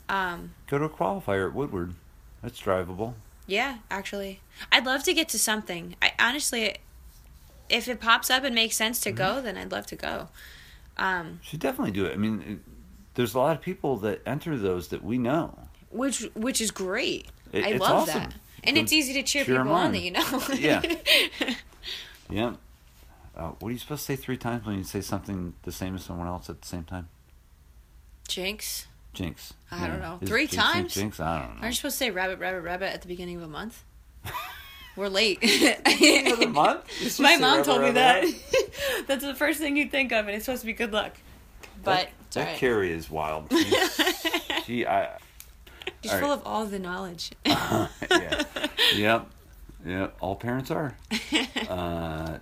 Um, 0.09 0.53
Go 0.69 0.79
to 0.79 0.85
a 0.85 0.89
qualifier 0.91 1.49
at 1.49 1.55
Woodward. 1.55 1.95
That's 2.47 2.61
drivable. 2.63 3.15
yeah, 3.49 3.79
actually, 3.91 4.39
I'd 4.71 4.87
love 4.87 5.03
to 5.03 5.13
get 5.13 5.29
to 5.31 5.39
something. 5.39 5.97
I 6.01 6.13
honestly, 6.21 6.77
if 7.69 7.89
it 7.89 7.99
pops 8.01 8.31
up 8.31 8.45
and 8.45 8.55
makes 8.55 8.77
sense 8.77 9.01
Mm-hmm. 9.01 9.17
to 9.17 9.23
go, 9.23 9.41
then 9.43 9.57
I'd 9.57 9.73
love 9.73 9.87
to 9.87 9.97
go. 9.97 10.29
Um, 10.97 11.41
Should 11.43 11.59
definitely 11.59 11.91
do 11.91 12.05
it. 12.07 12.13
I 12.13 12.17
mean, 12.17 12.43
it, 12.47 12.59
there's 13.15 13.35
a 13.35 13.39
lot 13.41 13.57
of 13.57 13.63
people 13.63 13.97
that 13.97 14.21
enter 14.25 14.57
those 14.57 14.89
that 14.89 15.03
we 15.03 15.19
know. 15.19 15.59
which 15.91 16.21
which 16.35 16.61
is 16.61 16.71
great. 16.71 17.27
It- 17.53 17.65
I 17.65 17.73
love 17.73 18.09
awesome. 18.09 18.23
that, 18.31 18.35
and 18.63 18.79
it's 18.79 18.93
easy 18.93 19.13
to 19.15 19.25
cheer, 19.25 19.45
cheer 19.45 19.57
people 19.57 19.73
on 19.73 19.87
on. 19.87 19.93
that 19.93 20.01
you 20.01 20.13
know. 20.13 20.43
Yeah. 20.55 20.83
Yeah. 22.31 22.55
Uh, 23.37 23.51
what 23.61 23.69
are 23.69 23.73
you 23.73 23.79
supposed 23.79 24.07
to 24.07 24.13
say 24.13 24.17
three 24.17 24.37
times 24.37 24.65
when 24.67 24.79
you 24.79 24.85
say 24.85 25.01
something 25.01 25.55
the 25.63 25.71
same 25.73 25.95
as 25.97 26.05
someone 26.05 26.27
else 26.29 26.49
at 26.49 26.61
the 26.61 26.67
same 26.67 26.85
time? 26.85 27.09
Jinx. 28.29 28.87
Jinx. 29.17 29.55
I 29.71 29.87
don't 29.89 30.01
know. 30.01 30.19
Is 30.21 30.29
Three 30.29 30.47
times? 30.47 30.95
Jinx. 30.95 31.19
I 31.19 31.41
don't 31.41 31.57
know. 31.57 31.63
Aren't 31.63 31.73
you 31.73 31.77
supposed 31.77 31.95
to 31.95 32.05
say 32.05 32.11
rabbit, 32.11 32.39
rabbit, 32.39 32.61
rabbit 32.61 32.93
at 32.93 33.01
the 33.03 33.09
beginning 33.09 33.37
of 33.39 33.43
a 33.43 33.49
month? 33.49 33.83
We're 34.97 35.09
late. 35.09 35.41
The 35.41 36.49
month? 36.53 37.19
My 37.21 37.37
mom 37.37 37.51
rabbit, 37.53 37.65
told 37.65 37.81
me 37.81 37.91
rabbit, 37.91 38.35
that. 38.53 39.05
That's 39.07 39.25
the 39.25 39.35
first 39.35 39.59
thing 39.59 39.77
you 39.77 39.89
think 39.89 40.13
of, 40.13 40.27
and 40.27 40.37
it's 40.37 40.45
supposed 40.45 40.61
to 40.63 40.67
be 40.67 40.73
good 40.75 40.93
luck. 40.93 41.17
But 41.83 41.95
that, 41.95 42.11
that 42.33 42.41
alright. 42.41 42.59
Carrie 42.59 42.93
is 42.93 43.11
wild. 43.11 43.51
She's- 43.51 44.65
she, 44.65 44.87
I, 44.87 45.17
She's 46.03 46.13
full 46.13 46.21
right. 46.23 46.31
of 46.33 46.43
all 46.47 46.67
the 46.67 46.79
knowledge. 46.79 47.31
yeah, 47.45 47.89
yep, 48.95 49.27
yeah. 49.85 50.09
All 50.21 50.37
parents 50.37 50.71
are. 50.71 50.97
Uh, 51.69 52.39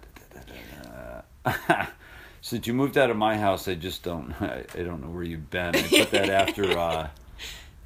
since 2.45 2.66
you 2.66 2.75
moved 2.75 2.99
out 2.99 3.09
of 3.09 3.16
my 3.16 3.39
house, 3.39 3.69
I 3.69 3.75
just 3.75 4.03
don't. 4.03 4.31
I, 4.39 4.65
I 4.75 4.83
don't 4.83 5.03
know 5.03 5.09
where 5.09 5.23
you've 5.23 5.49
been. 5.49 5.75
I 5.75 5.83
put 5.83 6.11
that 6.11 6.29
after 6.49 6.79
uh, 6.79 7.09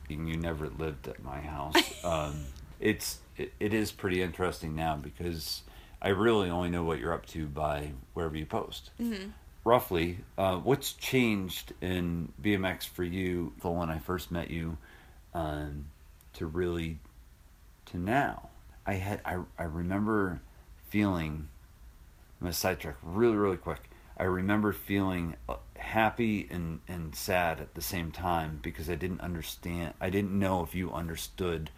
you 0.08 0.36
never 0.36 0.68
lived 0.68 1.06
at 1.06 1.22
my 1.22 1.40
house. 1.40 1.76
Um, 2.04 2.44
it's 2.80 3.20
it, 3.36 3.52
it 3.60 3.72
is 3.72 3.92
pretty 3.92 4.20
interesting 4.20 4.74
now 4.74 4.96
because 4.96 5.62
I 6.02 6.08
really 6.08 6.50
only 6.50 6.70
know 6.70 6.82
what 6.82 6.98
you're 6.98 7.14
up 7.14 7.26
to 7.26 7.46
by 7.46 7.92
wherever 8.14 8.36
you 8.36 8.46
post. 8.46 8.90
Mm-hmm. 9.00 9.28
Roughly, 9.62 10.18
uh, 10.36 10.56
what's 10.56 10.92
changed 10.92 11.72
in 11.80 12.32
BMX 12.42 12.84
for 12.84 13.04
you 13.04 13.52
from 13.60 13.76
when 13.76 13.90
I 13.90 13.98
first 14.00 14.32
met 14.32 14.50
you 14.50 14.76
um, 15.34 15.84
to 16.32 16.46
really 16.46 16.98
to 17.86 17.96
now? 17.96 18.48
I 18.84 18.94
had 18.94 19.20
I, 19.24 19.38
I 19.56 19.62
remember 19.64 20.40
feeling. 20.88 21.46
I'm 22.40 22.46
gonna 22.46 22.52
sidetrack 22.52 22.96
really 23.04 23.36
really 23.36 23.56
quick. 23.56 23.87
I 24.18 24.24
remember 24.24 24.72
feeling 24.72 25.36
uh, 25.48 25.56
happy 25.76 26.48
and 26.50 26.80
and 26.88 27.14
sad 27.14 27.60
at 27.60 27.74
the 27.74 27.82
same 27.82 28.10
time 28.10 28.58
because 28.62 28.90
I 28.90 28.94
didn't 28.94 29.20
understand. 29.20 29.94
I 30.00 30.10
didn't 30.10 30.36
know 30.38 30.62
if 30.62 30.74
you 30.74 30.92
understood 30.92 31.70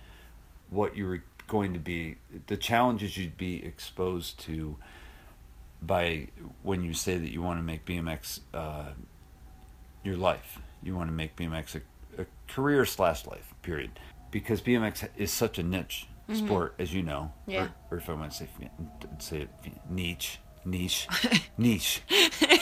what 0.71 0.97
you 0.97 1.07
were 1.07 1.23
going 1.49 1.73
to 1.73 1.81
be, 1.81 2.17
the 2.47 2.57
challenges 2.57 3.17
you'd 3.17 3.37
be 3.37 3.65
exposed 3.65 4.39
to 4.39 4.77
by 5.83 6.29
when 6.63 6.83
you 6.85 6.95
say 6.95 7.19
that 7.19 7.31
you 7.31 7.43
want 7.43 7.59
to 7.59 7.63
make 7.63 7.85
BMX 7.85 8.41
uh, 8.55 8.91
your 10.05 10.17
life. 10.17 10.61
You 10.83 10.97
want 10.97 11.09
to 11.09 11.13
make 11.13 11.37
BMX 11.37 11.75
a, 11.75 12.23
a 12.23 12.27
career 12.49 12.87
slash 12.87 13.27
life. 13.27 13.53
Period. 13.63 13.91
Because 14.31 14.61
BMX 14.61 15.09
is 15.17 15.33
such 15.33 15.59
a 15.59 15.63
niche 15.63 16.07
sport, 16.33 16.75
as 16.79 16.95
you 16.95 17.03
know. 17.03 17.33
Yeah. 17.47 17.65
Or, 17.91 17.97
or 17.97 17.99
if 17.99 18.09
I 18.09 18.15
want 18.15 18.31
to 18.31 18.37
say 18.39 18.49
say 19.19 19.41
it 19.43 19.51
niche, 19.91 20.39
niche, 20.65 21.07
niche. 21.59 22.03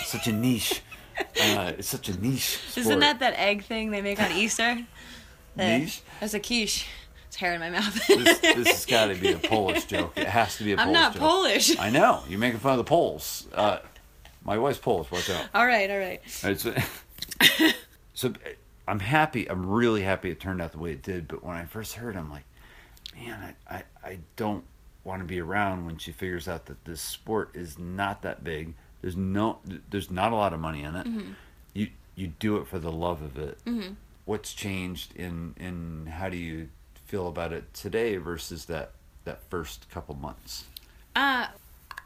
such 0.04 0.26
a 0.28 0.32
niche. 0.32 0.82
Uh, 1.18 1.72
it's 1.78 1.88
such 1.88 2.08
a 2.08 2.20
niche. 2.20 2.58
Sport. 2.58 2.86
Isn't 2.86 3.00
that 3.00 3.18
that 3.20 3.34
egg 3.38 3.64
thing 3.64 3.90
they 3.90 4.02
make 4.02 4.20
on 4.20 4.30
Easter? 4.32 4.78
The- 5.56 5.78
Niche? 5.78 6.02
That's 6.20 6.34
a 6.34 6.40
quiche. 6.40 6.86
It's 7.26 7.36
hair 7.36 7.54
in 7.54 7.60
my 7.60 7.70
mouth. 7.70 8.06
this, 8.06 8.38
this 8.38 8.68
has 8.68 8.86
got 8.86 9.06
to 9.06 9.14
be 9.16 9.32
a 9.32 9.38
Polish 9.48 9.84
joke. 9.84 10.12
It 10.16 10.28
has 10.28 10.56
to 10.58 10.64
be 10.64 10.72
a 10.72 10.76
I'm 10.76 10.86
Polish 10.86 10.94
not 11.00 11.12
joke. 11.14 11.20
Polish. 11.22 11.78
I 11.78 11.90
know. 11.90 12.22
You're 12.28 12.38
making 12.38 12.60
fun 12.60 12.72
of 12.72 12.78
the 12.78 12.84
Poles. 12.84 13.46
Uh, 13.52 13.78
my 14.44 14.56
wife's 14.56 14.78
Polish. 14.78 15.10
Watch 15.10 15.28
out. 15.28 15.46
all 15.54 15.66
right, 15.66 15.90
all 15.90 15.98
right. 15.98 16.22
It's, 16.44 16.66
so 18.14 18.32
I'm 18.86 19.00
happy. 19.00 19.50
I'm 19.50 19.66
really 19.68 20.02
happy 20.02 20.30
it 20.30 20.40
turned 20.40 20.62
out 20.62 20.72
the 20.72 20.78
way 20.78 20.92
it 20.92 21.02
did. 21.02 21.28
But 21.28 21.44
when 21.44 21.56
I 21.56 21.64
first 21.64 21.94
heard, 21.94 22.14
it, 22.14 22.18
I'm 22.18 22.30
like, 22.30 22.44
man, 23.14 23.54
I, 23.68 23.74
I, 23.76 23.82
I 24.02 24.18
don't 24.36 24.64
want 25.08 25.22
to 25.22 25.26
be 25.26 25.40
around 25.40 25.86
when 25.86 25.96
she 25.96 26.12
figures 26.12 26.46
out 26.46 26.66
that 26.66 26.84
this 26.84 27.00
sport 27.00 27.50
is 27.54 27.78
not 27.78 28.22
that 28.22 28.44
big. 28.44 28.74
There's 29.00 29.16
no, 29.16 29.58
there's 29.90 30.10
not 30.10 30.32
a 30.32 30.36
lot 30.36 30.52
of 30.52 30.60
money 30.60 30.82
in 30.82 30.94
it. 30.94 31.06
Mm-hmm. 31.06 31.32
You 31.72 31.88
you 32.14 32.28
do 32.28 32.58
it 32.58 32.66
for 32.66 32.78
the 32.78 32.92
love 32.92 33.22
of 33.22 33.38
it. 33.38 33.58
Mm-hmm. 33.64 33.94
What's 34.26 34.52
changed 34.52 35.16
in 35.16 35.54
in 35.56 36.06
how 36.06 36.28
do 36.28 36.36
you 36.36 36.68
feel 37.06 37.26
about 37.28 37.52
it 37.52 37.72
today 37.72 38.16
versus 38.18 38.66
that 38.66 38.92
that 39.24 39.42
first 39.48 39.88
couple 39.90 40.14
months? 40.14 40.64
Uh, 41.16 41.46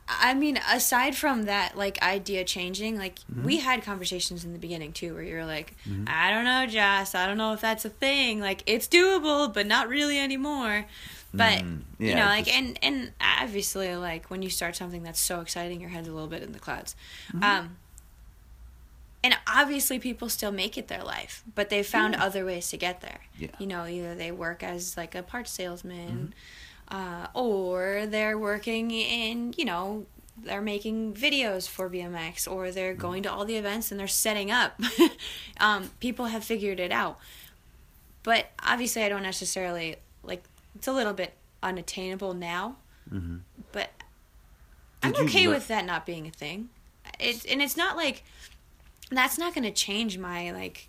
I 0.08 0.34
mean, 0.34 0.58
aside 0.70 1.16
from 1.16 1.44
that, 1.44 1.76
like 1.76 2.02
idea 2.02 2.44
changing, 2.44 2.98
like 2.98 3.18
mm-hmm. 3.20 3.44
we 3.44 3.58
had 3.58 3.82
conversations 3.82 4.44
in 4.44 4.52
the 4.52 4.58
beginning 4.58 4.92
too, 4.92 5.14
where 5.14 5.22
you're 5.22 5.46
like, 5.46 5.74
I 6.06 6.30
don't 6.30 6.44
know, 6.44 6.66
Joce, 6.66 7.14
I 7.14 7.26
don't 7.26 7.38
know 7.38 7.52
if 7.52 7.60
that's 7.60 7.84
a 7.84 7.90
thing. 7.90 8.40
Like 8.40 8.62
it's 8.66 8.86
doable, 8.86 9.52
but 9.52 9.66
not 9.66 9.88
really 9.88 10.18
anymore. 10.18 10.86
But 11.34 11.60
Mm, 11.60 11.82
you 11.98 12.14
know, 12.14 12.26
like 12.26 12.44
just- 12.44 12.56
and 12.56 12.78
and 12.82 13.12
obviously, 13.20 13.96
like 13.96 14.30
when 14.30 14.42
you 14.42 14.50
start 14.50 14.76
something 14.76 15.02
that's 15.02 15.20
so 15.20 15.40
exciting, 15.40 15.80
your 15.80 15.88
head's 15.90 16.09
a 16.09 16.12
little 16.12 16.28
bit 16.28 16.42
in 16.42 16.52
the 16.52 16.59
clouds. 16.59 16.94
Um, 17.40 17.76
and 19.24 19.36
obviously 19.46 19.98
people 19.98 20.28
still 20.28 20.50
make 20.52 20.76
it 20.76 20.88
their 20.88 21.02
life, 21.04 21.42
but 21.54 21.70
they 21.70 21.82
found 21.82 22.14
Yeah. 22.14 22.24
other 22.24 22.44
ways 22.44 22.68
to 22.70 22.76
get 22.76 23.00
there. 23.00 23.20
Yeah. 23.38 23.48
Mm-hmm. 23.48 23.62
You 23.62 23.68
know, 23.68 23.86
either 23.86 24.14
they 24.14 24.32
work 24.32 24.62
as 24.62 24.96
like 24.96 25.14
a 25.14 25.22
parts 25.22 25.50
salesman, 25.52 26.34
uh, 26.88 27.28
or 27.32 28.04
they're 28.06 28.36
working 28.36 28.90
in, 28.90 29.54
you 29.56 29.64
know, 29.64 30.06
they're 30.36 30.60
making 30.60 31.14
videos 31.14 31.68
for 31.68 31.88
BMX, 31.88 32.50
or 32.50 32.70
they're 32.72 32.92
Mm-hmm. 32.92 33.00
going 33.00 33.22
to 33.22 33.32
all 33.32 33.44
the 33.44 33.56
events 33.56 33.90
and 33.90 34.00
they're 34.00 34.09
setting 34.09 34.50
up. 34.50 34.78
um, 35.60 35.90
people 36.00 36.26
have 36.26 36.42
figured 36.44 36.80
it 36.80 36.90
out, 36.90 37.18
but 38.24 38.50
obviously, 38.62 39.02
I 39.04 39.09
don't 39.09 39.22
necessarily 39.22 39.96
like. 40.24 40.42
It's 40.74 40.86
a 40.88 40.92
little 40.92 41.12
bit 41.12 41.34
unattainable 41.62 42.34
now, 42.34 42.76
but 43.72 43.90
I'm 45.02 45.14
okay 45.16 45.48
with 45.48 45.68
that 45.68 45.84
not 45.84 46.06
being 46.06 46.26
a 46.26 46.30
thing. 46.30 46.68
It's 47.20 47.44
and 47.44 47.60
it's 47.60 47.76
not 47.76 47.96
like 47.96 48.24
that's 49.10 49.36
not 49.38 49.54
going 49.54 49.64
to 49.64 49.70
change 49.72 50.16
my 50.18 50.50
like 50.52 50.88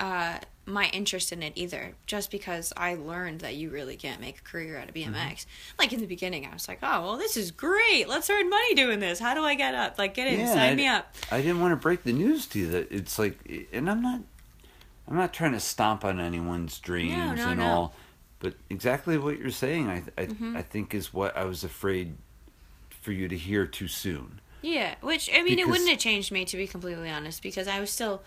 uh 0.00 0.38
my 0.64 0.86
interest 0.92 1.32
in 1.32 1.42
it 1.42 1.52
either 1.54 1.92
just 2.06 2.30
because 2.30 2.72
i 2.76 2.94
learned 2.94 3.40
that 3.40 3.54
you 3.54 3.70
really 3.70 3.96
can't 3.96 4.20
make 4.20 4.38
a 4.38 4.42
career 4.42 4.78
out 4.78 4.88
of 4.88 4.94
bmx 4.94 5.06
Mm-hmm. 5.12 5.48
like 5.78 5.92
in 5.92 6.00
the 6.00 6.06
beginning 6.06 6.46
i 6.46 6.52
was 6.52 6.66
like 6.68 6.78
oh 6.82 7.02
well 7.02 7.16
this 7.16 7.36
is 7.36 7.50
great 7.50 8.06
let's 8.08 8.28
earn 8.28 8.50
money 8.50 8.74
doing 8.74 8.98
this 9.00 9.18
how 9.20 9.32
do 9.34 9.42
i 9.42 9.54
get 9.54 9.74
up 9.74 9.96
like 9.98 10.14
get 10.14 10.26
in 10.28 10.40
Yeah, 10.40 10.52
sign 10.52 10.72
I- 10.72 10.74
me 10.74 10.86
up 10.86 11.14
I 11.30 11.40
didn't 11.40 11.60
want 11.60 11.72
to 11.72 11.76
break 11.76 12.02
the 12.04 12.12
news 12.12 12.46
to 12.48 12.58
you 12.58 12.68
that 12.70 12.90
it's 12.90 13.18
like, 13.18 13.38
and 13.72 13.88
I'm 13.90 14.02
not, 14.02 14.20
I'm 15.08 15.16
not 15.16 15.32
trying 15.32 15.52
to 15.52 15.60
stomp 15.60 16.04
on 16.04 16.20
anyone's 16.20 16.78
dreams 16.78 17.14
no, 17.14 17.22
and 17.22 17.36
no. 17.38 17.46
Mm-hmm. 17.46 17.60
all, 17.62 17.94
but 18.38 18.54
exactly 18.70 19.18
what 19.18 19.38
you're 19.38 19.50
saying, 19.50 19.88
I, 19.88 20.02
I, 20.18 20.28
I 20.56 20.62
think 20.62 20.94
is 20.94 21.12
what 21.12 21.36
I 21.36 21.44
was 21.44 21.64
afraid 21.64 22.16
for 22.90 23.12
you 23.12 23.28
to 23.28 23.36
hear 23.36 23.66
too 23.66 23.88
soon. 23.88 24.40
Yeah, 24.62 24.96
which 25.00 25.30
I 25.34 25.42
mean, 25.42 25.58
it 25.58 25.68
wouldn't 25.68 25.88
have 25.88 25.98
changed 25.98 26.32
me 26.32 26.44
to 26.44 26.56
be 26.56 26.66
completely 26.66 27.08
honest, 27.10 27.42
because 27.42 27.68
I 27.68 27.78
was 27.80 27.90
still, 27.90 28.22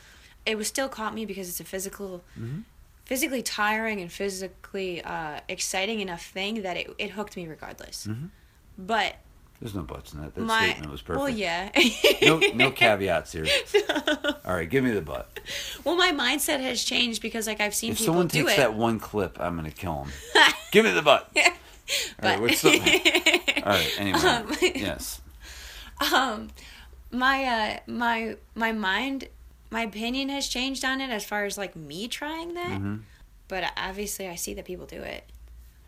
it 0.45 0.57
was 0.57 0.68
still 0.68 0.88
caught 0.90 1.14
me 1.14 1.26
because 1.26 1.49
it's 1.49 1.60
a 1.60 1.65
physical, 1.65 2.23
Mm-hmm. 2.40 2.60
physically 3.06 3.41
tiring 3.41 3.99
and 4.02 4.11
physically 4.11 5.02
uh, 5.03 5.41
exciting 5.49 5.99
enough 5.99 6.23
thing 6.26 6.61
that 6.61 6.77
it 6.77 6.90
it 6.98 7.10
hooked 7.11 7.36
me 7.36 7.48
regardless. 7.48 8.07
Mm-hmm. 8.07 8.27
But 8.77 9.15
There's 9.61 9.76
no 9.76 9.81
buts 9.81 10.14
in 10.14 10.22
that. 10.22 10.36
That 10.36 10.41
my 10.45 10.69
statement 10.69 10.91
was 10.91 11.02
perfect. 11.02 11.19
well, 11.19 11.30
yeah, 11.30 11.69
no, 12.22 12.40
no 12.56 12.72
caveats 12.72 13.34
here. 13.34 13.45
All 14.45 14.53
right, 14.53 14.69
give 14.69 14.84
me 14.86 14.91
the 14.91 15.02
butt. 15.02 15.40
well, 15.84 15.95
my 15.98 16.11
mindset 16.11 16.61
has 16.61 16.81
changed 16.84 17.22
because 17.22 17.45
like 17.48 17.60
I've 17.60 17.76
seen 17.76 17.91
If 17.91 17.98
people 17.98 18.14
someone 18.14 18.27
takes 18.30 18.56
that 18.56 18.73
one 18.73 18.99
clip, 18.99 19.38
I'm 19.40 19.56
gonna 19.57 19.72
kill 19.72 20.03
him. 20.06 20.11
give 20.72 20.86
me 20.86 20.91
the 20.91 21.02
butt. 21.02 21.30
All 21.36 21.44
right, 22.30 22.40
what's 22.40 22.61
the? 22.61 22.69
All 23.65 23.72
right, 23.73 23.91
anyway, 23.98 24.19
Um, 24.23 24.56
yes. 24.61 25.22
um 26.14 26.49
my 27.11 27.44
uh 27.44 27.80
my 27.88 28.36
my 28.56 28.72
mind 28.72 29.27
my 29.72 29.81
opinion 29.81 30.30
has 30.30 30.48
changed 30.48 30.86
on 30.86 31.02
it 31.02 31.10
as 31.10 31.26
far 31.26 31.44
as 31.45 31.57
like 31.57 31.76
me 31.76 32.07
trying 32.07 32.53
that 32.53 32.69
Mm-hmm. 32.80 32.95
but 33.48 33.64
obviously 33.76 34.27
i 34.27 34.36
see 34.36 34.53
that 34.53 34.64
people 34.65 34.86
do 34.86 35.02
it 35.02 35.26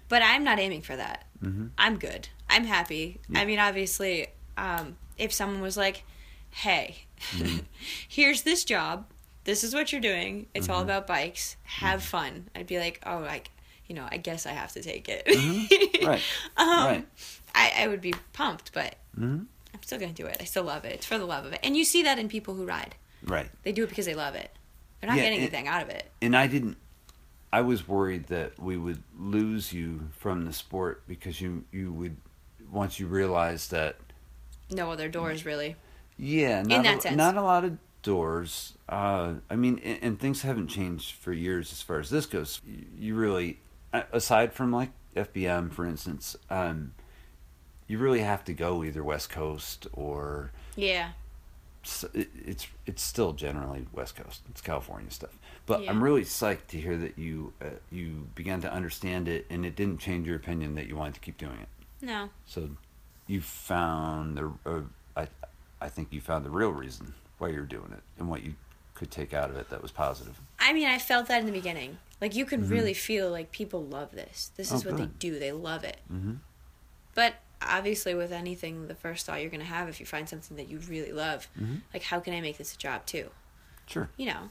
but 0.10 0.22
i'm 0.24 0.44
not 0.44 0.60
aiming 0.60 0.82
for 0.82 0.96
that 0.96 1.26
Mm-hmm. 1.44 1.68
i'm 1.78 1.98
good 1.98 2.28
i'm 2.52 2.66
happy 2.66 3.20
i 3.36 3.46
mean 3.46 3.60
obviously 3.60 4.28
um 4.58 4.96
if 5.18 5.32
someone 5.34 5.62
was 5.62 5.78
like 5.78 6.04
hey 6.52 7.06
Mm-hmm. 7.32 7.60
here's 8.08 8.42
this 8.42 8.64
job 8.64 9.06
this 9.44 9.64
is 9.64 9.74
what 9.76 9.92
you're 9.92 10.02
doing 10.02 10.48
it's 10.56 10.66
Mm-hmm. 10.68 10.76
all 10.76 10.82
about 10.82 11.06
bikes 11.08 11.56
have 11.64 12.02
fun 12.04 12.50
i'd 12.56 12.66
be 12.68 12.80
like 12.80 13.00
oh 13.06 13.20
like 13.20 13.52
you 13.88 13.94
know 13.96 14.08
i 14.12 14.18
guess 14.18 14.46
i 14.48 14.52
have 14.52 14.72
to 14.74 14.82
take 14.82 15.08
it 15.08 15.24
Right. 16.04 16.22
um, 16.58 16.68
right. 16.86 17.08
I, 17.54 17.74
I 17.80 17.88
would 17.88 18.02
be 18.02 18.14
pumped 18.34 18.74
but 18.74 18.96
Mhm. 19.20 19.46
I'm 19.74 19.84
still 19.84 20.00
gonna 20.00 20.14
do 20.14 20.26
it. 20.26 20.38
I 20.42 20.44
still 20.46 20.64
love 20.64 20.84
it. 20.86 20.92
It's 20.94 21.06
for 21.06 21.18
the 21.18 21.26
love 21.26 21.46
of 21.46 21.54
it. 21.54 21.60
And 21.64 21.78
you 21.78 21.86
see 21.86 22.04
that 22.04 22.20
in 22.20 22.28
people 22.28 22.54
who 22.56 22.66
ride. 22.66 22.94
Right. 23.24 23.50
They 23.64 23.72
do 23.72 23.84
it 23.84 23.90
because 23.90 24.06
they 24.06 24.14
love 24.16 24.36
it. 24.36 24.52
They're 25.00 25.10
not 25.10 25.16
Yeah, 25.18 25.24
getting 25.24 25.40
anything 25.40 25.68
out 25.68 25.82
of 25.82 25.90
it. 25.90 26.12
and 26.22 26.36
I 26.36 26.48
didn't. 26.48 26.78
I 27.54 27.62
was 27.62 27.88
worried 27.88 28.28
that 28.28 28.60
we 28.60 28.76
would 28.78 29.02
lose 29.18 29.72
you 29.74 30.10
from 30.18 30.46
the 30.46 30.54
sport 30.54 31.04
because 31.08 31.40
you 31.42 31.64
you 31.72 31.92
would 31.94 32.18
once 32.72 33.00
you 33.00 33.08
realize 33.08 33.68
that 33.70 33.98
No 34.72 34.92
other 34.92 35.10
doors 35.10 35.46
really. 35.46 35.76
yeah 36.18 36.62
not 36.62 36.84
that 36.84 36.98
a, 37.00 37.02
sense. 37.02 37.16
not 37.18 37.36
a 37.38 37.42
lot 37.42 37.64
of 37.66 37.78
doors. 38.02 38.74
Uh, 38.90 39.36
I 39.50 39.56
mean, 39.56 39.80
and, 39.84 40.00
and 40.02 40.20
things 40.20 40.42
haven't 40.42 40.68
changed 40.70 41.14
for 41.16 41.32
years 41.34 41.72
as 41.72 41.82
far 41.84 42.00
as 42.00 42.10
this 42.10 42.26
goes. 42.26 42.60
You, 42.66 42.86
you 42.98 43.16
really, 43.16 43.60
aside 43.94 44.54
from 44.54 44.72
like 44.72 44.90
FBM 45.16 45.72
for 45.72 45.86
instance, 45.86 46.36
um, 46.50 46.94
you 47.88 47.98
really 48.00 48.22
have 48.22 48.44
to 48.46 48.54
go 48.54 48.84
either 48.84 49.04
West 49.04 49.30
Coast 49.30 49.86
or 49.94 50.52
Yeah. 50.76 51.10
it, 52.14 52.30
it's 52.46 52.68
it's 52.88 53.02
still 53.04 53.34
generally 53.34 53.86
West 53.94 54.16
Coast. 54.16 54.42
It's 54.50 54.62
California 54.62 55.12
stuff. 55.12 55.38
But 55.68 55.84
Yeah. 55.84 55.92
I'm 55.92 56.04
really 56.04 56.24
psyched 56.24 56.68
to 56.70 56.80
hear 56.80 56.98
that 56.98 57.20
you 57.20 57.54
uh, 57.62 57.66
you 57.92 58.28
began 58.34 58.62
to 58.62 58.72
understand 58.72 59.28
it, 59.28 59.46
and 59.50 59.64
it 59.66 59.76
didn't 59.76 60.00
change 60.00 60.26
your 60.26 60.38
opinion 60.38 60.74
that 60.76 60.88
you 60.88 60.96
wanted 60.96 61.14
to 61.16 61.20
keep 61.20 61.38
doing 61.38 61.60
it. 61.62 61.68
No. 62.02 62.30
So 62.46 62.70
you 63.28 63.42
found 63.42 64.38
the 64.38 64.52
uh, 64.66 64.82
I 65.16 65.28
I 65.80 65.90
think 65.90 66.10
you 66.12 66.22
found 66.22 66.46
the 66.46 66.50
real 66.50 66.72
reason 66.72 67.14
why 67.38 67.50
you're 67.50 67.64
doing 67.66 67.92
it 67.92 68.02
and 68.20 68.30
what 68.30 68.44
you 68.44 68.56
could 68.94 69.10
take 69.12 69.34
out 69.34 69.50
of 69.50 69.56
it 69.56 69.70
that 69.70 69.82
was 69.82 69.92
positive. 69.92 70.40
I 70.60 70.74
mean, 70.74 70.88
I 70.88 71.00
felt 71.00 71.28
that 71.28 71.40
in 71.40 71.46
the 71.46 71.52
beginning. 71.52 71.98
Like 72.20 72.36
you 72.36 72.46
could 72.46 72.70
really 72.70 72.94
feel 72.94 73.32
like 73.32 73.52
people 73.52 73.84
love 73.84 74.12
this. 74.12 74.52
This 74.58 74.72
is 74.72 74.82
Mm-hmm. 74.82 74.88
Oh, 74.90 74.92
what 74.92 74.98
good. 75.00 75.10
they 75.10 75.14
do. 75.30 75.40
They 75.40 75.52
love 75.52 75.84
it. 75.84 75.98
Mhm. 76.12 76.38
But 77.16 77.36
obviously, 77.62 78.14
with 78.14 78.32
anything, 78.32 78.88
the 78.88 78.96
first 78.96 79.26
thought 79.26 79.42
you're 79.42 79.50
gonna 79.50 79.64
have 79.64 79.90
if 79.90 80.00
you 80.00 80.06
find 80.06 80.30
something 80.30 80.56
that 80.58 80.68
you 80.70 80.80
really 80.88 81.12
love, 81.12 81.48
Mm-hmm. 81.60 81.76
like 81.94 82.04
how 82.04 82.20
can 82.20 82.34
I 82.34 82.42
make 82.42 82.58
this 82.58 82.74
a 82.76 82.78
job 82.78 83.06
too? 83.06 83.30
Sure. 83.88 84.10
You 84.18 84.28
know. 84.28 84.50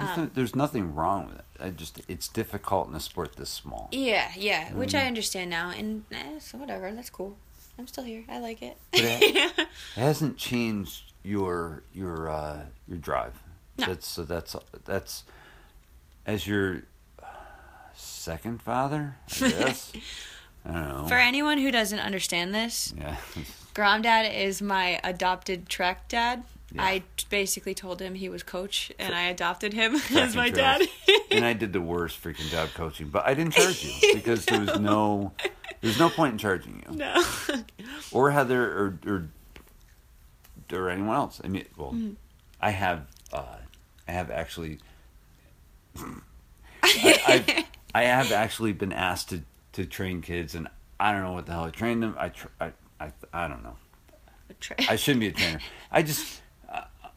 There's, 0.00 0.18
Um, 0.18 0.24
no, 0.24 0.30
there's 0.34 0.56
nothing 0.56 0.94
wrong 0.94 1.26
with 1.26 1.38
it. 1.38 1.44
I 1.60 1.70
just 1.70 2.00
it's 2.08 2.28
difficult 2.28 2.88
in 2.88 2.94
a 2.94 3.00
sport 3.00 3.36
this 3.36 3.50
small. 3.50 3.88
Yeah, 3.92 4.30
yeah, 4.36 4.72
which 4.72 4.90
Mm-hmm. 4.90 5.04
I 5.04 5.06
understand 5.06 5.50
now, 5.50 5.70
and 5.70 6.04
eh, 6.12 6.38
so 6.40 6.58
whatever. 6.58 6.90
That's 6.92 7.10
cool. 7.10 7.36
I'm 7.78 7.86
still 7.86 8.04
here. 8.04 8.24
I 8.28 8.38
like 8.38 8.62
it. 8.62 8.76
It, 8.92 9.52
it 9.58 9.68
hasn't 9.94 10.36
changed 10.36 11.12
your 11.22 11.82
your 11.94 12.28
uh, 12.30 12.62
your 12.88 12.98
drive. 12.98 13.34
No. 13.78 13.86
That's 13.86 14.06
so 14.06 14.24
that's 14.24 14.56
that's 14.84 15.24
as 16.26 16.46
your 16.46 16.82
second 17.94 18.62
father, 18.62 19.16
I 19.42 19.48
guess. 19.50 19.92
I 20.64 20.72
don't 20.72 20.88
know. 20.88 21.08
For 21.08 21.14
anyone 21.14 21.58
who 21.58 21.70
doesn't 21.70 21.98
understand 22.00 22.54
this, 22.54 22.92
yeah. 22.96 23.16
Gromdad 23.74 24.34
is 24.34 24.60
my 24.60 25.00
adopted 25.04 25.68
track 25.68 26.08
dad. 26.08 26.42
Yeah. 26.72 26.82
I 26.84 27.02
basically 27.30 27.74
told 27.74 28.00
him 28.00 28.14
he 28.14 28.28
was 28.28 28.42
coach, 28.42 28.92
and 28.98 29.14
I 29.14 29.22
adopted 29.22 29.72
him 29.72 29.96
as 30.14 30.36
my 30.36 30.50
dad. 30.50 30.82
and 31.30 31.44
I 31.44 31.52
did 31.52 31.72
the 31.72 31.80
worst 31.80 32.22
freaking 32.22 32.48
job 32.48 32.68
coaching, 32.74 33.08
but 33.08 33.26
I 33.26 33.34
didn't 33.34 33.54
charge 33.54 33.82
you 33.84 34.14
because 34.14 34.44
there 34.46 34.60
was 34.60 34.78
no 34.78 35.32
there's 35.80 35.98
no 35.98 36.08
point 36.10 36.32
in 36.32 36.38
charging 36.38 36.84
you 36.88 36.96
no. 36.96 37.24
or 38.12 38.30
Heather 38.30 38.62
or 38.64 38.98
or 39.06 39.28
or 40.72 40.88
anyone 40.90 41.16
else. 41.16 41.40
I 41.42 41.48
mean, 41.48 41.64
well, 41.76 41.92
Mm-hmm. 41.92 42.12
I 42.60 42.70
have 42.70 43.06
uh, 43.32 43.56
I 44.06 44.12
have 44.12 44.30
actually 44.30 44.78
I, 46.82 47.64
I 47.94 48.02
have 48.04 48.32
actually 48.32 48.72
been 48.72 48.92
asked 48.92 49.30
to 49.30 49.42
to 49.72 49.86
train 49.86 50.20
kids, 50.22 50.54
and 50.54 50.68
I 50.98 51.12
don't 51.12 51.22
know 51.22 51.32
what 51.32 51.46
the 51.46 51.52
hell 51.52 51.64
I 51.64 51.70
trained 51.70 52.02
them. 52.02 52.14
I 52.18 52.28
tr- 52.28 52.48
I, 52.60 52.72
I 53.00 53.12
I 53.32 53.48
don't 53.48 53.62
know. 53.62 53.76
I 54.88 54.96
shouldn't 54.96 55.20
be 55.20 55.28
a 55.28 55.32
trainer. 55.32 55.60
I 55.90 56.02
just 56.02 56.42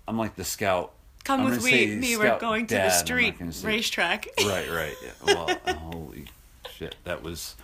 I'm 0.07 0.17
like 0.17 0.35
the 0.35 0.43
scout. 0.43 0.93
Come 1.23 1.41
I'm 1.41 1.45
with 1.51 1.59
gonna 1.59 1.71
me. 1.71 2.17
we're 2.17 2.37
going 2.39 2.67
to 2.67 2.75
the 2.75 2.89
street 2.89 3.35
say- 3.51 3.67
racetrack. 3.67 4.27
Right, 4.45 4.69
right. 4.69 4.95
Yeah. 5.03 5.11
Well, 5.25 5.59
holy 5.77 6.25
shit, 6.69 6.95
that 7.05 7.23
was 7.23 7.55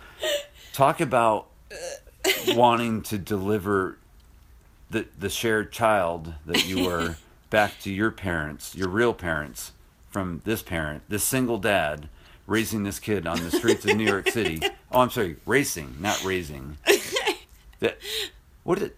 talk 0.72 1.00
about 1.00 1.48
wanting 2.48 3.02
to 3.02 3.18
deliver 3.18 3.98
the 4.90 5.06
the 5.18 5.28
shared 5.28 5.72
child 5.72 6.34
that 6.46 6.66
you 6.66 6.84
were 6.84 7.16
back 7.50 7.78
to 7.80 7.90
your 7.92 8.10
parents, 8.10 8.74
your 8.74 8.88
real 8.88 9.12
parents, 9.12 9.72
from 10.10 10.40
this 10.44 10.62
parent, 10.62 11.02
this 11.08 11.22
single 11.24 11.58
dad 11.58 12.08
raising 12.46 12.82
this 12.82 12.98
kid 12.98 13.26
on 13.26 13.42
the 13.44 13.50
streets 13.50 13.84
of 13.84 13.96
New 13.96 14.04
York 14.06 14.28
City. 14.28 14.60
Oh, 14.90 15.00
I'm 15.00 15.10
sorry, 15.10 15.36
racing, 15.46 15.96
not 16.00 16.24
raising. 16.24 16.78
That 17.80 17.98
what 18.64 18.80
a 18.82 18.92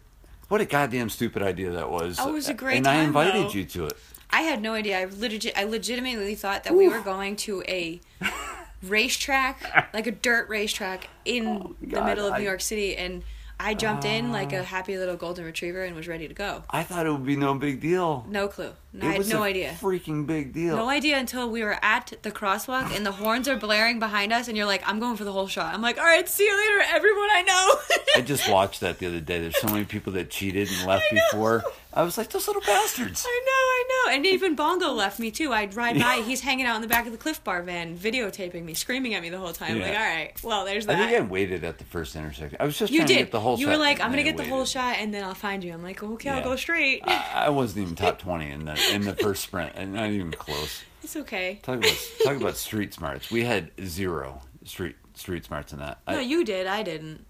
what 0.52 0.60
a 0.60 0.66
goddamn 0.66 1.08
stupid 1.08 1.42
idea 1.42 1.70
that 1.70 1.90
was. 1.90 2.18
Oh, 2.20 2.28
it 2.28 2.32
was 2.32 2.46
a 2.50 2.52
great 2.52 2.76
And 2.76 2.86
I 2.86 2.96
invited 3.02 3.46
though. 3.46 3.52
you 3.52 3.64
to 3.64 3.86
it. 3.86 3.94
I 4.28 4.42
had 4.42 4.60
no 4.60 4.74
idea. 4.74 5.00
I 5.00 5.04
legit, 5.06 5.56
I 5.56 5.64
legitimately 5.64 6.34
thought 6.34 6.64
that 6.64 6.74
we 6.74 6.88
were 6.88 7.00
going 7.00 7.36
to 7.36 7.62
a 7.66 8.02
racetrack, 8.82 9.62
like 9.94 10.06
a 10.06 10.10
dirt 10.10 10.50
racetrack 10.50 11.08
in 11.24 11.46
Oh, 11.46 11.74
the 11.80 12.02
middle 12.04 12.26
of 12.26 12.34
I- 12.34 12.38
New 12.38 12.44
York 12.44 12.60
City, 12.60 12.96
and 12.96 13.22
I 13.62 13.74
jumped 13.74 14.04
in 14.04 14.32
like 14.32 14.52
a 14.52 14.60
ah. 14.60 14.64
happy 14.64 14.98
little 14.98 15.14
golden 15.14 15.44
retriever 15.44 15.84
and 15.84 15.94
was 15.94 16.08
ready 16.08 16.26
to 16.26 16.34
go. 16.34 16.64
I 16.68 16.82
thought 16.82 17.06
it 17.06 17.12
would 17.12 17.24
be 17.24 17.36
no 17.36 17.54
big 17.54 17.80
deal. 17.80 18.26
No 18.28 18.48
clue. 18.48 18.72
It 18.92 19.04
I 19.04 19.12
had 19.12 19.28
no 19.28 19.44
a 19.44 19.46
idea. 19.46 19.76
Freaking 19.80 20.26
big 20.26 20.52
deal. 20.52 20.76
No 20.76 20.88
idea 20.88 21.16
until 21.16 21.48
we 21.48 21.62
were 21.62 21.78
at 21.80 22.12
the 22.22 22.32
crosswalk 22.32 22.94
and 22.94 23.06
the 23.06 23.12
horns 23.12 23.48
are 23.48 23.56
blaring 23.56 24.00
behind 24.00 24.32
us, 24.32 24.48
and 24.48 24.56
you're 24.56 24.66
like, 24.66 24.82
I'm 24.86 24.98
going 24.98 25.16
for 25.16 25.24
the 25.24 25.32
whole 25.32 25.46
shot. 25.46 25.72
I'm 25.72 25.80
like, 25.80 25.96
all 25.96 26.04
right, 26.04 26.28
see 26.28 26.44
you 26.44 26.56
later, 26.56 26.84
everyone 26.88 27.28
I 27.30 27.42
know. 27.42 27.96
I 28.16 28.20
just 28.22 28.50
watched 28.50 28.80
that 28.80 28.98
the 28.98 29.06
other 29.06 29.20
day. 29.20 29.40
There's 29.40 29.58
so 29.60 29.68
many 29.68 29.84
people 29.84 30.12
that 30.14 30.28
cheated 30.28 30.68
and 30.68 30.86
left 30.86 31.04
before. 31.10 31.62
I 31.94 32.02
was 32.02 32.18
like, 32.18 32.30
those 32.30 32.48
little 32.48 32.62
bastards. 32.62 33.24
I 33.26 33.40
know, 33.46 33.52
I 33.52 33.71
know, 34.06 34.12
and 34.12 34.26
even 34.26 34.54
Bongo 34.54 34.90
left 34.92 35.18
me 35.18 35.30
too. 35.30 35.52
I'd 35.52 35.74
ride 35.74 35.98
by. 35.98 36.22
He's 36.26 36.40
hanging 36.40 36.66
out 36.66 36.76
in 36.76 36.82
the 36.82 36.88
back 36.88 37.06
of 37.06 37.12
the 37.12 37.18
Clif 37.18 37.42
Bar 37.44 37.62
van, 37.62 37.96
videotaping 37.96 38.64
me, 38.64 38.74
screaming 38.74 39.14
at 39.14 39.22
me 39.22 39.28
the 39.30 39.38
whole 39.38 39.52
time. 39.52 39.76
Yeah. 39.76 39.82
Like, 39.88 39.96
all 39.98 40.04
right, 40.04 40.32
well, 40.42 40.64
there's 40.64 40.86
I 40.88 40.94
that. 40.94 41.08
think 41.10 41.20
I 41.22 41.24
waited 41.24 41.64
at 41.64 41.78
the 41.78 41.84
first 41.84 42.16
intersection. 42.16 42.56
I 42.60 42.64
was 42.64 42.78
just 42.78 42.92
you 42.92 42.98
trying 43.00 43.08
did. 43.08 43.14
to 43.14 43.20
get 43.24 43.32
the 43.32 43.40
whole 43.40 43.58
you 43.58 43.66
shot. 43.66 43.72
were 43.72 43.78
like, 43.78 44.00
I'm 44.00 44.10
gonna 44.10 44.22
get 44.22 44.36
the 44.36 44.44
whole 44.44 44.64
shot, 44.64 44.96
and 44.98 45.12
then 45.12 45.24
I'll 45.24 45.34
find 45.34 45.62
you. 45.64 45.72
I'm 45.72 45.82
like, 45.82 46.02
okay, 46.02 46.28
Yeah. 46.30 46.36
I'll 46.38 46.44
go 46.44 46.56
straight. 46.56 47.02
I, 47.04 47.44
I 47.46 47.50
wasn't 47.50 47.82
even 47.84 47.94
top 47.96 48.18
twenty 48.18 48.50
in 48.50 48.64
the 48.64 48.78
in 48.92 49.02
the 49.02 49.14
first 49.14 49.42
sprint, 49.42 49.72
and 49.76 49.92
not 49.94 50.10
even 50.10 50.30
close. 50.32 50.82
it's 51.02 51.16
okay. 51.16 51.60
Talk 51.62 51.78
about 51.78 52.08
talk 52.24 52.36
about 52.36 52.56
street 52.56 52.94
smarts. 52.94 53.30
We 53.30 53.44
had 53.44 53.70
zero 53.84 54.42
street 54.64 54.96
street 55.14 55.44
smarts 55.44 55.72
in 55.72 55.78
that. 55.80 55.98
I- 56.06 56.14
No, 56.14 56.20
you 56.20 56.44
did. 56.44 56.66
I 56.66 56.82
didn't. 56.82 57.24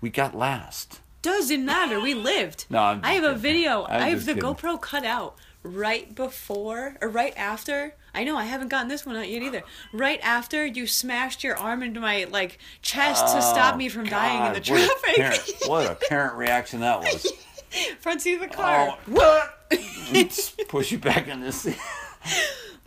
we 0.00 0.10
got 0.10 0.34
last. 0.34 1.00
Doesn't 1.22 1.64
matter. 1.64 1.98
We 2.00 2.14
lived. 2.14 2.66
No, 2.70 2.78
I'm 2.80 3.00
I 3.02 3.14
have 3.14 3.24
just 3.24 3.36
a 3.36 3.38
video. 3.40 3.84
I'm 3.84 4.02
I 4.02 4.08
have 4.10 4.24
the 4.26 4.34
kidding. 4.34 4.48
GoPro 4.48 4.80
cut 4.80 5.04
out 5.04 5.36
right 5.66 6.14
before 6.14 6.96
or 7.00 7.08
right 7.08 7.34
after. 7.36 7.94
I 8.14 8.24
know 8.24 8.36
I 8.36 8.44
haven't 8.44 8.68
gotten 8.68 8.88
this 8.88 9.04
one 9.04 9.16
out 9.16 9.28
yet 9.28 9.42
either. 9.42 9.62
Right 9.92 10.20
after 10.22 10.64
you 10.64 10.86
smashed 10.86 11.44
your 11.44 11.56
arm 11.56 11.82
into 11.82 12.00
my 12.00 12.24
like 12.30 12.58
chest 12.80 13.26
to 13.34 13.42
stop 13.42 13.76
me 13.76 13.88
from 13.88 14.04
dying 14.06 14.46
in 14.46 14.52
the 14.62 14.72
Oh, 14.72 14.76
God, 14.76 14.80
what 14.80 14.80
a 14.80 14.88
traffic. 14.88 15.16
parent- 15.16 15.52
What 15.66 15.90
a 15.90 15.94
parent 16.08 16.34
reaction 16.36 16.80
that 16.80 17.00
was. 17.00 17.30
Front 18.00 18.22
seat 18.22 18.34
of 18.34 18.40
the 18.40 18.48
car. 18.48 18.96
Oh, 19.16 19.48
push 20.68 20.92
you 20.92 20.98
back 20.98 21.28
in 21.28 21.40
this 21.40 21.62
seat. 21.62 21.76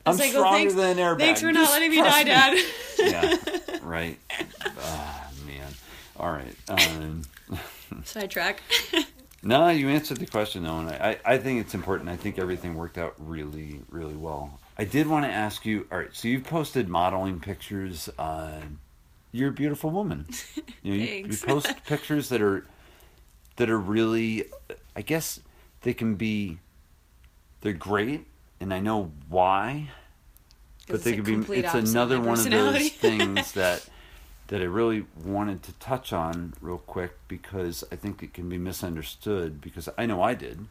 I'm 0.05 0.17
like, 0.17 0.29
oh, 0.29 0.31
stronger 0.31 0.57
thanks- 0.57 0.73
than 0.73 0.97
an 0.97 1.05
airbag. 1.05 1.19
Thanks 1.19 1.41
for 1.41 1.51
not 1.51 1.59
Just 1.61 1.73
letting 1.73 1.91
me 1.91 1.97
die, 1.97 2.23
Dad. 2.23 2.57
yeah, 2.97 3.77
right. 3.83 4.17
Ah, 4.79 5.27
man. 5.45 5.67
All 6.17 6.31
right. 6.31 6.55
Um, 6.69 7.21
Sidetrack. 8.03 8.61
No, 9.41 9.69
you 9.69 9.89
answered 9.89 10.17
the 10.17 10.25
question 10.25 10.63
though, 10.63 10.79
and 10.79 10.89
I, 10.89 11.17
I 11.25 11.37
think 11.37 11.61
it's 11.61 11.73
important. 11.73 12.09
I 12.09 12.17
think 12.17 12.37
everything 12.37 12.75
worked 12.75 12.97
out 12.97 13.15
really, 13.17 13.81
really 13.89 14.15
well. 14.15 14.59
I 14.77 14.83
did 14.83 15.07
want 15.07 15.25
to 15.25 15.31
ask 15.31 15.65
you. 15.65 15.87
All 15.91 15.99
right, 15.99 16.09
so 16.13 16.27
you've 16.27 16.43
posted 16.43 16.89
modeling 16.89 17.39
pictures. 17.39 18.09
Uh, 18.17 18.61
you're 19.31 19.49
a 19.49 19.53
beautiful 19.53 19.89
woman. 19.91 20.27
You, 20.81 20.93
know, 20.93 21.03
you, 21.03 21.25
you 21.27 21.37
post 21.37 21.73
pictures 21.85 22.29
that 22.29 22.41
are 22.41 22.65
that 23.57 23.69
are 23.69 23.77
really. 23.77 24.45
I 24.95 25.01
guess 25.01 25.41
they 25.81 25.93
can 25.93 26.15
be. 26.15 26.59
They're 27.59 27.73
great, 27.73 28.25
and 28.61 28.73
I 28.73 28.79
know 28.79 29.11
why. 29.27 29.89
But 30.87 31.03
they 31.03 31.17
could 31.17 31.25
be. 31.25 31.59
It's 31.59 31.73
another 31.73 32.21
one 32.21 32.39
of 32.39 32.49
those 32.49 32.89
things 32.93 33.51
that 33.51 33.85
that 34.49 34.61
I 34.61 34.65
really 34.65 35.05
wanted 35.23 35.61
to 35.63 35.73
touch 35.73 36.11
on 36.11 36.53
real 36.59 36.79
quick 36.79 37.13
because 37.27 37.83
I 37.91 37.95
think 37.95 38.23
it 38.23 38.33
can 38.33 38.49
be 38.49 38.57
misunderstood 38.57 39.61
because 39.61 39.87
I 39.95 40.07
know 40.07 40.23
I 40.23 40.33
did, 40.33 40.65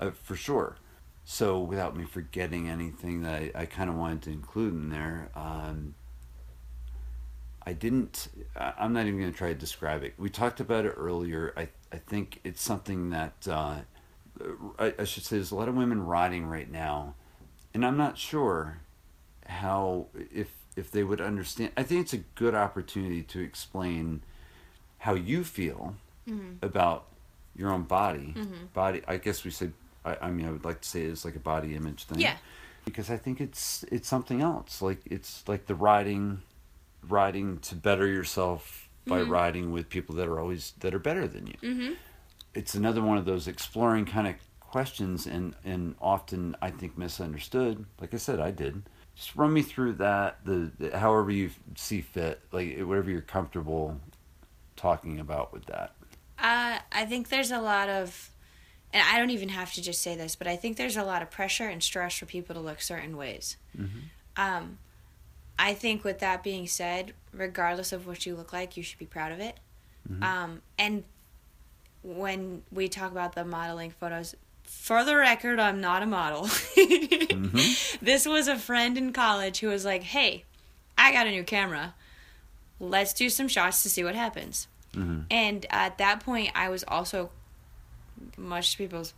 uh, 0.00 0.12
for 0.12 0.36
sure. 0.36 0.76
So 1.24 1.60
without 1.60 1.96
me 1.96 2.04
forgetting 2.04 2.68
anything 2.68 3.22
that 3.22 3.34
I, 3.34 3.52
I 3.54 3.66
kind 3.66 3.90
of 3.90 3.96
wanted 3.96 4.22
to 4.22 4.30
include 4.30 4.74
in 4.74 4.90
there, 4.90 5.28
um, 5.34 5.94
I 7.66 7.72
didn't. 7.72 8.28
I'm 8.56 8.92
not 8.92 9.06
even 9.06 9.20
going 9.20 9.32
to 9.32 9.36
try 9.36 9.48
to 9.52 9.58
describe 9.58 10.02
it. 10.02 10.14
We 10.16 10.30
talked 10.30 10.60
about 10.60 10.86
it 10.86 10.94
earlier. 10.96 11.52
I 11.56 11.68
I 11.92 11.98
think 11.98 12.40
it's 12.44 12.62
something 12.62 13.10
that 13.10 13.46
uh, 13.48 13.76
I, 14.78 14.94
I 14.98 15.04
should 15.04 15.24
say. 15.24 15.36
There's 15.36 15.50
a 15.50 15.56
lot 15.56 15.68
of 15.68 15.74
women 15.74 16.06
riding 16.06 16.46
right 16.46 16.70
now, 16.70 17.14
and 17.74 17.84
I'm 17.84 17.96
not 17.96 18.16
sure 18.16 18.78
how 19.46 20.06
if 20.14 20.48
if 20.76 20.90
they 20.90 21.02
would 21.04 21.20
understand. 21.20 21.72
I 21.76 21.82
think 21.82 22.02
it's 22.02 22.12
a 22.12 22.18
good 22.34 22.54
opportunity 22.54 23.22
to 23.24 23.40
explain 23.40 24.22
how 24.98 25.14
you 25.14 25.44
feel 25.44 25.94
Mm-hmm. 26.28 26.64
about 26.64 27.06
your 27.56 27.72
own 27.72 27.82
body. 27.82 28.34
Body. 28.74 29.02
I 29.08 29.16
guess 29.16 29.44
we 29.44 29.50
said. 29.50 29.72
I, 30.04 30.16
I 30.22 30.30
mean, 30.30 30.46
I 30.46 30.50
would 30.52 30.64
like 30.64 30.80
to 30.82 30.88
say 30.88 31.02
it's 31.02 31.24
like 31.24 31.34
a 31.34 31.40
body 31.40 31.74
image 31.74 32.04
thing. 32.04 32.20
Yeah. 32.20 32.36
Because 32.84 33.10
I 33.10 33.16
think 33.16 33.40
it's 33.40 33.84
it's 33.90 34.06
something 34.08 34.40
else. 34.40 34.80
Like 34.80 35.00
it's 35.06 35.42
like 35.48 35.66
the 35.66 35.74
riding, 35.74 36.42
riding 37.08 37.58
to 37.60 37.74
better 37.74 38.06
yourself 38.06 38.88
by 39.06 39.20
Mm-hmm. 39.20 39.30
riding 39.32 39.72
with 39.72 39.88
people 39.88 40.14
that 40.16 40.28
are 40.28 40.38
always 40.38 40.74
that 40.80 40.94
are 40.94 40.98
better 41.00 41.26
than 41.26 41.46
you 41.48 41.54
hmm 41.62 41.92
it's 42.54 42.74
another 42.74 43.00
one 43.02 43.16
of 43.16 43.24
those 43.24 43.46
exploring 43.48 44.04
kind 44.04 44.26
of 44.28 44.34
questions 44.60 45.26
and 45.26 45.54
and 45.64 45.94
often 46.00 46.54
I 46.62 46.70
think 46.70 46.96
misunderstood. 46.98 47.86
Like 48.00 48.12
I 48.14 48.18
said, 48.18 48.38
I 48.40 48.50
did. 48.50 48.82
Just 49.20 49.36
run 49.36 49.52
me 49.52 49.60
through 49.60 49.92
that 49.94 50.38
the, 50.46 50.70
the 50.78 50.98
however 50.98 51.30
you 51.30 51.50
see 51.76 52.00
fit, 52.00 52.40
like 52.52 52.78
whatever 52.78 53.10
you're 53.10 53.20
comfortable 53.20 54.00
talking 54.76 55.20
about 55.20 55.52
with 55.52 55.66
that. 55.66 55.92
Uh, 56.38 56.78
I 56.90 57.04
think 57.04 57.28
there's 57.28 57.50
a 57.50 57.60
lot 57.60 57.90
of, 57.90 58.30
and 58.94 59.02
I 59.06 59.18
don't 59.18 59.28
even 59.28 59.50
have 59.50 59.74
to 59.74 59.82
just 59.82 60.00
say 60.00 60.16
this, 60.16 60.36
but 60.36 60.46
I 60.46 60.56
think 60.56 60.78
there's 60.78 60.96
a 60.96 61.04
lot 61.04 61.20
of 61.20 61.30
pressure 61.30 61.68
and 61.68 61.82
stress 61.82 62.16
for 62.16 62.24
people 62.24 62.54
to 62.54 62.62
look 62.62 62.80
certain 62.80 63.14
ways. 63.18 63.58
Um, 64.38 64.78
I 65.58 65.74
think 65.74 66.02
with 66.02 66.20
that 66.20 66.42
being 66.42 66.66
said, 66.66 67.12
regardless 67.34 67.92
of 67.92 68.06
what 68.06 68.24
you 68.24 68.34
look 68.34 68.54
like, 68.54 68.78
you 68.78 68.82
should 68.82 68.98
be 68.98 69.04
proud 69.04 69.32
of 69.32 69.40
it. 69.40 69.60
Um, 70.22 70.62
and 70.78 71.04
when 72.02 72.62
we 72.72 72.88
talk 72.88 73.12
about 73.12 73.34
the 73.34 73.44
modeling 73.44 73.90
photos, 73.90 74.34
for 74.70 75.04
the 75.04 75.16
record, 75.16 75.58
I'm 75.58 75.80
not 75.80 76.02
a 76.02 76.06
model. 76.06 76.42
Mm-hmm. 76.44 77.96
This 78.04 78.24
was 78.24 78.48
a 78.48 78.56
friend 78.56 78.96
in 78.96 79.12
college 79.12 79.58
who 79.58 79.68
was 79.68 79.84
like, 79.84 80.02
"Hey, 80.02 80.44
I 80.96 81.12
got 81.12 81.26
a 81.26 81.30
new 81.30 81.44
camera. 81.44 81.94
Let's 82.78 83.12
do 83.12 83.28
some 83.28 83.48
shots 83.48 83.82
to 83.82 83.90
see 83.90 84.04
what 84.04 84.14
happens." 84.14 84.68
Mm-hmm. 84.94 85.22
And 85.30 85.66
at 85.70 85.98
that 85.98 86.20
point, 86.20 86.50
I 86.54 86.68
was 86.70 86.84
also, 86.86 87.30
much 88.36 88.72
to 88.72 88.78
people's 88.78 89.12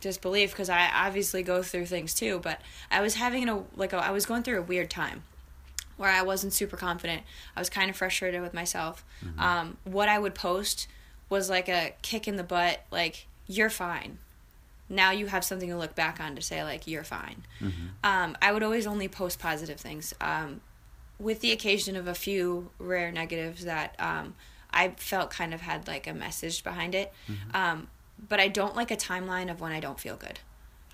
disbelief, 0.00 0.52
because 0.52 0.68
I 0.68 0.88
obviously 0.94 1.42
go 1.42 1.62
through 1.62 1.86
things 1.86 2.14
too. 2.14 2.38
But 2.38 2.60
I 2.90 3.00
was 3.00 3.14
having 3.14 3.48
a 3.48 3.64
like 3.74 3.92
a, 3.92 3.96
I 3.96 4.10
was 4.10 4.26
going 4.26 4.42
through 4.42 4.58
a 4.58 4.62
weird 4.62 4.90
time, 4.90 5.24
where 5.96 6.10
I 6.10 6.22
wasn't 6.22 6.52
super 6.52 6.76
confident. 6.76 7.22
I 7.56 7.60
was 7.60 7.70
kind 7.70 7.88
of 7.90 7.96
frustrated 7.96 8.42
with 8.42 8.54
myself. 8.54 9.04
Mm-hmm. 9.24 9.40
Um, 9.40 9.76
what 9.84 10.08
I 10.08 10.18
would 10.18 10.34
post 10.34 10.88
was 11.30 11.48
like 11.50 11.68
a 11.68 11.94
kick 12.02 12.28
in 12.28 12.36
the 12.36 12.44
butt, 12.44 12.84
like 12.90 13.26
you're 13.46 13.70
fine. 13.70 14.18
Now 14.88 15.10
you 15.10 15.26
have 15.26 15.44
something 15.44 15.68
to 15.68 15.76
look 15.76 15.94
back 15.94 16.20
on 16.20 16.34
to 16.36 16.42
say 16.42 16.62
like 16.64 16.86
you're 16.86 17.04
fine. 17.04 17.44
Um, 18.04 18.36
I 18.40 18.52
would 18.52 18.62
always 18.62 18.86
only 18.86 19.08
post 19.08 19.38
positive 19.38 19.78
things. 19.78 20.14
Um, 20.20 20.60
with 21.18 21.40
the 21.40 21.50
occasion 21.52 21.96
of 21.96 22.06
a 22.06 22.14
few 22.14 22.70
rare 22.78 23.10
negatives 23.10 23.64
that 23.64 23.94
um, 23.98 24.34
I 24.70 24.90
felt 24.96 25.30
kind 25.30 25.52
of 25.52 25.60
had 25.62 25.88
like 25.88 26.06
a 26.06 26.14
message 26.14 26.62
behind 26.62 26.94
it. 26.94 27.12
Um, 27.52 27.88
but 28.28 28.40
I 28.40 28.48
don't 28.48 28.74
like 28.76 28.90
a 28.90 28.96
timeline 28.96 29.50
of 29.50 29.60
when 29.60 29.72
I 29.72 29.80
don't 29.80 29.98
feel 29.98 30.16
good. 30.16 30.38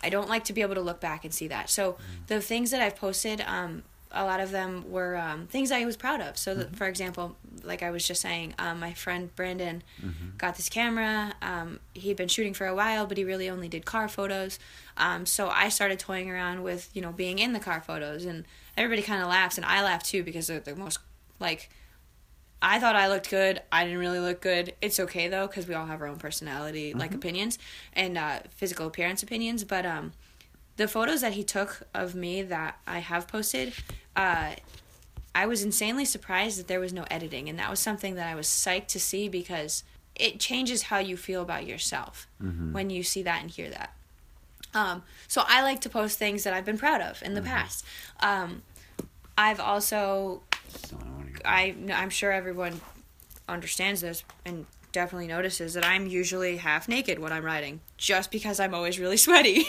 I 0.03 0.09
don't 0.11 0.29
like 0.29 0.45
to 0.45 0.53
be 0.53 0.61
able 0.63 0.75
to 0.75 0.81
look 0.81 1.01
back 1.01 1.25
and 1.25 1.33
see 1.33 1.49
that. 1.49 1.71
So 1.71 1.97
the 2.27 2.41
things 2.41 2.71
that 2.71 2.81
I've 2.83 2.97
posted, 2.97 3.41
um, 3.43 3.83
a 4.15 4.25
lot 4.25 4.41
of 4.41 4.51
them 4.51 4.91
were 4.91 5.17
um, 5.17 5.47
things 5.47 5.71
I 5.71 5.85
was 5.85 5.97
proud 5.97 6.21
of. 6.21 6.39
So, 6.39 6.55
that, 6.55 6.77
for 6.77 6.87
example, 6.87 7.37
like 7.63 7.83
I 7.83 7.91
was 7.91 8.07
just 8.07 8.21
saying, 8.21 8.55
um, 8.59 8.81
my 8.81 8.93
friend 8.95 9.35
Brandon 9.37 9.83
got 10.39 10.57
this 10.57 10.69
camera. 10.69 11.35
Um, 11.43 11.81
he'd 11.95 12.17
been 12.17 12.29
shooting 12.29 12.55
for 12.55 12.67
a 12.67 12.75
while, 12.75 13.07
but 13.07 13.17
he 13.19 13.25
really 13.25 13.49
only 13.51 13.69
did 13.69 13.85
car 13.85 14.09
photos. 14.09 14.59
Um, 14.97 15.27
so 15.27 15.49
I 15.49 15.69
started 15.69 15.99
toying 15.99 16.31
around 16.31 16.63
with, 16.63 16.91
you 16.95 17.03
know, 17.03 17.13
being 17.13 17.39
in 17.39 17.53
the 17.53 17.61
car 17.61 17.81
photos, 17.81 18.25
and 18.25 18.45
everybody 18.77 19.03
kind 19.03 19.23
of 19.23 19.29
laughs, 19.29 19.57
and 19.59 19.65
I 19.67 19.83
laugh 19.83 20.03
too 20.03 20.23
because 20.23 20.47
they're 20.47 20.61
the 20.61 20.77
most 20.77 20.99
like. 21.41 21.71
I 22.63 22.81
thought 22.81 22.97
I 22.97 23.09
looked 23.09 23.29
good. 23.29 23.61
I 23.71 23.85
didn't 23.85 23.99
really 23.99 24.21
look 24.21 24.41
good. 24.41 24.75
It's 24.81 24.99
okay 24.99 25.29
though, 25.29 25.47
because 25.47 25.69
we 25.69 25.75
all 25.75 25.85
have 25.85 26.01
our 26.01 26.07
own 26.07 26.17
personality, 26.17 26.95
like 26.95 27.13
opinions 27.15 27.59
and 27.93 28.17
uh, 28.17 28.39
physical 28.57 28.87
appearance 28.87 29.23
opinions. 29.23 29.65
But 29.65 29.85
um, 29.85 30.13
the 30.77 30.89
photos 30.89 31.21
that 31.21 31.33
he 31.35 31.45
took 31.45 31.83
of 31.95 32.15
me 32.15 32.43
that 32.43 32.79
I 32.87 32.99
have 32.99 33.29
posted, 33.29 33.73
uh, 34.17 34.55
I 35.35 35.47
was 35.47 35.63
insanely 35.63 36.05
surprised 36.05 36.59
that 36.59 36.69
there 36.69 36.81
was 36.81 36.93
no 36.93 37.05
editing, 37.11 37.49
and 37.49 37.59
that 37.59 37.71
was 37.71 37.81
something 37.81 38.15
that 38.15 38.29
I 38.29 38.35
was 38.35 38.47
psyched 38.47 38.89
to 38.89 39.01
see 39.01 39.29
because 39.29 39.83
it 40.15 40.39
changes 40.39 40.83
how 40.85 40.99
you 40.99 41.17
feel 41.17 41.43
about 41.43 41.67
yourself 41.67 42.29
when 42.73 42.89
you 42.91 43.03
see 43.03 43.23
that 43.25 43.41
and 43.43 43.51
hear 43.51 43.69
that. 43.71 43.95
Um, 44.75 45.03
so 45.29 45.43
I 45.47 45.63
like 45.63 45.81
to 45.83 45.89
post 45.89 46.19
things 46.19 46.45
that 46.45 46.53
I've 46.55 46.65
been 46.65 46.79
proud 46.79 47.01
of 47.01 47.23
in 47.23 47.35
the 47.35 47.43
past. 47.43 47.85
Um, 48.21 48.63
I've 49.39 49.59
also 49.61 50.43
So 50.85 50.97
I 51.01 51.09
wanna 51.09 51.31
go- 51.31 51.41
I 51.45 51.75
I'm 51.93 52.11
sure 52.11 52.31
everyone 52.33 52.81
understands 53.49 54.01
this 54.03 54.25
and 54.45 54.67
definitely 54.95 55.27
notices 55.27 55.75
that 55.75 55.85
I'm 55.85 56.07
usually 56.07 56.57
half 56.57 56.89
naked 56.89 57.19
when 57.19 57.33
I'm 57.33 57.45
riding, 57.45 57.83
just 57.99 58.31
because 58.31 58.59
I'm 58.59 58.73
always 58.73 58.99
really 58.99 59.17
sweaty. 59.19 59.67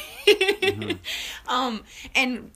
um, 1.48 1.84
and 2.16 2.52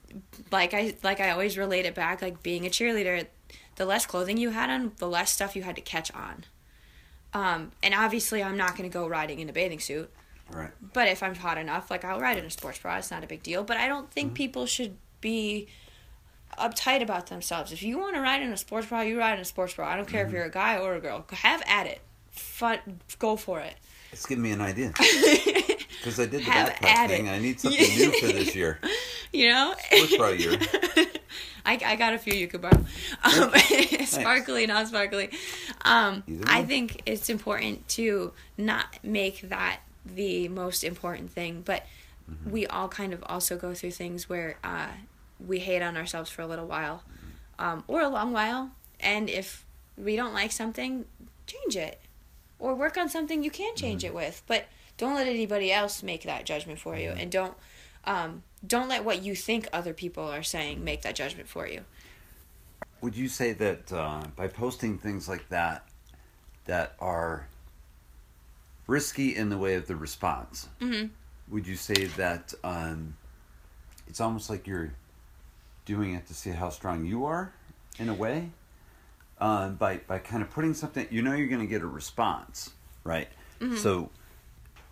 like 0.51 0.73
I 0.73 0.95
like 1.03 1.19
I 1.19 1.31
always 1.31 1.57
relate 1.57 1.85
it 1.85 1.95
back, 1.95 2.21
like 2.21 2.41
being 2.41 2.65
a 2.65 2.69
cheerleader, 2.69 3.27
the 3.75 3.85
less 3.85 4.05
clothing 4.05 4.37
you 4.37 4.51
had 4.51 4.69
on, 4.69 4.93
the 4.97 5.07
less 5.07 5.33
stuff 5.33 5.57
you 5.57 5.63
had 5.63 5.75
to 5.75 5.81
catch 5.81 6.13
on. 6.13 6.45
Um, 7.33 7.73
and 7.83 7.93
obviously, 7.93 8.41
I'm 8.41 8.55
not 8.55 8.77
going 8.77 8.89
to 8.89 8.93
go 8.93 9.07
riding 9.07 9.39
in 9.39 9.49
a 9.49 9.53
bathing 9.53 9.79
suit. 9.79 10.09
Right. 10.51 10.71
But 10.93 11.07
if 11.09 11.21
I'm 11.21 11.35
hot 11.35 11.57
enough, 11.57 11.91
like 11.91 12.05
I'll 12.05 12.19
ride 12.19 12.37
in 12.37 12.45
a 12.45 12.49
sports 12.49 12.79
bra. 12.79 12.97
It's 12.97 13.11
not 13.11 13.23
a 13.23 13.27
big 13.27 13.43
deal. 13.43 13.63
But 13.63 13.77
I 13.77 13.87
don't 13.87 14.09
think 14.09 14.33
people 14.33 14.65
should 14.65 14.97
be 15.21 15.67
uptight 16.57 17.01
about 17.01 17.27
themselves. 17.27 17.71
If 17.71 17.83
you 17.83 17.99
want 17.99 18.15
to 18.15 18.21
ride 18.21 18.41
in 18.41 18.51
a 18.51 18.57
sports 18.57 18.87
bra, 18.87 19.01
you 19.01 19.19
ride 19.19 19.33
in 19.33 19.39
a 19.39 19.45
sports 19.45 19.73
bra. 19.75 19.87
I 19.87 19.95
don't 19.95 20.07
care 20.07 20.25
if 20.25 20.31
you're 20.31 20.43
a 20.43 20.51
guy 20.51 20.77
or 20.77 20.95
a 20.95 20.99
girl. 20.99 21.25
Have 21.31 21.61
at 21.67 21.85
it. 21.85 22.01
Fun, 22.59 22.79
go 23.19 23.35
for 23.37 23.61
it. 23.61 23.73
It's 24.11 24.25
giving 24.25 24.43
me 24.43 24.51
an 24.51 24.61
idea. 24.61 24.91
Because 25.99 26.17
I 26.17 26.27
did 26.27 26.39
the 26.45 26.51
Have 26.51 26.69
backpack 26.69 27.07
thing. 27.09 27.25
it. 27.27 27.31
I 27.31 27.39
need 27.39 27.59
something 27.59 27.81
new 27.97 28.11
for 28.21 28.27
this 28.27 28.55
year. 28.55 28.79
you 29.33 29.49
know. 29.49 29.75
Sports 29.91 30.15
bra 30.15 30.29
year. 30.29 30.57
I, 31.65 31.77
I 31.85 31.95
got 31.97 32.13
a 32.13 32.17
few 32.17 32.33
you 32.33 32.47
could 32.47 32.61
borrow. 32.61 32.85
Um, 33.21 33.51
sparkly, 34.05 34.65
not 34.65 34.87
sparkly. 34.87 35.29
Um, 35.83 36.23
I 36.47 36.63
think 36.63 37.01
it's 37.05 37.29
important 37.29 37.85
to 37.89 38.31
not 38.57 38.85
make 39.03 39.41
that 39.49 39.81
the 40.05 40.47
most 40.47 40.83
important 40.83 41.31
thing, 41.31 41.63
but 41.65 41.83
Mm-hmm. 42.29 42.51
we 42.51 42.67
all 42.67 42.87
kind 42.87 43.11
of 43.11 43.23
also 43.25 43.57
go 43.57 43.73
through 43.73 43.89
things 43.89 44.29
where 44.29 44.57
uh, 44.63 44.89
we 45.45 45.57
hate 45.57 45.81
on 45.81 45.97
ourselves 45.97 46.29
for 46.29 46.43
a 46.43 46.47
little 46.47 46.67
while 46.67 47.01
um, 47.57 47.83
or 47.87 48.01
a 48.01 48.07
long 48.07 48.31
while. 48.33 48.69
And 48.99 49.27
if 49.31 49.65
we 49.97 50.15
don't 50.15 50.33
like 50.35 50.51
something, 50.51 51.05
change 51.47 51.75
it 51.75 51.99
or 52.59 52.75
work 52.75 52.97
on 52.97 53.09
something 53.09 53.43
you 53.43 53.51
can 53.51 53.75
change 53.75 54.03
Mm-hmm. 54.03 54.11
it 54.11 54.15
with. 54.15 54.43
But 54.47 54.67
don't 54.97 55.15
let 55.15 55.27
anybody 55.27 55.71
else 55.71 56.03
make 56.03 56.23
that 56.23 56.45
judgment 56.45 56.77
for 56.79 56.95
you, 56.97 57.09
and 57.11 57.31
don't 57.31 57.55
um, 58.05 58.43
don't 58.65 58.87
let 58.89 59.03
what 59.03 59.23
you 59.23 59.35
think 59.35 59.67
other 59.73 59.93
people 59.93 60.23
are 60.23 60.43
saying 60.43 60.83
make 60.83 61.01
that 61.03 61.15
judgment 61.15 61.47
for 61.47 61.67
you. 61.67 61.81
Would 63.01 63.15
you 63.15 63.27
say 63.29 63.53
that 63.53 63.91
uh, 63.93 64.23
by 64.35 64.47
posting 64.47 64.97
things 64.97 65.29
like 65.29 65.47
that, 65.49 65.85
that 66.65 66.95
are 66.99 67.47
risky 68.87 69.35
in 69.35 69.49
the 69.49 69.57
way 69.57 69.75
of 69.75 69.87
the 69.87 69.95
response, 69.95 70.67
Mm-hmm. 70.81 71.07
would 71.49 71.65
you 71.67 71.75
say 71.75 72.05
that 72.17 72.53
um, 72.63 73.15
it's 74.07 74.19
almost 74.19 74.49
like 74.49 74.67
you're 74.67 74.91
doing 75.85 76.13
it 76.13 76.27
to 76.27 76.33
see 76.33 76.49
how 76.51 76.69
strong 76.69 77.05
you 77.05 77.25
are, 77.25 77.53
in 77.97 78.09
a 78.09 78.13
way? 78.13 78.49
Uh, 79.39 79.69
by 79.69 79.97
by 80.07 80.19
kind 80.19 80.41
of 80.43 80.49
putting 80.51 80.73
something, 80.73 81.07
you 81.09 81.21
know, 81.21 81.33
you're 81.33 81.47
going 81.47 81.61
to 81.61 81.67
get 81.67 81.81
a 81.81 81.87
response, 81.87 82.71
right? 83.03 83.29
So, 83.77 84.09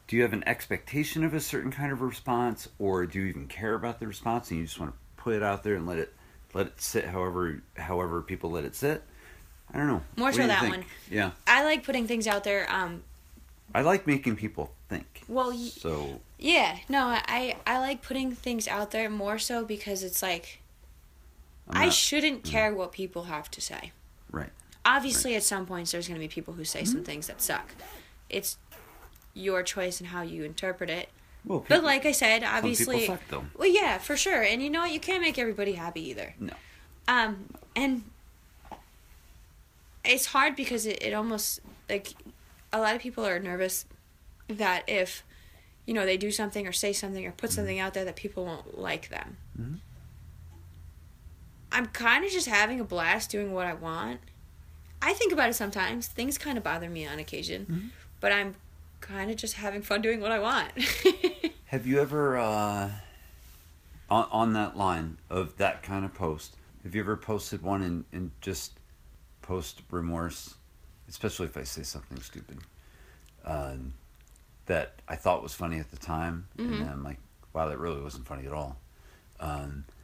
do 0.08 0.16
you 0.18 0.22
have 0.24 0.34
an 0.34 0.44
expectation 0.48 1.24
of 1.24 1.34
a 1.34 1.40
certain 1.40 1.72
kind 1.72 1.92
of 1.92 2.02
response, 2.02 2.68
or 2.80 3.06
do 3.06 3.20
you 3.20 3.26
even 3.28 3.48
care 3.48 3.74
about 3.74 4.00
the 4.00 4.08
response, 4.08 4.50
and 4.52 4.60
you 4.60 4.66
just 4.66 4.80
want 4.80 4.92
to 4.94 4.98
put 5.22 5.34
it 5.36 5.44
out 5.44 5.64
there 5.64 5.76
and 5.76 5.86
let 5.88 5.98
it 5.98 6.14
let 6.54 6.68
it 6.68 6.82
sit 6.82 7.06
however 7.06 7.62
however 7.78 8.22
people 8.22 8.52
let 8.52 8.64
it 8.66 8.76
sit? 8.76 9.04
I 9.74 9.78
don't 9.78 9.88
know. 9.88 10.02
More 10.16 10.28
What 10.28 10.36
so 10.36 10.48
that 10.48 10.62
think? 10.62 10.76
one. 10.76 10.86
Yeah, 11.12 11.32
I 11.46 11.64
like 11.66 11.84
putting 11.84 12.08
things 12.08 12.26
out 12.28 12.44
there. 12.46 12.70
Um, 12.72 13.04
I 13.76 13.82
like 13.82 14.08
making 14.08 14.38
people 14.38 14.72
think. 14.88 15.24
well, 15.28 15.50
y- 15.52 15.68
So 15.76 16.22
yeah, 16.40 16.78
no, 16.88 17.06
I 17.08 17.56
I 17.66 17.80
like 17.80 18.02
putting 18.02 18.32
things 18.34 18.66
out 18.68 18.92
there 18.92 19.10
more 19.10 19.38
so 19.40 19.66
because 19.66 20.04
it's 20.04 20.22
like 20.22 20.62
I'm 21.70 21.78
I 21.82 21.86
not- 21.86 21.94
shouldn't 21.94 22.44
care 22.46 22.74
what 22.74 22.92
people 22.94 23.24
have 23.26 23.52
to 23.52 23.62
say. 23.62 23.92
Right. 24.32 24.50
Obviously, 24.86 25.36
at 25.36 25.44
some 25.44 25.66
points, 25.66 25.92
there's 25.92 26.08
going 26.08 26.20
to 26.20 26.24
be 26.24 26.30
people 26.30 26.54
who 26.54 26.64
say 26.64 26.82
Mm-hmm. 26.84 26.92
some 26.92 27.04
things 27.04 27.28
that 27.28 27.42
suck. 27.42 27.72
It's 28.30 28.58
your 29.34 29.62
choice 29.64 30.00
and 30.00 30.10
how 30.10 30.22
you 30.22 30.44
interpret 30.46 30.90
it. 30.90 31.10
Well, 31.46 31.66
But 31.68 31.84
like 31.84 32.06
I 32.06 32.12
said, 32.14 32.44
obviously, 32.44 33.00
people 33.02 33.16
suck 33.18 33.28
though. 33.30 33.46
well, 33.58 33.68
yeah, 33.70 33.98
for 34.00 34.16
sure. 34.18 34.42
And 34.44 34.62
you 34.64 34.70
know 34.70 34.82
what? 34.82 34.92
You 34.92 35.00
can't 35.00 35.22
make 35.22 35.38
everybody 35.38 35.74
happy 35.74 36.08
either. 36.10 36.34
No. 36.40 36.54
Um, 37.08 37.48
and 37.76 38.04
it's 40.04 40.28
hard 40.28 40.56
because 40.56 40.86
it, 40.86 41.02
it 41.04 41.14
almost 41.14 41.60
like 41.90 42.14
a 42.74 42.80
lot 42.80 42.96
of 42.96 43.02
people 43.02 43.26
are 43.26 43.40
nervous 43.40 43.86
that 44.48 44.84
if 44.88 45.24
you 45.86 45.94
know 45.94 46.06
they 46.06 46.18
do 46.18 46.32
something 46.32 46.66
or 46.68 46.72
say 46.72 46.94
something 46.94 47.26
or 47.26 47.32
put 47.32 47.52
something 47.52 47.80
out 47.80 47.94
there 47.94 48.06
that 48.06 48.16
people 48.16 48.46
won't 48.46 48.78
like 48.80 49.10
them. 49.10 49.38
Mhm. 49.60 49.80
I'm 51.78 51.86
kind 51.86 52.26
of 52.26 52.32
just 52.32 52.48
having 52.48 52.80
a 52.80 52.84
blast 52.84 53.30
doing 53.30 53.54
what 53.54 53.68
I 53.68 53.76
want. 53.76 54.20
I 55.00 55.14
think 55.14 55.32
about 55.32 55.50
it 55.50 55.54
sometimes. 55.54 56.08
Things 56.08 56.36
kind 56.40 56.58
of 56.58 56.64
bother 56.64 56.90
me 56.90 57.06
on 57.06 57.20
occasion, 57.20 57.92
but 58.20 58.32
I'm 58.32 58.56
kind 59.00 59.30
of 59.30 59.38
just 59.38 59.54
having 59.54 59.84
fun 59.84 60.02
doing 60.02 60.20
what 60.20 60.32
I 60.32 60.40
want. 60.40 60.72
Have 61.66 61.86
you 61.86 62.02
ever, 62.02 62.36
uh, 62.36 62.90
on, 64.10 64.28
on 64.32 64.54
that 64.54 64.76
line 64.76 65.20
of 65.30 65.56
that 65.58 65.84
kind 65.84 66.04
of 66.04 66.16
post, 66.16 66.56
have 66.84 66.96
you 66.96 67.02
ever 67.02 67.16
posted 67.16 67.62
one 67.62 67.84
and, 67.84 68.06
and 68.12 68.32
just 68.42 68.72
post 69.44 69.82
remorse, 69.92 70.56
especially 71.10 71.46
if 71.46 71.58
I 71.58 71.64
say 71.64 71.84
something 71.84 72.20
stupid, 72.22 72.58
um, 73.46 73.94
that 74.66 74.94
I 75.08 75.16
thought 75.16 75.44
was 75.44 75.54
funny 75.54 75.78
at 75.78 75.92
the 75.92 75.98
time, 75.98 76.48
and 76.58 76.74
then 76.82 76.90
I'm 76.90 77.04
like, 77.04 77.20
wow, 77.54 77.68
that 77.68 77.78
really 77.78 78.02
wasn't 78.02 78.26
funny 78.26 78.48
at 78.48 78.54
all. 78.54 78.78
Um, 79.40 79.84
but 79.88 79.96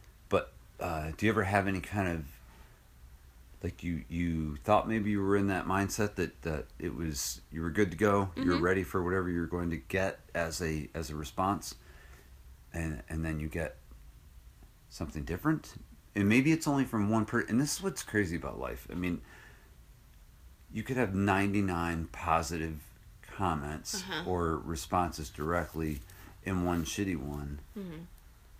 uh, 0.79 1.11
do 1.17 1.25
you 1.25 1.31
ever 1.31 1.43
have 1.43 1.67
any 1.67 1.79
kind 1.81 2.07
of 2.07 2.23
like 3.63 3.81
you 3.83 4.03
you 4.09 4.57
thought 4.57 4.87
maybe 4.89 5.09
you 5.11 5.21
were 5.21 5.37
in 5.37 5.47
that 5.47 5.65
mindset 5.65 6.15
that 6.15 6.41
that 6.41 6.65
it 6.79 6.95
was 6.95 7.41
you 7.51 7.61
were 7.61 7.69
good 7.69 7.91
to 7.91 7.97
go 7.97 8.29
you 8.35 8.49
were 8.49 8.57
ready 8.59 8.83
for 8.83 9.01
whatever 9.03 9.29
you're 9.29 9.45
going 9.47 9.69
to 9.69 9.77
get 9.77 10.19
as 10.35 10.61
a 10.61 10.89
as 10.93 11.09
a 11.09 11.15
response 11.15 11.75
and 12.73 13.01
and 13.09 13.23
then 13.23 13.39
you 13.39 13.47
get 13.47 13.77
something 14.89 15.23
different 15.23 15.75
and 16.15 16.27
maybe 16.27 16.51
it's 16.51 16.67
only 16.67 16.83
from 16.83 17.09
one 17.09 17.23
person 17.25 17.51
and 17.51 17.61
this 17.61 17.75
is 17.77 17.81
what's 17.81 18.03
crazy 18.03 18.35
about 18.35 18.59
life 18.59 18.85
i 18.91 18.95
mean 18.95 19.21
you 20.71 20.83
could 20.83 20.97
have 20.97 21.13
99 21.15 22.07
positive 22.11 22.79
comments 23.37 23.95
Uh-huh. 24.03 24.29
or 24.29 24.57
responses 24.57 25.29
directly 25.29 26.01
in 26.43 26.65
one 26.65 26.83
shitty 26.83 27.15
one 27.15 27.59
Mhm. 27.77 28.05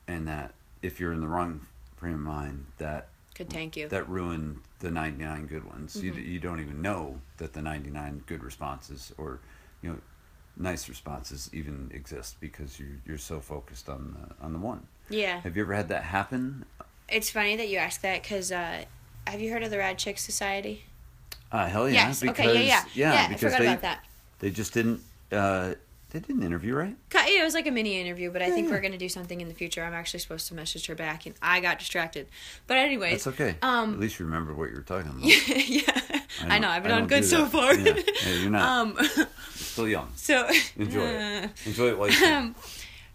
and 0.07 0.27
that 0.27 0.53
if 0.81 0.99
you're 0.99 1.11
in 1.11 1.19
the 1.22 1.27
wrong 1.27 1.68
of 2.12 2.20
mind 2.20 2.66
that 2.78 3.08
Could 3.36 3.50
tank 3.50 3.78
you. 3.78 3.88
that 3.88 4.10
ruin 4.10 4.60
the 4.80 4.92
99 4.92 5.48
good 5.48 5.64
ones. 5.64 5.96
You, 5.96 6.12
Mm-hmm. 6.12 6.32
you 6.32 6.40
don't 6.40 6.60
even 6.60 6.82
know 6.82 7.22
that 7.38 7.54
the 7.54 7.62
99 7.62 8.24
good 8.26 8.44
responses 8.44 9.14
or, 9.18 9.40
you 9.82 9.92
know, 9.92 9.98
nice 10.58 10.90
responses 10.90 11.50
even 11.54 11.90
exist 11.94 12.40
because 12.40 12.80
you 12.80 12.86
you're 13.08 13.18
so 13.18 13.40
focused 13.40 13.90
on 13.90 14.16
the 14.20 14.46
on 14.46 14.54
the 14.54 14.60
one. 14.60 14.86
yeah. 15.10 15.40
Have 15.42 15.56
you 15.56 15.64
ever 15.64 15.74
had 15.74 15.88
that 15.90 16.04
happen? 16.04 16.66
It's 17.10 17.30
funny 17.32 17.56
that 17.56 17.70
you 17.70 17.78
ask 17.78 18.02
that 18.02 18.22
because 18.22 18.52
uh, 18.52 18.84
have 19.28 19.40
you 19.42 19.52
heard 19.52 19.64
of 19.64 19.72
the 19.72 19.78
Rad 19.80 19.98
Chick 19.98 20.18
Society? 20.20 20.84
Uh, 21.52 21.68
hell 21.68 21.88
yeah! 21.88 22.08
yes. 22.08 22.22
Because, 22.22 22.40
okay. 22.40 22.68
Yeah. 22.68 22.84
Yeah. 22.94 23.14
Yeah. 23.14 23.22
I 23.24 23.28
because 23.30 23.42
forgot 23.54 23.60
they 23.60 23.68
about 23.68 23.82
that. 23.82 24.06
they 24.40 24.50
just 24.52 24.74
didn't 24.74 25.02
uh, 25.32 25.74
they 26.14 26.19
did 26.19 26.35
an 26.38 26.44
interview, 26.44 26.73
right? 26.76 26.95
Yeah, 27.14 27.41
It 27.41 27.44
was 27.44 27.53
like 27.56 27.68
a 27.68 27.72
mini 27.72 27.99
interview, 27.99 28.31
but 28.31 28.41
I 28.41 28.49
think 28.52 28.68
yeah. 28.68 28.73
we're 28.76 28.81
gonna 28.81 28.98
do 28.98 29.10
something 29.10 29.41
in 29.41 29.48
the 29.49 29.53
future. 29.53 29.84
I'm 29.84 29.94
actually 29.94 30.19
supposed 30.22 30.48
to 30.48 30.53
message 30.56 30.85
her 30.85 30.95
back, 30.95 31.26
and 31.26 31.35
I 31.41 31.60
got 31.60 31.80
distracted. 31.80 32.27
But 32.68 32.77
anyway, 32.77 33.11
That's 33.11 33.27
okay. 33.27 33.56
Um, 33.61 33.95
At 33.95 33.99
least 33.99 34.19
you 34.19 34.26
remember 34.26 34.53
what 34.53 34.69
you 34.69 34.76
were 34.76 34.81
talking 34.84 35.10
about. 35.11 35.23
yeah, 35.68 36.22
I, 36.48 36.60
know. 36.60 36.69
I've 36.69 36.84
been 36.84 36.91
on 36.91 37.07
good 37.07 37.26
so 37.26 37.44
that. 37.45 37.52
far. 37.52 37.73
Yeah. 37.76 37.94
Yeah, 38.26 38.41
you're 38.41 38.52
not. 38.52 38.61
um, 38.61 38.98
You're 39.18 39.27
still 39.56 39.88
young. 39.90 40.11
so 40.15 40.48
Enjoy 40.77 41.02
Uh, 41.03 41.44
it. 41.45 41.49
Enjoy 41.65 41.88
it 41.90 41.98
while 41.98 42.10
you 42.10 42.15
can. 42.18 42.44
um, 42.44 42.56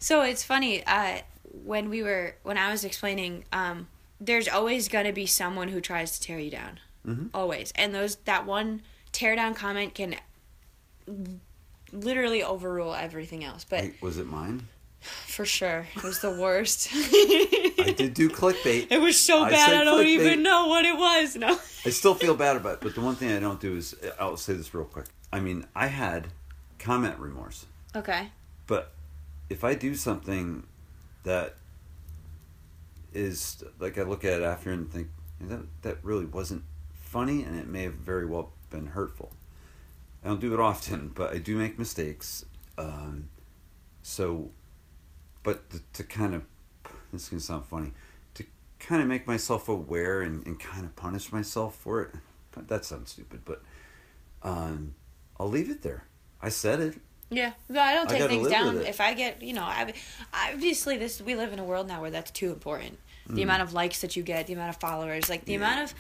so 0.01 0.23
it's 0.23 0.43
funny 0.45 0.85
uh, 0.87 1.19
when 1.65 1.89
we 1.91 2.03
were 2.03 2.35
when 2.43 2.59
I 2.59 2.71
was 2.71 2.85
explaining. 2.85 3.45
Um, 3.53 3.87
there's 4.21 4.49
always 4.49 4.89
gonna 4.89 5.13
be 5.13 5.27
someone 5.27 5.69
who 5.69 5.81
tries 5.81 6.19
to 6.19 6.27
tear 6.27 6.41
you 6.41 6.51
down, 6.51 6.81
Mhm. 7.07 7.31
always, 7.33 7.73
and 7.77 7.95
those 7.95 8.17
that 8.25 8.45
one 8.47 8.83
tear 9.13 9.37
down 9.37 9.55
comment 9.55 9.95
can 9.95 10.17
literally 11.93 12.43
overrule 12.43 12.95
everything 12.95 13.45
else. 13.45 13.65
But 13.65 13.83
Wait, 13.83 14.03
was 14.03 14.19
it 14.19 14.27
mine? 14.27 14.69
for 15.01 15.45
sure, 15.45 15.87
it 15.97 16.03
was 16.03 16.21
the 16.21 16.31
worst. 16.31 16.89
I 16.93 17.95
did 17.97 18.15
do 18.15 18.29
clickbait. 18.29 18.89
It 18.91 19.01
was 19.01 19.19
so 19.19 19.45
I 19.45 19.51
bad. 19.51 19.73
I 19.75 19.85
don't 19.85 20.01
clickbait. 20.05 20.07
even 20.09 20.43
know 20.43 20.67
what 20.67 20.85
it 20.85 20.97
was. 20.97 21.37
No. 21.37 21.59
I 21.87 21.91
still 21.91 22.15
feel 22.15 22.35
bad 22.35 22.57
about 22.57 22.75
it, 22.75 22.81
but 22.81 22.95
the 22.97 23.01
one 23.01 23.15
thing 23.15 23.31
I 23.33 23.39
don't 23.39 23.61
do 23.61 23.77
is 23.77 23.95
I'll 24.19 24.37
say 24.37 24.55
this 24.55 24.75
real 24.75 24.85
quick. 24.85 25.07
I 25.33 25.39
mean, 25.41 25.67
I 25.75 25.87
had 25.87 26.29
comment 26.81 27.19
remorse, 27.19 27.67
Okay. 27.95 28.29
but 28.67 28.93
if 29.49 29.63
I 29.65 29.75
do 29.75 29.95
something 29.95 30.65
that 31.25 31.55
is 33.15 33.63
like 33.79 33.99
I 33.99 34.03
look 34.03 34.25
at 34.25 34.41
it 34.41 34.43
after 34.45 34.71
and 34.71 34.91
think 34.91 35.09
that 35.41 35.61
that 35.83 35.99
really 36.03 36.27
wasn't 36.27 36.65
funny, 36.95 37.43
and 37.43 37.59
it 37.59 37.67
may 37.69 37.85
have 37.85 37.95
very 37.95 38.27
well 38.27 38.53
been 38.71 38.87
hurtful. 38.89 39.31
I 40.25 40.29
don't 40.29 40.41
do 40.41 40.53
it 40.55 40.61
often, 40.61 41.13
but 41.15 41.33
I 41.33 41.39
do 41.39 41.57
make 41.57 41.79
mistakes. 41.79 42.45
Um, 42.77 43.29
so, 44.03 44.51
but 45.43 45.69
to, 45.71 45.81
to 45.95 46.05
kind 46.05 46.35
of 46.35 46.43
this 47.13 47.25
is 47.25 47.29
gonna 47.29 47.41
sound 47.41 47.65
funny 47.67 47.93
to 48.35 48.45
kind 48.79 49.01
of 49.03 49.09
make 49.09 49.27
myself 49.27 49.69
aware 49.69 50.21
and, 50.23 50.47
and 50.47 50.59
kind 50.61 50.85
of 50.85 50.95
punish 50.97 51.33
myself 51.33 51.77
for 51.77 52.03
it. 52.03 52.11
That 52.67 52.85
sounds 52.85 53.11
stupid, 53.13 53.43
but 53.45 53.63
um, 54.43 54.95
I'll 55.39 55.49
leave 55.49 55.71
it 55.71 55.83
there. 55.83 56.05
I 56.43 56.49
said 56.49 56.81
it. 56.81 56.95
Yeah, 57.31 57.53
but 57.69 57.79
I 57.79 57.95
don't 57.95 58.09
take 58.09 58.19
gotta 58.19 58.31
things 58.31 58.49
down 58.49 58.79
if 58.79 59.01
I 59.01 59.13
get, 59.15 59.43
you 59.43 59.53
know, 59.53 59.63
I, 59.63 59.93
obviously 60.33 60.97
this 60.97 61.21
we 61.21 61.35
live 61.37 61.53
in 61.53 61.59
a 61.59 61.65
world 61.65 61.87
now 61.87 62.01
where 62.01 62.11
that's 62.11 62.31
too 62.31 62.51
important. 62.51 62.99
The 63.31 63.43
amount 63.43 63.61
of 63.61 63.75
likes 63.75 64.01
that 64.01 64.17
you 64.17 64.23
get, 64.23 64.47
the 64.47 64.55
amount 64.55 64.71
of 64.71 64.77
followers, 64.81 65.29
like 65.29 65.45
the 65.45 65.53
Mm. 65.53 65.61
Yeah. 65.61 65.67
amount 65.73 65.81
of 65.91 65.95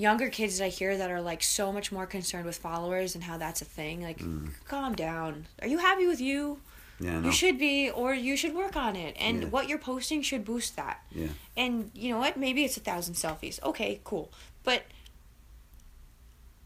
younger 0.00 0.30
kids 0.30 0.58
that 0.58 0.64
I 0.64 0.68
hear 0.68 0.96
that 0.96 1.10
are 1.10 1.20
like 1.20 1.42
so 1.42 1.70
much 1.72 1.92
more 1.92 2.06
concerned 2.06 2.46
with 2.46 2.56
followers 2.56 3.14
and 3.14 3.22
how 3.24 3.36
that's 3.36 3.60
a 3.60 3.66
thing. 3.66 4.02
Like, 4.02 4.18
Mm. 4.18 4.50
calm 4.66 4.94
down. 4.94 5.46
Are 5.60 5.68
you 5.68 5.78
happy 5.78 6.06
with 6.06 6.20
you? 6.20 6.60
Yeah. 6.98 7.22
You 7.22 7.32
should 7.32 7.58
be, 7.58 7.90
or 7.90 8.14
you 8.14 8.36
should 8.36 8.54
work 8.54 8.76
on 8.76 8.96
it. 8.96 9.14
And 9.18 9.42
Yeah. 9.42 9.48
what 9.48 9.68
you're 9.68 9.78
posting 9.78 10.22
should 10.22 10.44
boost 10.44 10.76
that. 10.76 11.02
Yeah. 11.12 11.28
And 11.56 11.90
you 11.94 12.10
know 12.12 12.18
what? 12.18 12.36
Maybe 12.36 12.64
it's 12.64 12.76
a 12.76 12.80
thousand 12.80 13.14
selfies. 13.14 13.62
Okay, 13.62 14.00
cool. 14.04 14.30
But 14.64 14.84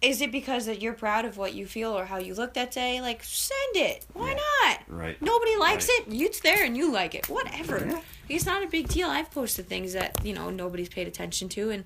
is 0.01 0.21
it 0.21 0.31
because 0.31 0.67
that 0.67 0.83
you're 0.83 0.93
proud 0.93 1.25
of 1.25 1.37
what 1.39 1.55
you 1.55 1.67
feel 1.67 1.97
or 1.97 2.05
how 2.05 2.19
you 2.19 2.35
look 2.35 2.55
that 2.55 2.71
day? 2.73 3.01
Like, 3.01 3.25
send 3.25 3.77
it. 3.77 4.05
Why 4.13 4.31
Yeah. 4.31 4.41
not? 4.69 4.79
Right. 4.89 5.21
Nobody 5.23 5.57
likes 5.57 5.89
Right. 5.89 6.05
it. 6.09 6.21
It's 6.21 6.41
there 6.41 6.63
and 6.65 6.77
you 6.77 6.93
like 6.93 7.15
it. 7.15 7.29
Whatever. 7.29 7.87
Yeah. 7.89 8.01
It's 8.29 8.45
not 8.45 8.63
a 8.63 8.67
big 8.67 8.89
deal. 8.89 9.09
I've 9.09 9.31
posted 9.31 9.69
things 9.69 9.93
that, 9.95 10.25
you 10.25 10.35
know, 10.35 10.51
nobody's 10.51 10.89
paid 10.89 11.09
attention 11.09 11.49
to 11.51 11.71
and 11.71 11.85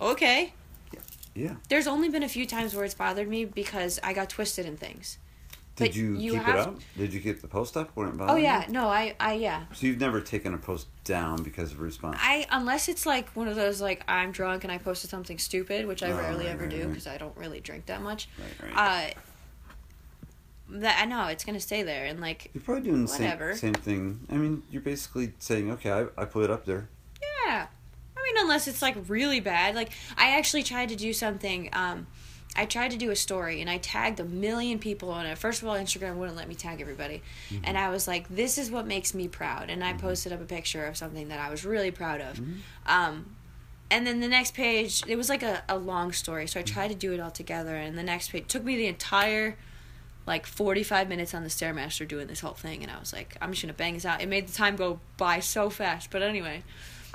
okay. 0.00 0.54
Yeah. 1.38 1.54
There's 1.68 1.86
only 1.86 2.08
been 2.08 2.22
a 2.24 2.28
few 2.28 2.46
times 2.46 2.74
where 2.74 2.84
it's 2.84 2.94
bothered 2.94 3.28
me 3.28 3.44
because 3.44 4.00
I 4.02 4.12
got 4.12 4.28
twisted 4.28 4.66
in 4.66 4.76
things. 4.76 5.18
Did 5.76 5.94
you, 5.94 6.16
you 6.16 6.32
keep 6.32 6.42
have- 6.42 6.54
it 6.56 6.60
up? 6.60 6.78
Did 6.96 7.14
you 7.14 7.20
keep 7.20 7.40
the 7.40 7.46
post 7.46 7.76
up 7.76 7.92
when 7.94 8.08
it 8.08 8.14
Oh 8.14 8.18
bothered 8.26 8.42
yeah, 8.42 8.66
you? 8.66 8.72
no, 8.72 8.88
I 8.88 9.14
I 9.20 9.34
yeah. 9.34 9.66
So 9.72 9.86
you've 9.86 10.00
never 10.00 10.20
taken 10.20 10.52
a 10.52 10.58
post 10.58 10.88
down 11.04 11.44
because 11.44 11.70
of 11.70 11.78
response? 11.80 12.18
I 12.20 12.46
unless 12.50 12.88
it's 12.88 13.06
like 13.06 13.30
one 13.36 13.46
of 13.46 13.54
those 13.54 13.80
like 13.80 14.02
I'm 14.08 14.32
drunk 14.32 14.64
and 14.64 14.72
I 14.72 14.78
posted 14.78 15.08
something 15.10 15.38
stupid, 15.38 15.86
which 15.86 16.02
I 16.02 16.10
Oh, 16.10 16.16
rarely 16.16 16.46
right, 16.46 16.54
ever 16.54 16.62
right, 16.64 16.70
do 16.70 16.78
right. 16.80 16.88
because 16.88 17.06
I 17.06 17.16
don't 17.16 17.36
really 17.36 17.60
drink 17.60 17.86
that 17.86 18.02
much. 18.02 18.28
right, 18.60 18.74
right. 18.74 19.14
Uh, 19.14 19.20
that 20.70 21.00
I 21.00 21.04
know 21.06 21.28
it's 21.28 21.44
gonna 21.44 21.60
stay 21.60 21.82
there 21.84 22.06
and 22.06 22.20
like 22.20 22.50
you're 22.52 22.62
probably 22.62 22.82
doing 22.82 23.02
the 23.02 23.08
same, 23.08 23.22
whatever. 23.26 23.54
same 23.56 23.74
thing. 23.74 24.20
I 24.30 24.34
mean, 24.34 24.64
you're 24.72 24.82
basically 24.82 25.32
saying, 25.38 25.70
okay, 25.70 25.92
I, 25.92 26.06
I 26.20 26.24
put 26.24 26.42
it 26.44 26.50
up 26.50 26.66
there. 26.66 26.88
yeah. 27.46 27.68
Mean, 28.34 28.44
unless 28.44 28.68
it's 28.68 28.82
like 28.82 28.96
really 29.08 29.40
bad. 29.40 29.74
Like 29.74 29.90
I 30.16 30.36
actually 30.36 30.62
tried 30.62 30.88
to 30.90 30.96
do 30.96 31.12
something. 31.12 31.70
Um, 31.72 32.06
I 32.56 32.64
tried 32.64 32.90
to 32.90 32.96
do 32.96 33.10
a 33.10 33.16
story 33.16 33.60
and 33.60 33.70
I 33.70 33.78
tagged 33.78 34.18
a 34.20 34.24
million 34.24 34.78
people 34.78 35.10
on 35.10 35.26
it. 35.26 35.38
First 35.38 35.62
of 35.62 35.68
all, 35.68 35.76
Instagram 35.76 36.16
wouldn't 36.16 36.36
let 36.36 36.48
me 36.48 36.54
tag 36.54 36.80
everybody, 36.80 37.22
and 37.62 37.78
I 37.78 37.90
was 37.90 38.08
like, 38.08 38.28
"This 38.28 38.58
is 38.58 38.70
what 38.70 38.86
makes 38.86 39.14
me 39.14 39.28
proud." 39.28 39.70
And 39.70 39.84
I 39.84 39.92
posted 39.92 40.32
up 40.32 40.40
a 40.40 40.44
picture 40.44 40.84
of 40.86 40.96
something 40.96 41.28
that 41.28 41.38
I 41.38 41.50
was 41.50 41.64
really 41.64 41.90
proud 41.90 42.20
of. 42.20 42.40
Um, 42.86 43.36
and 43.90 44.06
then 44.06 44.20
the 44.20 44.28
next 44.28 44.54
page, 44.54 45.02
it 45.06 45.16
was 45.16 45.28
like 45.28 45.42
a, 45.42 45.62
a 45.68 45.78
long 45.78 46.12
story, 46.12 46.46
so 46.46 46.60
I 46.60 46.62
tried 46.62 46.88
to 46.88 46.94
do 46.94 47.12
it 47.12 47.20
all 47.20 47.30
together. 47.30 47.74
And 47.76 47.96
the 47.96 48.02
next 48.02 48.30
page 48.32 48.46
took 48.48 48.64
me 48.64 48.76
the 48.76 48.86
entire 48.86 49.56
like 50.26 50.44
45 50.44 51.08
minutes 51.08 51.32
on 51.32 51.42
the 51.42 51.48
Stairmaster 51.48 52.06
doing 52.06 52.26
this 52.26 52.40
whole 52.40 52.52
thing, 52.54 52.82
and 52.82 52.90
I 52.90 52.98
was 52.98 53.12
like, 53.12 53.36
I'm 53.40 53.52
just 53.52 53.62
gonna 53.62 53.72
bang 53.72 53.94
this 53.94 54.04
out. 54.04 54.20
It 54.20 54.28
made 54.28 54.48
the 54.48 54.52
time 54.52 54.76
go 54.76 55.00
by 55.16 55.40
so 55.40 55.70
fast, 55.70 56.10
but 56.10 56.22
anyway. 56.22 56.64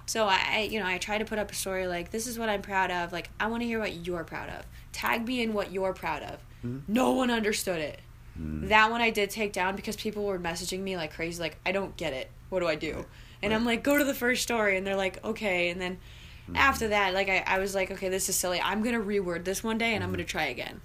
So 0.06 0.26
I, 0.26 0.68
you 0.70 0.80
know, 0.80 0.86
I 0.86 0.98
try 0.98 1.18
to 1.18 1.26
put 1.26 1.40
up 1.40 1.52
a 1.52 1.56
story 1.56 1.88
like, 1.88 2.12
this 2.12 2.28
is 2.28 2.38
what 2.38 2.50
I'm 2.50 2.62
proud 2.62 2.92
of. 2.92 3.12
Like, 3.12 3.30
I 3.40 3.48
want 3.48 3.62
to 3.62 3.68
hear 3.68 3.80
what 3.80 4.06
you're 4.06 4.24
proud 4.24 4.50
of. 4.50 4.66
Tag 4.92 5.26
me 5.26 5.42
in 5.42 5.54
what 5.54 5.72
you're 5.72 5.94
proud 5.94 6.24
of. 6.24 6.40
Hmm. 6.62 6.80
No 6.88 7.12
one 7.12 7.32
understood 7.32 7.80
it. 7.80 8.00
Hmm. 8.36 8.68
That 8.68 8.92
one 8.92 9.02
I 9.02 9.10
did 9.10 9.30
take 9.30 9.54
down 9.54 9.76
because 9.76 9.96
people 9.96 10.26
were 10.26 10.40
messaging 10.40 10.80
me 10.80 10.98
like 10.98 11.14
crazy, 11.14 11.42
like, 11.42 11.58
I 11.66 11.72
don't 11.72 11.96
get 11.98 12.14
it. 12.14 12.30
What 12.50 12.60
do 12.60 12.68
I 12.68 12.76
do? 12.76 13.06
And 13.42 13.54
I'm 13.54 13.66
like, 13.66 13.84
go 13.84 13.98
to 13.98 14.06
the 14.06 14.14
first 14.14 14.42
story, 14.42 14.78
and 14.78 14.88
they're 14.88 14.96
like, 14.96 15.22
okay. 15.26 15.70
And 15.70 15.82
then 15.82 15.98
hmm. 16.46 16.56
after 16.56 16.90
that, 16.90 17.14
like, 17.14 17.30
I, 17.30 17.44
I 17.46 17.60
was 17.60 17.76
like, 17.76 17.92
okay, 17.92 18.10
this 18.10 18.30
is 18.30 18.36
silly. 18.36 18.62
I'm 18.62 18.82
gonna 18.84 19.02
reword 19.02 19.44
this 19.44 19.64
one 19.64 19.78
day, 19.78 19.96
and 19.96 20.04
I'm 20.04 20.12
gonna 20.12 20.24
try 20.24 20.46
again 20.46 20.82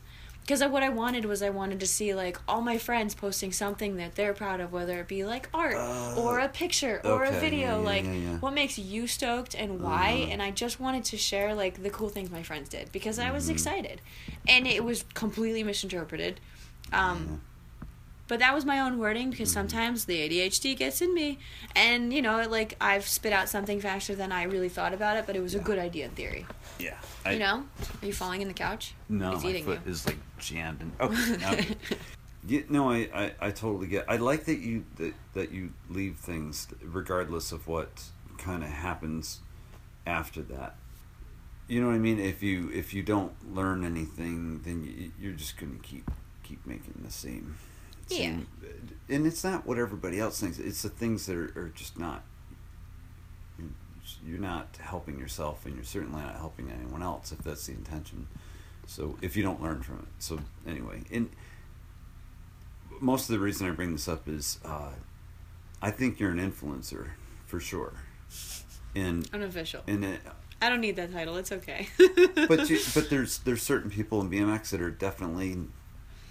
because 0.49 0.65
what 0.65 0.83
I 0.83 0.89
wanted 0.89 1.27
was 1.27 1.43
I 1.43 1.51
wanted 1.51 1.79
to 1.81 1.87
see 1.87 2.15
like 2.15 2.39
all 2.49 2.62
my 2.62 2.79
friends 2.79 3.15
posting 3.15 3.53
something 3.53 3.97
that 3.99 4.15
they're 4.15 4.33
proud 4.33 4.61
of, 4.61 4.73
whether 4.73 4.99
it 4.99 5.07
be 5.07 5.23
like 5.23 5.47
art 5.53 5.77
or 6.16 6.39
a 6.39 6.49
picture 6.49 7.03
or 7.05 7.25
a 7.25 7.33
video. 7.33 7.69
yeah, 7.69 7.75
like 7.75 8.05
yeah, 8.05 8.12
yeah. 8.12 8.39
what 8.39 8.55
makes 8.55 8.79
you 8.79 9.07
stoked 9.07 9.55
and 9.55 9.83
why. 9.83 10.23
Uh-huh. 10.23 10.33
And 10.33 10.43
I 10.43 10.51
just 10.51 10.81
wanted 10.81 11.05
to 11.05 11.19
share 11.19 11.55
like 11.55 11.83
the 11.83 11.91
cool 11.91 12.09
things 12.09 12.31
my 12.31 12.43
friends 12.43 12.70
did 12.70 12.91
because 12.93 13.19
I 13.19 13.31
was 13.31 13.45
Mm-hmm. 13.45 13.53
excited, 13.53 14.01
and 14.49 14.66
it 14.66 14.83
was 14.83 15.05
completely 15.12 15.62
misinterpreted. 15.62 16.41
Um, 16.95 17.43
But 18.28 18.38
that 18.40 18.55
was 18.55 18.64
my 18.64 18.78
own 18.80 18.98
wording 18.98 19.30
because 19.30 19.48
Mm-hmm. 19.48 19.60
sometimes 19.68 20.05
the 20.05 20.16
ADHD 20.28 20.76
gets 20.76 21.00
in 21.00 21.12
me, 21.14 21.38
and 21.74 22.12
you 22.12 22.20
know, 22.22 22.46
like 22.48 22.76
I've 22.80 23.06
spit 23.09 23.32
out 23.32 23.48
something 23.48 23.80
faster 23.80 24.14
than 24.14 24.30
I 24.32 24.42
really 24.44 24.68
thought 24.68 24.92
about 24.94 25.16
it, 25.16 25.26
but 25.26 25.34
it 25.34 25.40
was 25.40 25.55
a 25.55 25.59
good 25.59 25.78
idea 25.78 26.05
in 26.05 26.10
theory. 26.12 26.46
Yeah. 26.78 26.98
you 27.30 27.38
know, 27.38 27.64
are 28.02 28.06
you 28.06 28.12
falling 28.12 28.42
in 28.42 28.48
the 28.48 28.55
couch? 28.55 28.94
No, 29.09 29.32
It's 29.32 29.42
my 29.44 29.60
foot 29.62 29.80
you. 29.84 29.90
is 29.90 30.06
like 30.06 30.18
jammed. 30.38 30.82
In, 30.82 30.92
okay. 31.00 31.36
now- 31.38 31.56
Yeah, 32.46 32.60
no, 32.70 32.90
I, 32.90 33.09
I, 33.12 33.32
I 33.40 33.50
totally 33.50 33.88
get. 33.88 34.05
I 34.09 34.16
like 34.16 34.44
that 34.44 34.59
you 34.60 34.84
that, 34.96 35.12
that 35.34 35.50
you 35.50 35.72
leave 35.90 36.16
things 36.16 36.68
regardless 36.82 37.50
of 37.52 37.66
what 37.66 38.05
kind 38.38 38.62
of 38.62 38.70
happens 38.70 39.40
after 40.06 40.40
that. 40.42 40.76
You 41.66 41.80
know 41.82 41.88
what 41.88 41.94
I 41.94 41.98
mean? 41.98 42.18
If 42.18 42.42
you 42.42 42.70
if 42.72 42.94
you 42.94 43.02
don't 43.02 43.32
learn 43.55 43.84
anything, 43.84 44.60
then 44.64 44.84
you, 44.84 45.10
you're 45.20 45.32
just 45.36 45.59
gonna 45.59 45.80
keep 45.82 46.10
keep 46.42 46.64
making 46.64 47.02
the 47.05 47.10
same. 47.10 47.56
Same 48.09 48.47
and 49.09 49.26
it's 49.26 49.43
not 49.43 49.66
what 49.66 49.78
everybody 49.78 50.20
else 50.20 50.40
thinks. 50.40 50.59
It's 50.59 50.82
the 50.82 50.89
things 50.89 51.26
that 51.26 51.36
are, 51.36 51.52
are 51.56 51.72
just 51.74 51.98
not. 51.98 52.24
You're 54.26 54.39
not 54.40 54.78
helping 54.80 55.18
yourself, 55.18 55.66
and 55.66 55.74
you're 55.74 55.85
certainly 55.85 56.20
not 56.22 56.36
helping 56.36 56.70
anyone 56.70 57.02
else 57.02 57.30
if 57.32 57.39
that's 57.39 57.66
the 57.66 57.72
intention. 57.72 58.26
So 58.86 59.18
if 59.20 59.36
you 59.36 59.43
don't 59.43 59.62
learn 59.62 59.82
from 59.82 59.98
it, 59.98 60.22
so 60.22 60.39
anyway, 60.66 61.02
and 61.12 61.28
most 63.01 63.28
of 63.28 63.35
the 63.35 63.39
reason 63.39 63.68
I 63.68 63.70
bring 63.70 63.93
this 63.93 64.09
up 64.09 64.28
is 64.28 64.59
uh, 64.64 64.93
I 65.82 65.90
think 65.90 66.18
you're 66.18 66.30
an 66.30 66.39
influencer 66.39 67.09
for 67.47 67.60
sure, 67.60 67.93
and 68.94 69.28
Unofficial. 69.32 69.82
and 69.86 70.05
it, 70.05 70.20
I 70.62 70.70
don't 70.70 70.80
need 70.80 70.97
that 70.97 71.12
title. 71.12 71.36
It's 71.36 71.52
okay. 71.52 71.89
but 72.48 72.70
you, 72.70 72.78
but 72.94 73.10
there's 73.10 73.39
there's 73.39 73.62
certain 73.62 73.90
people 73.90 74.20
in 74.22 74.30
BMX 74.30 74.70
that 74.70 74.80
are 74.80 74.90
definitely 74.90 75.59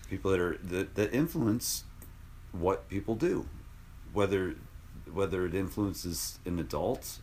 people 0.09 0.31
that 0.31 0.39
are 0.39 0.57
that, 0.63 0.95
that 0.95 1.13
influence 1.13 1.83
what 2.51 2.89
people 2.89 3.15
do, 3.15 3.47
whether 4.13 4.55
whether 5.11 5.45
it 5.45 5.55
influences 5.55 6.39
an 6.45 6.59
adult 6.59 7.19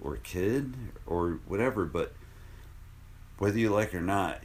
or 0.00 0.14
a 0.14 0.18
kid 0.18 0.74
or 1.06 1.40
whatever. 1.46 1.84
But 1.84 2.14
whether 3.38 3.58
you 3.58 3.70
like 3.70 3.94
it 3.94 3.98
or 3.98 4.02
not, 4.02 4.40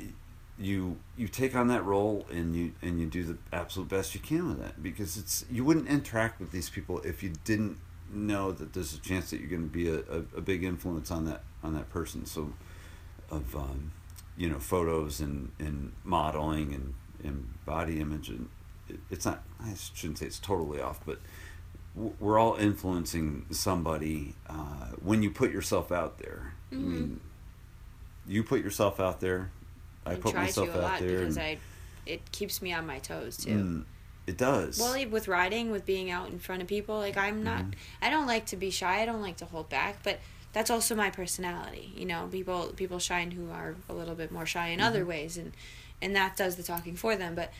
you 0.57 0.97
you 1.17 1.27
take 1.27 1.55
on 1.55 1.67
that 1.67 1.83
role 1.83 2.25
and 2.31 2.55
you 2.55 2.73
and 2.81 2.99
you 2.99 3.05
do 3.05 3.23
the 3.23 3.37
absolute 3.51 3.89
best 3.89 4.15
you 4.15 4.21
can 4.21 4.47
with 4.47 4.61
it 4.65 4.81
because 4.81 5.17
it's 5.17 5.45
you 5.51 5.63
wouldn't 5.63 5.87
interact 5.87 6.39
with 6.39 6.51
these 6.51 6.69
people 6.69 6.99
if 7.01 7.21
you 7.21 7.33
didn't 7.43 7.77
know 8.13 8.51
that 8.51 8.73
there's 8.73 8.93
a 8.93 8.99
chance 8.99 9.31
that 9.31 9.39
you're 9.39 9.49
going 9.49 9.63
to 9.63 9.67
be 9.67 9.89
a, 9.89 9.97
a, 9.97 10.37
a 10.37 10.41
big 10.41 10.63
influence 10.63 11.11
on 11.11 11.25
that 11.25 11.43
on 11.63 11.73
that 11.73 11.89
person 11.89 12.25
so 12.25 12.53
of 13.29 13.55
um, 13.55 13.91
you 14.37 14.49
know 14.49 14.59
photos 14.59 15.19
and, 15.19 15.51
and 15.59 15.91
modeling 16.03 16.73
and, 16.73 16.93
and 17.25 17.53
body 17.65 17.99
image 17.99 18.29
and 18.29 18.47
it, 18.87 18.99
it's 19.09 19.25
not 19.25 19.43
I 19.63 19.73
shouldn't 19.93 20.19
say 20.19 20.25
it's 20.27 20.39
totally 20.39 20.81
off 20.81 20.99
but 21.05 21.19
we're 22.19 22.37
all 22.37 22.55
influencing 22.55 23.45
somebody 23.51 24.35
uh, 24.49 24.87
when 25.01 25.23
you 25.23 25.31
put 25.31 25.51
yourself 25.51 25.91
out 25.91 26.19
there 26.19 26.53
I 26.71 26.75
mean 26.75 27.21
you 28.27 28.43
put 28.43 28.61
yourself 28.63 28.99
out 28.99 29.19
there 29.21 29.51
I 30.05 30.11
I 30.13 30.15
put 30.15 30.31
try 30.33 30.43
myself 30.43 30.67
to 30.71 30.73
a 30.73 30.77
out 30.77 30.83
lot 30.91 30.99
there 30.99 31.19
because 31.19 31.37
I, 31.37 31.57
it 32.05 32.31
keeps 32.31 32.61
me 32.61 32.73
on 32.73 32.85
my 32.85 32.99
toes 32.99 33.37
too. 33.37 33.49
mm, 33.49 33.85
it 34.27 34.37
does 34.37 34.79
Well, 34.79 34.93
with 35.09 35.27
riding, 35.27 35.71
with 35.71 35.85
being 35.85 36.11
out 36.11 36.29
in 36.29 36.37
front 36.39 36.61
of 36.61 36.67
people, 36.67 36.97
like 36.97 37.17
I'm 37.17 37.43
not, 37.43 37.61
Mm-hmm. 37.61 37.71
I 38.05 38.09
don't 38.09 38.27
like 38.27 38.45
to 38.47 38.55
be 38.57 38.69
shy. 38.71 39.01
I 39.01 39.05
don't 39.05 39.21
like 39.21 39.37
to 39.37 39.45
hold 39.45 39.69
back, 39.69 39.97
but 40.03 40.19
that's 40.53 40.69
also 40.69 40.95
my 40.95 41.09
personality. 41.09 41.91
You 41.95 42.05
know, 42.05 42.27
people 42.31 42.73
people 42.75 42.99
shine 42.99 43.31
who 43.31 43.49
are 43.51 43.75
a 43.89 43.93
little 43.93 44.15
bit 44.15 44.31
more 44.31 44.45
shy 44.45 44.67
in 44.67 44.79
Mm-hmm. 44.79 44.87
other 44.87 45.05
ways, 45.05 45.37
and 45.37 45.53
and 46.01 46.15
that 46.15 46.35
does 46.37 46.55
the 46.55 46.63
talking 46.63 46.95
for 46.95 47.15
them. 47.15 47.35
But 47.35 47.51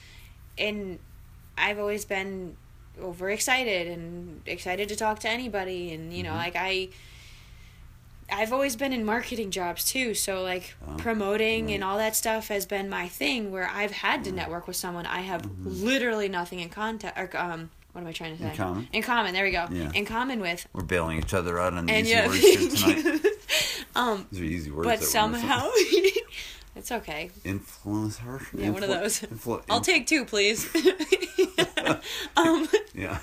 and 0.58 1.00
I've 1.58 1.80
always 1.80 2.06
been 2.06 2.58
overexcited 3.02 3.88
and 3.88 4.42
excited 4.46 4.88
to 4.90 4.96
talk 4.96 5.20
to 5.20 5.30
anybody, 5.30 5.94
and 5.94 6.14
you 6.14 6.24
know, 6.24 6.30
Mm-hmm. 6.30 6.38
like 6.38 6.56
I. 6.56 6.90
I've 8.32 8.52
always 8.52 8.76
been 8.76 8.92
in 8.92 9.06
marketing 9.06 9.52
jobs 9.52 9.86
too, 9.86 10.16
so 10.16 10.42
like 10.42 10.74
Oh, 10.88 10.96
promoting 10.98 11.72
and 11.72 11.84
all 11.84 11.98
that 12.00 12.16
stuff 12.16 12.48
has 12.48 12.66
been 12.66 12.90
my 12.90 13.08
thing. 13.08 13.52
Where 13.52 13.70
I've 13.72 13.92
had 13.92 14.24
to 14.24 14.32
network 14.32 14.66
with 14.66 14.76
someone 14.76 15.06
I 15.06 15.22
have 15.22 15.48
literally 15.64 16.28
nothing 16.28 16.60
in 16.60 16.70
contact 16.70 17.20
or 17.20 17.30
um, 17.40 17.70
what 17.92 18.02
am 18.02 18.08
I 18.08 18.12
trying 18.14 18.36
to 18.36 18.42
say? 18.42 18.50
Mm-hmm. 18.50 18.52
In 18.54 18.58
common? 18.58 18.88
In 18.94 19.04
common. 19.04 19.34
There 19.36 19.44
we 19.46 19.52
go. 19.52 19.68
Yeah. 19.70 19.92
In 19.94 20.06
common 20.06 20.40
with. 20.40 20.66
we're 20.74 20.82
bailing 20.84 21.20
each 21.20 21.36
other 21.36 21.60
out 21.60 21.74
on 21.74 21.88
And 21.88 22.08
easy 22.08 22.10
yeah, 22.16 22.26
words 22.28 22.40
here 22.40 22.70
tonight 22.70 23.26
um, 23.96 24.26
these 24.32 24.42
are 24.42 24.44
easy 24.44 24.72
words 24.72 24.88
but 24.88 25.00
that 25.02 25.22
we're 25.24 25.28
missing. 25.30 25.48
somehow 25.48 25.70
it's 26.76 26.92
okay. 26.92 27.32
Influence 27.44 28.18
influencer 28.20 28.48
Yeah, 28.54 28.70
one 28.72 28.84
of 28.84 28.90
those. 28.90 29.22
Influ- 29.22 29.64
I'll 29.70 29.82
take 29.82 30.08
two, 30.08 30.26
please. 30.26 30.68
um, 32.38 32.68
yeah 32.94 33.20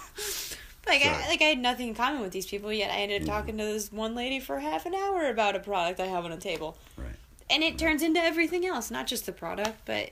like 0.86 1.02
Sorry. 1.02 1.14
I, 1.14 1.28
like 1.28 1.40
I 1.42 1.44
had 1.46 1.58
nothing 1.58 1.88
in 1.88 1.94
common 1.94 2.20
with 2.22 2.32
these 2.32 2.46
people, 2.46 2.72
yet 2.72 2.90
I 2.90 2.96
ended 2.96 3.22
up 3.22 3.28
Yeah. 3.28 3.34
talking 3.34 3.58
to 3.58 3.64
this 3.64 3.92
one 3.92 4.14
lady 4.14 4.40
for 4.40 4.58
half 4.58 4.86
an 4.86 4.94
hour 4.94 5.28
about 5.28 5.56
a 5.56 5.60
product 5.60 6.00
I 6.00 6.06
have 6.06 6.24
on 6.24 6.32
a 6.32 6.36
table, 6.36 6.76
right 6.96 7.14
and 7.50 7.62
it 7.62 7.78
turns 7.78 8.02
into 8.02 8.20
everything 8.20 8.66
else, 8.66 8.90
not 8.90 9.06
just 9.06 9.26
the 9.26 9.32
product, 9.32 9.78
but 9.84 10.10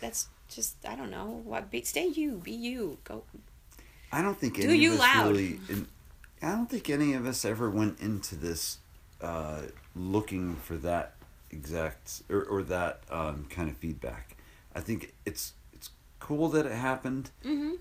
that's 0.00 0.28
just 0.48 0.76
I 0.86 0.94
don't 0.94 1.10
know. 1.10 1.42
What 1.44 1.70
be, 1.70 1.82
stay 1.82 2.06
you, 2.06 2.32
be 2.44 2.52
you, 2.52 2.98
go. 3.04 3.24
I 4.12 4.22
don't 4.22 4.38
think 4.38 4.56
Do 4.56 4.68
any 4.68 4.78
you 4.78 4.94
of 4.94 5.00
us 5.00 5.16
loud. 5.16 5.28
really. 5.32 5.60
In, 5.68 5.86
I 6.42 6.52
don't 6.52 6.70
think 6.70 6.88
any 6.88 7.14
of 7.14 7.26
us 7.26 7.44
ever 7.44 7.68
went 7.68 8.00
into 8.00 8.36
this 8.36 8.78
uh, 9.20 9.62
looking 9.96 10.54
for 10.56 10.76
that 10.76 11.14
exact 11.50 12.22
or, 12.30 12.42
or 12.44 12.62
that 12.64 13.00
um, 13.10 13.46
kind 13.50 13.68
of 13.70 13.76
feedback. 13.76 14.36
I 14.74 14.80
think 14.80 15.14
it's 15.24 15.54
it's 15.72 15.90
cool 16.20 16.48
that 16.50 16.66
it 16.66 16.72
happened. 16.72 17.30
Mm-hmm. 17.44 17.72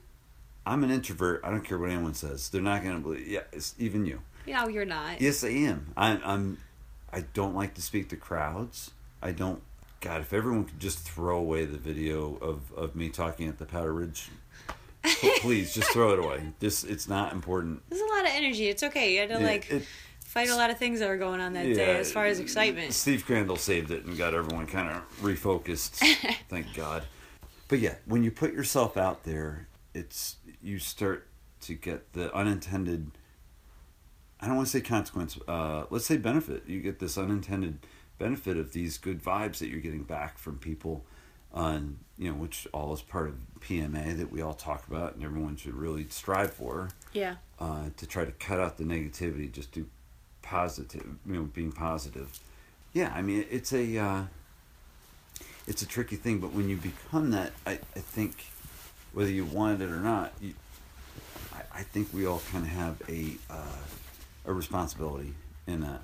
I'm 0.65 0.83
an 0.83 0.91
introvert. 0.91 1.41
I 1.43 1.49
don't 1.51 1.63
care 1.63 1.77
what 1.77 1.89
anyone 1.89 2.13
says. 2.13 2.49
They're 2.49 2.61
not 2.61 2.83
going 2.83 2.95
to 2.95 3.01
believe. 3.01 3.27
Yeah, 3.27 3.41
it's 3.53 3.73
even 3.79 4.05
you. 4.05 4.21
No, 4.45 4.67
you're 4.67 4.85
not. 4.85 5.21
Yes, 5.21 5.43
I 5.43 5.49
am. 5.49 5.93
I'm. 5.95 6.21
I'm. 6.25 6.57
I 7.11 7.21
don't 7.33 7.55
like 7.55 7.73
to 7.75 7.81
speak 7.81 8.09
to 8.09 8.15
crowds. 8.17 8.91
I 9.21 9.31
don't. 9.31 9.61
God, 10.01 10.21
if 10.21 10.31
everyone 10.33 10.65
could 10.65 10.79
just 10.79 10.99
throw 10.99 11.37
away 11.37 11.65
the 11.65 11.77
video 11.77 12.35
of, 12.37 12.71
of 12.73 12.95
me 12.95 13.09
talking 13.09 13.47
at 13.47 13.57
the 13.57 13.65
Powder 13.65 13.93
Ridge, 13.93 14.29
please 15.39 15.73
just 15.73 15.89
throw 15.91 16.11
it 16.13 16.19
away. 16.19 16.43
This 16.59 16.83
it's 16.83 17.07
not 17.07 17.31
important. 17.33 17.81
There's 17.89 18.01
a 18.01 18.05
lot 18.05 18.21
of 18.25 18.31
energy. 18.33 18.67
It's 18.67 18.83
okay. 18.83 19.13
You 19.13 19.21
had 19.21 19.29
to 19.29 19.39
Yeah, 19.39 19.45
like 19.47 19.71
it- 19.71 19.85
fight 20.27 20.49
a 20.49 20.55
lot 20.55 20.69
of 20.69 20.77
things 20.77 20.99
that 20.99 21.07
were 21.07 21.17
going 21.17 21.39
on 21.39 21.53
that 21.53 21.63
day 21.73 21.97
as 21.97 22.11
far 22.11 22.25
as 22.25 22.39
excitement. 22.39 22.93
Steve 22.93 23.25
Crandall 23.25 23.55
saved 23.55 23.91
it 23.91 24.03
and 24.05 24.17
got 24.17 24.33
everyone 24.33 24.67
kind 24.67 24.89
of 24.89 25.01
refocused. 25.21 25.91
thank 26.49 26.73
God. 26.75 27.03
But 27.69 27.79
yeah, 27.79 27.95
when 28.05 28.23
you 28.23 28.31
put 28.31 28.53
yourself 28.53 28.97
out 28.97 29.23
there, 29.23 29.67
it's 29.93 30.35
you 30.61 30.79
start 30.79 31.27
to 31.61 31.73
get 31.73 32.13
the 32.13 32.33
unintended. 32.35 33.11
I 34.39 34.47
don't 34.47 34.57
want 34.57 34.67
to 34.67 34.71
say 34.71 34.81
consequence. 34.81 35.39
Uh, 35.47 35.85
let's 35.89 36.05
say 36.05 36.17
benefit. 36.17 36.63
You 36.67 36.81
get 36.81 36.99
this 36.99 37.17
unintended 37.17 37.79
benefit 38.19 38.57
of 38.57 38.73
these 38.73 38.97
good 38.97 39.23
vibes 39.23 39.57
that 39.59 39.69
you're 39.69 39.79
getting 39.79 40.03
back 40.03 40.37
from 40.37 40.57
people, 40.59 41.05
on 41.53 41.99
you 42.17 42.29
know, 42.29 42.35
which 42.35 42.67
all 42.73 42.93
is 42.93 43.01
part 43.01 43.27
of 43.27 43.35
PMA 43.61 44.17
that 44.17 44.31
we 44.31 44.41
all 44.41 44.53
talk 44.53 44.87
about 44.87 45.15
and 45.15 45.23
everyone 45.23 45.55
should 45.55 45.73
really 45.75 46.05
strive 46.09 46.51
for 46.53 46.89
Yeah. 47.13 47.35
uh, 47.59 47.89
to 47.95 48.05
try 48.05 48.25
to 48.25 48.31
cut 48.33 48.59
out 48.59 48.77
the 48.77 48.83
negativity, 48.83 49.51
just 49.51 49.71
do 49.71 49.85
positive, 50.47 51.05
you 51.25 51.33
know, 51.33 51.43
being 51.43 51.71
positive. 51.71 52.39
Yeah, 52.93 53.11
I 53.13 53.21
mean, 53.21 53.45
it's 53.51 53.73
a 53.73 53.97
uh, 53.97 54.23
it's 55.67 55.81
a 55.81 55.85
tricky 55.85 56.15
thing, 56.15 56.39
but 56.39 56.53
when 56.53 56.69
you 56.69 56.77
become 56.77 57.31
that, 57.31 57.51
I, 57.65 57.73
I 57.95 57.99
think 57.99 58.45
whether 59.13 59.29
you 59.29 59.45
wanted 59.45 59.81
it 59.81 59.89
or 59.89 59.99
not, 59.99 60.31
you, 60.41 60.53
I, 61.53 61.79
I 61.79 61.83
think 61.83 62.13
we 62.13 62.25
all 62.25 62.41
kind 62.51 62.63
of 62.63 62.71
have 62.71 63.01
a 63.09 63.31
uh, 63.49 63.83
a 64.45 64.53
responsibility 64.53 65.33
in 65.67 65.81
that. 65.81 66.01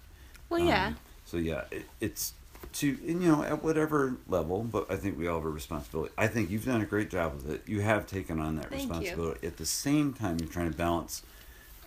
Well, 0.50 0.60
yeah. 0.60 0.88
Um, 0.88 0.98
so 1.26 1.38
yeah, 1.38 1.64
it, 1.72 1.86
it's 2.02 2.34
to 2.74 2.98
and, 3.08 3.24
you 3.24 3.32
know 3.32 3.44
at 3.44 3.64
whatever 3.64 4.16
level, 4.28 4.64
but 4.64 4.92
I 4.92 4.98
think 4.98 5.18
we 5.18 5.28
all 5.28 5.38
have 5.38 5.46
a 5.46 5.50
responsibility. 5.50 6.14
I 6.18 6.28
think 6.28 6.50
you've 6.50 6.66
done 6.66 6.82
a 6.82 6.86
great 6.86 7.10
job 7.10 7.36
with 7.36 7.50
it. 7.50 7.62
You 7.66 7.82
have 7.82 8.08
taken 8.08 8.40
on 8.40 8.58
that 8.58 8.70
Thank 8.70 8.84
you. 8.84 8.90
responsibility. 8.90 9.48
At 9.48 9.58
the 9.58 9.66
same 9.66 10.14
time, 10.14 10.38
you're 10.40 10.50
trying 10.50 10.72
to 10.72 10.78
balance 10.78 11.24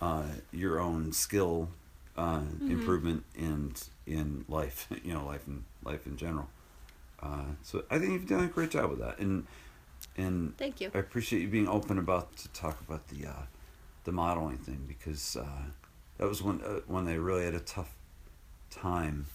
uh, 0.01 0.23
your 0.51 0.79
own 0.79 1.11
skill 1.13 1.69
uh, 2.17 2.39
Mm-hmm. 2.39 2.71
improvement 2.71 3.23
and 3.37 3.81
in 4.05 4.43
life, 4.49 4.87
you 5.03 5.13
know, 5.13 5.25
life 5.25 5.47
in 5.47 5.63
life 5.83 6.05
in 6.07 6.17
general. 6.17 6.47
Uh, 7.21 7.45
so 7.63 7.83
I 7.89 7.97
think 7.99 8.11
you've 8.13 8.27
done 8.27 8.43
a 8.43 8.47
great 8.47 8.71
job 8.71 8.89
with 8.89 8.99
that, 8.99 9.19
and 9.19 9.45
and 10.17 10.57
Thank 10.57 10.81
you. 10.81 10.91
I 10.93 10.99
appreciate 10.99 11.41
you 11.41 11.47
being 11.47 11.67
open 11.67 11.97
about 11.97 12.35
to 12.37 12.47
talk 12.49 12.79
about 12.81 13.07
the 13.07 13.27
uh, 13.27 13.43
the 14.03 14.11
modeling 14.11 14.57
thing 14.57 14.85
because 14.87 15.35
uh, 15.37 15.45
that 16.17 16.27
was 16.27 16.41
when 16.41 16.61
uh, 16.61 16.79
when 16.87 17.05
they 17.05 17.17
really 17.17 17.45
had 17.45 17.53
a 17.55 17.59
tough 17.59 17.93
time. 18.69 19.25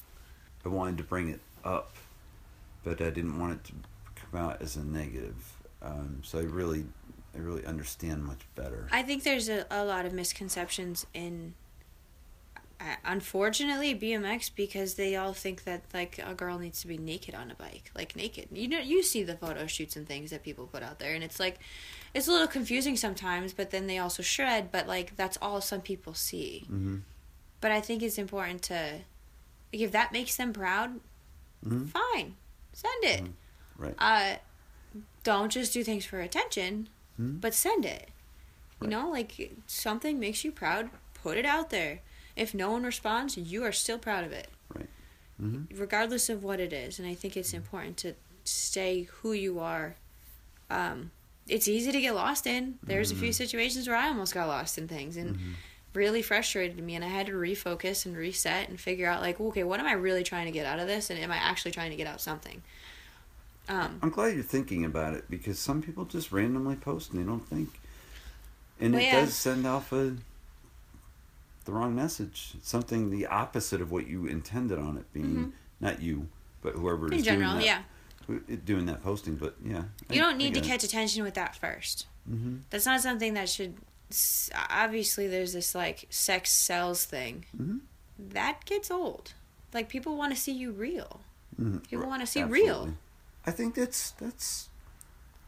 I 0.64 0.68
wanted 0.68 0.96
to 0.98 1.04
bring 1.04 1.28
it 1.28 1.40
up, 1.64 1.94
but 2.84 3.00
I 3.00 3.10
didn't 3.10 3.38
want 3.40 3.54
it 3.54 3.64
to 3.64 3.72
come 4.14 4.40
out 4.40 4.62
as 4.62 4.76
a 4.76 4.84
negative. 4.84 5.56
Um, 5.82 6.20
so 6.22 6.38
I 6.38 6.42
really, 6.42 6.84
I 7.34 7.38
really 7.38 7.66
understand 7.66 8.24
much 8.24 8.42
better. 8.54 8.86
I 8.92 9.02
think 9.02 9.24
there's 9.24 9.48
a, 9.48 9.66
a 9.72 9.84
lot 9.84 10.06
of 10.06 10.12
misconceptions 10.12 11.04
in, 11.14 11.54
unfortunately, 13.04 13.94
BMX 13.94 14.50
because 14.54 14.94
they 14.94 15.16
all 15.16 15.32
think 15.32 15.64
that 15.64 15.82
like 15.94 16.18
a 16.24 16.34
girl 16.34 16.58
needs 16.58 16.80
to 16.82 16.86
be 16.86 16.98
naked 16.98 17.34
on 17.34 17.50
a 17.50 17.54
bike, 17.54 17.90
like 17.94 18.16
naked. 18.16 18.48
You 18.52 18.68
know, 18.68 18.78
you 18.80 19.02
see 19.02 19.22
the 19.22 19.36
photo 19.36 19.66
shoots 19.66 19.96
and 19.96 20.06
things 20.06 20.30
that 20.30 20.42
people 20.42 20.66
put 20.66 20.82
out 20.82 20.98
there, 20.98 21.14
and 21.14 21.22
it's 21.24 21.38
like, 21.40 21.58
it's 22.14 22.28
a 22.28 22.32
little 22.32 22.46
confusing 22.48 22.96
sometimes. 22.96 23.52
But 23.52 23.70
then 23.70 23.86
they 23.86 23.98
also 23.98 24.22
shred, 24.22 24.70
but 24.72 24.86
like 24.86 25.16
that's 25.16 25.38
all 25.40 25.60
some 25.60 25.80
people 25.80 26.14
see. 26.14 26.64
hmm 26.66 26.98
But 27.60 27.70
I 27.72 27.80
think 27.80 28.02
it's 28.02 28.18
important 28.18 28.62
to, 28.62 28.74
like, 29.72 29.82
if 29.82 29.92
that 29.92 30.12
makes 30.12 30.36
them 30.36 30.52
proud, 30.52 31.00
Mhm. 31.64 31.88
fine, 31.88 32.36
send 32.72 33.04
it. 33.04 33.22
Right. 33.76 33.94
Uh, 33.98 34.36
don't 35.22 35.50
just 35.50 35.72
do 35.72 35.84
things 35.84 36.04
for 36.04 36.20
attention, 36.20 36.88
Mhm. 37.20 37.40
but 37.40 37.54
send 37.54 37.84
it. 37.84 38.08
You 38.80 38.88
Right. 38.88 38.90
know, 38.90 39.10
like 39.10 39.52
something 39.68 40.18
makes 40.18 40.42
you 40.44 40.50
proud, 40.50 40.90
put 41.14 41.36
it 41.36 41.46
out 41.46 41.70
there. 41.70 42.00
If 42.36 42.54
no 42.54 42.70
one 42.70 42.82
responds, 42.84 43.36
you 43.36 43.64
are 43.64 43.72
still 43.72 43.98
proud 43.98 44.24
of 44.24 44.32
it, 44.32 44.48
hmm 45.38 45.62
regardless 45.74 46.28
of 46.28 46.44
what 46.44 46.60
it 46.60 46.72
is. 46.72 46.98
And 46.98 47.08
I 47.08 47.14
think 47.14 47.36
it's 47.36 47.52
important 47.54 47.96
to 47.98 48.14
stay 48.44 49.04
who 49.04 49.32
you 49.32 49.58
are. 49.60 49.96
Um, 50.70 51.10
it's 51.48 51.68
easy 51.68 51.92
to 51.92 52.00
get 52.00 52.14
lost 52.14 52.46
in. 52.46 52.78
There's 52.86 53.10
a 53.10 53.14
few 53.16 53.32
situations 53.32 53.88
where 53.88 53.96
I 53.96 54.08
almost 54.08 54.34
got 54.34 54.48
lost 54.48 54.78
in 54.78 54.88
things 54.88 55.16
and 55.16 55.38
really 55.94 56.22
frustrated 56.22 56.78
me, 56.82 56.94
and 56.94 57.04
I 57.04 57.08
had 57.08 57.26
to 57.26 57.32
refocus 57.32 58.06
and 58.06 58.16
reset 58.16 58.68
and 58.68 58.80
figure 58.80 59.06
out 59.08 59.20
like, 59.20 59.40
okay, 59.40 59.64
what 59.64 59.80
am 59.80 59.86
I 59.86 59.92
really 59.92 60.22
trying 60.22 60.46
to 60.46 60.52
get 60.52 60.66
out 60.66 60.78
of 60.78 60.86
this, 60.86 61.10
and 61.10 61.18
am 61.18 61.30
I 61.30 61.36
actually 61.36 61.72
trying 61.72 61.90
to 61.90 61.96
get 61.96 62.06
out 62.06 62.20
something? 62.20 62.62
Um, 63.68 63.98
I'm 64.02 64.10
glad 64.10 64.34
you're 64.34 64.42
thinking 64.42 64.84
about 64.84 65.14
it 65.14 65.24
because 65.30 65.58
some 65.58 65.82
people 65.82 66.04
just 66.04 66.32
randomly 66.32 66.76
post 66.76 67.12
and 67.12 67.20
they 67.20 67.26
don't 67.26 67.46
think, 67.46 67.68
and 68.80 68.94
Well, 68.94 69.02
it 69.02 69.06
yeah. 69.06 69.20
does 69.20 69.34
send 69.34 69.66
off 69.66 69.92
a 69.92 70.16
the 71.62 71.72
wrong 71.72 71.94
message. 71.94 72.54
Something 72.62 73.10
the 73.10 73.26
opposite 73.26 73.80
of 73.80 73.90
what 73.90 74.06
you 74.06 74.26
intended 74.26 74.78
on 74.78 74.96
it 74.96 75.12
being. 75.12 75.52
Not 75.80 76.00
you, 76.00 76.28
but 76.62 76.74
whoever 76.74 77.06
Mm-hmm. 77.06 77.12
in 77.14 77.18
is 77.18 77.24
general, 77.24 77.52
doing 77.52 77.66
that, 77.66 77.84
yeah. 78.48 78.56
doing 78.64 78.86
that 78.86 79.02
posting. 79.02 79.34
But 79.36 79.56
yeah, 79.64 79.84
You 80.10 80.20
don't 80.20 80.36
need 80.38 80.54
to 80.54 80.60
catch 80.60 80.84
attention 80.84 81.22
with 81.24 81.34
that 81.34 81.56
first. 81.56 82.06
hmm 82.28 82.58
That's 82.70 82.86
not 82.86 83.00
something 83.00 83.34
that 83.34 83.48
should. 83.48 83.74
Obviously, 84.70 85.26
there's 85.26 85.52
this 85.54 85.74
like 85.74 86.06
sex 86.10 86.50
sells 86.50 87.04
thing. 87.04 87.44
Mhm. 87.58 87.80
That 88.18 88.64
gets 88.64 88.90
old. 88.90 89.32
Like 89.74 89.88
people 89.88 90.16
want 90.16 90.34
to 90.34 90.40
see 90.40 90.52
you 90.52 90.70
real. 90.72 91.20
hmm 91.56 91.78
People 91.78 92.06
want 92.06 92.20
to 92.20 92.26
see 92.26 92.42
real. 92.44 92.94
I 93.46 93.50
think 93.50 93.74
that's 93.74 94.10
that's 94.12 94.68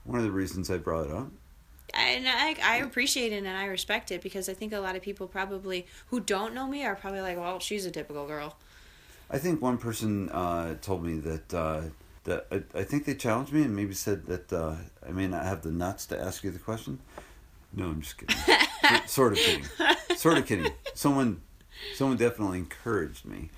one 0.05 0.19
of 0.19 0.25
the 0.25 0.31
reasons 0.33 0.71
I 0.71 0.79
brought 0.79 1.07
it 1.07 1.13
up. 1.13 1.29
And 1.97 2.27
I, 2.29 2.57
I 2.63 2.77
appreciate 2.79 3.33
it 3.33 3.45
and 3.45 3.49
I 3.49 3.67
respect 3.67 4.11
it 4.11 4.23
because 4.23 4.49
I 4.49 4.55
think 4.55 4.73
a 4.73 4.81
lot 4.81 4.97
of 4.97 5.03
people 5.03 5.27
probably 5.27 5.87
who 6.09 6.21
don't 6.21 6.55
know 6.55 6.67
me 6.67 6.85
are 6.85 6.97
probably 6.97 7.21
like, 7.21 7.37
well, 7.37 7.61
she's 7.61 7.87
a 7.87 7.91
typical 7.91 8.27
girl. 8.27 8.57
I 9.31 9.39
think 9.39 9.63
one 9.63 9.79
person 9.79 10.29
uh, 10.31 10.75
told 10.81 11.05
me 11.05 11.19
that 11.21 11.55
uh, 11.55 11.83
that 12.25 12.47
I, 12.51 12.63
I 12.79 12.83
think 12.85 13.05
they 13.05 13.15
challenged 13.15 13.53
me 13.53 13.63
and 13.63 13.75
maybe 13.75 13.95
said 13.95 14.27
that 14.27 14.53
uh, 14.53 14.77
I 15.07 15.13
may 15.13 15.27
not 15.27 15.45
have 15.45 15.63
the 15.63 15.71
nuts 15.71 16.07
to 16.07 16.21
ask 16.21 16.45
you 16.45 16.51
the 16.51 16.59
question. 16.59 16.99
No, 17.73 17.87
I'm 17.87 18.01
just 18.03 18.19
kidding. 18.19 18.37
Sort 19.07 19.33
of 19.33 19.39
kidding. 19.39 19.65
Sort 20.17 20.39
of 20.39 20.47
kidding. 20.47 20.73
Someone, 20.95 21.41
someone 21.95 22.17
definitely 22.17 22.59
encouraged 22.59 23.25
me, 23.25 23.51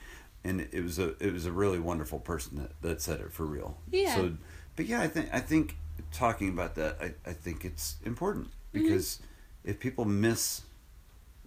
and 0.42 0.66
it 0.72 0.82
was 0.82 0.98
a 0.98 1.14
it 1.22 1.32
was 1.32 1.46
a 1.46 1.52
really 1.52 1.78
wonderful 1.78 2.18
person 2.18 2.56
that, 2.58 2.82
that 2.82 3.02
said 3.02 3.20
it 3.20 3.32
for 3.32 3.44
real. 3.44 3.76
Yeah. 3.90 4.14
So, 4.14 4.32
but 4.74 4.86
yeah, 4.86 5.00
I 5.00 5.08
think 5.08 5.28
I 5.32 5.40
think 5.40 5.76
talking 6.16 6.48
about 6.48 6.74
that, 6.76 6.97
I, 7.01 7.14
I 7.28 7.32
think 7.32 7.64
it's 7.64 7.97
important 8.05 8.48
Mm-hmm. 8.76 8.88
because 8.88 9.20
if 9.64 9.78
people 9.80 10.05
miss 10.05 10.62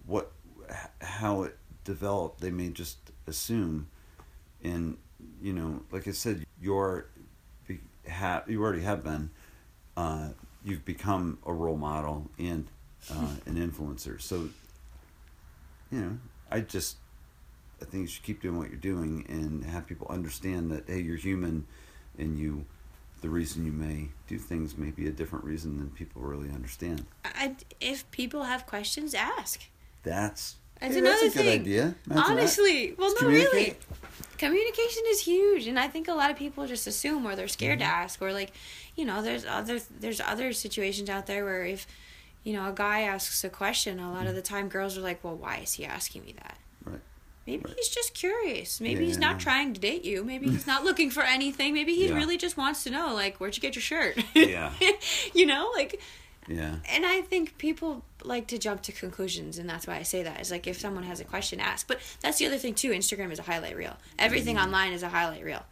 what 0.06 0.32
how 1.00 1.42
it 1.42 1.56
developed, 1.84 2.40
they 2.40 2.50
may 2.50 2.68
just 2.68 2.98
assume, 3.26 3.88
and 4.62 4.96
you 5.42 5.52
know, 5.52 5.82
like 5.90 6.08
I 6.08 6.12
said, 6.12 6.44
you're 6.60 7.06
have 8.06 8.48
you 8.48 8.62
already 8.62 8.82
have 8.82 9.04
been. 9.04 9.30
Uh, 9.96 10.30
you've 10.64 10.84
become 10.84 11.38
a 11.46 11.52
role 11.52 11.76
model 11.76 12.30
and 12.38 12.66
uh, 13.10 13.34
an 13.46 13.56
influencer. 13.56 14.20
So, 14.20 14.48
you 15.90 16.00
know, 16.00 16.18
I 16.50 16.60
just 16.60 16.96
I 17.80 17.84
think 17.84 18.02
you 18.02 18.06
should 18.06 18.22
keep 18.22 18.42
doing 18.42 18.58
what 18.58 18.68
you're 18.68 18.78
doing 18.78 19.24
and 19.28 19.64
have 19.64 19.86
people 19.86 20.06
understand 20.10 20.70
that 20.70 20.84
hey, 20.86 21.00
you're 21.00 21.16
human, 21.16 21.66
and 22.18 22.38
you. 22.38 22.64
The 23.20 23.28
reason 23.28 23.66
you 23.66 23.72
may 23.72 24.08
do 24.28 24.38
things 24.38 24.78
may 24.78 24.90
be 24.90 25.06
a 25.06 25.10
different 25.10 25.44
reason 25.44 25.78
than 25.78 25.90
people 25.90 26.22
really 26.22 26.48
understand. 26.50 27.04
I, 27.24 27.54
if 27.80 28.10
people 28.10 28.44
have 28.44 28.66
questions, 28.66 29.14
ask. 29.14 29.60
That's 30.02 30.56
That's 30.80 30.94
hey, 30.94 31.00
another 31.00 31.16
that's 31.24 31.34
a 31.34 31.38
good 31.38 31.44
thing. 31.44 31.60
idea. 31.60 31.82
Imagine 31.82 31.96
that. 32.08 32.30
Honestly, 32.30 32.94
well, 32.96 33.10
Just 33.10 33.22
no, 33.22 33.28
really. 33.28 33.76
Communication 34.38 35.02
is 35.08 35.20
huge, 35.20 35.66
and 35.66 35.78
I 35.78 35.86
think 35.88 36.08
a 36.08 36.14
lot 36.14 36.30
of 36.30 36.36
people 36.38 36.66
just 36.66 36.86
assume, 36.86 37.26
or 37.26 37.36
they're 37.36 37.46
scared 37.48 37.80
Mm-hmm. 37.80 37.90
to 37.90 37.94
ask, 37.94 38.22
or 38.22 38.32
like, 38.32 38.52
you 38.96 39.04
know, 39.04 39.20
there's 39.20 39.44
other 39.44 39.78
there's 40.00 40.20
other 40.20 40.54
situations 40.54 41.10
out 41.10 41.26
there 41.26 41.44
where 41.44 41.64
if, 41.64 41.86
you 42.42 42.54
know, 42.54 42.66
a 42.68 42.72
guy 42.72 43.02
asks 43.02 43.44
a 43.44 43.50
question, 43.50 44.00
a 44.00 44.10
lot 44.10 44.26
of 44.26 44.34
the 44.34 44.40
time 44.40 44.68
girls 44.70 44.96
are 44.96 45.02
like, 45.02 45.22
well, 45.22 45.36
why 45.36 45.58
is 45.58 45.74
he 45.74 45.84
asking 45.84 46.24
me 46.24 46.34
that? 46.42 46.56
Mm-hmm. 47.56 47.62
Maybe 47.62 47.68
Right. 47.68 47.74
he's 47.76 47.88
just 47.88 48.14
curious. 48.14 48.80
Maybe 48.80 49.04
he's 49.06 49.18
not 49.18 49.40
trying 49.40 49.74
to 49.74 49.80
date 49.80 50.04
you. 50.04 50.24
Maybe 50.24 50.48
he's 50.48 50.66
not 50.72 50.84
looking 50.84 51.10
for 51.10 51.22
anything. 51.22 51.74
Maybe 51.74 51.94
he 51.94 52.08
Yeah. 52.08 52.14
really 52.14 52.36
just 52.36 52.56
wants 52.56 52.84
to 52.84 52.90
know, 52.90 53.14
like, 53.14 53.38
where'd 53.38 53.56
you 53.56 53.60
get 53.62 53.74
your 53.74 53.82
shirt? 53.82 54.22
Yeah. 54.34 54.72
you 55.34 55.46
know, 55.46 55.70
like, 55.74 56.00
Yeah. 56.48 56.76
and 56.88 57.04
I 57.06 57.20
think 57.22 57.58
people 57.58 58.04
like 58.24 58.46
to 58.48 58.58
jump 58.58 58.82
to 58.82 58.92
conclusions, 58.92 59.58
and 59.58 59.68
that's 59.68 59.86
why 59.86 59.96
I 59.96 60.02
say 60.02 60.22
that. 60.22 60.40
Is 60.40 60.50
like 60.50 60.66
if 60.66 60.78
someone 60.78 61.04
has 61.04 61.20
a 61.20 61.24
question, 61.24 61.60
ask. 61.60 61.86
But 61.88 62.00
that's 62.20 62.38
the 62.38 62.46
other 62.46 62.58
thing 62.58 62.74
too. 62.74 62.90
Instagram 62.90 63.30
is 63.32 63.38
a 63.38 63.42
highlight 63.42 63.76
reel. 63.76 63.96
Everything 64.18 64.56
Mm-hmm. 64.56 64.64
online 64.66 64.92
is 64.92 65.02
a 65.02 65.08
highlight 65.08 65.44
reel. 65.44 65.64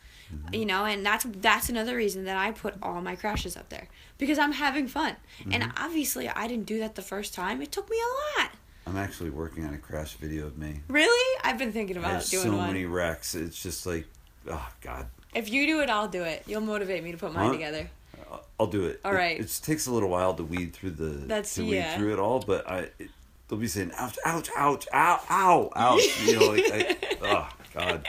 You 0.52 0.66
know, 0.66 0.84
and 0.84 1.06
that's 1.06 1.24
that's 1.40 1.70
another 1.70 1.96
reason 1.96 2.24
that 2.24 2.36
I 2.36 2.50
put 2.50 2.74
all 2.82 3.00
my 3.00 3.16
crashes 3.16 3.56
up 3.56 3.70
there 3.70 3.88
because 4.18 4.38
I'm 4.38 4.52
having 4.52 4.86
fun. 4.86 5.16
And 5.50 5.62
Mm-hmm. 5.62 5.82
obviously, 5.84 6.28
I 6.28 6.46
didn't 6.46 6.66
do 6.66 6.78
that 6.80 6.96
the 6.96 7.02
first 7.02 7.32
time. 7.32 7.62
It 7.62 7.72
took 7.72 7.88
me 7.88 7.96
a 7.96 8.40
lot. 8.42 8.50
I'm 8.88 8.96
actually 8.96 9.30
working 9.30 9.66
on 9.66 9.74
a 9.74 9.78
crash 9.78 10.14
video 10.14 10.46
of 10.46 10.56
me. 10.56 10.80
Really, 10.88 11.38
I've 11.44 11.58
been 11.58 11.72
thinking 11.72 11.96
about 11.96 12.24
doing 12.26 12.44
so 12.44 12.56
one. 12.56 12.68
many 12.68 12.84
wrecks. 12.86 13.34
It's 13.34 13.60
just 13.62 13.84
like 13.86 14.06
oh 14.50 14.68
God, 14.80 15.06
If 15.34 15.50
you 15.50 15.66
do 15.66 15.80
it, 15.80 15.90
I'll 15.90 16.08
do 16.08 16.22
it. 16.22 16.42
You'll 16.46 16.62
motivate 16.62 17.04
me 17.04 17.12
to 17.12 17.18
put 17.18 17.34
mine 17.34 17.46
Huh? 17.46 17.52
together. 17.52 17.90
I'll- 18.30 18.46
I'll 18.60 18.66
do 18.66 18.86
it. 18.86 19.00
All 19.04 19.12
It- 19.12 19.16
right. 19.16 19.38
It, 19.38 19.42
just 19.42 19.62
takes 19.64 19.86
a 19.86 19.92
little 19.92 20.08
while 20.08 20.34
to 20.34 20.42
weed 20.44 20.72
through 20.72 20.92
the 20.92 21.04
That's- 21.26 21.54
to 21.56 21.62
weed 21.62 21.76
yeah. 21.76 21.96
through 21.96 22.12
it 22.14 22.18
all, 22.18 22.40
but 22.40 22.68
I 22.68 22.78
it, 22.98 23.10
they'll 23.48 23.58
be 23.58 23.68
saying 23.68 23.92
ouch, 23.96 24.16
ouch, 24.24 24.48
ouch, 24.56 24.86
ow, 24.92 25.20
ow, 25.30 25.70
ouch. 25.76 26.26
you 26.26 26.38
know, 26.40 26.46
like 26.48 26.64
I, 26.72 26.96
oh 27.22 27.48
God, 27.74 28.08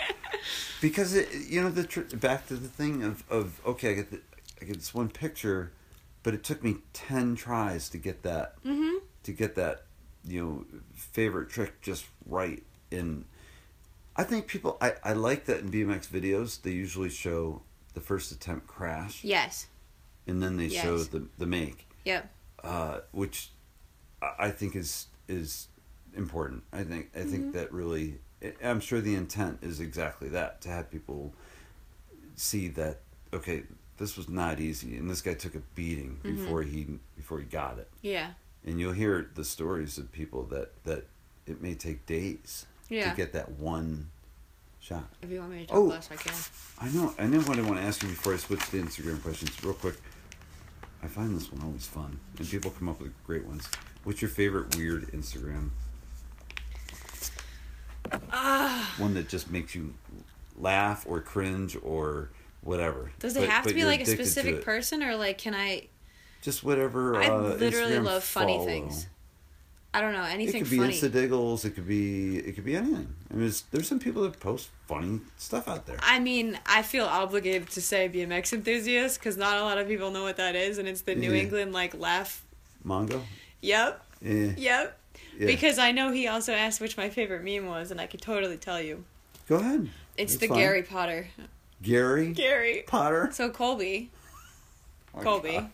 because 0.82 1.14
it, 1.14 1.28
you 1.50 1.62
know 1.62 1.70
the 1.70 1.84
tr- 1.84 2.02
back 2.16 2.48
to 2.48 2.56
the 2.56 2.68
thing 2.70 3.04
of 3.04 3.24
of 3.30 3.60
okay, 3.66 3.92
I 3.92 3.94
get 3.96 4.12
the, 4.12 4.22
I 4.62 4.66
get 4.66 4.76
this 4.78 4.94
one 4.94 5.10
picture, 5.10 5.72
but 6.24 6.34
it 6.34 6.44
took 6.44 6.64
me 6.64 6.78
ten 6.94 7.36
tries 7.36 7.90
to 7.90 7.98
get 7.98 8.24
that 8.24 8.56
Mm-hmm. 8.64 8.98
to 9.24 9.32
get 9.32 9.56
that 9.56 9.84
you 10.28 10.44
know 10.44 10.66
favorite 10.94 11.50
trick 11.50 11.82
just 11.82 12.06
right 12.26 12.64
and 12.92 13.24
i 14.16 14.24
think 14.24 14.48
people 14.48 14.78
i, 14.82 14.94
I 15.04 15.14
like 15.14 15.46
that 15.46 15.60
in 15.60 15.72
bmx 15.72 16.08
videos 16.08 16.62
they 16.62 16.72
usually 16.72 17.10
show 17.10 17.62
the 17.94 18.02
first 18.02 18.32
attempt 18.32 18.68
crash 18.68 19.24
Yes. 19.24 19.68
and 20.28 20.42
then 20.44 20.58
they 20.58 20.70
show 20.70 20.98
the, 21.00 21.28
the 21.38 21.46
make 21.46 21.88
Yep. 22.06 22.30
uh, 22.64 23.00
which 23.12 23.50
I- 24.22 24.36
i 24.48 24.52
think 24.52 24.76
is 24.76 25.08
is 25.28 25.68
important 26.16 26.64
i 26.74 26.84
think 26.84 27.10
i 27.16 27.20
Mm-hmm. 27.20 27.30
think 27.32 27.54
that 27.54 27.72
really 27.72 28.20
i'm 28.64 28.80
sure 28.82 29.00
the 29.02 29.16
intent 29.16 29.60
is 29.62 29.80
exactly 29.80 30.30
that 30.30 30.62
to 30.62 30.70
have 30.70 30.90
people 30.92 31.34
see 32.36 32.68
that 32.70 33.00
okay 33.34 33.64
this 33.98 34.16
was 34.18 34.30
not 34.30 34.60
easy 34.60 34.96
and 34.98 35.10
this 35.10 35.22
guy 35.22 35.34
took 35.34 35.56
a 35.56 35.60
beating 35.76 36.20
Mm-hmm. 36.24 36.36
before 36.36 36.62
he 36.64 36.88
before 37.16 37.40
he 37.40 37.46
got 37.46 37.78
it 37.80 37.90
Yeah. 38.02 38.32
And 38.66 38.80
you'll 38.80 38.94
hear 38.94 39.30
the 39.36 39.44
stories 39.44 39.98
of 39.98 40.12
people 40.12 40.44
that 40.46 40.72
that 40.84 41.08
it 41.46 41.62
may 41.62 41.74
take 41.76 42.06
days 42.06 42.66
Yeah. 42.90 43.10
to 43.12 43.16
get 43.18 43.34
that 43.34 43.52
one 43.52 44.10
shot. 44.80 45.06
If 45.22 45.30
you 45.32 45.40
want 45.40 45.52
me 45.52 45.60
to 45.62 45.66
talk 45.68 45.76
Oh. 45.78 45.84
less, 45.84 46.10
I 46.12 46.16
can. 46.16 46.34
I 46.80 46.90
know. 46.90 47.14
I 47.20 47.26
know 47.26 47.40
what 47.42 47.58
I 47.58 47.62
want 47.62 47.78
to 47.78 47.82
ask 47.84 48.02
you 48.04 48.10
before 48.10 48.34
I 48.34 48.38
switch 48.38 48.62
to 48.70 48.82
Instagram 48.82 49.22
questions. 49.22 49.52
Real 49.64 49.74
quick, 49.74 49.96
I 51.04 51.08
find 51.08 51.36
this 51.36 51.52
one 51.52 51.62
always 51.64 51.86
fun, 51.88 52.20
and 52.38 52.48
people 52.50 52.72
come 52.72 52.88
up 52.90 53.00
with 53.02 53.14
great 53.26 53.46
ones. 53.46 53.68
What's 54.04 54.22
your 54.22 54.30
favorite 54.30 54.76
weird 54.76 55.08
Instagram? 55.12 55.70
Ah. 58.32 58.94
One 58.98 59.14
that 59.16 59.30
just 59.30 59.52
makes 59.52 59.76
you 59.76 59.94
laugh 60.58 61.06
or 61.08 61.22
cringe 61.22 61.78
or 61.84 62.30
whatever. 62.62 63.12
Does 63.20 63.36
it 63.36 63.42
But- 63.42 63.50
have 63.50 63.68
to 63.68 63.74
be 63.74 63.86
like 63.86 64.02
a 64.02 64.06
specific 64.06 64.64
person, 64.64 65.04
or 65.04 65.16
like 65.16 65.38
can 65.38 65.54
I? 65.54 65.88
Just 66.42 66.64
whatever. 66.64 67.18
I 67.18 67.28
uh, 67.28 67.38
literally 67.60 67.94
Instagram 67.96 68.06
love 68.06 68.24
funny 68.24 68.64
things. 68.66 69.08
I 69.94 70.02
don't 70.02 70.14
know 70.14 70.24
anything. 70.24 70.58
It 70.62 70.64
could 70.66 70.70
be 70.70 70.78
funny. 70.78 70.94
Insta 70.94 71.12
Diggles. 71.12 71.66
It 71.66 71.72
could 71.72 71.88
be. 71.88 72.38
It 72.38 72.54
could 72.54 72.64
be 72.66 72.76
anything. 72.76 73.14
I 73.32 73.34
mean, 73.34 73.52
there's, 73.72 73.88
some 73.88 74.00
people 74.00 74.22
that 74.24 74.40
post 74.40 74.70
funny 74.88 75.20
stuff 75.38 75.68
out 75.68 75.88
there. 75.88 75.98
I 76.02 76.20
mean, 76.20 76.60
I 76.68 76.84
feel 76.84 77.06
obligated 77.06 77.70
to 77.72 77.82
say 77.82 78.08
BMX 78.08 78.54
enthusiast 78.54 79.20
because 79.20 79.36
not 79.36 79.58
a 79.58 79.62
lot 79.64 79.78
of 79.80 79.88
people 79.88 80.12
know 80.12 80.24
what 80.24 80.38
that 80.38 80.56
is, 80.56 80.78
and 80.78 80.88
it's 80.88 81.02
the 81.02 81.16
New 81.16 81.34
Yeah. 81.34 81.42
England 81.42 81.74
like 81.74 81.98
laugh. 82.00 82.44
Mongo. 82.86 83.22
Yep, 83.62 84.02
Yeah. 84.22 84.32
yep. 84.58 85.00
yeah. 85.38 85.46
Because 85.48 85.80
I 85.80 85.92
know 85.92 86.12
he 86.12 86.28
also 86.28 86.54
asked 86.54 86.80
which 86.80 86.96
my 86.96 87.10
favorite 87.10 87.44
meme 87.44 87.68
was, 87.68 87.90
and 87.92 88.00
I 88.00 88.06
could 88.08 88.22
totally 88.22 88.58
tell 88.58 88.80
you. 88.80 89.04
Go 89.48 89.56
ahead. 89.56 89.90
It's 90.18 90.34
That's 90.34 90.42
the 90.42 90.48
fine. 90.50 90.58
Gary 90.60 90.84
Potter. 90.84 91.28
Gary 91.82 92.32
Gary. 92.34 92.84
Potter. 92.86 93.30
So 93.34 93.50
Colby, 93.50 94.12
Oh, 95.16 95.22
Colby, 95.22 95.68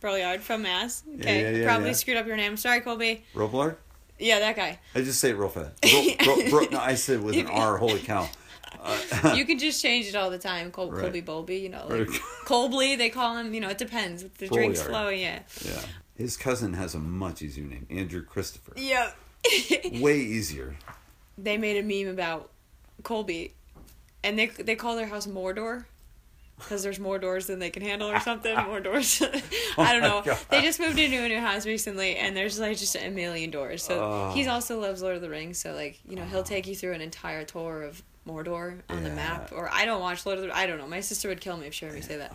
God. 0.00 0.40
From 0.40 0.62
Mass. 0.62 1.02
Okay, 1.20 1.42
yeah, 1.52 1.58
yeah, 1.58 1.64
probably 1.64 1.88
yeah. 1.88 1.94
screwed 1.94 2.16
up 2.16 2.26
your 2.26 2.36
name. 2.36 2.56
Sorry, 2.56 2.80
Colby. 2.80 3.24
Roblar. 3.34 3.76
Yeah, 4.18 4.38
that 4.40 4.56
guy. 4.56 4.78
I 4.94 5.00
just 5.02 5.20
say 5.20 5.30
it 5.30 5.36
real 5.36 5.48
fast. 5.58 5.80
Bro, 5.82 6.36
bro, 6.36 6.50
bro, 6.50 6.60
no, 6.70 6.78
I 6.80 6.94
said 6.94 7.22
with 7.22 7.36
an 7.36 7.46
R. 7.46 7.76
Holy 7.84 8.00
cow. 8.00 8.28
Uh, 8.82 9.32
You 9.36 9.44
can 9.44 9.58
just 9.58 9.82
change 9.82 10.06
it 10.08 10.14
all 10.14 10.30
the 10.30 10.38
time. 10.38 10.70
Col- 10.70 10.90
Right. 10.90 11.02
Colby 11.02 11.22
Bolby, 11.22 11.60
you 11.62 11.68
know, 11.68 11.86
like 11.88 12.08
Right. 12.08 12.20
Colby. 12.44 12.96
They 12.96 13.10
call 13.10 13.36
him. 13.36 13.52
You 13.54 13.60
know, 13.60 13.68
it 13.68 13.78
depends. 13.78 14.24
The 14.24 14.48
drink's 14.48 14.82
flowing. 14.82 15.20
Yeah. 15.20 15.40
yeah. 15.64 15.80
His 16.16 16.36
cousin 16.36 16.74
has 16.74 16.94
a 16.94 16.98
much 16.98 17.40
easier 17.42 17.64
name, 17.64 17.86
Andrew 17.90 18.22
Christopher. 18.22 18.72
Yep. 18.76 19.16
Way 20.00 20.18
easier. 20.18 20.76
they 21.38 21.56
made 21.56 21.78
a 21.78 21.82
meme 21.82 22.12
about 22.12 22.50
Colby, 23.02 23.54
and 24.22 24.38
they 24.38 24.46
they 24.46 24.76
call 24.76 24.96
their 24.96 25.06
house 25.06 25.26
Mordor 25.26 25.86
because 26.60 26.82
there's 26.82 27.00
more 27.00 27.18
doors 27.18 27.46
than 27.46 27.58
they 27.58 27.70
can 27.70 27.82
handle 27.82 28.08
or 28.10 28.20
something. 28.30 28.54
More 28.64 28.80
doors. 28.80 29.20
I 29.78 29.92
don't 29.92 30.02
know. 30.02 30.22
God. 30.24 30.38
They 30.50 30.62
just 30.62 30.78
moved 30.80 30.98
into 30.98 31.22
a 31.22 31.28
new 31.28 31.40
house 31.40 31.66
recently, 31.66 32.16
and 32.16 32.36
there's 32.36 32.58
like 32.60 32.76
just 32.78 32.94
a 32.96 33.10
million 33.10 33.50
doors. 33.50 33.82
So 33.82 34.00
Oh. 34.02 34.32
he's 34.34 34.46
also 34.46 34.80
loves 34.80 35.02
Lord 35.02 35.16
of 35.16 35.22
the 35.22 35.30
Rings. 35.30 35.58
So 35.58 35.72
like 35.74 35.98
you 36.08 36.16
know 36.16 36.24
he'll 36.24 36.42
take 36.42 36.66
you 36.66 36.76
through 36.76 36.92
an 36.92 37.00
entire 37.00 37.44
tour 37.44 37.82
of 37.82 38.02
Mordor 38.28 38.80
on 38.88 39.02
the 39.02 39.10
map. 39.10 39.50
Or 39.52 39.68
I 39.72 39.84
don't 39.86 40.00
watch 40.00 40.24
Lord 40.26 40.38
of 40.38 40.44
the. 40.44 40.56
I 40.56 40.66
don't 40.66 40.78
know. 40.78 40.86
My 40.86 41.00
sister 41.00 41.28
would 41.28 41.40
kill 41.40 41.56
me 41.56 41.66
if 41.66 41.74
she 41.74 41.86
heard 41.86 41.94
me 41.94 42.00
say 42.02 42.16
that. 42.18 42.32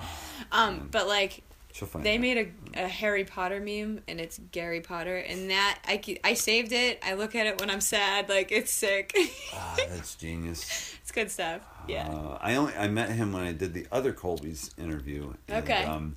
Um, 0.52 0.88
but 0.92 1.08
like 1.08 1.44
She'll 1.76 1.90
find 1.90 2.06
they 2.06 2.16
out. 2.16 2.22
made 2.22 2.54
a, 2.74 2.86
a 2.86 2.88
Harry 2.88 3.26
Potter 3.26 3.60
meme, 3.60 4.00
and 4.08 4.22
it's 4.22 4.40
Gary 4.54 4.80
Potter, 4.80 5.18
and 5.18 5.50
that 5.50 5.80
I 5.86 6.02
I 6.24 6.34
saved 6.34 6.72
it. 6.72 7.00
I 7.04 7.16
look 7.16 7.36
at 7.36 7.48
it 7.48 7.60
when 7.60 7.70
I'm 7.70 7.82
sad. 7.82 8.30
Like 8.30 8.50
it's 8.50 8.72
sick. 8.72 9.14
Ah, 9.54 9.76
that's 9.90 10.16
genius. 10.16 10.96
it's 11.02 11.12
good 11.12 11.30
stuff. 11.30 11.64
Yeah. 11.86 12.08
Uh, 12.08 12.38
I 12.40 12.56
only 12.56 12.74
I 12.76 12.88
met 12.88 13.10
him 13.10 13.34
when 13.34 13.44
I 13.44 13.52
did 13.52 13.74
the 13.74 13.88
other 13.92 14.14
Colby's 14.14 14.72
interview. 14.78 15.34
And, 15.50 15.64
Okay. 15.64 15.84
Um, 15.84 16.16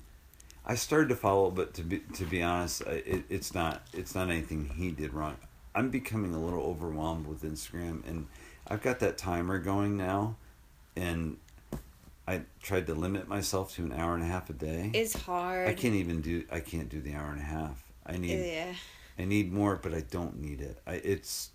I 0.65 0.75
started 0.75 1.09
to 1.09 1.15
follow, 1.17 1.51
but 1.51 1.73
to 1.73 1.83
be 1.83 1.99
to 2.13 2.23
be 2.23 2.41
honest, 2.41 2.81
it, 2.83 3.25
it's 3.27 3.53
not 3.53 3.81
it's 3.91 4.15
not 4.15 4.29
anything 4.29 4.71
he 4.77 4.91
did 4.91 5.13
wrong. 5.13 5.35
I'm 5.75 5.89
becoming 5.89 6.33
a 6.33 6.39
little 6.39 6.61
overwhelmed 6.61 7.27
with 7.27 7.43
Instagram, 7.43 8.07
and 8.07 8.27
I've 8.65 8.81
got 8.81 8.99
that 8.99 9.17
timer 9.17 9.59
going 9.59 9.97
now, 9.97 10.37
and 10.95 11.35
I 12.31 12.41
tried 12.61 12.85
to 12.87 12.93
limit 13.05 13.27
myself 13.27 13.65
to 13.75 13.81
an 13.83 13.93
hour 13.99 14.13
and 14.15 14.23
a 14.23 14.27
half 14.27 14.49
a 14.49 14.53
day. 14.53 14.91
It's 14.93 15.15
hard. 15.27 15.67
I 15.67 15.73
can't 15.73 15.95
even 16.03 16.21
do 16.21 16.35
I 16.51 16.59
can't 16.71 16.89
do 16.95 16.99
the 17.01 17.13
hour 17.15 17.29
and 17.31 17.39
a 17.41 17.49
half. 17.57 17.77
I 18.05 18.17
need 18.17 18.37
Yeah. 18.53 18.73
I 19.17 19.25
need 19.25 19.51
more, 19.51 19.73
but 19.83 19.93
I 19.93 20.01
don't 20.01 20.35
need 20.39 20.59
it. 20.69 20.75
I 20.85 20.93
it's 21.13 21.49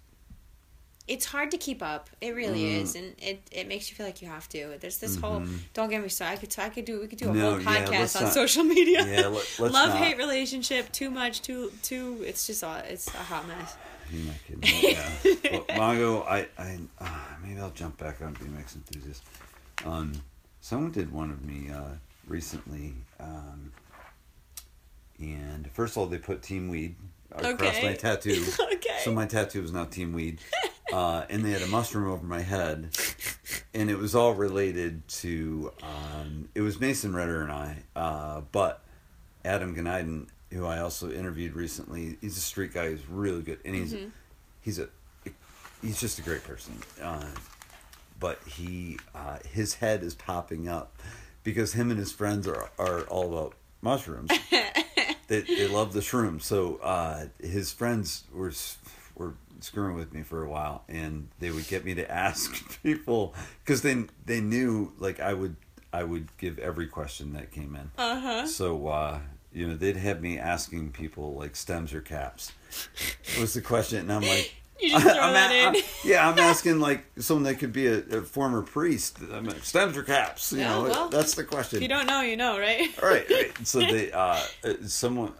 It's 1.07 1.27
hard 1.27 1.51
to 1.51 1.59
keep 1.59 1.81
up. 1.83 2.09
It 2.27 2.31
really 2.35 2.63
Mm. 2.65 2.81
is, 2.83 2.97
and 2.97 3.09
it, 3.31 3.39
it 3.53 3.69
makes 3.69 3.85
you 3.91 3.95
feel 3.97 4.07
like 4.07 4.23
you 4.23 4.29
have 4.29 4.49
to. 4.55 4.61
There's 4.81 4.99
this 5.05 5.17
whole. 5.23 5.41
Mhm. 5.41 5.59
Don't 5.75 5.91
get 5.91 6.01
me 6.03 6.09
started. 6.09 6.39
I 6.39 6.41
could 6.41 6.59
I 6.59 6.69
could 6.75 6.87
do 6.91 6.95
we 7.03 7.09
could 7.11 7.19
do 7.25 7.29
a 7.31 7.35
No, 7.35 7.51
whole 7.51 7.61
podcast 7.61 7.91
let's 8.05 8.17
on 8.17 8.23
not- 8.25 8.33
social 8.33 8.65
media. 8.65 9.01
yeah. 9.07 9.27
Let, 9.27 9.33
let's 9.33 9.59
Love 9.79 9.91
not. 9.91 9.99
hate 10.05 10.17
relationship. 10.27 10.91
Too 11.01 11.11
much. 11.11 11.35
Too 11.49 11.71
too. 11.83 12.05
It's 12.29 12.47
just 12.49 12.63
a, 12.63 12.73
it's 12.93 13.07
a 13.09 13.25
hot 13.31 13.45
mess. 13.47 13.71
You're 14.11 14.27
not 14.31 14.39
kidding. 14.47 14.93
Yeah. 14.93 15.11
well, 15.53 15.65
Mongo, 15.81 16.27
I, 16.37 16.39
I 16.59 16.79
uh, 16.99 17.09
maybe 17.43 17.61
I'll 17.61 17.71
jump 17.83 17.95
back 17.99 18.17
on 18.23 18.35
BMX 18.41 18.67
enthusiast. 18.77 19.23
Um, 19.85 20.13
someone 20.65 20.91
did 20.91 21.13
one 21.13 21.31
of 21.31 21.45
me 21.45 21.71
uh, 21.71 21.83
recently, 22.27 22.95
um, 23.21 23.71
and 25.21 25.71
first 25.73 25.93
of 25.93 25.99
all, 25.99 26.07
they 26.07 26.17
put 26.17 26.43
Team 26.43 26.71
Weed 26.71 26.97
across 27.33 27.61
Okay. 27.61 27.83
my 27.83 27.93
tattoo. 27.93 28.43
okay. 28.73 28.97
So 29.05 29.13
my 29.13 29.27
tattoo 29.27 29.61
was 29.61 29.73
now 29.73 29.85
Team 29.85 30.15
Weed, 30.15 30.39
uh, 30.93 31.25
and 31.29 31.45
they 31.45 31.51
had 31.51 31.61
a 31.61 31.67
mushroom 31.67 32.11
over 32.11 32.25
my 32.25 32.41
head, 32.41 32.97
and 33.75 33.91
it 33.91 33.99
was 33.99 34.15
all 34.15 34.33
related 34.33 35.07
to. 35.09 35.71
Um, 35.83 36.49
it 36.55 36.63
was 36.63 36.81
Mason 36.81 37.15
Ritter 37.15 37.43
and 37.43 37.53
I, 37.53 37.77
uh, 37.95 38.41
but 38.51 38.83
Adam 39.45 39.77
Ganaiden, 39.77 40.29
who 40.51 40.65
I 40.65 40.79
also 40.81 41.11
interviewed 41.11 41.55
recently, 41.55 42.17
he's 42.23 42.39
a 42.39 42.41
street 42.41 42.73
guy. 42.73 42.89
He's 42.91 43.07
really 43.07 43.43
good, 43.43 43.59
and 43.67 43.75
he's 43.75 43.93
Mhm. 43.93 44.11
he's 44.63 44.79
a 44.79 44.89
he's 45.83 46.01
just 46.01 46.19
a 46.19 46.23
great 46.23 46.43
person. 46.43 46.79
Uh, 47.03 47.27
but 48.19 48.39
he 48.47 48.99
uh, 49.15 49.39
his 49.51 49.75
head 49.75 50.03
is 50.03 50.15
popping 50.15 50.69
up 50.69 50.97
because 51.43 51.75
him 51.75 51.91
and 51.91 51.99
his 51.99 52.13
friends 52.13 52.47
are 52.49 52.71
are 52.79 53.03
all 53.03 53.33
about 53.33 53.55
mushrooms. 53.83 54.31
they 55.29 55.41
they 55.43 55.69
love 55.69 55.93
the 55.93 56.01
shrooms. 56.01 56.43
So 56.43 56.77
uh, 56.77 57.27
his 57.41 57.73
friends 57.73 58.25
were 58.33 58.53
were 59.15 59.35
screwing 59.61 59.95
with 59.97 60.13
me 60.13 60.23
for 60.23 60.43
a 60.43 60.49
while, 60.49 60.83
and 60.89 61.29
they 61.39 61.51
would 61.51 61.69
get 61.69 61.85
me 61.85 61.95
to 61.95 62.11
ask 62.11 62.81
people 62.83 63.35
because 63.65 63.83
they 63.83 64.05
they 64.25 64.41
knew 64.41 64.93
like 64.99 65.21
I 65.21 65.35
would 65.35 65.57
I 65.93 66.03
would 66.05 66.37
give 66.39 66.59
every 66.59 66.87
question 66.87 67.33
that 67.35 67.53
came 67.53 67.77
in. 67.77 67.91
Uh 67.97 68.21
huh. 68.21 68.47
So 68.47 68.89
uh, 68.89 69.19
you 69.53 69.69
know 69.69 69.77
they'd 69.77 69.97
have 69.97 70.21
me 70.21 70.39
asking 70.39 70.93
people 70.93 71.35
like 71.35 71.57
stems 71.57 71.95
or 71.95 72.01
caps. 72.01 72.53
was 73.39 73.55
the 73.55 73.63
question, 73.63 73.99
and 74.01 74.13
I'm 74.13 74.23
like. 74.23 74.55
You 74.81 74.91
just 74.91 75.03
throw 75.05 75.13
I'm 75.23 75.33
that 75.35 75.51
a- 75.53 75.55
in. 75.69 75.75
I'm- 75.77 75.85
yeah, 76.05 76.29
I'm 76.29 76.39
asking 76.51 76.81
like 76.81 77.05
someone 77.19 77.45
that 77.45 77.59
could 77.59 77.73
be 77.73 77.87
a, 77.87 77.99
a 77.99 78.23
former 78.23 78.63
priest. 78.63 79.19
I'm 79.33 79.45
like, 79.45 79.63
stems 79.65 79.97
or 79.97 80.03
caps? 80.03 80.53
You 80.53 80.59
Yeah, 80.61 80.71
know, 80.71 80.83
well, 80.85 81.09
that's 81.09 81.35
the 81.35 81.45
question. 81.45 81.77
If 81.79 81.83
you 81.83 81.89
don't 81.89 82.07
know, 82.07 82.21
you 82.23 82.37
know, 82.37 82.59
right? 82.59 82.91
right, 83.03 83.29
right. 83.31 83.53
So 83.67 83.79
they, 83.93 84.11
uh, 84.13 84.41
uh, 84.65 84.73
someone, 84.87 85.33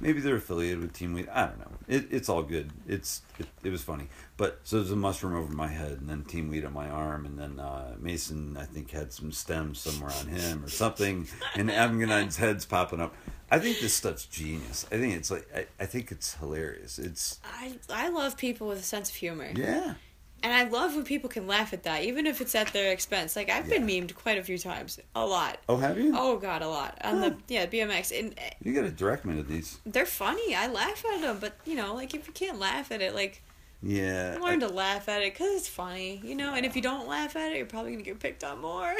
maybe 0.00 0.20
they're 0.20 0.36
affiliated 0.36 0.80
with 0.80 0.92
Team 0.92 1.14
Weed. 1.14 1.28
I 1.28 1.46
don't 1.46 1.58
know. 1.58 1.70
It, 1.86 2.08
it's 2.10 2.28
all 2.28 2.42
good. 2.42 2.70
It's 2.86 3.22
it, 3.38 3.46
it 3.64 3.70
was 3.70 3.82
funny. 3.82 4.08
But 4.36 4.60
so 4.64 4.76
there's 4.76 4.90
a 4.92 4.96
mushroom 4.96 5.34
over 5.34 5.52
my 5.52 5.68
head, 5.68 5.92
and 6.00 6.08
then 6.08 6.24
Team 6.24 6.48
Weed 6.50 6.64
on 6.64 6.72
my 6.72 6.88
arm, 6.88 7.26
and 7.26 7.38
then 7.38 7.58
uh, 7.58 7.94
Mason 7.98 8.56
I 8.56 8.64
think 8.64 8.90
had 8.90 9.12
some 9.12 9.32
stems 9.32 9.78
somewhere 9.80 10.12
on 10.20 10.26
him 10.28 10.64
or 10.64 10.68
something, 10.68 11.26
and 11.54 11.70
Amgonite's 11.70 12.36
head's 12.36 12.66
popping 12.66 13.00
up. 13.00 13.14
I 13.50 13.58
think 13.58 13.80
this 13.80 13.94
stuff's 13.94 14.26
genius. 14.26 14.86
I 14.92 14.96
think 14.98 15.14
it's 15.14 15.30
like 15.30 15.48
I, 15.54 15.66
I 15.80 15.86
think 15.86 16.12
it's 16.12 16.34
hilarious. 16.34 16.98
It's 16.98 17.40
I 17.44 17.78
I 17.90 18.08
love 18.10 18.36
people 18.36 18.68
with 18.68 18.78
a 18.78 18.82
sense 18.82 19.08
of 19.08 19.16
humor. 19.16 19.50
yeah. 19.54 19.94
And 20.42 20.52
I 20.52 20.64
love 20.64 20.94
when 20.94 21.04
people 21.04 21.28
can 21.28 21.46
laugh 21.46 21.72
at 21.72 21.82
that, 21.84 22.04
even 22.04 22.26
if 22.26 22.40
it's 22.40 22.54
at 22.54 22.68
their 22.72 22.92
expense. 22.92 23.36
Like 23.36 23.50
I've 23.50 23.68
been 23.68 23.88
Yeah. 23.88 24.00
memed 24.00 24.14
quite 24.14 24.38
a 24.38 24.42
few 24.42 24.58
times, 24.58 24.98
a 25.14 25.26
lot. 25.26 25.58
Oh, 25.68 25.76
have 25.76 25.98
you? 25.98 26.12
Oh 26.16 26.36
god, 26.38 26.62
a 26.62 26.68
lot 26.68 26.98
on 27.02 27.20
the 27.20 27.36
yeah 27.48 27.66
BMX, 27.66 28.18
and 28.18 28.32
uh, 28.38 28.42
You 28.62 28.74
got 28.74 28.82
to 28.82 28.90
direct 28.90 29.24
me 29.24 29.36
to 29.36 29.42
these. 29.42 29.78
they're 29.86 30.06
funny. 30.06 30.54
I 30.54 30.66
laugh 30.68 31.04
at 31.14 31.20
them, 31.20 31.38
but 31.40 31.56
you 31.64 31.74
know, 31.74 31.94
like 31.94 32.14
if 32.14 32.26
you 32.26 32.32
can't 32.32 32.58
laugh 32.58 32.90
at 32.92 33.00
it, 33.02 33.14
like 33.14 33.42
Yeah. 33.82 34.38
learn 34.40 34.60
to 34.60 34.68
laugh 34.68 35.08
at 35.08 35.22
it 35.22 35.32
because 35.34 35.54
it's 35.56 35.68
funny, 35.68 36.20
you 36.24 36.34
know. 36.34 36.54
And 36.54 36.64
if 36.66 36.76
you 36.76 36.82
don't 36.82 37.08
laugh 37.08 37.36
at 37.36 37.52
it, 37.52 37.56
you're 37.58 37.66
probably 37.66 37.92
gonna 37.92 38.04
get 38.04 38.20
picked 38.20 38.44
on 38.44 38.60
more. 38.60 38.94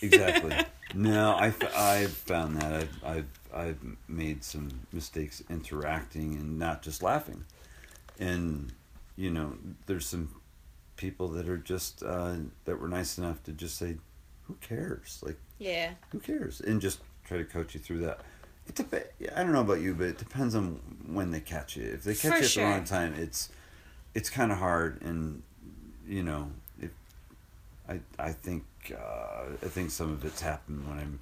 exactly. 0.00 0.52
No, 0.94 1.30
I 1.30 1.54
I've 1.74 2.12
found 2.12 2.58
that 2.58 2.70
I've 2.74 3.02
I've 3.02 3.26
I've 3.54 3.78
made 4.08 4.44
some 4.44 4.68
mistakes 4.92 5.42
interacting 5.48 6.34
and 6.34 6.58
not 6.58 6.82
just 6.82 7.02
laughing, 7.02 7.44
and 8.20 8.70
you 9.16 9.30
know, 9.30 9.54
there's 9.86 10.04
some 10.04 10.28
people 11.02 11.26
that 11.26 11.48
are 11.48 11.58
just 11.58 12.02
uh, 12.04 12.36
that 12.64 12.80
were 12.80 12.86
nice 12.86 13.18
enough 13.18 13.42
to 13.42 13.52
just 13.52 13.76
say, 13.76 13.96
"Who 14.44 14.54
cares?" 14.60 15.20
Like, 15.26 15.36
yeah, 15.58 15.94
who 16.10 16.20
cares? 16.20 16.60
And 16.60 16.80
just 16.80 17.00
try 17.24 17.38
to 17.38 17.44
coach 17.44 17.74
you 17.74 17.80
through 17.80 17.98
that. 18.02 18.20
It 18.68 18.76
dep- 18.76 19.12
I 19.36 19.42
don't 19.42 19.52
know 19.52 19.60
about 19.62 19.80
you, 19.80 19.94
but 19.94 20.06
it 20.06 20.18
depends 20.18 20.54
on 20.54 20.80
when 21.06 21.32
they 21.32 21.40
catch 21.40 21.76
you. 21.76 21.82
If 21.82 22.04
they 22.04 22.14
catch 22.14 22.30
For 22.30 22.38
you 22.38 22.44
at 22.44 22.50
sure. 22.50 22.64
the 22.64 22.70
wrong 22.70 22.84
time, 22.84 23.14
it's 23.14 23.50
it's 24.14 24.30
kind 24.30 24.52
of 24.52 24.58
hard, 24.58 25.02
and 25.02 25.42
you 26.06 26.22
know, 26.22 26.52
if 26.80 26.92
I 27.88 27.98
I 28.20 28.30
think 28.30 28.64
uh, 28.96 29.46
I 29.60 29.68
think 29.68 29.90
some 29.90 30.12
of 30.12 30.24
it's 30.24 30.40
happened 30.40 30.88
when 30.88 30.98
I'm 30.98 31.18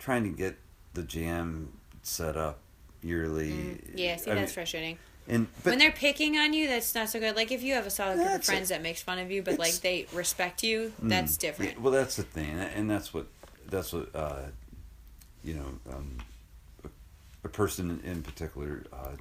trying 0.00 0.24
to 0.24 0.30
get 0.30 0.56
the 0.94 1.04
jam 1.04 1.72
set 2.02 2.36
up 2.36 2.58
yearly. 3.00 3.50
Mm, 3.52 3.80
yeah. 3.94 4.16
See, 4.16 4.28
I 4.28 4.34
that's 4.34 4.50
mean, 4.50 4.54
frustrating. 4.54 4.98
And 5.28 5.46
but 5.62 5.70
when 5.70 5.78
they're 5.78 5.92
picking 5.92 6.36
on 6.38 6.52
you, 6.52 6.66
that's 6.66 6.94
not 6.94 7.08
so 7.08 7.20
good. 7.20 7.36
Like 7.36 7.50
if 7.52 7.62
you 7.62 7.74
have 7.74 7.86
a 7.86 7.90
solid 7.90 8.14
group 8.16 8.26
of 8.26 8.32
That's 8.32 8.48
a- 8.48 8.52
friends 8.52 8.68
that 8.70 8.82
makes 8.82 9.02
fun 9.02 9.18
of 9.18 9.30
you, 9.30 9.42
but 9.42 9.58
like 9.58 9.74
they 9.74 10.06
respect 10.12 10.62
you, 10.62 10.92
that's 11.00 11.36
Mm. 11.36 11.40
different. 11.40 11.72
Yeah, 11.74 11.80
well, 11.80 11.92
that's 11.92 12.16
the 12.16 12.22
thing, 12.24 12.50
and 12.58 12.90
that's 12.90 13.12
what 13.14 13.26
that's 13.68 13.92
what 13.92 14.14
uh, 14.14 14.42
you 15.44 15.54
know. 15.54 15.94
Um, 15.94 16.18
a, 16.84 16.88
a 17.44 17.48
person 17.48 18.00
in 18.04 18.22
particular, 18.22 18.82
uh, 18.92 19.12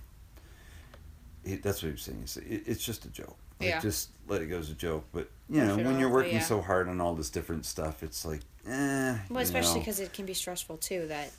he, 1.45 1.55
that's 1.55 1.81
what 1.81 1.87
he 1.87 1.91
was 1.93 2.01
saying. 2.01 2.23
Said, 2.25 2.43
it, 2.49 2.63
it's 2.65 2.83
just 2.83 3.05
a 3.05 3.09
joke. 3.09 3.37
Like, 3.59 3.69
Yeah. 3.69 3.79
Just 3.79 4.09
let 4.27 4.41
it 4.41 4.47
go 4.47 4.57
as 4.57 4.69
a 4.69 4.73
joke. 4.73 5.05
But 5.11 5.29
you 5.49 5.63
know, 5.63 5.75
when 5.77 5.99
you're 5.99 6.09
working 6.09 6.35
yeah. 6.35 6.39
so 6.43 6.61
hard 6.61 6.87
on 6.89 7.01
all 7.01 7.13
this 7.13 7.29
different 7.29 7.65
stuff, 7.65 8.03
it's 8.03 8.25
like, 8.25 8.41
eh. 8.67 9.17
Well, 9.29 9.43
especially 9.43 9.79
because 9.79 9.99
it 9.99 10.13
can 10.13 10.25
be 10.25 10.33
stressful 10.33 10.77
too. 10.77 11.07
That 11.07 11.31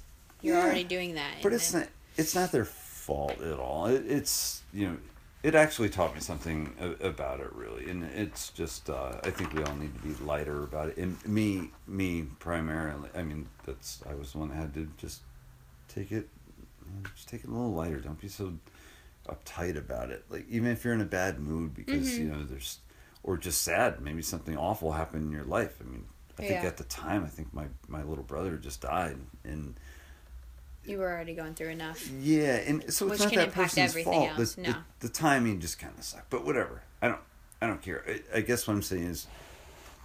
you're 0.42 0.56
Yeah. 0.56 0.64
already 0.64 0.84
doing 0.84 1.14
that. 1.14 1.30
But 1.42 1.52
it's 1.52 1.72
then- 1.72 1.82
not. 1.82 1.90
It's 2.16 2.34
not 2.34 2.52
their 2.52 2.64
fault 3.10 3.40
at 3.42 3.58
all. 3.58 3.86
It, 3.86 4.04
it's 4.06 4.62
you 4.72 4.88
know. 4.88 4.96
It 5.42 5.54
actually 5.54 5.88
taught 5.88 6.14
me 6.14 6.20
something 6.20 6.74
about 7.00 7.40
it, 7.40 7.50
really, 7.54 7.88
and 7.90 8.04
it's 8.04 8.50
just. 8.50 8.90
Uh, 8.90 9.12
I 9.24 9.30
think 9.30 9.54
we 9.54 9.62
all 9.62 9.74
need 9.74 9.94
to 9.94 10.08
be 10.08 10.14
lighter 10.22 10.62
about 10.64 10.88
it. 10.90 10.98
And 10.98 11.16
me, 11.26 11.70
me 11.86 12.26
primarily. 12.38 13.08
I 13.16 13.22
mean, 13.22 13.48
that's. 13.64 14.02
I 14.08 14.14
was 14.14 14.32
the 14.32 14.38
one 14.38 14.50
that 14.50 14.56
had 14.56 14.74
to 14.74 14.86
just 14.98 15.22
take 15.88 16.12
it, 16.12 16.28
just 17.16 17.26
take 17.28 17.42
it 17.42 17.48
a 17.48 17.52
little 17.52 17.72
lighter. 17.72 18.00
Don't 18.00 18.20
be 18.20 18.28
so 18.28 18.52
uptight 19.28 19.76
about 19.78 20.10
it. 20.10 20.24
Like 20.28 20.44
even 20.50 20.70
if 20.70 20.84
you're 20.84 20.92
in 20.94 21.00
a 21.00 21.06
bad 21.06 21.40
mood 21.40 21.74
because 21.74 22.06
Mm-hmm. 22.10 22.22
you 22.22 22.28
know 22.28 22.44
there's, 22.44 22.78
or 23.22 23.38
just 23.38 23.62
sad. 23.62 24.00
Maybe 24.02 24.20
something 24.20 24.58
awful 24.58 24.92
happened 24.92 25.24
in 25.24 25.32
your 25.32 25.44
life. 25.44 25.74
I 25.80 25.84
mean, 25.90 26.04
I 26.38 26.42
think 26.42 26.62
Yeah. 26.62 26.68
at 26.68 26.76
the 26.76 26.84
time, 26.84 27.24
I 27.24 27.28
think 27.28 27.54
my 27.54 27.66
my 27.88 28.02
little 28.02 28.24
brother 28.24 28.58
just 28.58 28.82
died, 28.82 29.16
and 29.44 29.74
you 30.86 30.98
were 30.98 31.10
already 31.10 31.34
going 31.34 31.54
through 31.54 31.68
enough. 31.68 32.08
yeah, 32.20 32.54
and 32.56 32.92
so 32.92 33.06
Which 33.06 33.14
it's 33.14 33.22
not 33.24 33.30
can 33.32 33.38
that 33.40 33.52
person's 33.52 33.90
everything 33.90 34.12
fault. 34.12 34.38
else, 34.38 34.54
The, 34.54 34.62
no. 34.62 34.70
the, 35.00 35.06
the 35.06 35.08
timing 35.12 35.60
just 35.60 35.78
kind 35.78 35.92
of 35.96 36.04
sucked, 36.04 36.30
but 36.30 36.44
whatever. 36.44 36.82
I 37.02 37.08
don't, 37.08 37.20
I 37.60 37.66
don't 37.66 37.82
care. 37.82 38.04
I, 38.08 38.38
I 38.38 38.40
guess 38.40 38.66
what 38.66 38.74
I'm 38.74 38.82
saying 38.82 39.04
is, 39.04 39.26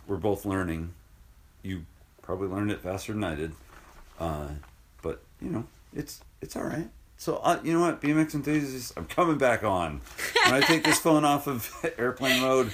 we're 0.08 0.18
both 0.18 0.46
learning. 0.46 0.94
You 1.64 1.86
probably 2.22 2.48
learned 2.48 2.72
it 2.72 2.82
faster 2.82 3.14
than 3.14 3.24
I 3.24 3.36
did, 3.36 3.52
uh, 4.20 4.50
but 5.02 5.22
you 5.42 5.50
know, 5.50 5.66
it's 5.96 6.22
it's 6.42 6.56
all 6.56 6.64
right. 6.64 6.90
So 7.18 7.38
uh, 7.38 7.60
you 7.64 7.74
know 7.74 7.80
what, 7.80 8.02
BMX 8.02 8.36
enthusiasts, 8.36 8.94
I'm 8.98 9.06
coming 9.06 9.38
back 9.38 9.64
on. 9.64 10.02
When 10.46 10.54
I 10.54 10.60
take 10.62 10.84
this 10.84 11.00
phone 11.00 11.24
off 11.26 11.48
of 11.48 11.72
airplane 11.98 12.42
mode, 12.42 12.74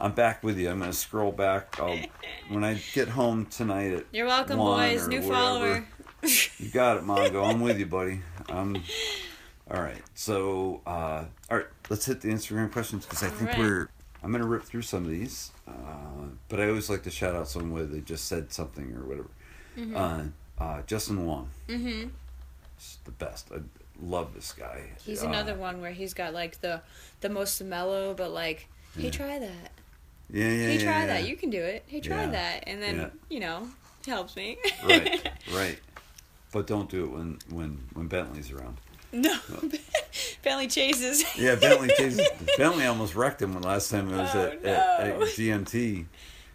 I'm 0.00 0.12
back 0.12 0.42
with 0.42 0.58
you. 0.58 0.70
I'm 0.70 0.80
gonna 0.80 0.92
scroll 0.92 1.30
back. 1.32 1.78
I'll 1.78 1.98
when 2.48 2.64
I 2.64 2.80
get 2.94 3.08
home 3.08 3.46
tonight 3.46 3.92
at 3.92 4.04
You're 4.12 4.26
welcome, 4.26 4.56
boys. 4.58 5.06
New 5.06 5.22
follower. 5.22 5.86
You 6.58 6.68
got 6.70 6.96
it, 6.98 7.04
Mongo. 7.04 7.46
I'm 7.48 7.60
with 7.60 7.78
you, 7.78 7.86
buddy. 7.86 8.20
Um, 8.48 8.82
all 9.70 9.82
right. 9.82 10.00
So, 10.14 10.80
uh, 10.86 11.24
all 11.50 11.56
right, 11.58 11.66
let's 11.90 12.06
hit 12.06 12.20
the 12.20 12.28
Instagram 12.28 12.72
questions 12.72 13.04
because 13.04 13.22
I 13.22 13.28
think 13.28 13.50
right. 13.50 13.58
we're. 13.58 13.88
I'm 14.22 14.32
gonna 14.32 14.46
rip 14.46 14.62
through 14.62 14.82
some 14.82 15.04
of 15.04 15.10
these, 15.10 15.50
uh, 15.68 15.72
but 16.48 16.58
I 16.58 16.68
always 16.68 16.88
like 16.88 17.02
to 17.02 17.10
shout 17.10 17.34
out 17.34 17.46
someone 17.46 17.72
where 17.74 17.84
they 17.84 18.00
just 18.00 18.24
said 18.26 18.52
something 18.52 18.94
or 18.96 19.04
whatever. 19.04 19.28
Uh, 19.94 20.62
uh, 20.62 20.82
Justin 20.86 21.26
Wong, 21.26 21.50
Mm-hmm. 21.68 22.08
is 22.78 22.98
the 23.04 23.10
best. 23.10 23.48
I 23.54 23.58
love 24.02 24.32
this 24.34 24.52
guy. 24.52 24.92
He's 25.04 25.22
Uh, 25.22 25.28
another 25.28 25.54
one 25.54 25.82
where 25.82 25.90
he's 25.92 26.14
got 26.14 26.32
like 26.32 26.60
the 26.62 26.80
the 27.20 27.28
most 27.28 27.62
mellow, 27.62 28.14
but 28.14 28.30
like, 28.32 28.68
hey, 28.96 29.04
Yeah. 29.04 29.10
try 29.10 29.38
that. 29.38 29.72
Yeah, 30.30 30.44
yeah, 30.44 30.50
Hey, 30.68 30.76
yeah, 30.78 30.84
try 30.84 31.00
yeah. 31.00 31.06
that. 31.08 31.28
You 31.28 31.36
can 31.36 31.50
do 31.50 31.60
it. 31.62 31.84
Hey, 31.86 32.00
try 32.00 32.24
that. 32.24 32.64
And 32.66 32.80
then 32.82 33.10
you 33.28 33.40
know, 33.40 33.68
helps 34.06 34.36
me. 34.36 34.56
right, 34.84 35.28
right. 35.54 35.78
But 36.54 36.66
don't 36.68 36.88
do 36.88 37.04
it 37.04 37.10
when 37.10 37.38
when 37.50 37.80
when 37.94 38.06
Bentley's 38.06 38.50
around. 38.52 38.78
no, 39.12 39.36
Bentley 40.42 40.68
chases. 40.68 41.24
Yeah, 41.36 41.56
Bentley 41.56 41.88
chases. 41.98 42.26
Bentley 42.56 42.86
almost 42.86 43.14
wrecked 43.16 43.42
him 43.42 43.54
when 43.54 43.62
last 43.64 43.90
time 43.90 44.08
it 44.12 44.16
was 44.16 44.30
Oh, 44.34 44.40
at, 44.46 44.64
at, 44.64 45.00
at 45.00 45.18
no. 45.18 45.26
GMT. 45.26 46.04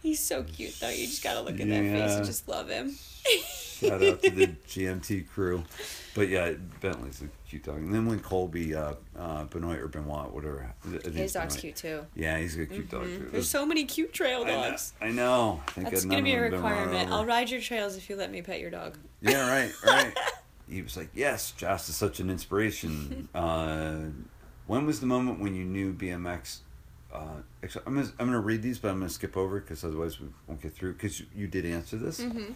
He's 0.01 0.19
so 0.21 0.43
cute 0.43 0.75
though. 0.79 0.87
You 0.89 1.05
just 1.05 1.21
gotta 1.21 1.41
look 1.41 1.59
at 1.59 1.67
that 1.67 1.67
face 1.67 1.91
Yeah. 2.11 2.15
and 2.17 2.25
just 2.25 2.47
love 2.47 2.69
him. 2.69 2.95
Shout 3.79 4.03
out 4.03 4.21
to 4.23 4.29
the 4.31 4.47
GMT 4.67 5.29
crew. 5.29 5.63
But 6.15 6.27
yeah, 6.29 6.53
Bentley's 6.81 7.21
a 7.21 7.27
cute 7.47 7.63
dog. 7.63 7.77
And 7.77 7.93
then 7.93 8.05
when 8.05 8.19
Colby, 8.19 8.75
uh, 8.75 8.93
uh, 9.17 9.45
Benoit 9.45 9.79
or 9.79 9.87
Benoit, 9.87 10.33
whatever. 10.33 10.73
I 10.85 11.09
His 11.09 11.33
dog's 11.33 11.55
Benoit. 11.55 11.59
cute 11.61 11.75
too. 11.75 12.05
Yeah, 12.15 12.37
he's 12.39 12.57
a 12.57 12.65
cute 12.65 12.89
dog. 12.89 13.03
Mhm. 13.05 13.17
too. 13.17 13.29
There's 13.31 13.49
so 13.49 13.65
many 13.65 13.85
cute 13.85 14.11
trail 14.11 14.41
I 14.41 14.47
know. 14.47 14.69
dogs. 14.69 14.93
I 15.01 15.09
know. 15.09 15.61
That's 15.75 16.05
gonna 16.05 16.21
be 16.21 16.33
a 16.33 16.45
of 16.45 16.51
them 16.51 16.61
have 16.61 16.61
been 16.61 16.61
run 16.61 16.79
requirement. 16.87 17.11
I'll 17.11 17.25
ride 17.25 17.49
your 17.49 17.61
trails 17.61 17.95
if 17.95 18.09
you 18.09 18.15
let 18.15 18.31
me 18.31 18.41
pet 18.41 18.59
your 18.59 18.71
dog. 18.71 18.97
Yeah, 19.21 19.49
right, 19.49 19.71
right. 19.85 20.13
he 20.69 20.81
was 20.81 20.97
like, 20.97 21.09
"Yes, 21.13 21.51
Josh 21.51 21.87
is 21.89 21.95
such 21.95 22.19
an 22.19 22.29
inspiration." 22.29 23.29
uh, 23.35 23.97
when 24.67 24.85
was 24.85 24.99
the 24.99 25.07
moment 25.07 25.39
when 25.39 25.55
you 25.55 25.63
knew 25.63 25.93
BMX? 25.93 26.59
Uh, 27.13 27.41
actually, 27.63 27.83
I'm 27.87 27.95
gonna, 27.95 28.07
I'm 28.19 28.25
gonna 28.27 28.39
read 28.39 28.61
these, 28.61 28.77
but 28.77 28.89
I'm 28.89 28.99
gonna 28.99 29.09
skip 29.09 29.35
over 29.35 29.59
because 29.59 29.83
otherwise 29.83 30.19
we 30.19 30.27
won't 30.47 30.61
get 30.61 30.73
through. 30.73 30.93
Because 30.93 31.19
you, 31.19 31.25
you 31.35 31.47
did 31.47 31.65
answer 31.65 31.97
this. 31.97 32.19
Mm-hmm. 32.19 32.53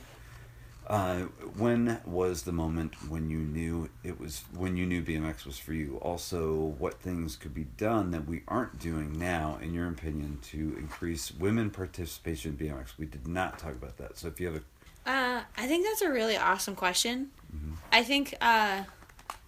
Uh, 0.88 1.22
when 1.58 2.02
was 2.06 2.44
the 2.44 2.52
moment 2.52 3.10
when 3.10 3.30
you 3.30 3.40
knew 3.40 3.90
it 4.04 4.20
was 4.20 4.44
when 4.54 4.76
you 4.76 4.86
knew 4.86 5.02
BMX 5.02 5.46
was 5.46 5.58
for 5.58 5.74
you? 5.74 5.98
Also, 6.02 6.76
what 6.78 7.00
things 7.00 7.36
could 7.38 7.54
be 7.54 7.64
done 7.78 8.12
that 8.12 8.28
we 8.28 8.42
aren't 8.48 8.80
doing 8.80 9.18
now, 9.18 9.58
in 9.62 9.74
your 9.74 9.88
opinion, 9.88 10.40
to 10.42 10.76
increase 10.78 11.32
women 11.32 11.70
participation 11.70 12.58
in 12.60 12.68
BMX? 12.68 12.98
We 12.98 13.06
did 13.06 13.28
not 13.28 13.60
talk 13.60 13.74
about 13.74 13.98
that. 13.98 14.18
So 14.18 14.28
if 14.28 14.40
you 14.40 14.48
have 14.48 14.56
a 14.58 15.10
Uh, 15.10 15.44
I 15.58 15.68
think 15.68 15.86
that's 15.86 16.02
a 16.02 16.12
really 16.12 16.38
awesome 16.38 16.76
question. 16.76 17.32
Mm-hmm. 17.56 17.74
I 17.92 18.04
think, 18.04 18.36
uh, 18.42 18.84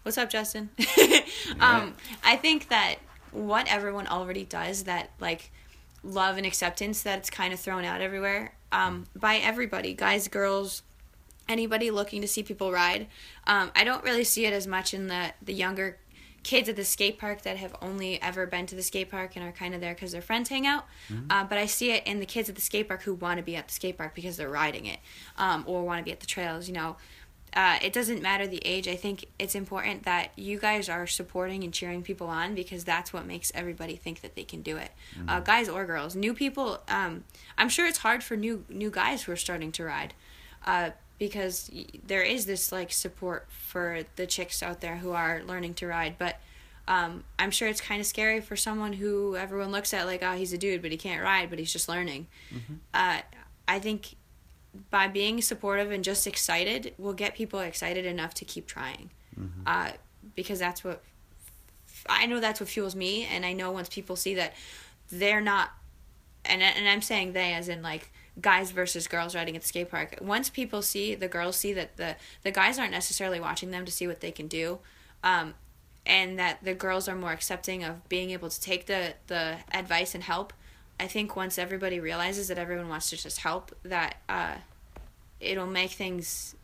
what's 0.03 0.17
up, 0.17 0.29
Justin? 0.29 0.69
um, 1.59 1.95
I 2.23 2.37
think 2.37 2.69
that 2.69 2.95
what 3.31 3.67
everyone 3.67 4.07
already 4.07 4.45
does, 4.45 4.83
that 4.85 5.11
like 5.19 5.51
love 6.03 6.37
and 6.37 6.45
acceptance, 6.45 7.03
that 7.03 7.19
it's 7.19 7.29
kind 7.29 7.53
of 7.53 7.59
thrown 7.59 7.83
out 7.83 7.99
everywhere 7.99 8.53
um, 8.71 9.05
by 9.15 9.37
everybody, 9.37 9.93
guys, 9.93 10.27
girls, 10.27 10.83
anybody 11.47 11.91
looking 11.91 12.21
to 12.21 12.27
see 12.27 12.43
people 12.43 12.71
ride. 12.71 13.07
Um, 13.47 13.71
I 13.75 13.83
don't 13.83 14.03
really 14.03 14.23
see 14.23 14.45
it 14.45 14.53
as 14.53 14.67
much 14.67 14.93
in 14.93 15.07
the 15.07 15.33
the 15.41 15.53
younger 15.53 15.97
kids 16.43 16.69
at 16.69 16.75
the 16.75 16.85
skate 16.85 17.17
park 17.17 17.41
that 17.41 17.57
have 17.57 17.75
only 17.81 18.21
ever 18.21 18.45
been 18.45 18.67
to 18.67 18.75
the 18.75 18.83
skate 18.83 19.09
park 19.09 19.35
and 19.35 19.43
are 19.43 19.51
kind 19.51 19.73
of 19.73 19.81
there 19.81 19.95
because 19.95 20.11
their 20.11 20.21
friends 20.21 20.47
hang 20.49 20.67
out. 20.67 20.85
Uh, 21.31 21.43
but 21.43 21.57
I 21.57 21.65
see 21.65 21.89
it 21.91 22.05
in 22.05 22.19
the 22.19 22.25
kids 22.27 22.49
at 22.49 22.55
the 22.55 22.61
skate 22.61 22.87
park 22.87 23.01
who 23.01 23.15
want 23.15 23.37
to 23.37 23.43
be 23.43 23.55
at 23.55 23.67
the 23.67 23.73
skate 23.73 23.97
park 23.97 24.13
because 24.13 24.37
they're 24.37 24.47
riding 24.47 24.85
it 24.85 24.99
um, 25.39 25.63
or 25.65 25.83
want 25.83 25.99
to 25.99 26.03
be 26.03 26.11
at 26.11 26.19
the 26.19 26.27
trails. 26.27 26.67
You 26.67 26.75
know, 26.75 26.97
uh, 27.55 27.79
it 27.81 27.93
doesn't 27.93 28.21
matter 28.21 28.45
the 28.45 28.61
age. 28.63 28.87
I 28.87 28.95
think 28.95 29.25
it's 29.39 29.55
important 29.55 30.03
that 30.03 30.37
you 30.37 30.59
guys 30.59 30.87
are 30.87 31.07
supporting 31.07 31.63
and 31.63 31.73
cheering 31.73 32.03
people 32.03 32.27
on 32.27 32.53
because 32.53 32.83
that's 32.83 33.11
what 33.11 33.25
makes 33.25 33.51
everybody 33.55 33.95
think 33.95 34.21
that 34.21 34.35
they 34.35 34.43
can 34.43 34.61
do 34.61 34.77
it, 34.77 34.91
uh, 35.27 35.39
guys 35.39 35.67
or 35.67 35.83
girls. 35.85 36.15
New 36.15 36.35
people, 36.35 36.79
um, 36.87 37.23
I'm 37.57 37.69
sure 37.69 37.87
it's 37.87 37.99
hard 37.99 38.23
for 38.23 38.35
new 38.37 38.65
new 38.69 38.91
guys 38.91 39.23
who 39.23 39.31
are 39.31 39.37
starting 39.37 39.71
to 39.73 39.83
ride. 39.83 40.13
Uh, 40.65 40.91
because 41.17 41.69
there 42.05 42.21
is 42.21 42.45
this 42.45 42.71
like 42.71 42.91
support 42.91 43.47
for 43.49 44.01
the 44.15 44.25
chicks 44.25 44.61
out 44.61 44.81
there 44.81 44.97
who 44.97 45.11
are 45.11 45.41
learning 45.43 45.73
to 45.73 45.87
ride 45.87 46.15
but 46.17 46.37
um, 46.87 47.23
i'm 47.39 47.51
sure 47.51 47.67
it's 47.67 47.81
kind 47.81 47.99
of 47.99 48.05
scary 48.05 48.41
for 48.41 48.55
someone 48.55 48.93
who 48.93 49.35
everyone 49.35 49.71
looks 49.71 49.93
at 49.93 50.05
like 50.05 50.21
oh 50.23 50.33
he's 50.33 50.53
a 50.53 50.57
dude 50.57 50.81
but 50.81 50.91
he 50.91 50.97
can't 50.97 51.23
ride 51.23 51.49
but 51.49 51.59
he's 51.59 51.71
just 51.71 51.89
learning. 51.89 52.27
Uh, 52.93 53.19
i 53.67 53.79
think 53.79 54.15
by 54.89 55.07
being 55.07 55.41
supportive 55.41 55.91
and 55.91 56.03
just 56.03 56.27
excited 56.27 56.93
will 56.97 57.13
get 57.13 57.33
people 57.33 57.59
excited 57.61 58.05
enough 58.05 58.33
to 58.33 58.43
keep 58.43 58.67
trying. 58.67 59.09
Uh, 59.65 59.91
because 60.35 60.59
that's 60.59 60.83
what 60.83 61.01
i 62.07 62.25
know 62.25 62.39
that's 62.39 62.59
what 62.59 62.69
fuels 62.69 62.95
me 62.95 63.25
and 63.25 63.45
i 63.45 63.53
know 63.53 63.71
once 63.71 63.89
people 63.89 64.15
see 64.15 64.35
that 64.35 64.53
they're 65.11 65.41
not 65.41 65.71
and 66.47 66.61
and 66.61 66.87
I'm 66.87 67.01
saying 67.01 67.33
they 67.33 67.53
as 67.53 67.69
in 67.69 67.81
like 67.81 68.11
guys 68.41 68.71
versus 68.71 69.07
girls 69.07 69.35
riding 69.35 69.55
at 69.55 69.61
the 69.61 69.67
skate 69.67 69.89
park. 69.89 70.17
Once 70.21 70.49
people 70.49 70.81
see 70.81 71.15
the 71.15 71.27
girls 71.27 71.55
see 71.55 71.73
that 71.73 71.97
the 71.97 72.15
the 72.43 72.51
guys 72.51 72.77
aren't 72.77 72.91
necessarily 72.91 73.39
watching 73.39 73.71
them 73.71 73.85
to 73.85 73.91
see 73.91 74.07
what 74.07 74.19
they 74.21 74.31
can 74.31 74.47
do, 74.47 74.79
um, 75.23 75.53
and 76.05 76.37
that 76.39 76.63
the 76.63 76.73
girls 76.73 77.07
are 77.07 77.15
more 77.15 77.31
accepting 77.31 77.83
of 77.83 78.07
being 78.09 78.31
able 78.31 78.49
to 78.49 78.59
take 78.61 78.85
the 78.85 79.13
the 79.27 79.57
advice 79.71 80.13
and 80.15 80.23
help. 80.23 80.53
I 80.99 81.07
think 81.07 81.35
once 81.35 81.57
everybody 81.57 81.99
realizes 81.99 82.47
that 82.47 82.57
everyone 82.57 82.87
wants 82.87 83.09
to 83.09 83.17
just 83.17 83.39
help, 83.39 83.75
that 83.83 84.15
uh, 84.29 84.55
it'll 85.41 85.67
make 85.67 85.91
things, 85.91 86.55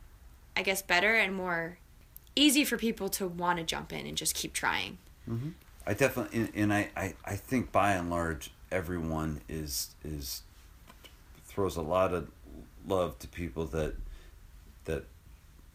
I 0.56 0.62
guess, 0.62 0.82
better 0.82 1.16
and 1.16 1.36
more 1.36 1.78
easy 2.34 2.64
for 2.64 2.78
people 2.78 3.10
to 3.10 3.28
want 3.28 3.60
to 3.60 3.66
jump 3.66 3.92
in 3.92 4.06
and 4.06 4.16
just 4.16 4.34
keep 4.36 4.54
trying. 4.54 5.00
I 5.86 5.94
definitely, 5.94 6.40
and, 6.40 6.52
and 6.56 6.74
I, 6.74 6.90
I, 6.96 7.14
I 7.26 7.36
think 7.36 7.74
by 7.74 7.94
and 7.94 8.10
large, 8.10 8.52
everyone 8.72 9.42
is 9.50 9.96
is 10.04 10.44
throws 11.54 11.76
a 11.76 11.82
lot 11.82 12.14
of 12.14 12.30
love 12.88 13.18
to 13.20 13.28
people 13.28 13.66
that 13.68 13.96
that 14.86 15.04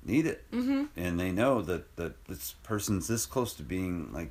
need 0.04 0.26
it, 0.26 0.44
mm-hmm. 0.50 0.84
and 0.96 1.18
they 1.20 1.30
know 1.32 1.62
that 1.62 1.94
that 1.96 2.24
this 2.26 2.54
person's 2.62 3.06
this 3.08 3.26
close 3.26 3.52
to 3.54 3.62
being 3.62 4.12
like 4.12 4.30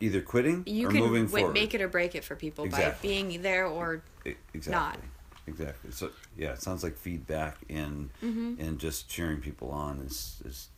either 0.00 0.20
quitting 0.20 0.62
You 0.66 0.88
or 0.88 0.90
can 0.90 1.00
moving 1.00 1.26
w- 1.26 1.42
forward. 1.44 1.54
make 1.54 1.74
it 1.74 1.80
or 1.80 1.88
break 1.88 2.14
it 2.14 2.24
for 2.24 2.36
people 2.36 2.68
by 2.68 2.94
being 3.02 3.40
there 3.42 3.66
or 3.66 4.02
exactly. 4.52 4.70
not. 4.72 4.98
Exactly. 5.46 5.90
So 5.92 6.10
yeah, 6.36 6.52
it 6.52 6.60
sounds 6.62 6.82
like 6.82 6.96
feedback 6.96 7.56
and 7.70 8.10
Mm-hmm. 8.22 8.54
and 8.60 8.78
just 8.78 9.08
cheering 9.08 9.40
people 9.40 9.70
on 9.70 10.00
is 10.00 10.42
is 10.44 10.68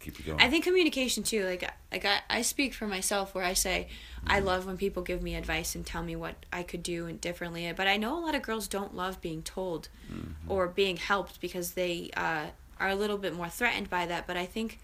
keep 0.00 0.18
you 0.18 0.24
going. 0.24 0.40
I 0.40 0.48
think 0.50 0.64
communication 0.64 1.22
too. 1.22 1.44
Like 1.44 1.70
like 1.92 2.04
I, 2.04 2.20
I 2.28 2.42
speak 2.42 2.74
for 2.74 2.86
myself 2.86 3.34
where 3.34 3.44
I 3.44 3.54
say 3.54 3.88
Mm-hmm. 4.20 4.32
I 4.32 4.38
love 4.40 4.66
when 4.66 4.76
people 4.76 5.02
give 5.02 5.22
me 5.22 5.34
advice 5.34 5.74
and 5.74 5.86
tell 5.86 6.02
me 6.02 6.14
what 6.14 6.34
I 6.52 6.62
could 6.62 6.82
do 6.82 7.06
and 7.06 7.18
differently. 7.18 7.72
But 7.74 7.86
I 7.86 7.96
know 7.96 8.18
a 8.18 8.20
lot 8.20 8.34
of 8.34 8.42
girls 8.42 8.68
don't 8.68 8.94
love 8.94 9.20
being 9.22 9.42
told 9.42 9.88
Mm-hmm. 10.12 10.50
or 10.50 10.68
being 10.68 10.96
helped 10.98 11.40
because 11.40 11.72
they 11.72 12.10
uh, 12.16 12.46
are 12.78 12.88
a 12.88 12.94
little 12.94 13.16
bit 13.16 13.34
more 13.34 13.48
threatened 13.48 13.88
by 13.88 14.04
that. 14.06 14.26
But 14.26 14.36
I 14.36 14.44
think 14.44 14.78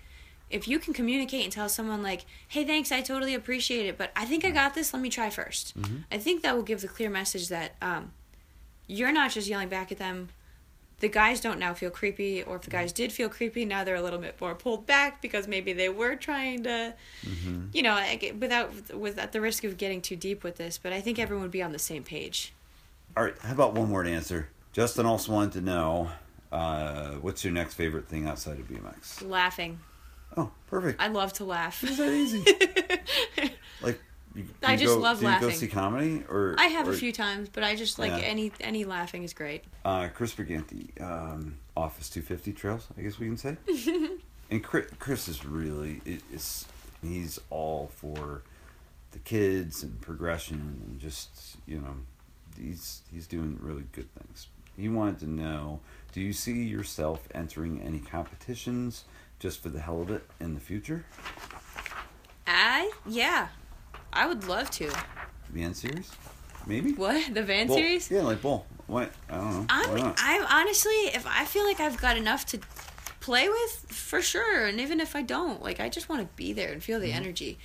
if 0.48 0.66
you 0.68 0.78
can 0.78 0.94
communicate 0.94 1.42
and 1.44 1.52
tell 1.52 1.68
someone 1.68 2.02
like, 2.02 2.24
"Hey, 2.48 2.64
thanks, 2.64 2.90
I 2.92 3.02
totally 3.02 3.34
appreciate 3.34 3.84
it, 3.86 3.98
but 3.98 4.10
I 4.16 4.24
think 4.24 4.44
I 4.44 4.50
got 4.50 4.74
this. 4.74 4.94
Let 4.94 5.02
me 5.02 5.10
try 5.10 5.28
1st 5.28 5.74
Mm-hmm. 5.74 5.96
I 6.10 6.18
think 6.18 6.42
that 6.42 6.54
will 6.54 6.62
give 6.62 6.80
the 6.80 6.88
clear 6.88 7.10
message 7.10 7.48
that 7.48 7.74
um, 7.82 8.12
you're 8.86 9.12
not 9.12 9.32
just 9.32 9.48
yelling 9.48 9.68
back 9.68 9.90
at 9.92 9.98
them 9.98 10.28
the 11.00 11.08
guys 11.08 11.40
don't 11.40 11.58
now 11.58 11.74
feel 11.74 11.90
creepy, 11.90 12.42
or 12.42 12.56
if 12.56 12.62
the 12.62 12.70
guys 12.70 12.92
did 12.92 13.12
feel 13.12 13.28
creepy, 13.28 13.64
now 13.64 13.84
they're 13.84 13.96
a 13.96 14.02
little 14.02 14.18
bit 14.18 14.40
more 14.40 14.54
pulled 14.54 14.86
back 14.86 15.20
because 15.20 15.46
maybe 15.46 15.72
they 15.72 15.88
were 15.88 16.16
trying 16.16 16.62
to, 16.64 16.94
you 17.72 17.82
know, 17.82 17.94
like, 17.94 18.34
without 18.40 18.94
with 18.94 19.18
at 19.18 19.32
the 19.32 19.40
risk 19.40 19.64
of 19.64 19.76
getting 19.76 20.00
too 20.00 20.16
deep 20.16 20.42
with 20.42 20.56
this. 20.56 20.78
But 20.78 20.92
I 20.92 21.00
think 21.00 21.18
everyone 21.18 21.42
would 21.42 21.50
be 21.50 21.62
on 21.62 21.72
the 21.72 21.78
same 21.78 22.02
page. 22.02 22.52
All 23.16 23.24
right, 23.24 23.34
how 23.40 23.52
about 23.52 23.74
one 23.74 23.90
word 23.90 24.06
answer? 24.06 24.48
Justin 24.72 25.06
also 25.06 25.32
wanted 25.32 25.52
to 25.52 25.60
know 25.62 26.10
uh, 26.52 27.12
what's 27.14 27.44
your 27.44 27.52
next 27.52 27.74
favorite 27.74 28.08
thing 28.08 28.26
outside 28.26 28.58
of 28.58 28.68
BMX? 28.68 29.26
Laughing, 29.28 29.80
Oh, 30.36 30.50
perfect. 30.66 31.00
I 31.00 31.08
love 31.08 31.32
to 31.34 31.44
laugh. 31.44 31.82
Is 31.82 31.96
that 31.96 32.12
easy? 32.12 32.44
like, 33.82 34.00
you, 34.36 34.44
I 34.62 34.76
just 34.76 34.94
go, 34.94 35.00
love 35.00 35.20
do 35.20 35.26
you 35.26 35.32
go 35.40 35.46
laughing. 35.46 35.58
see 35.58 35.66
comedy 35.68 36.22
or? 36.28 36.54
I 36.58 36.66
have 36.66 36.86
or, 36.88 36.92
a 36.92 36.96
few 36.96 37.12
times, 37.12 37.48
but 37.48 37.62
I 37.64 37.74
just 37.74 37.98
like 37.98 38.10
Yeah. 38.12 38.18
any 38.28 38.52
any 38.60 38.84
laughing 38.84 39.22
is 39.24 39.32
great. 39.32 39.64
Uh, 39.84 40.08
Chris 40.14 40.34
Briganti, 40.34 41.00
um, 41.00 41.56
Office 41.76 42.08
250 42.10 42.52
Trails, 42.52 42.86
I 42.98 43.02
guess 43.02 43.18
we 43.18 43.26
can 43.26 43.36
say. 43.36 43.56
and 44.50 44.62
Chris, 44.62 44.86
Chris 44.98 45.28
is 45.28 45.44
really 45.44 46.00
it- 46.04 46.22
is 46.32 46.66
he's 47.02 47.38
all 47.50 47.90
for 47.94 48.42
the 49.12 49.18
kids 49.20 49.82
and 49.82 50.00
progression 50.00 50.82
and 50.86 51.00
just 51.00 51.56
you 51.66 51.78
know 51.78 51.94
he's 52.60 53.02
he's 53.12 53.26
doing 53.26 53.58
really 53.60 53.84
good 53.92 54.08
things. 54.14 54.48
He 54.76 54.90
wanted 54.90 55.20
to 55.20 55.30
know, 55.30 55.80
do 56.12 56.20
you 56.20 56.34
see 56.34 56.62
yourself 56.64 57.26
entering 57.34 57.80
any 57.80 57.98
competitions 57.98 59.04
just 59.38 59.62
for 59.62 59.70
the 59.70 59.80
hell 59.80 60.02
of 60.02 60.10
it 60.10 60.22
in 60.38 60.52
the 60.52 60.60
future? 60.60 61.06
I 62.46 62.90
yeah, 63.06 63.48
I 64.12 64.26
would 64.26 64.46
love 64.48 64.70
to. 64.72 64.90
The 65.52 65.62
N 65.62 65.74
series, 65.74 66.10
maybe. 66.66 66.92
What 66.92 67.34
the 67.34 67.42
van 67.42 67.66
Bowl. 67.68 67.76
series? 67.76 68.10
Yeah, 68.10 68.22
like 68.22 68.42
bowl. 68.42 68.66
What? 68.86 69.10
I 69.30 69.36
don't 69.36 69.52
know. 69.52 69.66
I'm? 69.68 70.14
I'm 70.18 70.46
honestly, 70.48 70.92
if 71.14 71.26
I 71.26 71.44
feel 71.44 71.64
like 71.64 71.80
I've 71.80 71.98
got 72.00 72.16
enough 72.16 72.46
to 72.46 72.58
play 73.20 73.48
with, 73.48 73.86
for 73.88 74.22
sure. 74.22 74.66
And 74.66 74.80
even 74.80 75.00
if 75.00 75.16
I 75.16 75.22
don't, 75.22 75.62
like 75.62 75.80
I 75.80 75.88
just 75.88 76.08
want 76.08 76.22
to 76.22 76.28
be 76.36 76.52
there 76.52 76.72
and 76.72 76.82
feel 76.82 76.98
Mm-hmm. 76.98 77.06
the 77.06 77.12
energy. 77.12 77.58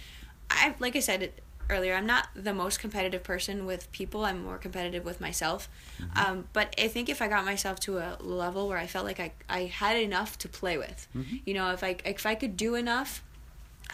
I 0.50 0.76
like 0.80 0.96
I 0.96 1.00
said 1.00 1.32
earlier, 1.70 1.94
I'm 1.96 2.06
not 2.06 2.28
the 2.36 2.54
most 2.54 2.80
competitive 2.80 3.24
person 3.24 3.66
with 3.66 3.90
people. 3.94 4.26
I'm 4.26 4.44
more 4.44 4.58
competitive 4.58 5.06
with 5.06 5.22
myself. 5.22 5.70
Mm-hmm. 6.02 6.18
Um, 6.20 6.46
but 6.54 6.74
I 6.78 6.88
think 6.88 7.08
if 7.08 7.22
I 7.22 7.28
got 7.30 7.46
myself 7.46 7.80
to 7.82 8.00
a 8.00 8.18
level 8.20 8.68
where 8.68 8.78
I 8.78 8.88
felt 8.88 9.06
like 9.06 9.20
I 9.20 9.32
I 9.50 9.66
had 9.66 9.98
enough 9.98 10.38
to 10.40 10.50
play 10.50 10.78
with, 10.78 11.08
Mm-hmm. 11.16 11.38
you 11.46 11.54
know, 11.54 11.72
if 11.72 11.84
I 11.84 11.96
if 12.06 12.26
I 12.26 12.36
could 12.36 12.58
do 12.58 12.76
enough, 12.76 13.24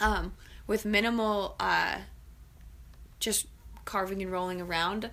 um, 0.01 0.33
with 0.65 0.85
minimal 0.85 1.55
uh, 1.59 1.97
just 3.19 3.47
carving 3.85 4.21
and 4.21 4.31
rolling 4.31 4.61
around, 4.61 5.09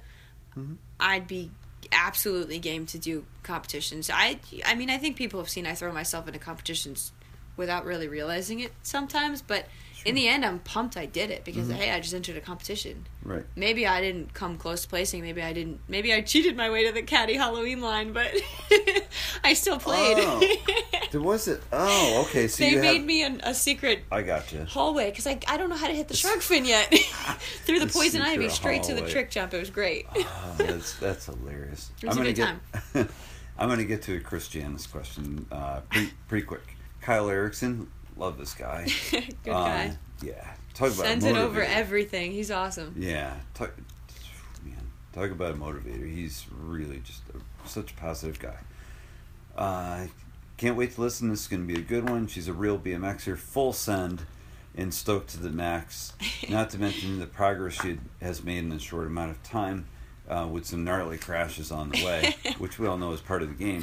Mm-hmm. 0.56 0.74
I'd 1.00 1.26
be 1.26 1.50
absolutely 1.92 2.58
game 2.58 2.86
to 2.86 2.98
do 2.98 3.24
competitions. 3.42 4.10
I 4.12 4.38
I 4.64 4.74
mean 4.74 4.90
I 4.90 4.98
think 4.98 5.16
people 5.16 5.40
have 5.40 5.48
seen 5.48 5.66
I 5.66 5.74
throw 5.74 5.92
myself 5.92 6.26
into 6.26 6.38
competitions 6.38 7.12
without 7.56 7.84
really 7.84 8.08
realizing 8.08 8.60
it 8.60 8.72
sometimes, 8.82 9.42
but 9.42 9.66
in 10.04 10.14
the 10.14 10.28
end 10.28 10.44
I'm 10.44 10.58
pumped 10.60 10.96
I 10.96 11.06
did 11.06 11.30
it 11.30 11.44
because 11.44 11.68
Mm-hmm. 11.68 11.76
hey, 11.78 11.90
I 11.92 12.00
just 12.00 12.14
entered 12.14 12.36
a 12.36 12.40
competition. 12.40 13.06
right. 13.22 13.44
Maybe 13.56 13.86
I 13.86 14.00
didn't 14.00 14.34
come 14.34 14.56
close 14.58 14.82
to 14.82 14.88
placing, 14.88 15.22
maybe 15.22 15.42
I 15.42 15.52
didn't 15.52 15.80
maybe 15.88 16.12
I 16.12 16.20
cheated 16.20 16.56
my 16.56 16.70
way 16.70 16.86
to 16.86 16.92
the 16.92 17.02
caddy 17.02 17.34
Halloween 17.34 17.80
line, 17.80 18.12
but 18.12 18.30
I 19.44 19.54
still 19.54 19.78
played. 19.78 20.16
Oh. 20.20 20.40
There 21.10 21.20
was 21.32 21.48
it. 21.48 21.62
Oh, 21.72 22.24
okay. 22.26 22.48
So 22.48 22.64
they 22.64 22.70
you 22.72 22.80
made 22.80 23.04
me 23.04 23.22
an, 23.22 23.40
a 23.44 23.54
secret 23.54 24.00
I 24.10 24.22
got 24.22 24.52
you. 24.52 24.64
hallway 24.64 25.10
because 25.10 25.26
I, 25.26 25.38
I 25.48 25.56
don't 25.56 25.70
know 25.70 25.76
how 25.76 25.86
to 25.88 25.94
hit 25.94 26.08
the 26.08 26.16
shark 26.16 26.40
fin 26.40 26.64
yet. 26.64 26.92
Through 27.64 27.78
the 27.80 27.86
The 27.86 27.92
poison 27.92 28.22
ivy, 28.22 28.48
straight 28.48 28.82
to 28.84 28.94
the 28.94 29.08
trick 29.08 29.30
jump. 29.30 29.54
It 29.54 29.58
was 29.58 29.70
great. 29.70 30.06
Oh, 30.16 30.54
that's 30.58 30.94
that's 30.98 31.26
hilarious. 31.26 31.90
It 32.02 32.06
was 32.08 32.16
I'm 32.16 32.22
a 32.22 32.32
gonna 32.32 32.58
good 32.94 32.94
get. 32.94 33.08
I'm 33.58 33.68
gonna 33.68 33.84
get 33.84 34.02
to 34.02 34.16
a 34.16 34.20
Chris 34.20 34.48
Janice 34.48 34.86
question 34.86 35.46
uh, 35.52 35.80
pretty 35.90 36.10
pretty 36.28 36.46
quick. 36.46 36.62
Kyle 37.00 37.28
Erickson, 37.30 37.88
love 38.16 38.38
this 38.38 38.54
guy. 38.54 38.86
Good 39.10 39.34
guy. 39.44 39.86
Um, 39.86 39.98
yeah, 40.22 40.54
talk 40.74 40.92
about 40.92 41.06
Sends 41.06 41.24
it 41.24 41.36
over 41.36 41.62
everything. 41.62 42.32
He's 42.32 42.50
awesome. 42.50 42.94
Yeah, 42.98 43.34
talk, 43.54 43.72
man, 44.64 44.76
talk 45.12 45.30
about 45.30 45.52
a 45.52 45.56
motivator. 45.56 46.10
He's 46.10 46.46
really 46.50 47.00
just 47.04 47.22
a, 47.34 47.68
such 47.68 47.92
a 47.92 47.94
positive 47.94 48.38
guy. 48.38 48.58
Uh, 49.56 50.06
can't 50.56 50.76
wait 50.76 50.94
to 50.94 51.00
listen. 51.00 51.30
This 51.30 51.42
is 51.42 51.46
going 51.48 51.66
to 51.66 51.72
be 51.72 51.78
a 51.78 51.82
good 51.82 52.08
one. 52.08 52.26
She's 52.26 52.48
a 52.48 52.52
real 52.52 52.78
BMXer, 52.78 53.36
full 53.36 53.72
send, 53.72 54.22
and 54.76 54.94
stoked 54.94 55.30
to 55.30 55.38
the 55.38 55.50
max. 55.50 56.12
Not 56.48 56.70
to 56.70 56.78
mention 56.78 57.18
the 57.18 57.26
progress 57.26 57.74
she 57.74 57.98
has 58.20 58.42
made 58.42 58.58
in 58.58 58.72
a 58.72 58.78
short 58.78 59.06
amount 59.06 59.32
of 59.32 59.42
time, 59.42 59.86
uh, 60.28 60.48
with 60.50 60.64
some 60.64 60.84
gnarly 60.84 61.18
crashes 61.18 61.70
on 61.70 61.90
the 61.90 62.04
way, 62.04 62.34
which 62.58 62.78
we 62.78 62.86
all 62.86 62.96
know 62.96 63.12
is 63.12 63.20
part 63.20 63.42
of 63.42 63.48
the 63.48 63.54
game. 63.54 63.82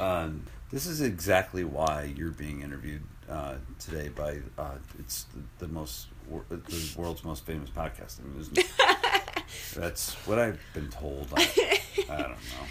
Um, 0.00 0.46
this 0.70 0.86
is 0.86 1.00
exactly 1.00 1.64
why 1.64 2.12
you're 2.16 2.30
being 2.30 2.62
interviewed 2.62 3.02
uh, 3.30 3.54
today 3.78 4.08
by 4.08 4.38
uh, 4.58 4.74
it's 4.98 5.24
the, 5.58 5.66
the 5.66 5.72
most 5.72 6.08
the 6.48 6.94
world's 6.96 7.24
most 7.24 7.44
famous 7.44 7.70
podcast. 7.70 8.20
I 8.20 8.24
mean, 8.24 8.46
that's 9.74 10.14
what 10.26 10.38
I've 10.38 10.60
been 10.74 10.88
told. 10.88 11.28
I, 11.36 11.80
I 12.08 12.16
don't 12.22 12.30
know, 12.30 12.66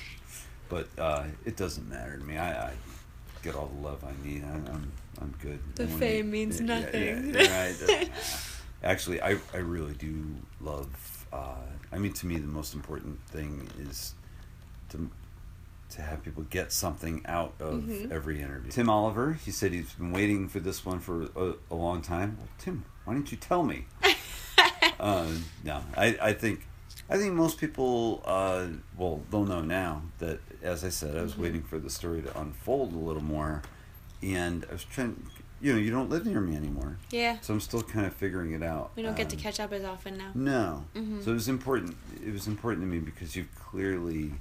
but 0.68 0.88
uh, 0.98 1.23
it 1.45 1.56
doesn't 1.57 1.90
matter 1.90 2.18
to 2.18 2.23
me. 2.23 2.38
I, 2.38 2.69
I 2.69 2.72
get 3.41 3.56
all 3.56 3.68
the 3.68 3.88
love 3.88 4.03
I 4.03 4.27
need. 4.27 4.44
I, 4.44 4.49
I'm 4.72 4.91
I'm 5.22 5.34
good. 5.41 5.60
The 5.76 5.88
fame 5.88 6.31
means 6.31 6.60
yeah, 6.60 6.65
nothing. 6.65 7.34
Yeah, 7.34 7.72
yeah. 7.88 8.07
Actually, 8.84 9.22
I 9.22 9.38
I 9.53 9.57
really 9.57 9.94
do 9.94 10.23
love. 10.61 11.26
Uh, 11.31 11.56
I 11.91 11.98
mean, 11.98 12.14
to 12.14 12.26
me, 12.26 12.38
the 12.38 12.48
most 12.48 12.73
important 12.73 13.19
thing 13.27 13.68
is 13.80 14.14
to 14.90 15.10
to 15.91 16.01
have 16.01 16.23
people 16.23 16.43
get 16.49 16.71
something 16.71 17.21
out 17.25 17.53
of 17.59 17.81
Mm-hmm. 17.83 18.11
every 18.11 18.41
interview. 18.41 18.71
Tim 18.71 18.89
Oliver, 18.89 19.33
he 19.33 19.51
said 19.51 19.71
he's 19.73 19.93
been 19.93 20.11
waiting 20.11 20.47
for 20.47 20.59
this 20.59 20.85
one 20.85 20.99
for 20.99 21.23
a, 21.35 21.53
a 21.71 21.75
long 21.75 22.01
time. 22.01 22.37
Well, 22.37 22.47
Tim, 22.59 22.85
why 23.05 23.13
didn't 23.15 23.31
you 23.31 23.37
tell 23.37 23.63
me? 23.63 23.85
uh, 24.99 25.27
no, 25.63 25.81
I, 25.95 26.17
I 26.21 26.33
think 26.33 26.65
I 27.09 27.17
think 27.17 27.33
most 27.33 27.57
people 27.57 28.21
uh, 28.25 28.67
well 28.97 29.21
they'll 29.31 29.45
know 29.45 29.61
now 29.61 30.03
that 30.19 30.39
as 30.61 30.83
I 30.83 30.89
said 30.89 31.15
I 31.17 31.21
was 31.23 31.33
Mm-hmm. 31.33 31.41
waiting 31.41 31.63
for 31.63 31.79
the 31.79 31.89
story 31.89 32.21
to 32.21 32.39
unfold 32.39 32.93
a 32.93 32.97
little 32.97 33.23
more, 33.23 33.61
and 34.21 34.65
I 34.69 34.73
was 34.73 34.83
trying. 34.83 35.25
You 35.61 35.73
know, 35.73 35.79
you 35.79 35.91
don't 35.91 36.09
live 36.09 36.25
near 36.25 36.39
me 36.39 36.55
anymore, 36.55 36.99
Yeah. 37.11 37.37
so 37.41 37.53
I'm 37.53 37.59
still 37.59 37.81
kind 37.81 38.05
of 38.05 38.13
figuring 38.13 38.53
it 38.53 38.63
out. 38.63 38.91
We 38.95 39.03
don't 39.03 39.17
get 39.17 39.29
to 39.31 39.35
Um, 39.35 39.41
catch 39.41 39.59
up 39.59 39.73
as 39.73 39.83
often 39.83 40.17
now. 40.17 40.31
no. 40.33 40.85
Mhm. 40.95 41.21
So 41.21 41.31
it 41.31 41.33
was 41.33 41.49
important. 41.49 41.97
It 42.25 42.31
was 42.31 42.47
important 42.47 42.83
to 42.83 42.87
me 42.87 42.99
because 42.99 43.35
you've 43.35 43.53
clearly 43.55 44.35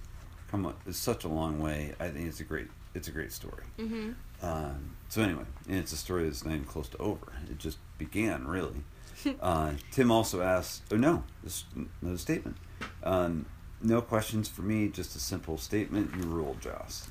come 0.50 0.66
up 0.66 0.80
it's 0.86 0.98
such 0.98 1.24
a 1.24 1.28
long 1.28 1.60
way. 1.60 1.94
I 2.00 2.08
think 2.08 2.28
it's 2.28 2.40
a 2.40 2.44
great. 2.44 2.68
It's 2.94 3.08
a 3.08 3.12
great 3.12 3.32
story. 3.32 3.64
Mm-hmm. 3.78 4.12
Um, 4.42 4.96
so 5.08 5.22
anyway, 5.22 5.44
and 5.68 5.78
it's 5.78 5.92
a 5.92 5.96
story 5.96 6.24
that's 6.24 6.44
not 6.44 6.54
even 6.54 6.64
close 6.64 6.88
to 6.88 6.98
over. 6.98 7.32
It 7.50 7.58
just 7.58 7.78
began 7.98 8.46
really. 8.46 8.82
uh, 9.40 9.72
Tim 9.90 10.10
also 10.10 10.42
asked. 10.42 10.82
Oh 10.92 10.96
no, 10.96 11.24
this 11.42 11.64
is 11.76 11.86
another 12.02 12.18
statement. 12.18 12.56
Um, 13.02 13.46
no 13.82 14.00
questions 14.00 14.48
for 14.48 14.62
me. 14.62 14.88
Just 14.88 15.14
a 15.16 15.20
simple 15.20 15.58
statement. 15.58 16.12
You 16.16 16.22
rule, 16.24 16.56
Joce. 16.60 17.08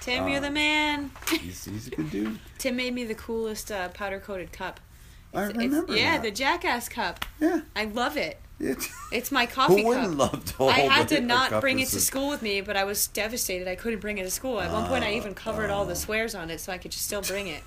Tim, 0.00 0.28
you're 0.28 0.38
Uh, 0.38 0.42
the 0.42 0.50
man. 0.50 1.10
He's, 1.28 1.64
he's 1.64 1.88
a 1.88 1.90
good 1.90 2.10
dude. 2.10 2.38
Tim 2.58 2.76
made 2.76 2.94
me 2.94 3.04
the 3.04 3.16
coolest 3.16 3.72
uh, 3.72 3.88
powder 3.88 4.20
coated 4.20 4.52
cup. 4.52 4.78
I 5.34 5.44
It's- 5.44 5.56
remember. 5.56 5.94
yeah, 5.96 6.12
that. 6.16 6.22
the 6.22 6.30
Jackass 6.30 6.88
cup. 6.88 7.24
yeah. 7.40 7.60
I 7.76 7.84
love 7.84 8.16
it. 8.16 8.40
It, 8.60 8.88
It's 9.12 9.30
my 9.30 9.46
coffee 9.56 9.82
who 9.82 9.88
wouldn't 9.88 10.18
cup. 10.18 10.32
love 10.32 10.44
to 10.56 10.64
I 10.64 10.80
had 10.80 11.08
to 11.08 11.20
not 11.20 11.60
bring 11.60 11.78
it 11.78 11.88
to 11.88 12.00
school 12.00 12.28
with 12.28 12.42
me, 12.42 12.60
but 12.60 12.76
I 12.76 12.84
was 12.84 13.06
devastated. 13.06 13.68
I 13.68 13.76
couldn't 13.76 14.00
bring 14.00 14.18
it 14.18 14.24
to 14.24 14.30
school. 14.30 14.60
At 14.60 14.72
one 14.72 14.86
point, 14.86 15.04
I 15.04 15.12
even 15.14 15.34
covered 15.34 15.70
all 15.70 15.84
the 15.84 15.92
ah. 15.92 15.96
swears 15.96 16.34
on 16.34 16.50
it 16.50 16.60
so 16.60 16.72
I 16.72 16.78
could 16.78 16.90
just 16.90 17.04
still 17.04 17.22
bring 17.22 17.46
it. 17.46 17.62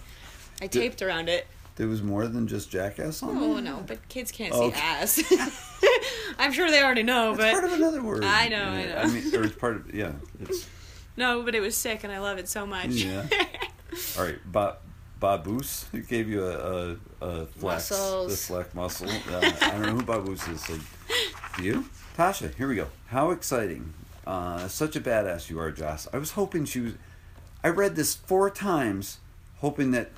I 0.61 0.67
taped 0.67 1.01
around 1.01 1.29
it. 1.29 1.47
There 1.77 1.87
was 1.87 2.03
more 2.03 2.27
than 2.27 2.47
just 2.47 2.69
Jackass 2.69 3.23
on 3.23 3.37
it? 3.37 3.41
Oh 3.41 3.59
no, 3.59 3.83
but 3.87 4.07
kids 4.09 4.31
can't 4.31 4.53
Oh, 4.53 4.59
see 4.69 4.75
okay. 4.75 4.79
ass. 4.81 5.23
I'm 6.39 6.51
sure 6.51 6.69
they 6.69 6.83
already 6.83 7.03
know, 7.03 7.31
It's 7.31 7.39
but 7.39 7.51
part 7.51 7.63
of 7.63 7.71
another 7.73 8.03
word. 8.03 8.23
I 8.25 8.49
know, 8.49 8.61
I 8.63 8.85
know. 8.85 8.95
I 8.97 9.07
mean, 9.07 9.33
or 9.35 9.43
it's 9.43 9.55
part 9.55 9.77
of 9.77 9.95
yeah. 9.95 10.11
It's 10.41 10.67
no, 11.15 11.41
but 11.43 11.55
it 11.55 11.61
was 11.61 11.75
sick, 11.77 12.03
and 12.03 12.11
I 12.11 12.19
love 12.19 12.37
it 12.37 12.49
so 12.49 12.65
much. 12.65 12.87
Yeah. 12.89 13.25
all 14.17 14.25
right. 14.25 14.37
Ba- 14.45 14.77
Baboose 15.21 15.85
who 15.93 16.01
gave 16.01 16.27
you 16.27 16.43
a, 16.45 16.49
a, 16.51 16.97
a 17.21 17.45
flex, 17.45 17.91
Muscles. 17.91 18.31
the 18.31 18.37
flex 18.53 18.73
muscle. 18.75 19.07
Uh, 19.09 19.51
I 19.61 19.71
don't 19.71 19.81
know 19.83 19.95
who 19.95 20.03
Baboose 20.03 20.45
is. 20.49 20.65
So, 20.65 20.77
do 21.55 21.63
you, 21.63 21.85
Tasha? 22.17 22.53
Here 22.55 22.67
we 22.67 22.75
go. 22.75 22.87
How 23.07 23.31
exciting! 23.31 23.93
Uh, 24.27 24.67
such 24.67 24.95
a 24.95 24.99
badass 24.99 25.49
you 25.49 25.59
are, 25.59 25.71
Joce. 25.71 26.07
I 26.11 26.17
was 26.17 26.31
hoping 26.31 26.65
she 26.65 26.79
was. 26.81 26.93
I 27.63 27.69
read 27.69 27.95
this 27.95 28.15
four 28.15 28.49
times, 28.49 29.19
hoping 29.59 29.91
that 29.91 30.09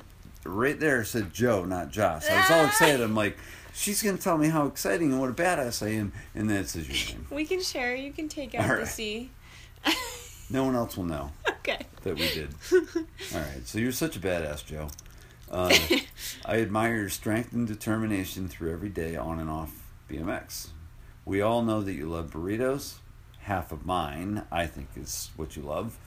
right 0.46 0.80
there 0.80 1.04
said 1.04 1.34
Joe, 1.34 1.66
not 1.66 1.92
Joce. 1.92 2.28
I 2.30 2.38
was 2.38 2.50
all 2.52 2.66
excited. 2.66 3.02
I'm 3.02 3.14
like, 3.16 3.38
she's 3.74 4.02
gonna 4.02 4.18
tell 4.18 4.38
me 4.38 4.48
how 4.48 4.66
exciting 4.68 5.12
and 5.12 5.20
what 5.20 5.30
a 5.30 5.34
badass 5.34 5.86
I 5.86 5.90
am, 5.92 6.14
and 6.34 6.50
then 6.50 6.58
it 6.62 6.70
says 6.70 6.88
your 6.88 7.18
name. 7.18 7.28
we 7.30 7.46
can 7.46 7.62
share. 7.62 7.94
You 7.96 8.14
can 8.14 8.30
take 8.30 8.56
out 8.56 8.62
All 8.70 8.76
the 8.78 8.82
right. 8.84 8.88
C. 8.88 9.30
No 10.50 10.64
one 10.66 10.76
else 10.76 10.98
will 10.98 11.06
know. 11.06 11.32
okay. 11.50 11.80
that 12.04 12.16
we 12.16 12.28
did. 12.30 12.50
All 12.74 13.40
right, 13.40 13.66
so 13.66 13.80
you're 13.80 13.92
such 13.92 14.16
a 14.16 14.20
badass, 14.20 14.66
Joe. 14.66 14.90
Uh, 15.52 15.74
I 16.46 16.62
admire 16.62 16.96
your 16.96 17.10
strength 17.10 17.54
and 17.54 17.68
determination 17.68 18.48
through 18.48 18.74
every 18.74 18.90
day 18.90 19.16
on 19.16 19.40
and 19.40 19.50
off 19.50 19.72
BMX. 20.10 20.70
We 21.26 21.42
all 21.42 21.62
know 21.62 21.82
that 21.82 21.94
you 21.94 22.08
love 22.08 22.32
burritos. 22.32 22.96
Half 23.42 23.72
of 23.72 23.86
mine, 23.86 24.44
I 24.52 24.66
think, 24.66 24.90
is 24.96 25.30
what 25.36 25.56
you 25.56 25.62
love. 25.62 25.98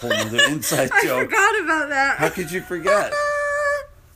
Whole 0.00 0.12
other 0.12 0.42
inside 0.48 0.90
joke. 1.02 1.18
I 1.18 1.24
forgot 1.24 1.60
about 1.64 1.88
that. 1.88 2.18
How 2.18 2.28
could 2.28 2.50
you 2.50 2.60
forget? 2.60 3.12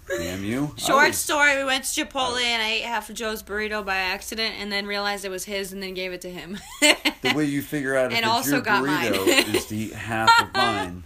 Damn 0.08 0.44
you! 0.44 0.72
Short 0.76 1.08
was- 1.08 1.18
story: 1.18 1.56
We 1.56 1.64
went 1.64 1.84
to 1.84 2.04
Chipotle 2.04 2.40
and 2.40 2.62
I 2.62 2.68
ate 2.70 2.82
half 2.84 3.08
of 3.10 3.16
Joe's 3.16 3.42
burrito 3.42 3.84
by 3.84 3.96
accident, 3.96 4.54
and 4.58 4.70
then 4.70 4.86
realized 4.86 5.24
it 5.24 5.30
was 5.30 5.44
his, 5.44 5.72
and 5.72 5.82
then 5.82 5.94
gave 5.94 6.12
it 6.12 6.20
to 6.22 6.30
him. 6.30 6.58
The 7.22 7.32
way 7.34 7.44
you 7.46 7.60
figure 7.62 7.96
out 7.96 8.06
if 8.12 8.18
And 8.18 8.24
it's 8.24 8.28
also 8.28 8.50
your 8.52 8.60
got 8.60 8.84
mine. 8.84 9.12
burrito 9.12 9.54
is 9.54 9.66
to 9.66 9.76
eat 9.76 9.92
half 9.94 10.30
of 10.40 10.52
mine. 10.54 11.02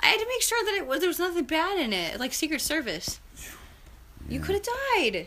I 0.00 0.06
had 0.06 0.18
to 0.18 0.26
make 0.26 0.42
sure 0.42 0.64
that 0.64 0.74
it 0.74 0.86
was 0.86 0.98
there 1.00 1.08
was 1.08 1.20
nothing 1.20 1.44
bad 1.44 1.78
in 1.78 1.92
it, 1.92 2.18
like 2.18 2.32
Secret 2.32 2.60
Service. 2.60 3.20
You 4.28 4.40
could 4.40 4.54
have 4.56 4.68
died 5.00 5.26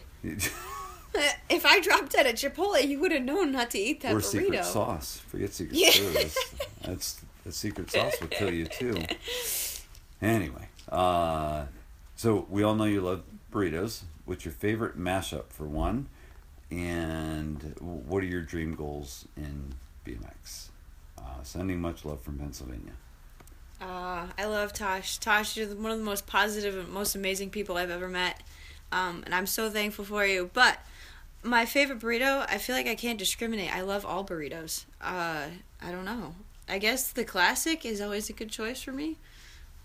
if 1.49 1.65
I 1.65 1.79
dropped 1.79 2.11
dead 2.11 2.25
at 2.27 2.35
Chipotle. 2.35 2.85
You 2.85 2.99
would 2.99 3.11
have 3.13 3.23
known 3.23 3.51
not 3.53 3.69
to 3.71 3.79
eat 3.79 4.01
that 4.01 4.13
or 4.13 4.17
burrito. 4.19 4.23
secret 4.23 4.65
sauce. 4.65 5.21
Forget 5.27 5.53
secret 5.53 5.77
Yeah. 5.77 5.91
service. 5.91 6.37
That's 6.83 7.21
the 7.45 7.51
secret 7.53 7.89
sauce 7.91 8.15
will 8.19 8.27
kill 8.27 8.51
you 8.53 8.65
too. 8.65 9.01
Anyway, 10.21 10.67
uh, 10.89 11.65
so 12.15 12.45
we 12.49 12.63
all 12.63 12.75
know 12.75 12.85
you 12.85 13.01
love 13.01 13.23
burritos. 13.51 14.03
What's 14.25 14.45
your 14.45 14.53
favorite 14.53 14.97
mashup 14.97 15.49
for 15.49 15.65
one? 15.65 16.07
And 16.71 17.75
what 17.79 18.23
are 18.23 18.27
your 18.27 18.41
dream 18.41 18.75
goals 18.75 19.27
in 19.37 19.75
BMX? 20.05 20.69
Uh, 21.17 21.43
sending 21.43 21.79
much 21.79 22.03
love 22.03 22.21
from 22.21 22.37
Pennsylvania. 22.37 22.93
Uh, 23.79 24.27
I 24.37 24.45
love 24.45 24.73
Tosh. 24.73 25.17
Tosh, 25.17 25.57
you're 25.57 25.67
one 25.67 25.91
of 25.91 25.99
the 25.99 26.03
most 26.03 26.25
positive 26.25 26.77
and 26.77 26.89
most 26.89 27.15
amazing 27.15 27.49
people 27.49 27.77
I've 27.77 27.91
ever 27.91 28.07
met. 28.07 28.41
Um, 28.91 29.23
and 29.25 29.35
I'm 29.35 29.45
so 29.45 29.69
thankful 29.69 30.05
for 30.05 30.25
you. 30.25 30.49
But 30.53 30.79
my 31.43 31.65
favorite 31.65 31.99
burrito, 31.99 32.45
I 32.49 32.57
feel 32.57 32.75
like 32.75 32.87
I 32.87 32.95
can't 32.95 33.19
discriminate. 33.19 33.73
I 33.75 33.81
love 33.81 34.05
all 34.05 34.25
burritos. 34.25 34.85
Uh, 35.01 35.47
I 35.81 35.91
don't 35.91 36.05
know. 36.05 36.35
I 36.67 36.79
guess 36.79 37.11
the 37.11 37.23
classic 37.23 37.85
is 37.85 38.01
always 38.01 38.29
a 38.29 38.33
good 38.33 38.49
choice 38.49 38.81
for 38.81 38.91
me. 38.91 39.17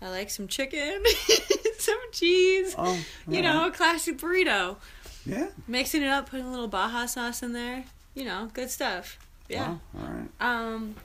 I 0.01 0.09
like 0.09 0.29
some 0.29 0.47
chicken, 0.47 1.03
some 1.77 1.99
cheese. 2.11 2.73
Oh, 2.77 2.97
You 3.27 3.41
know, 3.41 3.67
a 3.67 3.71
classic 3.71 4.17
burrito. 4.17 4.77
yeah. 5.25 5.49
Mixing 5.67 6.01
it 6.01 6.07
up, 6.07 6.29
putting 6.29 6.45
a 6.47 6.51
little 6.51 6.67
Baja 6.67 7.05
sauce 7.05 7.43
in 7.43 7.53
there. 7.53 7.85
You 8.15 8.25
know, 8.25 8.49
good 8.53 8.69
stuff. 8.69 9.19
Yeah. 9.47 9.69
Wow, 9.69 9.79
all 9.99 10.09
right. 10.09 10.29
Um, 10.39 10.95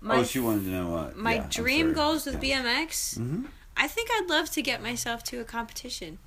my 0.00 0.16
oh, 0.16 0.24
she 0.24 0.38
wanted 0.40 0.64
to 0.64 0.70
know 0.70 0.88
what 0.88 1.16
my 1.16 1.36
yeah, 1.36 1.46
dream 1.50 1.92
goals 1.92 2.26
with 2.26 2.42
yeah. 2.42 2.62
BMX. 2.62 3.18
Mm-hmm. 3.18 3.44
I 3.76 3.86
think 3.86 4.10
I'd 4.12 4.28
love 4.28 4.50
to 4.50 4.62
get 4.62 4.82
myself 4.82 5.22
to 5.24 5.40
a 5.40 5.44
competition. 5.44 6.18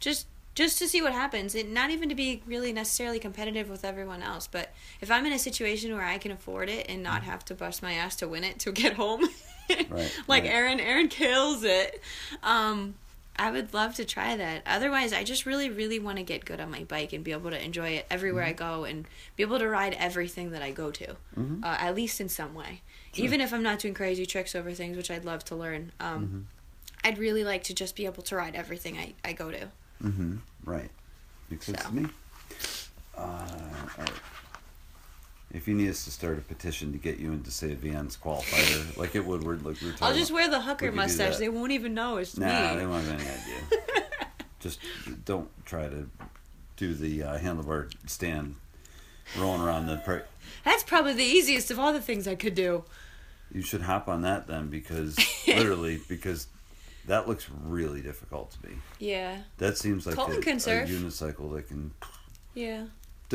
Just 0.00 0.26
just 0.54 0.78
to 0.78 0.88
see 0.88 1.00
what 1.00 1.12
happens. 1.12 1.54
It 1.54 1.68
not 1.68 1.90
even 1.90 2.08
to 2.08 2.14
be 2.14 2.42
really 2.46 2.72
necessarily 2.72 3.18
competitive 3.18 3.68
with 3.70 3.84
everyone 3.84 4.22
else, 4.22 4.46
but 4.46 4.72
if 5.00 5.10
I'm 5.10 5.24
in 5.26 5.32
a 5.32 5.38
situation 5.38 5.92
where 5.92 6.04
I 6.04 6.18
can 6.18 6.30
afford 6.30 6.68
it 6.68 6.86
and 6.88 7.02
not 7.02 7.22
have 7.22 7.44
to 7.46 7.54
bust 7.54 7.82
my 7.82 7.92
ass 7.94 8.16
to 8.16 8.28
win 8.28 8.44
it 8.44 8.58
to 8.60 8.72
get 8.72 8.94
home. 8.94 9.28
Right, 9.90 10.12
like 10.28 10.42
right. 10.44 10.52
Aaron 10.52 10.80
Aaron 10.80 11.08
kills 11.08 11.64
it. 11.64 12.00
Um 12.42 12.94
I 13.34 13.50
would 13.50 13.72
love 13.72 13.94
to 13.94 14.04
try 14.04 14.36
that. 14.36 14.62
Otherwise, 14.66 15.14
I 15.14 15.24
just 15.24 15.46
really, 15.46 15.70
really 15.70 15.98
want 15.98 16.18
to 16.18 16.22
get 16.22 16.44
good 16.44 16.60
on 16.60 16.70
my 16.70 16.84
bike 16.84 17.14
and 17.14 17.24
be 17.24 17.32
able 17.32 17.50
to 17.50 17.62
enjoy 17.64 17.88
it 17.90 18.06
everywhere 18.10 18.44
I 18.44 18.52
go 18.52 18.84
and 18.84 19.06
be 19.36 19.42
able 19.42 19.58
to 19.58 19.66
ride 19.66 19.96
everything 19.98 20.50
that 20.50 20.60
I 20.62 20.70
go 20.70 20.90
to, 20.90 21.16
Mhm. 21.38 21.64
uh, 21.64 21.76
at 21.80 21.94
least 21.94 22.20
in 22.20 22.28
some 22.28 22.52
way. 22.54 22.82
Even 23.14 23.40
if 23.40 23.54
I'm 23.54 23.62
not 23.62 23.78
doing 23.78 23.94
crazy 23.94 24.26
tricks 24.26 24.54
over 24.54 24.72
things, 24.72 24.98
which 24.98 25.10
I'd 25.10 25.24
love 25.24 25.44
to 25.46 25.56
learn. 25.56 25.92
Um, 25.98 26.46
I'd 27.04 27.16
really 27.16 27.42
like 27.42 27.64
to 27.64 27.74
just 27.74 27.96
be 27.96 28.04
able 28.04 28.22
to 28.24 28.36
ride 28.36 28.54
everything 28.54 28.98
I, 28.98 29.14
I 29.24 29.32
go 29.32 29.50
to. 29.50 29.68
Mm-hmm. 30.04 30.36
Right. 30.64 30.90
Makes 31.48 31.66
sense 31.66 31.82
So. 31.82 31.88
to 31.88 31.94
me. 31.94 32.08
Uh, 33.16 33.20
all 33.20 33.48
right. 33.98 34.10
If 35.54 35.68
you 35.68 35.74
need 35.74 35.90
us 35.90 36.04
to 36.06 36.10
start 36.10 36.38
a 36.38 36.40
petition 36.40 36.92
to 36.92 36.98
get 36.98 37.18
you 37.18 37.30
into, 37.32 37.50
say, 37.50 37.72
a 37.72 37.76
Vans 37.76 38.16
qualifier, 38.16 38.96
like 38.96 39.14
at 39.14 39.24
Woodward, 39.26 39.64
like 39.64 39.80
we 39.80 39.88
were 39.88 39.92
talking 39.92 40.06
I'll 40.08 40.14
just 40.14 40.30
about. 40.30 40.36
wear 40.40 40.48
the 40.50 40.60
hooker 40.62 40.90
mustache. 40.92 41.36
They 41.36 41.48
won't 41.50 41.72
even 41.72 41.92
know 41.94 42.16
it's 42.16 42.36
Nah, 42.38 42.70
me. 42.72 42.76
they 42.80 42.86
won't 42.86 43.04
have 43.06 43.20
any 43.20 43.28
idea. 43.28 44.04
just 44.60 44.78
don't 45.26 45.48
try 45.66 45.88
to 45.88 46.08
do 46.76 46.94
the 46.94 47.22
uh, 47.22 47.38
handlebar 47.38 47.92
stand 48.06 48.54
rolling 49.38 49.60
around 49.60 49.86
the. 49.88 49.98
Pre- 49.98 50.20
That's 50.64 50.82
probably 50.84 51.12
the 51.12 51.22
easiest 51.24 51.70
of 51.70 51.78
all 51.78 51.92
the 51.92 52.00
things 52.00 52.26
I 52.26 52.34
could 52.34 52.54
do. 52.54 52.84
you 53.52 53.60
should 53.62 53.82
hop 53.82 54.08
on 54.08 54.22
that 54.22 54.46
then, 54.46 54.68
because 54.68 55.18
literally, 55.46 56.00
because 56.08 56.46
that 57.06 57.28
looks 57.28 57.46
really 57.62 58.00
difficult 58.00 58.52
to 58.52 58.68
me. 58.70 58.76
Yeah, 58.98 59.38
That 59.58 59.76
seems 59.76 60.06
like 60.06 60.14
Colton 60.16 60.38
a, 60.38 60.40
can 60.40 60.56
a 60.56 60.60
surf. 60.60 60.88
unicycle 60.88 61.52
that 61.56 61.68
can. 61.68 61.90
yeah, 62.54 62.84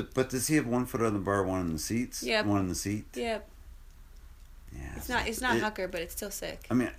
But 0.04 0.30
does 0.30 0.48
he 0.48 0.56
have 0.56 0.68
one 0.68 0.86
foot 0.86 1.02
on 1.02 1.14
the 1.14 1.20
bar, 1.20 1.44
one 1.44 1.62
in 1.62 1.74
the 1.74 1.80
seats? 1.80 2.24
Yep. 2.24 2.46
One 2.46 2.62
in 2.62 2.68
the 2.68 2.76
seat. 2.76 3.06
Yep. 3.16 3.48
Yeah. 4.76 4.82
It's 4.96 5.10
not 5.10 5.28
it's 5.28 5.42
not 5.42 5.58
it- 5.58 5.64
hooker, 5.64 5.88
but 5.88 6.02
it's 6.02 6.14
still 6.16 6.32
sick. 6.32 6.66
I 6.70 6.74
mean, 6.74 6.90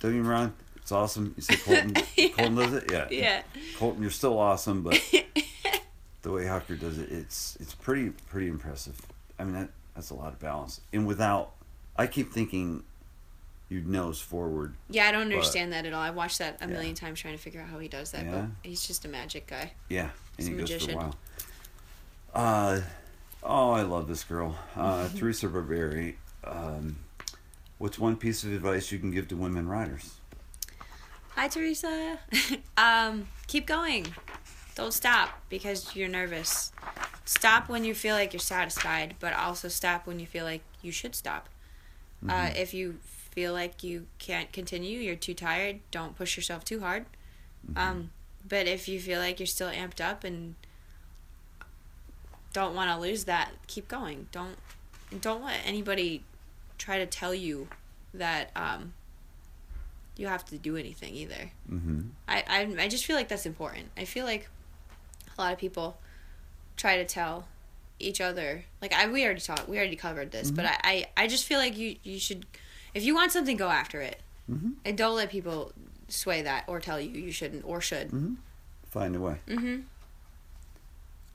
don't 0.00 0.12
get 0.12 0.22
me 0.22 0.28
wrong. 0.28 0.52
It's 0.76 0.92
awesome. 0.92 1.34
You 1.36 1.42
say 1.42 1.56
Colton. 1.64 1.94
Yeah. 2.16 2.28
Colton 2.28 2.54
does 2.54 2.72
it. 2.72 2.90
Yeah. 2.90 3.06
Yeah. 3.10 3.42
Colton, 3.76 4.02
you're 4.02 4.10
still 4.10 4.38
awesome, 4.38 4.82
but 4.82 4.94
the 6.22 6.30
way 6.32 6.44
Hucker 6.44 6.78
does 6.78 6.98
it, 6.98 7.10
it's 7.10 7.56
it's 7.60 7.74
pretty 7.74 8.10
pretty 8.30 8.48
impressive. 8.48 9.00
I 9.38 9.44
mean, 9.44 9.54
that 9.54 9.68
that's 9.94 10.10
a 10.10 10.14
lot 10.14 10.32
of 10.32 10.38
balance, 10.40 10.80
and 10.92 11.06
without, 11.06 11.52
I 11.96 12.06
keep 12.06 12.32
thinking, 12.32 12.84
you'd 13.68 13.86
nose 13.88 14.20
forward. 14.20 14.74
Yeah, 14.88 15.06
I 15.08 15.12
don't 15.12 15.28
But- 15.28 15.34
understand 15.34 15.72
that 15.72 15.84
at 15.86 15.92
all. 15.92 16.00
I've 16.00 16.14
watched 16.14 16.38
that 16.38 16.56
a 16.60 16.66
Yeah. 16.66 16.72
million 16.72 16.94
times 16.94 17.20
trying 17.20 17.36
to 17.36 17.42
figure 17.42 17.60
out 17.60 17.68
how 17.68 17.78
he 17.78 17.88
does 17.88 18.12
that, 18.12 18.24
Yeah. 18.24 18.30
but 18.32 18.46
he's 18.62 18.86
just 18.86 19.04
a 19.04 19.08
magic 19.08 19.46
guy. 19.46 19.72
Yeah, 19.88 20.02
and 20.04 20.10
He's 20.38 20.46
he 20.46 20.54
a 20.54 20.56
goes 20.56 20.68
for 20.70 20.74
a 20.74 20.78
magician. 20.78 20.96
while. 20.96 21.14
Uh, 22.38 22.82
oh, 23.42 23.72
I 23.72 23.82
love 23.82 24.06
this 24.06 24.22
girl, 24.22 24.56
uh, 24.76 25.08
Teresa 25.16 25.48
Barberi. 25.48 26.14
Um, 26.44 27.00
what's 27.78 27.98
one 27.98 28.16
piece 28.16 28.44
of 28.44 28.52
advice 28.52 28.92
you 28.92 29.00
can 29.00 29.10
give 29.10 29.26
to 29.28 29.36
women 29.36 29.66
writers? 29.66 30.14
Hi, 31.30 31.48
Teresa. 31.48 32.20
um, 32.76 33.26
keep 33.48 33.66
going. 33.66 34.06
Don't 34.76 34.94
stop 34.94 35.30
because 35.48 35.96
you're 35.96 36.08
nervous. 36.08 36.70
Stop 37.24 37.68
when 37.68 37.82
you 37.82 37.92
feel 37.92 38.14
like 38.14 38.32
you're 38.32 38.38
satisfied, 38.38 39.16
but 39.18 39.32
also 39.32 39.66
stop 39.66 40.06
when 40.06 40.20
you 40.20 40.26
feel 40.26 40.44
like 40.44 40.62
you 40.80 40.92
should 40.92 41.16
stop. 41.16 41.48
Uh, 42.28 42.50
if 42.54 42.72
you 42.72 42.98
feel 43.02 43.52
like 43.52 43.82
you 43.82 44.06
can't 44.20 44.52
continue, 44.52 45.00
you're 45.00 45.16
too 45.16 45.34
tired, 45.34 45.80
don't 45.90 46.16
push 46.16 46.36
yourself 46.36 46.64
too 46.64 46.78
hard. 46.78 47.06
Um, 47.74 48.10
but 48.48 48.68
if 48.68 48.86
you 48.86 49.00
feel 49.00 49.18
like 49.18 49.40
you're 49.40 49.46
still 49.48 49.70
amped 49.70 50.00
up 50.00 50.22
and 50.22 50.54
don't 52.52 52.74
want 52.74 52.90
to 52.90 52.98
lose 52.98 53.24
that, 53.24 53.50
keep 53.66 53.88
going. 53.88 54.28
Don't 54.32 54.56
don't 55.20 55.44
let 55.44 55.60
anybody 55.64 56.22
try 56.76 56.98
to 56.98 57.06
tell 57.06 57.34
you 57.34 57.68
that 58.14 58.50
um, 58.56 58.92
you 60.16 60.26
have 60.26 60.44
to 60.46 60.58
do 60.58 60.76
anything 60.76 61.14
either. 61.14 61.50
Mm-hmm. 61.70 62.00
I, 62.26 62.44
I 62.48 62.84
I 62.84 62.88
just 62.88 63.04
feel 63.04 63.16
like 63.16 63.28
that's 63.28 63.46
important. 63.46 63.88
I 63.96 64.04
feel 64.04 64.24
like 64.24 64.48
a 65.36 65.40
lot 65.40 65.52
of 65.52 65.58
people 65.58 65.98
try 66.76 66.96
to 66.96 67.04
tell 67.04 67.46
each 67.98 68.20
other. 68.20 68.64
Like 68.80 68.92
I 68.92 69.08
we 69.08 69.24
already 69.24 69.40
talked, 69.40 69.68
we 69.68 69.78
already 69.78 69.96
covered 69.96 70.30
this, 70.30 70.50
but 70.50 70.64
Mm-hmm. 70.64 70.86
I, 70.86 71.06
I 71.16 71.24
I 71.24 71.26
just 71.26 71.44
feel 71.44 71.58
like 71.58 71.76
you 71.76 71.96
you 72.02 72.18
should 72.18 72.46
if 72.94 73.04
you 73.04 73.14
want 73.14 73.32
something 73.32 73.56
go 73.56 73.68
after 73.68 74.00
it. 74.00 74.20
Mm-hmm. 74.50 74.70
And 74.84 74.96
don't 74.96 75.14
let 75.14 75.30
people 75.30 75.72
sway 76.08 76.40
that 76.42 76.64
or 76.66 76.80
tell 76.80 76.98
you 76.98 77.10
you 77.10 77.32
shouldn't 77.32 77.64
or 77.66 77.80
should. 77.82 78.08
Mm-hmm. 78.08 78.34
Find 78.90 79.14
a 79.14 79.20
way. 79.20 79.36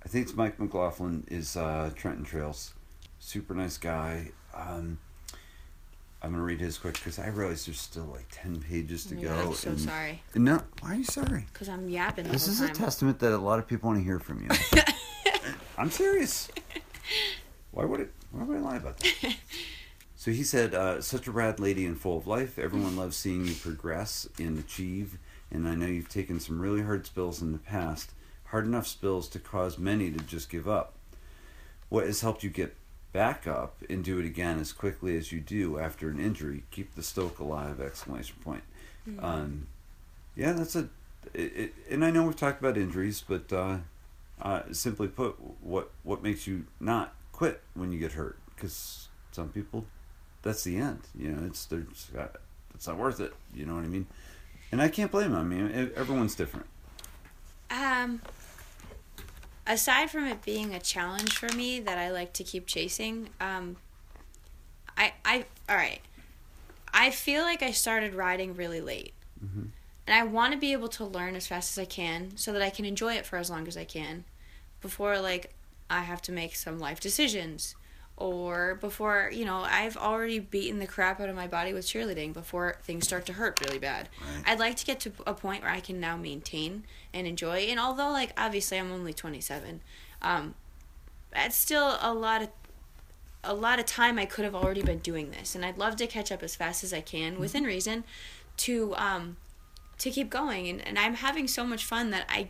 I 0.05 0.09
think 0.09 0.25
it's 0.27 0.35
Mike 0.35 0.59
McLaughlin 0.59 1.23
is 1.29 1.55
uh, 1.55 1.91
Trenton 1.95 2.25
Trails. 2.25 2.73
Super 3.19 3.53
nice 3.53 3.77
guy. 3.77 4.31
Um, 4.53 4.99
I'm 6.21 6.31
gonna 6.31 6.43
read 6.43 6.59
his 6.61 6.77
quick 6.77 6.95
because 6.95 7.19
I 7.19 7.27
realize 7.27 7.65
there's 7.65 7.79
still 7.79 8.05
like 8.05 8.27
ten 8.31 8.61
pages 8.61 9.05
to 9.05 9.15
my 9.15 9.21
go. 9.23 9.33
I'm 9.33 9.53
so 9.53 9.69
and- 9.71 9.79
sorry 9.79 10.21
No, 10.35 10.61
why 10.81 10.91
are 10.91 10.95
you 10.95 11.03
sorry? 11.03 11.45
cuz 11.53 11.67
I'm 11.67 11.89
yapping 11.89 12.25
the 12.25 12.31
This 12.31 12.47
is 12.47 12.61
a 12.61 12.69
testament 12.69 13.19
that 13.19 13.33
a 13.33 13.37
lot 13.37 13.59
of 13.59 13.67
people 13.67 13.87
want 13.87 13.99
to 13.99 14.03
hear 14.03 14.19
from 14.19 14.41
you. 14.43 14.49
I'm 15.77 15.89
serious. 15.91 16.49
Why 17.71 17.85
would 17.85 17.99
it? 18.01 18.11
Why 18.31 18.43
would 18.43 18.57
I 18.57 18.59
lie 18.59 18.75
about 18.77 18.99
that? 18.99 19.35
So 20.15 20.29
he 20.31 20.43
said, 20.43 20.75
uh, 20.75 21.01
"Such 21.01 21.25
a 21.25 21.31
rad 21.31 21.59
lady 21.59 21.85
and 21.87 21.99
full 21.99 22.17
of 22.19 22.27
life. 22.27 22.59
Everyone 22.59 22.95
loves 22.95 23.17
seeing 23.17 23.47
you 23.47 23.55
progress 23.55 24.27
and 24.37 24.59
achieve. 24.59 25.17
And 25.49 25.67
I 25.67 25.73
know 25.73 25.87
you've 25.87 26.07
taken 26.09 26.39
some 26.39 26.61
really 26.61 26.83
hard 26.83 27.07
spills 27.07 27.41
in 27.41 27.51
the 27.51 27.57
past, 27.57 28.11
hard 28.53 28.67
enough 28.67 28.85
spills 28.85 29.27
to 29.27 29.39
cause 29.39 29.79
many 29.79 30.11
to 30.11 30.19
just 30.19 30.47
give 30.47 30.67
up. 30.67 30.93
What 31.89 32.05
has 32.05 32.21
helped 32.21 32.43
you 32.43 32.51
get 32.51 32.75
back 33.11 33.47
up 33.47 33.75
and 33.89 34.03
do 34.03 34.19
it 34.19 34.25
again 34.25 34.59
as 34.59 34.71
quickly 34.71 35.17
as 35.17 35.31
you 35.31 35.39
do 35.39 35.79
after 35.79 36.07
an 36.07 36.19
injury? 36.19 36.63
Keep 36.69 36.93
the 36.93 37.01
stoke 37.01 37.39
alive!" 37.39 37.81
Exclamation 37.81 38.35
point. 38.43 38.61
Um, 39.17 39.67
yeah, 40.35 40.53
that's 40.53 40.75
a. 40.75 40.87
It, 41.33 41.57
it, 41.57 41.73
and 41.89 42.05
I 42.05 42.11
know 42.11 42.23
we've 42.25 42.35
talked 42.35 42.59
about 42.59 42.77
injuries, 42.77 43.23
but 43.27 43.51
uh, 43.51 43.77
uh, 44.39 44.61
simply 44.71 45.07
put, 45.07 45.35
what 45.61 45.89
what 46.03 46.21
makes 46.21 46.45
you 46.45 46.67
not 46.79 47.15
quit 47.31 47.59
when 47.73 47.91
you 47.91 47.97
get 47.97 48.11
hurt? 48.11 48.37
Because 48.53 49.07
some 49.31 49.49
people, 49.49 49.85
that's 50.43 50.63
the 50.63 50.77
end. 50.77 51.01
You 51.17 51.31
know, 51.31 51.47
it's 51.47 51.65
they're 51.65 51.87
got, 52.13 52.35
it's 52.75 52.87
not 52.87 52.97
worth 52.97 53.19
it. 53.19 53.33
You 53.51 53.65
know 53.65 53.73
what 53.73 53.83
I 53.83 53.87
mean? 53.87 54.05
And 54.71 54.79
I 54.79 54.89
can't 54.89 55.11
blame 55.11 55.31
them. 55.31 55.39
I 55.39 55.43
mean, 55.43 55.91
everyone's 55.95 56.35
different. 56.35 56.67
Um, 57.71 58.21
aside 59.65 60.09
from 60.09 60.25
it 60.25 60.41
being 60.43 60.73
a 60.73 60.79
challenge 60.79 61.37
for 61.37 61.49
me 61.55 61.79
that 61.79 61.97
I 61.97 62.11
like 62.11 62.33
to 62.33 62.43
keep 62.43 62.65
chasing, 62.67 63.29
um, 63.39 63.77
I 64.97 65.13
I 65.25 65.45
all 65.69 65.75
right. 65.75 66.01
I 66.93 67.09
feel 67.09 67.41
like 67.41 67.63
I 67.63 67.71
started 67.71 68.13
riding 68.13 68.55
really 68.55 68.79
late, 68.81 69.13
Mhm. 69.43 69.69
and 70.05 70.15
I 70.15 70.23
want 70.23 70.53
to 70.53 70.59
be 70.59 70.73
able 70.73 70.89
to 70.89 71.05
learn 71.05 71.35
as 71.35 71.47
fast 71.47 71.71
as 71.75 71.81
I 71.81 71.85
can 71.85 72.37
so 72.37 72.53
that 72.53 72.61
I 72.61 72.69
can 72.69 72.85
enjoy 72.85 73.15
it 73.15 73.25
for 73.25 73.37
as 73.37 73.49
long 73.49 73.67
as 73.67 73.75
I 73.75 73.83
can, 73.85 74.25
before 74.81 75.19
like 75.19 75.53
I 75.89 76.01
have 76.03 76.21
to 76.23 76.31
make 76.31 76.55
some 76.55 76.79
life 76.79 76.99
decisions. 76.99 77.75
Or 78.15 78.75
before, 78.75 79.31
you 79.33 79.43
know, 79.43 79.65
I've 79.67 79.97
already 79.97 80.39
beaten 80.39 80.79
the 80.79 80.85
crap 80.85 81.19
out 81.19 81.29
of 81.29 81.35
my 81.35 81.47
body 81.47 81.73
with 81.73 81.85
cheerleading 81.85 82.31
before 82.31 82.77
things 82.83 83.05
start 83.05 83.25
to 83.25 83.33
hurt 83.33 83.59
really 83.61 83.79
bad. 83.79 84.07
Right. 84.21 84.51
I'd 84.51 84.59
like 84.59 84.75
to 84.77 84.85
get 84.85 84.99
to 85.01 85.11
a 85.25 85.33
point 85.33 85.63
where 85.63 85.71
I 85.71 85.79
can 85.79 85.99
now 85.99 86.15
maintain 86.15 86.83
and 87.13 87.25
enjoy. 87.25 87.61
And 87.69 87.79
although, 87.79 88.11
like, 88.11 88.31
obviously, 88.37 88.77
I'm 88.77 88.91
only 88.91 89.13
27, 89.13 89.81
um, 90.21 90.53
that's 91.33 91.55
still 91.55 91.97
a 92.01 92.13
lot 92.13 92.43
of 92.43 92.49
a 93.43 93.53
lot 93.53 93.79
of 93.79 93.85
time 93.85 94.17
I 94.17 94.25
could 94.25 94.45
have 94.45 94.55
already 94.55 94.81
been 94.81 94.99
doing 94.99 95.31
this, 95.31 95.53
and 95.55 95.65
I'd 95.65 95.77
love 95.77 95.97
to 95.97 96.07
catch 96.07 96.31
up 96.31 96.43
as 96.43 96.55
fast 96.55 96.83
as 96.83 96.93
I 96.93 97.01
can 97.01 97.39
within 97.39 97.63
reason, 97.63 98.05
to 98.57 98.95
um, 98.95 99.37
to 99.97 100.09
keep 100.09 100.29
going. 100.29 100.67
And, 100.69 100.87
and 100.87 100.97
I'm 100.97 101.15
having 101.15 101.47
so 101.47 101.65
much 101.65 101.83
fun 101.83 102.11
that 102.11 102.25
I. 102.29 102.49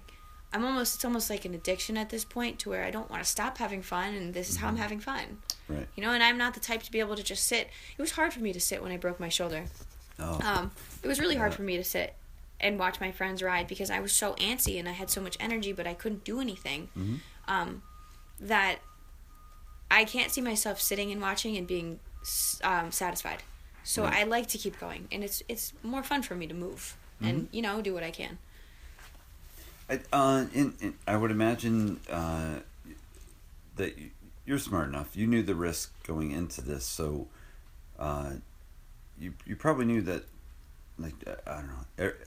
I'm 0.53 0.63
almost 0.63 0.95
it's 0.95 1.05
almost 1.05 1.29
like 1.29 1.45
an 1.45 1.53
addiction 1.53 1.97
at 1.97 2.09
this 2.09 2.23
point 2.23 2.59
to 2.59 2.69
where 2.69 2.83
I 2.83 2.91
don't 2.91 3.09
want 3.09 3.23
to 3.23 3.29
stop 3.29 3.57
having 3.57 3.81
fun 3.81 4.13
and 4.13 4.33
this 4.33 4.49
is 4.49 4.57
how 4.57 4.67
I'm 4.67 4.77
having 4.77 4.99
fun. 4.99 5.39
Right. 5.67 5.87
You 5.95 6.03
know, 6.03 6.11
and 6.11 6.21
I'm 6.23 6.37
not 6.37 6.53
the 6.53 6.59
type 6.59 6.83
to 6.83 6.91
be 6.91 6.99
able 6.99 7.15
to 7.15 7.23
just 7.23 7.45
sit. 7.47 7.69
It 7.97 8.01
was 8.01 8.11
hard 8.11 8.33
for 8.33 8.39
me 8.39 8.53
to 8.53 8.59
sit 8.59 8.81
when 8.83 8.91
I 8.91 8.97
broke 8.97 9.19
my 9.19 9.29
shoulder. 9.29 9.65
Oh. 10.19 10.39
Um, 10.43 10.71
it 11.01 11.07
was 11.07 11.19
really 11.19 11.35
hard 11.35 11.53
for 11.55 11.63
me 11.63 11.75
to 11.77 11.83
sit 11.83 12.13
and 12.59 12.77
watch 12.77 13.01
my 13.01 13.11
friends 13.11 13.41
ride 13.41 13.67
because 13.67 13.89
I 13.89 13.99
was 13.99 14.13
so 14.13 14.33
antsy 14.35 14.77
and 14.79 14.87
I 14.87 14.91
had 14.91 15.09
so 15.09 15.19
much 15.21 15.35
energy, 15.39 15.73
but 15.73 15.87
I 15.87 15.93
couldn't 15.95 16.23
do 16.23 16.39
anything. 16.39 16.89
Mhm. 16.97 17.19
Um, 17.47 17.81
that 18.39 18.77
I 19.89 20.05
can't 20.05 20.31
see 20.31 20.41
myself 20.41 20.79
sitting 20.79 21.11
and 21.11 21.21
watching 21.21 21.57
and 21.57 21.67
being 21.67 21.99
um, 22.63 22.91
satisfied. 22.91 23.43
So 23.83 24.03
Right. 24.03 24.19
I 24.19 24.23
like 24.23 24.47
to 24.49 24.57
keep 24.57 24.79
going, 24.79 25.07
and 25.11 25.23
it's 25.23 25.43
it's 25.49 25.73
more 25.83 26.03
fun 26.03 26.21
for 26.23 26.35
me 26.35 26.47
to 26.47 26.53
move 26.53 26.95
Mm-hmm. 27.21 27.25
and 27.29 27.47
you 27.51 27.61
know 27.61 27.81
do 27.81 27.93
what 27.93 28.03
I 28.03 28.11
can. 28.11 28.37
I, 29.89 29.99
uh, 30.11 30.45
in, 30.53 30.73
in, 30.79 30.93
I 31.07 31.15
would 31.17 31.31
imagine 31.31 31.99
uh, 32.09 32.59
that 33.75 33.97
you- 33.97 34.11
you're 34.45 34.59
smart 34.59 34.87
enough. 34.89 35.15
You 35.15 35.27
knew 35.27 35.43
the 35.43 35.55
risk 35.55 35.91
going 36.05 36.31
into 36.31 36.61
this, 36.61 36.85
so 36.85 37.27
uh, 37.99 38.33
you 39.19 39.33
you 39.45 39.55
probably 39.55 39.85
knew 39.85 40.01
that, 40.01 40.23
like 40.97 41.13
uh, 41.27 41.35
I 41.47 41.55
don't 41.55 41.67
know, 41.67 41.85
er, 42.05 42.17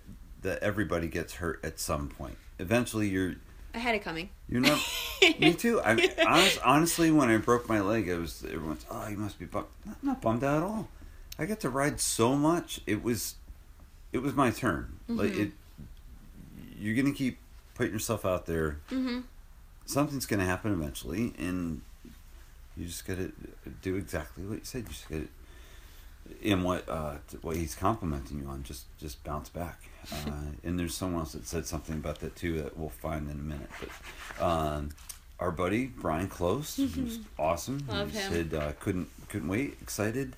that 0.43 0.63
everybody 0.63 1.09
gets 1.09 1.35
hurt 1.35 1.61
at 1.65 1.79
some 1.81 2.09
point. 2.09 2.39
Eventually, 2.59 3.09
you're 3.09 3.35
I 3.75 3.79
had 3.79 3.95
it 3.95 4.03
coming. 4.03 4.31
You 4.49 4.61
know, 4.61 4.79
me 5.39 5.53
too. 5.55 5.81
I 5.83 5.93
honest, 6.27 6.59
honestly, 6.65 7.11
when 7.11 7.29
I 7.29 7.37
broke 7.37 7.69
my 7.69 7.81
leg, 7.81 8.09
it 8.09 8.17
was 8.17 8.45
everyone's. 8.45 8.87
Oh, 8.91 9.07
you 9.09 9.17
must 9.19 9.39
be 9.39 9.45
bummed. 9.45 9.67
I'm 9.87 9.97
not 10.03 10.23
bummed 10.23 10.45
out 10.45 10.59
at 10.59 10.63
all. 10.63 10.89
I 11.39 11.45
got 11.45 11.61
to 11.61 11.69
ride 11.71 12.01
so 12.01 12.35
much. 12.35 12.81
It 12.87 13.03
was, 13.03 13.35
it 14.13 14.19
was 14.23 14.33
my 14.35 14.51
turn. 14.51 14.99
Like 15.09 15.33
Mm-hmm. 15.33 15.43
it. 15.43 15.53
You're 16.79 16.95
gonna 16.97 17.15
keep 17.15 17.39
putting 17.77 17.93
yourself 17.93 18.25
out 18.25 18.47
there. 18.47 18.79
Mm-hmm. 18.91 19.21
Something's 19.85 20.27
gonna 20.27 20.45
happen 20.45 20.73
eventually, 20.73 21.33
and 21.39 21.83
you 22.77 22.87
just 22.87 23.07
gotta 23.07 23.31
do 23.83 23.97
exactly 23.97 24.45
what 24.45 24.59
you 24.59 24.65
said. 24.65 24.83
You 24.83 24.89
just 24.89 25.09
gotta. 25.09 25.29
And 26.45 26.65
what 26.65 26.89
uh, 26.89 27.15
what 27.43 27.55
he's 27.55 27.77
complimenting 27.77 28.41
you 28.41 28.49
on, 28.49 28.65
just 28.65 28.85
just 28.99 29.23
bounce 29.25 29.49
back. 29.49 29.81
Uh, 30.25 30.53
and 30.63 30.79
there's 30.79 30.95
someone 30.95 31.23
else 31.23 31.33
that 31.33 31.45
said 31.49 31.67
something 31.67 31.97
about 31.97 32.21
that 32.21 32.37
too 32.37 32.63
that 32.63 32.77
we'll 32.79 32.89
find 32.89 33.29
in 33.29 33.41
a 33.41 33.43
minute. 33.43 33.69
But 33.81 34.45
um, 34.45 34.91
our 35.41 35.51
buddy 35.51 35.87
Brian 35.87 36.29
Close 36.29 36.79
was 36.79 37.19
awesome. 37.37 37.85
Love 37.89 38.13
he 38.13 38.19
him. 38.19 38.33
said 38.33 38.55
uh, 38.55 38.73
couldn't 38.79 39.09
couldn't 39.29 39.49
wait, 39.49 39.77
excited, 39.83 40.37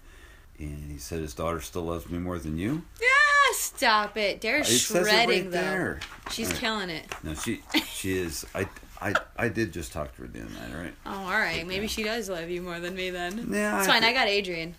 and 0.59 0.90
he 0.90 0.97
said 0.97 1.19
his 1.20 1.35
daughter 1.35 1.60
still 1.60 1.82
loves 1.82 2.09
me 2.09 2.16
more 2.19 2.39
than 2.39 2.56
you. 2.56 2.82
Ah, 3.02 3.27
stop 3.54 4.16
it! 4.16 4.40
They're 4.40 4.58
It 4.60 4.66
shredding 4.66 5.28
right 5.28 5.44
though. 5.44 5.50
there. 5.50 6.00
She's 6.30 6.48
right. 6.50 6.58
killing 6.58 6.90
it. 6.90 7.06
No, 7.22 7.34
she 7.34 7.62
she 7.90 8.16
is. 8.18 8.44
I 8.54 8.66
I 9.00 9.14
I 9.36 9.48
did 9.48 9.72
just 9.72 9.92
talk 9.92 10.14
to 10.16 10.22
her 10.22 10.28
the 10.28 10.40
other 10.40 10.50
night. 10.50 10.74
All 10.74 10.80
right. 10.82 10.94
Oh, 11.06 11.32
all 11.32 11.38
right. 11.38 11.66
Maybe 11.66 11.86
she 11.86 12.02
does 12.02 12.28
love 12.28 12.48
you 12.50 12.62
more 12.62 12.80
than 12.80 12.94
me 12.94 13.10
then. 13.10 13.48
Yeah, 13.50 13.78
It's 13.78 13.88
I 13.88 13.92
fine. 13.92 14.04
I 14.04 14.12
got 14.12 14.28
Adrian. 14.28 14.74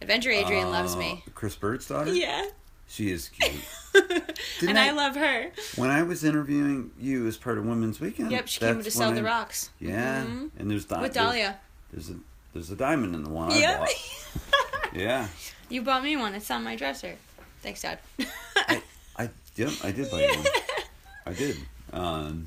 Adventure 0.00 0.30
Adrian 0.30 0.70
loves 0.70 0.94
Uh, 0.94 0.98
me. 0.98 1.22
Chris 1.34 1.54
Bird's 1.54 1.86
daughter. 1.86 2.12
Yeah. 2.12 2.46
She 2.88 3.10
is 3.12 3.28
cute. 3.28 3.52
And 4.66 4.78
I, 4.78 4.88
I- 4.88 4.90
love 4.92 5.14
her. 5.16 5.50
when 5.76 5.90
I 5.90 6.02
was 6.02 6.24
interviewing 6.24 6.90
you 6.98 7.26
as 7.26 7.36
part 7.36 7.58
of 7.58 7.64
Women's 7.66 8.00
Weekend. 8.00 8.30
Yep, 8.32 8.48
she 8.48 8.60
came 8.60 8.82
to 8.82 8.90
sell 8.90 9.08
when 9.08 9.16
the 9.16 9.22
rocks. 9.22 9.70
Yeah, 9.78 10.24
Mhm. 10.24 10.50
and 10.58 10.70
there's 10.70 10.86
di- 10.86 11.00
With 11.00 11.12
there's- 11.12 11.26
Dahlia. 11.28 11.58
There's, 11.92 12.10
a 12.10 12.14
there's 12.54 12.70
a 12.70 12.76
diamond 12.76 13.14
in 13.14 13.22
the 13.24 13.30
one 13.30 13.52
I 13.52 13.58
Yeah. 13.58 13.78
bought. 13.78 13.88
Yeah, 14.94 15.28
you 15.68 15.82
bought 15.82 16.02
me 16.02 16.16
one. 16.16 16.34
It's 16.34 16.50
on 16.50 16.64
my 16.64 16.74
dresser. 16.74 17.14
Thanks, 17.62 17.82
Dad. 17.82 17.98
I 18.56 18.82
I 19.16 19.28
yep 19.56 19.70
I 19.84 19.90
did 19.92 20.10
buy 20.10 20.26
one. 20.26 20.46
I 21.26 21.32
did. 21.32 21.56
Um, 21.92 22.46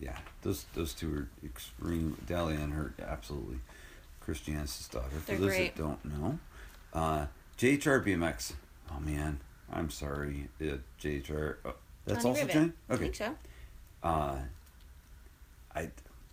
yeah, 0.00 0.16
those 0.42 0.64
those 0.74 0.92
two 0.94 1.14
are 1.14 1.28
extreme. 1.44 2.16
Dahlia 2.26 2.58
and 2.60 2.72
her 2.72 2.94
absolutely. 3.06 3.58
Christiana's 4.20 4.88
daughter. 4.88 5.08
For 5.20 5.26
They're 5.32 5.38
those 5.38 5.48
great. 5.50 5.76
that 5.76 5.82
don't 5.82 6.04
know, 6.04 6.38
uh, 6.92 7.26
JHR 7.58 8.04
BMX. 8.04 8.54
Oh 8.90 9.00
man, 9.00 9.40
I'm 9.72 9.90
sorry, 9.90 10.48
uh, 10.60 10.76
JHR. 11.00 11.56
Oh, 11.64 11.74
that's 12.06 12.24
Johnny 12.24 12.28
also 12.30 12.40
Rivet. 12.46 12.54
Johnny. 12.54 12.72
I 12.88 12.92
Okay. 12.94 13.02
think 13.04 13.14
so. 13.16 13.36
Uh, 14.02 14.36
I 15.74 15.90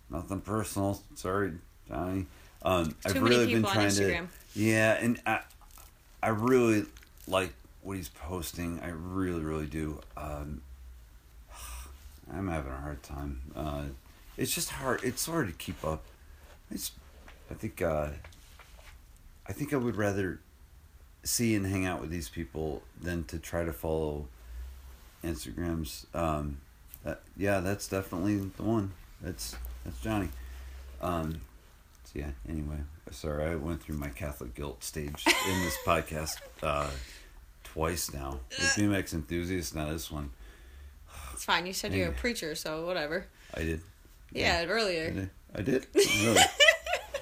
nothing 0.09 0.41
personal. 0.41 1.01
Sorry, 1.15 1.51
Johnny. 1.87 2.25
Um, 2.63 2.95
I've 3.05 3.15
many 3.15 3.29
really 3.29 3.45
been 3.47 3.55
people 3.63 3.69
on 3.69 3.75
trying 3.75 3.87
Instagram. 3.89 4.27
to. 4.53 4.59
Yeah, 4.59 4.93
and 4.93 5.21
I, 5.25 5.41
I 6.21 6.29
really 6.29 6.85
like 7.27 7.53
what 7.83 7.97
he's 7.97 8.09
posting. 8.09 8.79
I 8.79 8.89
really, 8.89 9.41
really 9.41 9.65
do. 9.67 9.99
Um, 10.17 10.61
I'm 12.33 12.47
having 12.47 12.71
a 12.71 12.77
hard 12.77 13.03
time. 13.03 13.41
Uh, 13.55 13.83
it's 14.37 14.53
just 14.53 14.69
hard. 14.69 15.03
It's 15.03 15.25
hard 15.25 15.47
to 15.47 15.53
keep 15.53 15.83
up. 15.85 16.03
It's. 16.71 16.91
I 17.51 17.53
think. 17.53 17.81
Uh, 17.81 18.09
I 19.45 19.51
think 19.51 19.73
I 19.73 19.77
would 19.77 19.97
rather 19.97 20.39
see 21.23 21.55
and 21.55 21.65
hang 21.65 21.85
out 21.85 22.01
with 22.01 22.09
these 22.09 22.29
people 22.29 22.81
than 23.01 23.25
to 23.25 23.37
try 23.39 23.63
to 23.63 23.73
follow 23.73 24.27
Instagrams. 25.23 26.05
Um, 26.15 26.57
that, 27.03 27.21
yeah, 27.35 27.59
that's 27.59 27.87
definitely 27.87 28.37
the 28.37 28.63
one. 28.63 28.91
That's 29.21 29.55
that's 29.83 29.99
Johnny. 29.99 30.29
Um, 31.01 31.41
so 32.05 32.19
yeah. 32.19 32.31
Anyway, 32.47 32.77
sorry, 33.11 33.45
I 33.45 33.55
went 33.55 33.81
through 33.83 33.97
my 33.97 34.09
Catholic 34.09 34.55
guilt 34.55 34.83
stage 34.83 35.25
in 35.27 35.61
this 35.61 35.77
podcast 35.85 36.37
uh, 36.61 36.89
twice 37.73 38.13
now. 38.13 38.39
With 38.51 38.59
BMX 38.59 39.13
enthusiast, 39.13 39.75
now 39.75 39.89
this 39.91 40.11
one 40.11 40.29
It's 41.33 41.43
fine. 41.43 41.65
You 41.65 41.73
said 41.73 41.93
you're 41.93 42.09
a 42.09 42.13
preacher, 42.13 42.53
so 42.55 42.85
whatever. 42.85 43.25
I 43.53 43.63
did. 43.63 43.81
Yeah, 44.31 44.59
I 44.61 44.65
earlier. 44.65 45.11
did. 45.11 45.29
I 45.55 45.61
did. 45.61 45.87
Really? 46.23 46.41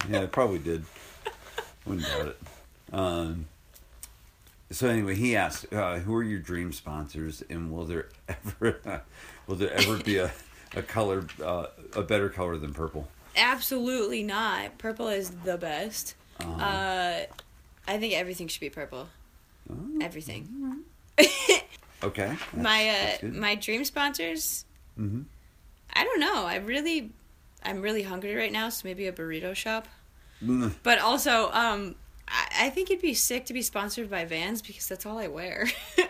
yeah, 0.09 0.21
I 0.23 0.25
probably 0.25 0.59
did. 0.59 0.83
Wouldn't 1.85 2.05
doubt 2.07 2.27
it. 2.27 2.39
Um, 2.93 3.45
so 4.71 4.87
anyway, 4.87 5.15
he 5.15 5.35
asked, 5.35 5.71
uh, 5.73 5.99
"Who 5.99 6.13
are 6.15 6.23
your 6.23 6.39
dream 6.39 6.71
sponsors, 6.73 7.43
and 7.49 7.71
will 7.71 7.85
there 7.85 8.09
ever 8.27 9.03
will 9.47 9.55
there 9.55 9.71
ever 9.73 9.97
be 9.97 10.17
a 10.17 10.31
a 10.75 10.81
color 10.81 11.25
uh, 11.43 11.67
a 11.95 12.01
better 12.01 12.29
color 12.29 12.57
than 12.57 12.73
purple?" 12.73 13.07
Absolutely 13.35 14.23
not. 14.23 14.77
Purple 14.77 15.07
is 15.07 15.29
the 15.45 15.57
best. 15.57 16.15
Uh-huh. 16.39 16.51
Uh, 16.63 17.25
I 17.87 17.97
think 17.97 18.13
everything 18.13 18.47
should 18.47 18.61
be 18.61 18.69
purple. 18.69 19.07
Oh, 19.69 19.75
Everything. 20.01 20.83
okay. 22.03 22.35
my 22.55 22.89
uh, 23.21 23.25
my 23.27 23.55
dream 23.55 23.83
sponsors. 23.85 24.65
Mhm. 24.99 25.25
I 25.93 26.03
don't 26.03 26.19
know. 26.19 26.45
I 26.45 26.55
really, 26.55 27.11
I'm 27.63 27.81
really 27.81 28.03
hungry 28.03 28.33
right 28.35 28.51
now, 28.51 28.69
so 28.69 28.81
maybe 28.87 29.07
a 29.07 29.11
burrito 29.11 29.53
shop. 29.55 29.87
Mm, 30.43 30.73
But 30.83 30.99
also, 30.99 31.51
um, 31.51 31.95
I, 32.27 32.65
I 32.67 32.69
think 32.69 32.89
it'd 32.89 33.01
be 33.01 33.13
sick 33.13 33.45
to 33.45 33.53
be 33.53 33.61
sponsored 33.61 34.09
by 34.09 34.25
Vans 34.25 34.61
because 34.61 34.87
that's 34.87 35.05
all 35.05 35.17
I 35.19 35.27
wear. 35.27 35.67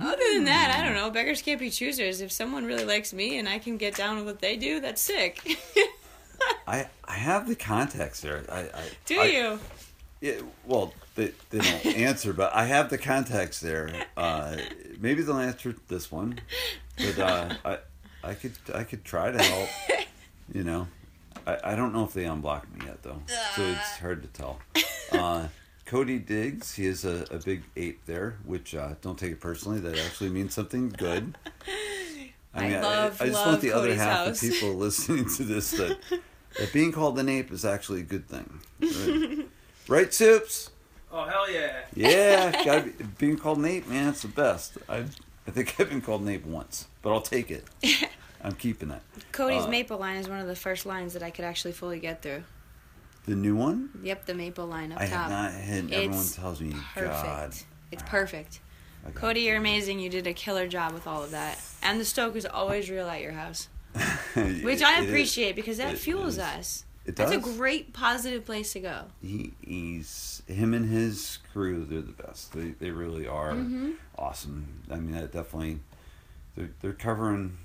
Other 0.00 0.22
than 0.32 0.44
that, 0.44 0.74
I 0.76 0.84
don't 0.84 0.94
know. 0.96 1.10
Beggars 1.10 1.42
can't 1.42 1.60
be 1.60 1.70
choosers. 1.70 2.20
If 2.20 2.32
someone 2.32 2.64
really 2.64 2.84
likes 2.84 3.12
me 3.12 3.38
and 3.38 3.48
I 3.48 3.58
can 3.60 3.76
get 3.76 3.94
down 3.94 4.16
with 4.16 4.24
what 4.26 4.40
they 4.40 4.56
do, 4.56 4.80
that's 4.80 5.00
sick. 5.00 5.38
I 6.66 6.88
I 7.04 7.12
have 7.12 7.46
the 7.46 7.54
contacts 7.54 8.20
there. 8.20 8.42
I, 8.50 8.60
I 8.60 8.82
do 9.06 9.20
I- 9.20 9.24
you? 9.26 9.58
Yeah, 10.22 10.34
well, 10.64 10.94
they, 11.16 11.32
they 11.50 11.58
don't 11.58 11.84
answer, 11.96 12.32
but 12.32 12.54
I 12.54 12.64
have 12.66 12.88
the 12.90 12.96
contacts 12.96 13.58
there. 13.60 14.06
Uh, 14.16 14.56
maybe 15.00 15.22
they'll 15.22 15.36
answer 15.36 15.74
this 15.88 16.12
one, 16.12 16.38
but 16.96 17.18
uh, 17.18 17.54
I 17.64 17.78
I 18.22 18.34
could 18.34 18.52
I 18.72 18.84
could 18.84 19.04
try 19.04 19.30
to 19.32 19.42
help. 19.42 19.68
You 20.52 20.64
know, 20.64 20.86
I, 21.46 21.58
I 21.72 21.76
don't 21.76 21.94
know 21.94 22.04
if 22.04 22.12
they 22.12 22.24
unblocked 22.26 22.70
me 22.76 22.84
yet 22.84 23.02
though, 23.02 23.22
so 23.56 23.62
it's 23.62 23.96
hard 23.98 24.22
to 24.22 24.28
tell. 24.28 24.58
Uh, 25.10 25.46
Cody 25.86 26.18
Diggs, 26.18 26.74
he 26.74 26.84
is 26.84 27.04
a, 27.06 27.24
a 27.30 27.38
big 27.38 27.62
ape 27.76 28.04
there, 28.04 28.36
which 28.44 28.74
uh, 28.74 28.94
don't 29.00 29.18
take 29.18 29.32
it 29.32 29.40
personally. 29.40 29.80
That 29.80 29.96
actually 29.98 30.28
means 30.30 30.52
something 30.52 30.90
good. 30.90 31.38
I 32.54 32.68
love- 32.80 33.22
I, 33.22 33.26
just 33.26 33.36
love 33.38 33.46
want 33.46 33.60
the 33.62 33.72
other 33.72 33.94
half 33.94 34.26
house. 34.26 34.42
of 34.42 34.50
people 34.50 34.74
listening 34.74 35.26
to 35.36 35.44
this 35.44 35.70
that 35.70 35.98
that 36.58 36.72
being 36.74 36.92
called 36.92 37.18
an 37.18 37.30
ape 37.30 37.50
is 37.50 37.64
actually 37.64 38.00
a 38.00 38.04
good 38.04 38.28
thing. 38.28 38.60
Right, 38.80 39.46
right 39.92 40.12
Soups? 40.12 40.70
Oh 41.12 41.24
hell 41.24 41.50
yeah! 41.50 41.82
Yeah, 41.94 42.50
gotta 42.64 42.82
be, 42.84 43.04
being 43.18 43.36
called 43.36 43.58
Nate, 43.60 43.86
man, 43.88 44.08
it's 44.08 44.22
the 44.22 44.28
best. 44.28 44.78
I 44.88 45.04
I 45.46 45.50
think 45.50 45.74
I've 45.78 45.90
been 45.90 46.00
called 46.00 46.24
Nate 46.24 46.46
once, 46.46 46.86
but 47.02 47.12
I'll 47.12 47.20
take 47.20 47.50
it. 47.50 47.64
I'm 48.44 48.54
keeping 48.54 48.90
it. 48.90 49.02
Cody's 49.30 49.64
Uh, 49.64 49.68
maple 49.68 49.98
line 49.98 50.16
is 50.16 50.28
one 50.28 50.40
of 50.40 50.46
the 50.48 50.56
first 50.56 50.86
lines 50.86 51.12
that 51.12 51.22
I 51.22 51.30
could 51.30 51.44
actually 51.44 51.72
fully 51.72 52.00
get 52.00 52.22
through. 52.22 52.42
The 53.26 53.36
new 53.36 53.54
one, 53.54 53.90
Yep, 54.02 54.26
the 54.26 54.34
maple 54.34 54.66
line 54.66 54.90
up 54.90 55.00
I 55.00 55.06
top. 55.06 55.12
have 55.12 55.30
not 55.30 55.52
had. 55.52 55.92
Everyone 55.92 56.18
It's 56.18 56.34
tells 56.34 56.60
me, 56.60 56.74
Perfect. 56.94 57.12
God, 57.12 57.54
It's 57.92 58.02
perfect. 58.04 58.60
I 59.06 59.10
Cody, 59.10 59.42
you're 59.42 59.56
amazing. 59.58 60.00
You 60.00 60.08
did 60.08 60.26
a 60.26 60.32
killer 60.32 60.66
job 60.66 60.92
with 60.92 61.06
all 61.06 61.22
of 61.22 61.30
that. 61.32 61.60
And 61.82 62.00
the 62.00 62.04
stoke 62.04 62.34
is 62.36 62.46
always 62.46 62.88
real 62.90 63.08
at 63.08 63.20
your 63.20 63.32
house, 63.32 63.68
which 64.34 64.82
I 64.82 64.98
It 64.98 65.02
is. 65.04 65.08
appreciate 65.08 65.54
because 65.56 65.76
that 65.76 65.94
It 65.94 65.98
fuels 65.98 66.34
is. 66.34 66.38
us. 66.40 66.84
It 67.04 67.16
That's 67.16 67.32
a 67.32 67.38
great 67.38 67.92
positive 67.92 68.44
place 68.46 68.72
to 68.74 68.80
go. 68.80 69.04
he, 69.20 69.54
he's 69.60 70.42
him 70.46 70.72
and 70.72 70.88
his 70.88 71.38
crew. 71.52 71.84
They're 71.84 72.00
the 72.00 72.12
best. 72.12 72.52
They 72.52 72.70
they 72.70 72.90
really 72.90 73.26
are 73.26 73.52
Mm-hmm. 73.52 73.92
awesome. 74.16 74.82
I 74.90 74.96
mean, 74.96 75.12
that 75.12 75.32
definitely. 75.32 75.80
They're 76.56 76.70
they're 76.80 76.92
covering 76.92 77.58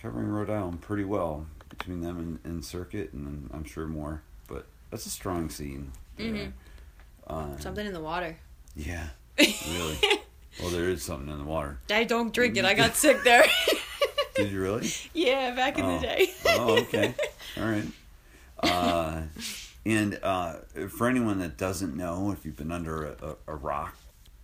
covering 0.00 0.28
Rhode 0.28 0.50
Island 0.50 0.82
pretty 0.82 1.04
well 1.04 1.46
between 1.68 2.00
them 2.00 2.18
and, 2.18 2.38
and 2.44 2.64
Circuit, 2.64 3.12
and 3.12 3.50
I'm 3.52 3.64
sure 3.64 3.86
more. 3.86 4.22
But 4.46 4.66
that's 4.90 5.06
a 5.06 5.10
strong 5.10 5.50
scene. 5.50 5.90
Mhm. 6.18 6.52
Uh, 7.26 7.56
Something 7.58 7.86
in 7.86 7.92
the 7.92 8.00
water. 8.00 8.36
Yeah, 8.76 9.08
really. 9.38 9.98
well, 10.60 10.70
there 10.70 10.88
is 10.88 11.02
something 11.02 11.28
in 11.28 11.38
the 11.38 11.44
water. 11.44 11.78
I 11.90 12.04
don't 12.04 12.32
drink 12.32 12.56
it. 12.56 12.64
I 12.64 12.74
got 12.74 12.94
sick 13.04 13.24
there. 13.24 13.44
Did 14.36 14.52
you 14.52 14.60
really? 14.62 14.88
yeah, 15.14 15.54
back 15.56 15.76
in 15.78 15.84
Oh. 15.86 15.96
the 15.98 16.06
day. 16.06 16.30
oh, 16.50 16.78
okay. 16.82 17.14
All 17.58 17.64
right. 17.64 17.84
Uh, 18.62 19.22
and 19.84 20.18
uh, 20.22 20.54
for 20.88 21.08
anyone 21.08 21.38
that 21.38 21.56
doesn't 21.56 21.96
know, 21.96 22.32
if 22.32 22.44
you've 22.44 22.56
been 22.56 22.72
under 22.72 23.04
a, 23.06 23.16
a, 23.22 23.36
a 23.52 23.54
rock, 23.56 23.96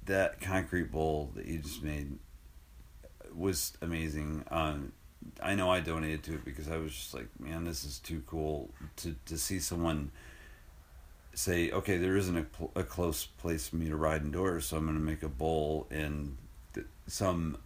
that 0.06 0.40
concrete 0.40 0.90
bowl 0.92 1.30
that 1.34 1.46
you 1.46 1.58
just 1.58 1.82
made 1.82 2.18
was 3.34 3.72
amazing. 3.80 4.44
Um, 4.50 4.92
I 5.42 5.54
know 5.54 5.70
I 5.70 5.80
donated 5.80 6.22
to 6.24 6.34
it 6.34 6.44
because 6.44 6.68
I 6.68 6.76
was 6.76 6.92
just 6.92 7.14
like, 7.14 7.28
man, 7.38 7.64
this 7.64 7.84
is 7.84 7.98
too 7.98 8.22
cool 8.26 8.70
to, 8.96 9.14
to 9.26 9.38
see 9.38 9.58
someone 9.58 10.10
say, 11.34 11.70
okay, 11.70 11.96
there 11.96 12.16
isn't 12.16 12.36
a, 12.36 12.42
pl- 12.42 12.72
a 12.76 12.82
close 12.82 13.24
place 13.24 13.68
for 13.68 13.76
me 13.76 13.88
to 13.88 13.96
ride 13.96 14.22
indoors, 14.22 14.66
so 14.66 14.76
I'm 14.76 14.84
going 14.84 14.98
to 14.98 15.02
make 15.02 15.22
a 15.22 15.28
bowl 15.28 15.86
and 15.90 16.36
th- 16.74 16.86
some 17.06 17.56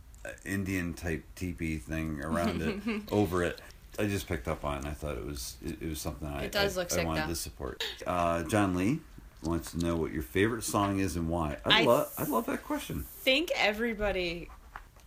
Indian 0.45 0.95
type 0.95 1.25
teepee 1.35 1.79
thing 1.79 2.21
around 2.23 2.63
it, 2.63 2.79
over 3.11 3.43
it. 3.43 3.61
I 3.99 4.07
just 4.07 4.27
picked 4.29 4.49
up 4.49 4.65
on. 4.65 4.79
it 4.79 4.87
I 4.87 4.93
thought 4.93 5.17
it 5.17 5.25
was 5.27 5.57
it, 5.65 5.83
it 5.83 5.89
was 5.89 6.01
something 6.01 6.29
I 6.29 6.47
does 6.49 6.77
I, 6.79 6.83
I 7.01 7.05
wanted 7.05 7.25
though. 7.25 7.29
to 7.29 7.35
support. 7.37 7.85
Uh, 8.07 8.43
John 8.45 8.75
Lee 8.75 9.01
wants 9.43 9.71
to 9.73 9.79
know 9.79 9.97
what 9.97 10.13
your 10.13 10.23
favorite 10.23 10.65
song 10.65 10.99
is 11.01 11.17
and 11.17 11.29
why. 11.29 11.57
I, 11.65 11.83
I 11.83 11.85
love 11.85 12.13
I 12.19 12.25
love 12.25 12.47
that 12.47 12.63
question. 12.65 13.05
think 13.21 13.51
everybody. 13.57 14.49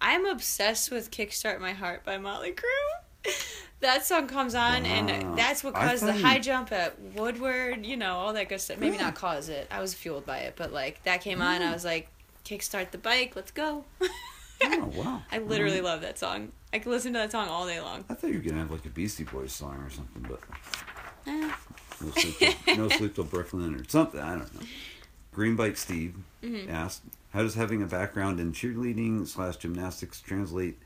I'm 0.02 0.26
obsessed 0.26 0.92
with 0.92 1.12
"Kickstart 1.12 1.60
My 1.60 1.74
Heart" 1.74 2.06
by 2.06 2.18
Motley 2.18 2.54
Crue. 2.54 3.32
That 3.82 4.06
song 4.06 4.28
comes 4.28 4.56
on, 4.56 4.84
Wow. 4.84 4.90
and 4.90 5.38
that's 5.38 5.64
what 5.64 5.74
caused 5.74 6.04
the 6.06 6.12
high 6.12 6.36
you- 6.36 6.42
jump 6.42 6.74
at 6.74 7.00
Woodward. 7.00 7.86
You 7.86 7.96
know, 7.96 8.16
all 8.16 8.34
that 8.34 8.50
good 8.50 8.60
stuff. 8.60 8.78
Maybe 8.78 8.98
Yeah. 8.98 9.04
not 9.04 9.16
cause 9.16 9.48
it. 9.48 9.68
I 9.72 9.80
was 9.80 9.94
fueled 9.94 10.26
by 10.26 10.40
it, 10.40 10.56
but 10.58 10.74
like 10.74 11.02
that 11.06 11.22
came 11.22 11.42
on, 11.42 11.62
I 11.62 11.72
was 11.72 11.86
like, 11.86 12.10
"Kickstart 12.44 12.92
the 12.92 12.98
bike, 12.98 13.38
let's 13.38 13.52
go." 13.52 13.86
Oh 14.64 14.92
wow! 14.94 15.22
I 15.32 15.40
literally 15.40 15.82
love 15.82 16.02
that 16.02 16.18
song. 16.20 16.52
I 16.74 16.80
could 16.80 16.92
listen 16.92 17.14
to 17.14 17.20
that 17.20 17.32
song 17.32 17.48
all 17.50 17.66
day 17.66 17.80
long. 17.82 18.06
I 18.10 18.14
thought 18.14 18.30
you 18.30 18.36
were 18.38 18.44
gonna 18.44 18.60
have 18.60 18.72
like 18.72 18.86
a 18.86 18.90
Beastie 18.90 19.24
Boys 19.24 19.52
song 19.54 19.78
or 19.78 19.90
something, 19.90 20.26
but 20.28 20.40
Eh. 21.28 21.52
no 22.02 22.12
sleep, 22.12 22.38
till, 22.66 22.76
no 22.78 22.88
sleep 22.98 23.16
till 23.16 23.24
Brooklyn 23.24 23.76
or 23.76 23.84
something. 23.88 24.20
I 24.20 24.36
don't 24.36 24.54
know. 24.56 24.66
Green 25.32 25.56
Bike 25.56 25.78
Steve 25.78 26.16
Mm-hmm. 26.44 26.70
asked, 26.70 27.02
"How 27.32 27.42
does 27.42 27.56
having 27.56 27.82
a 27.82 27.86
background 27.86 28.40
in 28.40 28.54
cheerleading 28.54 29.28
slash 29.28 29.58
gymnastics 29.58 30.22
translate 30.22 30.80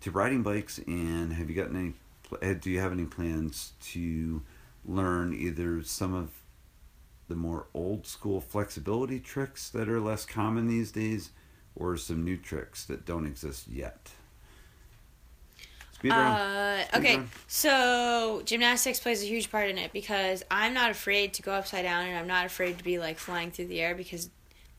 to 0.00 0.10
riding 0.10 0.42
bikes? 0.42 0.78
And 0.86 1.32
have 1.34 1.48
you 1.50 1.56
gotten 1.56 1.76
any? 1.76 1.94
eh, 2.40 2.54
Do 2.54 2.70
you 2.70 2.80
have 2.80 2.92
any 2.92 3.04
plans 3.04 3.72
to 3.92 4.42
learn 4.84 5.34
either 5.34 5.82
some 5.82 6.14
of 6.14 6.30
the 7.28 7.34
more 7.36 7.66
old 7.74 8.06
school 8.06 8.40
flexibility 8.40 9.18
tricks 9.20 9.68
that 9.70 9.88
are 9.88 10.00
less 10.00 10.24
common 10.26 10.66
these 10.68 10.90
days, 10.92 11.30
or 11.74 11.96
some 11.96 12.24
new 12.24 12.36
tricks 12.36 12.84
that 12.84 13.04
don't 13.04 13.26
exist 13.26 13.68
yet?" 13.68 14.10
Speed. 16.02 16.12
Uh, 16.12 16.84
Speed 16.84 16.98
okay, 16.98 17.16
round. 17.16 17.28
so 17.46 18.42
gymnastics 18.44 18.98
plays 18.98 19.22
a 19.22 19.26
huge 19.26 19.52
part 19.52 19.70
in 19.70 19.78
it 19.78 19.92
because 19.92 20.42
I'm 20.50 20.74
not 20.74 20.90
afraid 20.90 21.34
to 21.34 21.42
go 21.42 21.52
upside 21.52 21.84
down 21.84 22.06
and 22.06 22.18
I'm 22.18 22.26
not 22.26 22.44
afraid 22.44 22.78
to 22.78 22.84
be 22.84 22.98
like 22.98 23.18
flying 23.18 23.52
through 23.52 23.68
the 23.68 23.80
air 23.80 23.94
because 23.94 24.28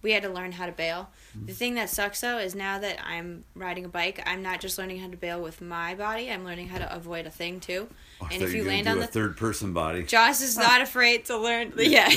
we 0.01 0.11
had 0.11 0.23
to 0.23 0.29
learn 0.29 0.51
how 0.51 0.65
to 0.65 0.73
bail. 0.73 1.09
Mm-hmm. 1.35 1.45
The 1.45 1.53
thing 1.53 1.75
that 1.75 1.89
sucks 1.89 2.19
though 2.19 2.37
is 2.37 2.55
now 2.55 2.77
that 2.79 2.99
I'm 3.01 3.45
riding 3.55 3.85
a 3.85 3.87
bike, 3.87 4.21
I'm 4.25 4.43
not 4.43 4.59
just 4.59 4.77
learning 4.77 4.99
how 4.99 5.07
to 5.07 5.15
bail 5.15 5.41
with 5.41 5.61
my 5.61 5.95
body, 5.95 6.29
I'm 6.29 6.43
learning 6.43 6.67
how 6.67 6.79
to 6.79 6.93
avoid 6.93 7.25
a 7.25 7.29
thing 7.31 7.61
too. 7.61 7.87
Oh, 8.21 8.27
and 8.29 8.43
if 8.43 8.51
you 8.51 8.57
you 8.57 8.63
were 8.65 8.69
gonna 8.71 8.75
land 8.75 8.87
on 8.89 8.99
the 8.99 9.07
third 9.07 9.37
person 9.37 9.71
body. 9.71 10.03
Joce 10.03 10.41
is 10.41 10.57
not 10.57 10.81
afraid 10.87 11.25
to 11.25 11.37
learn. 11.37 11.71
Yeah, 11.77 12.09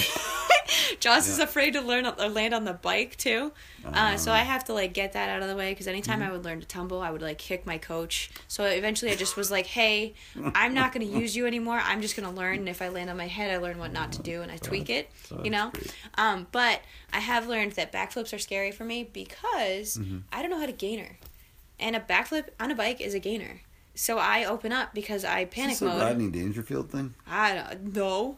Joce 1.01 1.29
is 1.29 1.39
afraid 1.39 1.75
to 1.75 1.81
learn 1.81 2.07
or 2.07 2.29
land 2.29 2.55
on 2.55 2.65
the 2.65 2.73
bike 2.73 3.17
too. 3.17 3.53
Uh, 3.95 4.17
so 4.17 4.31
Um, 4.33 4.37
I 4.37 4.41
have 4.43 4.65
to 4.65 4.73
like 4.75 4.93
get 4.93 5.13
that 5.13 5.29
out 5.29 5.43
of 5.43 5.49
the 5.49 5.57
way 5.57 5.71
because 5.73 5.87
anytime 5.87 6.21
Mm-hmm. 6.21 6.29
I 6.29 6.33
would 6.33 6.45
learn 6.45 6.61
to 6.61 6.67
tumble, 6.67 7.01
I 7.01 7.11
would 7.11 7.23
like 7.23 7.39
kick 7.39 7.67
my 7.67 7.79
coach. 7.79 8.31
So 8.49 8.65
eventually, 8.65 9.11
I 9.13 9.15
just 9.17 9.37
was 9.37 9.51
like, 9.51 9.67
"Hey, 9.67 10.15
I'm 10.55 10.75
not 10.75 10.93
going 10.93 11.07
to 11.11 11.19
use 11.19 11.37
you 11.37 11.47
anymore. 11.47 11.81
I'm 11.83 12.01
just 12.01 12.17
going 12.17 12.29
to 12.29 12.35
learn. 12.35 12.59
And 12.61 12.69
if 12.69 12.81
I 12.83 12.89
land 12.89 13.11
on 13.11 13.17
my 13.17 13.27
head, 13.29 13.51
I 13.51 13.59
learn 13.59 13.79
what 13.79 13.93
not 13.93 14.13
to 14.13 14.23
do 14.23 14.43
and 14.43 14.51
I 14.51 14.57
tweak 14.57 14.91
it. 14.91 15.11
You 15.43 15.51
know. 15.51 15.73
Um, 16.17 16.47
but 16.53 16.81
I 17.13 17.21
have 17.21 17.47
learned 17.47 17.73
that 17.73 17.93
backflips 17.93 18.33
are 18.35 18.39
scary 18.39 18.71
for 18.73 18.85
me 18.85 19.05
because 19.05 19.97
Mm-hmm. 19.99 20.19
I 20.33 20.43
don't 20.43 20.51
know 20.51 20.59
how 20.59 20.67
to 20.67 20.73
gainer, 20.73 21.19
and 21.79 21.95
a 21.97 22.01
backflip 22.01 22.47
on 22.59 22.71
a 22.71 22.75
bike 22.75 23.01
is 23.01 23.15
a 23.15 23.19
gainer. 23.21 23.61
So 23.95 24.19
I 24.19 24.45
open 24.45 24.73
up 24.73 24.93
because 24.95 25.25
I 25.25 25.47
panic 25.47 25.73
Is 25.75 25.81
this 25.81 25.95
a. 25.95 25.99
Rodney 25.99 26.29
Dangerfield 26.31 26.91
thing? 26.91 27.15
I 27.27 27.55
don't 27.55 27.95
know. 27.95 28.37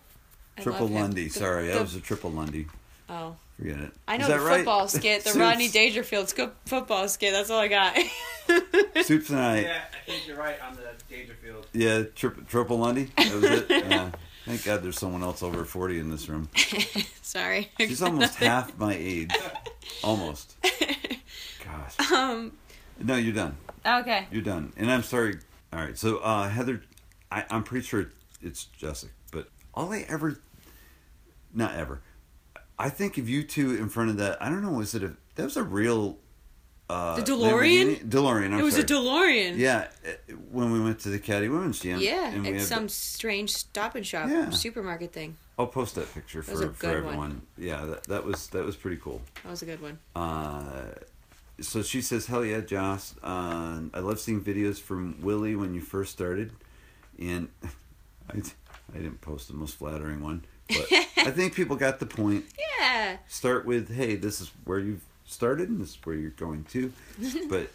Triple. 0.61 0.89
Lundy. 0.89 1.29
Sorry, 1.29 1.67
the- 1.67 1.73
that 1.75 1.83
was 1.83 1.95
a 1.95 2.01
triple 2.01 2.31
Lundy. 2.31 2.67
Oh, 3.09 3.37
Forget 3.59 3.81
it. 3.81 3.93
I 4.07 4.15
Is 4.15 4.21
know 4.21 4.29
that 4.29 4.39
the 4.39 4.45
right? 4.45 4.57
football 4.59 4.87
skit, 4.89 5.25
the 5.25 5.31
Soups- 5.31 5.41
Rodney 5.41 5.69
Dangerfield 5.69 6.29
sco- 6.29 6.53
football 6.67 7.09
skit. 7.09 7.33
That's 7.33 7.51
all 7.51 7.59
I 7.61 7.69
got. 7.69 7.97
Soups 9.05 9.31
and 9.31 9.39
I. 9.39 9.61
Yeah, 9.63 9.81
I 9.93 10.11
think 10.11 10.27
you're 10.29 10.37
right 10.37 10.57
on 10.63 10.77
the 10.77 10.83
Dangerfield. 11.15 11.67
Yeah, 11.73 12.05
tri- 12.15 12.31
triple 12.49 12.79
Lundy. 12.79 13.11
That 13.17 13.33
was 13.35 13.45
it. 13.45 13.67
Yeah. 13.89 14.11
Thank 14.47 14.65
God 14.65 14.83
there's 14.83 14.99
someone 14.99 15.23
else 15.23 15.43
over 15.43 15.63
40 15.65 15.99
in 15.99 16.09
this 16.11 16.27
room. 16.29 16.49
Sorry. 17.21 17.71
She's 17.79 18.01
almost 18.01 18.37
half 18.37 18.79
my 18.79 18.95
age. 18.99 19.31
Almost. 20.03 20.57
Gosh. 21.65 22.11
Um. 22.13 22.53
No, 22.99 23.17
you're 23.17 23.35
done. 23.35 23.57
Okay. 23.85 24.27
You're 24.31 24.41
done. 24.43 24.73
And 24.79 24.91
I'm 24.91 25.03
sorry. 25.03 25.39
All 25.73 25.81
right. 25.81 25.99
So, 25.99 26.19
uh, 26.19 26.49
Heather, 26.49 26.81
I, 27.31 27.45
I'm 27.51 27.63
pretty 27.63 27.87
sure 27.87 28.07
it's 28.41 28.65
Jessica. 28.65 29.13
But 29.33 29.49
all 29.75 29.93
I 29.93 30.07
ever, 30.09 30.41
not 31.53 31.75
ever, 31.75 32.01
I 32.79 32.89
think 32.91 33.19
of 33.19 33.29
you 33.29 33.43
two 33.43 33.75
in 33.75 33.89
front 33.89 34.11
of 34.11 34.17
that. 34.19 34.41
I 34.43 34.49
don't 34.49 34.63
know. 34.63 34.73
Was 34.73 34.95
it 34.95 35.03
a? 35.03 35.15
That 35.37 35.45
was 35.45 35.57
a 35.57 35.63
real. 35.63 36.19
Uh, 36.91 37.17
The 37.17 37.23
DeLorean? 37.33 37.99
Lamborghini? 37.99 38.09
DeLorean. 38.09 38.53
I'm 38.55 38.61
it 38.61 38.63
was 38.63 38.75
sorry. 38.75 38.85
a 38.85 38.87
DeLorean. 38.87 39.59
Yeah, 39.59 39.89
uh, 40.07 40.33
when 40.51 40.73
we 40.73 40.81
went 40.81 41.01
to 41.01 41.11
the 41.11 41.19
Caddy 41.19 41.49
Women's 41.51 41.81
Jam. 41.81 42.01
Yeah, 42.01 42.29
and 42.31 42.63
some 42.63 42.85
the- 42.85 42.89
strange 42.89 43.51
stop 43.51 43.95
and 43.95 44.07
shop 44.07 44.29
Yeah. 44.31 44.49
supermarket 44.51 45.13
thing. 45.13 45.37
I'll 45.59 45.67
post 45.67 45.97
that 45.97 46.13
picture 46.15 46.39
was 46.39 46.47
for, 46.49 46.57
for 46.73 46.81
good 46.81 47.05
one. 47.05 47.15
everyone. 47.15 47.43
Yeah, 47.59 47.85
that, 47.85 48.05
that 48.05 48.25
was 48.25 48.47
that 48.49 48.65
was 48.65 48.75
pretty 48.77 48.97
cool. 48.97 49.21
That 49.43 49.51
was 49.51 49.61
a 49.61 49.67
good 49.67 49.83
one. 49.83 49.99
Uh, 50.17 50.93
so 51.61 51.83
she 51.83 52.01
says, 52.01 52.27
"Hell 52.27 52.45
yeah, 52.45 52.61
Joce! 52.61 53.15
Uh, 53.23 53.81
I 53.93 53.99
love 53.99 54.19
seeing 54.21 54.41
videos 54.41 54.79
from 54.81 55.21
Willie 55.21 55.57
when 55.57 55.75
you 55.75 55.81
first 55.83 56.13
started, 56.13 56.53
and 57.19 57.49
I, 58.31 58.39
I 58.95 58.97
didn't 58.99 59.21
post 59.21 59.49
the 59.49 59.55
most 59.55 59.75
flattering 59.75 60.23
one, 60.23 60.45
but 60.69 60.87
I 61.17 61.31
think 61.31 61.55
people 61.55 61.77
got 61.77 61.99
the 62.01 62.07
point. 62.07 62.45
Yeah. 62.81 63.19
Start 63.27 63.65
with, 63.67 63.95
hey, 63.95 64.17
this 64.17 64.41
is 64.41 64.51
where 64.65 64.79
you've 64.79 65.05
started, 65.25 65.69
and 65.69 65.81
this 65.81 65.91
is 65.91 65.99
where 66.05 66.17
you're 66.17 66.31
going 66.31 66.65
to, 66.65 66.93
but 67.49 67.71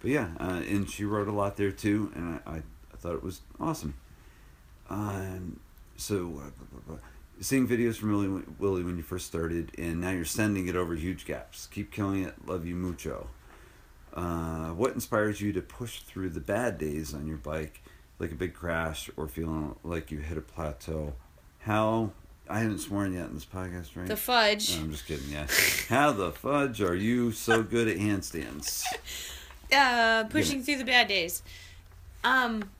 but 0.00 0.10
yeah, 0.10 0.28
uh, 0.38 0.62
and 0.68 0.88
she 0.88 1.04
wrote 1.04 1.28
a 1.28 1.32
lot 1.32 1.56
there 1.56 1.72
too, 1.72 2.12
and 2.14 2.40
I 2.46 2.50
I, 2.50 2.56
I 2.56 2.96
thought 2.96 3.14
it 3.14 3.22
was 3.22 3.40
awesome. 3.60 3.94
Um, 4.88 5.60
so." 5.96 6.16
Uh, 6.16 6.50
blah, 6.50 6.50
blah, 6.72 6.80
blah. 6.86 6.96
Seeing 7.40 7.66
videos 7.66 7.96
from 7.96 8.10
Willie, 8.12 8.42
Willie 8.60 8.84
when 8.84 8.96
you 8.96 9.02
first 9.02 9.26
started, 9.26 9.72
and 9.76 10.00
now 10.00 10.10
you're 10.10 10.24
sending 10.24 10.68
it 10.68 10.76
over 10.76 10.94
huge 10.94 11.26
gaps. 11.26 11.66
Keep 11.66 11.90
killing 11.90 12.22
it. 12.22 12.46
Love 12.46 12.64
you 12.64 12.76
mucho. 12.76 13.26
Uh, 14.14 14.68
what 14.68 14.92
inspires 14.92 15.40
you 15.40 15.52
to 15.52 15.60
push 15.60 16.00
through 16.00 16.28
the 16.28 16.40
bad 16.40 16.78
days 16.78 17.12
on 17.12 17.26
your 17.26 17.36
bike, 17.36 17.82
like 18.20 18.30
a 18.30 18.36
big 18.36 18.54
crash 18.54 19.10
or 19.16 19.26
feeling 19.26 19.74
like 19.82 20.12
you 20.12 20.18
hit 20.18 20.38
a 20.38 20.40
plateau? 20.40 21.14
How 21.60 22.12
I 22.48 22.58
haven't 22.58 22.80
sworn 22.80 23.14
yet 23.14 23.28
in 23.28 23.34
this 23.34 23.46
podcast, 23.46 23.96
right? 23.96 24.06
The 24.06 24.16
fudge. 24.16 24.76
No, 24.76 24.82
I'm 24.82 24.90
just 24.92 25.06
kidding. 25.06 25.30
Yeah. 25.30 25.46
How 25.88 26.12
the 26.12 26.30
fudge 26.30 26.82
are 26.82 26.94
you 26.94 27.32
so 27.32 27.62
good 27.62 27.88
at 27.88 27.96
handstands? 27.96 28.84
uh, 29.72 30.24
pushing 30.24 30.62
through 30.62 30.78
the 30.78 30.84
bad 30.84 31.08
days. 31.08 31.42
Um, 32.22 32.70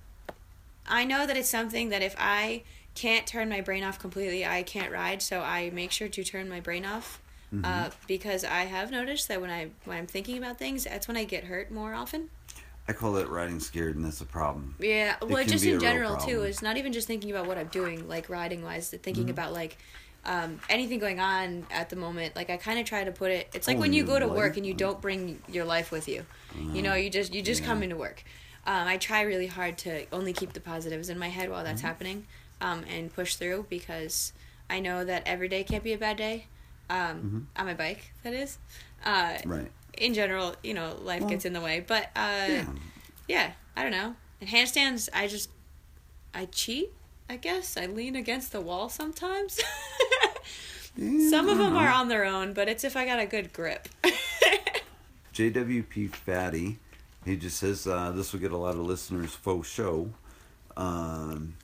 I 0.87 1.05
know 1.05 1.27
that 1.27 1.37
it's 1.37 1.49
something 1.49 1.89
that 1.89 2.03
if 2.03 2.15
I 2.19 2.63
can't 2.95 3.27
turn 3.27 3.49
my 3.49 3.61
brain 3.61 3.85
off 3.85 3.99
completely, 3.99 4.45
I 4.45 4.63
can't 4.63 4.93
ride. 4.93 5.23
So 5.23 5.41
I 5.41 5.71
make 5.71 5.91
sure 5.91 6.09
to 6.09 6.25
turn 6.25 6.49
my 6.49 6.61
brain 6.61 6.85
off. 6.85 7.21
Mm-hmm. 7.53 7.65
Uh, 7.65 7.91
because 8.09 8.45
I 8.45 8.63
have 8.65 8.91
noticed 8.91 9.29
that 9.29 9.41
when 9.41 9.51
I 9.51 9.69
when 9.85 9.97
I'm 9.97 10.07
thinking 10.07 10.39
about 10.39 10.59
things, 10.59 10.85
that's 10.85 11.07
when 11.07 11.17
I 11.17 11.25
get 11.25 11.45
hurt 11.45 11.71
more 11.71 11.95
often. 11.95 12.31
I 12.87 12.93
call 12.93 13.17
it 13.17 13.29
riding 13.29 13.61
scared, 13.61 13.97
and 13.97 14.05
that's 14.05 14.21
a 14.21 14.27
problem. 14.27 14.75
Yeah, 14.79 15.17
well, 15.23 15.43
just 15.45 15.65
in 15.65 15.81
general 15.81 16.17
too. 16.17 16.43
It's 16.43 16.61
not 16.63 16.77
even 16.77 16.93
just 16.93 17.07
thinking 17.07 17.31
about 17.31 17.47
what 17.47 17.57
I'm 17.59 17.69
doing, 17.69 18.09
like 18.09 18.29
riding 18.29 18.63
wise. 18.63 18.89
Mm-hmm. 18.89 18.97
Thinking 19.03 19.31
about 19.31 19.53
like 19.55 19.79
um, 20.27 20.61
anything 20.69 20.99
going 20.99 21.19
on 21.21 21.67
at 21.71 21.89
the 21.91 21.97
moment. 21.97 22.37
Like 22.37 22.51
I 22.51 22.57
kind 22.59 22.79
of 22.79 22.85
try 22.85 23.05
to 23.05 23.13
put 23.13 23.31
it. 23.31 23.49
It's 23.55 23.67
like 23.69 23.79
Oh, 23.79 23.81
when 23.81 23.93
you 23.95 24.05
go 24.05 24.19
to 24.19 24.27
life? 24.27 24.37
work 24.37 24.57
and 24.59 24.67
you 24.67 24.75
don't 24.75 25.01
bring 25.01 25.41
your 25.49 25.65
life 25.65 25.91
with 25.91 26.09
you. 26.09 26.25
you 26.73 26.83
know, 26.83 26.95
you 26.95 27.09
just 27.11 27.33
you 27.33 27.41
just 27.43 27.65
come 27.65 27.83
into 27.83 27.97
work. 27.97 28.23
Um, 28.67 28.87
I 28.87 28.97
try 28.99 29.23
really 29.23 29.47
hard 29.47 29.77
to 29.79 30.07
only 30.13 30.33
keep 30.33 30.53
the 30.55 30.61
positives 30.61 31.09
in 31.11 31.19
my 31.19 31.29
head 31.29 31.49
while 31.51 31.59
Mm-hmm. 31.61 31.67
that's 31.69 31.81
happening, 31.83 32.27
um, 32.61 32.85
and 32.89 33.13
push 33.15 33.37
through 33.37 33.67
because 33.71 34.33
I 34.71 34.81
know 34.81 35.05
that 35.05 35.23
every 35.27 35.49
day 35.49 35.65
can't 35.65 35.85
be 35.85 35.93
a 35.95 35.99
bad 35.99 36.17
day. 36.19 36.47
Um, 36.91 37.49
On 37.57 37.65
my 37.65 37.73
bike, 37.75 38.13
that 38.25 38.35
is. 38.35 38.59
Uh, 39.05 39.35
Mm-hmm. 39.39 39.51
Right. 39.51 39.71
In 39.99 40.15
general, 40.15 40.55
you 40.63 40.75
know, 40.75 40.97
life 41.03 41.21
Well, 41.21 41.31
gets 41.31 41.45
in 41.45 41.53
the 41.53 41.61
way. 41.61 41.85
But 41.87 42.05
uh, 42.17 42.47
Yeah. 42.49 42.67
yeah, 43.29 43.53
I 43.77 43.83
don't 43.83 43.93
know. 43.93 44.15
And 44.41 44.51
handstands, 44.51 45.09
I 45.15 45.27
just, 45.29 45.51
I 46.35 46.47
cheat. 46.47 46.93
I 47.31 47.37
guess 47.37 47.77
I 47.77 47.87
lean 47.87 48.17
against 48.17 48.53
the 48.53 48.61
wall 48.61 48.89
sometimes. 48.89 49.61
Yeah, 50.97 51.29
Some 51.29 51.49
of 51.49 51.59
them 51.59 51.77
are 51.77 51.89
on 51.89 52.07
their 52.07 52.25
own, 52.25 52.53
but 52.53 52.69
it's 52.69 52.85
if 52.85 52.97
I 52.97 53.05
got 53.05 53.19
a 53.19 53.27
good 53.27 53.53
grip. 53.53 53.89
JWP 55.35 56.15
Fatty, 56.15 56.79
he 57.25 57.37
just 57.37 57.59
says 57.59 57.87
uh, 57.89 58.13
this 58.13 58.33
will 58.33 58.39
get 58.39 58.53
a 58.53 58.57
lot 58.57 58.75
of 58.75 58.81
listeners 58.81 59.33
faux 59.33 59.69
show. 59.69 60.11
Um, 60.77 61.55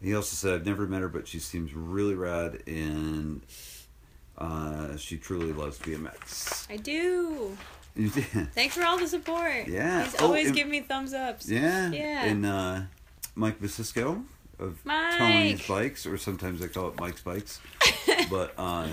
he 0.00 0.14
also 0.14 0.34
said, 0.36 0.54
I've 0.60 0.66
never 0.66 0.86
met 0.86 1.02
her, 1.02 1.08
but 1.08 1.28
she 1.28 1.38
seems 1.38 1.74
really 1.74 2.14
rad 2.14 2.62
and 2.66 3.42
uh, 4.38 4.96
she 4.96 5.16
truly 5.16 5.52
loves 5.52 5.78
BMX. 5.78 6.70
I 6.70 6.76
do. 6.76 7.56
Thanks 8.54 8.74
for 8.76 8.84
all 8.84 8.98
the 8.98 9.08
support. 9.08 9.68
Yeah. 9.68 10.04
He's 10.04 10.14
Oh, 10.20 10.26
always 10.26 10.46
and- 10.48 10.56
giving 10.56 10.70
me 10.72 10.80
thumbs 10.80 11.14
ups. 11.14 11.48
Yeah. 11.48 11.90
Yeah. 11.90 12.24
And 12.24 12.44
uh, 12.44 12.80
Mike 13.34 13.60
Vasisco 13.60 14.22
of 14.58 14.78
Mike. 14.84 15.18
Tony's 15.18 15.66
Bikes, 15.66 16.06
or 16.06 16.16
sometimes 16.18 16.62
I 16.62 16.66
call 16.68 16.88
it 16.88 17.00
Mike's 17.00 17.22
Bikes. 17.22 17.60
but 18.30 18.52
uh, 18.58 18.86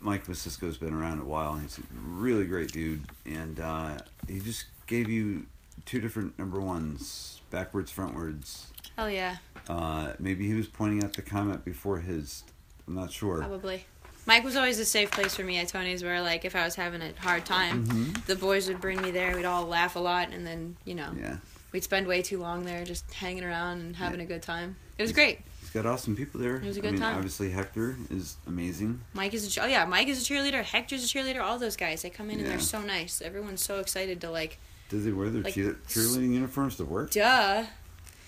Mike 0.00 0.26
Vasisco's 0.26 0.76
been 0.76 0.92
around 0.94 1.20
a 1.20 1.24
while. 1.24 1.56
He's 1.56 1.78
a 1.78 1.82
really 2.06 2.44
great 2.46 2.72
dude. 2.72 3.02
And 3.24 3.58
uh, 3.60 3.98
he 4.28 4.40
just 4.40 4.64
gave 4.86 5.08
you 5.08 5.46
two 5.86 6.00
different 6.00 6.38
number 6.38 6.60
ones 6.60 7.40
backwards, 7.50 7.90
frontwards. 7.92 8.64
Hell 8.96 9.10
yeah, 9.10 9.36
Uh, 9.68 10.12
maybe 10.18 10.46
he 10.46 10.52
was 10.54 10.66
pointing 10.66 11.02
out 11.02 11.14
the 11.14 11.22
comment 11.22 11.64
before 11.64 12.00
his. 12.00 12.44
I'm 12.86 12.94
not 12.94 13.10
sure. 13.12 13.38
probably. 13.38 13.86
Mike 14.26 14.44
was 14.44 14.54
always 14.56 14.78
a 14.78 14.84
safe 14.84 15.10
place 15.10 15.34
for 15.34 15.42
me 15.42 15.58
at 15.58 15.68
Tony's 15.68 16.02
where, 16.04 16.20
like, 16.22 16.44
if 16.44 16.54
I 16.54 16.64
was 16.64 16.74
having 16.74 17.02
a 17.02 17.12
hard 17.20 17.44
time, 17.46 17.86
Mhm. 17.86 18.26
the 18.26 18.36
boys 18.36 18.68
would 18.68 18.80
bring 18.80 19.00
me 19.02 19.10
there. 19.10 19.34
We'd 19.34 19.44
all 19.44 19.66
laugh 19.66 19.96
a 19.96 19.98
lot, 19.98 20.30
and 20.30 20.46
then, 20.46 20.76
you 20.84 20.94
know, 20.94 21.12
Yeah. 21.18 21.36
we'd 21.72 21.82
spend 21.84 22.06
way 22.06 22.22
too 22.22 22.38
long 22.38 22.64
there 22.64 22.84
just 22.84 23.10
hanging 23.12 23.42
around 23.44 23.80
and 23.80 23.96
having 23.96 24.20
a 24.20 24.26
good 24.26 24.42
time. 24.42 24.76
It 24.98 25.02
was 25.02 25.12
great. 25.12 25.40
He's 25.60 25.70
got 25.70 25.86
awesome 25.86 26.14
people 26.16 26.40
there. 26.40 26.56
It 26.56 26.64
was 26.64 26.76
a 26.76 26.80
I 26.80 26.82
good 26.82 26.92
mean, 26.92 27.00
time. 27.00 27.16
obviously 27.16 27.50
Hector 27.50 27.96
is 28.10 28.36
amazing. 28.46 29.00
Mike 29.14 29.34
is 29.34 29.56
a 29.56 29.62
oh 29.62 29.66
yeah, 29.66 29.84
Mike 29.84 30.08
is 30.08 30.20
a 30.20 30.24
cheerleader. 30.34 30.62
Hector's 30.64 31.04
a 31.04 31.06
cheerleader. 31.06 31.40
All 31.40 31.58
those 31.58 31.76
guys, 31.76 32.02
they 32.02 32.10
come 32.10 32.28
in 32.30 32.40
and 32.40 32.48
they're 32.48 32.60
so 32.60 32.82
nice. 32.82 33.22
Everyone's 33.22 33.64
so 33.64 33.78
excited 33.80 34.20
to 34.20 34.30
like. 34.30 34.58
Does 34.88 35.04
they 35.04 35.12
wear 35.12 35.30
their 35.30 35.42
Like, 35.42 35.54
cheerleading 35.54 36.34
uniforms 36.34 36.76
to 36.76 36.84
work? 36.84 37.12
Duh. 37.12 37.64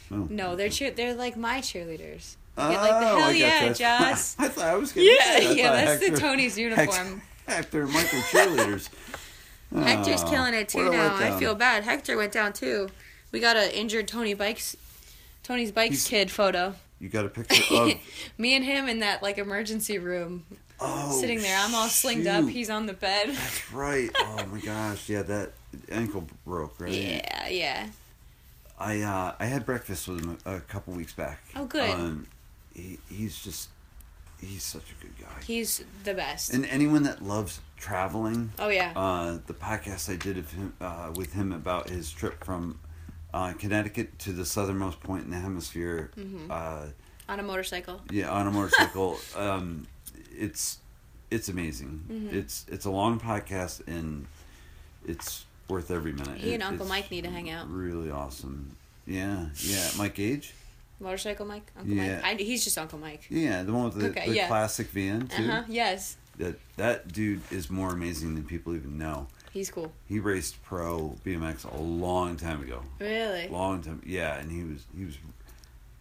No. 0.09 0.27
No, 0.31 0.57
they're 0.57 0.69
cheer. 0.69 0.91
They're 0.93 1.15
like 1.15 1.37
my 1.37 1.61
cheerleaders. 1.61 2.37
Oh, 2.58 2.70
Get 2.70 2.81
like 2.81 2.90
the 3.00 3.06
hell 3.06 3.18
I 3.18 3.31
yeah. 3.32 3.68
Joce. 3.72 4.36
I 4.39 4.48
thought 4.48 4.64
I 4.64 4.76
was 4.76 4.92
gonna 4.92 5.06
Yeah, 5.06 5.39
say, 5.39 5.56
yeah, 5.56 5.72
that's 5.72 6.06
the 6.08 6.16
Tony's 6.16 6.58
uniform. 6.58 7.22
Hector 7.47 7.82
and 7.82 7.92
were 7.94 8.00
cheerleaders. 8.00 8.89
Hector's 9.74 10.22
Oh, 10.22 10.31
killing 10.31 10.52
it 10.55 10.68
too 10.68 10.90
now. 10.90 11.16
I 11.16 11.39
feel 11.39 11.55
bad. 11.55 11.82
Hector 11.84 12.16
went 12.16 12.32
down 12.32 12.52
too. 12.52 12.90
We 13.32 13.40
got 13.40 13.56
a 13.56 13.74
injured 13.78 14.06
Tony 14.06 14.34
Bikes, 14.34 14.76
Tony's 15.42 15.72
Bikes 15.72 16.06
He's- 16.06 16.08
kid 16.08 16.31
photo. 16.31 16.74
You 17.00 17.08
got 17.08 17.24
a 17.24 17.28
picture 17.31 17.74
of 17.74 17.92
Me 18.39 18.55
and 18.55 18.64
him 18.64 18.89
in 18.89 19.00
that 19.00 19.22
like 19.22 19.39
emergency 19.39 19.98
room, 19.98 20.44
oh, 20.78 21.18
sitting 21.20 21.40
there. 21.40 21.56
I'm 21.58 21.74
all 21.74 21.89
slinged 21.89 22.28
up. 22.28 22.47
He's 22.48 22.70
on 22.70 22.86
the 22.86 22.92
bed. 22.92 23.31
That's 23.31 23.72
right. 23.72 24.10
Oh 24.16 24.44
my 24.52 24.60
gosh, 24.60 25.08
yeah, 25.08 25.22
that 25.22 25.52
ankle 25.90 26.28
broke, 26.47 26.78
right? 26.78 26.92
Yeah, 26.92 27.48
yeah. 27.48 27.86
I 28.78 29.00
uh, 29.00 29.34
I 29.40 29.47
had 29.47 29.64
breakfast 29.66 30.06
with 30.06 30.20
him 30.22 30.39
a, 30.44 30.56
a 30.56 30.60
couple 30.60 30.92
weeks 30.94 31.12
back. 31.12 31.40
Oh, 31.56 31.64
good. 31.64 31.90
Um, 31.90 32.26
he, 32.75 32.99
he's 33.09 33.42
just 33.42 33.68
he's 34.41 34.62
such 34.62 34.84
a 34.91 35.02
good 35.05 35.18
guy. 35.18 35.42
He's 35.47 35.84
the 36.05 36.15
best. 36.15 36.52
and 36.52 36.67
anyone 36.67 37.05
that 37.05 37.23
loves 37.23 37.60
traveling, 37.76 38.52
oh 38.59 38.68
yeah. 38.68 38.92
uh, 38.97 39.39
the 39.47 39.55
podcast 39.55 40.12
I 40.12 40.17
did 40.17 40.39
of 40.39 40.52
him 40.52 40.75
uh, 40.81 41.12
with 41.15 41.33
him 41.33 41.52
about 41.52 41.89
his 41.89 42.10
trip 42.10 42.44
from 42.44 42.81
uh, 43.33 43.52
Connecticut 43.55 44.18
to 44.20 44.33
the 44.33 44.44
southernmost 44.44 45.01
point 45.01 45.25
in 45.25 45.31
the 45.31 45.39
hemisphere. 45.39 46.10
Mm-hmm. 46.17 46.51
Uh, 46.51 46.86
on 47.28 47.41
a 47.41 47.42
motorcycle. 47.42 48.01
yeah, 48.10 48.31
on 48.31 48.47
a 48.47 48.51
motorcycle. 48.51 49.18
um, 49.36 49.86
it's 50.36 50.78
it's 51.31 51.49
amazing. 51.49 52.05
Mm-hmm. 52.10 52.36
It's 52.36 52.67
it's 52.68 52.84
a 52.84 52.91
long 52.91 53.18
podcast 53.18 53.86
and 53.86 54.26
it's 55.07 55.44
worth 55.68 55.91
every 55.91 56.12
minute. 56.12 56.39
He 56.39 56.55
and 56.55 56.62
Uncle 56.62 56.86
Mike 56.86 57.10
need 57.10 57.25
to 57.25 57.31
hang 57.31 57.49
out. 57.51 57.70
Really 57.70 58.10
awesome. 58.10 58.76
Yeah, 59.07 59.47
yeah. 59.57 59.89
Mike 59.97 60.15
Gage. 60.15 60.55
Motorcycle 61.02 61.47
Mike, 61.47 61.70
Uncle 61.76 61.94
Yeah. 61.94 62.20
Mike. 62.22 62.40
I, 62.40 62.42
he's 62.42 62.64
just 62.64 62.78
Uncle 62.78 62.98
Mike. 62.98 63.26
Yeah, 63.28 63.62
the 63.62 63.72
one 63.72 63.84
with 63.84 63.94
the, 63.98 64.08
Okay, 64.10 64.28
the 64.28 64.34
yeah. 64.36 64.48
classic 64.48 64.86
van 64.89 65.26
too. 65.28 65.34
Uh 65.34 65.36
too. 65.39 65.50
huh. 65.50 65.62
Yes, 65.68 66.16
That 66.39 66.56
that 66.76 67.12
dude 67.12 67.40
is 67.50 67.68
more 67.70 67.90
amazing 67.92 68.34
than 68.34 68.44
people 68.44 68.74
even 68.74 68.97
know. 68.98 69.26
he's 69.52 69.70
cool. 69.70 69.92
He 70.08 70.18
raced 70.18 70.62
pro 70.62 71.16
BMX 71.24 71.64
a 71.70 71.76
long 71.81 72.36
time 72.36 72.62
ago. 72.62 72.82
Really. 72.98 73.48
Long 73.48 73.82
time. 73.82 74.00
Yeah, 74.06 74.39
and 74.39 74.50
he 74.50 74.62
was 74.64 74.84
he 74.97 75.05
was 75.05 75.18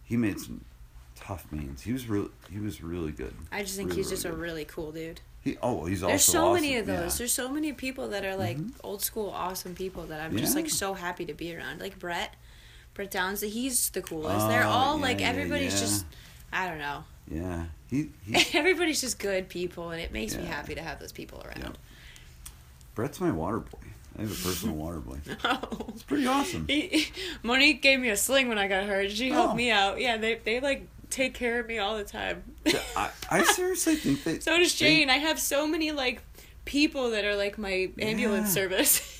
he 0.04 0.16
made 0.16 0.40
some 0.40 0.64
tough 1.16 1.50
means. 1.52 1.82
He 1.82 1.92
was 1.92 2.08
real 2.08 2.30
he 2.50 2.58
was 2.58 2.82
really 2.82 3.12
good. 3.12 3.34
I 3.50 3.62
just 3.62 3.76
think 3.76 3.90
Really, 3.90 4.00
he's 4.02 4.10
just 4.10 4.24
really 4.24 4.34
a 4.34 4.36
good. 4.36 4.42
really 4.42 4.64
cool 4.64 4.92
dude. 4.92 5.20
He 5.42 5.56
oh 5.62 5.84
he's 5.86 6.00
There's 6.02 6.22
so 6.24 6.54
many 6.54 6.76
of 6.76 6.86
those. 6.86 6.94
yeah. 6.94 7.00
Mm-hmm. 7.08 7.18
There's 7.18 7.32
so 7.32 7.48
many 7.48 7.72
people 7.72 8.08
that 8.08 8.24
are 8.24 8.36
like 8.36 8.58
old 8.84 9.02
school, 9.02 9.30
awesome 9.30 9.74
people 9.74 10.04
that 10.04 10.20
I'm 10.20 10.36
just 10.36 10.54
like 10.56 10.70
so 10.70 10.94
happy 10.94 11.24
to 11.26 11.34
be 11.34 11.54
around. 11.54 11.80
Like 11.80 11.98
Brett, 11.98 12.34
Brett 12.94 13.10
Downs. 13.10 13.40
He's 13.40 13.90
the 13.90 14.02
coolest. 14.02 14.48
They're 14.48 14.64
Oh, 14.64 14.68
all 14.70 14.96
yeah, 14.96 15.02
like 15.02 15.22
everybody's 15.22 15.74
yeah. 15.74 15.80
just. 15.80 16.04
I 16.52 16.68
don't 16.68 16.78
know. 16.78 17.04
Yeah. 17.30 17.64
He, 17.88 18.10
he 18.26 18.44
Everybody's 18.58 19.00
just 19.00 19.18
good 19.18 19.48
people, 19.48 19.90
and 19.90 20.00
it 20.00 20.12
makes 20.12 20.36
me 20.36 20.44
happy 20.44 20.74
to 20.74 20.82
have 20.82 20.98
those 21.00 21.12
people 21.12 21.42
around. 21.44 21.78
Brett's 22.94 23.20
my 23.20 23.30
water 23.30 23.58
boy. 23.58 23.78
I 24.18 24.22
have 24.22 24.30
a 24.30 24.48
personal 24.48 24.74
water 24.76 24.98
boy. 25.00 25.18
Oh. 25.44 25.58
It's 25.94 26.02
pretty 26.02 26.26
awesome. 26.26 26.66
He, 26.68 27.06
Monique 27.42 27.80
gave 27.82 28.00
me 28.00 28.08
a 28.10 28.16
sling 28.16 28.48
when 28.48 28.58
I 28.58 28.66
got 28.68 28.84
hurt. 28.84 29.10
She 29.10 29.30
helped 29.30 29.52
Oh. 29.52 29.56
me 29.56 29.70
out. 29.70 30.00
Yeah, 30.00 30.16
they 30.16 30.34
they 30.36 30.60
like 30.60 30.86
take 31.10 31.34
care 31.34 31.60
of 31.60 31.66
me 31.66 31.78
all 31.78 31.96
the 31.98 32.04
time. 32.04 32.42
I, 32.96 33.10
I 33.30 33.42
seriously 33.54 33.96
think 33.96 34.24
that. 34.24 34.42
so 34.42 34.56
does 34.58 34.78
they- 34.78 34.86
Jane. 34.86 35.10
I 35.10 35.18
have 35.18 35.38
so 35.38 35.66
many 35.66 35.92
like 35.92 36.22
people 36.64 37.10
that 37.10 37.24
are 37.24 37.36
like 37.36 37.56
my 37.58 37.90
ambulance 37.98 38.48
Yeah. 38.48 38.52
service. 38.62 39.18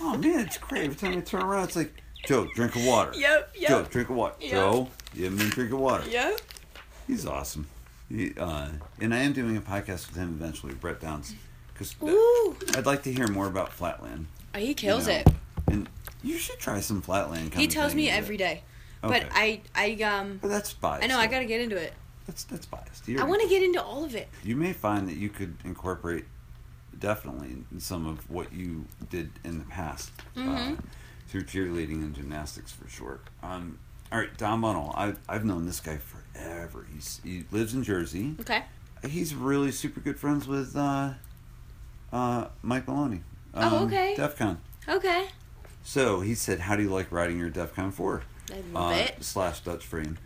Oh 0.00 0.16
man, 0.18 0.40
it's 0.40 0.58
great. 0.58 0.84
Every 0.86 0.96
time 0.96 1.16
I 1.18 1.20
turn 1.20 1.42
around, 1.42 1.64
it's 1.64 1.76
like, 1.76 1.94
Joe, 2.26 2.48
drink 2.54 2.76
of 2.76 2.84
water. 2.86 3.12
yep, 3.16 3.50
yep, 3.56 3.68
Joe, 3.68 3.82
drink 3.84 4.10
of 4.10 4.16
water. 4.16 4.34
Yep. 4.40 4.50
Joe, 4.50 4.88
give 5.14 5.32
me 5.32 5.46
a 5.46 5.50
drink 5.50 5.72
of 5.72 5.78
water. 5.80 6.08
yep. 6.08 6.40
He's 7.06 7.26
awesome. 7.26 7.66
He, 8.08 8.32
uh, 8.38 8.68
and 9.00 9.14
I 9.14 9.18
am 9.18 9.32
doing 9.32 9.56
a 9.56 9.60
podcast 9.60 10.08
with 10.08 10.16
him 10.16 10.38
eventually, 10.40 10.74
Brett 10.74 11.00
Downs, 11.00 11.34
because 11.72 11.94
I'd 12.76 12.86
like 12.86 13.02
to 13.04 13.12
hear 13.12 13.26
more 13.28 13.46
about 13.46 13.72
Flatland. 13.72 14.26
Oh, 14.54 14.58
he 14.58 14.74
kills 14.74 15.06
you 15.06 15.14
know. 15.14 15.18
it. 15.20 15.28
And 15.68 15.88
you 16.22 16.38
should 16.38 16.58
try 16.58 16.80
some 16.80 17.02
Flatland. 17.02 17.44
He 17.44 17.50
kind 17.50 17.66
of 17.66 17.72
tells 17.72 17.88
thing 17.92 17.96
me 17.98 18.10
every 18.10 18.36
day. 18.36 18.62
Okay. 19.02 19.20
But 19.20 19.28
I 19.32 19.60
I 19.74 20.02
um 20.02 20.38
But 20.40 20.48
that's 20.48 20.72
biased. 20.72 21.04
I 21.04 21.06
know 21.08 21.18
I 21.18 21.26
got 21.26 21.40
to 21.40 21.44
get 21.44 21.60
into 21.60 21.76
it. 21.76 21.92
That's 22.26 22.44
that's 22.44 22.64
biased. 22.66 23.04
I 23.18 23.24
want 23.24 23.42
to 23.42 23.48
get 23.48 23.62
into 23.62 23.82
all 23.82 24.04
of 24.04 24.14
it. 24.14 24.28
You 24.42 24.56
may 24.56 24.72
find 24.72 25.06
that 25.08 25.16
you 25.16 25.28
could 25.28 25.56
incorporate 25.64 26.24
definitely 26.98 27.64
some 27.78 28.06
of 28.06 28.30
what 28.30 28.52
you 28.52 28.86
did 29.10 29.30
in 29.44 29.58
the 29.58 29.64
past 29.64 30.10
uh, 30.36 30.40
Mhm. 30.40 30.78
Through 31.34 31.42
cheerleading 31.42 31.94
and 32.04 32.14
gymnastics 32.14 32.70
for 32.70 32.88
sure. 32.88 33.18
Um, 33.42 33.80
all 34.12 34.20
right, 34.20 34.36
Don 34.36 34.60
Bunnell. 34.60 34.94
I 34.96 35.14
I've 35.28 35.44
known 35.44 35.66
this 35.66 35.80
guy 35.80 35.96
forever. 35.98 36.86
He's 36.94 37.20
he 37.24 37.44
lives 37.50 37.74
in 37.74 37.82
Jersey. 37.82 38.36
Okay. 38.40 38.62
He's 39.04 39.34
really 39.34 39.72
super 39.72 39.98
good 39.98 40.16
friends 40.16 40.46
with 40.46 40.76
uh, 40.76 41.14
uh, 42.12 42.46
Mike 42.62 42.86
Maloney. 42.86 43.22
Oh, 43.52 43.78
um, 43.78 43.86
okay. 43.88 44.14
DEF 44.16 44.38
CON. 44.38 44.60
Okay. 44.88 45.26
So 45.82 46.20
he 46.20 46.36
said, 46.36 46.60
"How 46.60 46.76
do 46.76 46.84
you 46.84 46.88
like 46.90 47.10
riding 47.10 47.36
your 47.40 47.50
DEF 47.50 47.74
CON 47.74 47.90
4? 47.90 48.22
I 48.52 48.54
love 48.72 48.92
uh, 48.92 48.94
it. 48.94 49.16
Slash 49.24 49.60
Dutch 49.60 49.84
frame. 49.84 50.18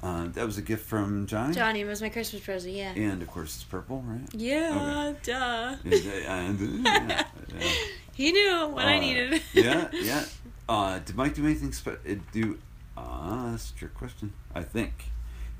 Uh, 0.00 0.28
that 0.28 0.46
was 0.46 0.58
a 0.58 0.62
gift 0.62 0.86
from 0.86 1.26
Johnny. 1.26 1.54
Johnny 1.54 1.82
was 1.84 2.00
my 2.00 2.08
Christmas 2.08 2.42
present. 2.42 2.74
Yeah. 2.74 2.92
And 2.94 3.20
of 3.20 3.28
course, 3.28 3.56
it's 3.56 3.64
purple, 3.64 4.02
right? 4.06 4.28
Yeah, 4.32 5.12
duh. 5.24 5.76
and, 5.84 6.84
yeah, 6.84 7.24
yeah. 7.58 7.72
He 8.14 8.30
knew 8.30 8.68
what 8.68 8.84
I 8.84 8.98
Uh, 8.98 9.00
needed. 9.00 9.42
yeah, 9.54 9.88
yeah. 9.92 10.24
Uh, 10.72 10.98
did 11.00 11.14
Mike 11.14 11.34
do 11.34 11.44
anything? 11.44 11.70
special? 11.70 12.00
uh, 12.08 12.14
do 12.32 12.58
uh, 12.96 13.50
that's 13.50 13.74
your 13.78 13.90
question. 13.90 14.32
I 14.54 14.62
think. 14.62 15.10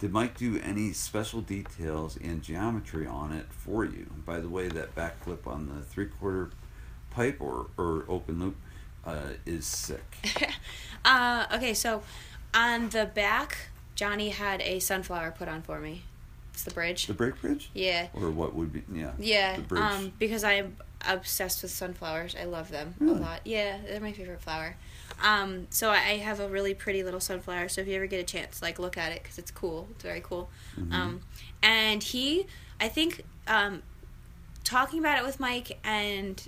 Did 0.00 0.10
Mike 0.10 0.38
do 0.38 0.58
any 0.64 0.94
special 0.94 1.42
details 1.42 2.16
and 2.16 2.42
geometry 2.42 3.06
on 3.06 3.30
it 3.30 3.44
for 3.50 3.84
you? 3.84 4.06
By 4.24 4.40
the 4.40 4.48
way, 4.48 4.68
that 4.68 4.94
back 4.94 5.22
backflip 5.24 5.46
on 5.46 5.68
the 5.68 5.82
three 5.82 6.06
quarter 6.06 6.50
pipe 7.10 7.36
or, 7.40 7.66
or 7.76 8.04
open 8.08 8.40
loop 8.40 8.56
uh, 9.04 9.34
is 9.44 9.66
sick. 9.66 10.16
uh, 11.04 11.44
okay, 11.52 11.74
so 11.74 12.02
on 12.54 12.88
the 12.88 13.04
back, 13.04 13.56
Johnny 13.94 14.30
had 14.30 14.62
a 14.62 14.78
sunflower 14.78 15.32
put 15.32 15.46
on 15.46 15.60
for 15.60 15.78
me. 15.78 16.04
It's 16.54 16.64
the 16.64 16.70
bridge. 16.72 17.06
The 17.06 17.14
brake 17.14 17.40
bridge, 17.40 17.70
Yeah. 17.74 18.08
or 18.14 18.30
what 18.30 18.54
would 18.54 18.72
be 18.72 18.82
yeah 18.92 19.12
Yeah, 19.18 19.56
the 19.56 19.62
bridge. 19.62 19.82
um, 19.82 20.12
because 20.18 20.42
I'm 20.42 20.76
obsessed 21.06 21.62
with 21.62 21.70
sunflowers. 21.70 22.34
I 22.34 22.44
love 22.44 22.70
them 22.70 22.94
Really? 22.98 23.18
a 23.18 23.20
lot. 23.20 23.40
Yeah, 23.44 23.78
they're 23.86 24.00
my 24.00 24.12
favorite 24.12 24.40
flower. 24.40 24.76
Um, 25.22 25.66
so 25.70 25.90
I 25.90 25.96
I 25.98 26.16
have 26.18 26.40
a 26.40 26.48
really 26.48 26.74
pretty 26.74 27.02
little 27.02 27.20
sunflower. 27.20 27.68
So 27.68 27.80
if 27.80 27.88
you 27.88 27.94
ever 27.96 28.06
get 28.06 28.20
a 28.20 28.24
chance, 28.24 28.60
like 28.60 28.78
look 28.78 28.96
at 28.98 29.12
it 29.12 29.22
because 29.22 29.38
it's 29.38 29.50
cool. 29.50 29.88
It's 29.92 30.02
very 30.02 30.20
cool. 30.20 30.50
Mhm. 30.78 30.92
Um, 30.92 31.20
and 31.62 32.02
he, 32.02 32.46
I 32.80 32.88
think, 32.88 33.22
um, 33.46 33.82
talking 34.64 34.98
about 34.98 35.18
it 35.18 35.24
with 35.24 35.38
Mike 35.40 35.78
and 35.84 36.42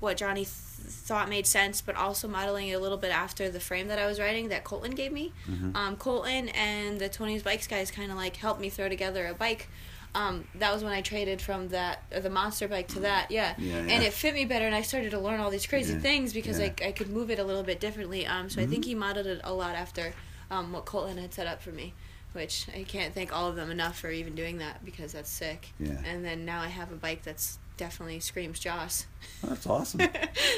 what 0.00 0.16
Johnny 0.16 0.40
th- 0.44 0.48
thought 0.48 1.28
made 1.28 1.46
sense, 1.46 1.80
but 1.80 1.94
also 1.96 2.26
modeling 2.28 2.68
it 2.68 2.72
a 2.74 2.78
little 2.78 2.98
bit 2.98 3.10
after 3.12 3.48
the 3.48 3.60
frame 3.60 3.86
that 3.88 3.98
I 3.98 4.06
was 4.06 4.18
writing 4.18 4.48
that 4.48 4.64
Colton 4.64 4.92
gave 4.92 5.12
me. 5.12 5.32
Mhm. 5.48 5.74
Um, 5.76 5.96
Colton 5.96 6.48
and 6.50 6.98
the 7.00 7.08
Tony's 7.08 7.42
Bikes 7.44 7.66
guys 7.68 7.90
kind 7.90 8.10
of 8.10 8.16
like 8.16 8.36
helped 8.36 8.60
me 8.60 8.68
throw 8.70 8.88
together 8.88 9.26
a 9.26 9.34
bike. 9.34 9.68
Um, 10.16 10.46
that 10.54 10.72
was 10.72 10.82
when 10.82 10.92
I 10.94 11.02
traded 11.02 11.42
from 11.42 11.68
that 11.68 12.02
uh, 12.14 12.20
the 12.20 12.30
monster 12.30 12.66
bike 12.68 12.88
to 12.88 13.00
that, 13.00 13.30
yeah. 13.30 13.54
Yeah, 13.58 13.76
And 13.76 14.02
it 14.02 14.12
fit 14.14 14.32
me 14.34 14.44
better, 14.46 14.64
and 14.64 14.74
I 14.74 14.80
started 14.82 15.10
to 15.10 15.18
learn 15.20 15.40
all 15.40 15.50
these 15.50 15.66
crazy 15.66 15.92
Yeah, 15.92 16.00
things 16.00 16.32
because 16.32 16.58
yeah. 16.58 16.70
I, 16.82 16.86
I 16.88 16.92
could 16.92 17.10
move 17.10 17.30
it 17.30 17.38
a 17.38 17.44
little 17.44 17.62
bit 17.62 17.80
differently. 17.80 18.26
Um, 18.26 18.48
so 18.48 18.62
I 18.62 18.66
think 18.66 18.84
Mhm. 18.84 18.88
he 18.88 18.94
modeled 18.94 19.26
it 19.26 19.40
a 19.44 19.52
lot 19.52 19.74
after 19.74 20.14
um, 20.50 20.72
what 20.72 20.84
Colton 20.86 21.18
had 21.18 21.34
set 21.34 21.46
up 21.46 21.60
for 21.60 21.70
me, 21.70 21.92
which 22.32 22.66
I 22.74 22.84
can't 22.84 23.12
thank 23.14 23.30
all 23.34 23.48
of 23.48 23.56
them 23.56 23.70
enough 23.70 23.98
for 23.98 24.10
even 24.10 24.34
doing 24.34 24.58
that 24.58 24.82
because 24.84 25.12
that's 25.12 25.28
sick. 25.30 25.68
Yeah. 25.78 26.00
And 26.04 26.24
then 26.24 26.44
now 26.46 26.60
I 26.62 26.68
have 26.68 26.90
a 26.92 26.96
bike 26.96 27.22
that's 27.22 27.58
definitely 27.76 28.20
screams 28.20 28.58
Joce. 28.58 29.06
Oh, 29.44 29.48
that's 29.48 29.66
awesome. 29.66 30.00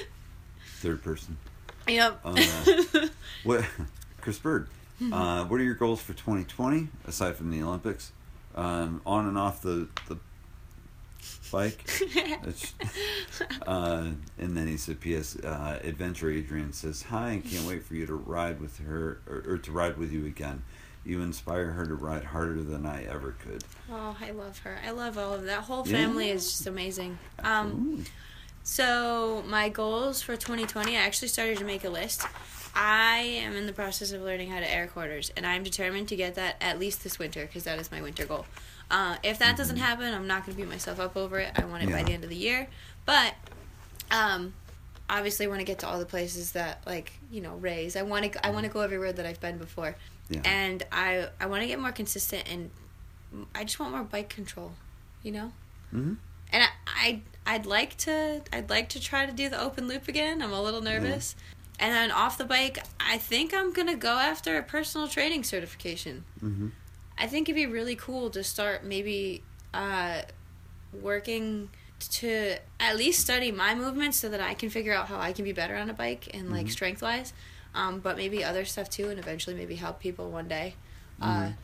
Third 0.80 1.02
person. 1.02 1.36
yep. 1.88 2.20
Uh, 2.24 2.36
What, 3.44 3.64
Chris 4.20 4.38
Bird? 4.38 4.68
Uh, 5.12 5.44
what 5.46 5.60
are 5.60 5.64
your 5.64 5.74
goals 5.74 6.00
for 6.00 6.12
2020 6.12 6.88
aside 7.06 7.34
from 7.36 7.50
the 7.50 7.62
Olympics? 7.62 8.12
Um, 8.58 9.00
on 9.06 9.26
and 9.26 9.38
off 9.38 9.62
the 9.62 9.88
the 10.08 10.18
bike. 11.52 11.88
Uh, 13.66 14.08
and 14.38 14.56
then 14.56 14.66
he 14.66 14.76
said, 14.76 15.00
"P.S. 15.00 15.36
Uh, 15.36 15.78
Adventure 15.84 16.30
Adrian 16.30 16.72
says 16.72 17.02
hi 17.02 17.30
and 17.30 17.44
can't 17.44 17.66
wait 17.66 17.84
for 17.84 17.94
you 17.94 18.06
to 18.06 18.14
ride 18.14 18.60
with 18.60 18.78
her 18.78 19.20
or, 19.28 19.44
or 19.46 19.58
to 19.58 19.70
ride 19.72 19.96
with 19.96 20.10
you 20.10 20.26
again. 20.26 20.62
You 21.04 21.20
inspire 21.22 21.70
her 21.72 21.86
to 21.86 21.94
ride 21.94 22.24
harder 22.24 22.62
than 22.62 22.84
I 22.86 23.04
ever 23.04 23.32
could." 23.44 23.62
oh, 23.90 24.16
I 24.20 24.30
love 24.32 24.58
her. 24.60 24.78
I 24.84 24.90
love 24.90 25.16
all 25.18 25.34
of 25.34 25.44
that. 25.44 25.62
whole 25.64 25.86
Yeah. 25.86 25.98
family 25.98 26.30
is 26.30 26.46
just 26.50 26.66
amazing. 26.66 27.18
Um, 27.44 28.04
So 28.64 29.42
my 29.46 29.68
goals 29.70 30.20
for 30.20 30.36
2020, 30.36 30.96
I 30.96 31.00
actually 31.00 31.28
started 31.28 31.56
to 31.58 31.64
make 31.64 31.84
a 31.84 31.90
list. 31.90 32.26
I 32.74 33.18
am 33.18 33.56
in 33.56 33.66
the 33.66 33.72
process 33.72 34.12
of 34.12 34.22
learning 34.22 34.50
how 34.50 34.60
to 34.60 34.70
air 34.70 34.86
quarters, 34.86 35.32
and 35.36 35.46
I'm 35.46 35.62
determined 35.62 36.08
to 36.08 36.16
get 36.16 36.34
that 36.36 36.56
at 36.60 36.78
least 36.78 37.02
this 37.04 37.18
winter 37.18 37.44
because 37.46 37.64
that 37.64 37.78
is 37.78 37.90
my 37.90 38.02
winter 38.02 38.24
goal. 38.26 38.46
Uh, 38.90 39.16
if 39.22 39.38
that 39.40 39.56
doesn't 39.56 39.76
happen, 39.76 40.12
I'm 40.14 40.26
not 40.26 40.46
going 40.46 40.56
to 40.56 40.62
beat 40.62 40.68
myself 40.68 40.98
up 40.98 41.16
over 41.16 41.38
it. 41.38 41.52
I 41.56 41.64
want 41.64 41.82
it 41.82 41.86
by 41.86 41.98
Mm-hmm. 41.98 42.06
The 42.06 42.12
end 42.12 42.24
of 42.24 42.30
the 42.30 42.36
year, 42.36 42.68
but 43.04 43.34
um, 44.10 44.54
obviously 45.10 45.46
want 45.46 45.60
to 45.60 45.64
get 45.64 45.80
to 45.80 45.88
all 45.88 45.98
the 45.98 46.06
places 46.06 46.52
that 46.52 46.82
like 46.86 47.12
you 47.30 47.40
know 47.40 47.56
raise. 47.56 47.96
I 47.96 48.02
want 48.02 48.32
to 48.32 48.46
I 48.46 48.50
want 48.50 48.64
to 48.66 48.72
go 48.72 48.80
everywhere 48.80 49.12
that 49.12 49.26
I've 49.26 49.40
been 49.40 49.58
before, 49.58 49.96
yeah. 50.30 50.40
and 50.44 50.82
I 50.90 51.28
I 51.40 51.46
want 51.46 51.62
to 51.62 51.68
get 51.68 51.78
more 51.80 51.92
consistent 51.92 52.50
and 52.50 52.70
I 53.54 53.64
just 53.64 53.78
want 53.78 53.92
more 53.92 54.04
bike 54.04 54.30
control, 54.30 54.72
you 55.22 55.32
know 55.32 55.52
hmm 55.90 56.14
and 56.52 56.62
I, 56.62 56.68
I 56.86 57.20
I'd 57.46 57.66
like 57.66 57.96
to 57.98 58.42
I'd 58.52 58.70
like 58.70 58.88
to 58.90 59.00
try 59.00 59.26
to 59.26 59.32
do 59.32 59.48
the 59.48 59.60
open 59.60 59.88
loop 59.88 60.08
again. 60.08 60.42
I'm 60.42 60.52
a 60.52 60.62
little 60.62 60.80
nervous. 60.80 61.34
And 61.80 61.92
then 61.94 62.10
off 62.10 62.36
the 62.38 62.44
bike, 62.44 62.78
I 62.98 63.18
think 63.18 63.54
I'm 63.54 63.72
gonna 63.72 63.94
go 63.96 64.18
after 64.18 64.56
a 64.58 64.62
personal 64.62 65.06
training 65.08 65.44
certification. 65.44 66.24
hmm 66.40 66.68
I 67.20 67.26
think 67.26 67.48
it'd 67.48 67.56
be 67.56 67.66
really 67.66 67.96
cool 67.96 68.30
to 68.30 68.44
start 68.44 68.84
maybe 68.84 69.42
uh, 69.74 70.22
working 70.92 71.68
to 72.10 72.54
at 72.78 72.96
least 72.96 73.20
study 73.20 73.50
my 73.50 73.74
movements 73.74 74.16
so 74.18 74.28
that 74.28 74.40
I 74.40 74.54
can 74.54 74.70
figure 74.70 74.94
out 74.94 75.08
how 75.08 75.18
I 75.18 75.32
can 75.32 75.44
be 75.44 75.52
better 75.52 75.74
on 75.76 75.90
a 75.90 75.92
bike 75.94 76.28
and 76.32 76.48
like 76.50 76.66
Mhm. 76.66 76.70
strength 76.70 77.02
wise, 77.02 77.32
um, 77.74 77.98
but 77.98 78.16
maybe 78.16 78.44
other 78.44 78.64
stuff 78.64 78.88
too, 78.88 79.08
and 79.10 79.18
eventually 79.18 79.56
maybe 79.56 79.74
help 79.74 79.98
people 80.00 80.30
one 80.30 80.46
day. 80.46 80.74
Uh, 81.20 81.26
Mhm. 81.26 81.54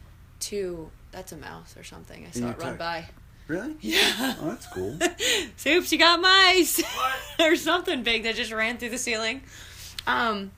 to 0.41 0.91
that's 1.12 1.31
a 1.31 1.36
mouse 1.36 1.76
or 1.76 1.84
something. 1.84 2.26
I 2.26 2.31
saw 2.33 2.51
it 2.51 2.59
run 2.59 2.70
tech. 2.70 2.78
by. 2.78 3.09
Really? 3.47 3.76
Yeah. 3.81 4.34
Oh, 4.41 4.49
that's 4.49 4.67
cool. 4.67 4.99
Soups, 5.57 5.93
you 5.93 5.99
got 5.99 6.20
mice 6.20 6.83
or 7.39 7.55
something 7.70 8.02
big 8.02 8.25
that 8.25 8.34
just 8.34 8.51
ran 8.51 8.78
through 8.78 8.91
the 8.91 8.99
ceiling. 8.99 9.43
Um, 10.07 10.50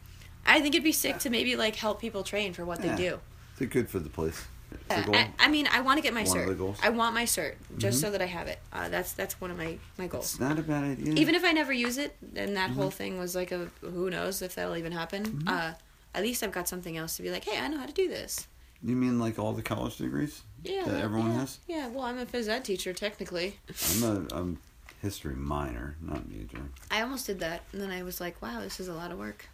I 0.47 0.61
think 0.61 0.75
it'd 0.75 0.85
be 0.85 0.93
sick 0.93 1.19
to 1.21 1.31
maybe 1.31 1.57
like 1.57 1.77
help 1.77 2.01
people 2.01 2.23
train 2.23 2.53
for 2.53 2.65
what 2.65 2.83
Yeah. 2.85 2.95
they 2.97 3.09
do. 3.11 3.21
They're 3.59 3.69
good 3.69 3.89
for 3.89 3.99
the 3.99 4.09
place. 4.11 4.45
Uh. 4.91 5.03
I, 5.13 5.31
I 5.39 5.49
mean, 5.49 5.69
I 5.73 5.81
want 5.81 5.99
to 5.99 6.03
get 6.03 6.13
my 6.13 6.25
One 6.25 6.37
cert. 6.37 6.77
I 6.83 6.91
want 6.91 7.15
my 7.15 7.25
cert 7.25 7.55
just 7.79 7.99
Mhm. 7.99 8.01
so 8.03 8.11
that 8.11 8.21
I 8.23 8.27
have 8.27 8.49
it. 8.49 8.59
Uh, 8.73 8.89
that's 8.89 9.13
that's 9.13 9.41
one 9.41 9.51
of 9.51 9.57
my 9.57 9.79
my 9.97 10.07
goals. 10.09 10.33
It's 10.33 10.41
not 10.41 10.59
a 10.59 10.63
bad 10.63 10.85
idea. 10.85 11.15
Even 11.15 11.35
if 11.35 11.45
I 11.45 11.53
never 11.53 11.73
use 11.73 11.99
it, 11.99 12.17
then 12.21 12.55
that 12.55 12.71
Mm-hmm. 12.71 12.81
whole 12.81 12.91
thing 12.91 13.19
was 13.19 13.35
like 13.35 13.53
a 13.53 13.71
who 13.81 14.11
knows 14.11 14.43
if 14.43 14.55
that'll 14.57 14.77
even 14.77 14.93
happen. 14.93 15.45
Uh, 15.47 15.75
at 16.15 16.23
least 16.23 16.43
I've 16.43 16.53
got 16.53 16.69
something 16.69 16.97
else 16.97 17.17
to 17.17 17.23
be 17.23 17.31
like, 17.31 17.45
hey, 17.45 17.59
I 17.59 17.69
know 17.69 17.79
how 17.79 17.87
to 17.87 17.93
do 17.93 18.09
this. 18.09 18.49
you 18.83 18.97
mean 18.97 19.19
like 19.19 19.39
all 19.39 19.53
the 19.53 19.63
college 19.63 19.97
degrees 19.99 20.43
Yeah, 20.65 20.85
that 20.85 21.01
everyone 21.03 21.33
yeah, 21.33 21.39
has? 21.41 21.59
Yeah, 21.67 21.89
well, 21.89 22.05
I'm 22.05 22.19
a 22.19 22.27
phys 22.27 22.49
ed 22.49 22.65
teacher 22.65 22.93
technically. 22.93 23.59
I'm 23.95 24.03
a 24.03 24.35
I'm 24.37 24.59
history 25.07 25.37
minor, 25.37 25.95
not 26.03 26.29
major. 26.29 26.59
I 26.91 27.01
almost 27.03 27.27
did 27.27 27.39
that, 27.41 27.63
and 27.73 27.81
then 27.81 27.91
I 27.91 28.03
was 28.03 28.21
like, 28.21 28.43
wow, 28.43 28.61
this 28.61 28.81
is 28.81 28.89
a 28.89 28.93
lot 28.93 29.13
of 29.13 29.19
work. 29.19 29.49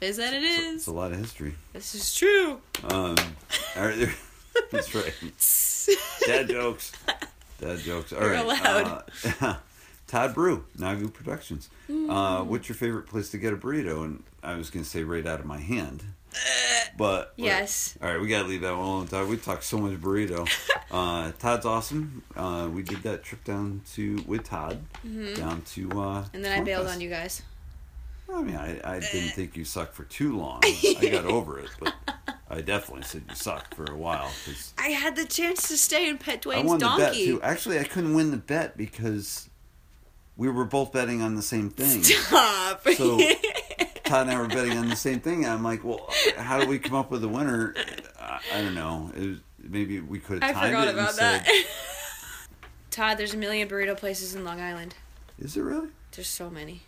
Phys 0.00 0.18
ed 0.20 0.32
it 0.34 0.42
It's 0.44 0.62
a- 0.64 0.74
It's 0.74 0.86
a 0.86 0.92
lot 0.92 1.10
of 1.12 1.18
history. 1.18 1.54
This 1.72 1.94
is 1.96 2.14
true. 2.14 2.60
Um, 2.84 3.16
right, 3.76 3.96
there- 3.98 4.14
that's 4.70 4.94
right. 4.94 5.12
Dad 6.26 6.48
jokes. 6.48 6.92
Dad 7.60 7.78
jokes. 7.80 8.12
All 8.12 8.20
You're 8.20 8.30
right. 8.32 8.44
allowed. 8.44 9.02
Uh, 9.40 9.54
Todd 10.06 10.34
Brew, 10.34 10.64
Nagu 10.78 11.12
Productions. 11.12 11.68
Uh, 11.88 11.92
Mm. 11.92 12.46
what's 12.46 12.68
your 12.68 12.76
favorite 12.76 13.06
place 13.08 13.30
to 13.30 13.38
get 13.38 13.52
a 13.52 13.56
burrito? 13.56 14.04
And 14.04 14.22
I 14.42 14.54
was 14.54 14.70
gonna 14.70 14.84
say 14.84 15.02
right 15.02 15.26
out 15.26 15.40
of 15.40 15.46
my 15.46 15.58
hand, 15.58 16.04
but 16.96 17.32
Yes. 17.36 17.96
All 18.02 18.08
right, 18.08 18.20
we 18.20 18.28
gotta 18.28 18.48
leave 18.48 18.60
that 18.62 18.72
one 18.76 18.84
alone. 18.86 19.06
Todd. 19.08 19.28
We 19.28 19.36
talked 19.36 19.64
so 19.64 19.78
much 19.78 20.00
burrito. 20.00 20.48
Uh, 20.88 21.32
Todd's 21.40 21.66
awesome. 21.66 22.22
Uh, 22.36 22.68
we 22.72 22.80
did 22.82 23.02
that 23.02 23.24
trip 23.24 23.42
down 23.42 23.82
to 23.94 24.22
with 24.24 24.44
Todd 24.44 24.80
down 25.34 25.62
to. 25.62 25.90
Uh, 25.90 25.94
Mm-hmm. 26.22 26.36
And 26.36 26.44
then 26.44 26.60
I 26.60 26.62
bailed 26.62 26.86
on 26.86 27.00
you 27.00 27.10
guys. 27.10 27.42
I 28.32 28.40
mean, 28.40 28.54
I, 28.54 28.80
I 28.84 29.00
didn't 29.00 29.30
think 29.30 29.56
you 29.56 29.64
sucked 29.64 29.94
for 29.94 30.04
too 30.04 30.36
long. 30.38 30.60
I 30.64 31.08
got 31.10 31.24
over 31.24 31.58
it, 31.58 31.70
but 31.80 31.92
I 32.48 32.60
definitely 32.60 33.02
said 33.02 33.24
you 33.28 33.34
sucked 33.34 33.74
for 33.74 33.84
a 33.90 33.96
while. 33.96 34.30
'cause 34.44 34.74
I 34.78 34.88
had 34.90 35.16
the 35.16 35.24
chance 35.24 35.66
to 35.68 35.76
stay 35.76 36.08
in 36.08 36.18
pet 36.18 36.36
I 36.46 36.48
Dwayne's 36.50 36.64
won 36.68 36.78
the 36.78 36.94
bet 36.96 37.14
too. 37.14 37.40
Actually, 37.42 37.80
I 37.80 37.84
couldn't 37.84 38.14
win 38.14 38.30
the 38.30 38.36
bet 38.36 38.76
because 38.76 39.50
we 40.36 40.48
were 40.48 40.64
both 40.64 40.92
betting 40.92 41.20
on 41.20 41.34
the 41.34 41.42
same 41.42 41.70
thing. 41.70 42.04
Stop. 42.04 42.86
So 42.96 43.18
Todd 44.06 44.22
and 44.28 44.30
I 44.30 44.38
were 44.40 44.48
betting 44.48 44.76
on 44.78 44.88
the 44.88 44.96
same 44.96 45.20
thing. 45.20 45.44
And 45.44 45.52
I'm 45.52 45.62
like, 45.62 45.84
well, 45.84 46.08
how 46.36 46.60
do 46.60 46.66
we 46.68 46.78
come 46.78 46.94
up 46.96 47.10
with 47.10 47.22
a 47.24 47.28
winner? 47.28 47.74
I, 48.20 48.40
I 48.54 48.60
don't 48.62 48.74
know. 48.74 49.10
It 49.16 49.26
was, 49.26 49.38
maybe 49.62 50.00
we 50.00 50.18
could 50.18 50.42
I 50.42 50.46
have 50.48 50.54
timed 50.56 50.66
forgot 50.68 50.86
it 50.86 50.90
and 50.90 50.98
about 51.00 51.14
said, 51.14 51.40
that. 51.44 51.64
Todd, 52.90 53.18
there's 53.18 53.34
a 53.34 53.36
million 53.36 53.68
burrito 53.68 53.96
places 53.96 54.34
in 54.34 54.44
Long 54.44 54.60
Island. 54.60 54.94
Is 55.38 55.56
it 55.56 55.60
really? 55.62 55.88
There's 56.12 56.28
so 56.28 56.48
many. 56.48 56.82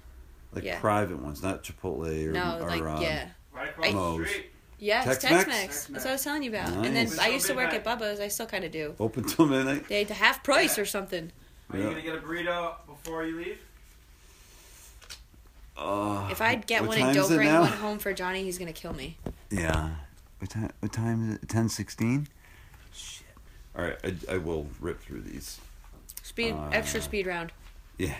Like 0.52 0.64
Yeah. 0.64 0.78
private 0.80 1.20
ones, 1.22 1.42
not 1.42 1.62
Chipotle 1.62 2.28
or, 2.28 2.32
No, 2.32 2.58
or 2.62 2.68
like 2.70 2.80
um, 2.82 3.02
yeah. 3.02 3.28
Right 3.52 3.68
across 3.68 3.92
Moe's. 3.92 4.18
the 4.20 4.26
street. 4.28 4.46
Yes, 4.80 5.04
Tex-Mex? 5.04 5.44
Tex-Mex. 5.44 5.86
That's 5.86 6.04
what 6.04 6.10
I 6.10 6.12
was 6.14 6.22
telling 6.24 6.42
you 6.44 6.50
about. 6.50 6.68
And 6.68 6.84
then 6.96 7.06
Nice. 7.06 7.18
I 7.18 7.28
used 7.28 7.46
to 7.48 7.54
work 7.54 7.72
Midnight. 7.72 7.86
at 7.86 7.98
Bubba's. 8.00 8.20
I 8.20 8.28
still 8.28 8.46
kind 8.46 8.62
of 8.64 8.70
do. 8.70 8.94
Open 9.00 9.24
till 9.24 9.46
midnight. 9.46 9.88
They 9.88 9.98
had 9.98 10.08
to 10.08 10.14
half 10.14 10.44
price 10.44 10.78
or 10.78 10.84
something. 10.86 11.32
Are 11.70 11.76
you 11.76 11.82
Yeah. 11.82 11.90
gonna 11.90 12.02
get 12.02 12.14
a 12.14 12.18
burrito 12.20 12.74
before 12.86 13.24
you 13.26 13.36
leave? 13.36 13.58
Uh, 15.78 16.28
If 16.30 16.40
I 16.42 16.56
get 16.56 16.84
one 16.86 16.98
and 16.98 17.14
don't 17.14 17.28
bring 17.28 17.48
now? 17.48 17.60
one 17.60 17.72
home 17.72 17.98
for 17.98 18.12
Johnny, 18.12 18.42
he's 18.42 18.58
gonna 18.58 18.72
kill 18.72 18.92
me. 18.92 19.16
Yeah. 19.50 19.90
What 20.40 20.50
time? 20.50 20.70
What 20.80 20.92
time 20.92 21.28
is 21.30 21.34
it? 21.36 21.48
Ten 21.48 21.68
sixteen. 21.68 22.26
Shit. 22.92 23.26
All 23.76 23.84
right, 23.84 23.96
I, 24.04 24.34
I 24.34 24.36
will 24.38 24.66
rip 24.80 25.00
through 25.00 25.20
these. 25.22 25.60
Speed, 26.22 26.52
Uh, 26.54 26.68
extra 26.72 27.00
speed 27.00 27.26
round. 27.26 27.52
Yeah. 27.96 28.16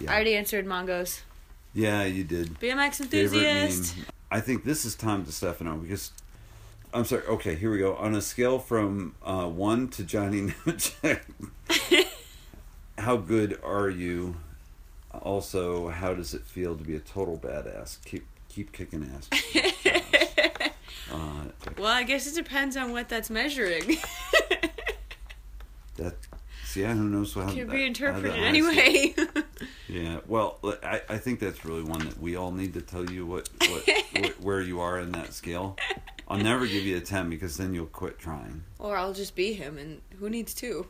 Yeah. 0.00 0.10
I 0.10 0.14
already 0.14 0.34
answered 0.36 0.66
Mongos. 0.66 1.20
Yeah, 1.74 2.04
you 2.04 2.24
did. 2.24 2.58
BMX 2.60 3.00
enthusiast. 3.00 3.94
I 4.30 4.40
think 4.40 4.64
this 4.64 4.84
is 4.84 4.94
time 4.94 5.24
Tom 5.24 5.26
DeStefano 5.26 5.80
because 5.80 6.12
I'm 6.94 7.04
sorry. 7.04 7.22
Okay, 7.26 7.54
here 7.54 7.70
we 7.70 7.78
go. 7.78 7.94
On 7.96 8.14
a 8.14 8.20
scale 8.22 8.58
from 8.58 9.14
uh, 9.22 9.46
one 9.46 9.88
to 9.88 10.02
Johnny 10.02 10.42
Nemechek, 10.66 11.20
how 12.98 13.16
good 13.16 13.58
are 13.62 13.88
you? 13.90 14.36
Also, 15.22 15.88
how 15.88 16.14
does 16.14 16.34
it 16.34 16.42
feel 16.42 16.76
to 16.76 16.84
be 16.84 16.96
a 16.96 17.00
total 17.00 17.38
badass? 17.38 18.02
Keep 18.04 18.26
keep 18.48 18.72
kicking 18.72 19.08
ass. 19.14 19.28
uh, 21.12 21.44
Well, 21.78 21.86
I 21.92 22.02
guess 22.04 22.26
it 22.26 22.34
depends 22.34 22.76
on 22.76 22.92
what 22.92 23.08
that's 23.08 23.28
measuring. 23.30 23.96
that 25.96 26.14
see, 26.64 26.82
yeah, 26.82 26.94
who 26.94 27.08
knows 27.08 27.34
how 27.34 27.48
Can 27.48 27.66
that- 27.66 27.70
be 27.70 27.84
interpreted 27.84 28.32
that- 28.32 28.38
anyway. 28.38 29.14
Yeah, 29.88 30.18
well, 30.26 30.58
I, 30.82 31.00
I 31.08 31.18
think 31.18 31.38
that's 31.40 31.64
really 31.64 31.82
one 31.82 32.00
that 32.00 32.18
we 32.20 32.34
all 32.34 32.50
need 32.50 32.74
to 32.74 32.82
tell 32.82 33.08
you 33.08 33.24
what, 33.24 33.48
what, 33.68 34.34
where 34.40 34.60
you 34.60 34.80
are 34.80 34.98
in 34.98 35.12
that 35.12 35.32
scale. 35.32 35.76
I'll 36.28 36.38
never 36.38 36.66
give 36.66 36.82
you 36.82 36.96
a 36.96 37.00
ten 37.00 37.30
because 37.30 37.56
then 37.56 37.72
you'll 37.72 37.86
quit 37.86 38.18
trying. 38.18 38.64
or 38.80 38.96
I'll 38.96 39.12
just 39.12 39.36
be 39.36 39.52
him, 39.52 39.78
and 39.78 40.00
who 40.18 40.28
needs 40.28 40.54
two? 40.54 40.88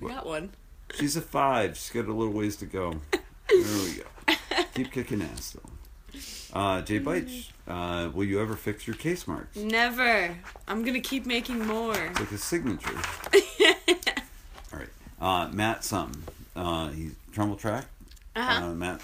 We 0.00 0.08
got 0.08 0.24
one. 0.24 0.50
She's 0.94 1.16
a 1.16 1.20
five. 1.20 1.76
She's 1.76 1.90
got 1.90 2.06
a 2.06 2.14
little 2.14 2.32
ways 2.32 2.56
to 2.56 2.66
go. 2.66 2.94
There 3.48 3.58
we 3.58 4.02
go. 4.02 4.34
Keep 4.74 4.92
kicking 4.92 5.22
ass 5.22 5.50
though. 5.56 5.70
Uh, 6.52 6.80
Jay 6.82 6.98
Beich, 6.98 7.50
uh, 7.66 8.10
will 8.12 8.24
you 8.24 8.40
ever 8.40 8.56
fix 8.56 8.86
your 8.86 8.96
case 8.96 9.26
marks? 9.26 9.56
Never. 9.56 10.34
I'm 10.66 10.82
gonna 10.82 11.00
keep 11.00 11.26
making 11.26 11.66
more. 11.66 11.94
It's 11.94 12.20
like 12.20 12.32
a 12.32 12.38
signature. 12.38 12.98
All 14.72 14.78
right, 14.78 14.88
uh, 15.20 15.48
Matt 15.52 15.84
something. 15.84 16.22
Uh, 16.56 16.88
he's 16.88 17.14
Trumbull 17.32 17.56
track. 17.56 17.86
Uh-huh. 18.34 18.64
Uh, 18.64 18.74
Matt, 18.74 19.00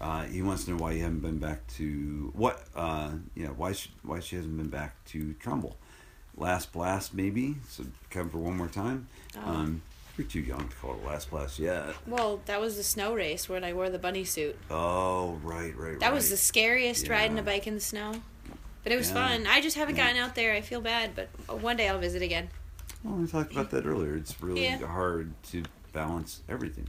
uh, 0.00 0.22
he 0.24 0.42
wants 0.42 0.64
to 0.64 0.70
know 0.72 0.76
why 0.76 0.92
you 0.92 1.02
haven't 1.02 1.20
been 1.20 1.38
back 1.38 1.66
to 1.76 2.32
what? 2.34 2.64
Uh, 2.74 3.10
yeah, 3.34 3.48
why 3.48 3.72
she, 3.72 3.90
why 4.02 4.20
she 4.20 4.36
hasn't 4.36 4.56
been 4.56 4.68
back 4.68 5.04
to 5.06 5.34
Trumbull. 5.34 5.76
Last 6.36 6.72
blast, 6.72 7.12
maybe. 7.12 7.56
So 7.68 7.84
come 8.10 8.30
for 8.30 8.38
one 8.38 8.56
more 8.56 8.68
time. 8.68 9.08
Oh. 9.36 9.50
Um, 9.50 9.82
you're 10.16 10.26
too 10.26 10.40
young 10.40 10.68
to 10.68 10.76
call 10.76 10.94
it 10.94 11.04
last 11.04 11.30
blast 11.30 11.58
yet. 11.58 11.94
Well, 12.06 12.40
that 12.46 12.60
was 12.60 12.76
the 12.76 12.82
snow 12.82 13.14
race 13.14 13.48
when 13.48 13.64
I 13.64 13.72
wore 13.72 13.90
the 13.90 13.98
bunny 13.98 14.24
suit. 14.24 14.56
Oh, 14.70 15.40
right, 15.42 15.76
right, 15.76 15.98
That 16.00 16.06
right. 16.06 16.14
was 16.14 16.30
the 16.30 16.36
scariest 16.36 17.08
riding 17.08 17.38
a 17.38 17.42
bike 17.42 17.66
in 17.66 17.74
the 17.74 17.80
snow. 17.80 18.14
But 18.82 18.92
it 18.92 18.96
was 18.96 19.08
Yeah. 19.10 19.28
fun. 19.28 19.46
I 19.46 19.60
just 19.60 19.76
haven't 19.76 19.96
Yeah. 19.96 20.06
gotten 20.06 20.20
out 20.22 20.34
there. 20.34 20.52
I 20.54 20.60
feel 20.62 20.80
bad, 20.80 21.14
but 21.14 21.28
one 21.60 21.76
day 21.76 21.88
I'll 21.88 21.98
visit 21.98 22.22
again. 22.22 22.48
Well, 23.04 23.16
we 23.16 23.26
talked 23.26 23.52
about 23.52 23.70
that 23.70 23.86
earlier. 23.86 24.14
It's 24.16 24.40
really 24.42 24.62
Yeah. 24.64 24.78
hard 24.86 25.32
to 25.50 25.62
balance 25.92 26.40
everything. 26.48 26.88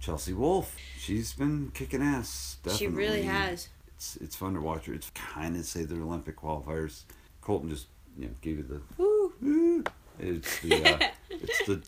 Chelsea 0.00 0.32
Wolfe, 0.32 0.76
she's 0.98 1.32
been 1.32 1.70
kicking 1.74 2.02
ass. 2.02 2.56
Definitely. 2.62 2.86
She 2.86 2.92
really 2.92 3.22
has. 3.22 3.68
It's 3.96 4.16
it's 4.16 4.36
fun 4.36 4.54
to 4.54 4.60
watch 4.60 4.86
her. 4.86 4.94
It's 4.94 5.10
kind 5.10 5.56
of 5.56 5.64
say 5.64 5.84
they're 5.84 6.00
Olympic 6.00 6.36
qualifiers. 6.36 7.02
Colton 7.40 7.68
just 7.70 7.86
you 8.16 8.26
know 8.26 8.34
gave 8.40 8.58
you 8.58 8.62
the 8.62 8.80
Woo. 8.96 9.32
Woo. 9.40 9.84
It's 10.20 10.60
the 10.60 10.84
uh, 10.84 10.98
it's 11.30 11.66
the, 11.66 11.82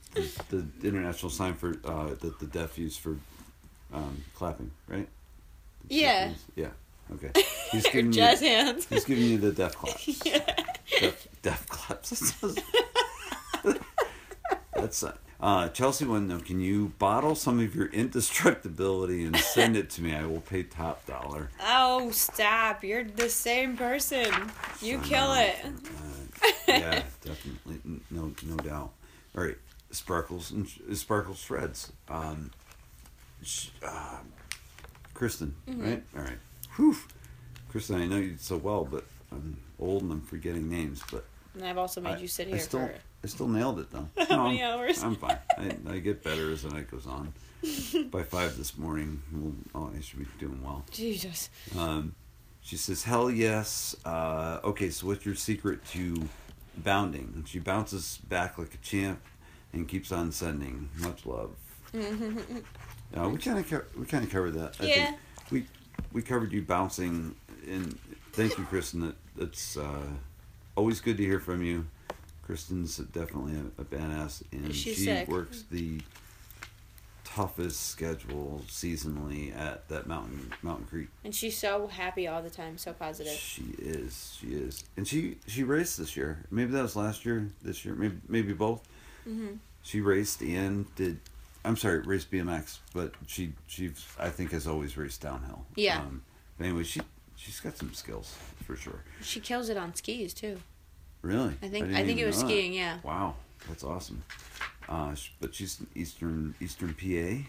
the 0.50 0.66
the 0.80 0.88
international 0.88 1.30
sign 1.30 1.54
for 1.54 1.74
uh, 1.84 2.14
that 2.20 2.38
the 2.38 2.46
deaf 2.46 2.78
use 2.78 2.96
for 2.96 3.16
um, 3.92 4.22
clapping, 4.34 4.70
right? 4.88 5.08
Yeah. 5.88 6.32
Yeah. 6.56 6.68
Okay. 7.12 7.30
He's 7.72 7.84
giving 7.84 8.06
you 8.06 8.12
Jazz 8.12 8.40
hands. 8.40 8.86
he's 8.88 9.04
giving 9.04 9.24
you 9.24 9.38
the 9.38 9.50
deaf 9.52 9.74
claps. 9.74 10.06
Deaf, 11.00 11.28
deaf 11.42 11.66
claps. 11.68 12.34
That's 14.74 15.02
uh, 15.02 15.16
uh, 15.40 15.68
Chelsea 15.68 16.04
one 16.04 16.28
though. 16.28 16.38
Can 16.38 16.60
you 16.60 16.92
bottle 16.98 17.34
some 17.34 17.58
of 17.60 17.74
your 17.74 17.86
indestructibility 17.88 19.24
and 19.24 19.36
send 19.36 19.76
it 19.76 19.90
to 19.90 20.02
me? 20.02 20.14
I 20.14 20.24
will 20.26 20.40
pay 20.40 20.62
top 20.62 21.04
dollar. 21.06 21.50
Oh, 21.62 22.10
stop. 22.10 22.84
You're 22.84 23.04
the 23.04 23.28
same 23.28 23.76
person. 23.76 24.26
You 24.80 24.98
So, 25.02 25.08
kill 25.08 25.32
it. 25.34 25.56
uh, 25.64 25.68
yeah, 26.68 27.02
definitely, 27.24 27.80
no, 28.10 28.32
no 28.44 28.56
doubt. 28.56 28.92
All 29.36 29.44
right, 29.44 29.56
sparkles 29.90 30.50
and 30.50 30.68
sh- 30.68 30.78
sparkles 30.94 31.38
shreds. 31.38 31.92
Um, 32.08 32.50
sh- 33.42 33.68
uh, 33.86 34.18
Kristen, 35.14 35.54
Mm-hmm. 35.68 35.82
right? 35.84 36.02
All 36.16 36.22
right. 36.22 36.38
Whew. 36.76 36.96
Kristen, 37.68 38.00
I 38.00 38.06
know 38.06 38.16
you 38.16 38.36
so 38.38 38.56
well, 38.56 38.84
but 38.84 39.04
I'm 39.30 39.56
old 39.78 40.02
and 40.02 40.12
I'm 40.12 40.22
forgetting 40.22 40.68
names. 40.68 41.02
But 41.10 41.24
And 41.54 41.64
I've 41.64 41.78
also 41.78 42.00
made 42.00 42.14
I- 42.14 42.18
you 42.18 42.28
sit 42.28 42.46
here 42.48 42.56
I 42.56 42.60
still, 42.60 42.86
for. 42.86 42.94
I 43.22 43.26
still 43.26 43.48
nailed 43.48 43.78
it 43.80 43.90
though. 43.90 44.08
How 44.28 44.44
many 44.48 44.62
I'm- 44.62 44.78
hours? 44.78 45.02
I'm 45.04 45.16
fine. 45.16 45.38
I, 45.58 45.76
I 45.88 45.98
get 45.98 46.22
better 46.24 46.50
as 46.50 46.62
the 46.62 46.70
night 46.70 46.90
goes 46.90 47.06
on. 47.06 47.32
By 48.10 48.22
five 48.22 48.56
this 48.56 48.78
morning, 48.78 49.22
we'll, 49.32 49.52
oh, 49.74 49.92
I 49.94 50.00
should 50.00 50.18
be 50.20 50.26
doing 50.38 50.62
well. 50.64 50.82
Jesus. 50.90 51.50
Um, 51.78 52.14
she 52.62 52.76
says, 52.76 53.04
"Hell 53.04 53.30
yes." 53.30 53.96
Uh, 54.04 54.60
okay, 54.64 54.90
so 54.90 55.06
what's 55.06 55.24
your 55.26 55.34
secret 55.34 55.84
to 55.92 56.28
bounding? 56.76 57.44
She 57.46 57.58
bounces 57.58 58.18
back 58.28 58.58
like 58.58 58.74
a 58.74 58.78
champ 58.78 59.20
and 59.72 59.86
keeps 59.88 60.12
on 60.12 60.32
sending. 60.32 60.88
Much 60.98 61.26
love. 61.26 61.50
uh, 61.94 63.28
we 63.28 63.38
kind 63.38 63.58
of 63.58 63.84
we 63.98 64.06
kind 64.06 64.24
of 64.24 64.30
covered 64.30 64.52
that. 64.54 64.76
I 64.80 64.84
Yeah. 64.84 64.94
think 65.06 65.18
we 65.50 65.66
we 66.12 66.22
covered 66.22 66.52
you 66.52 66.62
bouncing, 66.62 67.34
and 67.66 67.98
thank 68.32 68.56
you, 68.58 68.64
Kristen. 68.64 69.00
That 69.00 69.16
that's 69.36 69.76
uh, 69.76 70.06
always 70.76 71.00
good 71.00 71.16
to 71.16 71.24
hear 71.24 71.40
from 71.40 71.62
you. 71.62 71.86
Kristen's 72.42 72.96
definitely 72.96 73.54
a, 73.54 73.80
a 73.82 73.84
badass, 73.84 74.42
and 74.52 74.74
She's 74.74 74.96
she 74.96 75.04
sick. 75.04 75.28
works 75.28 75.64
the 75.70 76.00
toughest 77.34 77.88
schedule 77.88 78.62
seasonally 78.66 79.56
at 79.56 79.88
that 79.88 80.06
mountain 80.06 80.52
Mountain 80.62 80.86
Creek. 80.86 81.08
And 81.24 81.34
she's 81.34 81.56
so 81.56 81.86
happy 81.86 82.26
all 82.26 82.42
the 82.42 82.50
time, 82.50 82.76
so 82.78 82.92
positive. 82.92 83.32
She 83.32 83.74
is. 83.78 84.36
She 84.40 84.48
is. 84.48 84.84
And 84.96 85.06
she 85.06 85.38
she 85.46 85.62
raced 85.62 85.98
this 85.98 86.16
year. 86.16 86.44
Maybe 86.50 86.72
that 86.72 86.82
was 86.82 86.96
last 86.96 87.24
year. 87.24 87.48
This 87.62 87.84
year. 87.84 87.94
Maybe 87.94 88.16
maybe 88.28 88.52
both. 88.52 88.86
Mm-hmm. 89.28 89.54
She 89.82 90.00
raced 90.00 90.42
and 90.42 90.92
did. 90.96 91.20
I'm 91.64 91.76
sorry, 91.76 92.00
raced 92.00 92.30
BMX, 92.30 92.78
but 92.94 93.12
she 93.26 93.52
she 93.66 93.92
I 94.18 94.30
think 94.30 94.52
has 94.52 94.66
always 94.66 94.96
raced 94.96 95.20
downhill. 95.20 95.64
Yeah. 95.76 96.00
Um, 96.00 96.22
but 96.58 96.66
anyway, 96.66 96.84
she 96.84 97.00
she's 97.36 97.60
got 97.60 97.76
some 97.76 97.92
skills 97.94 98.34
for 98.64 98.76
sure. 98.76 99.00
She 99.22 99.40
kills 99.40 99.68
it 99.68 99.76
on 99.76 99.94
skis 99.94 100.34
too. 100.34 100.58
Really. 101.22 101.54
I 101.62 101.68
think 101.68 101.86
didn't 101.86 101.96
I, 101.96 102.04
think 102.04 102.18
it 102.18 102.26
was 102.26 102.42
know 102.42 102.48
that. 102.48 102.54
skiing. 102.54 102.72
Yeah. 102.72 102.98
Wow, 103.02 103.34
that's 103.68 103.84
awesome. 103.84 104.22
Uh, 104.90 105.14
but 105.40 105.54
she's 105.54 105.78
an 105.80 105.86
Eastern 105.94 106.54
Eastern 106.60 106.94
PA 106.94 107.48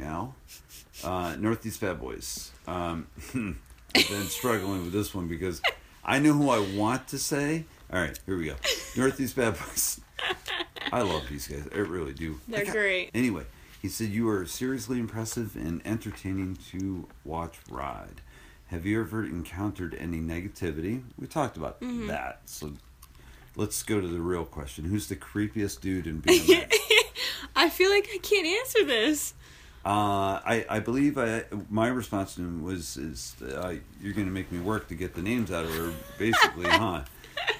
gal. 0.00 0.34
Uh, 1.02 1.36
Northeast 1.38 1.80
Bad 1.80 2.00
Boys. 2.00 2.52
Um, 2.68 3.06
I've 3.96 4.08
been 4.08 4.22
struggling 4.26 4.82
with 4.84 4.92
this 4.92 5.14
one 5.14 5.28
because 5.28 5.60
I 6.04 6.18
know 6.18 6.32
who 6.32 6.50
I 6.50 6.60
want 6.76 7.08
to 7.08 7.18
say. 7.18 7.64
All 7.92 8.00
right, 8.00 8.18
here 8.26 8.36
we 8.36 8.46
go. 8.46 8.54
Northeast 8.96 9.36
Bad 9.36 9.56
Boys. 9.58 10.00
I 10.92 11.02
love 11.02 11.24
these 11.28 11.48
guys. 11.48 11.68
I 11.74 11.78
really 11.78 12.12
do. 12.12 12.40
They're 12.48 12.64
great. 12.64 13.10
Anyway, 13.14 13.44
he 13.82 13.88
said 13.88 14.08
you 14.10 14.28
are 14.28 14.46
seriously 14.46 14.98
impressive 14.98 15.56
and 15.56 15.80
entertaining 15.84 16.56
to 16.70 17.08
watch 17.24 17.56
ride. 17.70 18.20
Have 18.68 18.86
you 18.86 19.00
ever 19.00 19.24
encountered 19.24 19.94
any 19.98 20.18
negativity? 20.18 21.02
We 21.18 21.26
talked 21.26 21.56
about 21.56 21.80
Mm-hmm. 21.80 22.06
that. 22.08 22.40
So 22.46 22.72
let's 23.56 23.82
go 23.82 24.00
to 24.00 24.06
the 24.06 24.20
real 24.20 24.44
question. 24.44 24.84
Who's 24.84 25.08
the 25.08 25.16
creepiest 25.16 25.80
dude 25.80 26.06
in 26.06 26.22
BMX? 26.22 26.72
I 27.56 27.70
feel 27.70 27.90
like 27.90 28.08
I 28.12 28.18
can't 28.18 28.46
answer 28.46 28.84
this. 28.84 29.34
Uh, 29.84 30.40
I, 30.44 30.64
I 30.68 30.80
believe 30.80 31.18
I, 31.18 31.44
my 31.68 31.88
response 31.88 32.36
to 32.36 32.40
him 32.40 32.62
was 32.62 32.96
is 32.96 33.36
uh, 33.42 33.74
you're 34.00 34.14
going 34.14 34.26
to 34.26 34.32
make 34.32 34.50
me 34.50 34.58
work 34.58 34.88
to 34.88 34.94
get 34.94 35.14
the 35.14 35.20
names 35.20 35.52
out 35.52 35.66
of 35.66 35.74
her, 35.74 35.92
basically, 36.18 36.64
huh? 36.68 37.02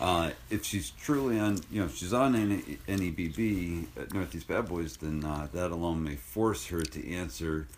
Uh, 0.00 0.30
if 0.48 0.64
she's 0.64 0.90
truly 0.90 1.38
on, 1.38 1.60
you 1.70 1.80
know, 1.80 1.86
if 1.86 1.96
she's 1.96 2.14
on 2.14 2.34
NEBB 2.34 3.86
at 3.98 4.14
Northeast 4.14 4.48
Bad 4.48 4.66
Boys, 4.66 4.96
then 4.96 5.22
uh, 5.22 5.48
that 5.52 5.70
alone 5.70 6.02
may 6.02 6.16
force 6.16 6.66
her 6.68 6.80
to 6.80 7.12
answer. 7.12 7.68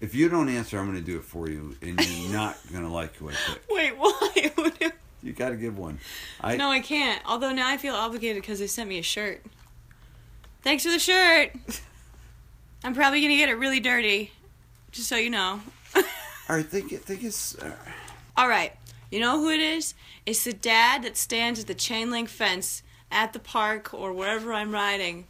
If 0.00 0.14
you 0.14 0.28
don't 0.28 0.50
answer, 0.50 0.78
I'm 0.78 0.84
going 0.84 0.98
to 0.98 1.04
do 1.04 1.18
it 1.18 1.24
for 1.24 1.48
you, 1.48 1.74
and 1.80 1.98
you're 1.98 2.32
not 2.32 2.58
going 2.70 2.84
to 2.84 2.90
like 2.92 3.16
who 3.16 3.30
I 3.30 3.32
pick. 3.32 3.62
Wait, 3.70 3.96
why? 3.96 4.52
You 5.28 5.34
got 5.34 5.50
to 5.50 5.56
give 5.56 5.76
one. 5.76 5.98
I 6.40 6.56
no, 6.56 6.70
I 6.70 6.80
can't. 6.80 7.22
Although 7.26 7.52
now 7.52 7.68
I 7.68 7.76
feel 7.76 7.94
obligated 7.94 8.40
because 8.40 8.60
they 8.60 8.66
sent 8.66 8.88
me 8.88 8.98
a 8.98 9.02
shirt. 9.02 9.44
Thanks 10.62 10.84
for 10.84 10.90
the 10.90 10.98
shirt. 10.98 11.52
I'm 12.84 12.94
probably 12.94 13.20
gonna 13.20 13.36
get 13.36 13.50
it 13.50 13.54
really 13.54 13.78
dirty, 13.78 14.32
just 14.90 15.06
so 15.06 15.16
you 15.16 15.28
know. 15.28 15.60
I 16.48 16.62
think 16.62 16.94
I 16.94 16.96
think 16.96 17.24
it's. 17.24 17.58
Uh, 17.58 17.76
All 18.38 18.48
right, 18.48 18.72
you 19.10 19.20
know 19.20 19.38
who 19.38 19.50
it 19.50 19.60
is? 19.60 19.94
It's 20.24 20.44
the 20.44 20.54
dad 20.54 21.02
that 21.02 21.18
stands 21.18 21.60
at 21.60 21.66
the 21.66 21.74
chain 21.74 22.10
link 22.10 22.30
fence 22.30 22.82
at 23.10 23.34
the 23.34 23.38
park 23.38 23.92
or 23.92 24.14
wherever 24.14 24.54
I'm 24.54 24.72
riding. 24.72 25.26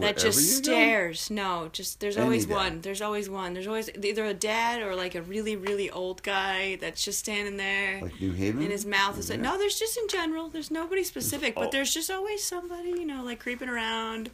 That 0.00 0.16
just 0.16 0.40
you 0.40 0.56
go. 0.58 0.62
stares. 0.62 1.30
No, 1.30 1.68
just 1.72 2.00
there's 2.00 2.16
Any 2.16 2.24
always 2.24 2.46
dad. 2.46 2.54
one. 2.54 2.80
There's 2.80 3.02
always 3.02 3.28
one. 3.28 3.52
There's 3.54 3.66
always 3.66 3.90
either 4.02 4.24
a 4.24 4.34
dad 4.34 4.80
or 4.82 4.94
like 4.96 5.14
a 5.14 5.22
really 5.22 5.54
really 5.56 5.90
old 5.90 6.22
guy 6.22 6.76
that's 6.80 7.04
just 7.04 7.18
standing 7.18 7.56
there. 7.56 8.00
Like 8.02 8.20
New 8.20 8.32
Haven. 8.32 8.62
and 8.62 8.72
his 8.72 8.86
mouth 8.86 9.18
is 9.18 9.28
like 9.30 9.40
no 9.40 9.58
there's 9.58 9.78
just 9.78 9.96
in 9.98 10.08
general 10.08 10.48
there's 10.48 10.70
nobody 10.70 11.04
specific 11.04 11.54
oh. 11.56 11.60
but 11.62 11.72
there's 11.72 11.92
just 11.92 12.10
always 12.10 12.42
somebody 12.44 12.90
you 12.90 13.04
know 13.06 13.22
like 13.22 13.40
creeping 13.40 13.68
around 13.68 14.30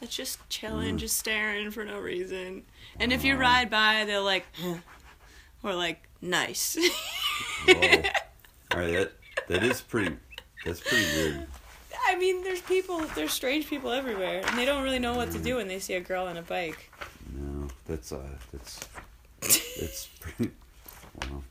that's 0.00 0.16
just 0.16 0.38
Mm. 0.38 0.48
chilling 0.48 0.98
just 0.98 1.16
staring 1.16 1.70
for 1.70 1.84
no 1.84 1.98
reason 1.98 2.62
and 2.98 3.12
if 3.12 3.20
Uh-huh. 3.20 3.28
you 3.28 3.36
ride 3.36 3.70
by 3.70 4.04
they're 4.06 4.20
like 4.20 4.44
huh, 4.60 4.76
or 5.62 5.74
like 5.74 6.08
nice 6.20 6.76
All 7.68 8.80
right, 8.80 8.92
that 8.92 9.12
that 9.48 9.62
is 9.62 9.80
pretty. 9.82 10.16
That's 10.64 10.80
pretty 10.80 11.04
weird. 11.16 11.46
I 12.06 12.16
mean 12.16 12.42
there's 12.42 12.60
people 12.62 12.98
there's 13.14 13.32
strange 13.32 13.66
people 13.68 13.90
everywhere 13.90 14.42
and 14.46 14.58
they 14.58 14.64
don't 14.64 14.82
really 14.82 14.98
know 14.98 15.14
what 15.14 15.30
to 15.30 15.38
do 15.38 15.56
when 15.56 15.68
they 15.68 15.78
see 15.78 15.94
a 15.94 16.00
girl 16.00 16.26
on 16.26 16.36
a 16.36 16.42
bike 16.42 16.90
No, 17.34 17.68
that's 17.86 18.12
uh, 18.12 18.22
that's 18.52 18.80
that's 19.80 20.06
pretty. 20.20 20.50
Wow. 21.20 21.42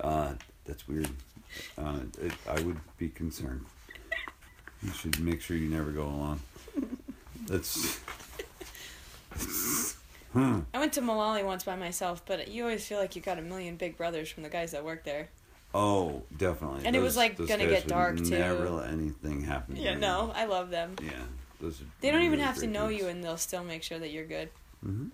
Uh, 0.00 0.32
that's 0.64 0.86
weird. 0.86 1.08
Uh, 1.76 1.98
it, 2.20 2.32
I 2.48 2.60
would 2.60 2.78
be 2.96 3.08
concerned. 3.08 3.64
You 4.82 4.92
should 4.92 5.18
make 5.20 5.40
sure 5.40 5.56
you 5.56 5.68
never 5.68 5.90
go 5.90 6.04
along. 6.04 6.40
That's. 7.46 8.00
Hmm. 10.32 10.60
i 10.74 10.78
went 10.80 10.92
to 10.94 11.00
malali 11.00 11.44
once 11.44 11.62
by 11.62 11.76
myself 11.76 12.22
but 12.26 12.48
you 12.48 12.64
always 12.64 12.84
feel 12.84 12.98
like 12.98 13.14
you 13.14 13.22
got 13.22 13.38
a 13.38 13.42
million 13.42 13.76
big 13.76 13.96
brothers 13.96 14.28
from 14.28 14.42
the 14.42 14.48
guys 14.48 14.72
that 14.72 14.84
work 14.84 15.04
there 15.04 15.28
Oh, 15.76 16.22
definitely. 16.36 16.86
And 16.86 16.94
it 16.94 17.00
was, 17.02 17.16
like, 17.16 17.36
gonna 17.36 17.66
get 17.66 17.88
dark, 17.88 18.16
too. 18.18 18.30
Never 18.38 18.70
let 18.70 18.90
anything 18.90 19.42
happen. 19.42 19.74
yeah 19.76 19.94
no 19.94 20.30
i 20.34 20.44
love 20.44 20.70
them 20.70 20.94
Yeah, 21.02 21.10
those. 21.60 21.82
They 22.00 22.10
don't 22.12 22.22
even 22.22 22.38
have 22.38 22.58
to 22.58 22.66
know 22.68 22.88
you 22.88 23.08
and 23.08 23.22
they'll 23.24 23.36
still 23.36 23.64
make 23.64 23.82
sure 23.82 23.98
that 23.98 24.10
you're 24.10 24.26
good 24.26 24.50
Mhm. 24.86 25.10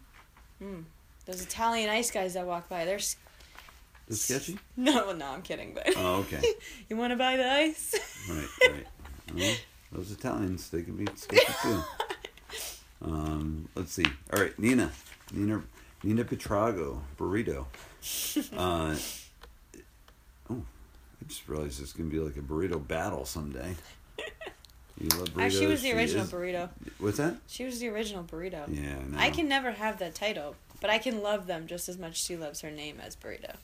Mm. 0.62 0.84
Those 1.26 1.42
Italian 1.42 1.88
ice 1.88 2.10
guys 2.10 2.34
that 2.34 2.46
walk 2.46 2.68
by, 2.68 2.84
they're 2.84 2.96
it 2.96 4.14
sketchy? 4.16 4.58
no, 4.76 5.12
no, 5.12 5.26
I'm 5.26 5.42
kidding. 5.42 5.72
But 5.74 5.88
Oh, 5.96 6.16
okay. 6.26 6.42
you 6.90 6.96
want 6.96 7.12
to 7.12 7.16
buy 7.16 7.36
the 7.36 7.48
ice? 7.50 7.94
Right, 8.28 8.48
right. 8.72 8.86
Well, 9.34 9.54
those 9.92 10.10
Italians, 10.10 10.68
they 10.70 10.82
can 10.82 10.96
be 10.96 11.06
sketchy 11.14 11.52
too. 11.62 11.82
Um, 13.02 13.68
let's 13.76 13.92
see. 13.92 14.04
All 14.32 14.40
right, 14.42 14.58
Nina, 14.58 14.90
Nina, 15.32 15.62
Nina 16.02 16.24
Buitrago, 16.24 17.00
burrito. 17.16 17.66
Uh, 18.56 18.96
just 21.30 21.48
realized 21.48 21.80
it's 21.80 21.92
gonna 21.92 22.10
be 22.10 22.18
like 22.18 22.36
a 22.36 22.40
burrito 22.40 22.86
battle 22.86 23.24
someday. 23.24 23.74
You 25.00 25.08
love 25.16 25.28
burritos. 25.34 25.46
Uh, 25.46 25.50
she 25.50 25.66
was 25.66 25.82
the 25.82 25.92
original 25.92 26.24
is- 26.24 26.30
burrito. 26.32 26.68
What's 26.98 27.16
that? 27.18 27.36
She 27.46 27.64
was 27.64 27.78
the 27.78 27.88
original 27.88 28.24
burrito. 28.24 28.64
Yeah, 28.68 28.96
no. 29.08 29.18
I 29.18 29.30
can 29.30 29.48
never 29.48 29.70
have 29.70 29.98
that 30.00 30.14
title, 30.14 30.56
but 30.80 30.90
I 30.90 30.98
can 30.98 31.22
love 31.22 31.46
them 31.46 31.66
just 31.66 31.88
as 31.88 31.96
much 31.98 32.12
as 32.12 32.18
she 32.18 32.36
loves 32.36 32.60
her 32.60 32.70
name 32.70 32.98
as 33.00 33.16
burrito. 33.16 33.54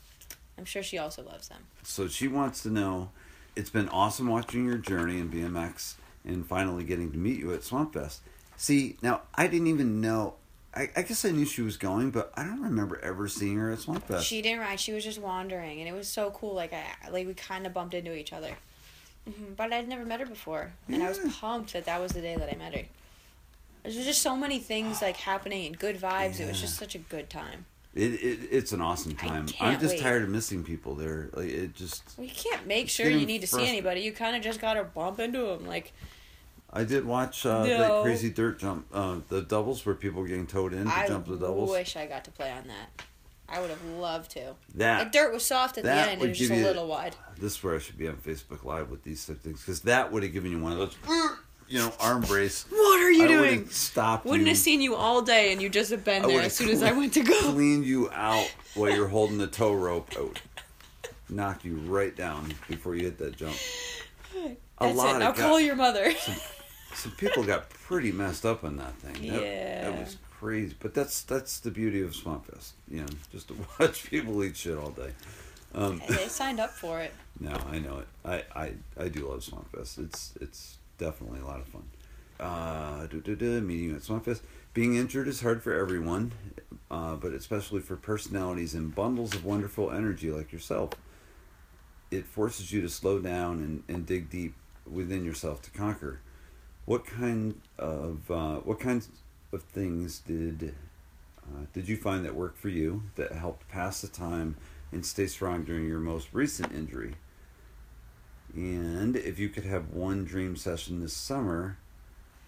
I'm 0.57 0.65
sure 0.65 0.83
she 0.83 0.97
also 0.97 1.23
loves 1.23 1.49
them. 1.49 1.63
So 1.83 2.09
she 2.09 2.29
wants 2.29 2.63
to 2.63 2.71
know. 2.71 3.11
It's 3.57 3.71
been 3.71 3.89
awesome 3.89 4.29
watching 4.29 4.65
your 4.67 4.77
journey 4.79 5.19
in 5.19 5.31
BMX 5.31 5.95
and 6.25 6.47
finally 6.47 6.85
getting 6.85 7.11
to 7.13 7.19
meet 7.19 7.39
you 7.39 7.53
at 7.55 7.65
Swamp 7.65 7.95
Fest. 7.95 8.21
See, 8.57 8.97
now 9.03 9.23
I 9.35 9.47
didn't 9.49 9.67
even 9.67 10.01
know. 10.01 10.35
I, 10.77 10.91
I 10.95 11.03
guess 11.03 11.25
I 11.25 11.31
knew 11.31 11.47
she 11.47 11.63
was 11.63 11.79
going, 11.79 12.11
but 12.11 12.33
I 12.37 12.45
don't 12.45 12.61
remember 12.61 13.01
ever 13.03 13.29
seeing 13.29 13.57
her 13.57 13.71
at 13.71 13.79
Swamp 13.79 14.07
Fest. 14.07 14.27
She 14.27 14.43
didn't 14.43 14.61
ride. 14.61 14.79
She 14.79 14.93
was 14.93 15.03
just 15.03 15.19
wandering, 15.19 15.81
and 15.81 15.89
it 15.89 15.93
was 15.93 16.07
so 16.07 16.31
cool. 16.33 16.55
Like 16.55 16.73
I, 16.75 17.11
like 17.11 17.27
we 17.27 17.33
kind 17.33 17.67
of 17.67 17.73
bumped 17.73 17.95
into 17.95 18.15
each 18.15 18.33
other, 18.33 18.51
hmm 19.25 19.55
but 19.57 19.73
I'd 19.73 19.89
never 19.89 20.05
met 20.05 20.21
her 20.21 20.27
before, 20.27 20.73
and 20.89 21.03
I 21.03 21.09
was 21.09 21.19
pumped 21.19 21.73
that 21.73 21.87
that 21.87 22.01
was 22.01 22.13
the 22.13 22.21
day 22.21 22.37
that 22.37 22.53
I 22.53 22.57
met 22.57 22.75
her. 22.75 22.83
There's 23.83 24.05
just 24.05 24.21
so 24.21 24.37
many 24.37 24.59
things 24.59 25.01
like 25.01 25.17
happening 25.17 25.67
and 25.67 25.79
good 25.79 25.99
vibes. 25.99 26.41
It 26.41 26.49
was 26.49 26.61
just 26.61 26.77
such 26.77 26.95
a 26.95 26.99
good 26.99 27.31
time. 27.31 27.65
It, 27.95 28.13
it 28.13 28.39
it's 28.51 28.73
an 28.73 28.83
awesome 28.83 29.15
time. 29.15 29.47
I'm 29.59 29.81
just 29.81 29.95
wait. 29.95 30.03
tired 30.03 30.23
of 30.25 30.29
missing 30.29 30.63
people 30.63 30.95
there. 30.95 31.31
Like 31.33 31.49
it 31.49 31.75
just. 31.75 32.03
Well, 32.19 32.27
you 32.27 32.35
can't 32.35 32.67
make 32.67 32.91
sure 32.91 33.09
you 33.09 33.25
need 33.25 33.41
to 33.41 33.47
see 33.47 33.67
anybody. 33.67 34.03
You 34.03 34.13
kind 34.13 34.37
of 34.37 34.43
just 34.43 34.61
gotta 34.61 34.85
bump 34.85 35.21
into 35.21 35.41
them. 35.41 35.67
Like 35.67 35.93
I 36.73 36.85
did 36.85 37.05
watch 37.07 37.47
uh, 37.47 37.63
that 37.65 38.03
crazy 38.03 38.29
dirt 38.31 38.59
jump, 38.59 38.87
uh, 38.93 39.19
the 39.29 39.41
doubles 39.43 39.85
where 39.87 39.95
people 39.95 40.21
were 40.23 40.29
getting 40.29 40.47
towed 40.47 40.73
in 40.75 40.85
to 40.85 40.91
I 40.95 41.07
jump 41.07 41.27
the 41.27 41.37
doubles. 41.37 41.71
wish 41.71 41.97
I 41.97 42.07
got 42.07 42.25
to 42.25 42.31
play 42.31 42.51
on 42.51 42.67
that. 42.69 43.03
I 43.49 43.61
would 43.61 43.71
have 43.71 43.83
loved 43.85 44.33
to. 44.33 44.55
The 44.73 44.79
that 44.79 45.13
dirt 45.13 45.33
was 45.33 45.45
soft 45.45 45.79
at 45.79 45.85
the 45.85 45.93
end. 45.93 46.21
It 46.21 46.29
was 46.31 46.39
just 46.39 46.51
a 46.51 46.57
little 46.63 46.89
wide. 46.89 47.15
this 47.39 47.53
is 47.57 47.63
where 47.63 47.77
I 47.77 47.79
should 47.79 47.97
be 47.97 48.09
on 48.09 48.17
Facebook 48.17 48.65
Live 48.65 48.91
with 48.91 49.05
these 49.05 49.25
type 49.25 49.37
of 49.37 49.43
things 49.43 49.61
because 49.61 49.81
that 49.83 50.11
would 50.11 50.25
have 50.25 50.33
given 50.33 50.51
you 50.51 50.59
one 50.59 50.73
of 50.73 50.79
those, 50.79 50.97
you 51.69 51.79
know, 51.79 51.93
arm 52.01 52.23
brace. 52.23 52.65
What 52.69 53.01
are 53.03 53.11
you 53.11 53.25
I 53.25 53.29
doing? 53.29 53.59
would've 53.61 54.25
Wouldn't 54.25 54.43
you. 54.43 54.49
have 54.49 54.57
seen 54.59 54.81
you 54.83 54.97
all 54.97 55.23
day, 55.23 55.53
and 55.53 55.63
you 55.63 55.69
just 55.69 55.93
have 55.93 56.05
been 56.05 56.25
I 56.25 56.29
there 56.29 56.43
as 56.43 56.57
soon 56.57 56.71
as 56.71 56.83
I 56.83 56.91
went 56.91 57.15
to 57.15 57.23
go. 57.23 57.39
cleaned 57.53 57.85
you 57.85 58.11
out 58.11 58.53
while 58.75 58.91
you're 58.91 59.07
holding 59.09 59.39
the 59.39 59.47
tow 59.47 59.73
rope 59.73 60.13
out. 60.19 60.41
Knocked 61.29 61.65
you 61.65 61.77
right 61.77 62.15
down 62.17 62.53
before 62.69 62.97
you 62.97 63.05
hit 63.05 63.19
that 63.19 63.37
jump. 63.37 63.55
A 64.37 64.57
That's 64.81 64.97
lot 64.99 65.17
it. 65.17 65.19
Now 65.21 65.31
guy- 65.33 65.43
call 65.43 65.61
your 65.61 65.77
mother. 65.77 66.11
Some 66.13 66.35
people 67.19 67.45
got 67.45 67.69
pretty 67.71 68.13
messed 68.13 68.45
up 68.47 68.65
on 68.65 68.77
that 68.77 68.95
thing. 68.97 69.31
That, 69.33 69.43
Yeah. 69.43 69.91
that 69.91 69.99
was 70.01 70.17
crazy. 70.39 70.75
But 70.81 70.95
that's 70.95 71.23
that's 71.23 71.61
the 71.61 71.71
beauty 71.71 72.03
of 72.03 72.15
Swamp 72.15 72.47
Fest. 72.47 72.75
You 72.89 73.01
know, 73.01 73.07
just 73.33 73.49
to 73.49 73.57
watch 73.81 74.09
people 74.11 74.43
eat 74.45 74.57
shit 74.57 74.77
all 74.79 74.91
day. 74.91 75.13
Um, 75.75 76.01
they 76.09 76.29
signed 76.29 76.61
up 76.61 76.71
for 76.71 77.01
it. 77.01 77.13
no, 77.41 77.53
I 77.71 77.79
know 77.79 77.99
it. 77.99 78.09
I, 78.25 78.45
I, 78.59 78.73
I 78.99 79.09
do 79.09 79.29
love 79.29 79.45
Swamp 79.45 79.71
Fest. 79.77 79.99
It's 79.99 80.33
it's 80.41 80.79
definitely 80.99 81.41
a 81.41 81.45
lot 81.45 81.61
of 81.61 81.67
fun. 81.69 81.83
Uh, 82.39 83.07
duh, 83.07 83.21
duh, 83.21 83.35
duh, 83.35 83.61
meeting 83.61 83.95
at 83.95 84.03
Swamp 84.03 84.25
Fest. 84.25 84.43
Being 84.75 84.97
injured 84.97 85.27
is 85.27 85.41
hard 85.41 85.63
for 85.63 85.73
everyone, 85.73 86.33
uh, 86.91 87.17
but 87.17 87.33
especially 87.33 87.81
for 87.81 87.97
personalities 87.97 88.75
and 88.75 88.95
bundles 88.95 89.35
of 89.35 89.45
wonderful 89.45 89.91
energy 89.91 90.31
like 90.31 90.53
yourself. 90.53 90.91
It 92.11 92.27
forces 92.27 92.73
you 92.73 92.83
to 92.83 92.89
slow 92.89 93.19
down 93.19 93.59
and, 93.61 93.83
and 93.89 94.07
dig 94.07 94.29
deep 94.31 94.55
within 94.91 95.25
yourself 95.25 95.63
to 95.63 95.71
conquer. 95.71 96.21
What 96.87 97.05
kind 97.05 97.61
of 97.79 98.31
uh, 98.31 98.57
what 98.57 98.81
kinds 98.81 99.09
of 99.53 99.63
things 99.63 100.21
did 100.21 100.75
uh, 101.43 101.67
did 101.73 101.89
you 101.89 101.97
find 101.97 102.25
that 102.25 102.35
worked 102.35 102.59
for 102.59 102.69
you 102.69 103.03
that 103.17 103.33
helped 103.33 103.69
pass 103.69 104.01
the 104.01 104.09
time 104.09 104.57
and 104.93 105.05
stay 105.05 105.27
strong 105.27 105.65
during 105.65 105.87
your 105.87 105.99
most 105.99 106.29
recent 106.33 106.73
injury? 106.73 107.15
And 108.55 109.17
if 109.17 109.39
you 109.39 109.49
could 109.49 109.65
have 109.65 109.93
one 109.93 110.25
dream 110.25 110.57
session 110.57 111.01
this 111.01 111.13
summer, 111.13 111.77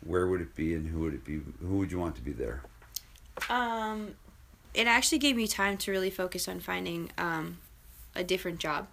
where 0.05 0.27
would 0.27 0.41
it 0.41 0.55
be 0.55 0.75
and 0.75 0.89
who 0.89 1.01
would 1.01 1.15
it 1.15 1.25
be? 1.25 1.41
Who 1.61 1.77
would 1.79 1.93
you 1.93 1.99
want 1.99 2.17
to 2.17 2.23
be 2.23 2.33
there? 2.33 2.63
Um, 3.51 4.15
it 4.75 4.87
actually 4.87 5.19
gave 5.19 5.37
me 5.37 5.47
time 5.47 5.77
to 5.79 5.91
really 5.91 6.11
focus 6.11 6.49
on 6.49 6.61
finding 6.61 7.11
um, 7.19 7.59
a 8.15 8.25
different 8.25 8.59
job, 8.59 8.89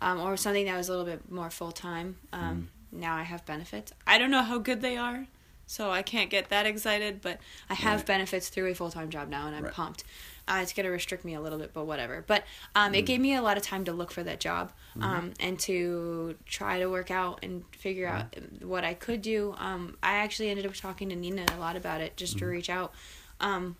um, 0.00 0.20
or 0.20 0.36
something 0.36 0.66
that 0.66 0.76
was 0.76 0.88
a 0.88 0.92
little 0.92 1.06
bit 1.06 1.30
more 1.30 1.50
full 1.50 1.72
time. 1.72 2.16
Um, 2.32 2.70
Now 2.92 3.16
I 3.16 3.22
have 3.22 3.44
benefits. 3.46 3.92
I 4.06 4.18
don't 4.18 4.30
know 4.30 4.42
how 4.42 4.58
good 4.58 4.80
they 4.80 4.96
are, 4.96 5.26
so 5.66 5.90
I 5.90 6.02
can't 6.02 6.30
get 6.30 6.48
that 6.48 6.66
excited. 6.66 7.20
But 7.20 7.38
I 7.68 7.74
have 7.74 8.00
Right. 8.00 8.06
benefits 8.06 8.48
through 8.48 8.70
a 8.70 8.74
full 8.74 8.90
time 8.90 9.10
job 9.10 9.28
now, 9.28 9.46
and 9.46 9.54
I'm 9.56 9.64
Right. 9.64 9.72
pumped. 9.72 10.04
Uh, 10.46 10.60
it's 10.62 10.72
gonna 10.72 10.90
restrict 10.90 11.26
me 11.26 11.34
a 11.34 11.40
little 11.42 11.58
bit, 11.58 11.74
but 11.74 11.84
whatever. 11.84 12.24
But 12.26 12.44
um, 12.74 12.94
it 12.94 13.02
gave 13.02 13.20
me 13.20 13.34
a 13.34 13.42
lot 13.42 13.58
of 13.58 13.62
time 13.62 13.84
to 13.84 13.92
look 13.92 14.10
for 14.10 14.22
that 14.22 14.40
job, 14.40 14.72
um, 15.02 15.34
and 15.38 15.58
to 15.60 16.36
try 16.46 16.78
to 16.78 16.86
work 16.86 17.10
out 17.10 17.40
and 17.42 17.64
figure 17.76 18.06
out 18.08 18.34
what 18.62 18.82
I 18.84 18.94
could 18.94 19.20
do. 19.20 19.54
Um, 19.58 19.98
I 20.02 20.12
actually 20.16 20.48
ended 20.48 20.64
up 20.64 20.72
talking 20.74 21.10
to 21.10 21.16
Nina 21.16 21.44
a 21.54 21.60
lot 21.60 21.76
about 21.76 22.00
it, 22.00 22.16
just 22.16 22.38
to 22.38 22.46
reach 22.46 22.70
out. 22.70 22.94
Um, 23.40 23.76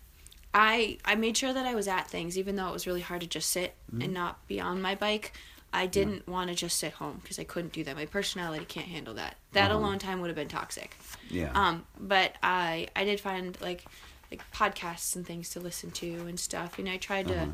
I 0.52 0.98
I 1.06 1.14
made 1.14 1.36
sure 1.38 1.52
that 1.54 1.64
I 1.64 1.74
was 1.74 1.88
at 1.88 2.08
things, 2.08 2.36
even 2.36 2.56
though 2.56 2.68
it 2.68 2.72
was 2.72 2.86
really 2.86 3.00
hard 3.02 3.22
to 3.22 3.26
just 3.26 3.48
sit 3.50 3.74
and 4.02 4.12
not 4.12 4.46
be 4.46 4.60
on 4.60 4.82
my 4.82 4.94
bike. 4.94 5.32
I 5.72 5.86
didn't 5.86 6.26
want 6.26 6.48
to 6.48 6.54
just 6.56 6.78
sit 6.78 6.94
home 6.94 7.18
because 7.22 7.38
I 7.38 7.44
couldn't 7.44 7.72
do 7.72 7.84
that. 7.84 7.94
My 7.96 8.06
personality 8.06 8.64
can't 8.64 8.86
handle 8.88 9.14
that. 9.14 9.36
That 9.52 9.70
Uh-huh. 9.70 9.80
alone 9.80 9.98
time 9.98 10.20
would 10.20 10.28
have 10.28 10.36
been 10.36 10.48
toxic. 10.48 10.96
Yeah. 11.28 11.50
Um, 11.54 11.84
but 11.98 12.34
I 12.42 12.88
I 12.96 13.04
did 13.04 13.20
find 13.20 13.56
like 13.60 13.84
like 14.30 14.42
podcasts 14.52 15.14
and 15.16 15.26
things 15.26 15.50
to 15.50 15.60
listen 15.60 15.90
to 15.92 16.26
and 16.26 16.38
stuff. 16.40 16.78
And 16.78 16.88
I 16.88 16.96
tried 16.96 17.30
Uh-huh. 17.30 17.46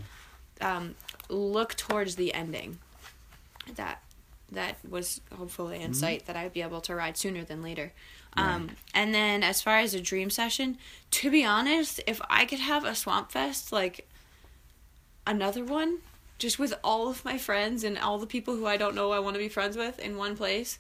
to 0.61 0.67
um, 0.67 0.95
look 1.29 1.75
towards 1.75 2.17
the 2.17 2.33
ending. 2.35 2.79
That 3.75 4.01
that 4.53 4.77
was 4.89 5.21
hopefully 5.37 5.81
in 5.83 5.95
sight 5.95 6.27
that 6.27 6.37
I'd 6.37 6.53
be 6.53 6.63
able 6.63 6.81
to 6.83 6.95
ride 6.95 7.17
sooner 7.17 7.43
than 7.45 7.63
later. 7.63 7.93
Um, 8.37 8.71
and 8.93 9.15
then 9.15 9.43
as 9.43 9.63
far 9.63 9.79
as 9.79 9.95
a 9.95 10.01
dream 10.01 10.29
session, 10.31 10.77
to 11.13 11.31
be 11.31 11.45
honest, 11.45 12.01
if 12.07 12.21
I 12.29 12.45
could 12.45 12.59
have 12.61 12.85
a 12.85 12.95
swamp 12.95 13.33
fest 13.33 13.73
like 13.73 14.09
another 15.27 15.65
one, 15.65 15.99
just 16.39 16.59
with 16.59 16.75
all 16.83 17.09
of 17.09 17.25
my 17.25 17.39
friends 17.39 17.85
and 17.85 17.97
all 17.99 18.19
the 18.19 18.27
people 18.27 18.57
who 18.57 18.67
I 18.67 18.77
don't 18.77 18.95
know 18.95 19.13
I 19.13 19.19
want 19.21 19.35
to 19.35 19.41
be 19.41 19.49
friends 19.49 19.77
with 19.77 19.99
in 19.99 20.17
one 20.17 20.37
place, 20.37 20.79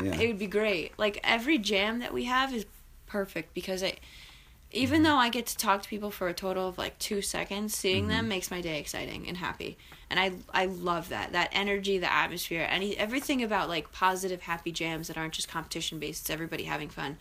Yeah. 0.00 0.14
it 0.20 0.26
would 0.28 0.38
be 0.38 0.46
great. 0.46 0.98
Like 0.98 1.20
every 1.24 1.58
jam 1.58 1.98
that 2.00 2.12
we 2.14 2.24
have 2.24 2.54
is 2.54 2.66
perfect 3.06 3.54
because 3.54 3.82
Mm-hmm. 3.82 3.96
even 4.72 5.02
though 5.04 5.16
I 5.16 5.28
get 5.28 5.46
to 5.46 5.56
talk 5.56 5.82
to 5.82 5.88
people 5.88 6.10
for 6.10 6.28
a 6.28 6.34
total 6.34 6.68
of 6.68 6.76
like 6.76 6.98
2 6.98 7.22
seconds, 7.22 7.74
seeing 7.74 8.04
Mm-hmm. 8.04 8.10
them 8.12 8.28
makes 8.28 8.50
my 8.50 8.60
day 8.60 8.78
exciting 8.80 9.26
and 9.28 9.36
happy. 9.36 9.76
And 10.10 10.18
I 10.20 10.32
I 10.52 10.66
love 10.66 11.08
that. 11.08 11.32
That 11.32 11.48
energy, 11.52 11.98
the 11.98 12.12
atmosphere, 12.12 12.66
any 12.70 12.96
everything 12.96 13.42
about 13.42 13.68
like 13.68 13.90
positive 13.92 14.42
happy 14.42 14.72
jams 14.72 15.08
that 15.08 15.16
aren't 15.16 15.34
just 15.34 15.48
competition 15.48 15.98
based, 15.98 16.22
it's 16.22 16.30
everybody 16.30 16.64
having 16.64 16.88
fun. 16.88 17.16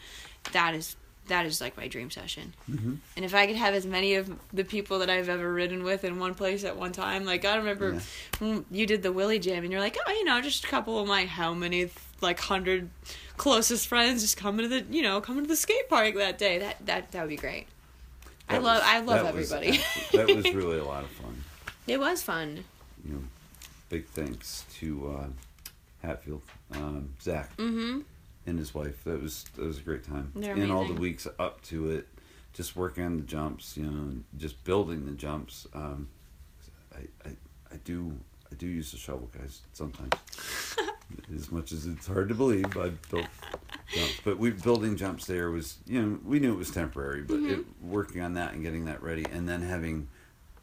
That 0.52 0.76
is 0.76 0.96
that 1.28 1.46
is 1.46 1.60
like 1.62 1.76
my 1.78 1.88
dream 1.88 2.10
session. 2.12 2.54
Mm-hmm. 2.70 2.96
And 3.16 3.26
if 3.26 3.34
I 3.34 3.48
could 3.48 3.56
have 3.56 3.74
as 3.74 3.86
many 3.86 4.16
of 4.16 4.30
the 4.54 4.64
people 4.64 5.00
that 5.00 5.10
I've 5.10 5.28
ever 5.30 5.52
ridden 5.52 5.84
with 5.84 6.04
in 6.04 6.20
one 6.20 6.36
place 6.36 6.64
at 6.64 6.78
one 6.78 6.92
time, 6.92 7.26
like 7.26 7.46
I 7.46 7.56
remember 7.58 7.94
Yeah. 7.94 8.00
when 8.40 8.66
you 8.72 8.86
did 8.86 9.02
the 9.04 9.12
Willie 9.12 9.40
Jam, 9.40 9.64
and 9.64 9.72
you're 9.72 9.82
like, 9.82 9.98
oh, 10.06 10.12
you 10.12 10.24
know, 10.26 10.40
just 10.42 10.64
a 10.66 10.68
couple 10.68 11.00
of 11.00 11.08
my 11.08 11.26
how 11.26 11.54
many 11.54 11.90
like 12.22 12.40
hundred 12.40 12.90
closest 13.38 13.88
friends 13.88 14.22
just 14.22 14.38
coming 14.38 14.70
to 14.70 14.70
the 14.70 14.86
you 14.96 15.02
know 15.02 15.20
coming 15.20 15.44
to 15.44 15.48
the 15.48 15.56
skate 15.56 15.90
park 15.90 16.16
that 16.16 16.38
day. 16.38 16.60
That 16.60 16.86
that 16.86 17.12
that 17.12 17.22
would 17.22 17.30
be 17.30 17.36
great. 17.38 17.68
I 18.48 18.54
That 18.54 18.64
love 18.64 18.82
I 18.86 19.00
love 19.00 19.24
that 19.24 19.34
was 19.36 19.52
everybody. 19.52 19.78
abso- 19.80 20.12
that 20.28 20.36
was 20.36 20.54
really 20.54 20.78
a 20.80 20.86
lot 20.86 21.04
of 21.04 21.10
fun. 21.12 21.44
it 21.88 22.00
was 22.00 22.22
fun. 22.22 22.64
You 23.04 23.14
know, 23.14 23.24
big 23.90 24.06
thanks 24.08 24.66
to 24.80 25.18
uh, 25.18 25.28
Hatfield, 26.08 26.42
um, 26.74 27.10
Zach, 27.22 27.56
Mm-hmm. 27.58 28.02
And 28.46 28.60
his 28.60 28.74
wife. 28.74 29.04
That 29.04 29.22
was 29.22 29.46
that 29.56 29.66
was 29.66 29.80
a 29.80 29.82
great 29.82 30.04
time. 30.04 30.32
They're 30.36 30.56
and 30.56 30.72
all 30.72 30.86
the 30.86 30.94
weeks 30.94 31.28
up 31.40 31.62
to 31.64 31.92
it, 31.92 32.08
just 32.54 32.76
working 32.76 33.04
on 33.04 33.18
the 33.18 33.24
jumps. 33.24 33.78
You 33.78 33.86
know, 33.86 34.18
just 34.38 34.64
building 34.64 35.06
the 35.06 35.12
jumps. 35.12 35.68
Um, 35.74 36.10
I, 36.94 37.28
I 37.28 37.32
I 37.72 37.78
do 37.84 38.14
I 38.52 38.56
do 38.56 38.68
use 38.68 38.92
the 38.92 38.98
shovel, 38.98 39.30
guys. 39.38 39.62
Sometimes, 39.74 40.14
as 41.36 41.52
much 41.52 41.72
as 41.72 41.86
it's 41.86 42.08
hard 42.08 42.30
to 42.30 42.36
believe, 42.36 42.78
I 42.78 42.90
built 43.12 43.28
jumps. 43.94 44.22
But 44.24 44.38
we 44.38 44.52
building 44.52 44.96
jumps 44.96 45.26
there 45.26 45.52
was 45.52 45.78
you 45.86 46.02
know 46.02 46.20
we 46.26 46.40
knew 46.40 46.54
it 46.54 46.58
was 46.58 46.72
temporary, 46.72 47.22
but 47.22 47.40
it, 47.40 47.66
working 47.82 48.22
on 48.22 48.34
that 48.34 48.54
and 48.54 48.64
getting 48.64 48.86
that 48.86 49.02
ready, 49.02 49.26
and 49.32 49.48
then 49.50 49.62
having 49.62 50.08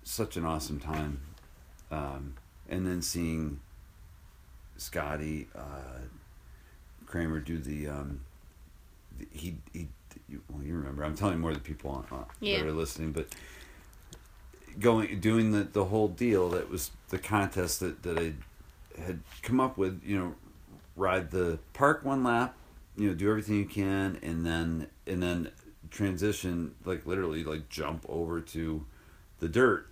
such 0.05 0.36
an 0.36 0.44
awesome 0.44 0.81
time, 0.81 1.20
um, 1.91 2.35
and 2.69 2.86
then 2.86 3.02
seeing 3.02 3.61
Scotty 4.77 5.49
uh, 5.55 6.01
Kramer 7.13 7.41
do 7.41 7.59
the, 7.59 7.89
um, 7.89 8.21
the 9.19 9.29
he 9.33 9.57
he 9.75 9.89
you, 10.31 10.41
well 10.51 10.65
you 10.65 10.75
remember 10.75 11.05
I'm 11.05 11.15
telling 11.15 11.41
more 11.41 11.51
of 11.51 11.57
the 11.57 11.63
people 11.63 11.91
on, 11.91 12.07
uh, 12.11 12.25
Yeah. 12.41 12.61
that 12.61 12.67
are 12.69 12.73
listening, 12.73 13.13
but 13.13 13.27
going 14.81 15.21
doing 15.21 15.53
the 15.53 15.65
the 15.65 15.85
whole 15.85 16.09
deal 16.09 16.49
that 16.51 16.71
was 16.71 16.91
the 17.11 17.19
contest 17.19 17.81
that 17.81 18.03
that 18.03 18.19
I 18.19 18.33
had 18.99 19.21
come 19.43 19.61
up 19.61 19.77
with 19.77 20.01
you 20.03 20.19
know 20.19 20.35
ride 20.97 21.31
the 21.31 21.59
park 21.75 22.03
one 22.03 22.25
lap 22.25 22.55
you 22.97 23.09
know 23.09 23.15
do 23.15 23.29
everything 23.29 23.57
you 23.57 23.67
can 23.67 24.19
and 24.23 24.47
then 24.47 24.87
and 25.07 25.23
then 25.23 25.51
transition 25.91 26.75
like 26.87 27.05
literally 27.05 27.45
like 27.45 27.69
jump 27.69 28.07
over 28.09 28.41
to 28.41 28.87
the 29.41 29.49
dirt 29.51 29.87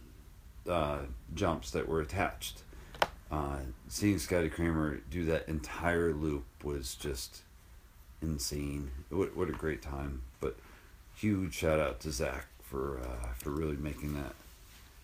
uh, 0.67 1.01
jumps 1.35 1.71
that 1.73 1.87
were 1.87 2.01
attached 2.01 2.63
uh, 3.31 3.59
seeing 3.89 4.19
Scotty 4.19 4.49
Kramer 4.49 5.01
do 5.11 5.25
that 5.27 5.49
entire 5.49 6.13
loop 6.13 6.45
was 6.65 6.95
just 6.95 7.43
insane. 8.23 8.91
What, 9.09 9.37
what 9.37 9.49
a 9.49 9.53
great 9.53 9.83
time. 9.83 10.23
But 10.41 10.57
huge 11.15 11.55
shout 11.55 11.79
out 11.79 12.01
to 12.01 12.11
Zach 12.11 12.47
for 12.63 13.01
uh, 13.01 13.29
for 13.39 13.51
really 13.51 13.77
making 13.77 14.15
that 14.15 14.35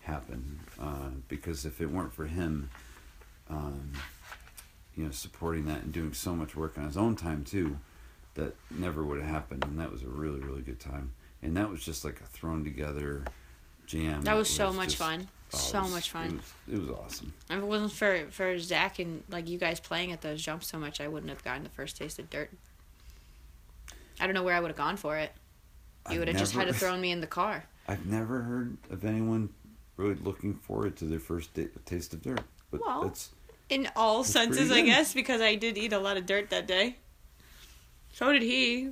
happen. 0.01 0.59
Uh, 0.79 1.09
because 1.27 1.65
if 1.65 1.81
it 1.81 1.87
weren't 1.91 2.13
for 2.13 2.25
him 2.25 2.69
um, 3.49 3.91
you 4.95 5.05
know 5.05 5.11
supporting 5.11 5.65
that 5.65 5.83
and 5.83 5.93
doing 5.93 6.13
so 6.13 6.35
much 6.35 6.55
work 6.55 6.77
on 6.77 6.85
his 6.85 6.97
own 6.97 7.15
time 7.15 7.43
too 7.43 7.77
that 8.35 8.55
never 8.71 9.03
would 9.03 9.19
have 9.19 9.29
happened. 9.29 9.63
And 9.65 9.79
that 9.79 9.91
was 9.91 10.03
a 10.03 10.07
really 10.07 10.39
really 10.39 10.61
good 10.61 10.79
time. 10.79 11.11
And 11.41 11.55
that 11.55 11.69
was 11.69 11.83
just 11.83 12.03
like 12.03 12.19
a 12.19 12.25
thrown 12.25 12.63
together 12.63 13.23
jam. 13.85 14.21
That 14.23 14.35
was 14.35 14.49
so 14.49 14.73
much 14.73 14.89
just- 14.89 14.97
fun. 14.97 15.27
Oh, 15.53 15.57
So 15.57 15.81
was- 15.81 15.91
much 15.91 16.11
fun. 16.11 16.25
it 16.27 16.33
was, 16.33 16.53
it 16.81 16.87
was 16.87 16.89
awesome 16.97 17.33
If 17.49 17.57
it 17.57 17.63
wasn't 17.65 17.91
for 17.93 18.27
for 18.31 18.57
Zach 18.59 18.99
and 18.99 19.23
like 19.29 19.47
you 19.47 19.57
guys 19.57 19.79
playing 19.79 20.11
at 20.11 20.21
those 20.21 20.41
jumps 20.41 20.67
so 20.67 20.77
much, 20.77 20.99
I 21.01 21.07
wouldn't 21.07 21.29
have 21.29 21.43
gotten 21.43 21.63
the 21.63 21.69
first 21.69 21.97
taste 21.97 22.19
of 22.19 22.29
dirt. 22.29 22.51
I 24.19 24.25
don't 24.25 24.33
know 24.33 24.43
where 24.43 24.55
I 24.55 24.59
would 24.59 24.69
have 24.69 24.77
gone 24.77 24.97
for 24.97 25.17
it. 25.17 25.31
You 26.11 26.19
would 26.19 26.27
have 26.27 26.37
just 26.37 26.53
had 26.53 26.61
to 26.61 26.65
never- 26.67 26.77
throw 26.77 26.97
me 26.97 27.11
in 27.11 27.21
the 27.21 27.27
car. 27.27 27.65
I've 27.87 28.05
never 28.05 28.41
heard 28.41 28.77
of 28.89 29.05
anyone 29.05 29.49
really 29.95 30.15
looking 30.15 30.55
forward 30.55 30.95
to 30.97 31.05
their 31.05 31.19
first 31.19 31.53
da- 31.53 31.67
taste 31.85 32.13
of 32.13 32.21
dirt 32.21 32.41
but 32.71 32.81
Well, 32.85 33.03
that's 33.03 33.29
In 33.69 33.89
all 33.95 34.23
That's 34.23 34.31
senses, 34.33 34.71
I 34.71 34.81
guess, 34.81 35.13
because 35.13 35.41
I 35.41 35.55
did 35.55 35.77
eat 35.77 35.91
a 35.93 35.99
lot 35.99 36.15
of 36.17 36.25
dirt 36.25 36.49
that 36.51 36.67
day. 36.67 36.97
So 38.13 38.31
did 38.31 38.41
he. 38.41 38.89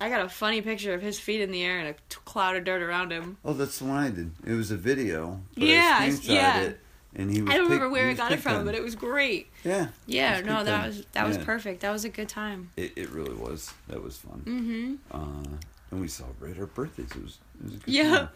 I 0.00 0.08
got 0.08 0.20
a 0.24 0.28
funny 0.28 0.62
picture 0.62 0.94
of 0.94 1.02
his 1.02 1.18
feet 1.18 1.40
in 1.40 1.50
the 1.50 1.62
air 1.64 1.78
and 1.78 1.88
a 1.88 1.92
t- 2.08 2.18
cloud 2.24 2.56
of 2.56 2.64
dirt 2.64 2.82
around 2.82 3.10
him. 3.12 3.36
oh 3.44 3.52
that's 3.52 3.78
the 3.78 3.84
one 3.86 3.96
I 3.98 4.10
did 4.10 4.30
it 4.46 4.52
was 4.54 4.70
a 4.70 4.76
video 4.76 5.40
Yeah, 5.56 5.98
I 6.00 6.06
yeah. 6.22 6.60
it 6.60 6.80
and 7.16 7.30
he 7.30 7.40
was 7.42 7.50
I 7.50 7.54
don't 7.56 7.64
remember 7.64 7.86
pick- 7.86 7.92
where 7.92 8.06
he 8.06 8.12
I 8.12 8.14
got 8.14 8.32
it 8.32 8.40
from, 8.40 8.64
but 8.64 8.74
it 8.74 8.82
was 8.82 8.94
great. 8.94 9.48
yeah 9.64 9.88
Yeah, 10.06 10.40
no, 10.40 10.62
that 10.62 10.86
was 10.86 11.04
that 11.12 11.26
was 11.26 11.36
Yeah. 11.38 11.44
perfect. 11.44 11.80
That 11.80 11.90
was 11.90 12.04
a 12.04 12.10
good 12.10 12.28
time. 12.28 12.70
It, 12.76 12.92
it 12.96 13.10
really 13.10 13.34
was. 13.34 13.72
That 13.88 14.02
was 14.02 14.18
fun. 14.18 14.42
Mm-hmm. 14.44 14.94
Uh, 15.10 15.56
and 15.90 16.00
we 16.00 16.06
celebrated 16.08 16.60
our 16.60 16.66
birthdays. 16.66 17.10
It 17.12 17.22
was 17.22 17.38
it 17.60 17.64
was 17.64 17.74
a 17.74 17.78
good 17.78 17.94
Yeah. 17.94 18.16
time. 18.16 18.28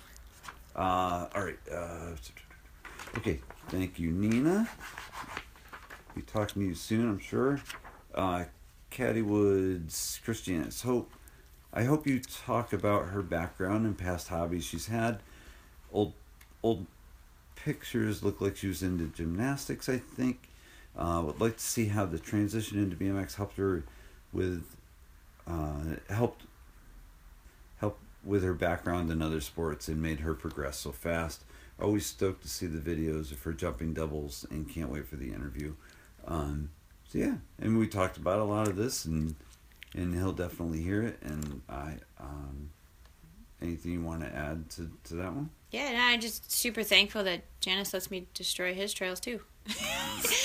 Uh, 0.74 1.26
all 1.34 1.44
right. 1.44 1.58
Uh, 1.70 2.16
okay. 3.18 3.40
Thank 3.68 3.98
you, 3.98 4.10
Nina. 4.10 4.68
Be 6.16 6.22
talking 6.22 6.62
to 6.62 6.68
you 6.68 6.74
soon, 6.74 7.08
I'm 7.08 7.18
sure. 7.18 7.60
Uh, 8.14 8.44
Caddy 8.90 9.22
Woods, 9.22 10.18
Christiana's 10.24 10.80
Hope. 10.82 11.12
I 11.72 11.84
hope 11.84 12.06
you 12.06 12.20
talk 12.20 12.72
about 12.72 13.06
her 13.06 13.22
background 13.22 13.86
and 13.86 13.96
past 13.96 14.28
hobbies 14.28 14.64
she's 14.64 14.86
had. 14.86 15.20
Old 15.92 16.12
old 16.62 16.86
pictures 17.56 18.22
look 18.22 18.40
like 18.40 18.56
she 18.56 18.68
was 18.68 18.82
into 18.82 19.06
gymnastics, 19.06 19.88
I 19.88 19.98
think. 19.98 20.48
Uh, 20.96 21.22
would 21.24 21.40
like 21.40 21.56
to 21.56 21.62
see 21.62 21.86
how 21.86 22.04
the 22.04 22.18
transition 22.18 22.78
into 22.78 22.96
BMX 22.96 23.36
helped 23.36 23.56
her 23.56 23.84
with 24.32 24.76
uh, 25.46 25.96
helped 26.10 26.42
help 27.78 27.98
with 28.22 28.44
her 28.44 28.54
background 28.54 29.10
in 29.10 29.22
other 29.22 29.40
sports 29.40 29.88
and 29.88 30.02
made 30.02 30.20
her 30.20 30.34
progress 30.34 30.78
so 30.78 30.92
fast. 30.92 31.42
Always 31.80 32.04
stoked 32.04 32.42
to 32.42 32.48
see 32.48 32.66
the 32.66 32.78
videos 32.78 33.32
of 33.32 33.42
her 33.42 33.52
jumping 33.52 33.94
doubles 33.94 34.46
and 34.50 34.68
can't 34.68 34.90
wait 34.90 35.08
for 35.08 35.16
the 35.16 35.32
interview. 35.32 35.74
Um, 36.26 36.70
so 37.08 37.18
yeah, 37.18 37.36
and 37.58 37.78
we 37.78 37.88
talked 37.88 38.18
about 38.18 38.38
a 38.38 38.44
lot 38.44 38.68
of 38.68 38.76
this 38.76 39.06
and 39.06 39.34
and 39.94 40.14
he'll 40.14 40.32
definitely 40.32 40.82
hear 40.82 41.02
it. 41.02 41.18
And 41.22 41.62
I 41.68 41.94
um, 42.20 42.70
anything 43.60 43.92
you 43.92 44.02
want 44.02 44.22
to 44.22 44.34
add 44.34 44.68
to, 44.70 44.90
to 45.04 45.14
that 45.14 45.32
one? 45.34 45.50
Yeah, 45.70 45.88
and 45.88 45.96
I'm 45.98 46.20
just 46.20 46.50
super 46.52 46.82
thankful 46.82 47.24
that 47.24 47.42
Janice 47.60 47.94
lets 47.94 48.10
me 48.10 48.26
destroy 48.34 48.74
his 48.74 48.92
trails 48.92 49.20
too. 49.20 49.40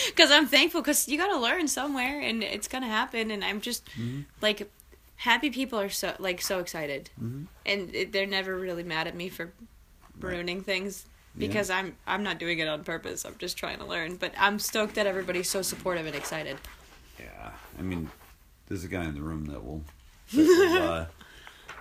Because 0.08 0.32
I'm 0.32 0.48
thankful, 0.48 0.82
because 0.82 1.08
you 1.08 1.18
got 1.18 1.28
to 1.32 1.38
learn 1.40 1.68
somewhere, 1.68 2.20
and 2.22 2.42
it's 2.44 2.68
gonna 2.68 2.88
happen. 2.88 3.30
And 3.30 3.44
I'm 3.44 3.62
just 3.62 3.86
Mhm. 3.96 4.26
like, 4.42 4.72
happy 5.18 5.50
people 5.52 5.80
are 5.80 5.90
so 5.90 6.16
like 6.18 6.42
so 6.42 6.60
excited, 6.60 7.10
Mhm. 7.22 7.46
and 7.66 7.94
it, 7.94 8.12
they're 8.14 8.26
never 8.26 8.58
really 8.58 8.84
mad 8.84 9.06
at 9.08 9.16
me 9.16 9.30
for 9.30 9.46
Right. 10.20 10.34
ruining 10.34 10.64
things 10.64 11.06
Yeah. 11.36 11.48
because 11.48 11.70
I'm 11.70 11.96
I'm 12.08 12.24
not 12.24 12.40
doing 12.40 12.58
it 12.60 12.68
on 12.68 12.84
purpose. 12.84 13.26
I'm 13.26 13.38
just 13.38 13.58
trying 13.58 13.78
to 13.80 13.86
learn. 13.86 14.16
But 14.16 14.34
I'm 14.38 14.58
stoked 14.60 14.96
that 14.96 15.06
everybody's 15.06 15.50
so 15.50 15.62
supportive 15.62 16.08
and 16.08 16.16
excited. 16.16 16.58
Yeah, 17.20 17.52
I 17.78 17.82
mean, 17.84 18.10
there's 18.68 18.84
a 18.84 18.88
guy 18.88 19.06
in 19.06 19.16
the 19.16 19.22
room 19.22 19.46
that 19.48 19.64
will. 19.66 19.82
That 20.34 20.46
will 20.46 20.84
uh, 20.92 21.06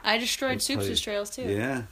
I 0.04 0.18
destroyed 0.18 0.52
Let's 0.52 0.66
tell 0.66 0.80
Soups' 0.82 1.00
trails 1.00 1.30
too. 1.30 1.42
yeah. 1.42 1.82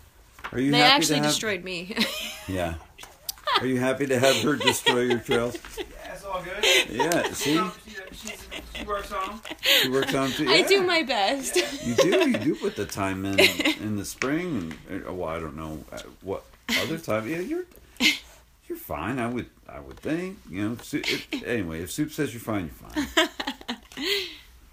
Are 0.52 0.58
you 0.60 0.70
They 0.70 0.78
happy 0.78 0.92
actually 0.92 1.16
to 1.16 1.22
have, 1.22 1.30
destroyed 1.32 1.64
me. 1.64 1.96
Yeah. 2.48 2.74
Are 3.60 3.66
you 3.66 3.78
happy 3.80 4.06
to 4.06 4.18
have 4.18 4.36
her 4.42 4.56
destroy 4.56 5.00
your 5.02 5.18
trails? 5.18 5.56
Yeah, 5.78 6.12
it's 6.14 6.24
all 6.24 6.42
good. 6.42 6.64
Yeah. 6.90 7.32
See, 7.32 7.58
She, 8.14 8.28
she, 8.28 8.34
she 8.74 8.84
works 8.84 9.10
on 9.12 9.28
them. 9.28 9.40
she 9.82 9.88
works 9.88 10.14
on 10.14 10.30
too. 10.30 10.48
I 10.48 10.62
do 10.62 10.82
my 10.82 11.02
best. 11.02 11.56
You 11.84 11.94
do. 11.96 12.30
You 12.30 12.38
do 12.38 12.54
put 12.56 12.76
the 12.76 12.84
time 12.86 13.24
in 13.24 13.40
in 13.82 13.96
the 13.96 14.04
spring, 14.04 14.74
and 14.88 15.06
uh, 15.06 15.12
well, 15.12 15.28
I 15.30 15.40
don't 15.40 15.56
know 15.56 15.82
uh, 15.92 15.98
what 16.22 16.44
other 16.82 16.98
time. 16.98 17.28
Yeah, 17.28 17.38
you're 17.40 17.64
you're 18.68 18.78
fine. 18.78 19.18
I 19.18 19.26
would 19.26 19.46
I 19.68 19.80
would 19.80 19.98
think. 19.98 20.38
You 20.48 20.68
know. 20.68 20.76
Su- 20.82 21.02
if, 21.04 21.26
anyway, 21.44 21.82
if 21.82 21.90
Soup 21.90 22.12
says 22.12 22.32
you're 22.32 22.40
fine, 22.40 22.70
you're 22.94 23.06
fine. 23.06 23.28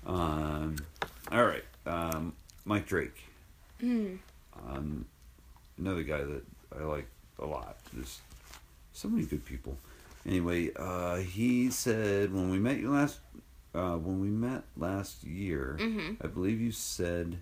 Um. 0.06 0.76
All 1.32 1.46
right. 1.46 1.64
Um. 1.86 2.34
Mike 2.66 2.86
Drake. 2.88 3.24
Hmm. 3.80 4.16
Um. 4.68 5.06
another 5.78 6.04
guy 6.04 6.24
that 6.24 6.44
I 6.80 6.84
like 6.84 7.08
a 7.40 7.46
lot. 7.46 7.78
There's 7.94 8.20
so 8.94 9.08
many 9.08 9.26
good 9.26 9.46
people. 9.46 9.78
Anyway, 10.28 10.70
uh, 10.76 11.16
he 11.18 11.72
said 11.72 12.32
when 12.34 12.52
we 12.52 12.60
met 12.60 12.78
you 12.78 12.92
last, 12.92 13.20
uh, 13.74 13.96
when 13.96 14.20
we 14.22 14.28
met 14.28 14.62
last 14.78 15.24
year, 15.24 15.78
Mhm. 15.80 16.18
I 16.24 16.28
believe 16.28 16.62
you 16.62 16.72
said 16.72 17.40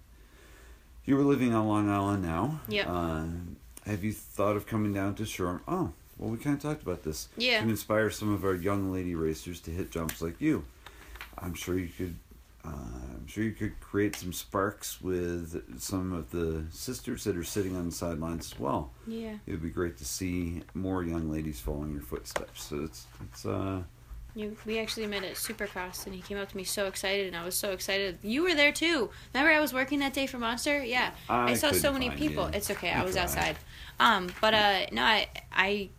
you 1.05 1.17
were 1.17 1.23
living 1.23 1.53
on 1.53 1.67
Long 1.67 1.89
Island 1.89 2.23
now. 2.23 2.61
Yep. 2.69 2.87
Uh, 2.87 3.25
have 3.85 4.03
you 4.03 4.13
thought 4.13 4.55
of 4.55 4.65
coming 4.65 4.93
down 4.93 5.15
to 5.15 5.25
Shore? 5.25 5.61
Oh, 5.67 5.91
well, 6.17 6.29
we 6.29 6.37
kind 6.37 6.55
of 6.55 6.61
talked 6.61 6.81
about 6.83 7.03
this. 7.03 7.27
Yeah. 7.35 7.61
To 7.63 7.67
inspire 7.69 8.09
some 8.09 8.31
of 8.31 8.45
our 8.45 8.55
young 8.55 8.93
lady 8.93 9.15
racers 9.15 9.59
to 9.61 9.71
hit 9.71 9.91
jumps 9.91 10.21
like 10.21 10.39
you. 10.39 10.63
I'm 11.37 11.55
sure 11.55 11.77
you 11.77 11.89
could. 11.89 12.15
Uh, 12.69 13.15
I'm 13.17 13.27
sure 13.27 13.43
you 13.43 13.51
could 13.51 13.79
create 13.81 14.15
some 14.15 14.31
sparks 14.33 15.01
with 15.01 15.79
some 15.81 16.13
of 16.13 16.29
the 16.31 16.65
sisters 16.71 17.23
that 17.23 17.35
are 17.35 17.43
sitting 17.43 17.75
on 17.75 17.85
the 17.87 17.91
sidelines 17.91 18.51
as 18.53 18.59
well. 18.59 18.91
Yeah. 19.07 19.35
It 19.47 19.51
would 19.51 19.61
be 19.63 19.69
great 19.69 19.97
to 19.97 20.05
see 20.05 20.61
more 20.73 21.03
young 21.03 21.31
ladies 21.31 21.59
following 21.59 21.91
your 21.93 22.01
footsteps. 22.03 22.63
So 22.63 22.83
it's 22.83 23.05
it's 23.21 23.45
uh 23.45 23.81
You, 24.35 24.55
we 24.65 24.77
actually 24.79 25.07
met 25.07 25.23
at 25.23 25.35
Supercross, 25.35 26.05
and 26.05 26.13
he 26.15 26.21
came 26.21 26.37
up 26.37 26.49
to 26.49 26.57
me 26.57 26.63
so 26.63 26.85
excited, 26.85 27.27
and 27.27 27.35
I 27.35 27.43
was 27.43 27.55
so 27.55 27.71
excited. 27.71 28.19
You 28.21 28.43
were 28.43 28.53
there 28.55 28.71
too. 28.71 29.09
Remember, 29.33 29.51
I 29.51 29.59
was 29.59 29.73
working 29.73 29.99
that 29.99 30.13
day 30.13 30.27
for 30.27 30.37
Monster. 30.37 30.83
Yeah, 30.83 31.11
I 31.27 31.51
I, 31.51 31.53
saw 31.55 31.71
so 31.71 31.91
many 31.91 32.09
people. 32.11 32.45
you. 32.45 32.51
It's 32.57 32.69
okay. 32.71 32.91
You 32.91 33.01
I 33.01 33.03
was 33.03 33.15
tried. 33.15 33.23
outside. 33.23 33.57
Um, 33.99 34.29
but 34.39 34.53
uh, 34.53 34.85
no, 34.91 35.03
I 35.03 35.27
I 35.51 35.89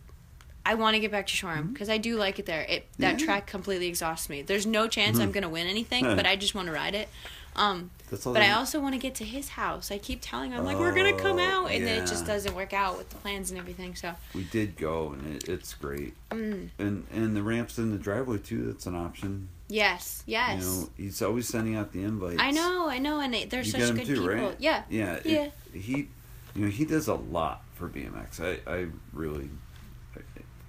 I 0.65 0.75
want 0.75 0.93
to 0.95 0.99
get 0.99 1.11
back 1.11 1.27
to 1.27 1.33
Shoreham 1.35 1.73
because 1.73 1.89
I 1.89 1.97
do 1.97 2.17
like 2.17 2.37
it 2.39 2.45
there. 2.45 2.61
It 2.61 2.85
that 2.99 3.11
Mm-hmm. 3.15 3.19
Yeah. 3.19 3.25
track 3.25 3.47
completely 3.47 3.87
exhausts 3.87 4.29
me. 4.29 4.41
There's 4.43 4.65
no 4.65 4.87
chance 4.87 5.19
I'm 5.19 5.31
gonna 5.31 5.49
win 5.49 5.67
anything, 5.67 6.03
but 6.03 6.25
I 6.25 6.35
just 6.35 6.53
want 6.55 6.67
to 6.67 6.73
ride 6.73 6.95
it. 6.95 7.09
Um, 7.53 7.89
but 8.09 8.25
I 8.27 8.33
they- 8.47 8.49
also 8.51 8.79
want 8.79 8.93
to 8.93 8.99
get 8.99 9.15
to 9.15 9.25
his 9.25 9.49
house. 9.49 9.91
I 9.91 9.97
keep 9.97 10.19
telling 10.21 10.51
him 10.51 10.59
I'm 10.59 10.65
like 10.65 10.77
we're 10.77 10.93
gonna 10.95 11.17
come 11.17 11.37
Oh, 11.39 11.65
out, 11.65 11.71
and 11.71 11.85
then 11.85 12.03
it 12.03 12.07
just 12.07 12.25
doesn't 12.25 12.55
work 12.55 12.71
out 12.73 12.97
with 12.97 13.09
the 13.09 13.17
plans 13.17 13.49
and 13.51 13.59
everything. 13.59 13.95
So 13.95 14.13
we 14.33 14.43
did 14.45 14.77
go 14.77 15.11
and 15.13 15.35
it, 15.35 15.49
it's 15.49 15.73
great. 15.73 16.13
mm, 16.29 16.69
And 16.79 17.05
and 17.11 17.35
the 17.35 17.43
ramps 17.43 17.77
in 17.77 17.91
the 17.91 17.97
driveway 17.97 18.37
too. 18.37 18.63
That's 18.67 18.85
an 18.85 18.95
option. 18.95 19.49
yes, 19.67 20.21
yes. 20.27 20.63
You 20.63 20.69
know, 20.69 20.89
he's 20.95 21.21
always 21.21 21.47
sending 21.47 21.75
out 21.75 21.91
the 21.91 22.03
invites. 22.03 22.37
I 22.39 22.51
know, 22.51 22.87
I 22.87 22.99
know, 22.99 23.19
and 23.19 23.33
they, 23.33 23.45
they're 23.45 23.63
You 23.63 23.71
such 23.71 23.95
good 23.95 24.05
too, 24.05 24.13
people. 24.21 24.29
right? 24.29 24.55
Yeah, 24.59 24.83
Yeah. 24.89 25.13
it- 25.15 25.25
Yeah. 25.25 25.49
he, 25.73 26.07
you 26.55 26.65
know, 26.65 26.67
he 26.69 26.85
does 26.85 27.07
a 27.07 27.15
lot 27.15 27.63
for 27.73 27.89
BMX. 27.89 28.39
I 28.39 28.59
I 28.71 28.87
really, 29.11 29.49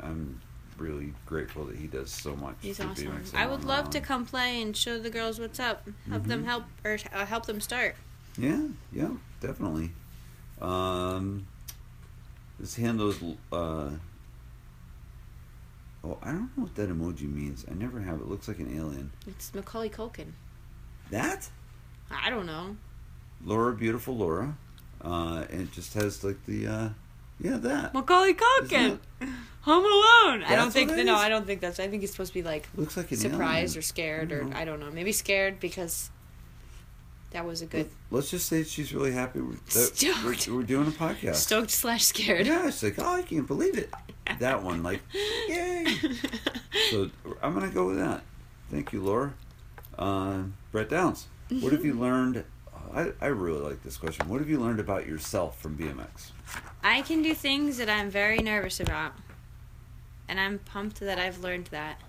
I'm 0.02 0.40
really 0.78 1.12
grateful 1.26 1.64
that 1.66 1.76
he 1.76 1.86
does 1.86 2.10
so 2.10 2.34
much. 2.34 2.56
he's 2.60 2.80
awesome. 2.80 3.22
I 3.34 3.46
would 3.46 3.64
love 3.64 3.90
to 3.90 4.00
come 4.00 4.24
play 4.26 4.60
and 4.62 4.76
show 4.76 4.98
the 4.98 5.10
girls 5.10 5.38
what's 5.38 5.60
up. 5.60 5.86
Help 6.08 6.24
them 6.24 6.42
Mhm. 6.42 6.46
help 6.46 6.64
or 6.84 6.98
uh, 7.12 7.24
help 7.26 7.46
them 7.46 7.60
start. 7.60 7.94
Yeah, 8.36 8.68
yeah, 8.92 9.10
definitely. 9.40 9.92
Um, 10.60 11.46
this 12.58 12.76
handle 12.76 13.10
is. 13.10 13.22
Uh, 13.52 13.90
oh, 16.04 16.18
I 16.22 16.32
don't 16.32 16.56
know 16.56 16.64
what 16.64 16.74
that 16.76 16.88
emoji 16.90 17.32
means. 17.32 17.64
I 17.70 17.74
never 17.74 18.00
have. 18.00 18.20
It 18.20 18.28
looks 18.28 18.48
like 18.48 18.58
an 18.58 18.74
alien. 18.76 19.12
It's 19.26 19.54
Macaulay 19.54 19.90
Culkin. 19.90 20.32
That 21.10 21.50
I 22.10 22.30
don't 22.30 22.46
know. 22.46 22.76
Laura, 23.44 23.72
beautiful 23.74 24.16
Laura, 24.16 24.56
uh, 25.04 25.44
and 25.50 25.62
it 25.62 25.72
just 25.72 25.94
has 25.94 26.22
like 26.24 26.44
the. 26.46 26.92
Yeah, 27.42 27.56
that 27.58 27.92
Macaulay 27.92 28.36
Isn't 28.64 29.00
Home 29.62 29.84
Alone. 29.84 30.42
I 30.44 30.54
don't 30.56 30.70
think 30.72 30.90
no? 30.90 31.14
I 31.16 31.28
don't 31.28 31.46
think 31.46 31.60
that's. 31.60 31.78
I 31.80 31.88
think 31.88 32.02
it's 32.02 32.12
supposed 32.12 32.32
to 32.32 32.38
be 32.38 32.42
like 32.42 32.68
looks 32.76 32.96
like 32.96 33.08
surprised 33.08 33.72
alien. 33.74 33.78
or 33.78 33.82
scared 33.82 34.32
or 34.32 34.42
Mhm. 34.44 34.54
I 34.54 34.64
don't 34.64 34.80
know. 34.80 34.90
Maybe 34.90 35.12
scared 35.12 35.60
because 35.60 36.10
that 37.32 37.44
was 37.46 37.62
a 37.62 37.66
good 37.66 37.88
Let's 38.10 38.30
just 38.30 38.46
say 38.48 38.62
she's 38.64 38.92
really 38.94 39.12
happy 39.12 39.40
that 39.40 39.70
Stoked. 39.96 40.48
we're, 40.48 40.56
we're 40.56 40.62
doing 40.64 40.86
a 40.88 40.90
podcast. 40.90 41.36
stoked 41.36 41.70
slash 41.70 42.04
scared. 42.04 42.46
Yeah, 42.46 42.68
it's 42.68 42.82
like, 42.82 42.98
oh, 42.98 43.06
I 43.14 43.22
can't 43.22 43.46
believe 43.46 43.76
it. 43.78 43.90
That 44.38 44.62
one, 44.62 44.82
like, 44.82 45.00
yay. 45.48 45.86
So 46.90 47.10
I'm 47.42 47.54
gonna 47.54 47.70
go 47.70 47.86
with 47.86 47.98
that. 47.98 48.22
Thank 48.70 48.92
you, 48.92 49.02
Laura. 49.02 49.34
Uh, 49.98 50.42
Brett 50.72 50.88
Downs, 50.90 51.26
what 51.60 51.72
have 51.72 51.84
you 51.84 51.94
learned? 51.98 52.44
I, 52.94 53.12
I 53.20 53.26
really 53.26 53.60
like 53.60 53.82
this 53.82 53.96
question. 53.96 54.28
What 54.28 54.40
have 54.40 54.50
you 54.50 54.58
learned 54.60 54.80
about 54.80 55.06
yourself 55.06 55.58
from 55.60 55.76
BMX? 55.78 56.32
I 56.82 57.02
can 57.02 57.22
do 57.22 57.34
things 57.34 57.78
that 57.78 57.88
I'm 57.88 58.10
very 58.10 58.38
nervous 58.38 58.80
about. 58.80 59.12
And 60.28 60.40
I'm 60.40 60.58
pumped 60.58 61.00
that 61.00 61.18
I've 61.18 61.40
learned 61.40 61.66
that. 61.66 62.00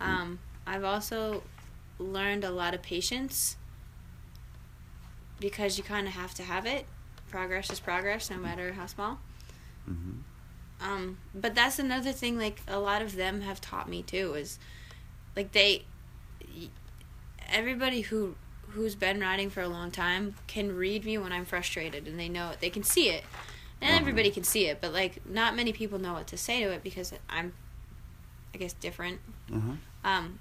Um, 0.00 0.40
I've 0.66 0.84
also 0.84 1.42
learned 1.98 2.44
a 2.44 2.50
lot 2.50 2.74
of 2.74 2.82
patience 2.82 3.56
because 5.40 5.78
you 5.78 5.84
kind 5.84 6.06
of 6.06 6.12
have 6.14 6.34
to 6.34 6.42
have 6.42 6.66
it. 6.66 6.86
Progress 7.30 7.70
is 7.70 7.80
progress, 7.80 8.30
no 8.30 8.36
matter 8.36 8.72
how 8.72 8.86
small. 8.86 9.20
hmm 9.86 10.20
Um, 10.80 11.18
but 11.34 11.54
that's 11.54 11.78
another 11.78 12.12
thing. 12.12 12.36
Like 12.38 12.60
a 12.68 12.78
lot 12.78 13.02
of 13.02 13.16
them 13.16 13.40
have 13.42 13.60
taught 13.60 13.88
me 13.88 14.02
too 14.02 14.34
is, 14.34 14.58
like 15.34 15.52
they, 15.52 15.84
everybody 17.48 18.02
who 18.02 18.34
who's 18.74 18.94
been 18.94 19.20
riding 19.20 19.50
for 19.50 19.60
a 19.60 19.68
long 19.68 19.90
time 19.90 20.34
can 20.46 20.74
read 20.76 21.04
me 21.04 21.18
when 21.18 21.32
I'm 21.32 21.44
frustrated, 21.44 22.06
and 22.08 22.18
they 22.18 22.28
know 22.28 22.50
it. 22.50 22.60
They 22.60 22.70
can 22.70 22.82
see 22.82 23.08
it, 23.10 23.24
and 23.80 23.90
Uh-huh. 23.90 24.00
everybody 24.00 24.30
can 24.30 24.44
see 24.44 24.66
it. 24.66 24.80
But 24.80 24.92
like, 24.92 25.24
not 25.26 25.54
many 25.56 25.72
people 25.72 25.98
know 25.98 26.12
what 26.14 26.26
to 26.28 26.36
say 26.36 26.62
to 26.64 26.70
it 26.70 26.82
because 26.82 27.12
I'm, 27.28 27.52
I 28.54 28.58
guess, 28.58 28.72
different. 28.74 29.20
Uh-huh. 29.52 29.72
Um, 30.04 30.38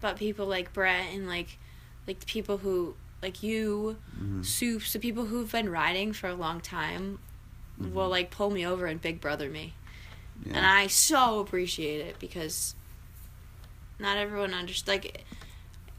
but 0.00 0.16
people 0.16 0.46
like 0.46 0.72
Brett 0.72 1.06
and 1.12 1.26
like, 1.28 1.58
like 2.06 2.20
the 2.20 2.26
people 2.26 2.58
who 2.58 2.94
like 3.22 3.42
you, 3.42 3.96
hmm 4.18 4.42
Soups, 4.42 4.92
the 4.92 4.98
people 4.98 5.24
who've 5.26 5.50
been 5.50 5.70
riding 5.70 6.12
for 6.12 6.28
a 6.28 6.34
long 6.34 6.60
time, 6.60 7.18
will 7.78 8.08
like 8.08 8.30
pull 8.30 8.50
me 8.50 8.64
over 8.66 8.86
and 8.86 9.00
big 9.00 9.20
brother 9.20 9.48
me 9.50 9.72
Yeah. 10.44 10.58
and 10.58 10.66
I 10.66 10.86
so 10.86 11.40
appreciate 11.40 12.00
it 12.06 12.18
because 12.20 12.74
not 13.98 14.16
everyone 14.18 14.52
understands. 14.54 14.88
Like, 14.88 15.24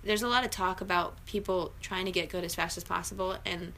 there's 0.05 0.21
a 0.23 0.27
lot 0.27 0.43
of 0.45 0.51
talk 0.51 0.79
about 0.81 1.23
people 1.25 1.73
trying 1.81 2.05
to 2.05 2.11
get 2.11 2.29
good 2.29 2.43
as 2.43 2.55
fast 2.55 2.77
as 2.77 2.83
possible 2.83 3.37
and 3.45 3.73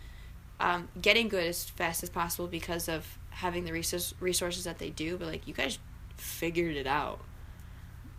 um, 0.60 0.90
getting 1.02 1.28
good 1.30 1.46
as 1.46 1.64
fast 1.66 2.04
as 2.04 2.10
possible 2.10 2.48
because 2.48 2.88
of 2.90 3.18
having 3.30 3.64
the 3.66 3.72
resource, 3.72 4.14
resources 4.20 4.64
that 4.66 4.78
they 4.80 4.90
do. 4.90 5.18
But 5.18 5.28
like, 5.28 5.48
you 5.48 5.54
guys 5.54 5.80
figured 6.18 6.76
it 6.76 6.88
out. 6.88 7.20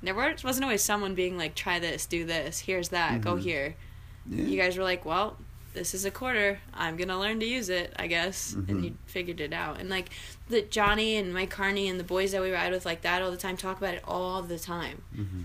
There 0.02 0.14
wasn't 0.14 0.62
always 0.62 0.82
someone 0.82 1.14
being 1.14 1.36
like, 1.36 1.54
"Try 1.56 1.78
this, 1.80 2.06
do 2.06 2.24
this, 2.24 2.60
here's 2.60 2.90
that, 2.90 3.20
go 3.20 3.34
Mhm. 3.34 3.42
here." 3.42 3.74
yeah. 4.30 4.44
You 4.44 4.56
guys 4.60 4.76
were 4.76 4.84
like, 4.84 5.04
"Well." 5.04 5.36
This 5.74 5.92
is 5.94 6.04
a 6.06 6.10
quarter. 6.10 6.58
I'm 6.74 6.96
gonna 6.96 7.18
learn 7.20 7.38
to 7.40 7.46
use 7.46 7.68
it, 7.68 7.92
I 7.96 8.06
guess, 8.08 8.54
Mhm. 8.54 8.68
and 8.68 8.84
you 8.84 8.98
figured 9.06 9.38
it 9.40 9.52
out. 9.52 9.78
And 9.78 9.88
like 9.88 10.08
the 10.48 10.62
Johnny 10.62 11.16
and 11.16 11.32
Mike 11.32 11.50
Carney 11.50 11.88
and 11.88 12.00
the 12.00 12.04
boys 12.04 12.32
that 12.32 12.40
we 12.40 12.50
ride 12.50 12.72
with 12.72 12.84
like 12.86 13.02
that 13.02 13.22
all 13.22 13.30
the 13.30 13.36
time 13.36 13.56
talk 13.56 13.76
about 13.78 13.94
it 13.94 14.02
all 14.04 14.42
the 14.42 14.58
time. 14.58 15.02
hmm 15.14 15.42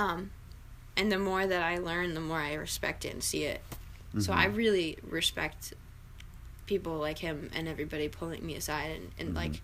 Um, 0.00 0.30
and 0.96 1.10
the 1.10 1.18
more 1.18 1.46
that 1.46 1.62
I 1.62 1.78
learn, 1.78 2.14
the 2.14 2.20
more 2.20 2.40
I 2.40 2.54
respect 2.54 3.04
it 3.04 3.12
and 3.12 3.22
see 3.22 3.44
it. 3.44 3.60
So 4.20 4.32
Mhm. 4.32 4.36
I 4.36 4.44
really 4.46 4.98
respect 5.02 5.74
people 6.66 6.98
like 6.98 7.18
him 7.18 7.50
and 7.54 7.66
everybody 7.68 8.08
pulling 8.08 8.44
me 8.46 8.54
aside 8.54 8.90
and, 8.90 9.10
and 9.18 9.28
Mhm. 9.30 9.34
like 9.36 9.62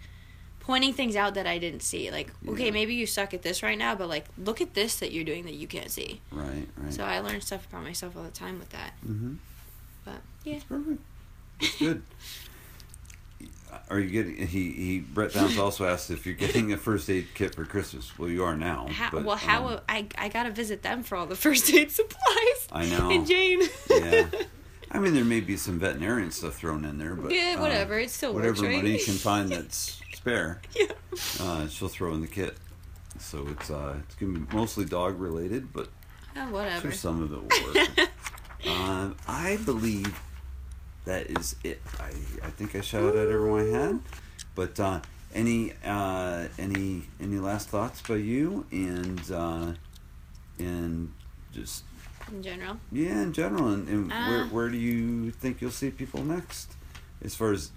pointing 0.60 0.92
things 0.92 1.16
out 1.16 1.34
that 1.34 1.46
I 1.46 1.58
didn't 1.58 1.82
see. 1.82 2.10
Like, 2.10 2.30
okay, 2.46 2.66
Yeah. 2.66 2.70
maybe 2.72 2.94
you 2.94 3.06
suck 3.06 3.32
at 3.32 3.42
this 3.42 3.62
right 3.62 3.78
now, 3.78 3.94
but 3.94 4.08
like 4.08 4.26
look 4.36 4.60
at 4.60 4.74
this 4.74 4.96
that 4.96 5.12
you're 5.12 5.24
doing 5.24 5.44
that 5.44 5.54
you 5.54 5.66
can't 5.66 5.90
see. 5.90 6.20
Right, 6.30 6.68
right. 6.76 6.92
So 6.92 7.04
I 7.04 7.20
learn 7.20 7.40
stuff 7.40 7.66
about 7.68 7.84
myself 7.84 8.16
all 8.16 8.24
the 8.24 8.30
time 8.30 8.58
with 8.58 8.70
that. 8.70 8.92
hmm 9.02 9.34
But 10.04 10.20
yeah. 10.44 10.60
Perfect. 10.68 11.00
Good. 11.78 12.02
Are 13.88 13.98
you 13.98 14.10
getting? 14.10 14.46
He 14.46 14.72
he. 14.72 14.98
Brett 15.00 15.32
Downs 15.32 15.58
also 15.58 15.84
asked 15.86 16.10
if 16.10 16.26
you're 16.26 16.34
getting 16.34 16.72
a 16.72 16.76
first 16.76 17.08
aid 17.10 17.28
kit 17.34 17.54
for 17.54 17.64
Christmas. 17.64 18.16
Well, 18.18 18.28
you 18.28 18.44
are 18.44 18.56
now. 18.56 18.86
How, 18.88 19.10
but, 19.10 19.24
well, 19.24 19.36
how 19.36 19.68
um, 19.68 19.80
I 19.88 20.06
I 20.16 20.28
gotta 20.28 20.50
visit 20.50 20.82
them 20.82 21.02
for 21.02 21.16
all 21.16 21.26
the 21.26 21.36
first 21.46 21.72
aid 21.72 21.90
supplies. 21.90 22.68
I 22.72 22.86
know. 22.86 23.10
And 23.10 23.26
Jane. 23.26 23.62
yeah. 23.90 24.26
I 24.92 24.98
mean, 24.98 25.14
there 25.14 25.24
may 25.24 25.40
be 25.40 25.56
some 25.56 25.78
veterinarian 25.78 26.32
stuff 26.32 26.56
thrown 26.56 26.84
in 26.84 26.98
there, 26.98 27.14
but 27.14 27.30
yeah, 27.30 27.54
uh, 27.56 27.62
whatever. 27.62 27.98
it 27.98 28.10
still 28.10 28.34
whatever 28.34 28.50
works, 28.54 28.62
right? 28.62 28.76
money 28.76 28.98
she 28.98 29.04
can 29.04 29.14
find 29.14 29.48
that's 29.52 30.00
spare, 30.12 30.60
yeah. 30.74 30.86
uh, 31.40 31.68
she'll 31.68 31.88
throw 31.88 32.12
in 32.14 32.20
the 32.20 32.26
kit. 32.26 32.56
So 33.18 33.46
it's 33.50 33.70
uh, 33.70 33.96
it's 34.04 34.14
gonna 34.16 34.38
be 34.38 34.54
mostly 34.56 34.84
dog 34.84 35.20
related, 35.20 35.72
but 35.72 35.88
Oh, 36.36 36.50
whatever. 36.50 36.80
sure 36.82 36.92
some 36.92 37.22
of 37.22 37.32
it 37.32 37.40
will 37.40 37.74
work. 37.74 38.10
um, 38.80 39.16
I 39.28 39.58
believe 39.64 40.20
that 41.04 41.30
is 41.30 41.56
it. 41.64 41.80
I 41.98 42.10
I 42.46 42.50
think 42.50 42.74
I 42.76 42.80
shouted 42.80 43.18
out 43.18 43.28
everyone 43.28 43.60
I 43.74 43.78
had, 43.78 44.00
but 44.54 44.78
uh, 44.80 45.00
any 45.34 45.72
uh, 45.84 46.46
any 46.58 47.04
any 47.20 47.38
last 47.38 47.68
thoughts 47.68 48.02
by 48.02 48.16
you 48.16 48.66
and 48.70 49.20
uh, 49.30 49.72
and 50.58 51.12
just 51.52 51.84
In 52.30 52.42
general. 52.42 52.76
yeah 52.92 53.22
in 53.22 53.32
general 53.32 53.68
and, 53.68 53.88
and 53.88 54.08
where 54.10 54.42
Uh. 54.42 54.48
where 54.48 54.68
do 54.68 54.76
you 54.78 55.30
think 55.32 55.60
you'll 55.60 55.70
see 55.70 55.90
people 55.90 56.22
next 56.22 56.72
as 57.24 57.34
far 57.34 57.52
as 57.52 57.70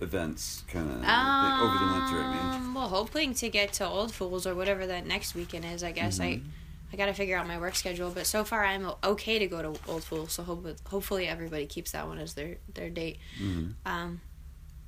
events 0.00 0.62
kind 0.68 0.88
of 0.90 0.96
over 0.96 1.78
the 1.78 1.92
winter? 1.92 2.18
I 2.22 2.30
mean. 2.34 2.54
Um, 2.62 2.74
well, 2.74 2.88
hoping 2.88 3.34
to 3.34 3.48
get 3.48 3.72
to 3.74 3.86
Old 3.86 4.12
Fools 4.14 4.46
or 4.46 4.54
whatever 4.54 4.86
that 4.86 5.06
next 5.06 5.34
weekend 5.34 5.64
is. 5.64 5.82
I 5.82 5.92
guess 5.92 6.18
Mm-hmm. 6.18 6.44
I 6.46 6.50
got 6.96 7.06
to 7.06 7.12
figure 7.12 7.36
out 7.36 7.48
my 7.48 7.58
work 7.58 7.74
schedule. 7.74 8.10
But 8.10 8.26
so 8.26 8.44
far, 8.44 8.64
I'm 8.64 8.88
okay 9.02 9.38
to 9.40 9.46
go 9.46 9.60
to 9.62 9.80
Old 9.90 10.04
Fool. 10.04 10.28
So 10.28 10.42
hope, 10.44 10.66
hopefully 10.86 11.26
everybody 11.26 11.66
keeps 11.66 11.92
that 11.92 12.06
one 12.06 12.18
as 12.18 12.34
their 12.34 12.58
their 12.72 12.90
date. 12.90 13.18
Mhm. 13.40 13.74
Um, 13.84 14.20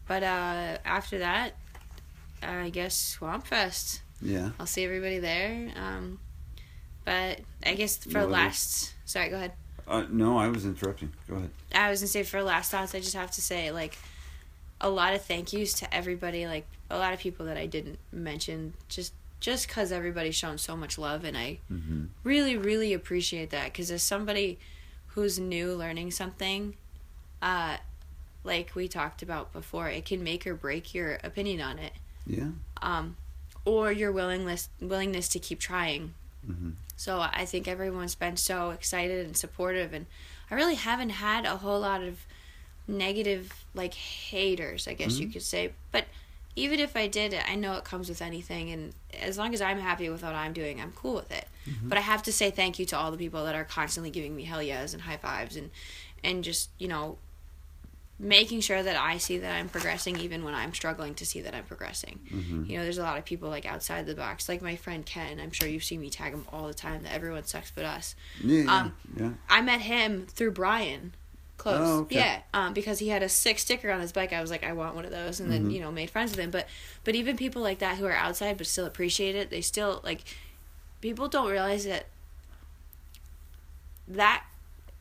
but 0.07 0.23
uh, 0.23 0.79
after 0.85 1.19
that, 1.19 1.55
I 2.43 2.71
guess 2.71 2.97
Swamp 2.97 3.47
Fest. 3.47 4.03
Yeah. 4.23 4.51
I'll 4.59 4.67
see 4.67 4.85
everybody 4.85 5.19
there. 5.19 5.71
Um, 5.77 6.19
but 7.05 7.41
I 7.65 7.75
guess 7.75 7.97
for 8.05 8.21
No 8.21 8.27
last, 8.27 8.95
sorry, 9.05 9.31
go 9.31 9.37
ahead. 9.37 9.53
Uh, 9.87 10.05
no, 10.11 10.39
I 10.39 10.49
was 10.49 10.65
interrupting. 10.67 11.13
Go 11.29 11.37
ahead. 11.37 11.51
I 11.75 11.91
was 11.91 12.01
gonna 12.01 12.09
say 12.09 12.23
for 12.23 12.43
last 12.43 12.71
thoughts, 12.71 12.95
I 12.95 13.01
just 13.01 13.15
have 13.15 13.31
to 13.33 13.41
say 13.41 13.71
like 13.73 13.99
a 14.81 14.91
lot 14.91 15.15
of 15.15 15.23
thank 15.23 15.53
yous 15.53 15.73
to 15.75 15.95
everybody, 15.95 16.47
like 16.47 16.67
a 16.91 16.99
lot 16.99 17.13
of 17.13 17.19
people 17.19 17.47
that 17.47 17.57
I 17.57 17.67
didn't 17.67 17.99
mention, 18.13 18.75
just 18.89 19.13
just 19.41 19.69
because 19.69 19.93
everybody's 19.93 20.35
shown 20.35 20.59
so 20.59 20.77
much 20.77 20.99
love, 20.99 21.25
and 21.25 21.37
I 21.37 21.59
Mm-hmm. 21.73 22.05
really 22.25 22.57
really 22.57 22.93
appreciate 22.93 23.51
that. 23.51 23.73
Because 23.73 23.91
as 23.91 24.03
somebody 24.03 24.59
who's 25.09 25.39
new 25.39 25.75
learning 25.75 26.11
something, 26.13 26.75
uh, 27.43 27.77
like 28.45 28.75
we 28.75 28.89
talked 28.89 29.23
about 29.23 29.53
before, 29.53 29.89
it 29.89 30.05
can 30.05 30.23
make 30.23 30.47
or 30.47 30.55
break 30.55 30.95
your 30.95 31.19
opinion 31.25 31.61
on 31.61 31.79
it, 31.79 31.93
Yeah. 32.27 32.51
um, 32.83 33.17
or 33.65 33.93
your 33.93 34.11
willingness 34.13 34.69
willingness 34.81 35.29
to 35.31 35.39
keep 35.39 35.59
trying. 35.61 36.15
Mm-hmm. 36.49 36.71
So 36.97 37.21
I 37.21 37.45
think 37.45 37.69
everyone's 37.69 38.15
been 38.17 38.37
so 38.37 38.71
excited 38.71 39.25
and 39.27 39.37
supportive, 39.37 39.93
and 39.93 40.07
I 40.51 40.55
really 40.57 40.75
haven't 40.77 41.11
had 41.11 41.45
a 41.45 41.59
whole 41.59 41.81
lot 41.81 42.03
of 42.03 42.19
negative 42.87 43.53
like 43.75 43.95
haters, 43.95 44.89
I 44.89 44.95
guess 44.95 45.19
you 45.19 45.29
could 45.29 45.43
say. 45.43 45.73
But 45.93 46.07
even 46.59 46.81
if 46.81 46.97
I 46.97 47.07
did, 47.07 47.33
it, 47.33 47.43
I 47.49 47.55
know 47.55 47.75
it 47.75 47.85
comes 47.85 48.09
with 48.09 48.21
anything, 48.21 48.71
and 48.71 48.93
as 49.21 49.39
long 49.39 49.55
as 49.55 49.61
I'm 49.63 49.79
happy 49.79 50.09
with 50.09 50.23
what 50.23 50.35
I'm 50.35 50.53
doing, 50.53 50.81
I'm 50.81 50.93
cool 50.93 51.15
with 51.15 51.31
it. 51.31 51.47
But 51.83 51.99
I 51.99 52.01
have 52.01 52.23
to 52.25 52.33
say 52.33 52.51
thank 52.51 52.79
you 52.79 52.87
to 52.87 52.97
all 52.97 53.11
the 53.11 53.19
people 53.19 53.45
that 53.45 53.55
are 53.55 53.65
constantly 53.65 54.11
giving 54.11 54.35
me 54.35 54.45
hell 54.45 54.63
yes 54.63 54.95
and 54.95 55.03
high 55.03 55.19
fives, 55.19 55.55
and 55.57 55.71
and 56.25 56.43
just 56.43 56.71
you 56.79 56.89
know 56.89 57.19
making 58.19 58.61
sure 58.61 58.83
that 58.83 58.97
I 58.97 59.19
see 59.19 59.39
that 59.39 59.55
I'm 59.55 59.69
progressing 59.69 60.19
even 60.19 60.43
when 60.45 60.55
I'm 60.55 60.75
struggling 60.75 61.15
to 61.17 61.27
see 61.27 61.41
that 61.43 61.55
I'm 61.55 61.65
progressing. 61.65 62.19
You 62.69 62.79
know, 62.79 62.83
there's 62.83 62.99
a 62.99 63.03
lot 63.03 63.17
of 63.19 63.25
people 63.25 63.49
like 63.49 63.65
outside 63.65 64.07
the 64.07 64.15
box, 64.15 64.49
like 64.49 64.61
my 64.61 64.75
friend 64.77 65.07
Ken. 65.07 65.39
I'm 65.39 65.53
sure 65.53 65.69
you've 65.69 65.85
seen 65.85 66.01
me 66.01 66.11
tag 66.11 66.33
him 66.33 66.45
all 66.53 66.67
the 66.67 66.75
time 66.75 67.03
that 67.05 67.13
everyone 67.13 67.45
sucks 67.45 67.71
but 67.71 67.85
us. 67.85 68.17
Yeah. 68.43 68.65
Um, 68.75 68.95
yeah. 69.17 69.31
I 69.49 69.61
met 69.61 69.83
him 69.83 70.27
through 70.27 70.53
Brian. 70.53 71.15
Close. 71.59 71.81
Oh, 71.81 71.99
okay. 72.03 72.15
Yeah. 72.17 72.41
Um, 72.55 72.73
because 72.73 73.01
he 73.01 73.09
had 73.09 73.23
a 73.23 73.29
sick 73.29 73.59
sticker 73.59 73.91
on 73.91 74.01
his 74.01 74.13
bike. 74.13 74.33
I 74.33 74.41
was 74.41 74.51
like, 74.51 74.65
I 74.65 74.73
want 74.73 74.95
one 74.95 75.05
of 75.05 75.11
those 75.11 75.41
and 75.41 75.51
then, 75.51 75.71
you 75.71 75.81
know, 75.81 75.91
made 75.91 76.09
friends 76.09 76.31
with 76.31 76.41
him. 76.41 76.51
But 76.51 76.67
but 77.05 77.15
even 77.17 77.37
people 77.37 77.61
like 77.61 77.81
that 77.81 77.99
who 77.99 78.07
are 78.07 78.13
outside 78.13 78.57
but 78.57 78.67
still 78.67 78.87
appreciate 78.87 79.35
it, 79.35 79.51
they 79.51 79.61
still 79.61 80.01
like 80.05 80.23
people 81.01 81.29
don't 81.29 81.51
realize 81.51 81.85
that 81.85 82.07
that 84.07 84.45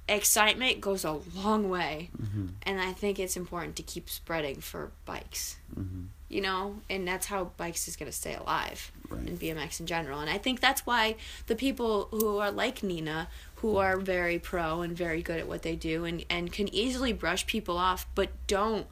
excitement 0.10 0.82
goes 0.82 1.06
a 1.06 1.20
long 1.36 1.70
way. 1.70 2.10
Mm-hmm. 2.22 2.48
And 2.64 2.82
I 2.82 2.92
think 2.94 3.20
it's 3.20 3.38
important 3.38 3.76
to 3.78 3.84
keep 3.84 4.10
spreading 4.10 4.60
for 4.60 4.92
bikes. 5.06 5.58
Mm-hmm. 5.78 6.06
You 6.30 6.42
know, 6.42 6.82
and 6.90 7.08
that's 7.08 7.28
how 7.28 7.52
bikes 7.56 7.88
is 7.88 7.96
going 7.96 8.12
to 8.12 8.18
stay 8.18 8.34
alive 8.36 8.92
Right. 9.10 9.26
and 9.26 9.40
BMX 9.40 9.80
in 9.80 9.86
general. 9.86 10.20
And 10.20 10.30
I 10.30 10.38
think 10.38 10.60
that's 10.60 10.86
why 10.86 11.16
the 11.48 11.56
people 11.56 12.10
who 12.12 12.40
are 12.40 12.52
like 12.52 12.84
Nina, 12.84 13.30
who 13.58 13.78
are 13.78 13.98
very 13.98 14.40
pro 14.40 14.82
and 14.82 14.96
very 14.96 15.22
good 15.22 15.40
at 15.40 15.48
what 15.48 15.62
they 15.64 15.76
do 15.76 16.06
and, 16.06 16.24
and 16.30 16.52
can 16.52 16.74
easily 16.74 17.12
brush 17.14 17.46
people 17.48 17.78
off, 17.78 18.06
but 18.16 18.30
don't, 18.48 18.86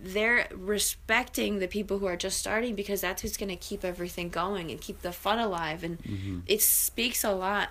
they're 0.00 0.48
respecting 0.52 1.58
the 1.58 1.68
people 1.68 1.98
who 1.98 2.06
are 2.06 2.16
just 2.16 2.38
starting 2.38 2.74
because 2.74 3.00
that's 3.00 3.22
who's 3.22 3.36
going 3.36 3.48
to 3.48 3.56
keep 3.56 3.84
everything 3.84 4.28
going 4.28 4.70
and 4.70 4.80
keep 4.80 5.02
the 5.02 5.12
fun 5.12 5.38
alive. 5.38 5.84
And 5.84 5.98
Mm-hmm. 6.02 6.40
it 6.46 6.60
speaks 6.62 7.22
a 7.24 7.32
lot 7.32 7.68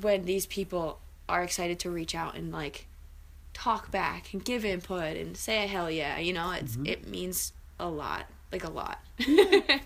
when 0.00 0.24
these 0.24 0.46
people 0.46 1.00
are 1.28 1.42
excited 1.42 1.78
to 1.80 1.90
reach 1.90 2.14
out 2.14 2.34
and 2.34 2.50
like 2.52 2.86
talk 3.52 3.90
back 3.90 4.32
and 4.32 4.44
give 4.44 4.64
input 4.64 5.16
and 5.16 5.36
say 5.36 5.64
a 5.64 5.66
hell 5.66 5.90
yeah. 5.90 6.18
You 6.18 6.32
know, 6.32 6.52
it's 6.52 6.78
it 6.84 7.06
means 7.08 7.52
a 7.78 7.88
lot, 7.88 8.26
like 8.52 8.64
a 8.64 8.70
lot. 8.70 8.98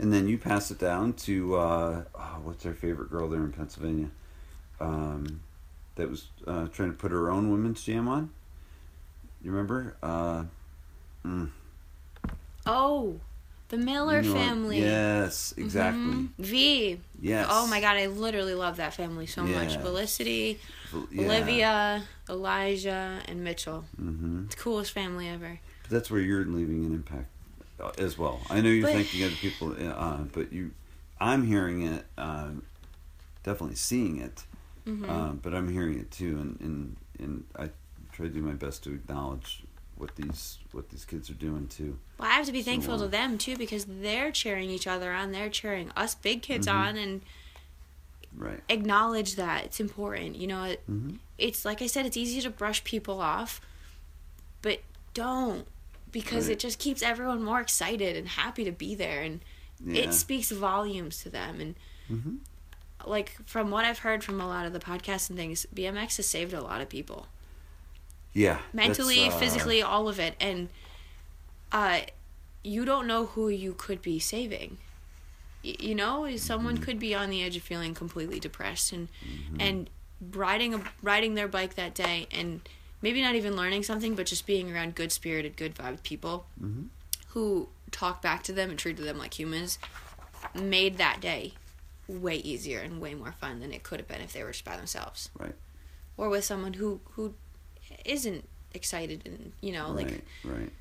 And 0.00 0.12
then 0.12 0.28
you 0.28 0.38
pass 0.38 0.70
it 0.70 0.78
down 0.78 1.14
to 1.14 1.56
uh, 1.56 2.04
oh, 2.14 2.36
what's 2.44 2.64
our 2.64 2.72
favorite 2.72 3.10
girl 3.10 3.28
there 3.28 3.40
in 3.40 3.50
Pennsylvania? 3.52 4.10
Um, 4.80 5.40
that 5.96 6.08
was 6.08 6.28
uh, 6.46 6.68
trying 6.68 6.90
to 6.92 6.96
put 6.96 7.10
her 7.10 7.30
own 7.30 7.50
women's 7.50 7.82
jam 7.82 8.06
on. 8.08 8.30
You 9.42 9.50
remember? 9.50 9.96
Uh, 10.02 10.44
mm, 11.26 11.50
oh, 12.66 13.20
the 13.68 13.76
Miller 13.76 14.20
you 14.20 14.28
know 14.28 14.34
what- 14.34 14.44
family. 14.46 14.80
Yes, 14.80 15.54
exactly. 15.56 16.00
Mhm. 16.02 16.28
V. 16.38 17.00
Yes. 17.20 17.46
Oh 17.50 17.66
my 17.66 17.80
god, 17.80 17.96
I 17.96 18.06
literally 18.06 18.54
love 18.54 18.76
that 18.76 18.94
family 18.94 19.26
so 19.26 19.42
much. 19.44 19.76
Felicity, 19.76 20.58
Yeah. 21.10 21.24
Olivia, 21.24 22.02
Elijah, 22.28 23.20
and 23.26 23.42
Mitchell. 23.44 23.84
Mm-hmm. 24.00 24.44
It's 24.46 24.54
the 24.54 24.62
coolest 24.62 24.92
family 24.92 25.28
ever. 25.28 25.58
But 25.82 25.90
that's 25.90 26.10
where 26.10 26.20
you're 26.20 26.44
leaving 26.44 26.84
an 26.84 26.94
impact 26.94 27.28
uh, 27.80 27.90
as 27.98 28.16
well. 28.16 28.40
I 28.50 28.60
know 28.60 28.70
you're 28.70 28.86
But- 28.86 28.94
thinking 28.94 29.24
other 29.24 29.34
people, 29.36 29.74
uh, 29.80 30.18
but 30.32 30.52
you, 30.52 30.70
I'm 31.20 31.46
hearing 31.46 31.82
it, 31.82 32.06
um, 32.16 32.62
definitely 33.42 33.76
seeing 33.76 34.18
it, 34.18 34.44
Mm-hmm. 34.88 35.10
um, 35.10 35.40
but 35.42 35.54
I'm 35.54 35.68
hearing 35.70 35.98
it 35.98 36.10
too, 36.10 36.38
and, 36.38 36.58
and 36.60 36.96
and 37.18 37.44
I 37.56 37.70
try 38.12 38.26
to 38.26 38.32
do 38.32 38.40
my 38.42 38.54
best 38.54 38.82
to 38.84 38.90
acknowledge 38.94 39.62
what 39.96 40.16
these 40.16 40.58
what 40.72 40.88
these 40.90 41.04
kids 41.04 41.28
are 41.28 41.34
doing 41.34 41.66
too. 41.68 41.98
Well, 42.18 42.28
I 42.30 42.32
have 42.34 42.46
to 42.46 42.52
be 42.52 42.62
So, 42.62 42.70
thankful 42.70 42.94
uh, 42.94 42.98
to 42.98 43.08
them 43.08 43.36
too 43.38 43.56
because 43.56 43.84
they're 43.84 44.30
cheering 44.30 44.70
each 44.70 44.86
other 44.86 45.12
on. 45.12 45.32
They're 45.32 45.50
cheering 45.50 45.90
us 45.96 46.14
big 46.14 46.42
kids 46.42 46.66
Mm-hmm. 46.66 46.78
on 46.78 46.96
and 46.96 47.20
Right. 48.36 48.60
acknowledge 48.68 49.34
that 49.36 49.64
it's 49.64 49.80
important. 49.80 50.36
You 50.36 50.46
know, 50.46 50.64
it, 50.64 50.82
Mm-hmm. 50.90 51.16
it's 51.38 51.64
like 51.64 51.82
I 51.82 51.86
said, 51.86 52.06
it's 52.06 52.16
easy 52.16 52.40
to 52.42 52.50
brush 52.50 52.84
people 52.84 53.20
off, 53.20 53.60
but 54.62 54.80
don't 55.14 55.66
because 56.12 56.46
Right. 56.46 56.52
it 56.52 56.60
just 56.60 56.78
keeps 56.78 57.02
everyone 57.02 57.42
more 57.42 57.60
excited 57.60 58.16
and 58.16 58.28
happy 58.28 58.64
to 58.64 58.72
be 58.72 58.94
there, 58.94 59.22
and 59.22 59.40
Yeah. 59.84 60.02
it 60.04 60.14
speaks 60.14 60.50
volumes 60.50 61.22
to 61.24 61.30
them. 61.30 61.60
And 61.60 61.74
Mm-hmm. 62.10 62.36
Like 63.06 63.36
from 63.46 63.70
what 63.70 63.84
I've 63.84 64.00
heard 64.00 64.22
from 64.24 64.40
a 64.40 64.46
lot 64.46 64.66
of 64.66 64.72
the 64.72 64.80
podcasts 64.80 65.28
and 65.30 65.38
things, 65.38 65.66
BMX 65.74 66.16
has 66.16 66.26
saved 66.26 66.52
a 66.52 66.60
lot 66.60 66.80
of 66.80 66.88
people 66.88 67.26
Yeah. 68.32 68.60
mentally, 68.72 69.26
uh, 69.26 69.30
physically, 69.30 69.82
all 69.82 70.08
of 70.08 70.18
it, 70.18 70.34
and 70.40 70.68
uh, 71.72 72.00
you 72.64 72.84
don't 72.84 73.06
know 73.06 73.26
who 73.26 73.48
you 73.48 73.74
could 73.74 74.02
be 74.02 74.18
saving. 74.18 74.78
Y- 75.64 75.76
You 75.78 75.94
know, 75.94 76.36
someone 76.36 76.74
Mm-hmm. 76.76 76.84
could 76.84 76.98
be 76.98 77.14
on 77.14 77.30
the 77.30 77.42
edge 77.42 77.56
of 77.56 77.62
feeling 77.62 77.94
completely 77.94 78.40
depressed 78.40 78.92
and 78.92 79.08
and 79.58 79.90
riding 80.32 80.74
a 80.74 80.82
riding 81.02 81.34
their 81.34 81.48
bike 81.48 81.74
that 81.76 81.94
day 81.94 82.26
and 82.32 82.60
maybe 83.02 83.22
not 83.22 83.34
even 83.36 83.54
learning 83.56 83.82
something, 83.84 84.14
but 84.16 84.26
just 84.26 84.46
being 84.46 84.72
around 84.72 84.94
good 84.96 85.12
spirited, 85.12 85.56
good 85.56 85.74
vibed 85.74 86.02
people 86.02 86.46
Mhm. 86.62 86.88
who 87.28 87.68
talk 87.90 88.20
back 88.22 88.42
to 88.44 88.52
them 88.52 88.70
and 88.70 88.78
treated 88.78 89.04
them 89.04 89.18
like 89.18 89.38
humans, 89.38 89.78
made 90.54 90.98
that 90.98 91.20
day 91.20 91.54
way 92.08 92.36
easier 92.36 92.80
and 92.80 93.00
way 93.00 93.14
more 93.14 93.32
fun 93.32 93.60
than 93.60 93.72
it 93.72 93.82
could 93.82 94.00
have 94.00 94.08
been 94.08 94.20
if 94.22 94.32
they 94.32 94.42
were 94.42 94.50
just 94.52 94.64
by 94.64 94.76
themselves 94.76 95.30
Right. 95.38 95.54
or 96.16 96.28
with 96.30 96.44
someone 96.44 96.72
who 96.74 97.00
who 97.12 97.34
isn't 98.04 98.48
excited 98.74 99.22
and 99.26 99.52
you 99.60 99.72
know 99.72 99.90
like 99.92 100.06
right. 100.08 100.24
Right. 100.44 100.72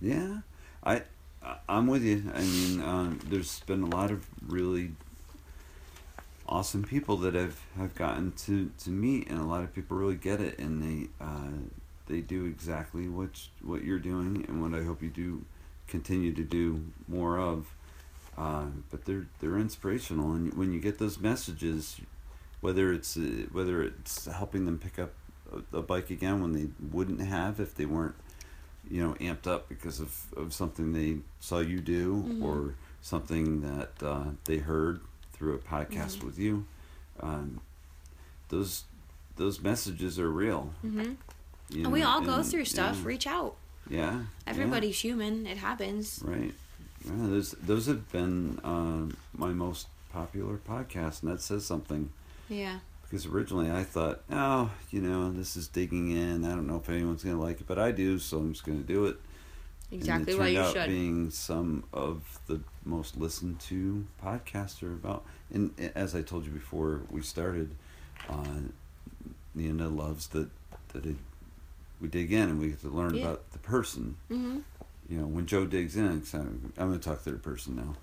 Yeah. 0.00 0.38
I. 0.82 0.96
I- 0.96 1.02
I'm 1.68 1.86
with 1.86 2.02
you. 2.02 2.24
I 2.34 2.40
mean, 2.40 2.80
um, 2.82 3.20
there's 3.28 3.60
been 3.60 3.82
a 3.82 3.86
lot 3.86 4.10
of 4.10 4.26
really 4.48 4.90
awesome 6.48 6.82
people 6.84 7.16
that 7.18 7.36
I've 7.36 7.60
have 7.76 7.94
gotten 7.94 8.32
to, 8.46 8.70
to 8.84 8.90
meet, 8.90 9.28
and 9.28 9.38
a 9.38 9.44
lot 9.44 9.62
of 9.62 9.72
people 9.74 9.96
really 9.96 10.16
get 10.16 10.40
it, 10.40 10.58
and 10.58 10.82
they 10.82 11.08
uh, 11.24 11.50
they 12.08 12.20
do 12.20 12.44
exactly 12.46 13.08
what 13.08 13.30
what 13.62 13.84
you're 13.84 13.98
doing, 14.00 14.44
and 14.48 14.60
what 14.60 14.78
I 14.78 14.82
hope 14.84 15.02
you 15.02 15.08
do 15.08 15.44
continue 15.86 16.32
to 16.34 16.42
do 16.42 16.84
more 17.06 17.38
of. 17.38 17.66
Uh, 18.36 18.66
but 18.90 19.04
they're 19.06 19.26
they're 19.40 19.58
inspirational, 19.58 20.32
and 20.32 20.52
when 20.54 20.72
you 20.72 20.78
get 20.80 20.98
those 20.98 21.18
messages, 21.18 22.00
whether 22.60 22.92
it's 22.92 23.16
uh, 23.16 23.46
whether 23.52 23.82
it's 23.82 24.26
helping 24.26 24.66
them 24.66 24.78
pick 24.78 24.98
up 24.98 25.12
a, 25.72 25.78
a 25.78 25.82
bike 25.82 26.10
again 26.10 26.42
when 26.42 26.52
they 26.52 26.68
wouldn't 26.92 27.20
have 27.20 27.60
if 27.60 27.74
they 27.74 27.86
weren't 27.86 28.14
you 28.90 29.02
know 29.02 29.14
amped 29.14 29.46
up 29.46 29.68
because 29.68 30.00
of, 30.00 30.26
of 30.36 30.52
something 30.52 30.92
they 30.92 31.16
saw 31.40 31.58
you 31.60 31.80
do 31.80 32.38
or 32.42 32.74
something 33.00 33.62
that 33.62 33.90
uh, 34.02 34.24
they 34.44 34.58
heard 34.58 35.00
through 35.32 35.54
a 35.54 35.58
podcast 35.58 36.22
with 36.22 36.38
you 36.38 36.66
um, 37.20 37.60
those 38.48 38.84
those 39.36 39.60
messages 39.60 40.18
are 40.18 40.30
real. 40.30 40.72
Hmm 40.82 41.14
you 41.70 41.82
and 41.82 41.92
we 41.92 42.00
know, 42.00 42.08
all 42.08 42.20
go 42.20 42.34
and- 42.34 42.46
through 42.46 42.64
stuff. 42.64 42.98
yeah, 43.00 43.06
reach 43.08 43.26
out. 43.26 43.56
Yeah 43.88 43.98
yeah, 44.12 44.20
everybody's 44.46 45.00
human. 45.00 45.46
It 45.46 45.56
happens. 45.56 46.20
Right 46.24 46.52
yeah, 47.06 47.26
those 47.28 47.52
those 47.52 47.86
have 47.86 48.10
been 48.12 48.58
uh, 48.64 49.12
my 49.36 49.48
most 49.52 49.88
popular 50.12 50.56
podcast 50.56 51.22
and 51.22 51.30
that 51.30 51.40
says 51.40 51.64
something 51.66 52.10
yeah 52.48 52.78
because 53.02 53.24
originally 53.26 53.70
I 53.70 53.84
thought, 53.84 54.22
oh, 54.32 54.70
you 54.90 55.00
know, 55.00 55.30
this 55.30 55.56
is 55.56 55.68
digging 55.68 56.10
in. 56.10 56.44
I 56.44 56.48
don't 56.48 56.66
know 56.66 56.76
if 56.78 56.88
anyone's 56.88 57.22
going 57.22 57.36
to 57.36 57.40
like 57.42 57.60
it, 57.60 57.66
but 57.68 57.78
I 57.78 57.92
do, 57.92 58.18
so 58.18 58.38
I'm 58.38 58.52
just 58.52 58.66
going 58.66 58.78
to 58.80 58.84
do 58.84 59.06
it. 59.06 59.16
exactly 59.92 60.32
and 60.34 60.42
it 60.42 60.44
turned 60.44 60.54
you 60.54 60.60
out 60.60 60.72
should 60.72 60.88
being 60.88 61.30
some 61.30 61.84
of 61.92 62.40
the 62.48 62.58
most 62.84 63.16
listened 63.16 63.60
to 63.60 64.04
podcasts 64.20 64.82
are 64.82 64.92
about. 64.92 65.24
And 65.54 65.70
as 65.94 66.16
I 66.16 66.22
told 66.22 66.46
you 66.46 66.50
before 66.50 67.02
we 67.08 67.22
started, 67.22 67.70
uh, 68.28 68.58
Nina 69.54 69.88
loves 69.88 70.26
that 70.28 70.48
that 70.92 71.06
it 71.06 71.16
we 72.00 72.08
dig 72.08 72.32
in 72.32 72.48
and 72.48 72.58
we 72.60 72.70
get 72.70 72.80
to 72.80 72.88
learn 72.88 73.14
Yeah. 73.14 73.22
about 73.22 73.52
the 73.52 73.58
person. 73.60 74.16
Mhm. 74.28 74.62
You 75.08 75.18
know, 75.20 75.26
when 75.26 75.46
Joe 75.46 75.66
digs 75.66 75.96
in, 75.96 76.20
'cause 76.20 76.34
I'm, 76.34 76.72
I'm 76.76 76.88
going 76.88 76.98
to 77.00 77.08
talk 77.08 77.20
third 77.20 77.42
person 77.42 77.76
now. 77.76 77.94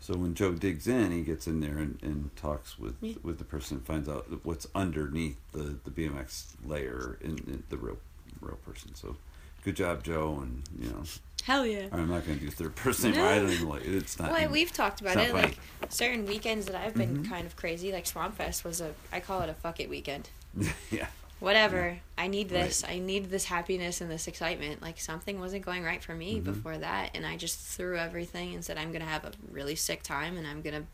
So 0.00 0.14
when 0.14 0.34
Joe 0.34 0.52
digs 0.52 0.86
in, 0.88 1.12
he 1.12 1.22
gets 1.22 1.46
in 1.46 1.60
there 1.60 1.76
and, 1.78 1.98
and 2.02 2.34
talks 2.36 2.78
with 2.78 2.96
Yeah. 3.02 3.14
with 3.22 3.38
the 3.38 3.44
person, 3.44 3.78
and 3.78 3.86
finds 3.86 4.08
out 4.08 4.26
what's 4.44 4.66
underneath 4.74 5.36
the, 5.52 5.76
the 5.84 5.90
BMX 5.90 6.54
layer 6.64 7.18
in, 7.20 7.32
in 7.46 7.62
the 7.68 7.76
real 7.76 7.98
real 8.40 8.56
person. 8.66 8.94
So 8.94 9.16
good 9.64 9.76
job, 9.76 10.02
Joe. 10.02 10.38
And 10.42 10.62
you 10.78 10.90
know, 10.90 11.02
Hell 11.44 11.66
yeah. 11.66 11.88
I'm 11.92 12.08
not 12.08 12.26
going 12.26 12.38
to 12.38 12.44
do 12.44 12.50
third 12.50 12.76
person. 12.76 13.10
anymore. 13.12 13.28
I 13.28 13.38
don't 13.40 13.50
even 13.50 13.68
like 13.68 13.84
it. 13.84 13.94
It's 13.94 14.18
not. 14.18 14.30
Well, 14.32 14.48
we've 14.50 14.72
talked 14.72 15.00
about 15.02 15.16
it. 15.18 15.32
not 15.34 15.42
Like 15.42 15.58
certain 15.90 16.24
weekends 16.26 16.66
that 16.66 16.74
I've 16.74 16.94
been 16.94 17.24
Mhm. 17.24 17.28
kind 17.28 17.46
of 17.46 17.56
crazy, 17.56 17.92
like 17.92 18.06
Swamp 18.06 18.36
Fest 18.36 18.64
was 18.64 18.80
a, 18.80 18.92
I 19.12 19.20
call 19.20 19.40
it 19.42 19.48
a 19.50 19.54
fuck 19.54 19.80
it 19.80 19.88
weekend. 19.90 20.28
yeah. 20.90 21.08
Whatever. 21.40 21.98
I 22.18 22.26
need 22.28 22.48
this. 22.50 22.84
I 22.86 22.98
need 22.98 23.30
this 23.30 23.46
happiness 23.46 24.00
and 24.00 24.10
this 24.10 24.28
excitement. 24.28 24.80
Like 24.82 25.00
something 25.00 25.40
wasn't 25.40 25.64
going 25.64 25.82
right 25.82 26.02
for 26.02 26.14
me 26.14 26.38
Mhm. 26.40 26.44
before 26.44 26.78
that, 26.78 27.10
and 27.14 27.26
I 27.26 27.36
just 27.36 27.58
threw 27.58 27.96
everything 27.96 28.54
and 28.54 28.64
said 28.64 28.76
I'm 28.78 28.92
gonna 28.92 29.06
have 29.06 29.24
a 29.24 29.32
really 29.50 29.74
sick 29.74 30.02
time, 30.02 30.36
and 30.36 30.46
I'm 30.46 30.60
gonna 30.62 30.84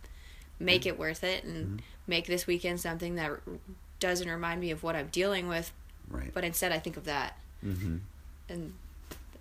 make 0.58 0.86
it 0.86 0.98
worth 0.98 1.22
it, 1.24 1.44
and 1.44 1.78
Mhm. 1.80 1.82
make 2.06 2.26
this 2.26 2.46
weekend 2.46 2.80
something 2.80 3.16
that 3.16 3.30
r- 3.30 3.40
doesn't 4.00 4.28
remind 4.28 4.60
me 4.60 4.70
of 4.70 4.82
what 4.82 4.94
I'm 4.96 5.08
dealing 5.08 5.48
with, 5.48 5.72
Right. 6.08 6.32
but 6.32 6.44
instead 6.44 6.70
I 6.72 6.78
think 6.78 6.96
of 6.96 7.04
that 7.04 7.38
Mm-hmm. 7.64 7.96
and 8.48 8.74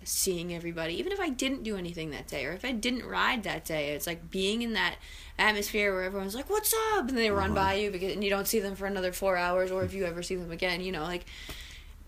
seeing 0.08 0.54
everybody 0.54 0.94
even 0.98 1.10
if 1.12 1.18
i 1.20 1.28
didn't 1.28 1.62
do 1.62 1.76
anything 1.76 2.10
that 2.10 2.26
day 2.28 2.44
or 2.46 2.52
if 2.52 2.64
i 2.64 2.72
didn't 2.72 3.04
ride 3.04 3.42
that 3.42 3.64
day 3.64 3.90
it's 3.90 4.06
like 4.06 4.30
being 4.30 4.62
in 4.62 4.72
that 4.74 4.94
atmosphere 5.38 5.92
where 5.92 6.04
everyone's 6.04 6.34
like 6.34 6.48
what's 6.48 6.72
up? 6.94 7.08
And 7.08 7.16
they 7.18 7.30
run 7.30 7.50
Uh-huh. 7.50 7.54
by 7.54 7.74
you 7.74 7.90
because 7.90 8.12
and 8.12 8.22
you 8.24 8.30
don't 8.30 8.46
see 8.46 8.60
them 8.60 8.74
for 8.76 8.86
another 8.86 9.12
four 9.12 9.36
hours 9.36 9.70
or 9.70 9.82
if 9.84 9.92
you 9.94 10.04
ever 10.06 10.22
see 10.22 10.36
them 10.36 10.50
again 10.50 10.80
you 10.80 10.92
know 10.92 11.02
like 11.02 11.24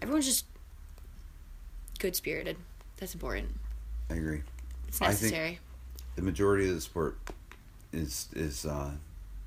everyone's 0.01 0.27
just 0.27 0.45
good 1.99 2.15
spirited 2.17 2.57
that's 2.99 3.15
important. 3.15 3.49
I 4.11 4.15
agree. 4.15 4.43
it's 4.89 5.01
I 5.01 5.07
think- 5.07 5.21
necessary. 5.23 5.59
the 6.17 6.23
majority 6.23 6.69
of 6.69 6.75
the 6.75 6.81
sport 6.81 7.17
is 7.93 8.29
is 8.35 8.65
uh 8.67 8.91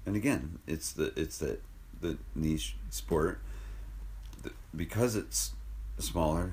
and 0.05 0.15
again 0.15 0.59
it's 0.67 0.91
the 0.93 1.11
it's 1.19 1.37
the 1.39 1.57
the 2.01 2.17
niche 2.35 2.75
sport. 2.89 3.39
Because 4.75 5.15
it's 5.15 5.51
smaller 5.99 6.51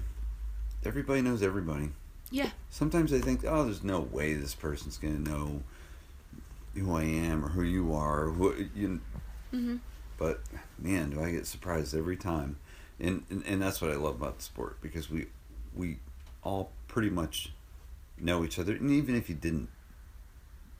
everybody 0.84 1.22
knows 1.22 1.42
everybody. 1.42 1.90
Yeah. 2.30 2.50
Sometimes 2.70 3.12
i 3.12 3.18
think 3.18 3.44
oh 3.46 3.64
there's 3.64 3.82
no 3.82 4.00
way 4.00 4.34
this 4.34 4.54
person's 4.54 4.98
gonna 4.98 5.18
know 5.18 5.62
who 6.74 6.94
i 6.94 7.02
am 7.02 7.44
or 7.44 7.48
who 7.48 7.62
you 7.62 7.94
are 7.94 8.26
or 8.26 8.30
who 8.30 8.66
you 8.74 9.00
mm-hmm. 9.52 9.76
but 10.18 10.40
man 10.78 11.10
do 11.10 11.22
i 11.22 11.30
get 11.32 11.46
surprised 11.46 11.94
every 11.94 12.16
time. 12.16 12.56
And, 13.00 13.24
and 13.30 13.44
and 13.46 13.62
that's 13.62 13.80
what 13.80 13.90
i 13.90 13.94
love 13.94 14.16
about 14.16 14.38
the 14.38 14.44
sport 14.44 14.78
because 14.82 15.10
we 15.10 15.26
we 15.74 15.98
all 16.42 16.72
pretty 16.86 17.10
much 17.10 17.52
know 18.18 18.44
each 18.44 18.58
other. 18.58 18.74
And 18.74 18.90
even 18.90 19.14
if 19.14 19.28
you 19.28 19.34
didn't 19.34 19.68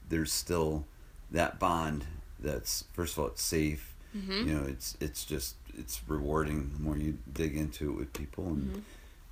there's 0.07 0.31
still 0.31 0.85
that 1.31 1.59
bond 1.59 2.05
that's 2.39 2.85
first 2.93 3.13
of 3.13 3.19
all 3.19 3.27
it's 3.27 3.41
safe. 3.41 3.95
Mm-hmm. 4.15 4.47
you 4.47 4.55
know 4.55 4.65
it's 4.65 4.97
it's 4.99 5.23
just 5.23 5.55
it's 5.77 6.01
rewarding 6.07 6.71
the 6.73 6.79
more 6.81 6.97
you 6.97 7.19
dig 7.31 7.55
into 7.55 7.91
it 7.91 7.95
with 7.95 8.13
people 8.13 8.47
and 8.47 8.83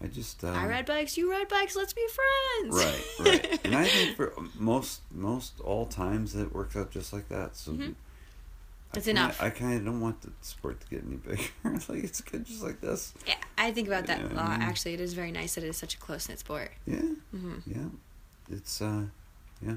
i 0.03 0.07
just 0.07 0.43
uh, 0.43 0.47
i 0.49 0.65
ride 0.67 0.85
bikes 0.85 1.17
you 1.17 1.29
ride 1.31 1.47
bikes 1.47 1.75
let's 1.75 1.93
be 1.93 2.05
friends. 2.07 2.75
Right 2.75 3.05
right. 3.19 3.59
And 3.65 3.75
i 3.75 3.85
think 3.87 4.15
for 4.15 4.33
most 4.57 5.01
most 5.11 5.59
all 5.61 5.85
times 5.85 6.35
it 6.35 6.53
works 6.53 6.75
out 6.75 6.91
just 6.91 7.11
like 7.13 7.27
that 7.29 7.55
so 7.55 7.71
Mhm. 7.71 7.95
Kinda- 8.93 9.09
enough. 9.11 9.41
i 9.41 9.49
kind 9.49 9.73
of 9.77 9.85
don't 9.85 9.99
want 10.01 10.21
the 10.21 10.31
sport 10.41 10.79
to 10.81 10.87
get 10.87 11.03
any 11.05 11.17
bigger. 11.17 11.43
Like 11.89 12.03
it's 12.03 12.21
good 12.21 12.45
just 12.45 12.63
like 12.63 12.79
this. 12.81 13.13
Yeah 13.27 13.35
i 13.57 13.71
think 13.71 13.87
about 13.87 14.05
that 14.07 14.19
Yeah, 14.21 14.33
lot 14.35 14.59
actually. 14.61 14.93
It 14.93 15.01
is 15.01 15.13
very 15.13 15.31
nice 15.31 15.55
that 15.55 15.63
it 15.63 15.67
is 15.67 15.77
such 15.77 15.95
a 15.95 15.97
close-knit 15.97 16.39
sport. 16.39 16.71
Yeah. 16.85 17.01
Mm-hmm. 17.35 17.55
yeah. 17.65 17.89
It's 18.49 18.81
uh 18.81 19.03
yeah. 19.61 19.75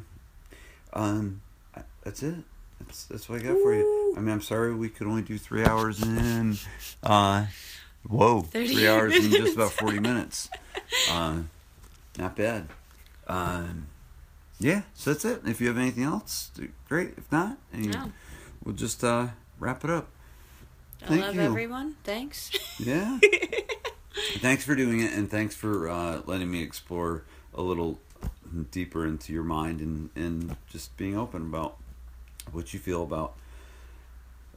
Um 0.93 1.41
I, 1.75 1.83
that's 2.05 2.23
it. 2.23 2.35
That's 2.81 3.05
that's 3.05 3.29
what 3.29 3.41
i 3.41 3.43
got 3.43 3.59
for 3.63 3.75
you. 3.75 4.15
I 4.17 4.21
mean 4.21 4.33
i'm 4.33 4.41
sorry 4.43 4.75
we 4.75 4.89
could 4.89 5.07
only 5.07 5.23
do 5.23 5.39
three 5.39 5.65
hours 5.65 6.03
in. 6.03 6.57
Uh 7.03 7.47
whoa 8.09 8.43
three 8.43 8.89
hours 8.89 9.15
and 9.15 9.33
just 9.33 9.55
about 9.57 9.73
40 9.73 10.01
minutes. 10.01 10.49
uh 11.11 11.43
not 12.19 12.37
bad. 12.37 12.69
Um 13.27 13.87
yeah 14.59 14.83
so 14.95 15.13
that's 15.13 15.25
it. 15.25 15.43
If 15.47 15.61
you 15.61 15.69
have 15.69 15.79
anything 15.79 16.05
else 16.05 16.51
great. 16.89 17.15
If 17.17 17.31
not 17.31 17.59
No. 17.73 18.13
we'll 18.65 18.75
just 18.75 19.03
uh 19.05 19.29
wrap 19.59 19.85
it 19.85 19.91
up. 19.91 20.09
I 21.03 21.07
Thank 21.07 21.21
love 21.23 21.35
you. 21.37 21.41
everyone. 21.43 21.97
Thanks. 22.05 22.51
Yeah. 22.79 23.19
Thanks 24.39 24.65
for 24.65 24.75
doing 24.75 25.01
it 25.01 25.13
and 25.13 25.31
thanks 25.31 25.55
for 25.55 25.89
uh, 25.89 26.21
letting 26.27 26.51
me 26.51 26.63
explore 26.63 27.25
a 27.55 27.63
little 27.63 27.99
deeper 28.71 29.07
into 29.07 29.33
your 29.33 29.45
mind 29.45 29.81
and, 29.81 30.11
and 30.17 30.57
just 30.69 30.97
being 30.97 31.17
open 31.17 31.43
about 31.43 31.77
what 32.53 32.75
you 32.75 32.81
feel 32.81 33.03
about 33.03 33.35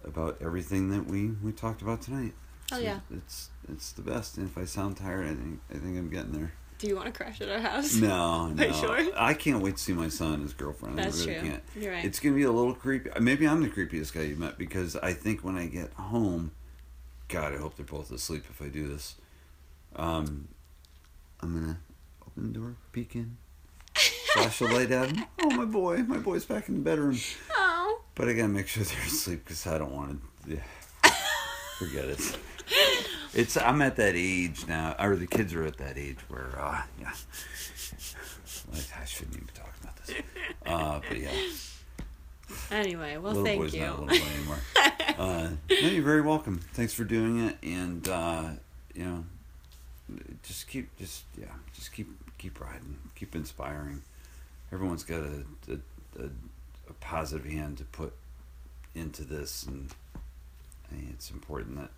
about 0.03 0.37
everything 0.41 0.89
that 0.89 1.05
we, 1.07 1.27
we 1.41 1.51
talked 1.53 1.81
about 1.81 2.01
tonight. 2.01 2.33
Oh, 2.71 2.77
yeah. 2.79 2.99
It's 3.11 3.49
it's 3.71 3.91
the 3.91 4.01
best. 4.01 4.37
And 4.37 4.47
if 4.49 4.57
I 4.57 4.65
sound 4.65 4.97
tired, 4.97 5.25
I 5.25 5.33
think 5.35 5.59
I 5.69 5.73
think 5.73 5.97
I'm 5.97 6.09
getting 6.09 6.31
there. 6.31 6.53
Do 6.79 6.87
you 6.87 6.95
want 6.95 7.07
to 7.07 7.13
crash 7.13 7.39
at 7.39 7.49
our 7.49 7.59
house? 7.59 7.95
No, 7.95 8.47
no. 8.53 8.65
you 8.65 8.73
sure? 8.73 8.99
I 9.15 9.33
can't 9.33 9.61
wait 9.61 9.77
to 9.77 9.81
see 9.81 9.93
my 9.93 10.09
son 10.09 10.33
and 10.33 10.43
his 10.43 10.53
girlfriend. 10.53 10.97
That's 10.97 11.23
I 11.23 11.25
really 11.27 11.39
true. 11.39 11.49
can't. 11.49 11.63
You're 11.75 11.91
right. 11.93 12.03
It's 12.05 12.19
gonna 12.19 12.35
be 12.35 12.43
a 12.43 12.51
little 12.51 12.73
creepy. 12.73 13.09
Maybe 13.19 13.47
I'm 13.47 13.61
the 13.61 13.69
creepiest 13.69 14.13
guy 14.13 14.21
you've 14.23 14.39
met 14.39 14.57
because 14.57 14.95
I 14.97 15.13
think 15.13 15.43
when 15.43 15.57
I 15.57 15.67
get 15.67 15.93
home, 15.93 16.51
God, 17.29 17.53
I 17.53 17.57
hope 17.57 17.77
they're 17.77 17.85
both 17.85 18.11
asleep 18.11 18.43
if 18.49 18.61
I 18.61 18.67
do 18.67 18.87
this. 18.87 19.15
Um, 19.95 20.47
I'm 21.41 21.53
gonna 21.53 21.77
open 22.27 22.51
the 22.51 22.59
door, 22.59 22.75
peek 22.91 23.15
in, 23.15 23.37
flash 24.33 24.59
a 24.61 24.65
light 24.65 24.91
at 24.91 25.15
him. 25.15 25.25
Oh, 25.39 25.51
my 25.51 25.65
boy, 25.65 25.97
my 25.99 26.17
boy's 26.17 26.43
back 26.45 26.67
in 26.67 26.75
the 26.75 26.81
bedroom. 26.81 27.17
Oh. 27.55 28.01
But 28.15 28.27
I 28.27 28.33
gotta 28.33 28.47
make 28.49 28.67
sure 28.67 28.83
they're 28.83 29.05
asleep 29.05 29.45
because 29.45 29.65
I 29.67 29.77
don't 29.77 29.93
want 29.93 30.19
to. 30.47 30.55
Yeah, 30.55 31.11
forget 31.77 32.05
it. 32.05 32.37
It's 33.33 33.57
I'm 33.57 33.81
at 33.81 33.95
that 33.95 34.13
age 34.15 34.67
now, 34.67 34.95
or 34.99 35.15
the 35.15 35.27
kids 35.27 35.53
are 35.53 35.63
at 35.63 35.77
that 35.77 35.97
age 35.97 36.19
where, 36.29 36.49
uh, 36.59 36.81
yeah. 36.99 37.11
Like, 38.71 38.85
I 38.99 39.05
shouldn't 39.05 39.35
even 39.35 39.47
be 39.47 39.53
talking 39.53 39.73
about 39.81 39.95
this. 39.97 40.15
Uh, 40.65 40.99
but 41.07 41.19
yeah, 41.19 41.31
Anyway, 42.71 43.17
well, 43.17 43.31
little 43.33 43.45
thank 43.45 43.61
boy's 43.61 43.73
you. 43.73 43.81
not 43.81 43.99
a 43.99 44.01
little 44.01 44.07
boy 44.19 44.31
anymore. 44.35 44.59
uh, 45.17 45.49
no, 45.69 45.87
you're 45.89 46.03
very 46.03 46.21
welcome. 46.21 46.59
Thanks 46.73 46.93
for 46.93 47.03
doing 47.03 47.47
it, 47.47 47.57
and 47.63 48.07
uh, 48.07 48.49
you 48.93 49.03
know, 49.05 49.25
just 50.43 50.67
keep, 50.67 50.95
just 50.97 51.23
yeah, 51.37 51.47
just 51.73 51.91
keep, 51.93 52.07
keep 52.37 52.59
riding, 52.61 52.97
keep 53.15 53.35
inspiring. 53.35 54.01
Everyone's 54.71 55.03
got 55.03 55.21
a 55.21 55.43
a, 55.71 56.23
a, 56.23 56.25
a 56.89 56.93
positive 56.99 57.45
hand 57.51 57.77
to 57.79 57.83
put 57.85 58.13
into 58.95 59.23
this, 59.23 59.63
and 59.65 59.89
I 60.91 60.95
it's 61.11 61.31
important 61.31 61.77
that 61.77 61.89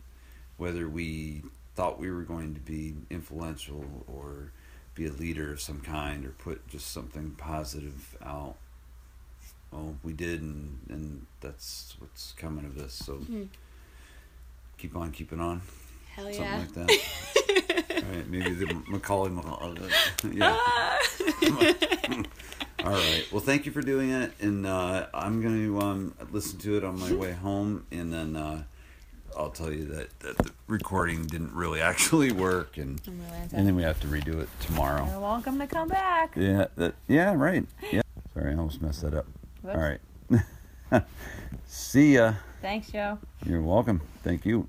whether 0.57 0.87
we 0.87 1.43
thought 1.75 1.99
we 1.99 2.09
were 2.09 2.21
going 2.23 2.53
to 2.55 2.61
be 2.61 2.93
influential 3.09 3.85
or 4.07 4.51
be 4.93 5.05
a 5.05 5.11
leader 5.11 5.51
of 5.51 5.59
some 5.59 5.81
kind 5.81 6.25
or 6.25 6.29
put 6.29 6.65
just 6.67 6.91
something 6.91 7.31
positive 7.37 8.15
out 8.23 8.55
well, 9.71 9.97
we 10.03 10.13
did, 10.13 10.41
and, 10.41 10.79
and 10.89 11.25
that's 11.41 11.95
what's 11.99 12.31
coming 12.37 12.63
of 12.63 12.75
this. 12.75 12.93
So 12.93 13.15
Mhm. 13.15 13.49
keep 14.77 14.95
on 14.95 15.11
keeping 15.11 15.41
on, 15.41 15.61
Hell 16.11 16.25
something 16.25 16.43
yeah. 16.43 16.57
like 16.59 16.73
that. 16.73 18.03
All 18.05 18.11
right, 18.15 18.27
maybe 18.29 18.53
the 18.53 18.73
Macaulay, 18.87 19.31
Macaulay 19.31 19.89
yeah. 20.31 20.55
All 22.85 22.91
right. 22.91 23.25
Well, 23.31 23.41
thank 23.41 23.65
you 23.65 23.71
for 23.73 23.81
doing 23.81 24.11
it, 24.11 24.31
and 24.39 24.65
uh, 24.65 25.07
I'm 25.13 25.41
going 25.41 25.61
to 25.65 25.79
um, 25.81 26.13
listen 26.31 26.59
to 26.59 26.77
it 26.77 26.83
on 26.85 26.99
my 26.99 27.11
way 27.13 27.33
home, 27.33 27.85
and 27.91 28.13
then 28.13 28.35
uh, 28.35 28.63
I'll 29.35 29.49
tell 29.49 29.71
you 29.71 29.85
that, 29.85 30.19
that 30.21 30.37
the 30.37 30.51
recording 30.67 31.25
didn't 31.27 31.53
really 31.53 31.81
actually 31.81 32.31
work, 32.31 32.77
and 32.77 33.01
really 33.05 33.21
and 33.51 33.67
then 33.67 33.75
we 33.75 33.83
have 33.83 33.99
to 34.01 34.07
redo 34.07 34.39
it 34.41 34.49
tomorrow. 34.61 35.05
You're 35.09 35.19
welcome 35.19 35.59
to 35.59 35.67
come 35.67 35.89
back. 35.89 36.33
Yeah, 36.35 36.67
that, 36.77 36.95
yeah, 37.07 37.33
right. 37.33 37.65
Yeah. 37.91 38.01
Sorry, 38.33 38.53
I 38.53 38.57
almost 38.57 38.81
messed 38.81 39.01
that 39.01 39.13
up. 39.13 39.25
All 39.67 39.75
right. 39.77 39.99
See 41.67 42.15
ya. 42.15 42.35
Thanks, 42.61 42.91
Joe. 42.91 43.19
You're 43.45 43.61
welcome. 43.61 44.01
Thank 44.23 44.45
you. 44.45 44.67